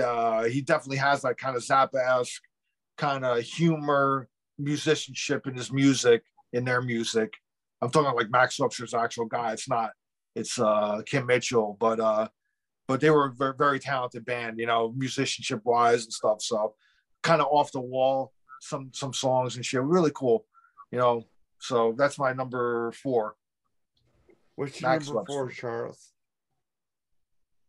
uh, 0.00 0.44
he 0.44 0.60
definitely 0.60 0.98
has 0.98 1.22
that 1.22 1.36
kind 1.36 1.56
of 1.56 1.64
Zappa-esque 1.64 2.42
kind 2.96 3.24
of 3.24 3.40
humor, 3.40 4.28
musicianship 4.56 5.48
in 5.48 5.56
his 5.56 5.72
music, 5.72 6.22
in 6.52 6.64
their 6.64 6.80
music. 6.80 7.32
I'm 7.80 7.90
talking 7.90 8.14
like 8.16 8.30
Max 8.30 8.58
Webster's 8.58 8.94
actual 8.94 9.26
guy. 9.26 9.52
It's 9.52 9.68
not, 9.68 9.92
it's 10.34 10.58
uh, 10.58 11.02
Kim 11.06 11.26
Mitchell, 11.26 11.76
but 11.78 12.00
uh, 12.00 12.28
but 12.86 13.00
they 13.00 13.10
were 13.10 13.26
a 13.26 13.32
very, 13.32 13.54
very 13.56 13.78
talented 13.78 14.24
band, 14.24 14.58
you 14.58 14.66
know, 14.66 14.92
musicianship 14.96 15.60
wise 15.64 16.04
and 16.04 16.12
stuff. 16.12 16.40
So 16.40 16.74
kind 17.22 17.40
of 17.40 17.48
off 17.50 17.70
the 17.72 17.80
wall, 17.80 18.32
some 18.60 18.90
some 18.94 19.12
songs 19.12 19.56
and 19.56 19.64
shit, 19.64 19.82
really 19.82 20.10
cool, 20.14 20.46
you 20.90 20.98
know. 20.98 21.24
So 21.60 21.94
that's 21.96 22.18
my 22.18 22.32
number 22.32 22.92
four. 22.92 23.34
What's 24.56 24.80
your 24.80 24.90
Max 24.90 25.06
number 25.06 25.20
Webster. 25.20 25.32
four, 25.32 25.50
Charles? 25.50 26.12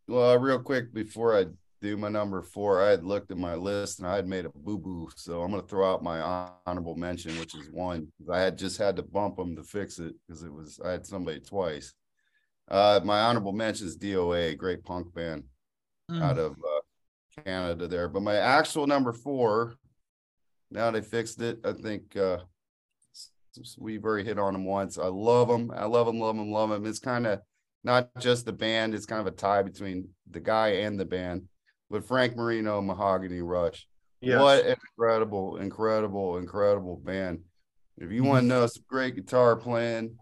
Well, 0.07 0.39
real 0.39 0.59
quick 0.59 0.93
before 0.93 1.37
I 1.37 1.45
do 1.81 1.97
my 1.97 2.09
number 2.09 2.41
four, 2.41 2.81
I 2.81 2.89
had 2.89 3.03
looked 3.03 3.31
at 3.31 3.37
my 3.37 3.55
list 3.55 3.99
and 3.99 4.07
I 4.07 4.15
had 4.15 4.27
made 4.27 4.45
a 4.45 4.49
boo 4.49 4.77
boo. 4.77 5.09
So 5.15 5.41
I'm 5.41 5.51
going 5.51 5.61
to 5.61 5.67
throw 5.67 5.91
out 5.91 6.03
my 6.03 6.21
honorable 6.65 6.95
mention, 6.95 7.39
which 7.39 7.55
is 7.55 7.69
one. 7.71 8.07
I 8.31 8.39
had 8.39 8.57
just 8.57 8.77
had 8.77 8.95
to 8.97 9.03
bump 9.03 9.37
them 9.37 9.55
to 9.55 9.63
fix 9.63 9.99
it 9.99 10.13
because 10.27 10.43
it 10.43 10.51
was, 10.51 10.79
I 10.83 10.91
had 10.91 11.05
somebody 11.05 11.39
twice. 11.39 11.93
Uh, 12.69 12.99
my 13.03 13.21
honorable 13.21 13.53
mention 13.53 13.87
is 13.87 13.97
DOA, 13.97 14.57
great 14.57 14.83
punk 14.83 15.13
band 15.13 15.43
out 16.11 16.37
of 16.37 16.51
uh, 16.53 17.43
Canada 17.43 17.87
there. 17.87 18.07
But 18.07 18.23
my 18.23 18.35
actual 18.35 18.87
number 18.87 19.13
four, 19.13 19.75
now 20.71 20.91
they 20.91 21.01
fixed 21.01 21.41
it. 21.41 21.59
I 21.63 21.73
think 21.73 22.15
uh, 22.15 22.39
we've 23.77 24.03
already 24.03 24.27
hit 24.27 24.39
on 24.39 24.53
them 24.53 24.65
once. 24.65 24.97
I 24.97 25.07
love 25.07 25.47
them. 25.47 25.71
I 25.75 25.85
love 25.85 26.07
them, 26.07 26.19
love 26.19 26.35
them, 26.35 26.51
love 26.51 26.69
them. 26.69 26.85
It's 26.85 26.99
kind 26.99 27.25
of 27.25 27.39
not 27.83 28.09
just 28.19 28.45
the 28.45 28.53
band, 28.53 28.93
it's 28.93 29.05
kind 29.05 29.21
of 29.21 29.27
a 29.27 29.31
tie 29.31 29.63
between 29.63 30.09
the 30.29 30.39
guy 30.39 30.69
and 30.69 30.99
the 30.99 31.05
band. 31.05 31.43
But 31.89 32.05
Frank 32.05 32.35
Marino, 32.35 32.81
Mahogany 32.81 33.41
Rush. 33.41 33.87
What 34.21 34.65
an 34.65 34.75
incredible, 34.97 35.57
incredible, 35.57 36.37
incredible 36.37 36.97
band. 36.97 37.39
If 37.97 38.11
you 38.11 38.23
want 38.23 38.43
to 38.43 38.47
know 38.47 38.67
some 38.67 38.83
great 38.87 39.15
guitar 39.15 39.55
playing, 39.55 40.17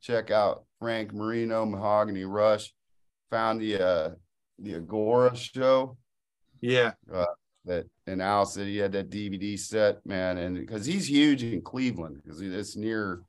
check 0.00 0.30
out 0.30 0.64
Frank 0.80 1.12
Marino, 1.12 1.64
Mahogany 1.66 2.24
Rush. 2.24 2.72
Found 3.30 3.60
the 3.60 3.82
uh 3.82 4.10
the 4.58 4.74
Agora 4.76 5.34
show 5.36 5.96
Yeah. 6.60 6.92
Uh, 7.12 7.24
that 7.64 7.86
in 8.06 8.20
Al 8.20 8.44
said 8.46 8.66
he 8.66 8.76
had 8.76 8.92
that 8.92 9.10
DVD 9.10 9.58
set, 9.58 10.04
man, 10.06 10.36
and 10.38 10.56
because 10.56 10.84
he's 10.86 11.08
huge 11.08 11.42
in 11.42 11.62
Cleveland, 11.62 12.20
because 12.22 12.40
it's 12.40 12.76
near, 12.76 13.22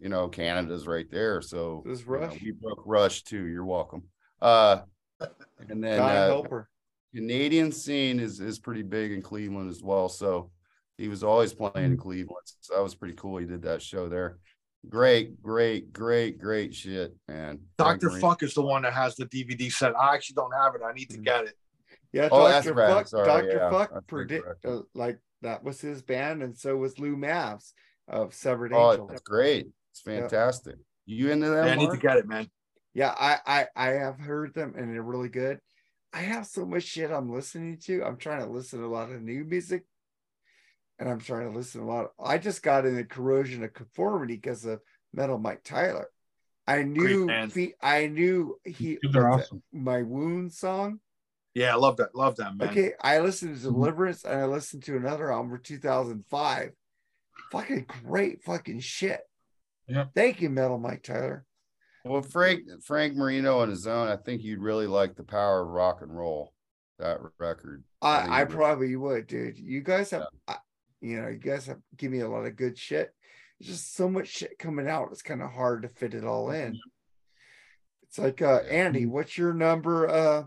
you 0.00 0.08
know, 0.08 0.28
Canada's 0.28 0.86
right 0.86 1.08
there. 1.10 1.42
So 1.42 1.82
This 1.86 2.00
you 2.00 2.06
know, 2.06 2.12
Rush? 2.12 2.42
we 2.42 2.52
broke 2.52 2.82
Rush 2.86 3.22
too. 3.22 3.44
You're 3.46 3.66
welcome. 3.66 4.04
Uh, 4.40 4.80
and 5.68 5.84
then 5.84 5.98
God 5.98 6.16
uh, 6.16 6.26
help 6.26 6.50
her. 6.50 6.68
Canadian 7.14 7.72
scene 7.72 8.20
is 8.20 8.40
is 8.40 8.58
pretty 8.58 8.82
big 8.82 9.12
in 9.12 9.22
Cleveland 9.22 9.70
as 9.70 9.82
well. 9.82 10.08
So 10.08 10.50
he 10.98 11.08
was 11.08 11.22
always 11.22 11.52
playing 11.54 11.92
in 11.92 11.96
Cleveland. 11.96 12.46
So 12.60 12.74
that 12.74 12.82
was 12.82 12.94
pretty 12.94 13.14
cool. 13.14 13.38
He 13.38 13.46
did 13.46 13.62
that 13.62 13.82
show 13.82 14.08
there. 14.08 14.38
Great, 14.88 15.42
great, 15.42 15.92
great, 15.92 16.38
great 16.38 16.74
shit, 16.74 17.14
man. 17.26 17.58
Dr. 17.76 18.08
Marino- 18.08 18.20
Fuck 18.20 18.42
is 18.44 18.54
the 18.54 18.62
one 18.62 18.82
that 18.82 18.92
has 18.92 19.16
the 19.16 19.26
DVD 19.26 19.70
set. 19.72 19.96
I 19.98 20.14
actually 20.14 20.34
don't 20.34 20.52
have 20.52 20.74
it. 20.74 20.80
I 20.84 20.92
need 20.92 21.10
to 21.10 21.18
get 21.18 21.44
it. 21.46 21.54
Yeah, 22.12 22.28
Oh, 22.30 22.48
Dr. 22.48 22.74
Fuck, 22.74 23.10
Dr. 23.10 23.48
yeah. 23.48 23.70
Fuck 23.70 23.92
I 23.94 23.98
predict 24.06 24.64
uh, 24.64 24.80
like 24.94 25.18
that 25.42 25.64
was 25.64 25.80
his 25.80 26.02
band, 26.02 26.42
and 26.42 26.56
so 26.56 26.76
was 26.76 26.98
Lou 26.98 27.16
Mavs 27.16 27.72
of 28.08 28.32
Severed 28.32 28.72
Oh, 28.72 28.92
Angel. 28.92 29.10
it's 29.10 29.20
great. 29.22 29.66
It's 29.92 30.00
fantastic. 30.00 30.76
You 31.04 31.30
into 31.30 31.48
that? 31.48 31.66
Yeah, 31.66 31.72
I 31.72 31.76
need 31.76 31.90
to 31.90 31.96
get 31.96 32.16
it, 32.18 32.26
man. 32.28 32.48
Yeah, 32.94 33.12
I, 33.18 33.38
I 33.46 33.66
I 33.76 33.86
have 33.94 34.18
heard 34.18 34.54
them 34.54 34.74
and 34.76 34.94
they're 34.94 35.02
really 35.02 35.28
good. 35.28 35.58
I 36.12 36.20
have 36.20 36.46
so 36.46 36.64
much 36.64 36.84
shit 36.84 37.10
I'm 37.10 37.30
listening 37.32 37.78
to. 37.84 38.02
I'm 38.04 38.16
trying 38.16 38.40
to 38.40 38.50
listen 38.50 38.78
to 38.80 38.86
a 38.86 38.88
lot 38.88 39.10
of 39.10 39.22
new 39.22 39.44
music, 39.44 39.84
and 40.98 41.08
I'm 41.08 41.20
trying 41.20 41.50
to 41.50 41.56
listen 41.56 41.80
to 41.82 41.86
a 41.86 41.90
lot. 41.90 42.12
I 42.22 42.38
just 42.38 42.62
got 42.62 42.86
into 42.86 43.04
corrosion 43.04 43.62
of 43.64 43.74
conformity 43.74 44.34
because 44.36 44.64
of 44.64 44.80
Metal 45.12 45.38
Mike 45.38 45.62
Tyler. 45.64 46.08
I 46.66 46.82
knew 46.82 47.26
band. 47.28 47.52
fe- 47.52 47.74
I 47.80 48.06
knew 48.08 48.58
he 48.64 48.98
They're 49.12 49.30
awesome. 49.30 49.62
that, 49.72 49.78
my 49.78 50.02
wound 50.02 50.52
song. 50.52 51.00
Yeah, 51.54 51.72
I 51.72 51.76
love 51.76 51.96
that. 51.98 52.14
Love 52.14 52.36
that, 52.36 52.56
man. 52.56 52.68
Okay, 52.68 52.92
I 53.00 53.20
listened 53.20 53.54
to 53.56 53.60
Mhm. 53.68 53.72
Deliverance 53.72 54.24
and 54.24 54.38
I 54.40 54.44
listened 54.46 54.82
to 54.84 54.96
another 54.96 55.32
album 55.32 55.50
for 55.50 55.58
2005. 55.58 56.72
Fucking 57.52 57.86
great 58.04 58.42
fucking 58.42 58.80
shit. 58.80 59.20
Yep. 59.86 60.10
Thank 60.14 60.40
you, 60.42 60.50
Metal 60.50 60.78
Mike 60.78 61.02
Tyler. 61.04 61.45
Well, 62.08 62.22
Frank 62.22 62.62
Frank 62.84 63.14
Marino 63.16 63.60
on 63.60 63.68
his 63.68 63.86
own, 63.86 64.08
I 64.08 64.16
think 64.16 64.42
you'd 64.42 64.60
really 64.60 64.86
like 64.86 65.16
the 65.16 65.22
power 65.24 65.62
of 65.62 65.68
rock 65.68 66.02
and 66.02 66.16
roll. 66.16 66.52
That 66.98 67.18
record. 67.38 67.82
think 67.82 67.86
I, 68.02 68.18
I 68.20 68.40
you'd 68.40 68.44
really- 68.48 68.56
probably 68.56 68.96
would, 68.96 69.26
dude. 69.26 69.58
You 69.58 69.82
guys 69.82 70.10
have, 70.10 70.24
I, 70.48 70.56
you 71.00 71.20
know, 71.20 71.28
you 71.28 71.36
guys 71.38 71.66
have 71.66 71.78
give 71.96 72.10
me 72.10 72.20
a 72.20 72.28
lot 72.28 72.46
of 72.46 72.56
good 72.56 72.78
shit. 72.78 73.12
There's 73.60 73.70
just 73.72 73.94
so 73.94 74.08
much 74.08 74.28
shit 74.28 74.58
coming 74.58 74.88
out. 74.88 75.08
It's 75.12 75.22
kind 75.22 75.42
of 75.42 75.50
hard 75.50 75.82
to 75.82 75.88
fit 75.88 76.14
it 76.14 76.24
all 76.24 76.50
in. 76.50 76.78
It's 78.04 78.18
like, 78.18 78.40
uh, 78.42 78.60
Yeah. 78.64 78.70
Andy, 78.70 79.06
what's 79.06 79.36
your 79.36 79.52
number? 79.52 80.08
Uh, 80.08 80.44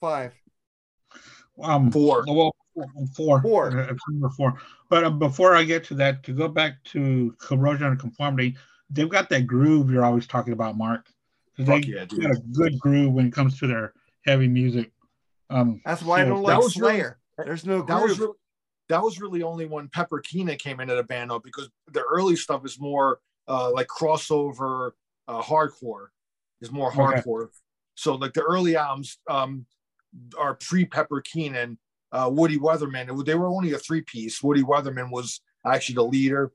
five. 0.00 0.34
Um, 1.62 1.90
Four. 1.90 2.24
Well, 2.26 2.54
four. 3.16 3.42
Four. 3.42 3.66
Uh, 3.78 3.94
number 4.10 4.30
four. 4.30 4.54
But 4.88 5.04
uh, 5.04 5.10
before 5.10 5.54
I 5.54 5.64
get 5.64 5.84
to 5.84 5.94
that, 5.96 6.22
to 6.24 6.32
go 6.32 6.48
back 6.48 6.82
to 6.92 7.34
corrosion 7.38 7.86
and 7.86 7.98
conformity, 7.98 8.56
they've 8.90 9.08
got 9.08 9.28
that 9.30 9.46
groove 9.46 9.90
you're 9.90 10.04
always 10.04 10.26
talking 10.26 10.52
about, 10.52 10.76
Marc. 10.76 11.06
They 11.56 11.64
Fuck 11.64 11.86
yeah, 11.86 12.04
got 12.04 12.30
a 12.36 12.42
good 12.52 12.78
groove 12.78 13.12
when 13.12 13.26
it 13.26 13.32
comes 13.32 13.58
to 13.58 13.66
their 13.66 13.92
heavy 14.24 14.48
music. 14.48 14.92
Um, 15.50 15.80
That's 15.84 16.02
why 16.02 16.20
I 16.20 16.24
so- 16.24 16.28
don't 16.30 16.42
That 16.42 16.54
like 16.54 16.58
was 16.62 16.76
really- 16.76 17.02
There's 17.38 17.64
no 17.64 17.82
that 17.82 18.02
was 18.02 18.18
really, 18.18 18.34
that 18.88 19.02
was 19.02 19.20
really 19.20 19.42
only 19.42 19.66
when 19.66 19.88
Pepper 19.88 20.20
Keenan 20.20 20.56
came 20.56 20.80
into 20.80 20.94
the 20.94 21.02
band 21.04 21.30
though, 21.30 21.38
because 21.38 21.68
the 21.92 22.02
early 22.02 22.36
stuff 22.36 22.64
is 22.64 22.78
more 22.80 23.20
uh, 23.48 23.70
like 23.72 23.86
crossover 23.88 24.92
uh, 25.26 25.40
hardcore, 25.42 26.08
is 26.60 26.70
more 26.70 26.88
Okay. 26.88 26.98
hardcore. 27.20 27.48
So 27.94 28.14
like 28.14 28.32
the 28.32 28.42
early 28.42 28.76
albums 28.76 29.18
um, 29.28 29.66
are 30.38 30.54
pre 30.54 30.84
Pepper 30.84 31.20
Keenan, 31.20 31.78
uh, 32.12 32.28
Woody 32.32 32.58
Weatherman. 32.58 33.24
They 33.24 33.34
were 33.34 33.46
only 33.48 33.72
a 33.72 33.78
three 33.78 34.02
piece. 34.02 34.42
Woody 34.42 34.62
Weatherman 34.62 35.10
was 35.10 35.40
actually 35.64 35.96
the 35.96 36.04
leader, 36.04 36.52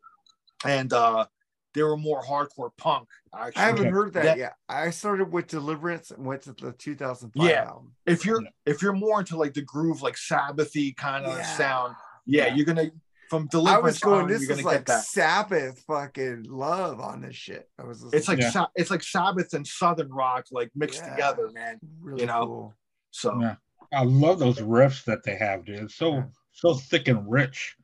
and 0.65 0.91
uh, 0.93 1.25
they 1.73 1.83
were 1.83 1.97
more 1.97 2.21
hardcore 2.23 2.69
punk. 2.77 3.07
Actually, 3.35 3.61
I 3.61 3.65
haven't 3.65 3.81
Okay. 3.81 3.89
heard 3.89 4.13
that 4.13 4.23
That- 4.23 4.37
yet. 4.37 4.55
I 4.69 4.89
started 4.91 5.31
with 5.31 5.47
Deliverance 5.47 6.11
and 6.11 6.25
went 6.25 6.43
to 6.43 6.53
the 6.53 6.71
2005 6.73 7.49
Yeah. 7.49 7.63
album. 7.65 7.93
if 8.05 8.25
you're 8.25 8.41
Yeah. 8.41 8.49
if 8.65 8.81
you're 8.81 8.93
more 8.93 9.19
into 9.19 9.37
like 9.37 9.53
the 9.53 9.61
groove, 9.63 10.01
like 10.01 10.15
Sabbathy 10.15 10.95
kind 10.95 11.25
of 11.25 11.37
Yeah. 11.37 11.55
sound, 11.57 11.95
yeah, 12.25 12.47
Yeah. 12.47 12.55
you're 12.55 12.65
gonna 12.65 12.91
from 13.29 13.47
Deliverance. 13.47 13.57
I 13.57 13.71
Deliverance. 13.71 13.93
was 13.95 13.99
going, 13.99 14.21
on, 14.23 14.27
this 14.27 14.49
is 14.49 14.63
like. 14.63 14.87
Sabbath 14.89 15.83
fucking 15.87 16.43
love 16.43 16.99
on 16.99 17.21
this 17.21 17.35
shit. 17.35 17.67
I 17.79 17.83
was 17.83 18.03
It's 18.13 18.27
like 18.27 18.39
Yeah. 18.39 18.51
Sa- 18.51 18.67
it's 18.75 18.91
like 18.91 19.01
Sabbath 19.01 19.53
and 19.53 19.65
Southern 19.65 20.09
rock 20.13 20.45
like 20.51 20.69
mixed 20.75 21.01
Yeah. 21.01 21.09
together, 21.11 21.49
man. 21.51 21.79
really 21.99 22.21
you 22.21 22.27
know, 22.27 22.45
cool. 22.45 22.73
So 23.11 23.39
Yeah. 23.41 23.55
I 23.91 24.03
love 24.03 24.39
those 24.39 24.59
riffs 24.59 25.03
that 25.05 25.23
they 25.23 25.35
have, 25.37 25.65
dude. 25.65 25.79
It's 25.83 25.95
so 25.95 26.13
Yeah. 26.15 26.23
so 26.51 26.75
thick 26.75 27.07
and 27.07 27.29
rich. 27.31 27.75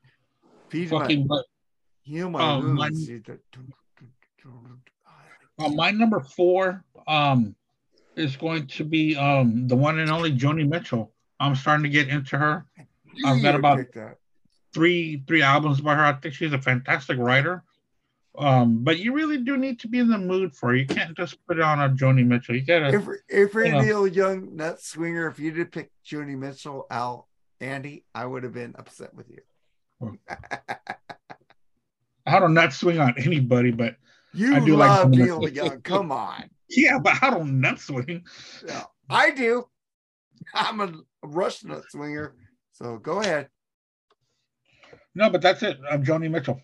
Feed 0.70 0.92
my, 0.92 1.00
Fucking 1.02 1.28
but 2.10 2.16
heal 2.16 2.30
my 2.30 2.40
uh, 5.60 5.70
my 5.70 5.92
number 5.92 6.20
four 6.20 6.84
um 7.08 7.56
is 8.16 8.36
going 8.36 8.68
to 8.68 8.84
be 8.84 9.16
um 9.16 9.68
the 9.68 9.76
one 9.76 10.00
and 10.00 10.10
only 10.10 10.32
Joni 10.32 10.68
Mitchell. 10.68 11.12
I'm 11.40 11.56
starting 11.56 11.84
to 11.84 11.90
get 11.90 12.10
into 12.10 12.38
her. 12.38 12.66
I've 13.26 13.42
got 13.42 13.56
about 13.56 13.80
three 14.74 15.24
three 15.28 15.42
albums 15.42 15.82
by 15.82 15.96
her. 15.96 16.04
I 16.04 16.14
think 16.14 16.34
she's 16.34 16.54
a 16.54 16.62
fantastic 16.62 17.18
writer. 17.18 17.64
Um, 18.38 18.84
but 18.84 19.00
you 19.00 19.14
really 19.14 19.38
do 19.40 19.58
need 19.58 19.80
to 19.82 19.88
be 19.88 20.00
in 20.00 20.08
the 20.10 20.18
mood 20.18 20.56
for 20.56 20.74
it. 20.74 20.80
You 20.80 20.86
can't 20.86 21.18
just 21.18 21.46
put 21.46 21.60
on 21.60 21.82
a 21.82 21.90
Joni 21.90 22.26
Mitchell. 22.26 22.56
You 22.56 22.62
gotta 22.62 22.90
If 22.90 23.08
if 23.28 23.54
you're 23.54 23.66
Yeah. 23.66 23.82
Neil 23.82 24.08
Young 24.08 24.56
nut 24.56 24.82
swinger, 24.82 25.28
if 25.28 25.40
you 25.40 25.52
did 25.52 25.72
pick 25.72 25.92
Joni 26.06 26.38
Mitchell 26.38 26.88
out, 26.90 27.26
Andy, 27.60 28.06
I 28.16 28.26
would 28.26 28.44
have 28.44 28.54
been 28.54 28.76
upset 28.78 29.14
with 29.14 29.30
you. 29.30 29.42
I 32.30 32.40
don't 32.40 32.54
not 32.54 32.74
swing 32.74 33.00
on 33.00 33.16
anybody, 33.18 33.72
but 33.72 33.96
You 34.34 34.56
I 34.56 34.60
do 34.66 34.76
like 34.76 34.90
love 34.90 35.08
Joni 35.08 35.18
Neil 35.18 35.50
Young. 35.50 35.82
Come 35.82 36.12
on. 36.12 36.50
yeah, 36.70 37.00
but 37.00 37.22
I 37.22 37.30
don't 37.30 37.60
nut 37.60 37.80
swing. 37.80 38.26
Yeah, 38.66 38.84
I 39.10 39.32
do. 39.32 39.66
I'm 40.54 40.80
a 40.80 40.94
rush 41.24 41.64
nut 41.64 41.84
swinger. 41.90 42.36
So 42.72 42.98
go 42.98 43.20
ahead. 43.20 43.50
No, 45.16 45.30
but 45.30 45.42
that's 45.42 45.64
it. 45.64 45.80
I'm 45.90 46.04
Joni 46.06 46.30
Mitchell. 46.30 46.62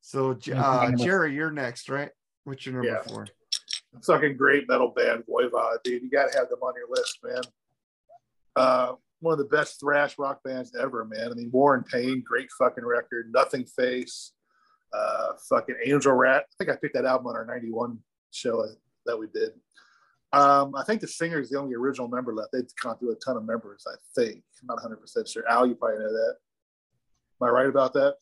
So 0.00 0.34
J- 0.34 0.52
That's 0.52 0.62
my 0.62 0.86
uh, 0.88 0.96
Jerry, 0.96 1.34
you're 1.34 1.50
next, 1.50 1.88
right? 1.88 2.10
What's 2.44 2.66
your 2.66 2.74
number 2.74 2.88
Yeah. 2.88 3.02
four? 3.12 3.26
fucking 4.02 4.36
great 4.36 4.68
metal 4.68 4.88
band, 4.88 5.22
Voivod, 5.30 5.76
dude. 5.84 6.02
You 6.02 6.10
got 6.10 6.30
to 6.30 6.36
have 6.36 6.48
them 6.48 6.58
on 6.62 6.74
your 6.76 6.88
list, 6.90 7.18
man. 7.22 7.42
Uh, 8.56 8.92
one 9.20 9.32
of 9.32 9.38
the 9.38 9.44
best 9.56 9.78
thrash 9.80 10.18
rock 10.18 10.42
bands 10.42 10.74
ever, 10.78 11.04
man. 11.04 11.30
I 11.30 11.34
mean, 11.34 11.48
War 11.52 11.74
and 11.76 11.86
Pain, 11.86 12.22
great 12.26 12.50
fucking 12.58 12.84
record. 12.84 13.30
Nothing 13.32 13.64
Face, 13.64 14.32
uh, 14.94 15.32
fucking 15.48 15.76
Angel 15.84 16.12
Rat. 16.12 16.44
I 16.48 16.54
think 16.58 16.70
I 16.70 16.76
picked 16.80 16.94
that 16.94 17.04
album 17.04 17.26
on 17.28 17.36
our 17.36 17.44
91 17.44 17.98
show 18.30 18.66
that 19.06 19.18
we 19.18 19.26
did. 19.34 19.50
Um, 20.32 20.74
I 20.74 20.82
think 20.84 21.00
the 21.00 21.06
singer 21.06 21.40
is 21.40 21.50
the 21.50 21.58
only 21.58 21.74
original 21.74 22.08
member 22.08 22.34
left. 22.34 22.50
They've 22.52 22.64
gone 22.82 22.98
through 22.98 23.12
a 23.12 23.16
ton 23.16 23.36
of 23.36 23.44
members, 23.44 23.84
I 23.86 23.94
think. 24.16 24.42
I'm 24.60 24.66
not 24.66 24.78
100% 24.78 25.32
sure. 25.32 25.48
Al, 25.48 25.66
you 25.66 25.74
probably 25.74 25.98
know 25.98 26.12
that. 26.12 26.36
Am 27.40 27.48
I 27.48 27.50
right 27.50 27.66
about 27.66 27.92
that? 27.94 28.16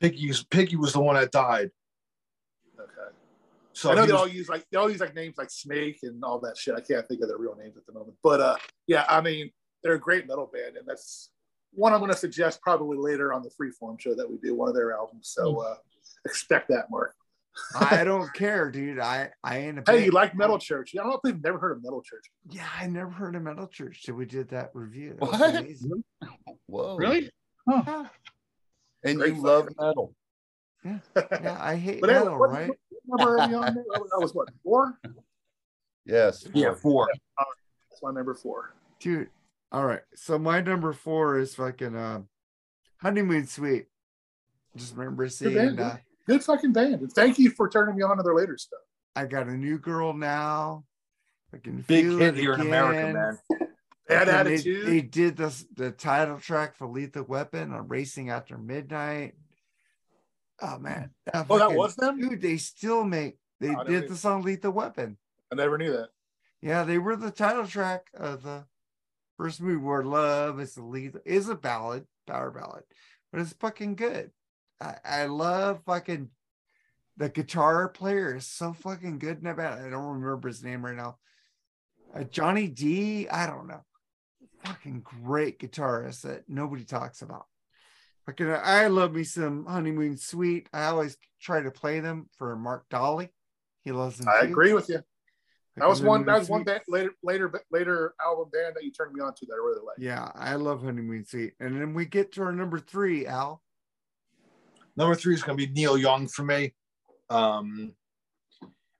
Piggy's 0.00 0.44
Piggy 0.44 0.76
was 0.76 0.92
the 0.92 1.00
one 1.00 1.16
that 1.16 1.32
died. 1.32 1.70
Okay. 2.78 3.14
So 3.72 3.90
I 3.90 3.94
know 3.94 4.06
they 4.06 4.12
was- 4.12 4.20
all 4.20 4.28
use 4.28 4.48
like 4.48 4.64
they 4.70 4.78
all 4.78 4.90
use 4.90 5.00
like 5.00 5.14
names 5.14 5.36
like 5.38 5.50
Snake 5.50 5.98
and 6.02 6.22
all 6.22 6.38
that 6.40 6.56
shit. 6.56 6.74
I 6.74 6.80
can't 6.80 7.06
think 7.08 7.22
of 7.22 7.28
their 7.28 7.38
real 7.38 7.56
names 7.56 7.76
at 7.76 7.86
the 7.86 7.92
moment. 7.92 8.16
But 8.22 8.40
uh 8.40 8.56
yeah, 8.86 9.04
I 9.08 9.20
mean 9.20 9.50
they're 9.82 9.94
a 9.94 10.00
great 10.00 10.26
metal 10.26 10.50
band, 10.52 10.76
and 10.76 10.86
that's 10.86 11.30
one 11.76 11.92
I'm 11.92 12.00
gonna 12.00 12.14
suggest 12.16 12.60
probably 12.62 12.96
later 12.98 13.32
on 13.32 13.42
the 13.42 13.50
freeform 13.50 14.00
show 14.00 14.14
that 14.14 14.28
we 14.28 14.38
do, 14.38 14.54
one 14.54 14.68
of 14.68 14.74
their 14.74 14.92
albums. 14.94 15.28
So 15.28 15.60
uh 15.60 15.76
expect 16.24 16.68
that, 16.68 16.90
Marc. 16.90 17.14
I 17.78 18.04
don't 18.10 18.32
care, 18.34 18.70
dude. 18.70 18.98
I 18.98 19.30
I 19.44 19.58
ain't 19.58 19.78
a 19.78 19.82
Hey, 19.90 20.04
you 20.06 20.10
like 20.10 20.34
Metal 20.34 20.58
Church? 20.58 20.92
I 20.94 20.98
don't 21.02 21.08
know 21.10 21.20
if 21.22 21.32
you've 21.32 21.42
never 21.42 21.58
heard 21.58 21.72
of 21.76 21.82
Metal 21.82 22.02
Church. 22.02 22.24
Yeah, 22.50 22.66
I 22.78 22.86
never 22.86 23.10
heard 23.10 23.34
of 23.36 23.42
Metal 23.42 23.66
Church 23.66 24.02
till 24.02 24.16
we 24.16 24.26
did 24.26 24.48
that 24.50 24.70
review. 24.74 25.16
That 25.20 25.30
What? 25.30 25.54
amazing. 25.56 26.04
Whoa. 26.66 26.96
Really? 26.96 27.30
Yeah, 27.70 28.06
And 29.04 29.18
Great 29.18 29.34
you 29.34 29.42
love 29.42 29.68
fucking- 29.68 29.76
metal. 29.86 30.14
yeah, 31.42 31.58
I 31.60 31.76
hate 31.76 32.00
But 32.00 32.10
metal, 32.10 32.38
what- 32.38 32.50
right? 32.50 32.70
what 33.06 33.20
number 33.20 33.36
early 33.42 33.54
on 33.54 33.74
there? 33.74 33.84
I 33.94 34.18
was 34.18 34.34
what 34.34 34.48
four? 34.62 34.98
Yes. 36.04 36.46
yeah, 36.54 36.74
four. 36.74 37.08
That's 37.90 38.02
my 38.02 38.12
number 38.12 38.34
four. 38.34 38.74
Dude. 39.00 39.28
All 39.72 39.84
right. 39.84 40.02
So 40.14 40.38
my 40.38 40.60
number 40.60 40.92
four 40.92 41.38
is 41.38 41.54
fucking 41.54 41.96
uh, 41.96 42.22
honeymoon 42.98 43.46
suite. 43.46 43.86
Just 44.76 44.96
remember 44.96 45.28
seeing 45.28 45.54
band, 45.54 45.80
uh, 45.80 45.96
Good 46.26 46.44
fucking 46.44 46.72
band. 46.72 46.94
And 46.94 47.12
thank 47.12 47.38
you 47.38 47.50
for 47.50 47.68
turning 47.68 47.96
me 47.96 48.02
on 48.02 48.16
to 48.16 48.22
their 48.22 48.34
later 48.34 48.58
stuff. 48.58 48.80
I 49.14 49.26
got 49.26 49.46
a 49.46 49.56
new 49.56 49.78
girl 49.78 50.12
now. 50.12 50.84
Fucking 51.50 51.84
Big 51.86 52.04
feel 52.04 52.18
hit 52.18 52.36
it 52.36 52.40
here 52.40 52.54
in 52.54 52.60
America, 52.60 53.12
man. 53.12 53.38
Bad 54.08 54.28
Fucking 54.28 54.44
they- 54.44 54.54
attitude. 54.54 54.86
They, 54.86 55.00
did 55.00 55.36
this 55.36 55.64
the 55.74 55.90
title 55.90 56.38
track 56.38 56.76
for 56.76 56.86
Lethal 56.86 57.24
Weapon 57.24 57.72
on 57.72 57.88
Racing 57.88 58.30
After 58.30 58.58
Midnight. 58.58 59.34
Oh 60.60 60.78
man. 60.78 61.10
That 61.32 61.46
oh, 61.48 61.58
that 61.58 61.72
was 61.72 61.96
them. 61.96 62.18
dude, 62.18 62.40
they 62.40 62.56
still 62.56 63.04
make 63.04 63.38
they 63.60 63.68
I 63.70 63.72
never 63.72 63.90
did 63.90 64.08
the 64.08 64.16
song 64.16 64.42
Lethal 64.42 64.72
Weapon. 64.72 65.16
I 65.52 65.54
never 65.54 65.78
knew 65.78 65.92
that. 65.92 66.08
Yeah, 66.60 66.84
they 66.84 66.98
were 66.98 67.16
the 67.16 67.30
title 67.30 67.66
track 67.66 68.06
of 68.14 68.42
the 68.42 68.64
first 69.36 69.60
movie 69.60 69.76
where 69.76 70.02
love 70.02 70.60
is 70.60 70.74
the 70.74 70.82
lead 70.82 71.14
is 71.24 71.48
a 71.48 71.54
ballad, 71.54 72.06
power 72.26 72.50
ballad, 72.50 72.84
but 73.32 73.40
it's 73.40 73.52
fucking 73.54 73.96
good. 73.96 74.30
I, 74.80 74.96
I 75.04 75.26
love 75.26 75.82
fucking 75.86 76.30
the 77.16 77.28
guitar 77.28 77.88
player 77.88 78.36
is 78.36 78.46
so 78.46 78.72
fucking 78.72 79.18
good 79.18 79.38
in 79.38 79.44
that 79.44 79.56
band. 79.56 79.86
I 79.86 79.90
don't 79.90 80.20
remember 80.20 80.48
his 80.48 80.62
name 80.62 80.84
right 80.84 80.96
now. 80.96 81.16
Uh, 82.14 82.24
Johnny 82.24 82.68
D, 82.68 83.28
I 83.28 83.46
don't 83.46 83.68
know. 83.68 83.84
Fucking 84.64 85.02
great 85.02 85.58
guitarist 85.58 86.22
that 86.22 86.44
nobody 86.48 86.84
talks 86.84 87.22
about. 87.22 87.46
Fucking, 88.26 88.50
I 88.50 88.88
love 88.88 89.14
me 89.14 89.24
some 89.24 89.66
Honeymoon 89.66 90.16
Suite. 90.16 90.68
I 90.72 90.86
always 90.86 91.16
try 91.40 91.60
to 91.60 91.70
play 91.70 92.00
them 92.00 92.28
for 92.36 92.56
Marc 92.56 92.88
Dolly. 92.88 93.30
He 93.82 93.92
loves 93.92 94.18
them. 94.18 94.28
I 94.28 94.42
too. 94.42 94.48
agree 94.48 94.72
with 94.72 94.88
you. 94.88 95.00
That 95.76 95.88
was 95.88 96.00
one. 96.00 96.24
That 96.24 96.38
was 96.38 96.48
one 96.48 96.64
band, 96.64 96.80
later, 96.88 97.10
later, 97.22 97.52
later 97.70 98.14
album 98.24 98.48
band 98.50 98.74
that 98.76 98.84
you 98.84 98.90
turned 98.90 99.12
me 99.12 99.20
on 99.20 99.34
to 99.34 99.46
that 99.46 99.52
I 99.52 99.56
really 99.56 99.84
like. 99.84 99.96
Yeah, 99.98 100.30
I 100.34 100.54
love 100.54 100.82
Honeymoon 100.82 101.26
Suite. 101.26 101.52
And 101.60 101.78
then 101.78 101.92
we 101.92 102.06
get 102.06 102.32
to 102.32 102.42
our 102.42 102.52
number 102.52 102.78
three, 102.78 103.26
Al. 103.26 103.62
Number 104.96 105.14
three 105.14 105.34
is 105.34 105.42
going 105.42 105.58
to 105.58 105.66
be 105.66 105.72
Neil 105.72 105.98
Young 105.98 106.28
for 106.28 106.44
me. 106.44 106.72
Um, 107.28 107.92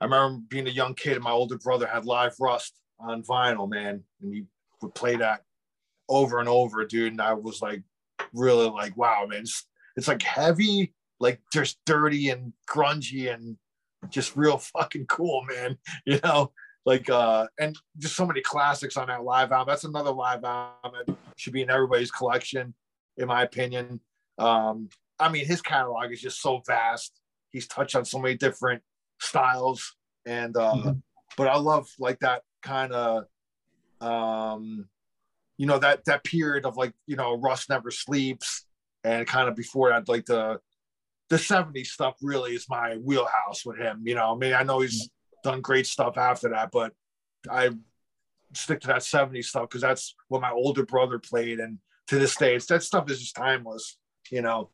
I 0.01 0.05
remember 0.05 0.43
being 0.49 0.67
a 0.67 0.71
young 0.71 0.95
kid, 0.95 1.15
and 1.15 1.25
my 1.25 1.31
older 1.31 1.57
brother 1.57 1.87
had 1.87 2.05
Live 2.05 2.35
Rust 2.39 2.75
on 3.01 3.23
vinyl, 3.23 3.69
man, 3.71 4.03
and 4.21 4.35
he 4.35 4.45
would 4.83 4.95
play 4.95 5.17
that 5.17 5.43
over 6.09 6.41
and 6.41 6.49
over, 6.49 6.85
dude. 6.85 7.13
And 7.13 7.23
I 7.23 7.33
was 7.33 7.63
like, 7.63 7.83
really 8.35 8.69
like, 8.69 8.97
wow, 8.97 9.27
man, 9.27 9.41
it's, 9.41 9.67
it's 9.97 10.09
like 10.09 10.23
heavy, 10.23 10.93
like 11.21 11.41
just 11.53 11.79
dirty 11.87 12.29
and 12.29 12.53
grungy 12.69 13.33
and 13.33 13.57
just 14.11 14.37
real 14.37 14.59
fucking 14.59 15.07
cool, 15.07 15.43
man. 15.49 15.79
You 16.05 16.21
know, 16.23 16.53
like, 16.87 17.11
uh, 17.11 17.47
and 17.59 17.77
just 17.99 18.17
so 18.17 18.25
many 18.25 18.41
classics 18.41 18.97
on 18.97 19.09
that 19.09 19.25
live 19.25 19.53
album. 19.53 19.71
That's 19.73 19.85
another 19.85 20.13
live 20.13 20.43
album 20.45 20.93
that 21.07 21.17
should 21.37 21.53
be 21.53 21.61
in 21.63 21.69
everybody's 21.69 22.11
collection, 22.13 22.73
in 23.19 23.27
my 23.27 23.43
opinion. 23.43 24.01
Um, 24.39 24.89
I 25.19 25.29
mean, 25.31 25.45
his 25.47 25.61
catalog 25.61 26.13
is 26.13 26.21
just 26.21 26.41
so 26.41 26.63
vast. 26.67 27.13
He's 27.51 27.67
touched 27.67 27.97
on 27.97 28.05
so 28.05 28.19
many 28.19 28.37
different 28.37 28.83
styles, 29.21 29.97
and 30.25 30.57
uh, 30.57 30.75
Mhm. 30.75 31.03
but 31.37 31.49
I 31.49 31.57
love 31.59 31.89
like 31.99 32.21
that 32.21 32.43
kind 32.63 32.93
of, 32.93 33.25
um, 34.01 34.89
you 35.57 35.67
know, 35.67 35.79
that 35.79 36.05
that 36.05 36.23
period 36.25 36.67
of 36.67 36.77
like 36.77 36.95
you 37.07 37.17
know, 37.17 37.37
Rust 37.37 37.69
never 37.69 37.91
sleeps, 37.91 38.67
and 39.05 39.27
kind 39.27 39.49
of 39.49 39.57
before 39.57 39.89
that, 39.91 40.09
like 40.09 40.27
the 40.27 40.61
the 41.31 41.37
'70s 41.39 41.87
stuff 41.91 42.15
really 42.23 42.55
is 42.55 42.69
my 42.69 42.97
wheelhouse 42.97 43.65
with 43.65 43.79
him. 43.79 44.03
You 44.05 44.15
know, 44.15 44.35
I 44.35 44.37
mean, 44.37 44.53
I 44.53 44.63
know 44.63 44.81
he's 44.81 45.09
done 45.47 45.61
great 45.61 45.87
stuff 45.87 46.19
after 46.19 46.51
that, 46.51 46.71
but 46.71 46.93
I 47.51 47.71
stick 48.55 48.81
to 48.83 48.89
that 48.89 49.03
'70s 49.03 49.47
stuff 49.47 49.69
because 49.69 49.83
that's 49.83 50.15
what 50.29 50.43
my 50.43 50.51
older 50.51 50.85
brother 50.85 51.19
played, 51.19 51.61
and 51.61 51.79
to 52.09 52.19
this 52.19 52.37
day, 52.37 52.55
it's, 52.55 52.67
that 52.67 52.83
stuff 52.83 53.11
is 53.11 53.21
just 53.21 53.37
timeless. 53.37 53.99
You 54.31 54.43
know, 54.43 54.71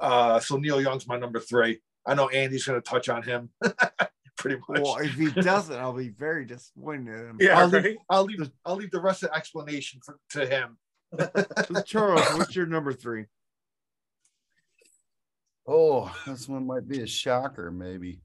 uh, 0.00 0.40
so 0.40 0.56
Neil 0.56 0.80
Young's 0.80 1.06
my 1.06 1.18
number 1.18 1.40
three. 1.40 1.80
I 2.06 2.14
know 2.14 2.28
Andy's 2.28 2.64
gonna 2.64 2.80
touch 2.80 3.08
on 3.08 3.22
him 3.22 3.50
pretty 4.38 4.56
much. 4.68 4.80
Well, 4.80 4.96
if 4.96 5.14
he 5.14 5.30
doesn't, 5.30 5.30
I'll 5.30 5.32
be 5.32 5.34
pretty 5.34 5.36
much. 5.36 5.36
well, 5.36 5.36
if 5.36 5.36
he 5.36 5.40
doesn't, 5.42 5.78
I'll 5.78 5.92
be 5.92 6.08
very 6.08 6.44
disappointed 6.46 7.14
in 7.14 7.26
him. 7.30 7.36
Yeah, 7.40 7.58
I'll, 7.58 7.70
right. 7.70 7.84
leave, 7.84 7.96
I'll 8.08 8.24
leave 8.24 8.50
I'll 8.64 8.76
leave 8.76 8.90
the 8.90 9.00
rest 9.00 9.22
of 9.22 9.30
the 9.30 9.36
explanation 9.36 10.00
for, 10.04 10.18
to 10.30 10.46
him. 10.46 10.78
Charles, 11.84 12.26
what's 12.34 12.56
your 12.56 12.66
number 12.66 12.92
three? 12.92 13.26
Oh, 15.70 16.10
this 16.26 16.48
one 16.48 16.66
might 16.66 16.88
be 16.88 17.02
a 17.02 17.06
shocker, 17.06 17.70
maybe. 17.70 18.22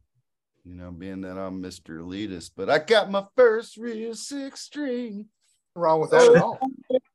You 0.66 0.76
know, 0.76 0.92
being 0.92 1.22
that 1.22 1.38
I'm 1.38 1.62
Mr. 1.62 2.00
Elitist, 2.00 2.52
but 2.56 2.70
I 2.70 2.80
got 2.80 3.12
my 3.12 3.26
first 3.36 3.76
real 3.76 4.16
six 4.16 4.62
string, 4.62 5.28
wrong 5.76 6.00
with 6.00 6.12
that 6.12 6.36
at 6.36 6.42
all. 6.42 6.58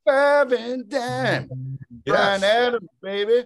five 0.05 0.53
and 0.53 0.89
dime. 0.89 1.79
Bryan 2.07 2.45
Adams, 2.45 2.89
baby. 3.01 3.45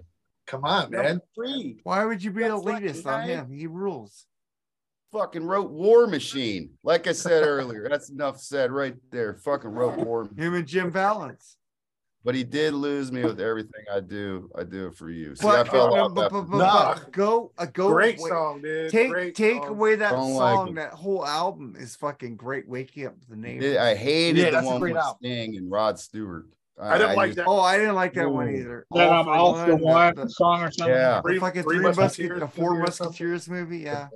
Come 0.48 0.64
on, 0.64 0.90
man. 0.90 1.20
Three. 1.36 1.78
Why 1.84 2.04
would 2.04 2.22
you 2.22 2.32
be 2.32 2.42
That's 2.42 2.64
like 2.64 2.82
elitist 2.82 3.06
on 3.06 3.28
him? 3.28 3.52
He 3.52 3.68
rules. 3.68 4.26
Fucking 5.12 5.44
wrote 5.44 5.70
War 5.70 6.08
Machine. 6.08 6.70
Like 6.82 7.06
I 7.06 7.12
said 7.12 7.44
earlier, 7.46 7.86
that's 7.88 8.10
enough 8.10 8.40
said 8.40 8.72
right 8.72 8.96
there. 9.12 9.34
Fucking 9.34 9.70
wrote 9.70 9.98
War 9.98 10.24
Machine. 10.24 10.38
Him 10.38 10.54
and 10.54 10.66
Jim 10.66 10.90
Vallance. 10.90 11.56
But 12.24 12.36
he 12.36 12.44
did 12.44 12.72
lose 12.72 13.10
me 13.10 13.24
with 13.24 13.40
everything 13.40 13.84
I 13.92 13.98
do. 13.98 14.48
I 14.56 14.62
do 14.62 14.86
it 14.86 14.94
for 14.94 15.10
you. 15.10 15.34
See, 15.34 15.42
But, 15.44 15.66
I 15.66 15.70
fell 15.70 15.92
uh, 15.92 16.04
off 16.04 16.14
but- 16.14 16.30
but- 16.30 16.42
but- 16.50 16.56
Nah. 16.58 16.94
but 16.94 17.10
go, 17.12 17.50
uh, 17.58 17.66
go. 17.66 17.90
Great 17.90 18.18
wait, 18.20 18.28
song, 18.30 18.62
dude. 18.62 18.90
Take 18.92 19.10
Great 19.10 19.34
take 19.34 19.56
song. 19.62 19.68
away 19.70 19.96
that 19.96 20.12
Don't 20.12 20.36
song. 20.36 20.68
him. 20.68 20.74
that 20.76 20.92
whole 20.92 21.26
album 21.26 21.74
is 21.76 21.96
fucking 21.96 22.36
great. 22.36 22.68
Waking 22.68 23.06
up 23.06 23.14
the 23.28 23.34
name. 23.34 23.60
I 23.76 23.94
hated 23.96 24.52
Yeah, 24.52 24.60
the 24.60 24.66
one 24.66 24.80
with 24.80 24.96
album. 24.96 25.16
Sting 25.20 25.56
and 25.56 25.68
Rod 25.70 25.98
Stewart. 25.98 26.46
I 26.80 26.96
didn't 26.96 27.16
like 27.16 27.28
just- 27.30 27.36
that. 27.38 27.46
Oh, 27.48 27.60
I 27.60 27.76
didn't 27.76 27.96
like 27.96 28.14
that 28.14 28.30
one 28.30 28.48
either. 28.54 28.86
That 28.92 29.08
um, 29.12 29.24
for 29.26 29.30
all 29.32 29.54
for 29.56 29.66
the- 29.66 29.76
one 29.76 30.14
the- 30.14 30.28
song 30.28 30.62
or 30.62 30.70
something. 30.70 30.94
Yeah. 30.94 31.16
The 31.16 31.22
Three- 31.22 31.38
fucking 31.40 31.62
Three 31.64 31.76
three 31.78 31.84
musketeers, 31.86 32.06
Musketeers 32.30 32.40
the 32.40 32.48
four 32.48 32.70
movie 32.70 32.82
musketeers 32.82 33.48
movie. 33.48 33.78
Yeah. 33.78 34.08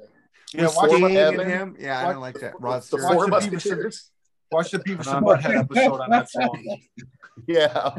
Yeah, 0.54 0.62
With 0.66 0.76
watch 0.76 0.90
Sting 0.92 1.16
and 1.16 1.40
him. 1.42 1.76
Yeah, 1.78 1.98
I 1.98 2.04
Watch- 2.04 2.10
didn't 2.10 2.20
like 2.20 2.40
that. 2.40 2.60
Rod 2.60 2.84
Stewart. 2.84 3.02
Four 3.02 3.26
Watch 3.26 3.44
the 3.44 3.50
Beavis 3.50 3.52
Musketeers. 3.52 4.10
watch 4.52 4.70
the 4.70 4.78
Beavis 4.78 5.12
and 5.16 5.26
Butthead 5.26 5.58
episode 5.60 6.00
on 6.00 6.10
that 6.10 6.30
song. 6.30 6.78
Yeah, 7.46 7.90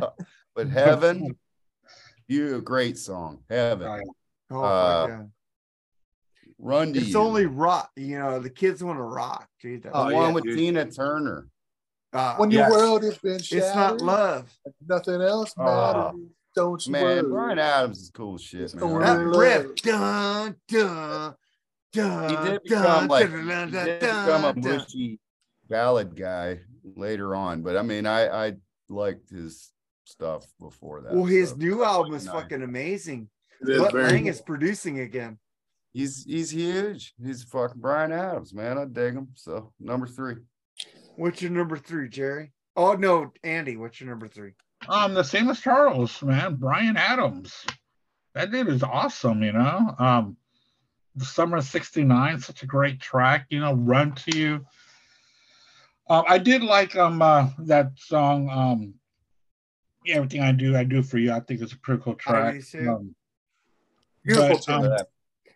but 0.55 0.67
Heaven, 0.69 1.37
you 2.27 2.55
a 2.55 2.61
great 2.61 2.97
song. 2.97 3.43
Heaven, 3.49 4.03
Oh, 4.49 4.63
Uh, 4.63 5.07
fuck 5.07 5.09
yeah. 5.09 5.23
Run 6.57 6.93
to 6.93 6.99
It's 6.99 7.13
You. 7.13 7.19
only 7.19 7.45
rock. 7.45 7.91
You 7.95 8.17
know, 8.19 8.39
the 8.39 8.49
kids 8.49 8.83
want 8.83 8.97
to 8.97 9.03
rock, 9.03 9.47
dude. 9.61 9.83
The 9.83 9.91
Oh, 9.93 10.03
one 10.05 10.13
yeah, 10.13 10.31
with 10.31 10.43
dude. 10.45 10.57
Tina 10.57 10.89
Turner. 10.89 11.47
uh, 12.13 12.35
When 12.37 12.49
Yes. 12.51 12.69
your 12.69 12.77
world 12.77 13.03
has 13.03 13.17
been 13.19 13.39
shattered, 13.39 13.63
it's 13.67 13.75
not 13.75 14.01
love. 14.01 14.57
nothing 14.87 15.21
else 15.21 15.53
Oh, 15.57 15.63
matters. 15.63 16.31
Don't 16.55 16.85
you 16.87 16.91
Man, 16.93 17.23
worry. 17.23 17.29
Bryan 17.29 17.59
Adams 17.59 17.99
is 17.99 18.09
cool 18.09 18.37
shit, 18.39 18.61
It's 18.61 18.73
man. 18.75 18.99
That 18.99 19.23
Love. 19.23 19.37
riff. 19.37 19.75
Dun, 19.75 20.55
dun, 20.67 21.35
dun, 21.93 22.29
He 22.29 22.35
did 22.37 22.43
dun, 22.43 22.59
become 22.63 23.07
like 23.07 23.29
dun, 23.29 23.67
he 23.67 23.71
did 23.73 23.99
dun, 23.99 24.25
become 24.25 24.43
a 24.45 24.53
dun. 24.53 24.63
mushy 24.63 25.19
ballad 25.69 26.15
guy 26.15 26.61
later 26.95 27.35
on, 27.35 27.61
but 27.61 27.77
I 27.77 27.83
mean, 27.83 28.07
I 28.07 28.47
I 28.47 28.53
liked 28.89 29.29
his 29.29 29.71
stuff 30.05 30.45
before 30.59 31.01
that. 31.01 31.13
Well, 31.13 31.25
his 31.25 31.49
so- 31.51 31.55
new 31.57 31.83
album 31.83 32.13
is 32.13 32.25
Nice. 32.25 32.33
fucking 32.35 32.61
amazing. 32.63 33.29
It 33.61 33.69
is 33.69 33.79
Mutt 33.81 33.91
very 33.93 34.11
Lang 34.11 34.27
is 34.27 34.41
producing 34.41 34.99
again. 34.99 35.39
He's 35.93 36.23
he's 36.25 36.51
huge. 36.51 37.13
He's 37.21 37.43
fucking 37.43 37.81
Bryan 37.81 38.11
Adams, 38.11 38.53
man. 38.53 38.77
I 38.77 38.85
dig 38.85 39.15
him. 39.15 39.29
So 39.35 39.73
number 39.79 40.05
three. 40.05 40.35
What's 41.15 41.41
your 41.41 41.49
number 41.51 41.77
three, 41.77 42.07
Jerry? 42.07 42.51
Oh 42.75 42.93
no, 42.93 43.31
Andy. 43.43 43.77
What's 43.77 43.99
your 43.99 44.09
number 44.09 44.27
three? 44.27 44.51
Um, 44.87 45.15
the 45.15 45.23
same 45.23 45.49
as 45.49 45.59
Charles, 45.59 46.21
man. 46.21 46.55
Bryan 46.55 46.97
Adams. 46.97 47.65
That 48.35 48.51
dude 48.51 48.67
is 48.67 48.83
awesome, 48.83 49.41
you 49.41 49.53
know. 49.53 49.95
Um, 49.97 50.37
the 51.15 51.25
summer 51.25 51.57
of 51.57 51.63
'69, 51.63 52.39
such 52.41 52.61
a 52.61 52.67
great 52.67 52.99
track. 53.01 53.47
You 53.49 53.59
know, 53.59 53.73
Run 53.73 54.13
to 54.13 54.37
You. 54.37 54.65
Um, 56.09 56.23
I 56.27 56.37
did 56.37 56.63
like 56.63 56.95
um 56.95 57.21
uh, 57.21 57.49
that 57.59 57.91
song. 57.97 58.49
Um, 58.49 58.93
everything 60.07 60.41
I 60.41 60.51
do, 60.53 60.75
I 60.75 60.83
do 60.83 61.03
for 61.03 61.17
you. 61.17 61.31
I 61.33 61.39
think 61.41 61.61
it's 61.61 61.73
a 61.73 61.79
pretty 61.79 62.01
cool 62.01 62.15
track. 62.15 62.61
Um, 62.75 63.13
Beautiful 64.23 64.49
but, 64.55 64.61
tune. 64.61 64.91
um, 64.91 64.97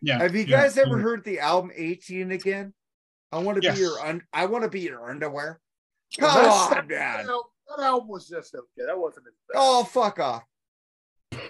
yeah. 0.02 0.18
Have 0.19 0.36
you 0.36 0.44
yeah, 0.44 0.61
guys 0.61 0.78
ever 0.78 0.98
yeah. 0.98 1.03
heard 1.03 1.23
the 1.23 1.40
album 1.40 1.72
18 1.76 2.32
again? 2.32 2.73
I 3.32 3.38
want 3.40 3.61
to 3.61 3.64
Yes. 3.64 3.76
be 3.76 3.82
your 3.82 3.99
un- 3.99 4.23
I 4.34 4.45
want 4.45 4.64
to 4.64 4.69
be 4.69 4.82
your 4.82 5.10
underwear. 5.10 5.60
Come 6.19 6.34
That's- 6.36 6.72
on, 6.72 6.88
man. 6.88 7.26
That, 7.28 7.41
that 7.78 7.84
album 7.86 8.10
was 8.10 8.28
just 8.28 8.53
okay. 8.53 8.86
That 8.86 8.98
wasn't 8.99 9.28
his 9.28 9.36
best. 9.48 9.56
Oh, 9.56 9.84
fuck 9.86 10.19
off. 10.19 10.44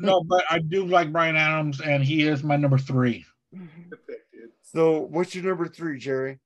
No, 0.00 0.24
but 0.24 0.44
I 0.50 0.58
do 0.58 0.84
like 0.84 1.12
Bryan 1.12 1.36
Adams, 1.36 1.80
and 1.80 2.02
he 2.02 2.22
is 2.26 2.42
my 2.42 2.56
number 2.56 2.78
three. 2.78 3.24
Good 3.54 3.68
pick, 4.08 4.30
dude. 4.32 4.50
So, 4.62 5.02
what's 5.02 5.36
your 5.36 5.44
number 5.44 5.68
three, 5.68 6.00
Jerry? 6.00 6.40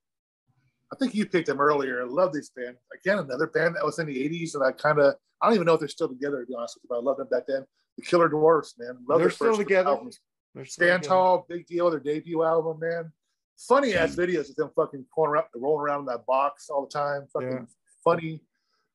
I 0.92 0.96
think 0.96 1.14
you 1.14 1.26
picked 1.26 1.46
them 1.48 1.60
earlier. 1.60 2.02
I 2.02 2.06
love 2.06 2.32
this 2.32 2.50
band. 2.50 2.76
Again, 2.94 3.18
another 3.18 3.48
band 3.48 3.74
that 3.76 3.84
was 3.84 3.98
in 3.98 4.06
the 4.06 4.16
80s, 4.28 4.54
and 4.54 4.62
I 4.64 4.70
kind 4.72 4.98
of, 5.00 5.14
I 5.42 5.46
don't 5.46 5.54
even 5.54 5.66
know 5.66 5.74
if 5.74 5.80
they're 5.80 5.88
still 5.88 6.08
together, 6.08 6.40
to 6.40 6.46
be 6.46 6.54
honest 6.54 6.76
with 6.76 6.84
you, 6.84 6.88
but 6.90 6.98
I 6.98 7.02
loved 7.02 7.18
them 7.20 7.28
back 7.30 7.46
then. 7.48 7.64
The 7.98 8.04
Killer 8.04 8.28
Dwarfs, 8.28 8.74
man. 8.78 8.96
Love 9.08 9.20
They're 9.20 9.30
still 9.30 9.56
together. 9.56 9.88
albums. 9.90 10.20
They're 10.54 10.64
still 10.64 10.86
Stand 10.86 11.02
together. 11.02 11.14
Tall, 11.14 11.46
Big 11.48 11.66
Deal, 11.66 11.90
their 11.90 11.98
debut 12.00 12.44
album, 12.44 12.78
man. 12.80 13.12
Funny 13.58 13.94
ass 13.94 14.14
videos 14.14 14.50
of 14.50 14.56
them 14.56 14.70
fucking 14.76 15.04
going 15.14 15.30
around, 15.30 15.46
rolling 15.54 15.82
around 15.82 16.00
in 16.00 16.06
that 16.06 16.26
box 16.26 16.68
all 16.70 16.84
the 16.86 16.90
time. 16.92 17.26
Fucking 17.32 17.50
Yeah. 17.50 17.64
funny. 18.04 18.42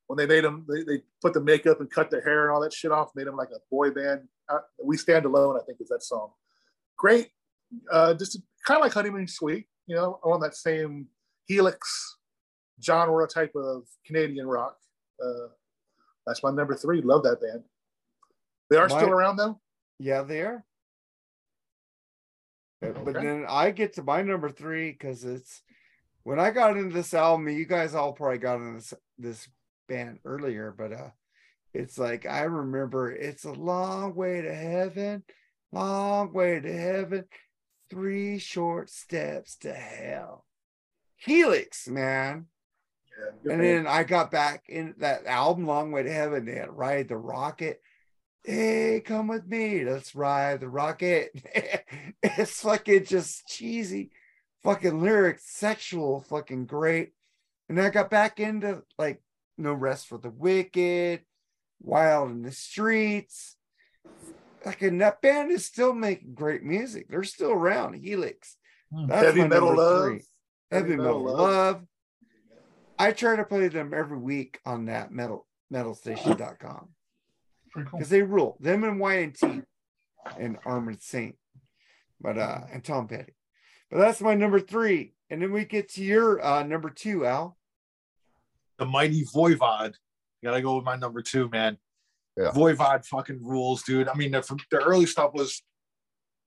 When 0.07 0.17
they 0.17 0.27
made 0.27 0.43
them, 0.43 0.65
they, 0.69 0.83
they 0.83 1.03
put 1.21 1.33
the 1.33 1.41
makeup 1.41 1.79
and 1.79 1.89
cut 1.89 2.11
their 2.11 2.21
hair 2.21 2.43
and 2.43 2.51
all 2.53 2.61
that 2.61 2.73
shit 2.73 2.91
off, 2.91 3.09
made 3.15 3.27
them 3.27 3.35
like 3.37 3.49
a 3.49 3.59
boy 3.71 3.91
band. 3.91 4.27
Uh, 4.49 4.59
we 4.83 4.97
Stand 4.97 5.25
Alone, 5.25 5.57
I 5.59 5.63
think, 5.65 5.79
is 5.81 5.87
that 5.89 6.03
song. 6.03 6.31
Great. 6.97 7.29
Uh, 7.91 8.13
just 8.13 8.39
kind 8.67 8.77
of 8.77 8.83
like 8.83 8.93
Honeymoon 8.93 9.27
Suite, 9.27 9.67
you 9.87 9.95
know, 9.95 10.19
on 10.23 10.41
that 10.41 10.55
same 10.55 11.07
Helix 11.47 12.17
genre 12.83 13.27
type 13.27 13.53
of 13.55 13.83
Canadian 14.05 14.47
rock. 14.47 14.77
Uh, 15.23 15.47
that's 16.25 16.43
my 16.43 16.51
number 16.51 16.75
three. 16.75 17.01
Love 17.01 17.23
that 17.23 17.41
band. 17.41 17.63
They 18.69 18.77
are 18.77 18.87
My- 18.87 18.97
still 18.97 19.09
around 19.11 19.37
though. 19.37 19.59
Yeah, 19.99 20.23
they 20.23 20.41
are. 20.41 20.65
Uh, 22.83 22.89
But 23.03 23.13
then 23.15 23.45
I 23.47 23.71
get 23.71 23.93
to 23.93 24.03
my 24.03 24.21
number 24.21 24.49
three 24.49 24.91
because 24.91 25.23
it's 25.23 25.61
when 26.23 26.39
I 26.39 26.51
got 26.51 26.77
into 26.77 26.93
this 26.93 27.13
album, 27.13 27.49
you 27.49 27.65
guys 27.65 27.93
all 27.95 28.13
probably 28.13 28.37
got 28.39 28.55
into 28.61 28.73
this 28.77 28.93
this 29.17 29.47
band 29.87 30.19
earlier, 30.25 30.73
but 30.75 30.91
uh 30.93 31.09
it's 31.73 31.97
like 31.97 32.25
I 32.25 32.43
remember 32.43 33.11
it's 33.11 33.43
a 33.45 33.51
long 33.51 34.15
way 34.15 34.41
to 34.41 34.53
heaven, 34.53 35.23
long 35.71 36.33
way 36.33 36.59
to 36.59 36.71
heaven, 36.71 37.25
three 37.89 38.39
short 38.39 38.89
steps 38.89 39.55
to 39.57 39.73
hell. 39.73 40.45
Helix, 41.21 41.87
man. 41.87 42.47
Yeah, 43.17 43.51
And 43.53 43.61
band. 43.61 43.61
then 43.61 43.87
I 43.87 44.03
got 44.03 44.31
back 44.31 44.63
in 44.67 44.95
that 44.99 45.25
album, 45.25 45.65
Long 45.67 45.91
Way 45.91 46.03
to 46.03 46.11
Heaven. 46.11 46.45
They 46.45 46.55
had 46.55 46.71
Ride 46.75 47.07
the 47.07 47.17
Rocket. 47.17 47.81
Hey, 48.43 49.01
come 49.05 49.27
with 49.27 49.45
me. 49.47 49.83
Let's 49.85 50.15
ride 50.15 50.61
the 50.61 50.67
rocket. 50.69 51.31
it's 52.23 52.61
fucking 52.61 53.05
just 53.05 53.47
cheesy, 53.47 54.09
fucking 54.63 54.99
lyrics, 54.99 55.43
sexual, 55.45 56.21
fucking 56.21 56.65
great. 56.65 57.11
And 57.69 57.77
then 57.77 57.85
I 57.85 57.89
got 57.91 58.09
back 58.09 58.39
into 58.39 58.81
like 58.97 59.21
No 59.59 59.73
Rest 59.73 60.07
for 60.07 60.17
the 60.17 60.31
Wicked, 60.31 61.21
Wild 61.83 62.31
in 62.31 62.41
the 62.41 62.51
Streets. 62.51 63.57
Like, 64.65 64.81
and 64.81 65.01
that 65.01 65.21
band 65.21 65.51
is 65.51 65.65
still 65.65 65.93
making 65.93 66.33
great 66.33 66.63
music. 66.63 67.07
They're 67.09 67.23
still 67.23 67.51
around. 67.51 67.93
Helix. 67.93 68.57
Hmm. 68.91 69.05
That's 69.07 69.25
Heavy 69.27 69.47
Metal 69.47 69.75
Love. 69.75 70.05
three. 70.05 70.23
Heavy 70.71 70.95
Metal 70.95 71.23
Love. 71.23 71.83
I 72.97 73.11
try 73.11 73.35
to 73.35 73.43
play 73.43 73.67
them 73.67 73.93
every 73.93 74.17
week 74.17 74.59
on 74.65 74.85
that 74.85 75.11
metal 75.11 75.47
metalstation.com 75.73 76.89
Pretty 77.71 77.89
cool. 77.89 77.99
because 77.99 78.09
they 78.09 78.21
rule 78.21 78.57
them 78.59 78.83
and 78.83 78.99
Y&T 78.99 79.61
and 80.37 80.57
Armored 80.65 81.01
Saint, 81.01 81.35
but 82.19 82.37
uh 82.37 82.59
and 82.71 82.83
Tom 82.83 83.07
Petty. 83.07 83.33
But 83.89 83.99
that's 83.99 84.21
my 84.21 84.35
number 84.35 84.59
three, 84.59 85.13
and 85.29 85.41
then 85.41 85.51
we 85.51 85.65
get 85.65 85.89
to 85.93 86.03
your 86.03 86.43
uh 86.45 86.63
number 86.63 86.89
two, 86.89 87.25
Al. 87.25 87.57
the 88.77 88.85
mighty 88.85 89.23
Voivod. 89.25 89.95
Gotta 90.43 90.61
go 90.61 90.75
with 90.75 90.85
my 90.85 90.95
number 90.95 91.21
two, 91.21 91.49
man. 91.49 91.77
Yeah. 92.37 92.51
Voivod 92.51 93.05
fucking 93.05 93.39
rules, 93.43 93.83
dude. 93.83 94.07
I 94.07 94.13
mean, 94.15 94.31
the, 94.31 94.41
the 94.71 94.77
early 94.77 95.05
stuff 95.05 95.31
was 95.33 95.61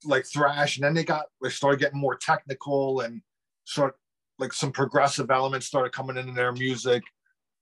like 0.05 0.27
thrash, 0.27 0.77
and 0.77 0.85
then 0.85 0.95
they 0.95 1.05
got 1.05 1.27
they 1.43 1.49
started 1.51 1.81
getting 1.81 2.01
more 2.01 2.17
technical 2.17 3.01
and 3.01 3.23
sort 3.65 3.97
like 4.45 4.53
some 4.53 4.73
progressive 4.73 5.31
elements 5.31 5.67
started 5.67 5.93
coming 5.93 6.17
into 6.17 6.33
their 6.33 6.53
music. 6.53 7.03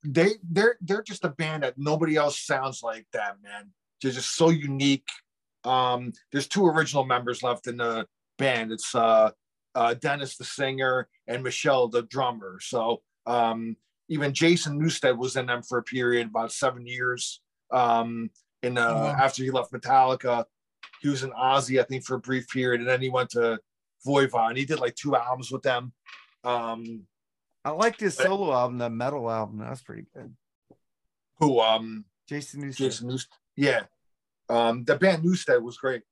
They 0.04 0.32
they're 0.50 0.76
they're 0.80 1.02
just 1.02 1.24
a 1.24 1.30
band 1.30 1.62
that 1.62 1.74
nobody 1.78 2.16
else 2.16 2.40
sounds 2.40 2.82
like 2.82 3.06
that, 3.12 3.36
man. 3.42 3.70
They're 4.00 4.12
just 4.12 4.34
so 4.36 4.50
unique. 4.50 5.08
Um, 5.64 6.12
there's 6.32 6.48
two 6.48 6.66
original 6.66 7.04
members 7.04 7.42
left 7.42 7.68
in 7.68 7.76
the 7.76 8.06
band. 8.38 8.72
It's 8.72 8.94
uh, 8.94 9.30
uh 9.74 9.94
Dennis 9.94 10.36
the 10.36 10.44
singer 10.44 11.08
and 11.28 11.42
Michelle 11.42 11.88
the 11.88 12.02
drummer. 12.02 12.58
So 12.60 13.02
um 13.26 13.76
even 14.08 14.34
Jason 14.34 14.78
Newsted 14.78 15.16
was 15.16 15.36
in 15.36 15.46
them 15.46 15.62
for 15.62 15.78
a 15.78 15.82
period 15.82 16.26
about 16.26 16.52
seven 16.52 16.86
years. 16.86 17.40
Um, 17.70 18.30
in 18.62 18.76
uh, 18.76 18.88
Oh, 18.88 18.94
wow. 19.04 19.16
after 19.18 19.42
he 19.42 19.50
left 19.50 19.72
Metallica, 19.72 20.44
he 21.00 21.08
was 21.08 21.22
in 21.22 21.30
Ozzy, 21.30 21.80
I 21.80 21.84
think, 21.84 22.04
for 22.04 22.16
a 22.16 22.20
brief 22.20 22.46
period, 22.48 22.80
and 22.80 22.88
then 22.88 23.00
he 23.00 23.08
went 23.08 23.30
to 23.30 23.58
Voivod, 24.06 24.50
and 24.50 24.58
he 24.58 24.64
did 24.64 24.80
like 24.80 24.94
two 24.96 25.16
albums 25.16 25.50
with 25.50 25.62
them. 25.62 25.92
Um, 26.44 27.06
I 27.64 27.70
liked 27.70 28.00
his 28.00 28.16
solo 28.16 28.52
album, 28.52 28.78
the 28.78 28.90
metal 28.90 29.30
album. 29.30 29.58
That's 29.58 29.82
pretty 29.82 30.06
good. 30.14 30.34
who 31.38 31.60
um 31.60 32.04
Jason 32.28 32.62
Newsted. 32.62 32.76
Jason 32.76 33.10
Newsted. 33.10 33.28
Yeah. 33.56 33.82
Um 34.48 34.84
the 34.84 34.96
band 34.96 35.22
Newsted 35.24 35.62
was 35.62 35.76
great. 35.76 36.02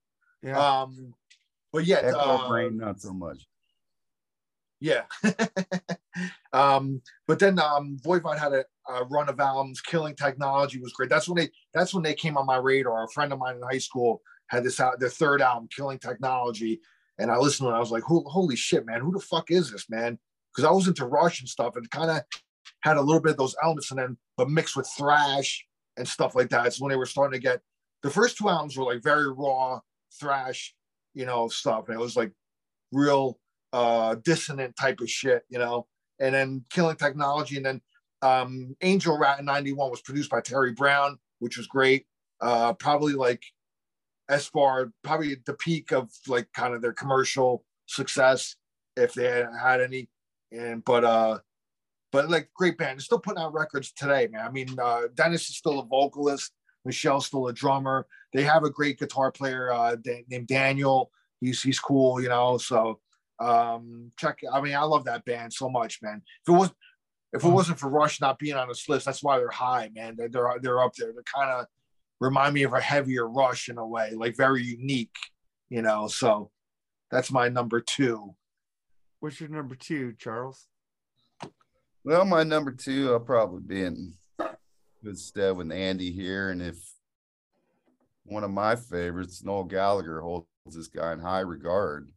Yeah. 0.42 0.58
Um 0.58 1.14
but 1.72 1.84
yeah, 1.84 1.98
Echo 2.02 2.18
uh, 2.18 2.48
Brain, 2.48 2.78
not 2.78 3.00
so 3.00 3.12
much. 3.12 3.46
yeah. 4.80 5.02
um, 6.52 7.00
but 7.26 7.38
then 7.38 7.58
um 7.58 7.96
Voivod 8.04 8.38
had 8.38 8.52
a, 8.52 8.64
a 8.88 9.04
run 9.04 9.28
of 9.28 9.38
albums. 9.38 9.80
Killing 9.80 10.16
Technology 10.16 10.80
was 10.80 10.92
great. 10.92 11.10
That's 11.10 11.28
when 11.28 11.36
they 11.36 11.50
that's 11.74 11.94
when 11.94 12.02
they 12.02 12.14
came 12.14 12.36
on 12.36 12.46
my 12.46 12.56
radar. 12.56 13.04
A 13.04 13.08
friend 13.08 13.32
of 13.32 13.38
mine 13.38 13.56
in 13.56 13.62
high 13.62 13.78
school 13.78 14.22
had 14.48 14.64
this 14.64 14.80
out 14.80 14.98
their 14.98 15.08
third 15.08 15.42
album, 15.42 15.68
Killing 15.74 15.98
Technology, 15.98 16.80
and 17.20 17.30
I 17.30 17.36
listened 17.36 17.68
it. 17.68 17.72
I 17.72 17.78
was 17.78 17.90
like, 17.90 18.02
"Ho- 18.04 18.24
holy 18.26 18.56
shit, 18.56 18.86
man, 18.86 19.00
who 19.00 19.12
the 19.12 19.20
fuck 19.20 19.50
is 19.50 19.70
this, 19.70 19.88
man? 19.88 20.18
Because 20.52 20.68
I 20.68 20.72
was 20.72 20.88
into 20.88 21.04
Russian 21.04 21.46
stuff 21.46 21.76
and 21.76 21.90
kind 21.90 22.10
of 22.10 22.22
had 22.82 22.96
a 22.96 23.02
little 23.02 23.20
bit 23.20 23.32
of 23.32 23.38
those 23.38 23.56
elements, 23.62 23.90
and 23.90 24.00
then 24.00 24.16
but 24.36 24.50
mixed 24.50 24.76
with 24.76 24.88
thrash 24.96 25.66
and 25.96 26.08
stuff 26.08 26.34
like 26.34 26.48
that. 26.50 26.66
It's 26.66 26.80
when 26.80 26.90
they 26.90 26.96
were 26.96 27.06
starting 27.06 27.38
to 27.38 27.42
get 27.42 27.60
the 28.02 28.10
first 28.10 28.38
two 28.38 28.48
albums 28.48 28.76
were 28.76 28.84
like 28.84 29.02
very 29.02 29.30
raw 29.30 29.80
thrash, 30.18 30.74
you 31.14 31.26
know, 31.26 31.48
stuff. 31.48 31.88
And 31.88 31.94
it 31.94 32.00
was 32.00 32.16
like 32.16 32.32
real 32.92 33.38
uh 33.72 34.16
dissonant 34.16 34.74
type 34.76 35.00
of 35.00 35.10
shit, 35.10 35.42
you 35.48 35.58
know. 35.58 35.86
And 36.18 36.34
then 36.34 36.64
Killing 36.70 36.96
Technology, 36.96 37.56
and 37.56 37.66
then 37.66 37.80
um 38.22 38.76
Angel 38.82 39.18
Rat 39.18 39.38
in 39.38 39.44
91 39.44 39.90
was 39.90 40.02
produced 40.02 40.30
by 40.30 40.40
Terry 40.40 40.72
Brown, 40.72 41.18
which 41.38 41.56
was 41.56 41.66
great. 41.66 42.06
Uh 42.40 42.72
probably 42.74 43.12
like 43.12 43.42
as 44.30 44.46
far 44.46 44.92
probably 45.02 45.36
the 45.44 45.54
peak 45.54 45.92
of 45.92 46.08
like 46.28 46.48
kind 46.54 46.72
of 46.72 46.80
their 46.80 46.92
commercial 46.92 47.64
success, 47.86 48.54
if 48.96 49.12
they 49.12 49.24
had, 49.24 49.48
had 49.60 49.80
any. 49.80 50.08
And 50.52 50.84
but 50.84 51.04
uh 51.04 51.38
but 52.12 52.30
like 52.30 52.48
great 52.54 52.78
band. 52.78 52.98
They're 52.98 53.04
still 53.04 53.18
putting 53.18 53.42
out 53.42 53.52
records 53.52 53.92
today, 53.92 54.28
man. 54.30 54.46
I 54.46 54.50
mean, 54.50 54.76
uh 54.80 55.02
Denis 55.14 55.50
is 55.50 55.56
still 55.56 55.80
a 55.80 55.84
vocalist, 55.84 56.52
Michel's 56.84 57.26
still 57.26 57.48
a 57.48 57.52
drummer. 57.52 58.06
They 58.32 58.44
have 58.44 58.62
a 58.62 58.70
great 58.70 58.98
guitar 58.98 59.32
player 59.32 59.72
uh 59.72 59.96
named 60.28 60.46
Daniel. 60.46 61.10
He's 61.40 61.60
he's 61.62 61.80
cool, 61.80 62.22
you 62.22 62.28
know. 62.28 62.56
So 62.58 63.00
um 63.40 64.12
check 64.16 64.38
I 64.52 64.60
mean, 64.60 64.76
I 64.76 64.82
love 64.82 65.04
that 65.06 65.24
band 65.24 65.52
so 65.52 65.68
much, 65.68 66.00
man. 66.02 66.22
If 66.46 66.54
it 66.54 66.56
was 66.56 66.70
if 67.32 67.44
it 67.44 67.48
wasn't 67.48 67.78
for 67.78 67.88
Rush 67.88 68.20
not 68.20 68.38
being 68.38 68.56
on 68.56 68.68
this 68.68 68.88
list, 68.88 69.06
that's 69.06 69.22
why 69.22 69.38
they're 69.38 69.50
high, 69.50 69.90
man. 69.94 70.14
They're 70.16 70.28
they're, 70.28 70.58
they're 70.60 70.82
up 70.82 70.94
there. 70.94 71.12
They're 71.12 71.22
kind 71.22 71.50
of 71.50 71.66
remind 72.20 72.54
me 72.54 72.62
of 72.62 72.72
a 72.72 72.80
heavier 72.80 73.28
Rush 73.28 73.68
in 73.68 73.78
a 73.78 73.86
way, 73.86 74.12
like 74.12 74.36
very 74.36 74.62
unique, 74.62 75.16
you 75.68 75.82
know. 75.82 76.06
So 76.06 76.50
that's 77.10 77.32
my 77.32 77.48
number 77.48 77.80
two. 77.80 78.34
What's 79.20 79.40
your 79.40 79.48
number 79.48 79.74
two, 79.74 80.14
Charles? 80.18 80.66
Well, 82.04 82.24
my 82.24 82.42
number 82.42 82.72
two, 82.72 83.12
I'll 83.12 83.20
probably 83.20 83.60
be 83.60 83.82
in 83.82 84.14
good 85.04 85.18
stead 85.18 85.56
with 85.56 85.72
Andy 85.72 86.10
here. 86.10 86.50
And 86.50 86.62
if 86.62 86.76
one 88.24 88.44
of 88.44 88.50
my 88.50 88.76
favorites, 88.76 89.42
Noel 89.44 89.64
Gallagher, 89.64 90.20
holds 90.20 90.46
this 90.66 90.88
guy 90.88 91.12
in 91.12 91.20
high 91.20 91.40
regard, 91.40 92.10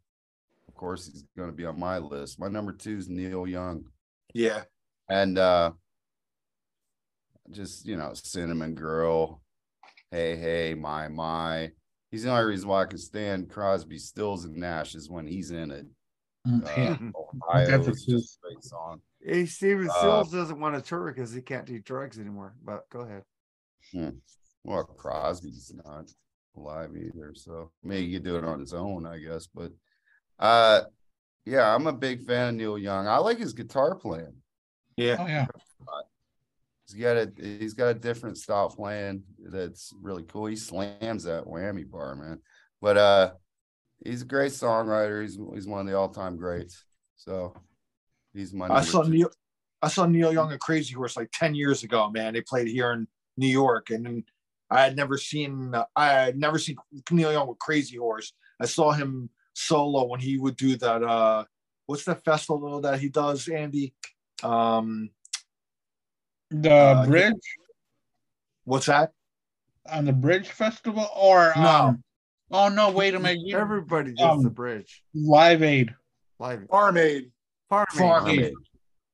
of 0.67 0.75
course, 0.75 1.07
he's 1.07 1.25
going 1.35 1.49
to 1.49 1.55
be 1.55 1.65
on 1.65 1.79
my 1.79 1.97
list. 1.97 2.39
My 2.39 2.47
number 2.47 2.71
two 2.71 2.97
is 2.97 3.09
Neil 3.09 3.47
Young. 3.47 3.85
Yeah. 4.33 4.63
And 5.09 5.37
uh 5.37 5.71
just, 7.51 7.85
you 7.85 7.97
know, 7.97 8.11
Cinnamon 8.13 8.73
Girl, 8.73 9.42
Hey, 10.13 10.35
Hey, 10.35 10.75
My, 10.75 11.07
My. 11.07 11.71
He's 12.11 12.21
the 12.21 12.29
only 12.29 12.45
reason 12.45 12.69
why 12.69 12.83
I 12.83 12.85
can 12.85 12.99
stand 12.99 13.49
Crosby, 13.49 13.97
Stills, 13.97 14.45
and 14.45 14.55
Nash 14.55 14.93
is 14.93 15.09
when 15.09 15.25
he's 15.25 15.49
in 15.49 15.71
it. 15.71 15.87
Mm, 16.47 16.63
Uh, 16.63 16.69
yeah. 16.77 16.97
Ohio 17.15 17.65
That's 17.65 17.87
a 17.87 17.91
is 17.91 18.05
just 18.05 18.37
a 18.37 18.47
great 18.47 18.63
song. 18.63 19.01
Hey, 19.25 19.47
Stephen 19.47 19.89
Uh, 19.89 19.93
Stills 19.97 20.31
doesn't 20.31 20.59
want 20.59 20.75
to 20.75 20.87
tour 20.87 21.11
because 21.11 21.33
he 21.33 21.41
can't 21.41 21.65
do 21.65 21.79
drugs 21.79 22.19
anymore. 22.19 22.53
But 22.63 22.87
go 22.91 22.99
ahead. 22.99 23.23
Well, 24.63 24.83
Crosby's 24.83 25.73
not 25.83 26.11
alive 26.55 26.91
either, 26.95 27.33
so 27.33 27.71
maybe 27.81 28.05
he 28.05 28.13
could 28.13 28.23
do 28.23 28.37
it 28.37 28.43
on 28.43 28.59
his 28.59 28.75
own, 28.75 29.07
I 29.07 29.17
guess. 29.17 29.47
But 29.47 29.71
uh 30.37 30.81
yeah, 31.45 31.73
I'm 31.73 31.87
a 31.87 31.91
big 31.93 32.21
fan 32.21 32.49
of 32.49 32.55
Neil 32.55 32.77
Young. 32.77 33.07
I 33.07 33.17
like 33.17 33.39
his 33.39 33.53
guitar 33.53 33.95
playing. 33.95 34.35
Yeah. 34.95 35.17
Oh 35.19 35.25
yeah. 35.25 35.47
He's 36.87 37.01
got 37.01 37.17
a 37.17 37.31
he's 37.37 37.73
got 37.73 37.87
a 37.87 37.93
different 37.93 38.37
style 38.37 38.69
playing 38.69 39.23
that's 39.39 39.93
really 40.01 40.23
cool. 40.23 40.47
He 40.47 40.55
slams 40.55 41.23
that 41.23 41.45
whammy 41.45 41.89
bar, 41.89 42.15
man. 42.15 42.39
But 42.81 42.97
uh 42.97 43.31
he's 44.03 44.21
a 44.21 44.25
great 44.25 44.51
songwriter. 44.51 45.21
He's 45.21 45.39
he's 45.53 45.67
one 45.67 45.81
of 45.81 45.87
the 45.87 45.97
all-time 45.97 46.37
greats. 46.37 46.83
So 47.15 47.55
he's 48.33 48.53
my 48.53 48.67
I 48.67 48.81
saw 48.81 49.03
two. 49.03 49.11
Neil. 49.11 49.31
I 49.81 49.87
saw 49.87 50.05
Neil 50.05 50.33
Young 50.33 50.51
and 50.51 50.59
Crazy 50.59 50.93
Horse 50.93 51.17
like 51.17 51.31
ten 51.31 51.55
years 51.55 51.83
ago. 51.83 52.09
Man, 52.09 52.33
they 52.33 52.41
played 52.41 52.67
here 52.67 52.91
in 52.91 53.07
New 53.37 53.47
York, 53.47 53.89
and 53.89 54.23
I 54.69 54.81
had 54.81 54.95
never 54.95 55.17
seen. 55.17 55.73
Uh, 55.73 55.85
I 55.95 56.07
had 56.07 56.37
never 56.37 56.59
seen 56.59 56.77
Neil 57.11 57.31
Young 57.31 57.47
with 57.47 57.59
Crazy 57.59 57.97
Horse. 57.97 58.33
I 58.59 58.65
saw 58.65 58.91
him 58.91 59.29
solo 59.53 60.05
when 60.05 60.19
he 60.19 60.37
would 60.37 60.57
do 60.57 60.75
that. 60.77 61.03
uh 61.03 61.45
What's 61.85 62.05
that 62.05 62.23
festival 62.23 62.79
that 62.81 63.01
he 63.01 63.09
does, 63.09 63.47
Andy? 63.49 63.93
Um, 64.41 65.09
The 66.53 66.71
Uh, 66.71 67.05
bridge 67.05 67.33
what's 68.65 68.85
that? 68.85 69.11
on 69.89 70.05
the 70.05 70.13
bridge 70.13 70.47
festival 70.49 71.07
or 71.15 71.51
No. 71.57 71.67
um 71.67 72.03
oh 72.51 72.69
no 72.69 72.89
wait 72.91 73.15
a 73.15 73.19
minute 73.19 73.41
you, 73.45 73.57
Everybody 73.57 74.13
does 74.13 74.41
the 74.41 74.47
um, 74.47 74.53
bridge. 74.53 75.03
live 75.13 75.61
aid 75.63 75.93
Live. 76.39 76.67
Farm 76.69 76.97
Aid. 76.97 77.31
Farm 77.69 77.85
Farm 77.91 78.27
Aid. 78.27 78.39
Aid. 78.39 78.53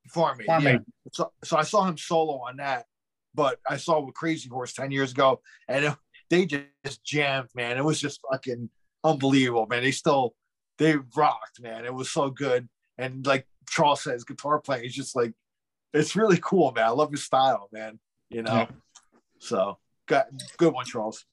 Farm 0.08 0.40
Aid, 0.40 0.46
Farm 0.46 0.62
yeah. 0.64 0.70
Aid. 0.74 0.80
So, 1.12 1.32
so 1.44 1.56
I 1.56 1.62
saw 1.62 1.84
him 1.84 1.96
solo 1.96 2.40
on 2.46 2.56
that, 2.56 2.86
but 3.34 3.58
I 3.68 3.76
saw 3.76 4.00
with 4.00 4.14
Crazy 4.14 4.48
Horse 4.48 4.72
ten 4.72 4.90
years 4.90 5.12
ago, 5.12 5.40
and 5.68 5.84
it, 5.84 5.94
they 6.28 6.46
just 6.46 7.04
jammed, 7.04 7.48
man. 7.54 7.78
It 7.78 7.84
was 7.84 8.00
just 8.00 8.20
fucking 8.30 8.68
unbelievable, 9.04 9.66
man. 9.66 9.82
They 9.82 9.90
still 9.92 10.34
they 10.78 10.96
rocked, 11.16 11.60
man. 11.60 11.84
It 11.84 11.94
was 11.94 12.10
so 12.10 12.30
good, 12.30 12.68
and 12.98 13.24
like 13.26 13.46
Charles 13.68 14.02
says, 14.02 14.24
guitar 14.24 14.58
playing 14.60 14.84
is 14.86 14.94
just 14.94 15.14
like 15.14 15.32
it's 15.92 16.16
really 16.16 16.38
cool, 16.42 16.72
man. 16.72 16.84
I 16.86 16.90
love 16.90 17.10
his 17.10 17.24
style, 17.24 17.68
man. 17.72 17.98
You 18.28 18.42
know, 18.42 18.52
Yeah. 18.52 18.66
so 19.38 19.78
got 20.06 20.26
good 20.56 20.72
one, 20.72 20.84
Charles. 20.84 21.24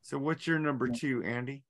So 0.00 0.18
what's 0.18 0.46
your 0.46 0.58
number 0.58 0.88
two, 0.88 1.22
Andy? 1.24 1.62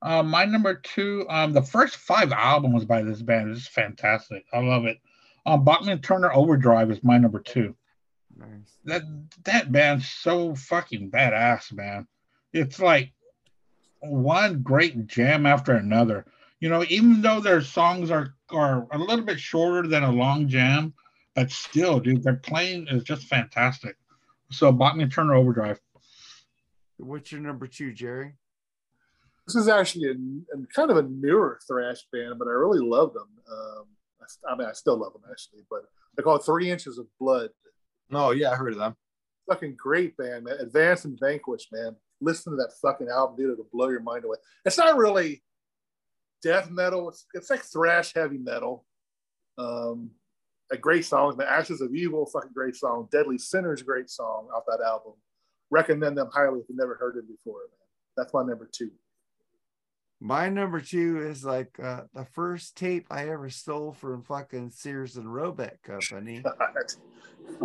Uh, 0.00 0.22
my 0.22 0.44
number 0.44 0.74
two, 0.74 1.26
um, 1.28 1.52
the 1.52 1.62
first 1.62 1.96
five 1.96 2.30
albums 2.32 2.84
by 2.84 3.02
this 3.02 3.20
band 3.20 3.50
is 3.50 3.66
fantastic. 3.66 4.44
I 4.52 4.60
love 4.60 4.84
it. 4.84 4.98
Um, 5.44 5.64
Bachman 5.64 6.00
Turner 6.00 6.32
Overdrive 6.32 6.90
is 6.90 7.02
my 7.02 7.18
number 7.18 7.40
two. 7.40 7.74
Nice. 8.36 8.78
That 8.84 9.02
that 9.44 9.72
band's 9.72 10.08
so 10.08 10.54
fucking 10.54 11.10
badass, 11.10 11.72
man. 11.72 12.06
It's 12.52 12.78
like 12.78 13.12
one 14.00 14.62
great 14.62 15.06
jam 15.08 15.46
after 15.46 15.72
another. 15.74 16.24
You 16.60 16.68
know, 16.68 16.84
even 16.88 17.20
though 17.22 17.40
their 17.40 17.60
songs 17.62 18.10
are 18.10 18.34
are 18.50 18.86
a 18.92 18.98
little 18.98 19.24
bit 19.24 19.40
shorter 19.40 19.88
than 19.88 20.04
a 20.04 20.12
long 20.12 20.46
jam, 20.48 20.94
but 21.38 21.52
still, 21.52 22.00
dude, 22.00 22.24
their 22.24 22.34
playing 22.34 22.88
is 22.88 23.04
just 23.04 23.28
fantastic. 23.28 23.94
So 24.50 24.72
Bachman 24.72 25.08
Turner 25.08 25.34
Overdrive. 25.34 25.78
What's 26.96 27.30
your 27.30 27.40
number 27.40 27.68
two, 27.68 27.92
Jerry? 27.92 28.32
This 29.46 29.54
is 29.54 29.68
actually 29.68 30.08
a, 30.08 30.56
a 30.56 30.66
kind 30.74 30.90
of 30.90 30.96
a 30.96 31.02
newer 31.02 31.60
thrash 31.64 32.00
band, 32.12 32.40
but 32.40 32.48
I 32.48 32.50
really 32.50 32.80
love 32.80 33.12
them. 33.12 33.28
Um, 33.48 33.84
I, 34.20 34.52
I 34.52 34.56
mean, 34.56 34.66
I 34.66 34.72
still 34.72 34.96
love 34.96 35.12
them 35.12 35.22
actually, 35.30 35.62
but 35.70 35.82
they 36.16 36.24
call 36.24 36.34
it 36.34 36.44
Three 36.44 36.72
Inches 36.72 36.98
of 36.98 37.06
Blood. 37.20 37.50
No, 38.10 38.32
yeah, 38.32 38.50
I 38.50 38.56
heard 38.56 38.72
of 38.72 38.80
them. 38.80 38.96
Fucking 39.48 39.76
great 39.76 40.16
band, 40.16 40.42
man. 40.42 40.56
Advance 40.58 41.04
and 41.04 41.16
Vanquish, 41.20 41.68
man. 41.70 41.94
Listen 42.20 42.52
to 42.52 42.56
that 42.56 42.72
fucking 42.82 43.08
album, 43.08 43.36
dude. 43.36 43.52
It'll 43.52 43.68
blow 43.72 43.90
your 43.90 44.02
mind 44.02 44.24
away. 44.24 44.38
It's 44.64 44.76
not 44.76 44.96
really 44.96 45.44
death 46.42 46.68
metal. 46.68 47.08
It's, 47.10 47.26
it's 47.32 47.48
like 47.48 47.62
thrash 47.62 48.12
heavy 48.12 48.38
metal. 48.38 48.84
Um, 49.56 50.10
a 50.70 50.76
great 50.76 51.04
song, 51.04 51.36
The 51.36 51.48
Ashes 51.48 51.80
of 51.80 51.94
Evil, 51.94 52.26
fucking 52.26 52.52
great 52.54 52.76
song. 52.76 53.08
Deadly 53.10 53.38
Sinners, 53.38 53.82
great 53.82 54.10
song 54.10 54.48
off 54.54 54.64
that 54.66 54.84
album. 54.84 55.14
Recommend 55.70 56.16
them 56.16 56.30
highly 56.32 56.60
if 56.60 56.66
you've 56.68 56.78
never 56.78 56.94
heard 56.94 57.16
it 57.16 57.28
before, 57.28 57.60
man. 57.70 57.86
That's 58.16 58.32
my 58.34 58.42
number 58.42 58.68
two. 58.70 58.90
My 60.20 60.48
number 60.48 60.80
two 60.80 61.22
is 61.22 61.44
like 61.44 61.78
uh, 61.80 62.02
the 62.12 62.24
first 62.24 62.76
tape 62.76 63.06
I 63.10 63.28
ever 63.28 63.50
stole 63.50 63.92
from 63.92 64.22
fucking 64.22 64.70
Sears 64.70 65.16
and 65.16 65.32
Roebuck 65.32 65.80
Company. 65.82 66.42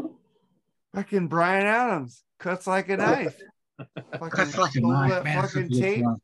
fucking 0.96 1.28
Bryan 1.28 1.66
Adams 1.66 2.24
cuts 2.40 2.68
like 2.68 2.90
a 2.90 2.98
knife. 2.98 3.40
fucking 3.96 4.30
That's 4.36 4.58
like 4.58 4.76
a 4.76 4.82
knife, 4.82 5.10
that 5.10 5.24
man. 5.24 5.42
Fucking 5.42 5.70
tape. 5.70 6.04
one. 6.04 6.20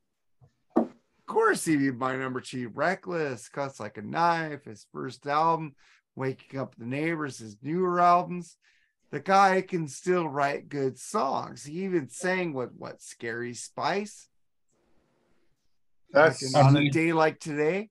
Of 0.75 1.25
course, 1.25 1.65
he 1.65 1.77
did 1.77 1.97
my 1.97 2.15
number 2.15 2.41
two. 2.41 2.69
Reckless 2.69 3.49
cuts 3.49 3.79
like 3.79 3.97
a 3.97 4.01
knife. 4.03 4.65
His 4.65 4.85
first 4.91 5.25
album, 5.25 5.75
Waking 6.19 6.59
Up 6.59 6.75
the 6.75 6.85
Neighbors. 6.85 7.37
His 7.39 7.55
newer 7.61 7.99
albums. 8.01 8.57
The 9.11 9.21
guy 9.21 9.61
can 9.61 9.87
still 9.87 10.27
write 10.27 10.69
good 10.69 10.99
songs. 10.99 11.63
He 11.63 11.83
even 11.85 12.09
sang 12.09 12.53
with 12.53 12.71
what 12.77 13.01
Scary 13.01 13.53
Spice. 13.55 14.27
That's 16.11 16.51
Fucking 16.51 16.67
on 16.67 16.77
a 16.77 16.89
day 16.89 17.13
like 17.13 17.39
today. 17.39 17.89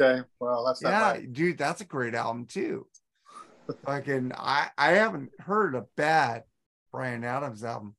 okay. 0.00 0.26
Well, 0.40 0.64
that's 0.64 0.82
not 0.82 0.90
Yeah, 0.90 1.20
my- 1.20 1.26
dude, 1.26 1.58
that's 1.58 1.80
a 1.82 1.84
great 1.84 2.14
album 2.14 2.46
too. 2.46 2.86
Fucking, 3.84 4.32
I 4.36 4.70
I 4.76 4.92
haven't 4.92 5.30
heard 5.38 5.74
a 5.74 5.86
bad 5.96 6.44
Bryan 6.90 7.22
Adams 7.24 7.62
album 7.62 7.94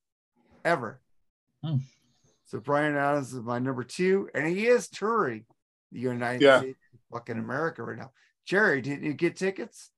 ever. 0.66 1.02
Hmm. 1.64 1.78
So 2.46 2.60
Bryan 2.60 2.96
Adams 2.96 3.34
is 3.34 3.42
my 3.42 3.60
number 3.60 3.84
two, 3.84 4.30
and 4.36 4.46
he 4.46 4.68
is 4.68 4.88
touring 4.90 5.46
the 5.92 6.00
United 6.00 6.42
Yeah. 6.42 6.60
States, 6.60 6.80
fucking 7.12 7.38
America 7.38 7.82
right 7.84 7.98
now. 7.98 8.12
Jerry, 8.46 8.82
didn't 8.82 9.04
you 9.04 9.14
get 9.14 9.36
tickets? 9.36 9.92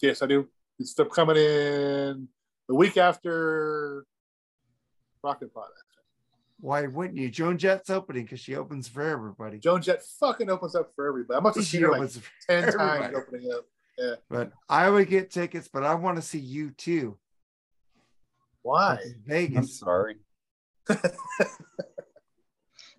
Yes, 0.00 0.22
I 0.22 0.26
do. 0.26 0.48
It's 0.78 0.90
still 0.90 1.06
coming 1.06 1.36
in 1.36 2.28
the 2.68 2.74
week 2.74 2.96
after 2.96 4.04
Rocket 5.22 5.54
Pot. 5.54 5.68
Why 6.60 6.86
wouldn't 6.86 7.18
you? 7.18 7.28
Joan 7.28 7.58
Jett's 7.58 7.90
opening 7.90 8.24
because 8.24 8.40
she 8.40 8.54
opens 8.54 8.88
for 8.88 9.02
everybody. 9.02 9.58
Joan 9.58 9.82
Jett 9.82 10.02
fucking 10.20 10.48
opens 10.48 10.76
up 10.76 10.92
for 10.94 11.08
everybody. 11.08 11.36
I 11.36 11.40
must 11.40 11.56
have 11.56 11.64
She 11.64 11.78
seen 11.78 11.82
her 11.82 11.90
like 11.90 11.98
opens 11.98 12.18
for 12.18 12.30
10 12.48 12.72
times 12.72 13.16
opening 13.16 13.50
up. 13.52 13.64
But 14.30 14.52
I 14.68 14.88
would 14.88 15.08
get 15.08 15.30
tickets, 15.30 15.68
but 15.72 15.84
I 15.84 15.94
want 15.94 16.16
to 16.16 16.22
see 16.22 16.40
U2. 16.40 17.16
Why? 18.62 18.98
in 19.28 19.56
I'm 19.56 19.66
sorry. 19.66 20.16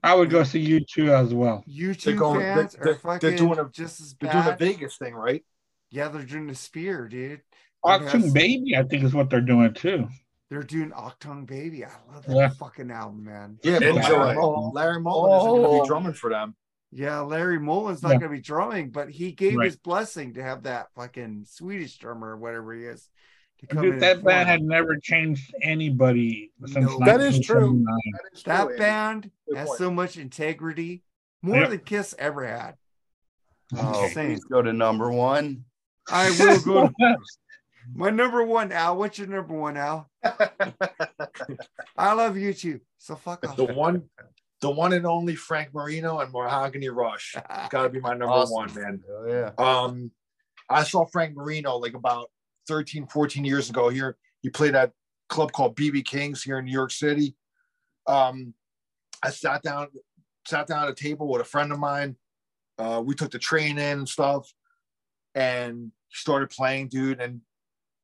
I 0.03 0.13
would 0.13 0.30
go 0.30 0.43
see 0.43 0.59
U2 0.80 1.09
as 1.09 1.34
well. 1.34 1.63
You 1.65 1.93
two 1.95 2.15
going- 2.15 2.41
fans 2.41 2.73
they're- 2.80 2.99
are 3.05 3.19
they're 3.19 3.35
doing 3.38 3.57
a- 3.59 3.69
just 3.69 4.01
as 4.01 4.13
bad. 4.13 4.25
They're 4.27 4.34
doing 4.34 4.45
the 4.45 4.51
bad. 4.51 4.59
Vegas 4.59 4.97
thing, 4.97 5.13
right? 5.15 5.45
Yeah, 5.91 6.09
they're 6.09 6.23
doing 6.23 6.47
the 6.47 6.55
Sphere, 6.55 7.07
dude. 7.07 7.31
It 7.39 7.41
Achtung 7.85 8.09
has- 8.23 8.34
Baby, 8.34 8.75
I 8.75 8.84
think 8.84 9.03
is 9.03 9.13
what 9.13 9.30
they're 9.30 9.41
doing 9.41 9.73
too. 9.73 10.07
They're 10.49 10.63
doing 10.63 10.91
Achtung 10.91 11.45
Baby. 11.47 11.85
I 11.85 11.89
love 12.13 12.25
that 12.25 12.35
Yeah. 12.35 12.49
fucking 12.49 12.91
album, 12.91 13.23
man. 13.23 13.59
Yeah, 13.63 13.80
but 13.80 13.88
Enjoy. 13.88 14.17
Larry, 14.23 14.35
Mullen, 14.35 14.73
Larry 14.73 14.99
Mullen 15.01 15.31
isn't 15.39 15.49
going 15.49 15.61
to 15.63 15.67
Oh. 15.67 15.81
be 15.81 15.88
drumming 15.88 16.13
for 16.13 16.30
them. 16.30 16.55
Yeah, 16.91 17.21
Larry 17.21 17.59
Mullen's 17.59 18.03
not 18.03 18.11
Yeah. 18.11 18.17
gonna 18.19 18.31
be 18.34 18.39
drumming, 18.41 18.91
but 18.91 19.09
he 19.09 19.31
gave 19.31 19.55
Right. 19.57 19.65
his 19.65 19.77
blessing 19.77 20.35
to 20.35 20.43
have 20.43 20.63
that 20.63 20.93
fucking 20.93 21.45
Swedish 21.45 21.97
drummer 21.97 22.31
or 22.31 22.38
whatever 22.38 22.73
he 22.73 22.84
is. 22.84 23.09
To 23.59 23.67
come 23.67 23.81
Dude, 23.84 23.93
in 23.95 23.99
that 24.01 24.23
band 24.23 24.49
had 24.49 24.61
never 24.61 24.97
changed 24.97 25.53
anybody 25.61 26.51
since 26.65 26.85
No. 26.89 26.99
That 27.05 27.21
is 27.21 27.39
true. 27.39 27.84
That 27.85 28.19
is 28.34 28.43
true, 28.43 28.53
that 28.53 28.61
Andy. 28.67 28.77
band 28.77 29.31
Good 29.47 29.57
has 29.57 29.67
point. 29.69 29.77
so 29.80 29.91
much 29.91 30.17
integrity, 30.17 31.03
more 31.41 31.57
Yep. 31.61 31.69
than 31.69 31.80
Kiss 31.80 32.13
ever 32.19 32.45
had. 32.45 32.75
Oh, 33.77 34.03
Insane. 34.05 34.27
please 34.31 34.43
go 34.43 34.61
to 34.61 34.73
number 34.73 35.09
one. 35.11 35.63
I 36.11 36.30
will 36.31 36.59
go. 36.61 36.88
to- 36.88 37.17
my 37.95 38.09
number 38.09 38.43
one, 38.43 38.71
Al. 38.73 38.97
What's 38.97 39.17
your 39.17 39.27
number 39.27 39.53
one, 39.53 39.77
Al? 39.77 40.09
I 41.97 42.13
love 42.13 42.38
you 42.38 42.53
too. 42.53 42.80
So 42.97 43.15
fuck 43.15 43.47
off. 43.47 43.55
The 43.55 43.65
one, 43.65 44.03
the 44.61 44.69
one 44.71 44.93
and 44.93 45.05
only 45.05 45.35
Frank 45.35 45.73
Marino 45.73 46.19
and 46.19 46.31
Mahogany 46.31 46.89
Rush. 46.89 47.35
Got 47.69 47.84
to 47.84 47.89
be 47.89 47.99
my 47.99 48.11
number 48.11 48.27
Awesome. 48.27 48.55
one, 48.55 48.73
man. 48.75 49.01
Oh, 49.09 49.25
yeah. 49.27 49.51
Um, 49.57 50.11
I 50.69 50.84
saw 50.84 51.05
Frank 51.05 51.35
Marino 51.35 51.77
like 51.77 51.93
about 51.93 52.30
13, 52.68 53.07
14 53.07 53.45
years 53.45 53.69
ago 53.69 53.90
here. 53.90 54.18
He 54.41 54.49
played 54.49 54.76
at 54.76 54.91
club 55.30 55.52
called 55.52 55.76
BB 55.76 56.06
Kings 56.06 56.44
here 56.44 56.60
in 56.60 56.65
New 56.65 56.72
York 56.72 56.91
City. 56.91 57.35
Um, 58.07 58.53
I 59.23 59.30
sat 59.30 59.64
down, 59.64 59.88
sat 60.45 60.68
down 60.68 60.84
at 60.84 60.90
a 60.90 60.95
table 60.95 61.27
with 61.27 61.41
a 61.41 61.45
friend 61.45 61.72
of 61.72 61.80
mine. 61.80 62.15
Uh, 62.77 63.02
we 63.03 63.15
took 63.15 63.31
the 63.31 63.40
train 63.40 63.77
in 63.77 63.99
and 63.99 64.10
stuff, 64.10 64.52
and 65.35 65.91
started 66.11 66.49
playing, 66.49 66.90
dude. 66.90 67.22
And 67.22 67.41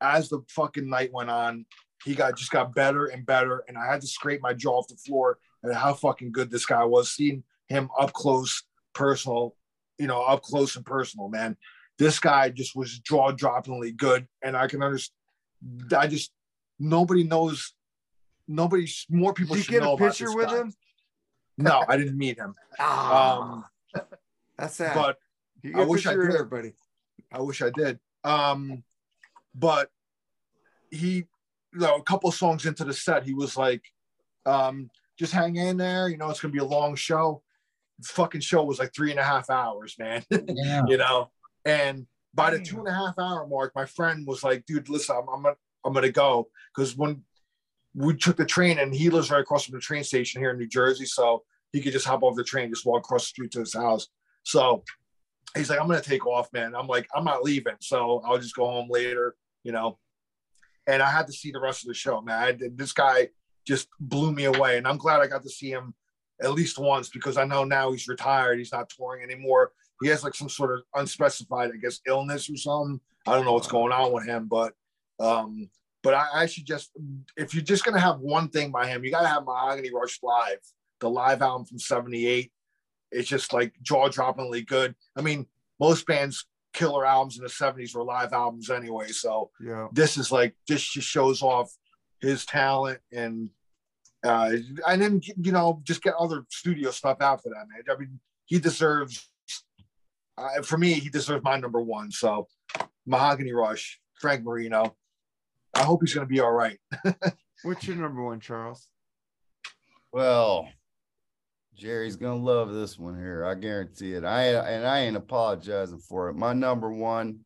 as 0.00 0.28
the 0.28 0.40
fucking 0.48 0.88
night 0.88 1.12
went 1.12 1.30
on, 1.30 1.66
he 2.04 2.14
got 2.14 2.36
just 2.36 2.50
got 2.50 2.74
better 2.74 3.06
and 3.06 3.26
better. 3.26 3.64
And 3.68 3.76
I 3.76 3.86
had 3.86 4.00
to 4.00 4.06
scrape 4.06 4.40
my 4.40 4.54
jaw 4.54 4.78
off 4.78 4.88
the 4.88 4.96
floor 4.96 5.38
at 5.64 5.74
how 5.74 5.92
fucking 5.92 6.32
good 6.32 6.50
this 6.50 6.64
guy 6.64 6.84
was. 6.84 7.12
Seeing 7.12 7.44
him 7.68 7.90
up 7.98 8.12
close, 8.12 8.62
personal, 8.94 9.54
you 9.98 10.06
know, 10.06 10.22
up 10.22 10.42
close 10.42 10.76
and 10.76 10.86
personal, 10.86 11.28
man 11.28 11.56
this 12.00 12.18
guy 12.18 12.48
just 12.50 12.74
was 12.74 12.98
jaw 12.98 13.30
droppingly 13.30 13.96
good 13.96 14.26
and 14.42 14.56
i 14.56 14.66
can 14.66 14.82
understand 14.82 15.14
i 15.96 16.06
just 16.08 16.32
nobody 16.80 17.22
knows 17.22 17.74
nobody 18.48 18.88
more 19.08 19.32
people 19.34 19.54
Did 19.54 19.60
you 19.60 19.64
should 19.64 19.72
get 19.72 19.82
know 19.82 19.92
a 19.92 19.94
about 19.94 20.08
picture 20.08 20.24
this 20.26 20.34
with 20.34 20.48
guy. 20.48 20.56
him? 20.62 20.74
no 21.58 21.84
i 21.86 21.96
didn't 21.96 22.18
meet 22.18 22.36
him 22.38 22.54
Ah, 22.80 23.36
um 23.38 23.64
that's 24.58 24.74
sad. 24.76 24.94
but 24.94 25.16
I 25.76 25.84
wish 25.84 26.06
I 26.06 26.10
picture 26.10 26.22
of 26.22 26.30
did. 26.32 26.40
everybody. 26.40 26.72
i 27.32 27.40
wish 27.40 27.62
i 27.62 27.70
did 27.70 28.00
um 28.24 28.82
but 29.54 29.88
he 30.90 31.10
you 31.16 31.24
know 31.74 31.96
a 31.96 32.02
couple 32.02 32.32
songs 32.32 32.66
into 32.66 32.84
the 32.84 32.92
set 32.94 33.24
he 33.24 33.34
was 33.34 33.56
like 33.56 33.82
um 34.46 34.88
just 35.18 35.32
hang 35.32 35.56
in 35.56 35.76
there 35.76 36.08
you 36.08 36.16
know 36.16 36.30
it's 36.30 36.40
gonna 36.40 36.52
be 36.52 36.58
a 36.58 36.64
long 36.64 36.94
show 36.96 37.42
the 37.98 38.08
fucking 38.08 38.40
show 38.40 38.64
was 38.64 38.78
like 38.78 38.92
three 38.94 39.10
and 39.10 39.20
a 39.20 39.22
half 39.24 39.50
hours 39.50 39.94
man 39.98 40.24
Yeah. 40.30 40.82
you 40.88 40.96
know. 40.96 41.30
And 41.64 42.06
by 42.34 42.50
the 42.50 42.60
two 42.60 42.78
and 42.78 42.88
a 42.88 42.92
half 42.92 43.18
hour 43.18 43.46
mark, 43.46 43.72
my 43.74 43.84
friend 43.84 44.26
was 44.26 44.42
like, 44.44 44.64
"Dude, 44.66 44.88
listen, 44.88 45.16
I'm 45.16 45.28
I'm 45.28 45.42
gonna, 45.42 45.56
I'm 45.84 45.92
gonna 45.92 46.10
go 46.10 46.48
because 46.74 46.96
when 46.96 47.22
we 47.94 48.16
took 48.16 48.36
the 48.36 48.46
train 48.46 48.78
and 48.78 48.94
he 48.94 49.10
lives 49.10 49.30
right 49.30 49.40
across 49.40 49.64
from 49.64 49.74
the 49.74 49.80
train 49.80 50.04
station 50.04 50.40
here 50.40 50.50
in 50.50 50.58
New 50.58 50.68
Jersey, 50.68 51.06
so 51.06 51.42
he 51.72 51.80
could 51.80 51.92
just 51.92 52.06
hop 52.06 52.22
off 52.22 52.36
the 52.36 52.44
train, 52.44 52.70
just 52.70 52.86
walk 52.86 53.00
across 53.00 53.22
the 53.22 53.28
street 53.28 53.50
to 53.52 53.60
his 53.60 53.74
house. 53.74 54.08
So 54.44 54.84
he's 55.56 55.70
like, 55.70 55.80
"I'm 55.80 55.88
gonna 55.88 56.00
take 56.00 56.26
off, 56.26 56.52
man." 56.52 56.74
I'm 56.74 56.86
like, 56.86 57.08
"I'm 57.14 57.24
not 57.24 57.42
leaving, 57.42 57.76
so 57.80 58.22
I'll 58.24 58.38
just 58.38 58.54
go 58.54 58.66
home 58.66 58.88
later," 58.88 59.34
you 59.64 59.72
know. 59.72 59.98
And 60.86 61.02
I 61.02 61.10
had 61.10 61.26
to 61.26 61.32
see 61.32 61.50
the 61.50 61.60
rest 61.60 61.82
of 61.82 61.88
the 61.88 61.94
show, 61.94 62.20
man. 62.20 62.42
I 62.42 62.52
did, 62.52 62.78
this 62.78 62.92
guy 62.92 63.28
just 63.66 63.88
blew 63.98 64.32
me 64.32 64.44
away, 64.44 64.78
and 64.78 64.86
I'm 64.86 64.96
glad 64.96 65.20
I 65.20 65.26
got 65.26 65.42
to 65.42 65.50
see 65.50 65.70
him 65.70 65.94
at 66.40 66.52
least 66.52 66.78
once 66.78 67.10
because 67.10 67.36
I 67.36 67.44
know 67.44 67.64
now 67.64 67.92
he's 67.92 68.08
retired. 68.08 68.58
He's 68.58 68.72
not 68.72 68.88
touring 68.88 69.22
anymore 69.22 69.72
he 70.02 70.08
has 70.08 70.24
like 70.24 70.34
some 70.34 70.48
sort 70.48 70.72
of 70.74 70.82
unspecified, 70.94 71.70
I 71.72 71.76
guess, 71.76 72.00
illness 72.06 72.48
or 72.50 72.56
something. 72.56 73.00
I 73.26 73.34
don't 73.34 73.44
know 73.44 73.52
what's 73.52 73.68
going 73.68 73.92
on 73.92 74.12
with 74.12 74.24
him, 74.26 74.46
but 74.48 74.72
um, 75.18 75.68
but 76.02 76.14
I, 76.14 76.26
I 76.34 76.46
should 76.46 76.66
just 76.66 76.90
if 77.36 77.54
you're 77.54 77.62
just 77.62 77.84
gonna 77.84 78.00
have 78.00 78.20
one 78.20 78.48
thing 78.48 78.70
by 78.70 78.86
him, 78.86 79.04
you 79.04 79.10
gotta 79.10 79.28
have 79.28 79.44
Mahogany 79.44 79.90
Rush 79.92 80.18
live, 80.22 80.58
the 81.00 81.10
live 81.10 81.42
album 81.42 81.66
from 81.66 81.78
'78. 81.78 82.50
It's 83.12 83.28
just 83.28 83.52
like 83.52 83.74
jaw 83.82 84.08
droppingly 84.08 84.66
good. 84.66 84.94
I 85.16 85.22
mean, 85.22 85.46
most 85.78 86.06
bands 86.06 86.46
killer 86.72 87.04
albums 87.04 87.36
in 87.36 87.42
the 87.42 87.50
'70s 87.50 87.94
were 87.94 88.04
live 88.04 88.32
albums 88.32 88.70
anyway, 88.70 89.08
so 89.08 89.50
Yeah. 89.60 89.88
this 89.92 90.16
is 90.16 90.30
like 90.32 90.54
this 90.68 90.82
just 90.82 91.08
shows 91.08 91.42
off 91.42 91.70
his 92.20 92.46
talent 92.46 93.00
and 93.12 93.50
uh 94.24 94.52
and 94.86 95.00
then 95.00 95.20
you 95.40 95.52
know 95.52 95.80
just 95.84 96.02
get 96.02 96.12
other 96.18 96.44
studio 96.50 96.90
stuff 96.90 97.16
after 97.22 97.48
that 97.48 97.66
man 97.66 97.82
i 97.88 97.98
mean 97.98 98.20
he 98.44 98.58
deserves 98.58 99.30
uh, 100.40 100.62
for 100.62 100.78
me 100.78 100.94
he 100.94 101.08
deserves 101.08 101.44
my 101.44 101.56
number 101.56 101.80
one 101.80 102.10
so 102.10 102.48
mahogany 103.06 103.52
rush 103.52 104.00
frank 104.20 104.42
marino 104.44 104.94
i 105.74 105.82
hope 105.82 106.00
he's 106.02 106.14
going 106.14 106.26
to 106.26 106.32
be 106.32 106.40
all 106.40 106.52
right 106.52 106.78
What's 107.62 107.86
your 107.86 107.96
number 107.96 108.22
one, 108.24 108.40
Charles? 108.40 108.88
Well, 110.12 110.66
Jerry's 111.76 112.16
gonna 112.16 112.42
love 112.42 112.72
this 112.72 112.98
one 112.98 113.18
here. 113.18 113.44
I 113.44 113.54
guarantee 113.54 114.14
it. 114.14 114.24
I 114.24 114.44
and 114.46 114.86
I 114.86 115.00
ain't 115.00 115.16
apologizing 115.16 115.98
for 115.98 116.30
it. 116.30 116.36
My 116.36 116.54
number 116.54 116.90
one 116.90 117.40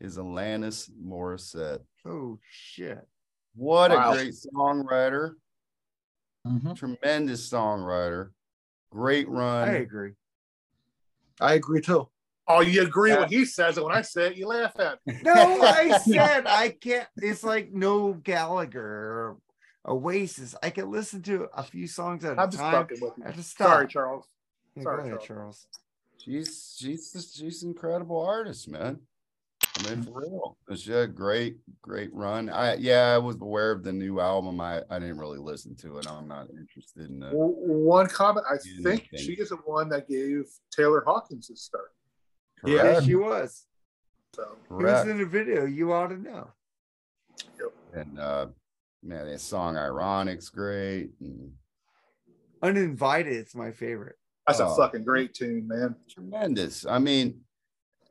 is 0.00 0.18
Alanis 0.18 0.88
Morissette. 1.04 1.80
Oh 2.06 2.38
shit. 2.48 3.04
What 3.56 3.90
Wow. 3.90 4.12
a 4.12 4.14
great 4.14 4.34
songwriter, 4.34 5.34
Mhm. 6.46 6.76
tremendous 6.76 7.50
songwriter, 7.50 8.30
great 8.90 9.28
run. 9.28 9.68
I 9.68 9.72
agree. 9.78 10.12
i 11.40 11.54
agree 11.54 11.80
too 11.80 12.08
Oh, 12.52 12.60
you 12.60 12.82
agree 12.82 13.14
when 13.14 13.28
he 13.28 13.44
says 13.44 13.78
it. 13.78 13.84
When 13.84 13.94
I 13.94 14.02
say 14.02 14.28
it, 14.28 14.36
you 14.36 14.46
laugh 14.48 14.78
at 14.78 14.98
me. 15.06 15.18
No, 15.22 15.32
I 15.62 15.98
said 16.04 16.46
I 16.46 16.70
can't. 16.70 17.06
It's 17.16 17.44
like 17.44 17.72
Noel 17.72 18.14
Gallagher 18.14 18.80
or 18.82 19.36
Oasis. 19.86 20.54
I 20.62 20.70
can 20.70 20.90
listen 20.90 21.22
to 21.22 21.48
a 21.54 21.62
few 21.62 21.86
songs 21.86 22.24
at 22.24 22.36
a 22.36 22.40
I'm 22.40 22.50
just 22.50 22.60
time. 22.62 22.72
fucking 22.72 22.98
with 23.00 23.12
you. 23.18 23.24
I 23.26 23.30
just 23.32 23.50
stop. 23.50 23.68
Sorry, 23.68 23.86
Charles. 23.88 24.26
Yeah, 24.74 24.82
Sorry, 24.82 25.00
ahead, 25.00 25.20
Charles. 25.20 25.26
Charles. 25.26 25.66
She's 26.18 26.74
she's 26.78 27.32
she's 27.34 27.62
an 27.62 27.70
incredible 27.70 28.20
artist, 28.20 28.68
man. 28.68 29.00
I 29.78 29.88
mean, 29.88 30.02
for 30.02 30.20
real. 30.20 30.58
She 30.76 30.90
had 30.90 31.02
a 31.04 31.06
great, 31.06 31.56
great 31.80 32.12
run. 32.12 32.50
I 32.50 32.74
yeah, 32.74 33.12
I 33.14 33.18
was 33.18 33.36
aware 33.40 33.70
of 33.70 33.82
the 33.84 33.92
new 33.92 34.20
album. 34.20 34.60
I 34.60 34.82
I 34.90 34.98
didn't 34.98 35.18
really 35.18 35.38
listen 35.38 35.74
to 35.76 35.98
it. 35.98 36.06
I'm 36.10 36.28
not 36.28 36.48
interested 36.50 37.08
in 37.08 37.22
it. 37.22 37.30
W- 37.30 37.54
One 37.56 38.06
comment. 38.08 38.44
I 38.50 38.56
think 38.82 39.08
thank 39.12 39.18
she 39.22 39.32
is 39.34 39.48
the 39.50 39.56
one 39.64 39.88
that 39.90 40.08
gave 40.08 40.44
Taylor 40.76 41.02
Hawkins 41.06 41.48
his 41.48 41.62
start. 41.62 41.92
Yeah, 42.64 43.00
she 43.00 43.14
was. 43.14 43.66
So 44.34 44.56
He 44.68 44.84
was 44.84 45.06
in 45.08 45.18
the 45.18 45.26
video. 45.26 45.64
You 45.66 45.92
ought 45.92 46.08
to 46.08 46.18
know. 46.18 46.50
Yep. 47.58 47.72
And 47.94 48.18
uh 48.18 48.46
man, 49.02 49.26
that 49.26 49.40
song 49.40 49.76
Ironic's 49.76 50.48
great. 50.48 51.10
And 51.20 51.52
Uninvited. 52.62 53.32
It's 53.34 53.54
my 53.54 53.70
favorite. 53.72 54.16
that's 54.46 54.60
a 54.60 54.66
Oh. 54.66 54.76
fucking 54.76 55.04
great 55.04 55.32
tune, 55.34 55.66
man. 55.68 55.94
tremendous. 56.08 56.84
I 56.86 56.98
mean, 56.98 57.40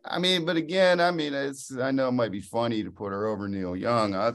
I 0.05 0.17
mean, 0.19 0.45
but 0.45 0.55
again, 0.57 0.99
I 1.01 1.11
mean, 1.11 1.33
it's 1.33 1.75
I 1.77 1.91
know 1.91 2.07
it 2.07 2.13
might 2.13 2.31
be 2.31 2.41
funny 2.41 2.83
to 2.83 2.91
put 2.91 3.11
her 3.11 3.27
over 3.27 3.47
Neil 3.47 3.75
Young. 3.75 4.15
I 4.15 4.33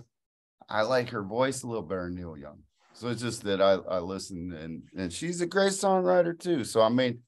I 0.68 0.82
like 0.82 1.10
her 1.10 1.22
voice 1.22 1.62
a 1.62 1.66
little 1.66 1.82
better 1.82 2.04
than 2.04 2.14
Neil 2.16 2.36
Young. 2.36 2.58
So 2.92 3.08
it's 3.08 3.22
just 3.22 3.42
that 3.44 3.60
I 3.60 3.72
I 3.72 3.98
listen 3.98 4.52
and 4.52 4.82
and 4.96 5.12
she's 5.12 5.40
a 5.40 5.46
great 5.46 5.72
songwriter 5.72 6.38
too. 6.38 6.62
So 6.64 6.80
I 6.82 6.88
mean, 6.90 7.20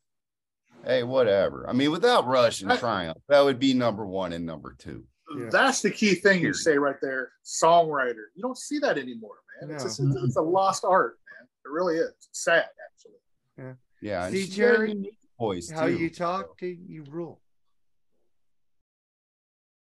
hey, 0.87 1.03
whatever. 1.03 1.69
I 1.69 1.73
mean, 1.73 1.91
without 1.91 2.27
Rush 2.27 2.63
and 2.63 2.73
I- 2.73 2.77
Triumph, 2.77 3.19
that 3.29 3.41
would 3.45 3.59
be 3.59 3.75
number 3.75 4.07
one 4.07 4.33
and 4.33 4.47
number 4.47 4.75
two. 4.79 5.05
Yeah. 5.37 5.49
That's 5.51 5.83
the 5.83 5.91
key 5.91 6.15
thing 6.15 6.41
you 6.41 6.55
say 6.55 6.79
right 6.79 6.97
there. 7.03 7.33
Songwriter. 7.45 8.27
You 8.35 8.43
don't 8.43 8.57
see 8.57 8.79
that 8.79 8.97
anymore, 8.97 9.35
man. 9.61 9.71
It's, 9.75 9.83
No. 9.83 9.89
just, 9.89 10.01
it's, 10.01 10.17
it's 10.25 10.37
a 10.37 10.41
lost 10.43 10.85
art, 10.85 11.19
man. 11.39 11.49
It 11.65 11.69
really 11.71 11.97
is. 11.97 12.11
It's 12.11 12.29
sad, 12.33 12.65
actually. 12.87 13.75
Yeah, 14.01 14.27
and 14.27 14.35
See, 14.35 14.45
she's 14.45 14.57
got 14.57 14.65
a 14.65 14.77
Jerry, 14.77 15.19
voice 15.39 15.71
How 15.71 15.87
too. 15.87 15.97
you 15.97 16.11
talk, 16.11 16.57
dude, 16.59 16.79
you 16.87 17.05
rule. 17.11 17.41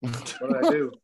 What 0.00 0.36
did 0.40 0.56
I 0.66 0.70
do? 0.70 0.92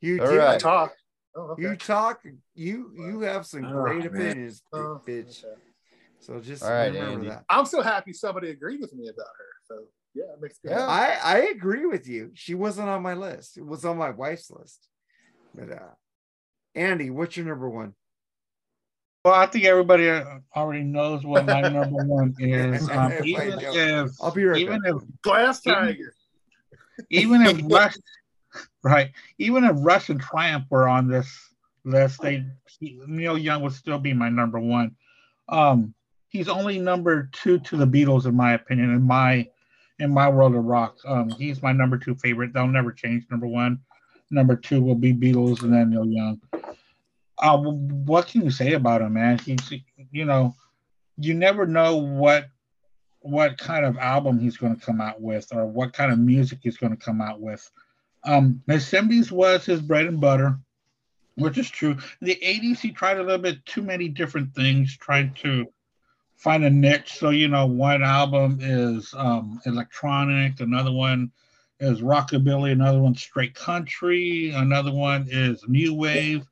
You 0.00 0.20
All 0.22 0.30
did. 0.30 0.38
I 0.40 0.46
right. 0.52 0.60
talk. 0.60 0.92
Oh, 1.34 1.40
okay. 1.52 1.62
You 1.62 1.76
talk. 1.76 2.20
You 2.54 2.90
you 2.94 3.20
have 3.20 3.46
some 3.46 3.64
Oh, 3.64 3.82
great 3.82 4.12
man. 4.12 4.20
opinions, 4.26 4.62
oh, 4.74 5.00
big 5.06 5.24
Oh, 5.24 5.30
bitch. 5.30 5.44
okay. 5.44 5.54
So 6.24 6.40
just 6.40 6.62
All 6.62 6.70
right, 6.70 6.86
remember 6.86 7.18
Andy. 7.18 7.28
that. 7.28 7.44
I'm 7.50 7.66
so 7.66 7.82
happy 7.82 8.14
somebody 8.14 8.48
agreed 8.48 8.80
with 8.80 8.94
me 8.94 9.08
about 9.08 9.26
her. 9.26 9.44
So 9.68 9.74
yeah, 10.14 10.32
it 10.32 10.40
makes 10.40 10.58
me 10.64 10.70
Yeah. 10.70 10.86
I 10.86 11.18
I 11.22 11.38
agree 11.54 11.84
with 11.84 12.08
you. 12.08 12.30
She 12.32 12.54
wasn't 12.54 12.88
on 12.88 13.02
my 13.02 13.12
list. 13.12 13.58
It 13.58 13.66
was 13.66 13.84
on 13.84 13.98
my 13.98 14.08
wife's 14.08 14.50
list. 14.50 14.88
But 15.54 15.70
uh 15.70 15.92
Andy, 16.74 17.10
what's 17.10 17.36
your 17.36 17.44
number 17.44 17.68
one? 17.68 17.92
Well, 19.22 19.34
I 19.34 19.46
think 19.46 19.64
everybody 19.66 20.08
uh, 20.08 20.38
already 20.56 20.82
knows 20.82 21.24
what 21.24 21.44
my 21.44 21.60
number 21.68 21.96
one 22.02 22.34
is. 22.38 22.88
Um, 22.90 23.12
If 23.12 23.26
even 23.26 23.58
if, 23.58 24.10
I'll 24.20 24.30
be 24.30 24.44
right 24.44 24.60
even 24.60 24.80
back. 24.80 24.92
if 24.94 25.02
Glass 25.22 25.60
Tiger. 25.60 26.14
even 27.10 27.42
if 27.42 27.60
Rush, 27.70 27.96
right, 28.82 29.12
even 29.38 29.64
if 29.64 29.76
Rush 29.76 30.08
and 30.08 30.20
Triumph 30.20 30.66
were 30.70 30.88
on 30.88 31.06
this 31.08 31.28
list, 31.84 32.22
they 32.22 32.46
Neil 32.80 33.36
Young 33.36 33.62
would 33.62 33.72
still 33.72 33.98
be 33.98 34.14
my 34.14 34.30
number 34.30 34.58
one. 34.58 34.96
Um, 35.48 35.94
he's 36.34 36.48
only 36.48 36.80
number 36.80 37.30
two 37.32 37.60
to 37.60 37.76
the 37.76 37.86
Beatles, 37.86 38.26
in 38.26 38.34
my 38.34 38.52
opinion, 38.54 38.90
in 38.90 39.06
my 39.06 39.48
in 40.00 40.12
my 40.12 40.28
world 40.28 40.54
of 40.54 40.64
rock. 40.64 40.98
Um, 41.06 41.30
he's 41.30 41.62
my 41.62 41.72
number 41.72 41.96
two 41.96 42.16
favorite. 42.16 42.52
They'll 42.52 42.66
never 42.66 42.92
change. 42.92 43.24
Number 43.30 43.46
one, 43.46 43.78
number 44.30 44.56
two 44.56 44.82
will 44.82 44.96
be 44.96 45.14
Beatles, 45.14 45.62
and 45.62 45.72
then 45.72 45.90
Neil 45.90 46.04
Young. 46.04 46.40
Uh, 47.38 47.58
what 47.58 48.26
can 48.26 48.42
you 48.42 48.50
say 48.50 48.72
about 48.72 49.00
him, 49.00 49.14
man? 49.14 49.38
He's 49.38 49.72
you 50.10 50.24
know, 50.24 50.54
you 51.16 51.32
never 51.32 51.66
know 51.66 51.96
what 51.96 52.48
what 53.20 53.56
kind 53.56 53.86
of 53.86 53.96
album 53.96 54.38
he's 54.38 54.58
going 54.58 54.76
to 54.76 54.84
come 54.84 55.00
out 55.00 55.20
with 55.20 55.48
or 55.54 55.64
what 55.64 55.94
kind 55.94 56.12
of 56.12 56.18
music 56.18 56.58
he's 56.62 56.76
going 56.76 56.94
to 56.94 57.02
come 57.02 57.22
out 57.22 57.40
with. 57.40 57.70
Um, 58.24 58.62
the 58.66 58.74
70s 58.74 59.30
was 59.30 59.64
his 59.64 59.80
bread 59.80 60.06
and 60.06 60.20
butter, 60.20 60.58
which 61.36 61.56
is 61.56 61.70
true. 61.70 61.96
The 62.20 62.38
80s, 62.42 62.80
he 62.80 62.90
tried 62.90 63.16
a 63.16 63.22
little 63.22 63.40
bit 63.40 63.64
too 63.64 63.80
many 63.80 64.08
different 64.08 64.54
things, 64.54 64.94
trying 64.98 65.32
to 65.40 65.66
find 66.36 66.64
a 66.64 66.70
niche. 66.70 67.14
So, 67.18 67.30
you 67.30 67.48
know, 67.48 67.66
one 67.66 68.02
album 68.02 68.58
is 68.60 69.14
um, 69.16 69.60
electronic, 69.66 70.60
another 70.60 70.92
one 70.92 71.30
is 71.80 72.00
rockabilly, 72.00 72.72
another 72.72 73.00
one 73.00 73.14
straight 73.14 73.54
country, 73.54 74.50
another 74.50 74.92
one 74.92 75.26
is 75.28 75.64
new 75.66 75.94
wave. 75.94 76.44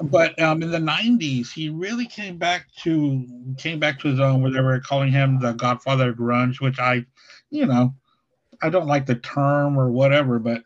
But 0.00 0.40
um, 0.40 0.62
in 0.62 0.70
the 0.70 0.78
'90s, 0.78 1.52
he 1.52 1.68
really 1.68 2.06
came 2.06 2.36
back 2.36 2.66
to 2.82 3.26
came 3.56 3.78
back 3.78 4.00
to 4.00 4.08
his 4.08 4.18
own, 4.18 4.42
where 4.42 4.50
they 4.50 4.60
were 4.60 4.80
calling 4.80 5.12
him 5.12 5.38
the 5.38 5.52
Godfather 5.52 6.10
of 6.10 6.16
grunge, 6.16 6.60
which 6.60 6.80
I, 6.80 7.06
you 7.50 7.66
know, 7.66 7.94
I 8.60 8.70
don't 8.70 8.88
like 8.88 9.06
the 9.06 9.14
term 9.14 9.78
or 9.78 9.90
whatever. 9.92 10.40
But 10.40 10.64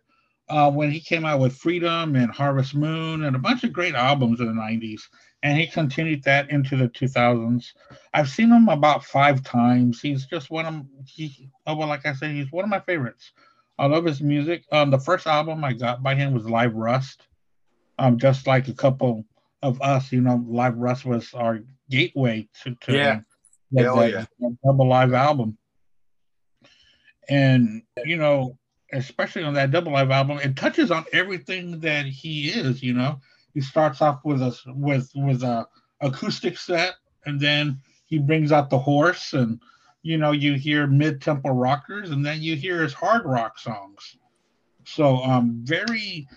uh, 0.48 0.70
when 0.70 0.90
he 0.90 0.98
came 0.98 1.26
out 1.26 1.40
with 1.40 1.56
Freedom 1.56 2.16
and 2.16 2.30
Harvest 2.30 2.74
Moon 2.74 3.24
and 3.24 3.36
a 3.36 3.38
bunch 3.38 3.64
of 3.64 3.72
great 3.72 3.94
albums 3.94 4.40
in 4.40 4.46
the 4.46 4.52
'90s, 4.52 5.02
and 5.42 5.58
he 5.58 5.66
continued 5.66 6.24
that 6.24 6.50
into 6.50 6.76
the 6.76 6.88
2000s. 6.88 7.72
I've 8.12 8.28
seen 8.28 8.50
him 8.50 8.68
about 8.68 9.04
five 9.04 9.42
times. 9.44 10.00
He's 10.00 10.26
just 10.26 10.50
one 10.50 10.66
of 10.66 10.84
he. 11.06 11.48
Oh 11.66 11.76
well, 11.76 11.88
like 11.88 12.06
I 12.06 12.12
said, 12.14 12.32
he's 12.32 12.50
one 12.50 12.64
of 12.64 12.70
my 12.70 12.80
favorites. 12.80 13.32
I 13.78 13.86
love 13.86 14.04
his 14.04 14.20
music. 14.20 14.64
Um, 14.72 14.90
the 14.90 14.98
first 14.98 15.26
album 15.28 15.62
I 15.64 15.72
got 15.72 16.02
by 16.02 16.14
him 16.16 16.34
was 16.34 16.48
Live 16.48 16.74
Rust. 16.74 17.26
Um, 17.98 18.18
just 18.18 18.46
like 18.46 18.66
a 18.68 18.74
couple 18.74 19.24
of 19.62 19.80
us, 19.82 20.10
you 20.12 20.20
know, 20.20 20.44
Live 20.48 20.76
Rust 20.76 21.04
was 21.04 21.32
our 21.34 21.60
gateway 21.90 22.48
to, 22.62 22.74
to 22.82 22.92
Yeah. 22.92 23.20
that, 23.72 23.94
that- 23.94 24.10
yeah. 24.10 24.24
that 24.40 24.56
double 24.64 24.88
live 24.88 25.12
album. 25.12 25.56
And 27.28 27.82
you 28.04 28.16
know, 28.16 28.56
especially 28.92 29.42
on 29.44 29.54
that 29.54 29.70
double 29.70 29.92
live 29.92 30.10
album, 30.10 30.38
it 30.38 30.56
touches 30.56 30.90
on 30.90 31.04
everything 31.12 31.80
that 31.80 32.06
he 32.06 32.48
is. 32.48 32.82
You 32.82 32.94
know, 32.94 33.20
he 33.58 33.62
starts 33.62 34.00
off 34.00 34.20
with 34.24 34.40
a 34.40 34.56
with 34.68 35.10
with 35.16 35.42
a 35.42 35.66
acoustic 36.00 36.56
set, 36.56 36.94
and 37.26 37.40
then 37.40 37.80
he 38.06 38.16
brings 38.16 38.52
out 38.52 38.70
the 38.70 38.78
horse, 38.78 39.32
and 39.32 39.60
you 40.02 40.16
know, 40.16 40.30
you 40.30 40.54
hear 40.54 40.86
mid 40.86 41.20
tempo 41.20 41.50
rockers, 41.50 42.10
and 42.10 42.24
then 42.24 42.40
you 42.40 42.54
hear 42.54 42.80
his 42.84 42.92
hard 42.92 43.24
rock 43.24 43.58
songs. 43.58 44.16
So, 44.84 45.16
um, 45.24 45.58
very 45.64 46.28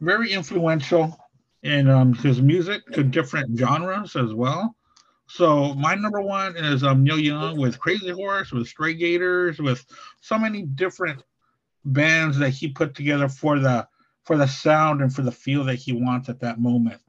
very 0.00 0.32
influential 0.32 1.14
in 1.62 1.90
um, 1.90 2.14
his 2.14 2.40
music 2.40 2.86
to 2.94 3.04
different 3.04 3.58
genres 3.58 4.16
as 4.16 4.32
well. 4.32 4.74
So 5.26 5.74
my 5.74 5.94
number 5.94 6.22
one 6.22 6.56
is 6.56 6.82
um, 6.84 7.04
Neil 7.04 7.18
Young 7.18 7.58
with 7.58 7.78
Crazy 7.78 8.08
Horse, 8.08 8.50
with 8.50 8.66
Stray 8.66 8.94
Gators, 8.94 9.58
with 9.58 9.84
so 10.22 10.38
many 10.38 10.62
different 10.62 11.22
bands 11.84 12.38
that 12.38 12.50
he 12.50 12.68
put 12.68 12.94
together 12.94 13.28
for 13.28 13.58
the 13.58 13.86
for 14.24 14.36
the 14.36 14.46
sound 14.46 15.00
and 15.00 15.14
for 15.14 15.22
the 15.22 15.32
feel 15.32 15.64
that 15.64 15.76
he 15.76 15.92
wants 15.92 16.28
at 16.28 16.40
that 16.40 16.60
moment. 16.60 17.00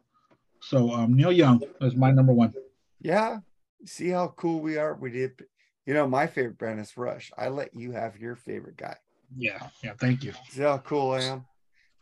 So 0.61 0.91
um, 0.91 1.13
Neil 1.13 1.31
Young 1.31 1.61
is 1.81 1.95
my 1.95 2.11
number 2.11 2.33
one. 2.33 2.53
Yeah. 2.99 3.39
See 3.85 4.09
how 4.09 4.33
cool 4.37 4.61
we 4.61 4.77
are? 4.77 4.95
We 4.95 5.11
did 5.11 5.43
you 5.85 5.93
know 5.93 6.07
my 6.07 6.27
favorite 6.27 6.57
band 6.57 6.79
is 6.79 6.95
Rush. 6.95 7.31
I 7.37 7.49
let 7.49 7.75
you 7.75 7.91
have 7.91 8.17
your 8.17 8.35
favorite 8.35 8.77
guy. 8.77 8.95
Yeah, 9.35 9.67
yeah. 9.83 9.93
Thank 9.99 10.23
you. 10.23 10.33
See 10.49 10.61
how 10.61 10.77
cool 10.77 11.11
I 11.11 11.21
am? 11.23 11.45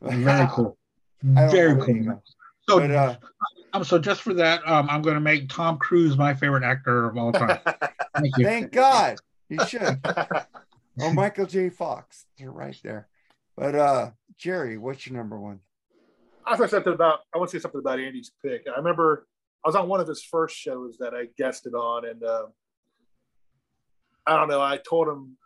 Very 0.01 0.47
cool. 0.51 0.77
Very 1.23 1.75
know 1.75 1.83
anything 1.83 2.05
cool. 2.05 2.23
So, 2.67 2.79
But 2.79 2.91
uh 2.91 3.15
um, 3.73 3.83
so 3.83 3.97
just 3.97 4.21
for 4.21 4.33
that, 4.33 4.67
um, 4.67 4.89
I'm 4.89 5.01
going 5.01 5.13
to 5.15 5.21
make 5.21 5.47
Tom 5.47 5.77
Cruise 5.77 6.17
my 6.17 6.33
favorite 6.33 6.63
actor 6.63 7.05
of 7.05 7.17
all 7.17 7.31
time. 7.31 7.59
Thank 8.17 8.37
you. 8.37 8.45
thank 8.45 8.71
God 8.73 9.17
you 9.47 9.65
should. 9.65 10.01
Or 10.99 11.13
Michael 11.13 11.45
J. 11.45 11.69
Fox. 11.69 12.25
You're 12.37 12.51
right 12.51 12.77
there. 12.83 13.07
But 13.55 13.75
uh 13.75 14.11
Jerry, 14.41 14.79
what's 14.79 15.05
your 15.05 15.15
number 15.15 15.39
one? 15.39 15.59
I 16.47 16.51
want 16.51 16.61
to 16.61 16.67
say 16.67 16.71
something 16.71 16.93
about 16.93 17.19
I 17.33 17.37
want 17.37 17.51
to 17.51 17.57
say 17.57 17.61
something 17.61 17.79
about 17.79 17.99
Andy's 17.99 18.31
pick. 18.43 18.65
I 18.67 18.75
remember 18.77 19.27
I 19.63 19.69
was 19.69 19.75
on 19.75 19.87
one 19.87 19.99
of 19.99 20.07
his 20.07 20.23
first 20.23 20.57
shows 20.57 20.97
that 20.99 21.13
I 21.13 21.27
guested 21.37 21.75
on, 21.75 22.05
and 22.05 22.23
uh, 22.23 22.47
I 24.25 24.35
don't 24.35 24.49
know. 24.49 24.59
I 24.59 24.77
told 24.77 25.07
him 25.07 25.37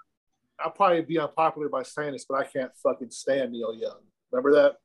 I'll 0.58 0.72
probably 0.72 1.02
be 1.02 1.20
unpopular 1.20 1.68
by 1.68 1.84
saying 1.84 2.14
this, 2.14 2.26
but 2.28 2.36
I 2.36 2.46
can't 2.46 2.72
fucking 2.82 3.12
stand 3.12 3.52
Neil 3.52 3.76
Young. 3.76 4.00
Remember 4.32 4.54
that? 4.54 4.78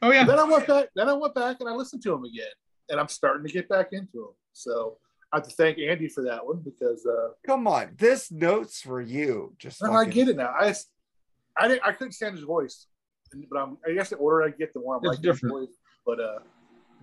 Oh 0.00 0.12
yeah. 0.12 0.22
Then 0.22 0.38
I 0.38 0.44
went 0.44 0.68
back. 0.68 0.86
Then 0.94 1.08
I 1.08 1.12
went 1.14 1.34
back 1.34 1.56
and 1.58 1.68
I 1.68 1.72
listened 1.72 2.04
to 2.04 2.12
him 2.12 2.22
again, 2.22 2.52
and 2.88 3.00
I'm 3.00 3.08
starting 3.08 3.44
to 3.44 3.52
get 3.52 3.68
back 3.68 3.88
into 3.90 4.18
him. 4.18 4.34
So 4.52 4.98
I 5.32 5.38
have 5.38 5.48
to 5.48 5.50
thank 5.50 5.78
Andy 5.80 6.06
for 6.06 6.22
that 6.22 6.46
one 6.46 6.60
because 6.60 7.04
uh, 7.04 7.30
Come 7.48 7.66
on, 7.66 7.94
this 7.98 8.30
note's 8.30 8.80
for 8.80 9.00
you. 9.00 9.56
Just 9.58 9.82
no, 9.82 9.92
I 9.92 10.04
get 10.04 10.28
it 10.28 10.36
now. 10.36 10.54
I 10.56 10.72
I 11.58 11.66
didn't 11.66 11.82
I 11.84 11.90
couldn't 11.90 12.12
stand 12.12 12.36
his 12.36 12.44
voice, 12.44 12.86
but 13.50 13.58
I'm, 13.58 13.78
I 13.86 13.92
guess 13.92 14.10
the 14.10 14.16
order 14.16 14.42
I 14.42 14.50
get, 14.50 14.72
the 14.72 14.80
more 14.80 14.96
I'm 14.96 15.00
It's 15.04 15.08
like 15.14 15.20
different. 15.22 15.54
voice. 15.54 15.76
But 16.06 16.20
uh, 16.20 16.38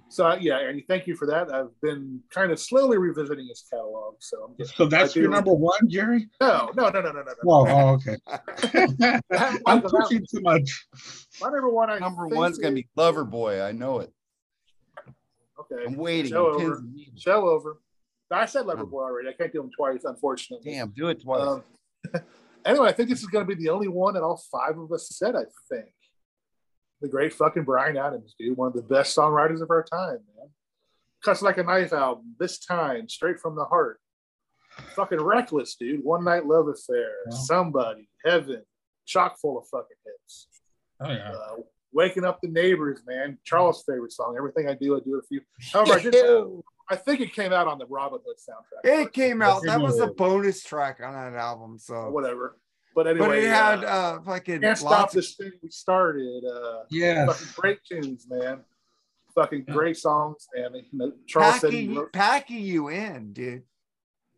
so 0.10 0.26
I, 0.26 0.38
yeah, 0.38 0.58
Andy, 0.60 0.86
thank 0.88 1.06
you 1.08 1.16
for 1.16 1.26
that. 1.28 1.54
I've 1.54 1.70
been 1.82 2.22
kind 2.32 2.52
of 2.52 2.60
slowly 2.60 2.98
revisiting 2.98 3.48
his 3.48 3.66
catalog. 3.70 4.16
So 4.20 4.46
I'm 4.46 4.56
just 4.58 4.76
So 4.76 4.86
that's 4.86 5.16
your 5.16 5.30
number 5.30 5.54
one, 5.54 5.90
Jerry? 5.90 6.30
no, 6.42 6.72
no, 6.76 6.90
no, 6.90 7.02
no, 7.02 7.12
no, 7.12 7.22
no. 7.22 7.24
no. 7.24 7.34
Oh, 7.46 7.88
okay. 7.96 8.18
I 8.28 8.40
haven't 9.32 9.62
I'm 9.66 9.82
liked 9.82 9.88
pushing 9.90 10.26
too 10.30 10.42
much. 10.42 10.88
My 11.42 11.50
number 11.50 11.70
one, 11.70 11.90
I 11.90 12.00
Number 12.00 12.24
think 12.26 12.36
one's 12.36 12.58
gonna 12.58 12.76
be 12.76 12.88
Loverboy. 12.98 13.66
I 13.66 13.72
know 13.72 14.00
it. 14.00 14.12
okay. 15.60 15.84
I'm 15.86 15.96
waiting. 15.96 16.32
Show 16.32 16.48
over. 16.54 16.76
and. 16.78 17.00
Show 17.20 17.48
over. 17.50 17.80
I 18.32 18.46
said 18.46 18.66
Loverboy 18.66 18.94
already. 18.94 19.30
I 19.30 19.34
can't 19.34 19.54
do 19.54 19.62
them 19.62 19.72
twice, 19.76 20.04
unfortunately. 20.04 20.70
Damn, 20.72 20.90
do 20.90 21.08
it 21.08 21.22
twice. 21.22 21.42
Um, 21.42 21.64
anyway, 22.66 22.90
I 22.90 22.92
think 22.92 23.10
this 23.10 23.20
is 23.22 23.28
going 23.28 23.48
to 23.48 23.56
be 23.56 23.62
the 23.62 23.70
only 23.70 23.88
one 23.88 24.16
that 24.16 24.24
all 24.24 24.42
five 24.52 24.78
of 24.78 24.92
us 24.92 25.08
said. 25.10 25.36
I 25.36 25.44
think 25.70 25.86
the 27.02 27.08
great 27.08 27.34
fucking 27.34 27.64
Bryan 27.64 27.98
Adams, 27.98 28.36
dude, 28.40 28.58
one 28.58 28.68
of 28.68 28.74
the 28.74 28.82
best 28.82 29.16
songwriters 29.16 29.62
of 29.62 29.70
our 29.70 29.84
time, 29.84 30.20
man. 30.36 30.50
Cuts 31.24 31.42
like 31.42 31.58
a 31.58 31.64
knife 31.64 31.94
album. 31.94 32.36
This 32.40 32.60
time, 32.60 33.10
straight 33.10 33.40
from 33.40 33.56
the 33.56 33.66
heart. 33.66 34.00
Fucking 34.96 35.22
reckless, 35.22 35.76
dude. 35.76 36.04
One 36.04 36.24
night 36.24 36.46
love 36.46 36.68
affair. 36.68 37.12
Wow. 37.26 37.36
Somebody, 37.36 38.10
heaven, 38.24 38.62
chock 39.06 39.40
full 39.40 39.58
of 39.58 39.68
fucking 39.68 39.98
hits. 40.06 40.48
Oh 41.00 41.12
yeah. 41.12 41.32
Uh, 41.32 41.56
waking 41.92 42.26
up 42.26 42.40
the 42.42 42.48
neighbors, 42.48 43.02
man. 43.08 43.40
Charles' 43.44 43.84
favorite 43.88 44.12
song. 44.12 44.36
Everything 44.38 44.70
I 44.70 44.76
do, 44.76 44.96
I 44.96 45.00
do 45.00 45.16
a 45.16 45.22
few. 45.24 45.42
However, 45.74 45.94
I, 45.94 46.00
did, 46.00 46.46
I 46.90 46.96
think 46.96 47.22
it 47.22 47.34
came 47.34 47.54
out 47.54 47.68
on 47.68 47.80
the 47.80 47.88
Robin 47.88 48.20
Hood 48.26 48.38
soundtrack. 48.38 49.02
It 49.02 49.14
came 49.14 49.42
out. 49.42 49.64
That 49.66 49.82
was 49.82 50.00
a 50.00 50.08
bonus 50.08 50.64
track 50.64 51.00
on 51.04 51.14
that 51.14 51.38
album. 51.38 51.80
So, 51.80 52.10
whatever. 52.10 52.58
But 52.98 53.06
anyway, 53.06 53.28
but 53.28 53.38
it 53.38 53.48
had 53.48 53.84
uh, 53.84 53.88
uh 53.88 54.22
fucking 54.24 54.62
can't 54.62 54.76
stop 54.76 54.90
lots 54.90 55.14
of 55.14 55.22
this 55.22 55.36
thing 55.36 55.52
we 55.62 55.70
started. 55.70 56.44
Uh, 56.44 56.80
Yes. 56.90 57.28
fucking 57.30 57.54
break 57.56 57.78
tunes, 57.84 58.26
man. 58.28 58.62
fucking 59.36 59.66
great 59.70 59.98
songs. 59.98 60.48
man. 60.56 60.74
you 60.74 60.84
know, 60.94 61.12
Charles 61.28 61.60
said, 61.60 61.74
he 61.74 61.82
Packing, 61.86 61.96
wrote, 61.96 62.12
packing 62.12 62.60
you 62.62 62.88
in, 62.88 63.34
dude. 63.34 63.62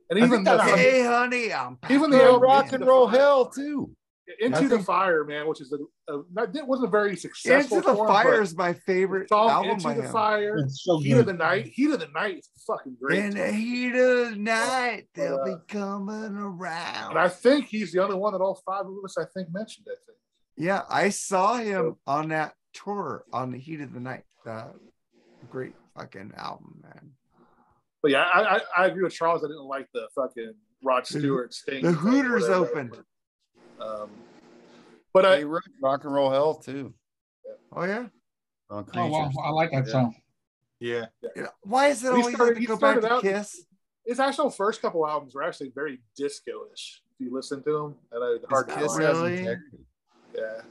and 0.10 0.20
even 0.20 0.44
the, 0.44 0.62
Hey, 0.62 1.06
honey, 1.06 1.54
I'm 1.54 1.78
Even 1.90 2.12
the 2.12 2.18
Yeah, 2.18 2.28
old 2.28 2.42
rock 2.42 2.74
and 2.74 2.86
roll 2.86 3.08
hell 3.08 3.46
too. 3.46 3.96
Into 4.40 4.60
I 4.60 4.68
the 4.68 4.80
Fire, 4.80 5.24
man, 5.24 5.48
which 5.48 5.60
is 5.60 5.74
a, 5.74 6.14
a 6.14 6.22
not, 6.32 6.56
it 6.56 6.68
wasn't 6.68 6.90
a 6.90 6.92
very 6.92 7.16
successful. 7.16 7.78
Into 7.78 7.90
the 7.90 7.96
for 7.96 8.04
him, 8.04 8.14
Fire 8.14 8.42
is 8.42 8.56
my 8.56 8.74
favorite 8.74 9.30
song 9.30 9.50
album 9.50 9.72
Into 9.72 9.84
by 9.84 9.94
the 9.96 10.04
him. 10.04 10.12
Fire, 10.12 10.58
It's 10.58 10.84
so 10.84 11.00
Heat 11.00 11.14
of 11.14 11.26
the. 11.26 11.34
Night, 11.34 11.68
Heat 11.68 11.92
of 11.92 12.00
the 12.00 12.08
Night 12.10 12.38
is 12.38 12.50
fucking 12.68 12.98
great. 13.02 13.20
In 13.26 13.32
the 13.32 13.52
heat 13.52 13.96
of 13.96 14.32
the 14.32 14.36
night, 14.36 15.06
they'll 15.16 15.40
uh, 15.40 15.46
be 15.46 15.56
coming 15.68 16.36
around. 16.38 17.12
And 17.12 17.20
I 17.20 17.30
think 17.30 17.66
he's 17.68 17.92
the 17.92 18.04
only 18.04 18.16
one 18.16 18.34
that 18.34 18.42
all 18.42 18.62
five 18.66 18.86
of 18.86 18.94
us, 19.04 19.18
I 19.18 19.24
think, 19.34 19.52
mentioned. 19.52 19.88
I 19.90 19.96
think. 20.06 20.18
Yeah, 20.58 20.84
I 20.90 21.10
saw 21.10 21.58
him 21.58 21.96
on 22.06 22.30
that 22.30 22.54
tour 22.74 23.24
on 23.34 23.52
the 23.52 23.58
Heat 23.58 23.82
of 23.82 23.94
the 23.94 24.00
Night. 24.00 24.24
Uh, 24.46 24.66
great 25.50 25.74
fucking 25.98 26.34
album, 26.38 26.82
man. 26.84 27.12
But 28.02 28.12
yeah, 28.12 28.24
I, 28.24 28.58
I, 28.58 28.60
I 28.78 28.86
agree 28.88 29.04
with 29.04 29.14
Charles. 29.14 29.44
I 29.44 29.48
didn't 29.48 29.66
like 29.66 29.88
the 29.94 30.08
fucking 30.14 30.54
Rod 30.84 31.06
Stewart 31.08 31.54
Sting. 31.54 31.84
the 31.84 31.92
Hooters 31.92 32.46
opened. 32.46 32.96
Um, 33.82 34.10
but 35.14 35.24
They 35.24 35.42
I, 35.42 35.44
wrote 35.44 35.64
rock 35.82 36.04
and 36.04 36.14
roll 36.14 36.30
hell 36.30 36.56
too. 36.56 36.94
Oh 37.72 37.84
yeah. 37.84 38.08
on 38.70 38.86
Oh 38.96 39.08
wow, 39.08 39.32
I 39.44 39.50
like 39.50 39.72
that 39.72 39.86
Yeah. 39.86 39.92
song. 39.92 40.16
Yeah. 40.80 41.06
You 41.36 41.44
know, 41.44 41.50
why 41.64 41.88
is 41.88 42.04
it 42.04 42.08
He 42.08 42.20
always 42.22 42.36
started- 42.36 42.58
have 42.58 42.62
to 42.62 42.68
go 42.68 42.78
back 42.78 43.02
to 43.02 43.14
out- 43.14 43.22
Kiss? 43.22 43.66
his 44.06 44.20
actual 44.20 44.50
first 44.50 44.82
couple 44.82 45.06
albums 45.08 45.36
were 45.36 45.44
actually 45.44 45.70
very 45.70 46.02
disco-ish. 46.16 47.02
If 47.20 47.26
you 47.26 47.34
listen 47.34 47.62
to 47.64 47.72
them, 47.72 47.96
and 48.12 48.24
I, 48.24 48.48
hard 48.50 48.70
to 48.70 48.76
Kiss 48.76 48.94
find. 48.94 49.04
has 49.04 49.18
Really? 49.18 49.38
integrity. 49.40 49.86
Yeah, 50.36 50.42
This 50.42 50.66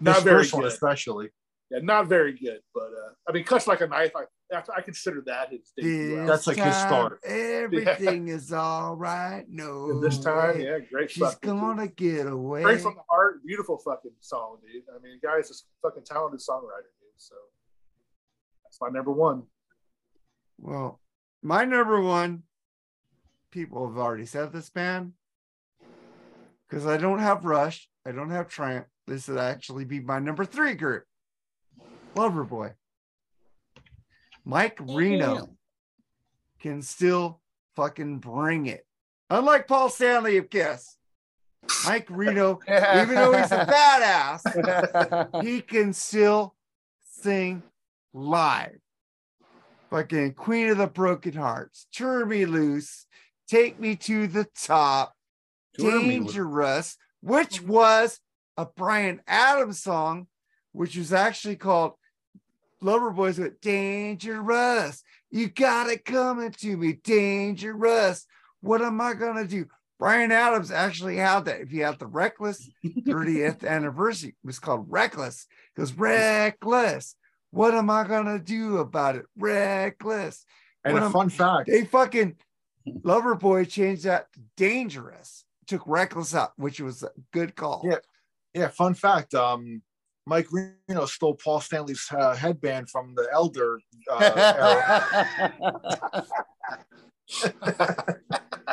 not 0.00 0.22
very 0.22 0.38
first 0.42 0.52
one 0.52 0.62
good. 0.62 0.72
especially. 0.72 1.30
Yeah, 1.70 1.78
not 1.82 2.08
very 2.08 2.36
good. 2.38 2.60
But 2.74 2.92
uh, 2.92 3.14
I 3.28 3.32
mean, 3.32 3.44
cuts 3.44 3.66
like 3.66 3.80
a 3.80 3.86
knife. 3.86 4.12
I 4.16 4.24
I 4.54 4.80
consider 4.82 5.22
that 5.26 5.50
his 5.50 5.72
debut. 5.76 6.16
This. 6.16 6.28
That's 6.28 6.46
like 6.46 6.56
his 6.56 6.74
start. 6.76 7.20
Everything 7.24 8.28
is 8.28 8.52
all 8.52 8.94
right. 8.96 9.44
No, 9.48 9.90
And 9.90 10.02
this 10.02 10.18
time, 10.18 10.58
way. 10.58 10.64
yeah, 10.64 10.78
great. 10.90 11.10
she's 11.10 11.22
fucking 11.22 11.58
gonna 11.58 11.88
get 11.88 12.26
away. 12.26 12.62
Straight 12.62 12.80
from 12.80 12.94
the 12.94 13.02
heart, 13.08 13.44
beautiful 13.44 13.78
fucking 13.78 14.12
song, 14.20 14.58
dude. 14.62 14.82
I 14.94 14.98
mean, 15.02 15.18
the 15.20 15.26
guy's 15.26 15.50
a 15.50 15.54
fucking 15.82 16.04
talented 16.04 16.40
songwriter, 16.40 16.90
dude. 17.00 17.10
So 17.16 17.34
that's 18.64 18.78
my 18.80 18.88
number 18.88 19.12
one. 19.12 19.44
Well, 20.58 21.00
my 21.42 21.64
number 21.64 22.00
one, 22.00 22.44
people 23.50 23.86
have 23.88 23.98
already 23.98 24.26
said 24.26 24.52
this 24.52 24.70
band 24.70 25.12
because 26.68 26.86
I 26.86 26.96
don't 26.96 27.18
have 27.18 27.44
Rush, 27.44 27.88
I 28.06 28.12
don't 28.12 28.30
have 28.30 28.48
Triumph. 28.48 28.86
This 29.06 29.28
would 29.28 29.38
actually 29.38 29.84
be 29.84 30.00
my 30.00 30.18
number 30.18 30.44
three 30.44 30.74
group, 30.74 31.04
Loverboy. 32.16 32.72
Mike 34.44 34.78
Reno 34.80 35.56
can 36.60 36.82
still 36.82 37.40
fucking 37.76 38.18
bring 38.18 38.66
it. 38.66 38.86
Unlike 39.30 39.68
Paul 39.68 39.88
Stanley 39.88 40.36
of 40.36 40.50
Kiss, 40.50 40.96
Mike 41.86 42.06
Reno, 42.10 42.58
even 42.68 43.14
though 43.14 43.36
he's 43.36 43.52
a 43.52 43.66
badass, 43.66 45.42
he 45.44 45.60
can 45.60 45.92
still 45.92 46.54
sing 47.10 47.62
live. 48.12 48.78
Fucking 49.90 50.34
Queen 50.34 50.68
of 50.70 50.78
the 50.78 50.86
Broken 50.86 51.34
Hearts, 51.34 51.86
Turn 51.94 52.28
Me 52.28 52.44
Loose, 52.44 53.06
Take 53.48 53.80
Me 53.80 53.96
to 53.96 54.26
the 54.26 54.44
Top, 54.44 55.14
Tour 55.74 56.02
Me 56.02 56.18
Dangerous, 56.18 56.96
which 57.22 57.62
was 57.62 58.20
a 58.56 58.66
Bryan 58.66 59.20
Adams 59.26 59.82
song, 59.82 60.26
which 60.72 60.96
was 60.96 61.12
actually 61.12 61.56
called 61.56 61.94
Loverboys 62.84 63.38
with 63.38 63.60
Dangerous. 63.60 65.02
You 65.30 65.48
got 65.48 65.88
it 65.88 66.04
coming 66.04 66.50
to 66.52 66.76
me, 66.76 66.92
dangerous. 66.92 68.26
What 68.60 68.82
am 68.82 69.00
I 69.00 69.14
gonna 69.14 69.46
do? 69.46 69.66
Bryan 69.98 70.32
Adams 70.32 70.70
actually 70.70 71.16
had 71.16 71.46
that. 71.46 71.60
If 71.60 71.72
you 71.72 71.84
have 71.84 71.98
the 71.98 72.06
Reckless 72.06 72.68
30th 72.84 73.64
anniversary, 73.66 74.30
it 74.30 74.46
was 74.46 74.58
called 74.58 74.86
Reckless. 74.88 75.46
It 75.76 75.80
goes 75.80 75.92
Reckless. 75.94 77.16
What 77.50 77.74
am 77.74 77.88
I 77.90 78.04
gonna 78.04 78.38
do 78.38 78.78
about 78.78 79.16
it? 79.16 79.24
Reckless. 79.38 80.44
And 80.84 80.94
What 80.94 81.02
a 81.02 81.06
am- 81.06 81.12
fun 81.12 81.28
fact. 81.30 81.68
They 81.68 81.84
fucking 81.84 82.36
Lover 83.02 83.34
Loverboy 83.36 83.68
changed 83.68 84.04
that 84.04 84.30
to 84.34 84.40
Dangerous. 84.56 85.44
Took 85.66 85.82
Reckless 85.86 86.34
out, 86.34 86.52
which 86.56 86.80
was 86.80 87.02
a 87.02 87.10
good 87.32 87.56
call. 87.56 87.82
Yeah. 87.88 87.96
Yeah, 88.52 88.68
fun 88.68 88.94
fact. 88.94 89.34
Um, 89.34 89.82
Mike 90.26 90.46
Reno 90.50 91.04
stole 91.06 91.34
Paul 91.34 91.60
Stanley's 91.60 92.06
uh, 92.10 92.34
headband 92.34 92.88
from 92.90 93.14
the 93.14 93.28
Elder. 93.32 93.78
Uh, 94.10 95.32
era. 95.60 96.26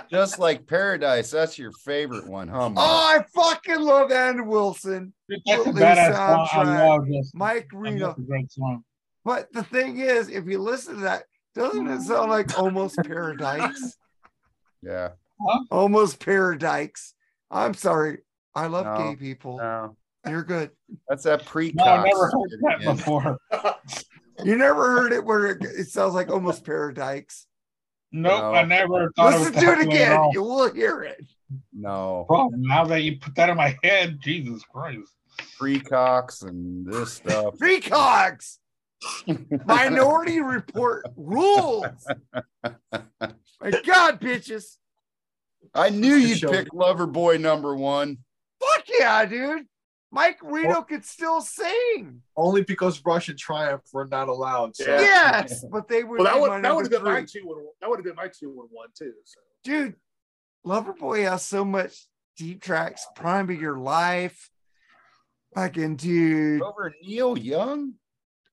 Just 0.09 0.39
like 0.39 0.67
Paradise, 0.67 1.31
that's 1.31 1.57
your 1.57 1.71
favorite 1.85 2.27
one, 2.27 2.47
huh? 2.47 2.69
Marc? 2.69 2.77
Oh, 2.77 3.15
I 3.17 3.23
fucking 3.33 3.81
love 3.81 4.11
Ann 4.11 4.45
Wilson. 4.47 5.13
That's 5.29 5.65
a 5.67 5.71
badass 5.71 6.15
song. 6.15 6.47
I 6.51 6.65
soundtrack. 6.65 6.89
love 6.89 7.07
this. 7.07 7.31
Mike 7.33 7.69
Reno. 7.73 8.07
love 8.07 8.15
the 8.17 8.23
great 8.23 8.51
song. 8.51 8.83
But 9.23 9.51
the 9.53 9.63
thing 9.63 9.99
is, 9.99 10.29
if 10.29 10.45
you 10.47 10.59
listen 10.59 10.95
to 10.95 11.01
that, 11.01 11.23
doesn't 11.55 11.87
it 11.87 12.01
sound 12.01 12.29
like 12.31 12.57
almost 12.57 12.97
paradise? 12.97 13.97
yeah. 14.81 15.09
Almost 15.69 16.19
paradise. 16.19 17.13
I'm 17.49 17.73
sorry. 17.73 18.19
I 18.53 18.67
love 18.67 18.85
No, 18.85 18.97
gay 18.97 19.15
people. 19.15 19.57
No, 19.57 19.95
You're 20.27 20.43
good. 20.43 20.71
that's 21.09 21.23
that 21.23 21.45
pre 21.45 21.71
No, 21.73 21.83
I 21.83 22.03
never 22.03 22.25
heard 22.31 22.79
that 22.79 22.95
before. 22.97 23.37
You 24.43 24.55
never 24.55 24.91
heard 24.93 25.11
it 25.11 25.23
where 25.23 25.47
it, 25.51 25.63
it 25.63 25.87
sounds 25.89 26.15
like 26.15 26.31
almost 26.31 26.65
paradise. 26.65 27.45
Nope, 28.11 28.41
No. 28.41 28.53
I 28.53 28.63
never 28.63 29.11
thought 29.15 29.33
Listen 29.33 29.53
it 29.53 29.55
was 29.55 29.63
to 29.63 29.71
it 29.71 29.75
that 29.83 29.87
way 29.89 30.03
at 30.03 30.13
again. 30.13 30.29
You 30.33 30.41
will 30.41 30.73
hear 30.73 31.03
it. 31.03 31.25
No, 31.73 32.25
Well, 32.27 32.49
now 32.53 32.85
that 32.85 33.03
you 33.03 33.19
put 33.19 33.35
that 33.35 33.49
in 33.49 33.57
my 33.57 33.77
head, 33.83 34.19
Jesus 34.19 34.63
Christ. 34.63 35.11
precox 35.61 36.43
and 36.47 36.85
this 36.91 37.13
stuff. 37.13 37.55
Precogs. 37.59 38.57
Minority 39.65 40.41
Report 40.41 41.05
rules. 41.15 41.85
My 42.63 43.71
God, 43.85 44.19
bitches. 44.19 44.77
I 45.75 45.89
knew 45.89 46.15
you'd 46.15 46.41
pick 46.41 46.69
Loverboy 46.69 47.39
number 47.39 47.75
one. 47.75 48.17
Fuck 48.59 48.85
yeah, 48.99 49.25
dude. 49.25 49.65
Mike 50.11 50.39
Reno 50.43 50.81
could 50.81 51.05
still 51.05 51.41
sing. 51.41 52.21
Only 52.35 52.63
because 52.63 53.01
Rush 53.05 53.29
and 53.29 53.39
Triumph 53.39 53.83
were 53.93 54.07
not 54.07 54.27
allowed. 54.27 54.75
So. 54.75 54.85
Yeah. 54.85 55.01
Yes, 55.01 55.63
but 55.71 55.87
they 55.87 56.03
were. 56.03 56.17
Well, 56.17 56.25
that 56.25 56.39
would 56.39 56.63
that 56.63 56.75
would 56.75 56.91
have 56.91 56.91
been 56.91 57.03
my 57.03 57.23
two 57.23 57.45
one. 57.45 57.63
That 57.79 57.89
would 57.89 57.99
have 57.99 58.05
been 58.05 58.15
my 58.15 58.27
two 58.27 58.51
one 58.51 58.67
one 58.71 58.89
too. 58.97 59.13
So. 59.23 59.39
dude. 59.63 59.95
Loverboy 60.65 61.27
has 61.27 61.43
so 61.43 61.65
much 61.65 62.05
deep 62.37 62.61
tracks. 62.61 63.05
Prime 63.15 63.49
of 63.49 63.59
your 63.59 63.79
life. 63.79 64.51
Fucking 65.55 65.95
dude. 65.95 66.61
Over 66.61 66.93
Neil 67.01 67.37
Young? 67.37 67.93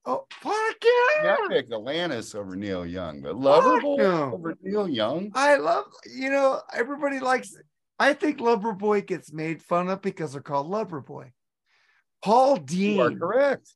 Oh 0.05 0.25
fuck 0.31 0.53
Yeah, 0.83 1.23
yeah! 1.23 1.37
I 1.39 1.47
picked 1.49 1.71
Alanis 1.71 2.33
over 2.33 2.55
Neil 2.55 2.85
Young, 2.85 3.21
but 3.21 3.33
Fuck 3.33 3.63
Loverboy 3.63 3.97
no. 3.97 4.33
over 4.33 4.55
Neil 4.63 4.89
Young. 4.89 5.31
I 5.35 5.57
love. 5.57 5.85
You 6.15 6.31
know, 6.31 6.61
everybody 6.73 7.19
likes. 7.19 7.55
I 7.99 8.13
think 8.13 8.39
Loverboy 8.39 9.05
gets 9.05 9.31
made 9.31 9.61
fun 9.61 9.89
of 9.89 10.01
because 10.01 10.33
they're 10.33 10.41
called 10.41 10.71
Loverboy. 10.71 11.31
Paul 12.23 12.59
You 12.69 13.01
are 13.01 13.09
Dean. 13.09 13.19
correct. 13.19 13.73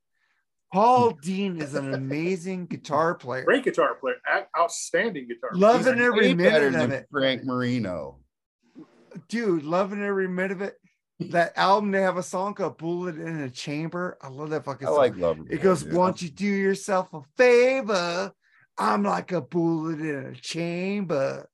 Paul 0.73 1.11
Dean 1.21 1.61
is 1.61 1.75
an 1.75 1.93
amazing 1.93 2.65
guitar 2.65 3.13
player. 3.15 3.43
Great 3.43 3.63
guitar 3.63 3.95
player, 3.95 4.15
outstanding 4.57 5.27
guitar. 5.27 5.51
player. 5.51 5.61
Loving 5.61 5.93
He's 5.97 6.03
every 6.05 6.27
way 6.29 6.33
better 6.33 6.71
minute 6.71 6.83
of 6.85 6.91
it. 6.91 7.07
Frank 7.11 7.43
Marino. 7.43 8.19
dude, 9.29 9.63
loving 9.63 10.01
every 10.03 10.27
minute 10.27 10.51
of 10.53 10.61
it. 10.61 10.75
That 11.29 11.53
album, 11.57 11.91
they 11.91 12.01
have 12.01 12.17
a 12.17 12.23
song 12.23 12.55
called 12.55 12.79
Bullet 12.79 13.17
in 13.17 13.41
a 13.41 13.49
Chamber. 13.49 14.17
I 14.21 14.29
love 14.29 14.49
that 14.49 14.65
fucking 14.65 14.87
I 14.87 14.89
song. 14.89 14.97
like 14.97 15.13
Loverboy. 15.15 15.51
it 15.51 15.61
goes, 15.61 15.83
dude. 15.83 15.93
Won't 15.93 16.21
you 16.23 16.29
do 16.29 16.45
yourself 16.47 17.13
a 17.13 17.21
favor? 17.37 18.31
I'm 18.77 19.03
like 19.03 19.31
a 19.31 19.41
bullet 19.41 19.99
in 19.99 20.25
a 20.25 20.35
chamber. 20.35 21.47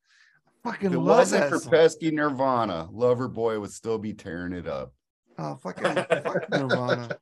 I 0.65 0.69
fucking 0.71 0.87
If 0.87 0.93
it 0.93 0.99
love 0.99 1.17
wasn't 1.17 1.41
that 1.43 1.49
for 1.49 1.59
song. 1.59 1.71
pesky 1.71 2.11
Nirvana, 2.11 2.87
Loverboy 2.93 3.59
would 3.59 3.71
still 3.73 3.97
be 3.97 4.13
tearing 4.13 4.53
it 4.53 4.65
up. 4.65 4.93
Oh, 5.39 5.55
fucking 5.55 5.85
uh, 5.85 6.21
fuck 6.21 6.49
Nirvana. 6.49 7.17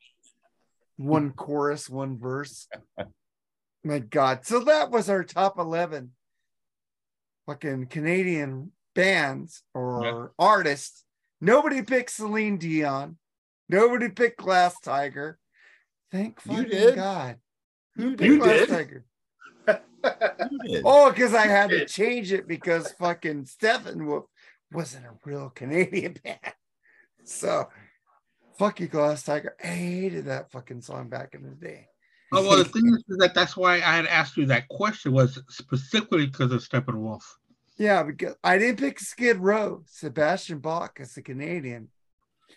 One 0.98 1.32
chorus, 1.32 1.88
one 1.90 2.18
verse. 2.18 2.68
My 3.84 4.00
God. 4.00 4.46
So 4.46 4.62
that 4.62 4.90
was 4.90 5.10
our 5.10 5.24
top 5.24 5.60
11 5.60 6.12
fucking 7.46 7.86
Canadian 7.88 8.72
bands 8.96 9.62
or 9.76 10.34
artists. 10.40 11.04
Nobody 11.40 11.84
picked 11.84 12.10
Celine 12.10 12.58
Dion. 12.58 13.18
Nobody 13.70 14.10
picked 14.10 14.40
Glass 14.40 14.80
Tiger. 14.80 15.38
Thank 16.12 16.40
You 16.46 16.52
fucking 16.56 16.70
did. 16.72 16.96
God. 16.96 17.36
You 17.96 18.10
Picked 18.12 18.22
You 18.24 18.38
Glass 18.40 18.60
did? 18.60 18.70
Tiger. 18.70 19.06
Oh, 20.84 21.12
because 21.12 21.34
I 21.34 21.48
had 21.48 21.70
to 21.70 21.86
change 21.86 22.32
it 22.32 22.48
because 22.48 22.92
fucking 22.94 23.46
Stephen 23.46 24.24
wasn't 24.72 25.06
a 25.06 25.12
real 25.26 25.50
Canadian 25.50 26.16
band. 26.24 26.40
So 27.24 27.68
fuck 28.58 28.80
you, 28.80 28.88
Glass 28.88 29.24
Tiger. 29.24 29.56
I 29.64 29.68
hated 29.68 30.26
that 30.26 30.52
fucking 30.52 30.82
song 30.82 31.10
back 31.10 31.34
in 31.34 31.44
the 31.44 31.50
day. 31.56 31.88
Oh 32.34 32.45
well, 32.48 32.58
the 32.58 32.66
thing 32.66 32.86
is, 32.88 33.03
is 33.08 33.18
that 33.18 33.34
that's 33.34 33.56
why 33.56 33.76
I 33.76 33.80
had 33.95 34.06
asked 34.08 34.36
you 34.38 34.45
that 34.48 34.68
question 34.68 35.14
was 35.14 35.42
specifically 35.50 36.26
because 36.26 36.52
of 36.52 36.61
Steppenwolf. 36.61 37.24
Yeah, 37.77 38.03
because 38.03 38.36
I 38.44 38.58
didn't 38.58 38.80
pick 38.80 39.00
Skid 39.00 39.38
Row. 39.38 39.84
Sebastian 39.88 40.60
Bach 40.60 41.00
is 41.00 41.16
a 41.16 41.22
Canadian. 41.22 41.90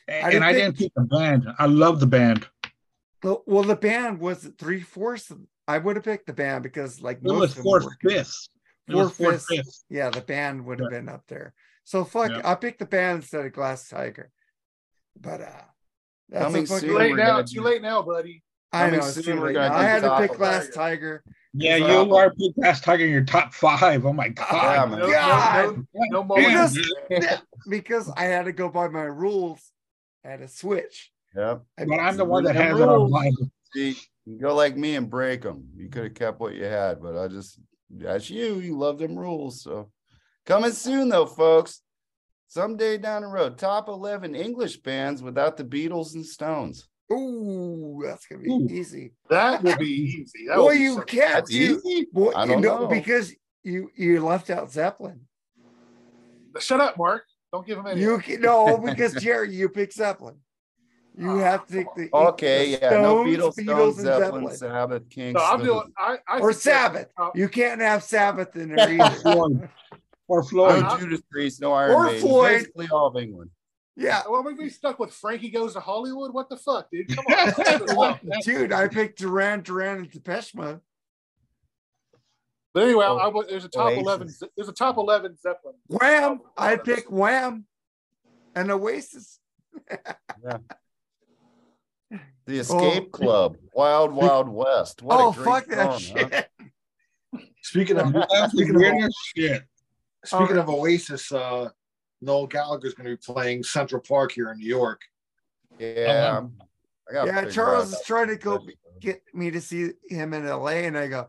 And 0.09 0.25
I 0.25 0.29
I 0.29 0.31
didn't 0.31 0.55
didn't, 0.55 0.77
think- 0.79 0.93
pick 0.95 0.95
the 0.97 1.17
band. 1.17 1.47
I 1.59 1.67
love 1.67 2.01
the 2.01 2.07
band. 2.07 2.49
Well, 3.23 3.62
the 3.65 3.77
band 3.77 4.19
was 4.19 4.51
three 4.59 4.81
fourths. 4.81 5.31
I 5.69 5.77
would 5.79 5.97
have 5.97 6.05
picked 6.07 6.27
the 6.27 6.33
band 6.33 6.62
because, 6.62 7.03
like, 7.03 7.19
It 7.19 7.25
most 7.25 7.39
was 7.41 7.57
of 7.59 7.62
four 7.62 7.83
fifths. 8.03 8.49
Four 8.91 9.11
fifths. 9.11 9.85
Yeah, 9.91 10.09
the 10.09 10.23
band 10.23 10.65
would 10.65 10.81
have 10.81 10.89
been 10.91 11.09
up 11.09 11.25
there. 11.29 11.53
So 11.85 12.05
fuck, 12.05 12.31
Yeah. 12.31 12.41
I 12.45 12.55
picked 12.55 12.79
the 12.79 12.87
band 12.87 13.17
instead 13.23 13.45
of 13.45 13.53
Glass 13.53 13.89
Tiger. 13.89 14.31
But 15.20 15.43
uh, 15.43 15.62
Coming 16.33 16.65
a 16.65 16.67
fucking, 16.67 16.89
Too 16.89 16.97
late 16.99 17.17
now. 17.17 17.42
Too 17.42 17.60
late 17.60 17.83
now, 17.83 18.02
buddy. 18.02 18.42
I 18.73 18.84
coming 18.84 19.00
know 19.00 19.07
it's 19.07 19.15
soon, 19.15 19.25
too 19.25 19.41
we're 19.41 19.47
late. 19.49 19.55
gonna 19.55 19.68
now. 19.70 19.75
do 19.75 19.81
I 19.81 19.83
had 19.84 20.00
to 20.02 20.09
top 20.09 20.20
pick 20.20 20.31
of 20.33 20.36
Glass 20.39 20.67
that. 20.67 20.75
Tiger. 20.75 21.25
Yeah, 21.52 21.78
So- 21.78 22.05
you 22.05 22.15
are 22.17 22.31
put 22.31 22.55
Glass 22.55 22.81
Tiger 22.81 23.05
in 23.05 23.10
your 23.10 23.25
top 23.25 23.52
five. 23.52 24.07
Oh 24.07 24.12
my 24.12 24.26
Yeah, 24.26 24.31
god. 24.33 24.91
man. 24.91 24.99
No, 25.00 25.10
God. 25.10 25.65
no, 25.65 25.84
no, 25.94 26.23
no 26.23 26.36
Damn, 26.36 26.55
moment. 26.55 26.75
dude. 27.09 27.41
because 27.68 28.09
I 28.17 28.25
had 28.25 28.44
to 28.44 28.52
go 28.52 28.68
by 28.68 28.89
my 28.89 29.02
rules. 29.02 29.60
I 30.25 30.28
had 30.31 30.41
to 30.41 30.49
switch. 30.49 31.10
Yep. 31.34 31.62
I 31.78 31.84
But 31.86 31.99
I'm 32.00 32.17
the 32.17 32.25
one 32.25 32.44
that 32.44 32.55
Them 32.55 32.62
has 32.67 32.78
it 32.78 32.83
on 32.89 33.10
rules. 33.10 33.50
See, 33.75 33.97
you 34.26 34.39
go 34.39 34.55
like 34.55 34.76
me 34.76 34.94
and 34.97 35.09
break 35.10 35.42
them. 35.42 35.68
You 35.76 35.89
could 35.89 36.05
have 36.05 36.15
kept 36.15 36.39
what 36.41 36.55
you 36.55 36.65
had, 36.65 37.00
but 37.02 37.17
I 37.17 37.26
just 37.28 37.59
that's 37.91 38.31
you. 38.31 38.60
You 38.60 38.78
love 38.78 38.99
them 38.99 39.17
rules. 39.18 39.62
So 39.62 39.91
coming 40.47 40.70
soon 40.73 41.09
though, 41.09 41.26
folks. 41.26 41.81
Someday 42.55 42.99
down 42.99 43.23
the 43.23 43.29
road, 43.29 43.57
top 43.59 43.87
11 43.87 44.35
English 44.35 44.79
bands 44.79 45.23
without 45.23 45.57
the 45.57 45.62
Beatles 45.62 46.17
and 46.17 46.27
Stones. 46.27 46.89
Ooh, 47.12 48.03
that's 48.05 48.27
gonna 48.27 48.43
be 48.43 48.51
Ooh. 48.51 48.67
easy. 48.69 49.12
That 49.29 49.62
will 49.62 49.77
be 49.77 49.87
easy. 50.19 50.47
That 50.49 50.57
will 50.59 50.65
Boy, 50.67 50.75
be 50.75 50.81
you 50.81 50.95
so- 50.97 51.03
can't. 51.03 51.35
That's 51.35 51.53
You, 51.53 51.81
easy. 51.87 52.07
boy, 52.12 52.33
I 52.35 52.47
don't 52.47 52.61
know, 52.61 52.81
know. 52.81 52.87
because 52.89 53.33
you 53.62 53.89
you 53.95 54.25
left 54.25 54.51
out 54.51 54.69
Zeppelin. 54.73 55.20
Shut 56.59 56.81
up, 56.81 56.99
Marc. 56.99 57.23
Don't 57.53 57.65
give 57.65 57.79
him 57.79 57.87
any. 57.87 58.01
You 58.01 58.19
can, 58.19 58.41
no, 58.41 58.79
because 58.85 59.15
Jerry, 59.15 59.55
you 59.55 59.69
picked 59.69 59.93
Zeppelin. 59.95 60.35
You 61.17 61.31
ah, 61.31 61.39
have 61.39 61.67
to 61.69 61.73
take 61.73 61.87
the 61.97 62.09
Okay, 62.12 62.73
the 62.75 62.79
yeah. 62.83 62.91
no 63.01 63.25
Beatles, 63.25 63.55
Beatles, 63.59 63.62
Stones, 63.62 63.99
and 63.99 64.07
Zeppelin, 64.07 64.33
Zeppelin. 64.51 64.57
Sabbath, 64.57 65.09
King. 65.11 65.33
no, 65.35 65.41
I'm 65.45 65.62
doing. 65.62 65.93
I, 65.97 66.19
I 66.27 66.41
or 66.41 66.53
Sabbath. 66.53 67.07
top- 67.17 67.37
You 67.37 67.49
can't 67.49 67.81
have 67.81 68.03
Sabbath 68.03 68.57
in 68.57 68.75
there 68.75 68.91
either. 69.25 69.70
Floyd. 70.31 70.75
Or 70.75 70.81
Floyd. 70.81 70.83
No 70.83 70.99
Judas 70.99 71.23
Priest, 71.31 71.60
no 71.60 71.73
Iron 71.73 71.91
Or 71.91 72.05
Maiden. 72.07 72.20
Floyd. 72.20 72.52
Basically 72.52 72.89
all 72.92 73.07
of 73.07 73.17
England. 73.17 73.50
yeah, 73.97 74.23
Well, 74.28 74.44
we 74.44 74.55
be 74.55 74.68
stuck 74.68 74.99
with 74.99 75.12
Frankie 75.12 75.50
goes 75.50 75.75
to 75.75 75.81
Hollywood. 75.81 76.33
What 76.33 76.49
the 76.49 76.57
fuck, 76.57 76.89
dude? 76.91 77.09
Come 77.09 77.25
on. 77.26 78.20
dude, 78.44 78.73
I 78.73 78.89
picked 78.89 79.18
Duran 79.18 79.62
Duran 79.62 79.99
and 79.99 80.10
Depeche 80.10 80.55
Mode. 80.55 80.81
but 82.73 82.84
anyway, 82.84 83.05
Oh, 83.09 83.17
I, 83.18 83.28
was 83.28 83.47
there's 83.49 83.65
a 83.65 83.68
top 83.68 83.89
Oasis. 83.89 84.02
eleven. 84.02 84.28
There's 84.57 84.68
a 84.68 84.73
top 84.73 84.97
eleven 84.97 85.36
Zeppelin. 85.36 85.75
Wham! 85.89 86.41
I 86.57 86.76
picked 86.76 87.10
Wham 87.10 87.65
and 88.55 88.70
Oasis. 88.70 89.39
The 92.47 92.59
Escape 92.59 93.05
oh. 93.07 93.10
Club, 93.10 93.57
Wild 93.75 94.12
Wild 94.12 94.49
West. 94.49 95.02
What 95.02 95.20
oh 95.20 95.31
a 95.31 95.33
great 95.33 95.44
fuck 95.44 95.67
that 95.67 96.00
song, 96.00 96.17
huh? 96.17 96.42
shit! 97.39 97.42
Speaking 97.62 97.97
of 97.99 98.09
speaking 98.50 98.84
of, 98.84 99.12
shit. 99.36 99.62
Speaking 100.24 100.58
of 100.58 100.68
Oasis, 100.68 101.32
uh, 101.32 101.70
Noel 102.20 102.47
Gallagher's 102.47 102.94
going 102.94 103.08
to 103.08 103.16
be 103.16 103.32
playing 103.32 103.62
Central 103.62 104.00
Park 104.00 104.32
here 104.32 104.50
in 104.50 104.58
New 104.58 104.68
York. 104.68 105.00
Yeah. 105.78 106.32
I'm- 106.34 106.58
I 107.10 107.24
Yeah, 107.24 107.44
Charles 107.47 107.92
is 107.92 108.02
trying 108.05 108.28
to 108.28 108.36
go 108.36 108.65
get 109.00 109.23
me 109.34 109.50
to 109.50 109.60
see 109.60 109.92
him 110.08 110.32
in 110.32 110.47
LA, 110.47 110.84
and 110.86 110.97
I 110.97 111.08
go, 111.08 111.28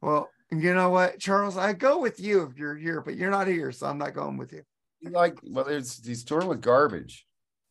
well, 0.00 0.30
you 0.50 0.72
know 0.74 0.88
what, 0.88 1.18
Charles, 1.18 1.58
I 1.58 1.74
go 1.74 1.98
with 1.98 2.18
you 2.18 2.44
if 2.44 2.56
you're 2.56 2.76
here, 2.76 3.02
but 3.02 3.16
you're 3.16 3.30
not 3.30 3.46
here, 3.46 3.72
so 3.72 3.86
I'm 3.86 3.98
not 3.98 4.14
going 4.14 4.38
with 4.38 4.52
you. 4.52 4.62
You 5.00 5.10
like 5.10 5.38
well, 5.42 5.66
it's 5.66 6.04
he's 6.04 6.24
touring 6.24 6.48
with 6.48 6.60
garbage. 6.60 7.26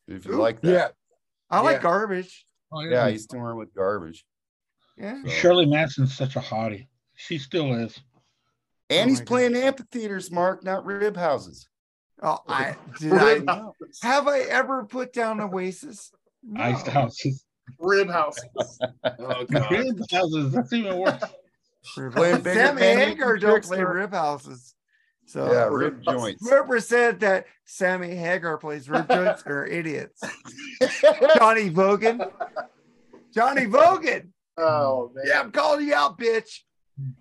If 0.08 0.26
you 0.26 0.34
Who? 0.34 0.42
like 0.42 0.62
that. 0.62 0.72
Yeah, 0.72 0.88
I 1.50 1.62
like 1.62 1.82
garbage. 1.82 2.46
Oh, 2.72 2.82
Yeah, 2.82 3.10
he's 3.10 3.26
touring 3.26 3.58
with 3.58 3.74
garbage. 3.74 4.26
Yeah. 4.98 5.22
So- 5.24 5.30
Shirley 5.30 5.66
Manson's 5.66 6.16
such 6.16 6.36
a 6.36 6.40
hottie. 6.42 6.88
She 7.16 7.38
still 7.38 7.74
is. 7.74 8.00
And 8.92 9.08
Oh 9.08 9.10
he's 9.10 9.20
my 9.20 9.24
God. 9.24 9.28
playing 9.28 9.56
amphitheaters, 9.56 10.32
Marc, 10.32 10.64
not 10.64 10.86
rib 10.86 11.16
houses. 11.18 11.68
Oh, 12.22 12.38
I 12.48 12.76
did 13.00 13.14
I 13.14 13.40
house. 13.52 13.76
have 14.04 14.28
I 14.28 14.42
ever 14.42 14.84
put 14.86 15.14
down 15.14 15.40
Oasis? 15.42 16.12
No. 16.44 16.64
Iced 16.64 16.88
houses. 16.88 17.44
Rib 17.80 18.10
houses. 18.10 18.44
oh 19.20 19.46
god, 19.46 19.72
Rib 19.72 20.00
houses. 20.12 20.52
That's 20.54 20.74
even 20.74 20.98
worse. 20.98 21.22
Rib 21.98 22.14
Playing 22.14 22.32
houses. 22.36 22.44
bigger 22.44 22.60
Sammy 22.60 22.82
venues 22.82 22.96
Hagar 22.98 23.38
don't 23.38 23.64
play 23.64 23.84
rib 23.84 24.12
houses. 24.14 24.76
So 25.26 25.52
yeah, 25.52 25.68
rib 25.72 26.04
joints. 26.04 26.42
whoever 26.48 26.80
said 26.82 27.22
that 27.22 27.46
Sammy 27.66 28.16
Hagar 28.16 28.58
plays 28.58 28.90
rib 28.90 29.08
joints 29.10 29.44
are 29.46 29.66
idiots. 29.66 30.22
Johnny 31.38 31.70
Vogan. 31.70 32.30
Johnny 33.34 33.66
Vogan. 33.66 34.30
Oh 34.58 35.12
man. 35.16 35.24
Yeah, 35.28 35.40
I'm 35.40 35.52
calling 35.52 35.88
you 35.88 35.94
out, 35.96 36.18
bitch. 36.20 36.60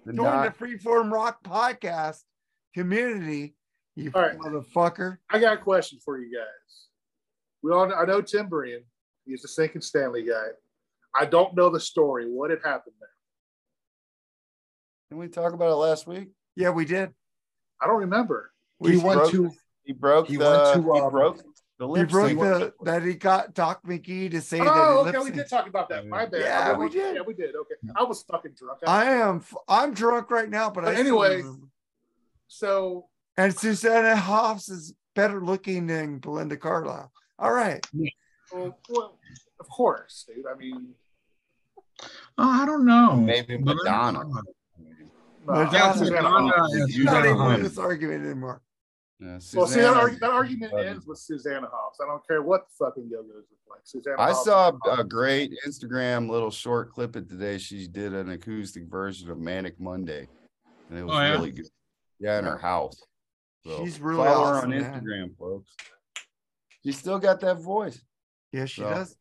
The 0.05 0.13
Join 0.13 0.25
not- 0.25 0.59
the 0.59 0.67
Freeform 0.67 1.13
Rock 1.13 1.43
podcast 1.45 2.23
community, 2.75 3.55
you 3.97 4.11
All 4.15 4.23
right. 4.23 4.39
motherfucker. 4.39 5.19
I 5.31 5.39
got 5.39 5.55
a 5.55 5.59
question 5.59 5.99
for 6.05 6.19
you 6.19 6.35
guys. 6.37 6.87
We 7.63 7.73
all 7.73 7.93
I 7.93 8.05
know 8.05 8.23
Tim 8.23 8.49
Brian. 8.49 8.85
He's 9.27 9.43
the 9.43 9.49
Sinking 9.49 9.83
Stanley 9.83 10.23
guy. 10.25 10.47
I 11.15 11.27
don't 11.27 11.55
know 11.55 11.69
the 11.71 11.81
story. 11.81 12.27
What 12.31 12.51
had 12.51 12.61
happened 12.65 12.95
there? 13.01 13.09
Didn't 15.11 15.21
we 15.21 15.29
talk 15.29 15.53
about 15.53 15.71
it 15.71 15.75
last 15.75 16.07
week? 16.07 16.31
Yeah, 16.57 16.71
we 16.71 16.85
did. 16.85 17.11
I 17.81 17.87
don't 17.87 18.01
remember. 18.01 18.53
We 18.79 18.93
he 18.93 18.97
went 18.99 19.21
broke- 19.21 19.31
to 19.33 19.51
He 19.83 19.93
broke 19.93 20.29
He 20.29 20.37
the 20.37 20.45
went 20.45 20.87
to, 20.87 20.93
he 20.95 21.01
um, 21.01 21.11
broke 21.11 21.43
the 21.81 21.87
He 21.87 21.93
lip 21.95 22.09
broke 22.11 22.39
the 22.39 22.75
that 22.83 23.03
he 23.03 23.15
got 23.15 23.55
Doc 23.55 23.83
McGhee 23.87 24.31
to 24.33 24.43
say 24.43 24.59
that 24.59 24.67
Oh, 24.69 25.03
he 25.05 25.09
okay. 25.09 25.19
lip 25.19 25.25
We 25.31 25.31
did 25.37 25.49
talk 25.49 25.67
about 25.67 25.89
that. 25.89 26.07
My 26.07 26.27
bad. 26.27 26.43
Yeah, 26.43 26.73
I 26.75 26.79
we 26.79 26.91
did. 26.91 27.17
Yeah, 27.17 27.23
we 27.27 27.33
did. 27.33 27.55
Okay. 27.57 27.75
I 27.97 28.05
was 28.05 28.23
fucking 28.25 28.53
drunk. 28.53 28.81
I 28.87 29.07
am. 29.07 29.43
I'm 29.67 29.95
drunk 29.95 30.31
right 30.31 30.51
now, 30.51 30.69
but, 30.69 30.85
But 30.85 30.95
I 30.95 31.01
anyway- 31.01 31.43
so 32.49 33.09
and 33.39 33.57
Susanna 33.57 34.15
Hoffs 34.15 34.69
is 34.69 34.95
better 35.15 35.41
looking 35.43 35.87
than 35.87 36.19
Belinda 36.19 36.59
Carlisle. 36.59 37.11
All 37.39 37.53
right. 37.53 37.85
well, 38.53 38.79
well, 38.91 39.19
of 39.59 39.69
course, 39.71 40.27
dude. 40.29 40.45
I 40.47 40.55
mean, 40.57 40.95
Oh, 42.39 42.49
I 42.63 42.67
don't 42.67 42.85
know. 42.85 43.17
Maybe 43.17 43.57
But- 43.57 43.77
Madonna. 43.77 44.25
no, 44.25 44.43
Madonna- 45.47 45.73
not 45.79 45.97
Susanna 45.97 46.23
Madonna 46.23 46.53
Hoffs. 46.59 46.75
is 46.75 46.81
It's 46.89 46.97
You 46.97 47.05
not 47.05 47.13
gotta 47.13 47.27
even 47.29 47.39
hunt. 47.41 47.55
in 47.59 47.63
this 47.63 47.79
argument 47.79 48.25
anymore. 48.27 48.61
Yeah, 49.21 49.33
Well, 49.33 49.41
see, 49.41 49.59
that, 49.59 49.67
Susanna- 49.69 49.97
arg- 49.99 50.21
that 50.21 50.31
argument 50.31 50.73
Buddy. 50.73 50.89
ends 50.89 51.07
with 51.07 51.19
Susanna 51.19 51.69
Hoffs. 51.71 51.99
I 52.03 52.07
don't 52.07 52.27
care 52.27 52.43
what 52.43 52.67
the 52.69 52.85
fucking 52.87 53.09
yoga 53.11 53.39
is 53.39 53.45
like. 53.69 53.81
Susanna 53.85 54.17
I 54.19 54.29
Hoffs 54.33 54.45
saw 54.47 54.69
is 54.71 54.99
a 54.99 55.05
great 55.05 55.53
Instagram 55.67 56.29
little 56.31 56.51
short 56.51 56.91
clip 56.91 57.17
of 57.17 57.29
today. 57.29 57.59
She 57.59 57.87
did 57.87 58.15
an 58.15 58.31
acoustic 58.31 58.85
version 58.85 59.31
of 59.31 59.39
Manic 59.39 59.79
Monday, 59.79 60.27
and 60.89 60.99
it 60.99 61.03
was 61.05 61.15
Oh, 61.15 61.21
yeah? 61.21 61.31
really 61.33 61.51
good. 61.53 61.67
Yeah, 62.19 62.39
in 62.39 62.45
her 62.47 62.57
house. 62.59 62.99
So 63.67 63.85
She's 63.85 64.01
really 64.01 64.25
follow 64.25 64.45
awesome, 64.57 64.71
her 64.71 64.77
on 64.79 64.83
man. 64.83 65.03
Instagram, 65.03 65.37
folks. 65.39 65.75
She 66.83 66.93
still 66.93 67.19
got 67.19 67.41
that 67.41 67.57
voice. 67.61 68.03
Yeah, 68.53 68.65
she 68.65 68.81
So- 68.81 68.89
does. 68.91 69.17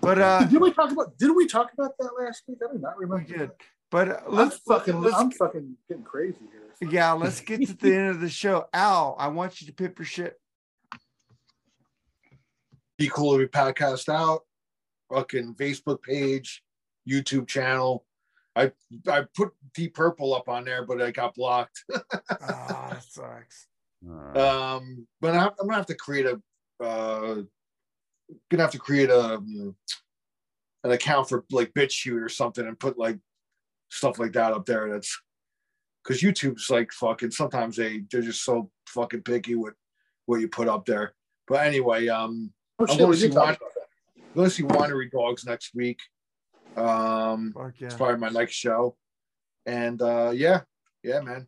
But 0.00 0.18
uh, 0.18 0.44
Did 0.46 0.60
we 0.60 0.72
talk 0.72 0.90
about? 0.90 1.16
Did 1.18 1.30
we 1.36 1.46
talk 1.46 1.70
about 1.72 1.92
that 1.98 2.10
last 2.18 2.42
week? 2.48 2.58
I 2.68 2.72
do 2.72 2.78
not 2.80 2.98
remember. 2.98 3.24
we 3.30 3.38
did. 3.38 3.50
But 3.94 4.08
uh, 4.08 4.20
I'm 4.26 4.34
let's 4.34 4.56
fucking. 4.58 5.00
let's 5.02 5.14
I'm 5.14 5.30
fucking 5.30 5.76
getting 5.88 6.02
crazy 6.02 6.40
here. 6.50 6.90
yeah, 6.90 7.12
let's 7.12 7.40
get 7.40 7.64
to 7.64 7.74
the 7.74 7.94
end 7.94 8.08
of 8.08 8.20
the 8.20 8.28
show. 8.28 8.66
Al, 8.74 9.14
I 9.20 9.28
want 9.28 9.60
you 9.60 9.68
to 9.68 9.72
pip 9.72 10.00
your 10.00 10.04
shit. 10.04 10.34
Be 12.98 13.08
Cool 13.08 13.36
Or 13.36 13.38
Be 13.38 13.46
Podcast 13.46 14.08
Out, 14.08 14.40
fucking 15.12 15.54
Facebook 15.54 16.02
page, 16.02 16.64
YouTube 17.08 17.46
channel. 17.46 18.04
I 18.56 18.72
I 19.06 19.26
put 19.36 19.52
Deep 19.76 19.94
Purple 19.94 20.34
up 20.34 20.48
on 20.48 20.64
there, 20.64 20.84
but 20.84 21.00
I 21.00 21.12
got 21.12 21.36
blocked. 21.36 21.84
Ah, 22.42 22.88
that 22.90 23.04
sucks. 23.04 23.68
Uh, 24.04 24.76
Um, 24.76 25.06
but 25.20 25.36
I'm, 25.36 25.50
I'm 25.60 25.68
gonna 25.68 25.76
have 25.76 25.86
to 25.86 25.94
create 25.94 26.26
a 26.26 26.42
uh, 26.82 27.42
gonna 28.50 28.62
have 28.64 28.72
to 28.72 28.78
create 28.78 29.10
a 29.10 29.36
um, 29.36 29.76
an 30.82 30.90
account 30.90 31.28
for 31.28 31.44
like 31.52 31.72
BitChute 31.74 32.20
or 32.20 32.28
something 32.28 32.66
and 32.66 32.76
put 32.76 32.98
like 32.98 33.20
stuff 33.88 34.18
like 34.18 34.32
that 34.32 34.52
up 34.52 34.66
there. 34.66 34.90
That's 34.90 35.20
because 36.02 36.22
YouTube's 36.22 36.70
like 36.70 36.92
fucking. 36.92 37.30
Sometimes 37.30 37.76
they 37.76 38.02
they're 38.10 38.22
just 38.22 38.44
so 38.44 38.70
fucking 38.88 39.22
picky 39.22 39.54
with 39.54 39.74
what 40.26 40.40
you 40.40 40.48
put 40.48 40.68
up 40.68 40.86
there. 40.86 41.14
But 41.46 41.66
anyway, 41.66 42.08
um, 42.08 42.52
Oh, 42.78 42.86
I'm 42.88 42.98
going 42.98 43.12
to 43.12 43.16
see 43.16 43.28
did 43.28 43.36
wine- 43.36 43.48
about 43.50 43.58
that. 43.60 43.82
I'm 44.16 44.34
going 44.34 44.48
to 44.48 44.54
see 44.54 44.62
Winery 44.64 45.10
Dogs 45.10 45.44
next 45.46 45.74
week. 45.76 46.00
Um, 46.76 47.52
Fuck 47.54 47.74
yeah. 47.78 47.86
it's 47.86 47.94
probably 47.94 48.16
my 48.16 48.30
next 48.30 48.54
show. 48.54 48.96
And 49.66 50.02
uh 50.02 50.32
yeah, 50.34 50.62
yeah, 51.02 51.20
man. 51.20 51.46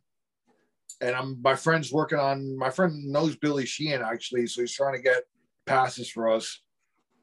And 1.01 1.15
I'm 1.17 1.43
my 1.43 1.55
friend's 1.57 1.93
working 1.93 2.19
on 2.19 2.57
my 2.57 2.71
friend 2.71 3.05
knows 3.07 3.37
Billy 3.37 3.67
Sheehan 3.67 4.03
actually, 4.03 4.47
so 4.47 4.61
he's 4.61 4.73
trying 4.73 4.95
to 4.95 5.03
get 5.03 5.25
passes 5.67 6.09
for 6.09 6.31
us. 6.31 6.63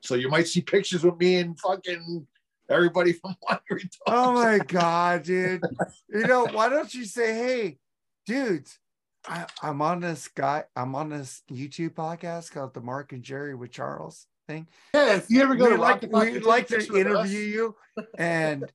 So 0.02 0.16
you 0.16 0.30
might 0.30 0.48
see 0.48 0.62
pictures 0.62 1.04
with 1.04 1.18
me 1.18 1.38
and 1.38 1.58
fucking 1.60 2.28
Everybody 2.70 3.14
from 3.14 3.36
Winery 3.50 3.82
Dogs. 3.82 3.98
Oh 4.08 4.34
my 4.34 4.60
god, 4.60 5.24
dude. 5.24 5.64
You 6.10 6.28
know, 6.28 6.46
why 6.46 6.70
don't 6.70 6.94
you 6.94 7.06
say, 7.06 7.34
hey, 7.34 7.78
dudes, 8.26 8.80
I, 9.28 9.46
I'm 9.62 9.82
on 9.82 10.02
this 10.02 10.28
guy, 10.28 10.66
I'm 10.76 10.96
on 10.96 11.10
this 11.10 11.44
YouTube 11.52 11.92
podcast 11.92 12.52
called 12.52 12.74
the 12.74 12.82
Marc 12.82 13.12
and 13.12 13.24
Jerry 13.24 13.56
with 13.56 13.72
Charles 13.72 14.28
thing. 14.48 14.68
Yeah, 14.94 15.16
if 15.16 15.30
you 15.30 15.42
ever 15.42 15.56
go 15.56 15.66
We'd 15.66 15.76
to 15.76 15.82
like, 15.82 16.02
we'd 16.02 16.44
like 16.44 16.68
to 16.68 16.80
interview 16.98 17.40
you 17.40 17.76
and 18.18 18.72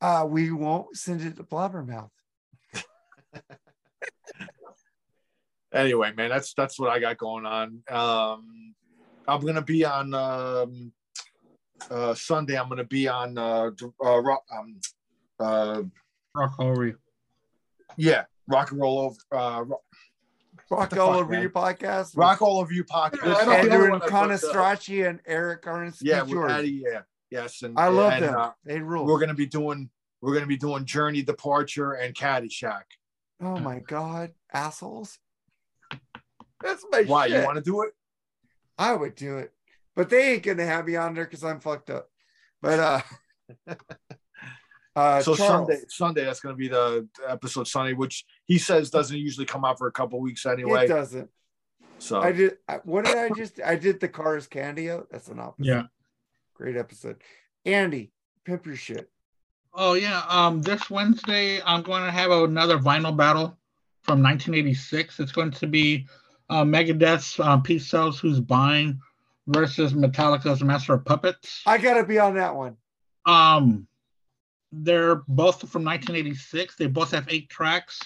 uh 0.00 0.26
we 0.28 0.50
won't 0.50 0.96
send 0.96 1.22
it 1.22 1.36
to 1.36 1.42
Blabbermouth. 1.42 2.10
anyway, 5.72 6.12
man, 6.16 6.30
that's 6.30 6.52
that's 6.54 6.78
what 6.78 6.90
I 6.90 6.98
got 6.98 7.18
going 7.18 7.46
on. 7.46 7.82
Um, 7.88 8.74
I'm 9.28 9.44
gonna 9.44 9.62
be 9.62 9.84
on 9.84 10.14
um, 10.14 10.92
uh, 11.90 12.14
Sunday. 12.14 12.58
I'm 12.58 12.68
gonna 12.68 12.84
be 12.84 13.08
on 13.08 13.36
uh, 13.38 13.70
uh, 14.04 14.18
rock, 14.22 14.42
um, 14.56 14.80
uh, 15.40 15.82
Rock 16.34 16.54
over 16.58 16.86
you. 16.86 16.98
yeah, 17.96 18.24
rock 18.48 18.70
and 18.72 18.80
roll 18.80 18.98
over 19.00 19.16
uh, 19.32 19.62
rock, 19.62 19.80
Rock 20.70 20.96
all 20.96 21.12
fuck, 21.12 21.16
over 21.22 21.32
man? 21.32 21.42
your 21.42 21.50
podcast. 21.50 22.16
rock 22.16 22.42
all 22.42 22.58
over 22.58 22.72
you 22.72 22.84
Yeah, 22.88 22.96
I 22.96 23.10
podcast. 23.10 23.20
don't 23.22 23.36
think 23.36 23.48
I 23.50 23.74
Andrew 23.74 23.90
want 23.90 24.02
that 24.02 24.10
and 25.08 25.20
Eric 25.26 25.62
Arnst. 25.64 25.98
Yeah, 26.02 26.22
with 26.22 26.50
Eddie, 26.50 26.82
yeah, 26.84 27.02
yes, 27.30 27.62
and 27.62 27.78
I 27.78 27.88
love 27.88 28.12
and, 28.14 28.24
them. 28.24 28.34
uh, 28.36 28.50
they 28.64 28.80
rule. 28.80 29.06
we're 29.06 29.20
gonna 29.20 29.34
be 29.34 29.46
doing 29.46 29.88
we're 30.20 30.34
gonna 30.34 30.46
be 30.46 30.56
doing 30.56 30.84
Journey, 30.84 31.22
Departure, 31.22 31.92
and 31.92 32.14
Caddyshack. 32.14 32.82
oh 33.40 33.58
my 33.58 33.78
god, 33.80 34.32
assholes. 34.52 35.18
That's 36.62 36.84
my 36.90 37.02
Why 37.02 37.28
shit. 37.28 37.38
you 37.40 37.44
want 37.44 37.56
to 37.56 37.62
do 37.62 37.82
it? 37.82 37.90
I 38.78 38.92
would 38.94 39.14
do 39.14 39.38
it, 39.38 39.52
but 39.96 40.10
they 40.10 40.34
ain't 40.34 40.42
gonna 40.42 40.66
have 40.66 40.86
me 40.86 40.94
on 40.94 41.14
there 41.14 41.24
because 41.24 41.42
I'm 41.42 41.58
fucked 41.58 41.90
up. 41.90 42.08
But 42.62 42.78
uh, 42.78 43.00
uh, 44.96 45.22
so 45.22 45.34
Charles, 45.34 45.66
Sunday, 45.66 45.80
Sunday 45.88 46.24
that's 46.24 46.40
gonna 46.40 46.54
be 46.54 46.68
the 46.68 47.08
episode 47.26 47.66
Sunday, 47.66 47.94
which 47.94 48.24
he 48.44 48.58
says 48.58 48.90
doesn't 48.90 49.16
usually 49.16 49.46
come 49.46 49.64
out 49.64 49.78
for 49.78 49.88
a 49.88 49.92
couple 49.92 50.20
weeks 50.20 50.46
anyway. 50.46 50.84
it 50.84 50.88
doesn't. 50.88 51.30
So 51.98 52.20
I 52.20 52.32
did. 52.32 52.58
What 52.84 53.06
did 53.06 53.16
I 53.16 53.30
just? 53.30 53.60
I 53.64 53.76
did 53.76 54.00
the 54.00 54.08
Cars 54.08 54.46
Candy-O. 54.46 55.06
That's 55.10 55.28
an 55.28 55.40
opposite. 55.40 55.66
Yeah. 55.66 55.82
great 56.54 56.76
episode. 56.76 57.22
Andy, 57.64 58.12
pimp 58.44 58.66
your 58.66 58.76
shit. 58.76 59.10
Oh 59.72 59.94
yeah. 59.94 60.22
Um, 60.28 60.62
this 60.62 60.90
Wednesday 60.90 61.60
I'm 61.62 61.82
going 61.82 62.02
to 62.02 62.10
have 62.10 62.30
another 62.30 62.78
vinyl 62.78 63.16
battle 63.16 63.58
from 64.02 64.22
1986. 64.22 65.20
It's 65.20 65.32
going 65.32 65.50
to 65.52 65.66
be 65.66 66.06
uh, 66.48 66.64
Megadeth's 66.64 67.38
um, 67.40 67.62
Peace 67.62 67.86
Sells 67.86 68.18
Who's 68.18 68.40
Buying 68.40 69.00
versus 69.46 69.92
Metallica's 69.92 70.62
Master 70.62 70.94
of 70.94 71.04
Puppets. 71.04 71.62
I 71.66 71.78
gotta 71.78 72.04
be 72.04 72.18
on 72.18 72.34
that 72.34 72.54
one. 72.54 72.76
Um, 73.26 73.86
they're 74.72 75.16
both 75.28 75.60
from 75.70 75.84
1986. 75.84 76.76
They 76.76 76.86
both 76.86 77.10
have 77.12 77.26
eight 77.28 77.48
tracks, 77.48 77.98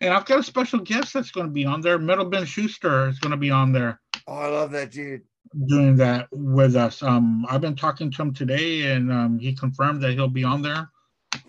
and 0.00 0.12
I've 0.12 0.24
got 0.24 0.40
a 0.40 0.42
special 0.42 0.80
guest 0.80 1.12
that's 1.14 1.30
going 1.30 1.46
to 1.46 1.52
be 1.52 1.64
on 1.64 1.80
there. 1.80 1.98
Metal 1.98 2.24
Ben 2.24 2.44
Schuster 2.44 3.08
is 3.08 3.18
going 3.18 3.30
to 3.30 3.36
be 3.36 3.50
on 3.50 3.72
there 3.72 4.00
Oh, 4.26 4.34
I 4.34 4.48
love 4.48 4.70
that 4.72 4.90
dude. 4.90 5.22
doing 5.66 5.96
that 5.96 6.28
with 6.32 6.76
us. 6.76 7.02
Um, 7.02 7.46
I've 7.48 7.60
been 7.60 7.76
talking 7.76 8.10
to 8.10 8.22
him 8.22 8.34
today, 8.34 8.92
and 8.92 9.10
um, 9.10 9.38
he 9.38 9.54
confirmed 9.54 10.02
that 10.02 10.12
he'll 10.12 10.28
be 10.28 10.44
on 10.44 10.60
there. 10.60 10.90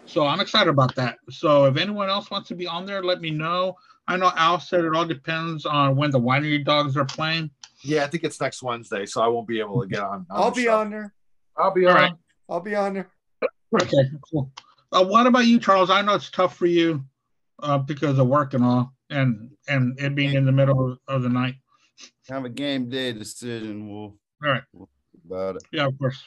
So 0.06 0.26
I'm 0.26 0.40
excited 0.40 0.70
about 0.70 0.96
that. 0.96 1.18
So 1.30 1.66
if 1.66 1.76
anyone 1.78 2.10
else 2.10 2.32
wants 2.32 2.48
to 2.50 2.56
be 2.56 2.68
on 2.68 2.86
there, 2.86 3.04
let 3.04 3.22
me 3.22 3.32
know. 3.32 3.76
I 4.08 4.18
know 4.18 4.32
Al 4.36 4.60
said 4.60 4.86
it 4.86 4.96
all 4.96 5.06
depends 5.06 5.66
on 5.66 5.96
when 5.96 6.10
the 6.12 6.20
winery 6.20 6.64
dogs 6.64 6.96
are 6.98 7.06
playing. 7.06 7.52
Yeah, 7.84 8.04
I 8.04 8.08
think 8.08 8.24
it's 8.24 8.42
next 8.42 8.62
Wednesday, 8.62 9.06
so 9.06 9.22
I 9.22 9.28
won't 9.28 9.48
be 9.48 9.60
able 9.60 9.82
to 9.82 9.88
get 9.88 10.02
on. 10.02 10.26
on 10.30 10.42
I'll 10.42 10.52
be 10.52 10.64
show. 10.66 10.80
on 10.80 10.90
there. 10.90 11.14
I'll 11.58 11.74
be 11.74 11.86
All 11.86 11.92
on. 11.92 12.02
right. 12.02 12.14
I'll 12.50 12.60
be 12.62 12.76
on 12.76 12.94
there. 12.94 13.10
Okay, 13.74 14.10
cool. 14.32 14.52
Uh, 14.92 15.06
what 15.06 15.28
about 15.28 15.46
you, 15.46 15.60
Charles? 15.60 15.90
I 15.90 16.02
know 16.02 16.16
it's 16.16 16.32
tough 16.32 16.58
for 16.58 16.66
you 16.66 17.04
uh, 17.62 17.78
because 17.78 18.18
of 18.18 18.28
work 18.28 18.54
and 18.54 18.64
all, 18.64 18.94
and 19.10 19.52
and 19.68 20.00
it 20.00 20.16
being 20.16 20.34
in 20.34 20.46
the 20.46 20.52
middle 20.52 20.98
of 21.08 21.22
the 21.22 21.30
night. 21.30 21.56
Have 22.30 22.46
a 22.46 22.50
game 22.50 22.90
day 22.90 23.12
decision. 23.14 23.90
We'll 23.90 24.16
All 24.44 24.52
right. 24.52 24.64
we'll 24.74 24.90
about 25.26 25.58
it. 25.58 25.64
Yeah, 25.72 25.86
of 25.86 25.98
course. 26.00 26.24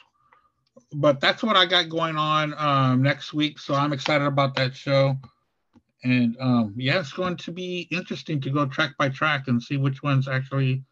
But 0.93 1.19
that's 1.19 1.43
what 1.43 1.55
I 1.57 1.65
got 1.65 1.89
going 1.89 2.15
on 2.15 2.53
um, 2.57 3.01
next 3.01 3.33
week, 3.33 3.59
so 3.59 3.73
I'm 3.73 3.93
excited 3.93 4.25
about 4.25 4.55
that 4.55 4.75
show. 4.75 5.17
And 6.03 6.35
um, 6.39 6.73
yeah, 6.77 6.99
it's 6.99 7.13
going 7.13 7.37
to 7.37 7.51
be 7.51 7.87
interesting 7.91 8.41
to 8.41 8.49
go 8.49 8.65
track 8.65 8.91
by 8.97 9.09
track 9.09 9.47
and 9.47 9.61
see 9.61 9.77
which 9.77 10.03
one's 10.03 10.27
actually 10.27 10.83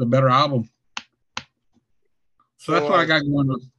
the 0.00 0.06
better 0.06 0.28
album. 0.28 0.68
So 2.56 2.72
that's 2.72 2.84
what 2.84 2.98
I 3.00 3.02
uh, 3.04 3.06
got 3.06 3.22
going 3.22 3.48
on. 3.50 3.70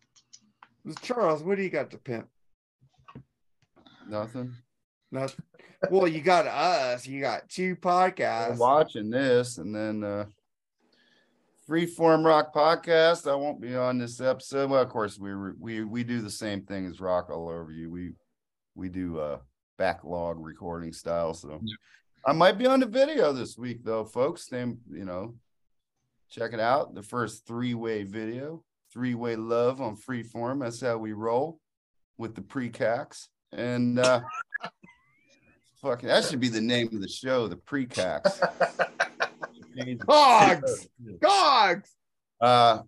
Charles, 1.02 1.44
what 1.44 1.58
do 1.58 1.64
you 1.64 1.70
got 1.70 1.92
to 1.92 1.98
pimp? 1.98 2.28
Nothing. 4.08 4.54
Nothing. 5.12 5.44
Well, 5.90 6.08
you 6.08 6.22
got 6.22 6.48
us. 6.48 7.08
You 7.08 7.22
got 7.22 7.50
two 7.50 7.72
I'm 7.72 7.76
podcasts. 7.78 8.58
watching 8.58 9.10
this 9.10 9.58
and 9.58 9.74
then 9.76 10.04
uh 10.04 10.26
Freeform 11.70 12.26
Rock 12.26 12.54
Podcast. 12.54 13.30
I 13.32 13.36
won't 13.36 13.62
be 13.62 13.76
on 13.76 13.98
this 13.98 14.20
episode. 14.20 14.70
Well, 14.70 14.82
of 14.82 14.90
course, 14.90 15.18
we 15.20 15.34
we 15.60 15.84
we 15.84 16.04
do 16.04 16.22
the 16.22 16.30
same 16.30 16.62
thing 16.64 16.86
as 16.86 17.00
Rock 17.00 17.30
All 17.30 17.50
Over 17.50 17.72
You. 17.72 17.90
We 17.90 18.12
we 18.76 18.90
do 18.90 19.20
uh 19.20 19.40
backlog 19.78 20.38
recording 20.40 20.94
style. 20.94 21.34
So 21.34 21.60
Yeah. 21.64 21.76
I 22.26 22.34
might 22.34 22.58
be 22.58 22.68
on 22.68 22.80
the 22.80 22.86
video 22.86 23.34
this 23.34 23.58
week 23.58 23.84
though, 23.84 24.06
folks. 24.06 24.48
Then 24.48 24.80
you 24.92 25.06
know, 25.06 25.36
check 26.32 26.54
it 26.54 26.60
out. 26.60 26.96
The 26.96 27.04
first 27.04 27.46
three-way 27.46 28.04
video, 28.04 28.64
three-way 28.92 29.36
love 29.36 29.82
on 29.82 29.98
Freeform. 29.98 30.62
That's 30.62 30.82
how 30.82 30.98
we 30.98 31.14
roll 31.14 31.60
with 32.18 32.36
the 32.36 32.42
pre-cacs. 32.42 33.30
And 33.52 34.00
uh 34.00 34.22
fucking 35.82 36.08
that 36.08 36.24
should 36.24 36.40
be 36.40 36.48
the 36.50 36.62
name 36.62 36.88
of 36.94 37.02
the 37.02 37.08
show, 37.08 37.48
the 37.48 37.58
pre-cacs. 37.58 38.42
Dogs. 40.08 40.88
Dogs. 41.22 41.96
Uh, 42.40 42.80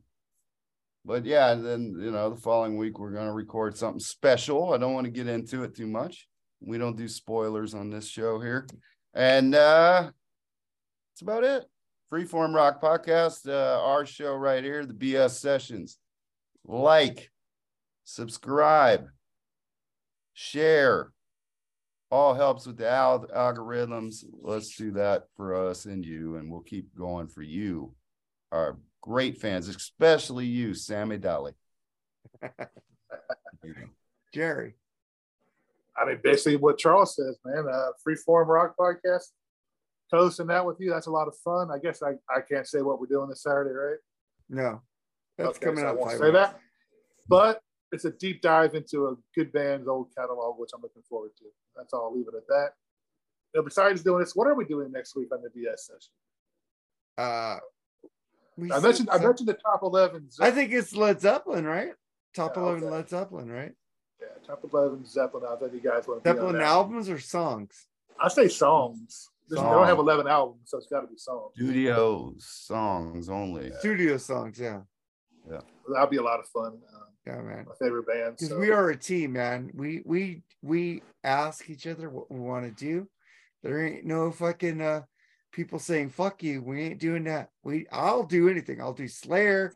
but 1.06 1.26
yeah, 1.26 1.52
and 1.52 1.66
then 1.66 1.98
you 2.00 2.12
know, 2.12 2.30
the 2.30 2.40
following 2.40 2.78
week 2.78 3.00
we're 3.00 3.12
gonna 3.12 3.34
record 3.34 3.78
something 3.78 4.00
special. 4.00 4.74
I 4.74 4.78
don't 4.78 4.94
want 4.94 5.06
to 5.06 5.12
get 5.12 5.28
into 5.28 5.64
it 5.64 5.76
too 5.76 5.88
much. 5.88 6.28
We 6.62 6.78
don't 6.78 6.96
do 6.96 7.08
spoilers 7.08 7.74
on 7.74 7.90
this 7.90 8.08
show 8.08 8.40
here, 8.40 8.68
and 9.14 9.54
uh, 9.54 10.12
that's 11.12 11.22
about 11.22 11.44
it. 11.44 11.66
Freeform 12.14 12.54
Rock 12.54 12.80
Podcast, 12.80 13.50
uh, 13.50 13.84
our 13.84 14.06
show 14.06 14.36
right 14.36 14.64
here, 14.64 14.86
the 14.86 14.94
BS 14.94 15.32
Sessions. 15.32 15.98
Like, 16.64 17.32
subscribe, 18.04 19.08
share. 20.34 21.12
All 22.12 22.36
helps 22.36 22.68
with 22.68 22.78
the 22.78 22.88
al- 22.88 23.26
algorithms. 23.36 24.24
Let's 24.32 24.76
do 24.76 24.92
that 24.92 25.24
for 25.36 25.56
us 25.56 25.86
and 25.86 26.06
you, 26.06 26.36
and 26.36 26.52
we'll 26.52 26.62
keep 26.62 26.96
going 26.96 27.26
for 27.26 27.42
you 27.42 27.96
our 28.52 28.78
great 29.02 29.42
fans, 29.42 29.68
especially 29.68 30.46
you, 30.46 30.76
Sammy 30.76 31.18
Dolly. 31.18 31.54
Jerry. 34.36 34.76
I 35.98 36.06
mean, 36.06 36.20
basically 36.24 36.58
what 36.58 36.78
Charles 36.78 37.16
says, 37.16 37.40
man. 37.44 37.66
Uh, 37.68 37.88
Freeform 38.08 38.46
Rock 38.46 38.76
Podcast. 38.80 39.32
Hosting 40.12 40.48
that 40.48 40.66
with 40.66 40.80
you, 40.80 40.90
that's 40.92 41.08
a 41.08 41.12
lot 41.12 41.28
of 41.28 41.36
fun. 41.38 41.70
I 41.72 41.80
guess 41.80 42.04
I, 42.04 42.12
I 42.34 42.42
can't 42.42 42.68
say 42.68 42.82
what 42.82 43.00
we're 43.00 43.08
doing 43.08 43.30
this 43.30 43.42
Saturday, 43.44 43.72
right? 43.72 43.98
No. 44.50 44.82
That's 45.38 45.58
Okay, 45.58 45.66
coming 45.66 45.80
so 45.84 45.88
I 45.88 45.92
won't 45.94 46.12
say 46.20 46.32
that. 46.32 46.60
But 47.28 47.62
it's 47.92 48.06
a 48.06 48.12
deep 48.12 48.42
dive 48.42 48.76
into 48.76 49.08
a 49.08 49.16
good 49.36 49.52
band's 49.52 49.88
old 49.88 50.10
catalog, 50.16 50.60
which 50.60 50.70
I'm 50.76 50.82
looking 50.82 51.02
forward 51.10 51.32
to. 51.38 51.46
That's 51.76 51.94
all. 51.94 52.04
I'll 52.06 52.16
leave 52.16 52.28
it 52.28 52.36
at 52.36 52.48
that. 52.48 52.70
Now, 53.56 53.62
besides 53.64 54.04
doing 54.04 54.20
this, 54.20 54.36
what 54.36 54.48
are 54.48 54.56
we 54.56 54.66
doing 54.66 54.92
next 54.92 55.16
week 55.16 55.30
on 55.32 55.42
the 55.42 55.50
BS 55.50 55.80
session? 55.80 56.12
Uh, 57.18 57.60
I 58.72 58.80
mentioned 58.80 59.10
I 59.12 59.18
mentioned 59.20 59.48
the 59.50 59.54
top 59.56 59.82
eleven. 59.84 60.28
I 60.40 60.52
think 60.52 60.72
it's 60.72 60.96
Led 60.96 61.22
Zeppelin, 61.22 61.66
right? 61.66 61.94
Top 62.36 62.56
Yeah, 62.56 62.64
11 62.64 62.84
okay. 62.84 62.92
Led 62.96 63.10
Zeppelin, 63.10 63.52
right? 63.52 63.74
yeah, 64.22 64.28
top 64.46 64.64
eleven 64.72 65.06
Zeppelin. 65.06 65.46
I 65.52 65.56
think 65.56 65.74
you 65.74 65.80
guys 65.80 66.08
want 66.08 66.24
to 66.24 66.24
be 66.24 66.30
on 66.32 66.36
Zeppelin 66.46 66.62
albums 66.62 67.10
or 67.10 67.20
songs? 67.20 67.88
I 68.20 68.28
say 68.28 68.48
songs. 68.48 69.30
They 69.56 69.62
don't 69.62 69.88
have 69.88 70.00
eleven 70.00 70.28
albums, 70.28 70.62
so 70.66 70.78
it's 70.78 70.88
got 70.88 71.02
to 71.02 71.08
be 71.08 71.18
songs. 71.18 71.52
Studio 71.56 72.34
songs 72.40 73.30
only. 73.30 73.72
Studio 73.80 74.18
songs, 74.18 74.60
yeah. 74.60 74.82
yeah. 75.50 75.62
That'll 75.92 76.08
be 76.08 76.18
a 76.18 76.24
lot 76.24 76.40
of 76.40 76.48
fun. 76.48 76.74
Um, 76.94 77.04
Yeah, 77.28 77.42
man. 77.42 77.66
my 77.68 77.76
favorite 77.80 78.08
band. 78.08 78.36
Because 78.38 78.50
So. 78.50 78.60
we 78.60 78.72
are 78.72 78.90
a 78.90 78.98
team, 78.98 79.34
man. 79.34 79.72
We 79.74 80.02
we 80.06 80.44
we 80.62 81.02
ask 81.24 81.70
each 81.70 81.88
other 81.88 82.10
what 82.10 82.32
we 82.32 82.40
want 82.40 82.66
to 82.66 82.72
do. 82.72 83.08
There 83.64 83.86
ain't 83.86 84.06
no 84.06 84.32
fucking 84.32 84.82
uh 84.82 85.02
people 85.52 85.80
saying 85.80 86.10
fuck 86.10 86.42
you. 86.44 86.62
We 86.62 86.82
ain't 86.82 87.00
doing 87.00 87.26
that. 87.26 87.50
We 87.64 87.86
I'll 87.92 88.24
do 88.24 88.50
anything. 88.50 88.82
I'll 88.82 88.94
do 88.94 89.08
Slayer. 89.08 89.74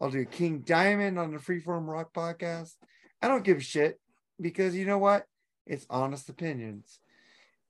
I'll 0.00 0.10
do 0.10 0.24
King 0.24 0.60
Diamond 0.60 1.18
on 1.18 1.32
the 1.32 1.38
Freeform 1.38 1.86
Rock 1.86 2.12
podcast. 2.14 2.72
I 3.20 3.26
don't 3.28 3.44
give 3.44 3.58
a 3.58 3.60
shit 3.60 4.00
because 4.40 4.76
you 4.76 4.86
know 4.86 4.98
what? 4.98 5.24
It's 5.66 5.86
honest 5.90 6.28
opinions. 6.28 7.00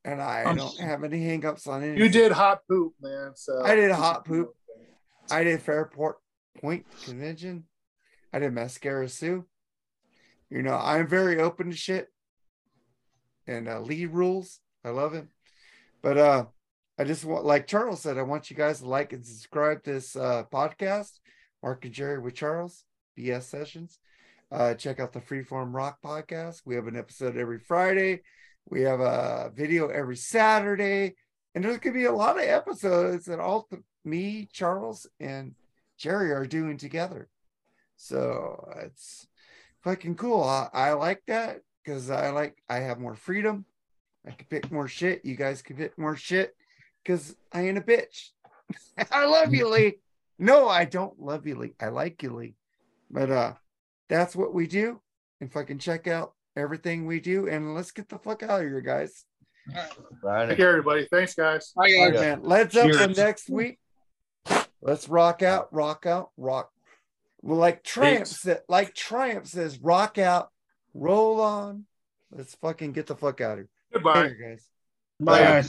And 0.08 0.22
I 0.22 0.44
I'm 0.44 0.56
don't 0.56 0.78
have 0.78 1.04
any 1.04 1.20
hangups 1.20 1.66
on 1.66 1.82
anything. 1.82 1.98
You 1.98 2.08
did 2.08 2.32
hot 2.32 2.60
poop, 2.66 2.94
man. 3.00 3.32
So 3.34 3.62
I 3.62 3.74
did 3.74 3.90
hot 3.90 4.24
poop. 4.24 4.54
I 5.30 5.44
did 5.44 5.60
Fairport 5.60 6.16
Point 6.60 6.86
Convention. 7.04 7.64
I 8.32 8.38
did 8.38 8.54
Mascara 8.54 9.08
Sue. 9.08 9.44
You 10.48 10.62
know, 10.62 10.76
I'm 10.76 11.06
very 11.06 11.38
open 11.40 11.70
to 11.70 11.76
shit. 11.76 12.08
And 13.46 13.68
uh, 13.68 13.80
Lee 13.80 14.06
rules. 14.06 14.60
I 14.82 14.90
love 14.90 15.12
him. 15.12 15.28
But 16.00 16.16
uh 16.16 16.46
I 16.98 17.04
just 17.04 17.24
want, 17.24 17.44
like 17.44 17.68
Charles 17.68 18.00
said, 18.00 18.18
I 18.18 18.22
want 18.22 18.50
you 18.50 18.56
guys 18.56 18.80
to 18.80 18.88
like 18.88 19.12
and 19.12 19.24
subscribe 19.24 19.84
to 19.84 19.92
this 19.92 20.16
uh, 20.16 20.42
podcast, 20.52 21.12
Marc 21.62 21.84
and 21.84 21.94
Jerry 21.94 22.18
with 22.18 22.34
Charles, 22.34 22.82
BS 23.16 23.42
Sessions. 23.44 24.00
Uh, 24.50 24.74
check 24.74 24.98
out 24.98 25.12
the 25.12 25.20
Freeform 25.20 25.72
Rock 25.72 25.98
podcast. 26.04 26.62
We 26.64 26.74
have 26.74 26.88
an 26.88 26.96
episode 26.96 27.36
every 27.36 27.60
Friday. 27.60 28.22
We 28.68 28.82
have 28.82 29.00
a 29.00 29.52
video 29.54 29.88
every 29.88 30.16
Saturday. 30.16 31.14
And 31.54 31.64
there's 31.64 31.78
going 31.78 31.94
to 31.94 31.98
be 31.98 32.04
a 32.04 32.12
lot 32.12 32.38
of 32.38 32.44
episodes 32.44 33.24
that 33.26 33.40
all 33.40 33.62
th- 33.62 33.82
me, 34.04 34.48
Charles, 34.52 35.06
and 35.18 35.54
Jerry 35.96 36.32
are 36.32 36.46
doing 36.46 36.76
together. 36.76 37.28
So 37.96 38.72
it's 38.82 39.26
fucking 39.82 40.16
cool. 40.16 40.42
I, 40.42 40.68
I 40.72 40.92
like 40.92 41.22
that 41.26 41.62
because 41.82 42.10
I 42.10 42.30
like, 42.30 42.62
I 42.68 42.80
have 42.80 43.00
more 43.00 43.16
freedom. 43.16 43.64
I 44.26 44.32
can 44.32 44.46
pick 44.48 44.70
more 44.70 44.88
shit. 44.88 45.24
You 45.24 45.34
guys 45.34 45.62
can 45.62 45.76
pick 45.76 45.98
more 45.98 46.16
shit 46.16 46.54
because 47.02 47.34
I 47.52 47.62
ain't 47.62 47.78
a 47.78 47.82
bitch. 47.82 48.30
I 49.10 49.24
love 49.24 49.54
you, 49.54 49.68
Lee. 49.68 49.98
No, 50.38 50.68
I 50.68 50.84
don't 50.84 51.18
love 51.20 51.46
you, 51.46 51.56
Lee. 51.56 51.74
I 51.80 51.88
like 51.88 52.22
you, 52.22 52.34
Lee. 52.34 52.54
But 53.10 53.30
uh 53.30 53.54
that's 54.08 54.36
what 54.36 54.54
we 54.54 54.66
do. 54.66 55.00
And 55.40 55.52
fucking 55.52 55.78
check 55.78 56.06
out 56.06 56.34
everything 56.58 57.06
we 57.06 57.20
do. 57.20 57.48
And 57.48 57.74
let's 57.74 57.90
get 57.90 58.08
the 58.08 58.18
fuck 58.18 58.42
out 58.42 58.60
of 58.62 58.66
here, 58.66 58.80
guys. 58.80 59.24
Right. 60.22 60.48
Take 60.48 60.56
care, 60.58 60.70
everybody. 60.70 61.06
Thanks, 61.10 61.34
guys. 61.34 61.72
Bye, 61.76 61.94
All 61.98 62.10
guys. 62.10 62.20
right, 62.20 62.28
man. 62.28 62.40
Let's 62.42 62.76
up 62.76 62.90
for 62.90 63.08
next 63.08 63.50
week. 63.50 63.78
Let's 64.80 65.08
rock 65.08 65.42
out, 65.42 65.72
rock 65.72 66.06
out, 66.06 66.30
rock. 66.36 66.70
Well, 67.42 67.58
like 67.58 67.84
Triumph 67.84 68.26
said, 68.28 68.62
like 68.68 68.94
Triumph 68.94 69.46
says, 69.46 69.78
rock 69.78 70.18
out, 70.18 70.48
roll 70.94 71.40
on. 71.40 71.84
Let's 72.30 72.54
fucking 72.56 72.92
get 72.92 73.06
the 73.06 73.16
fuck 73.16 73.40
out 73.40 73.52
of 73.52 73.58
here. 73.58 73.68
Goodbye. 73.92 74.22
Later, 74.22 74.34
guys. 74.34 74.66
Bye, 75.20 75.38
guys. 75.38 75.68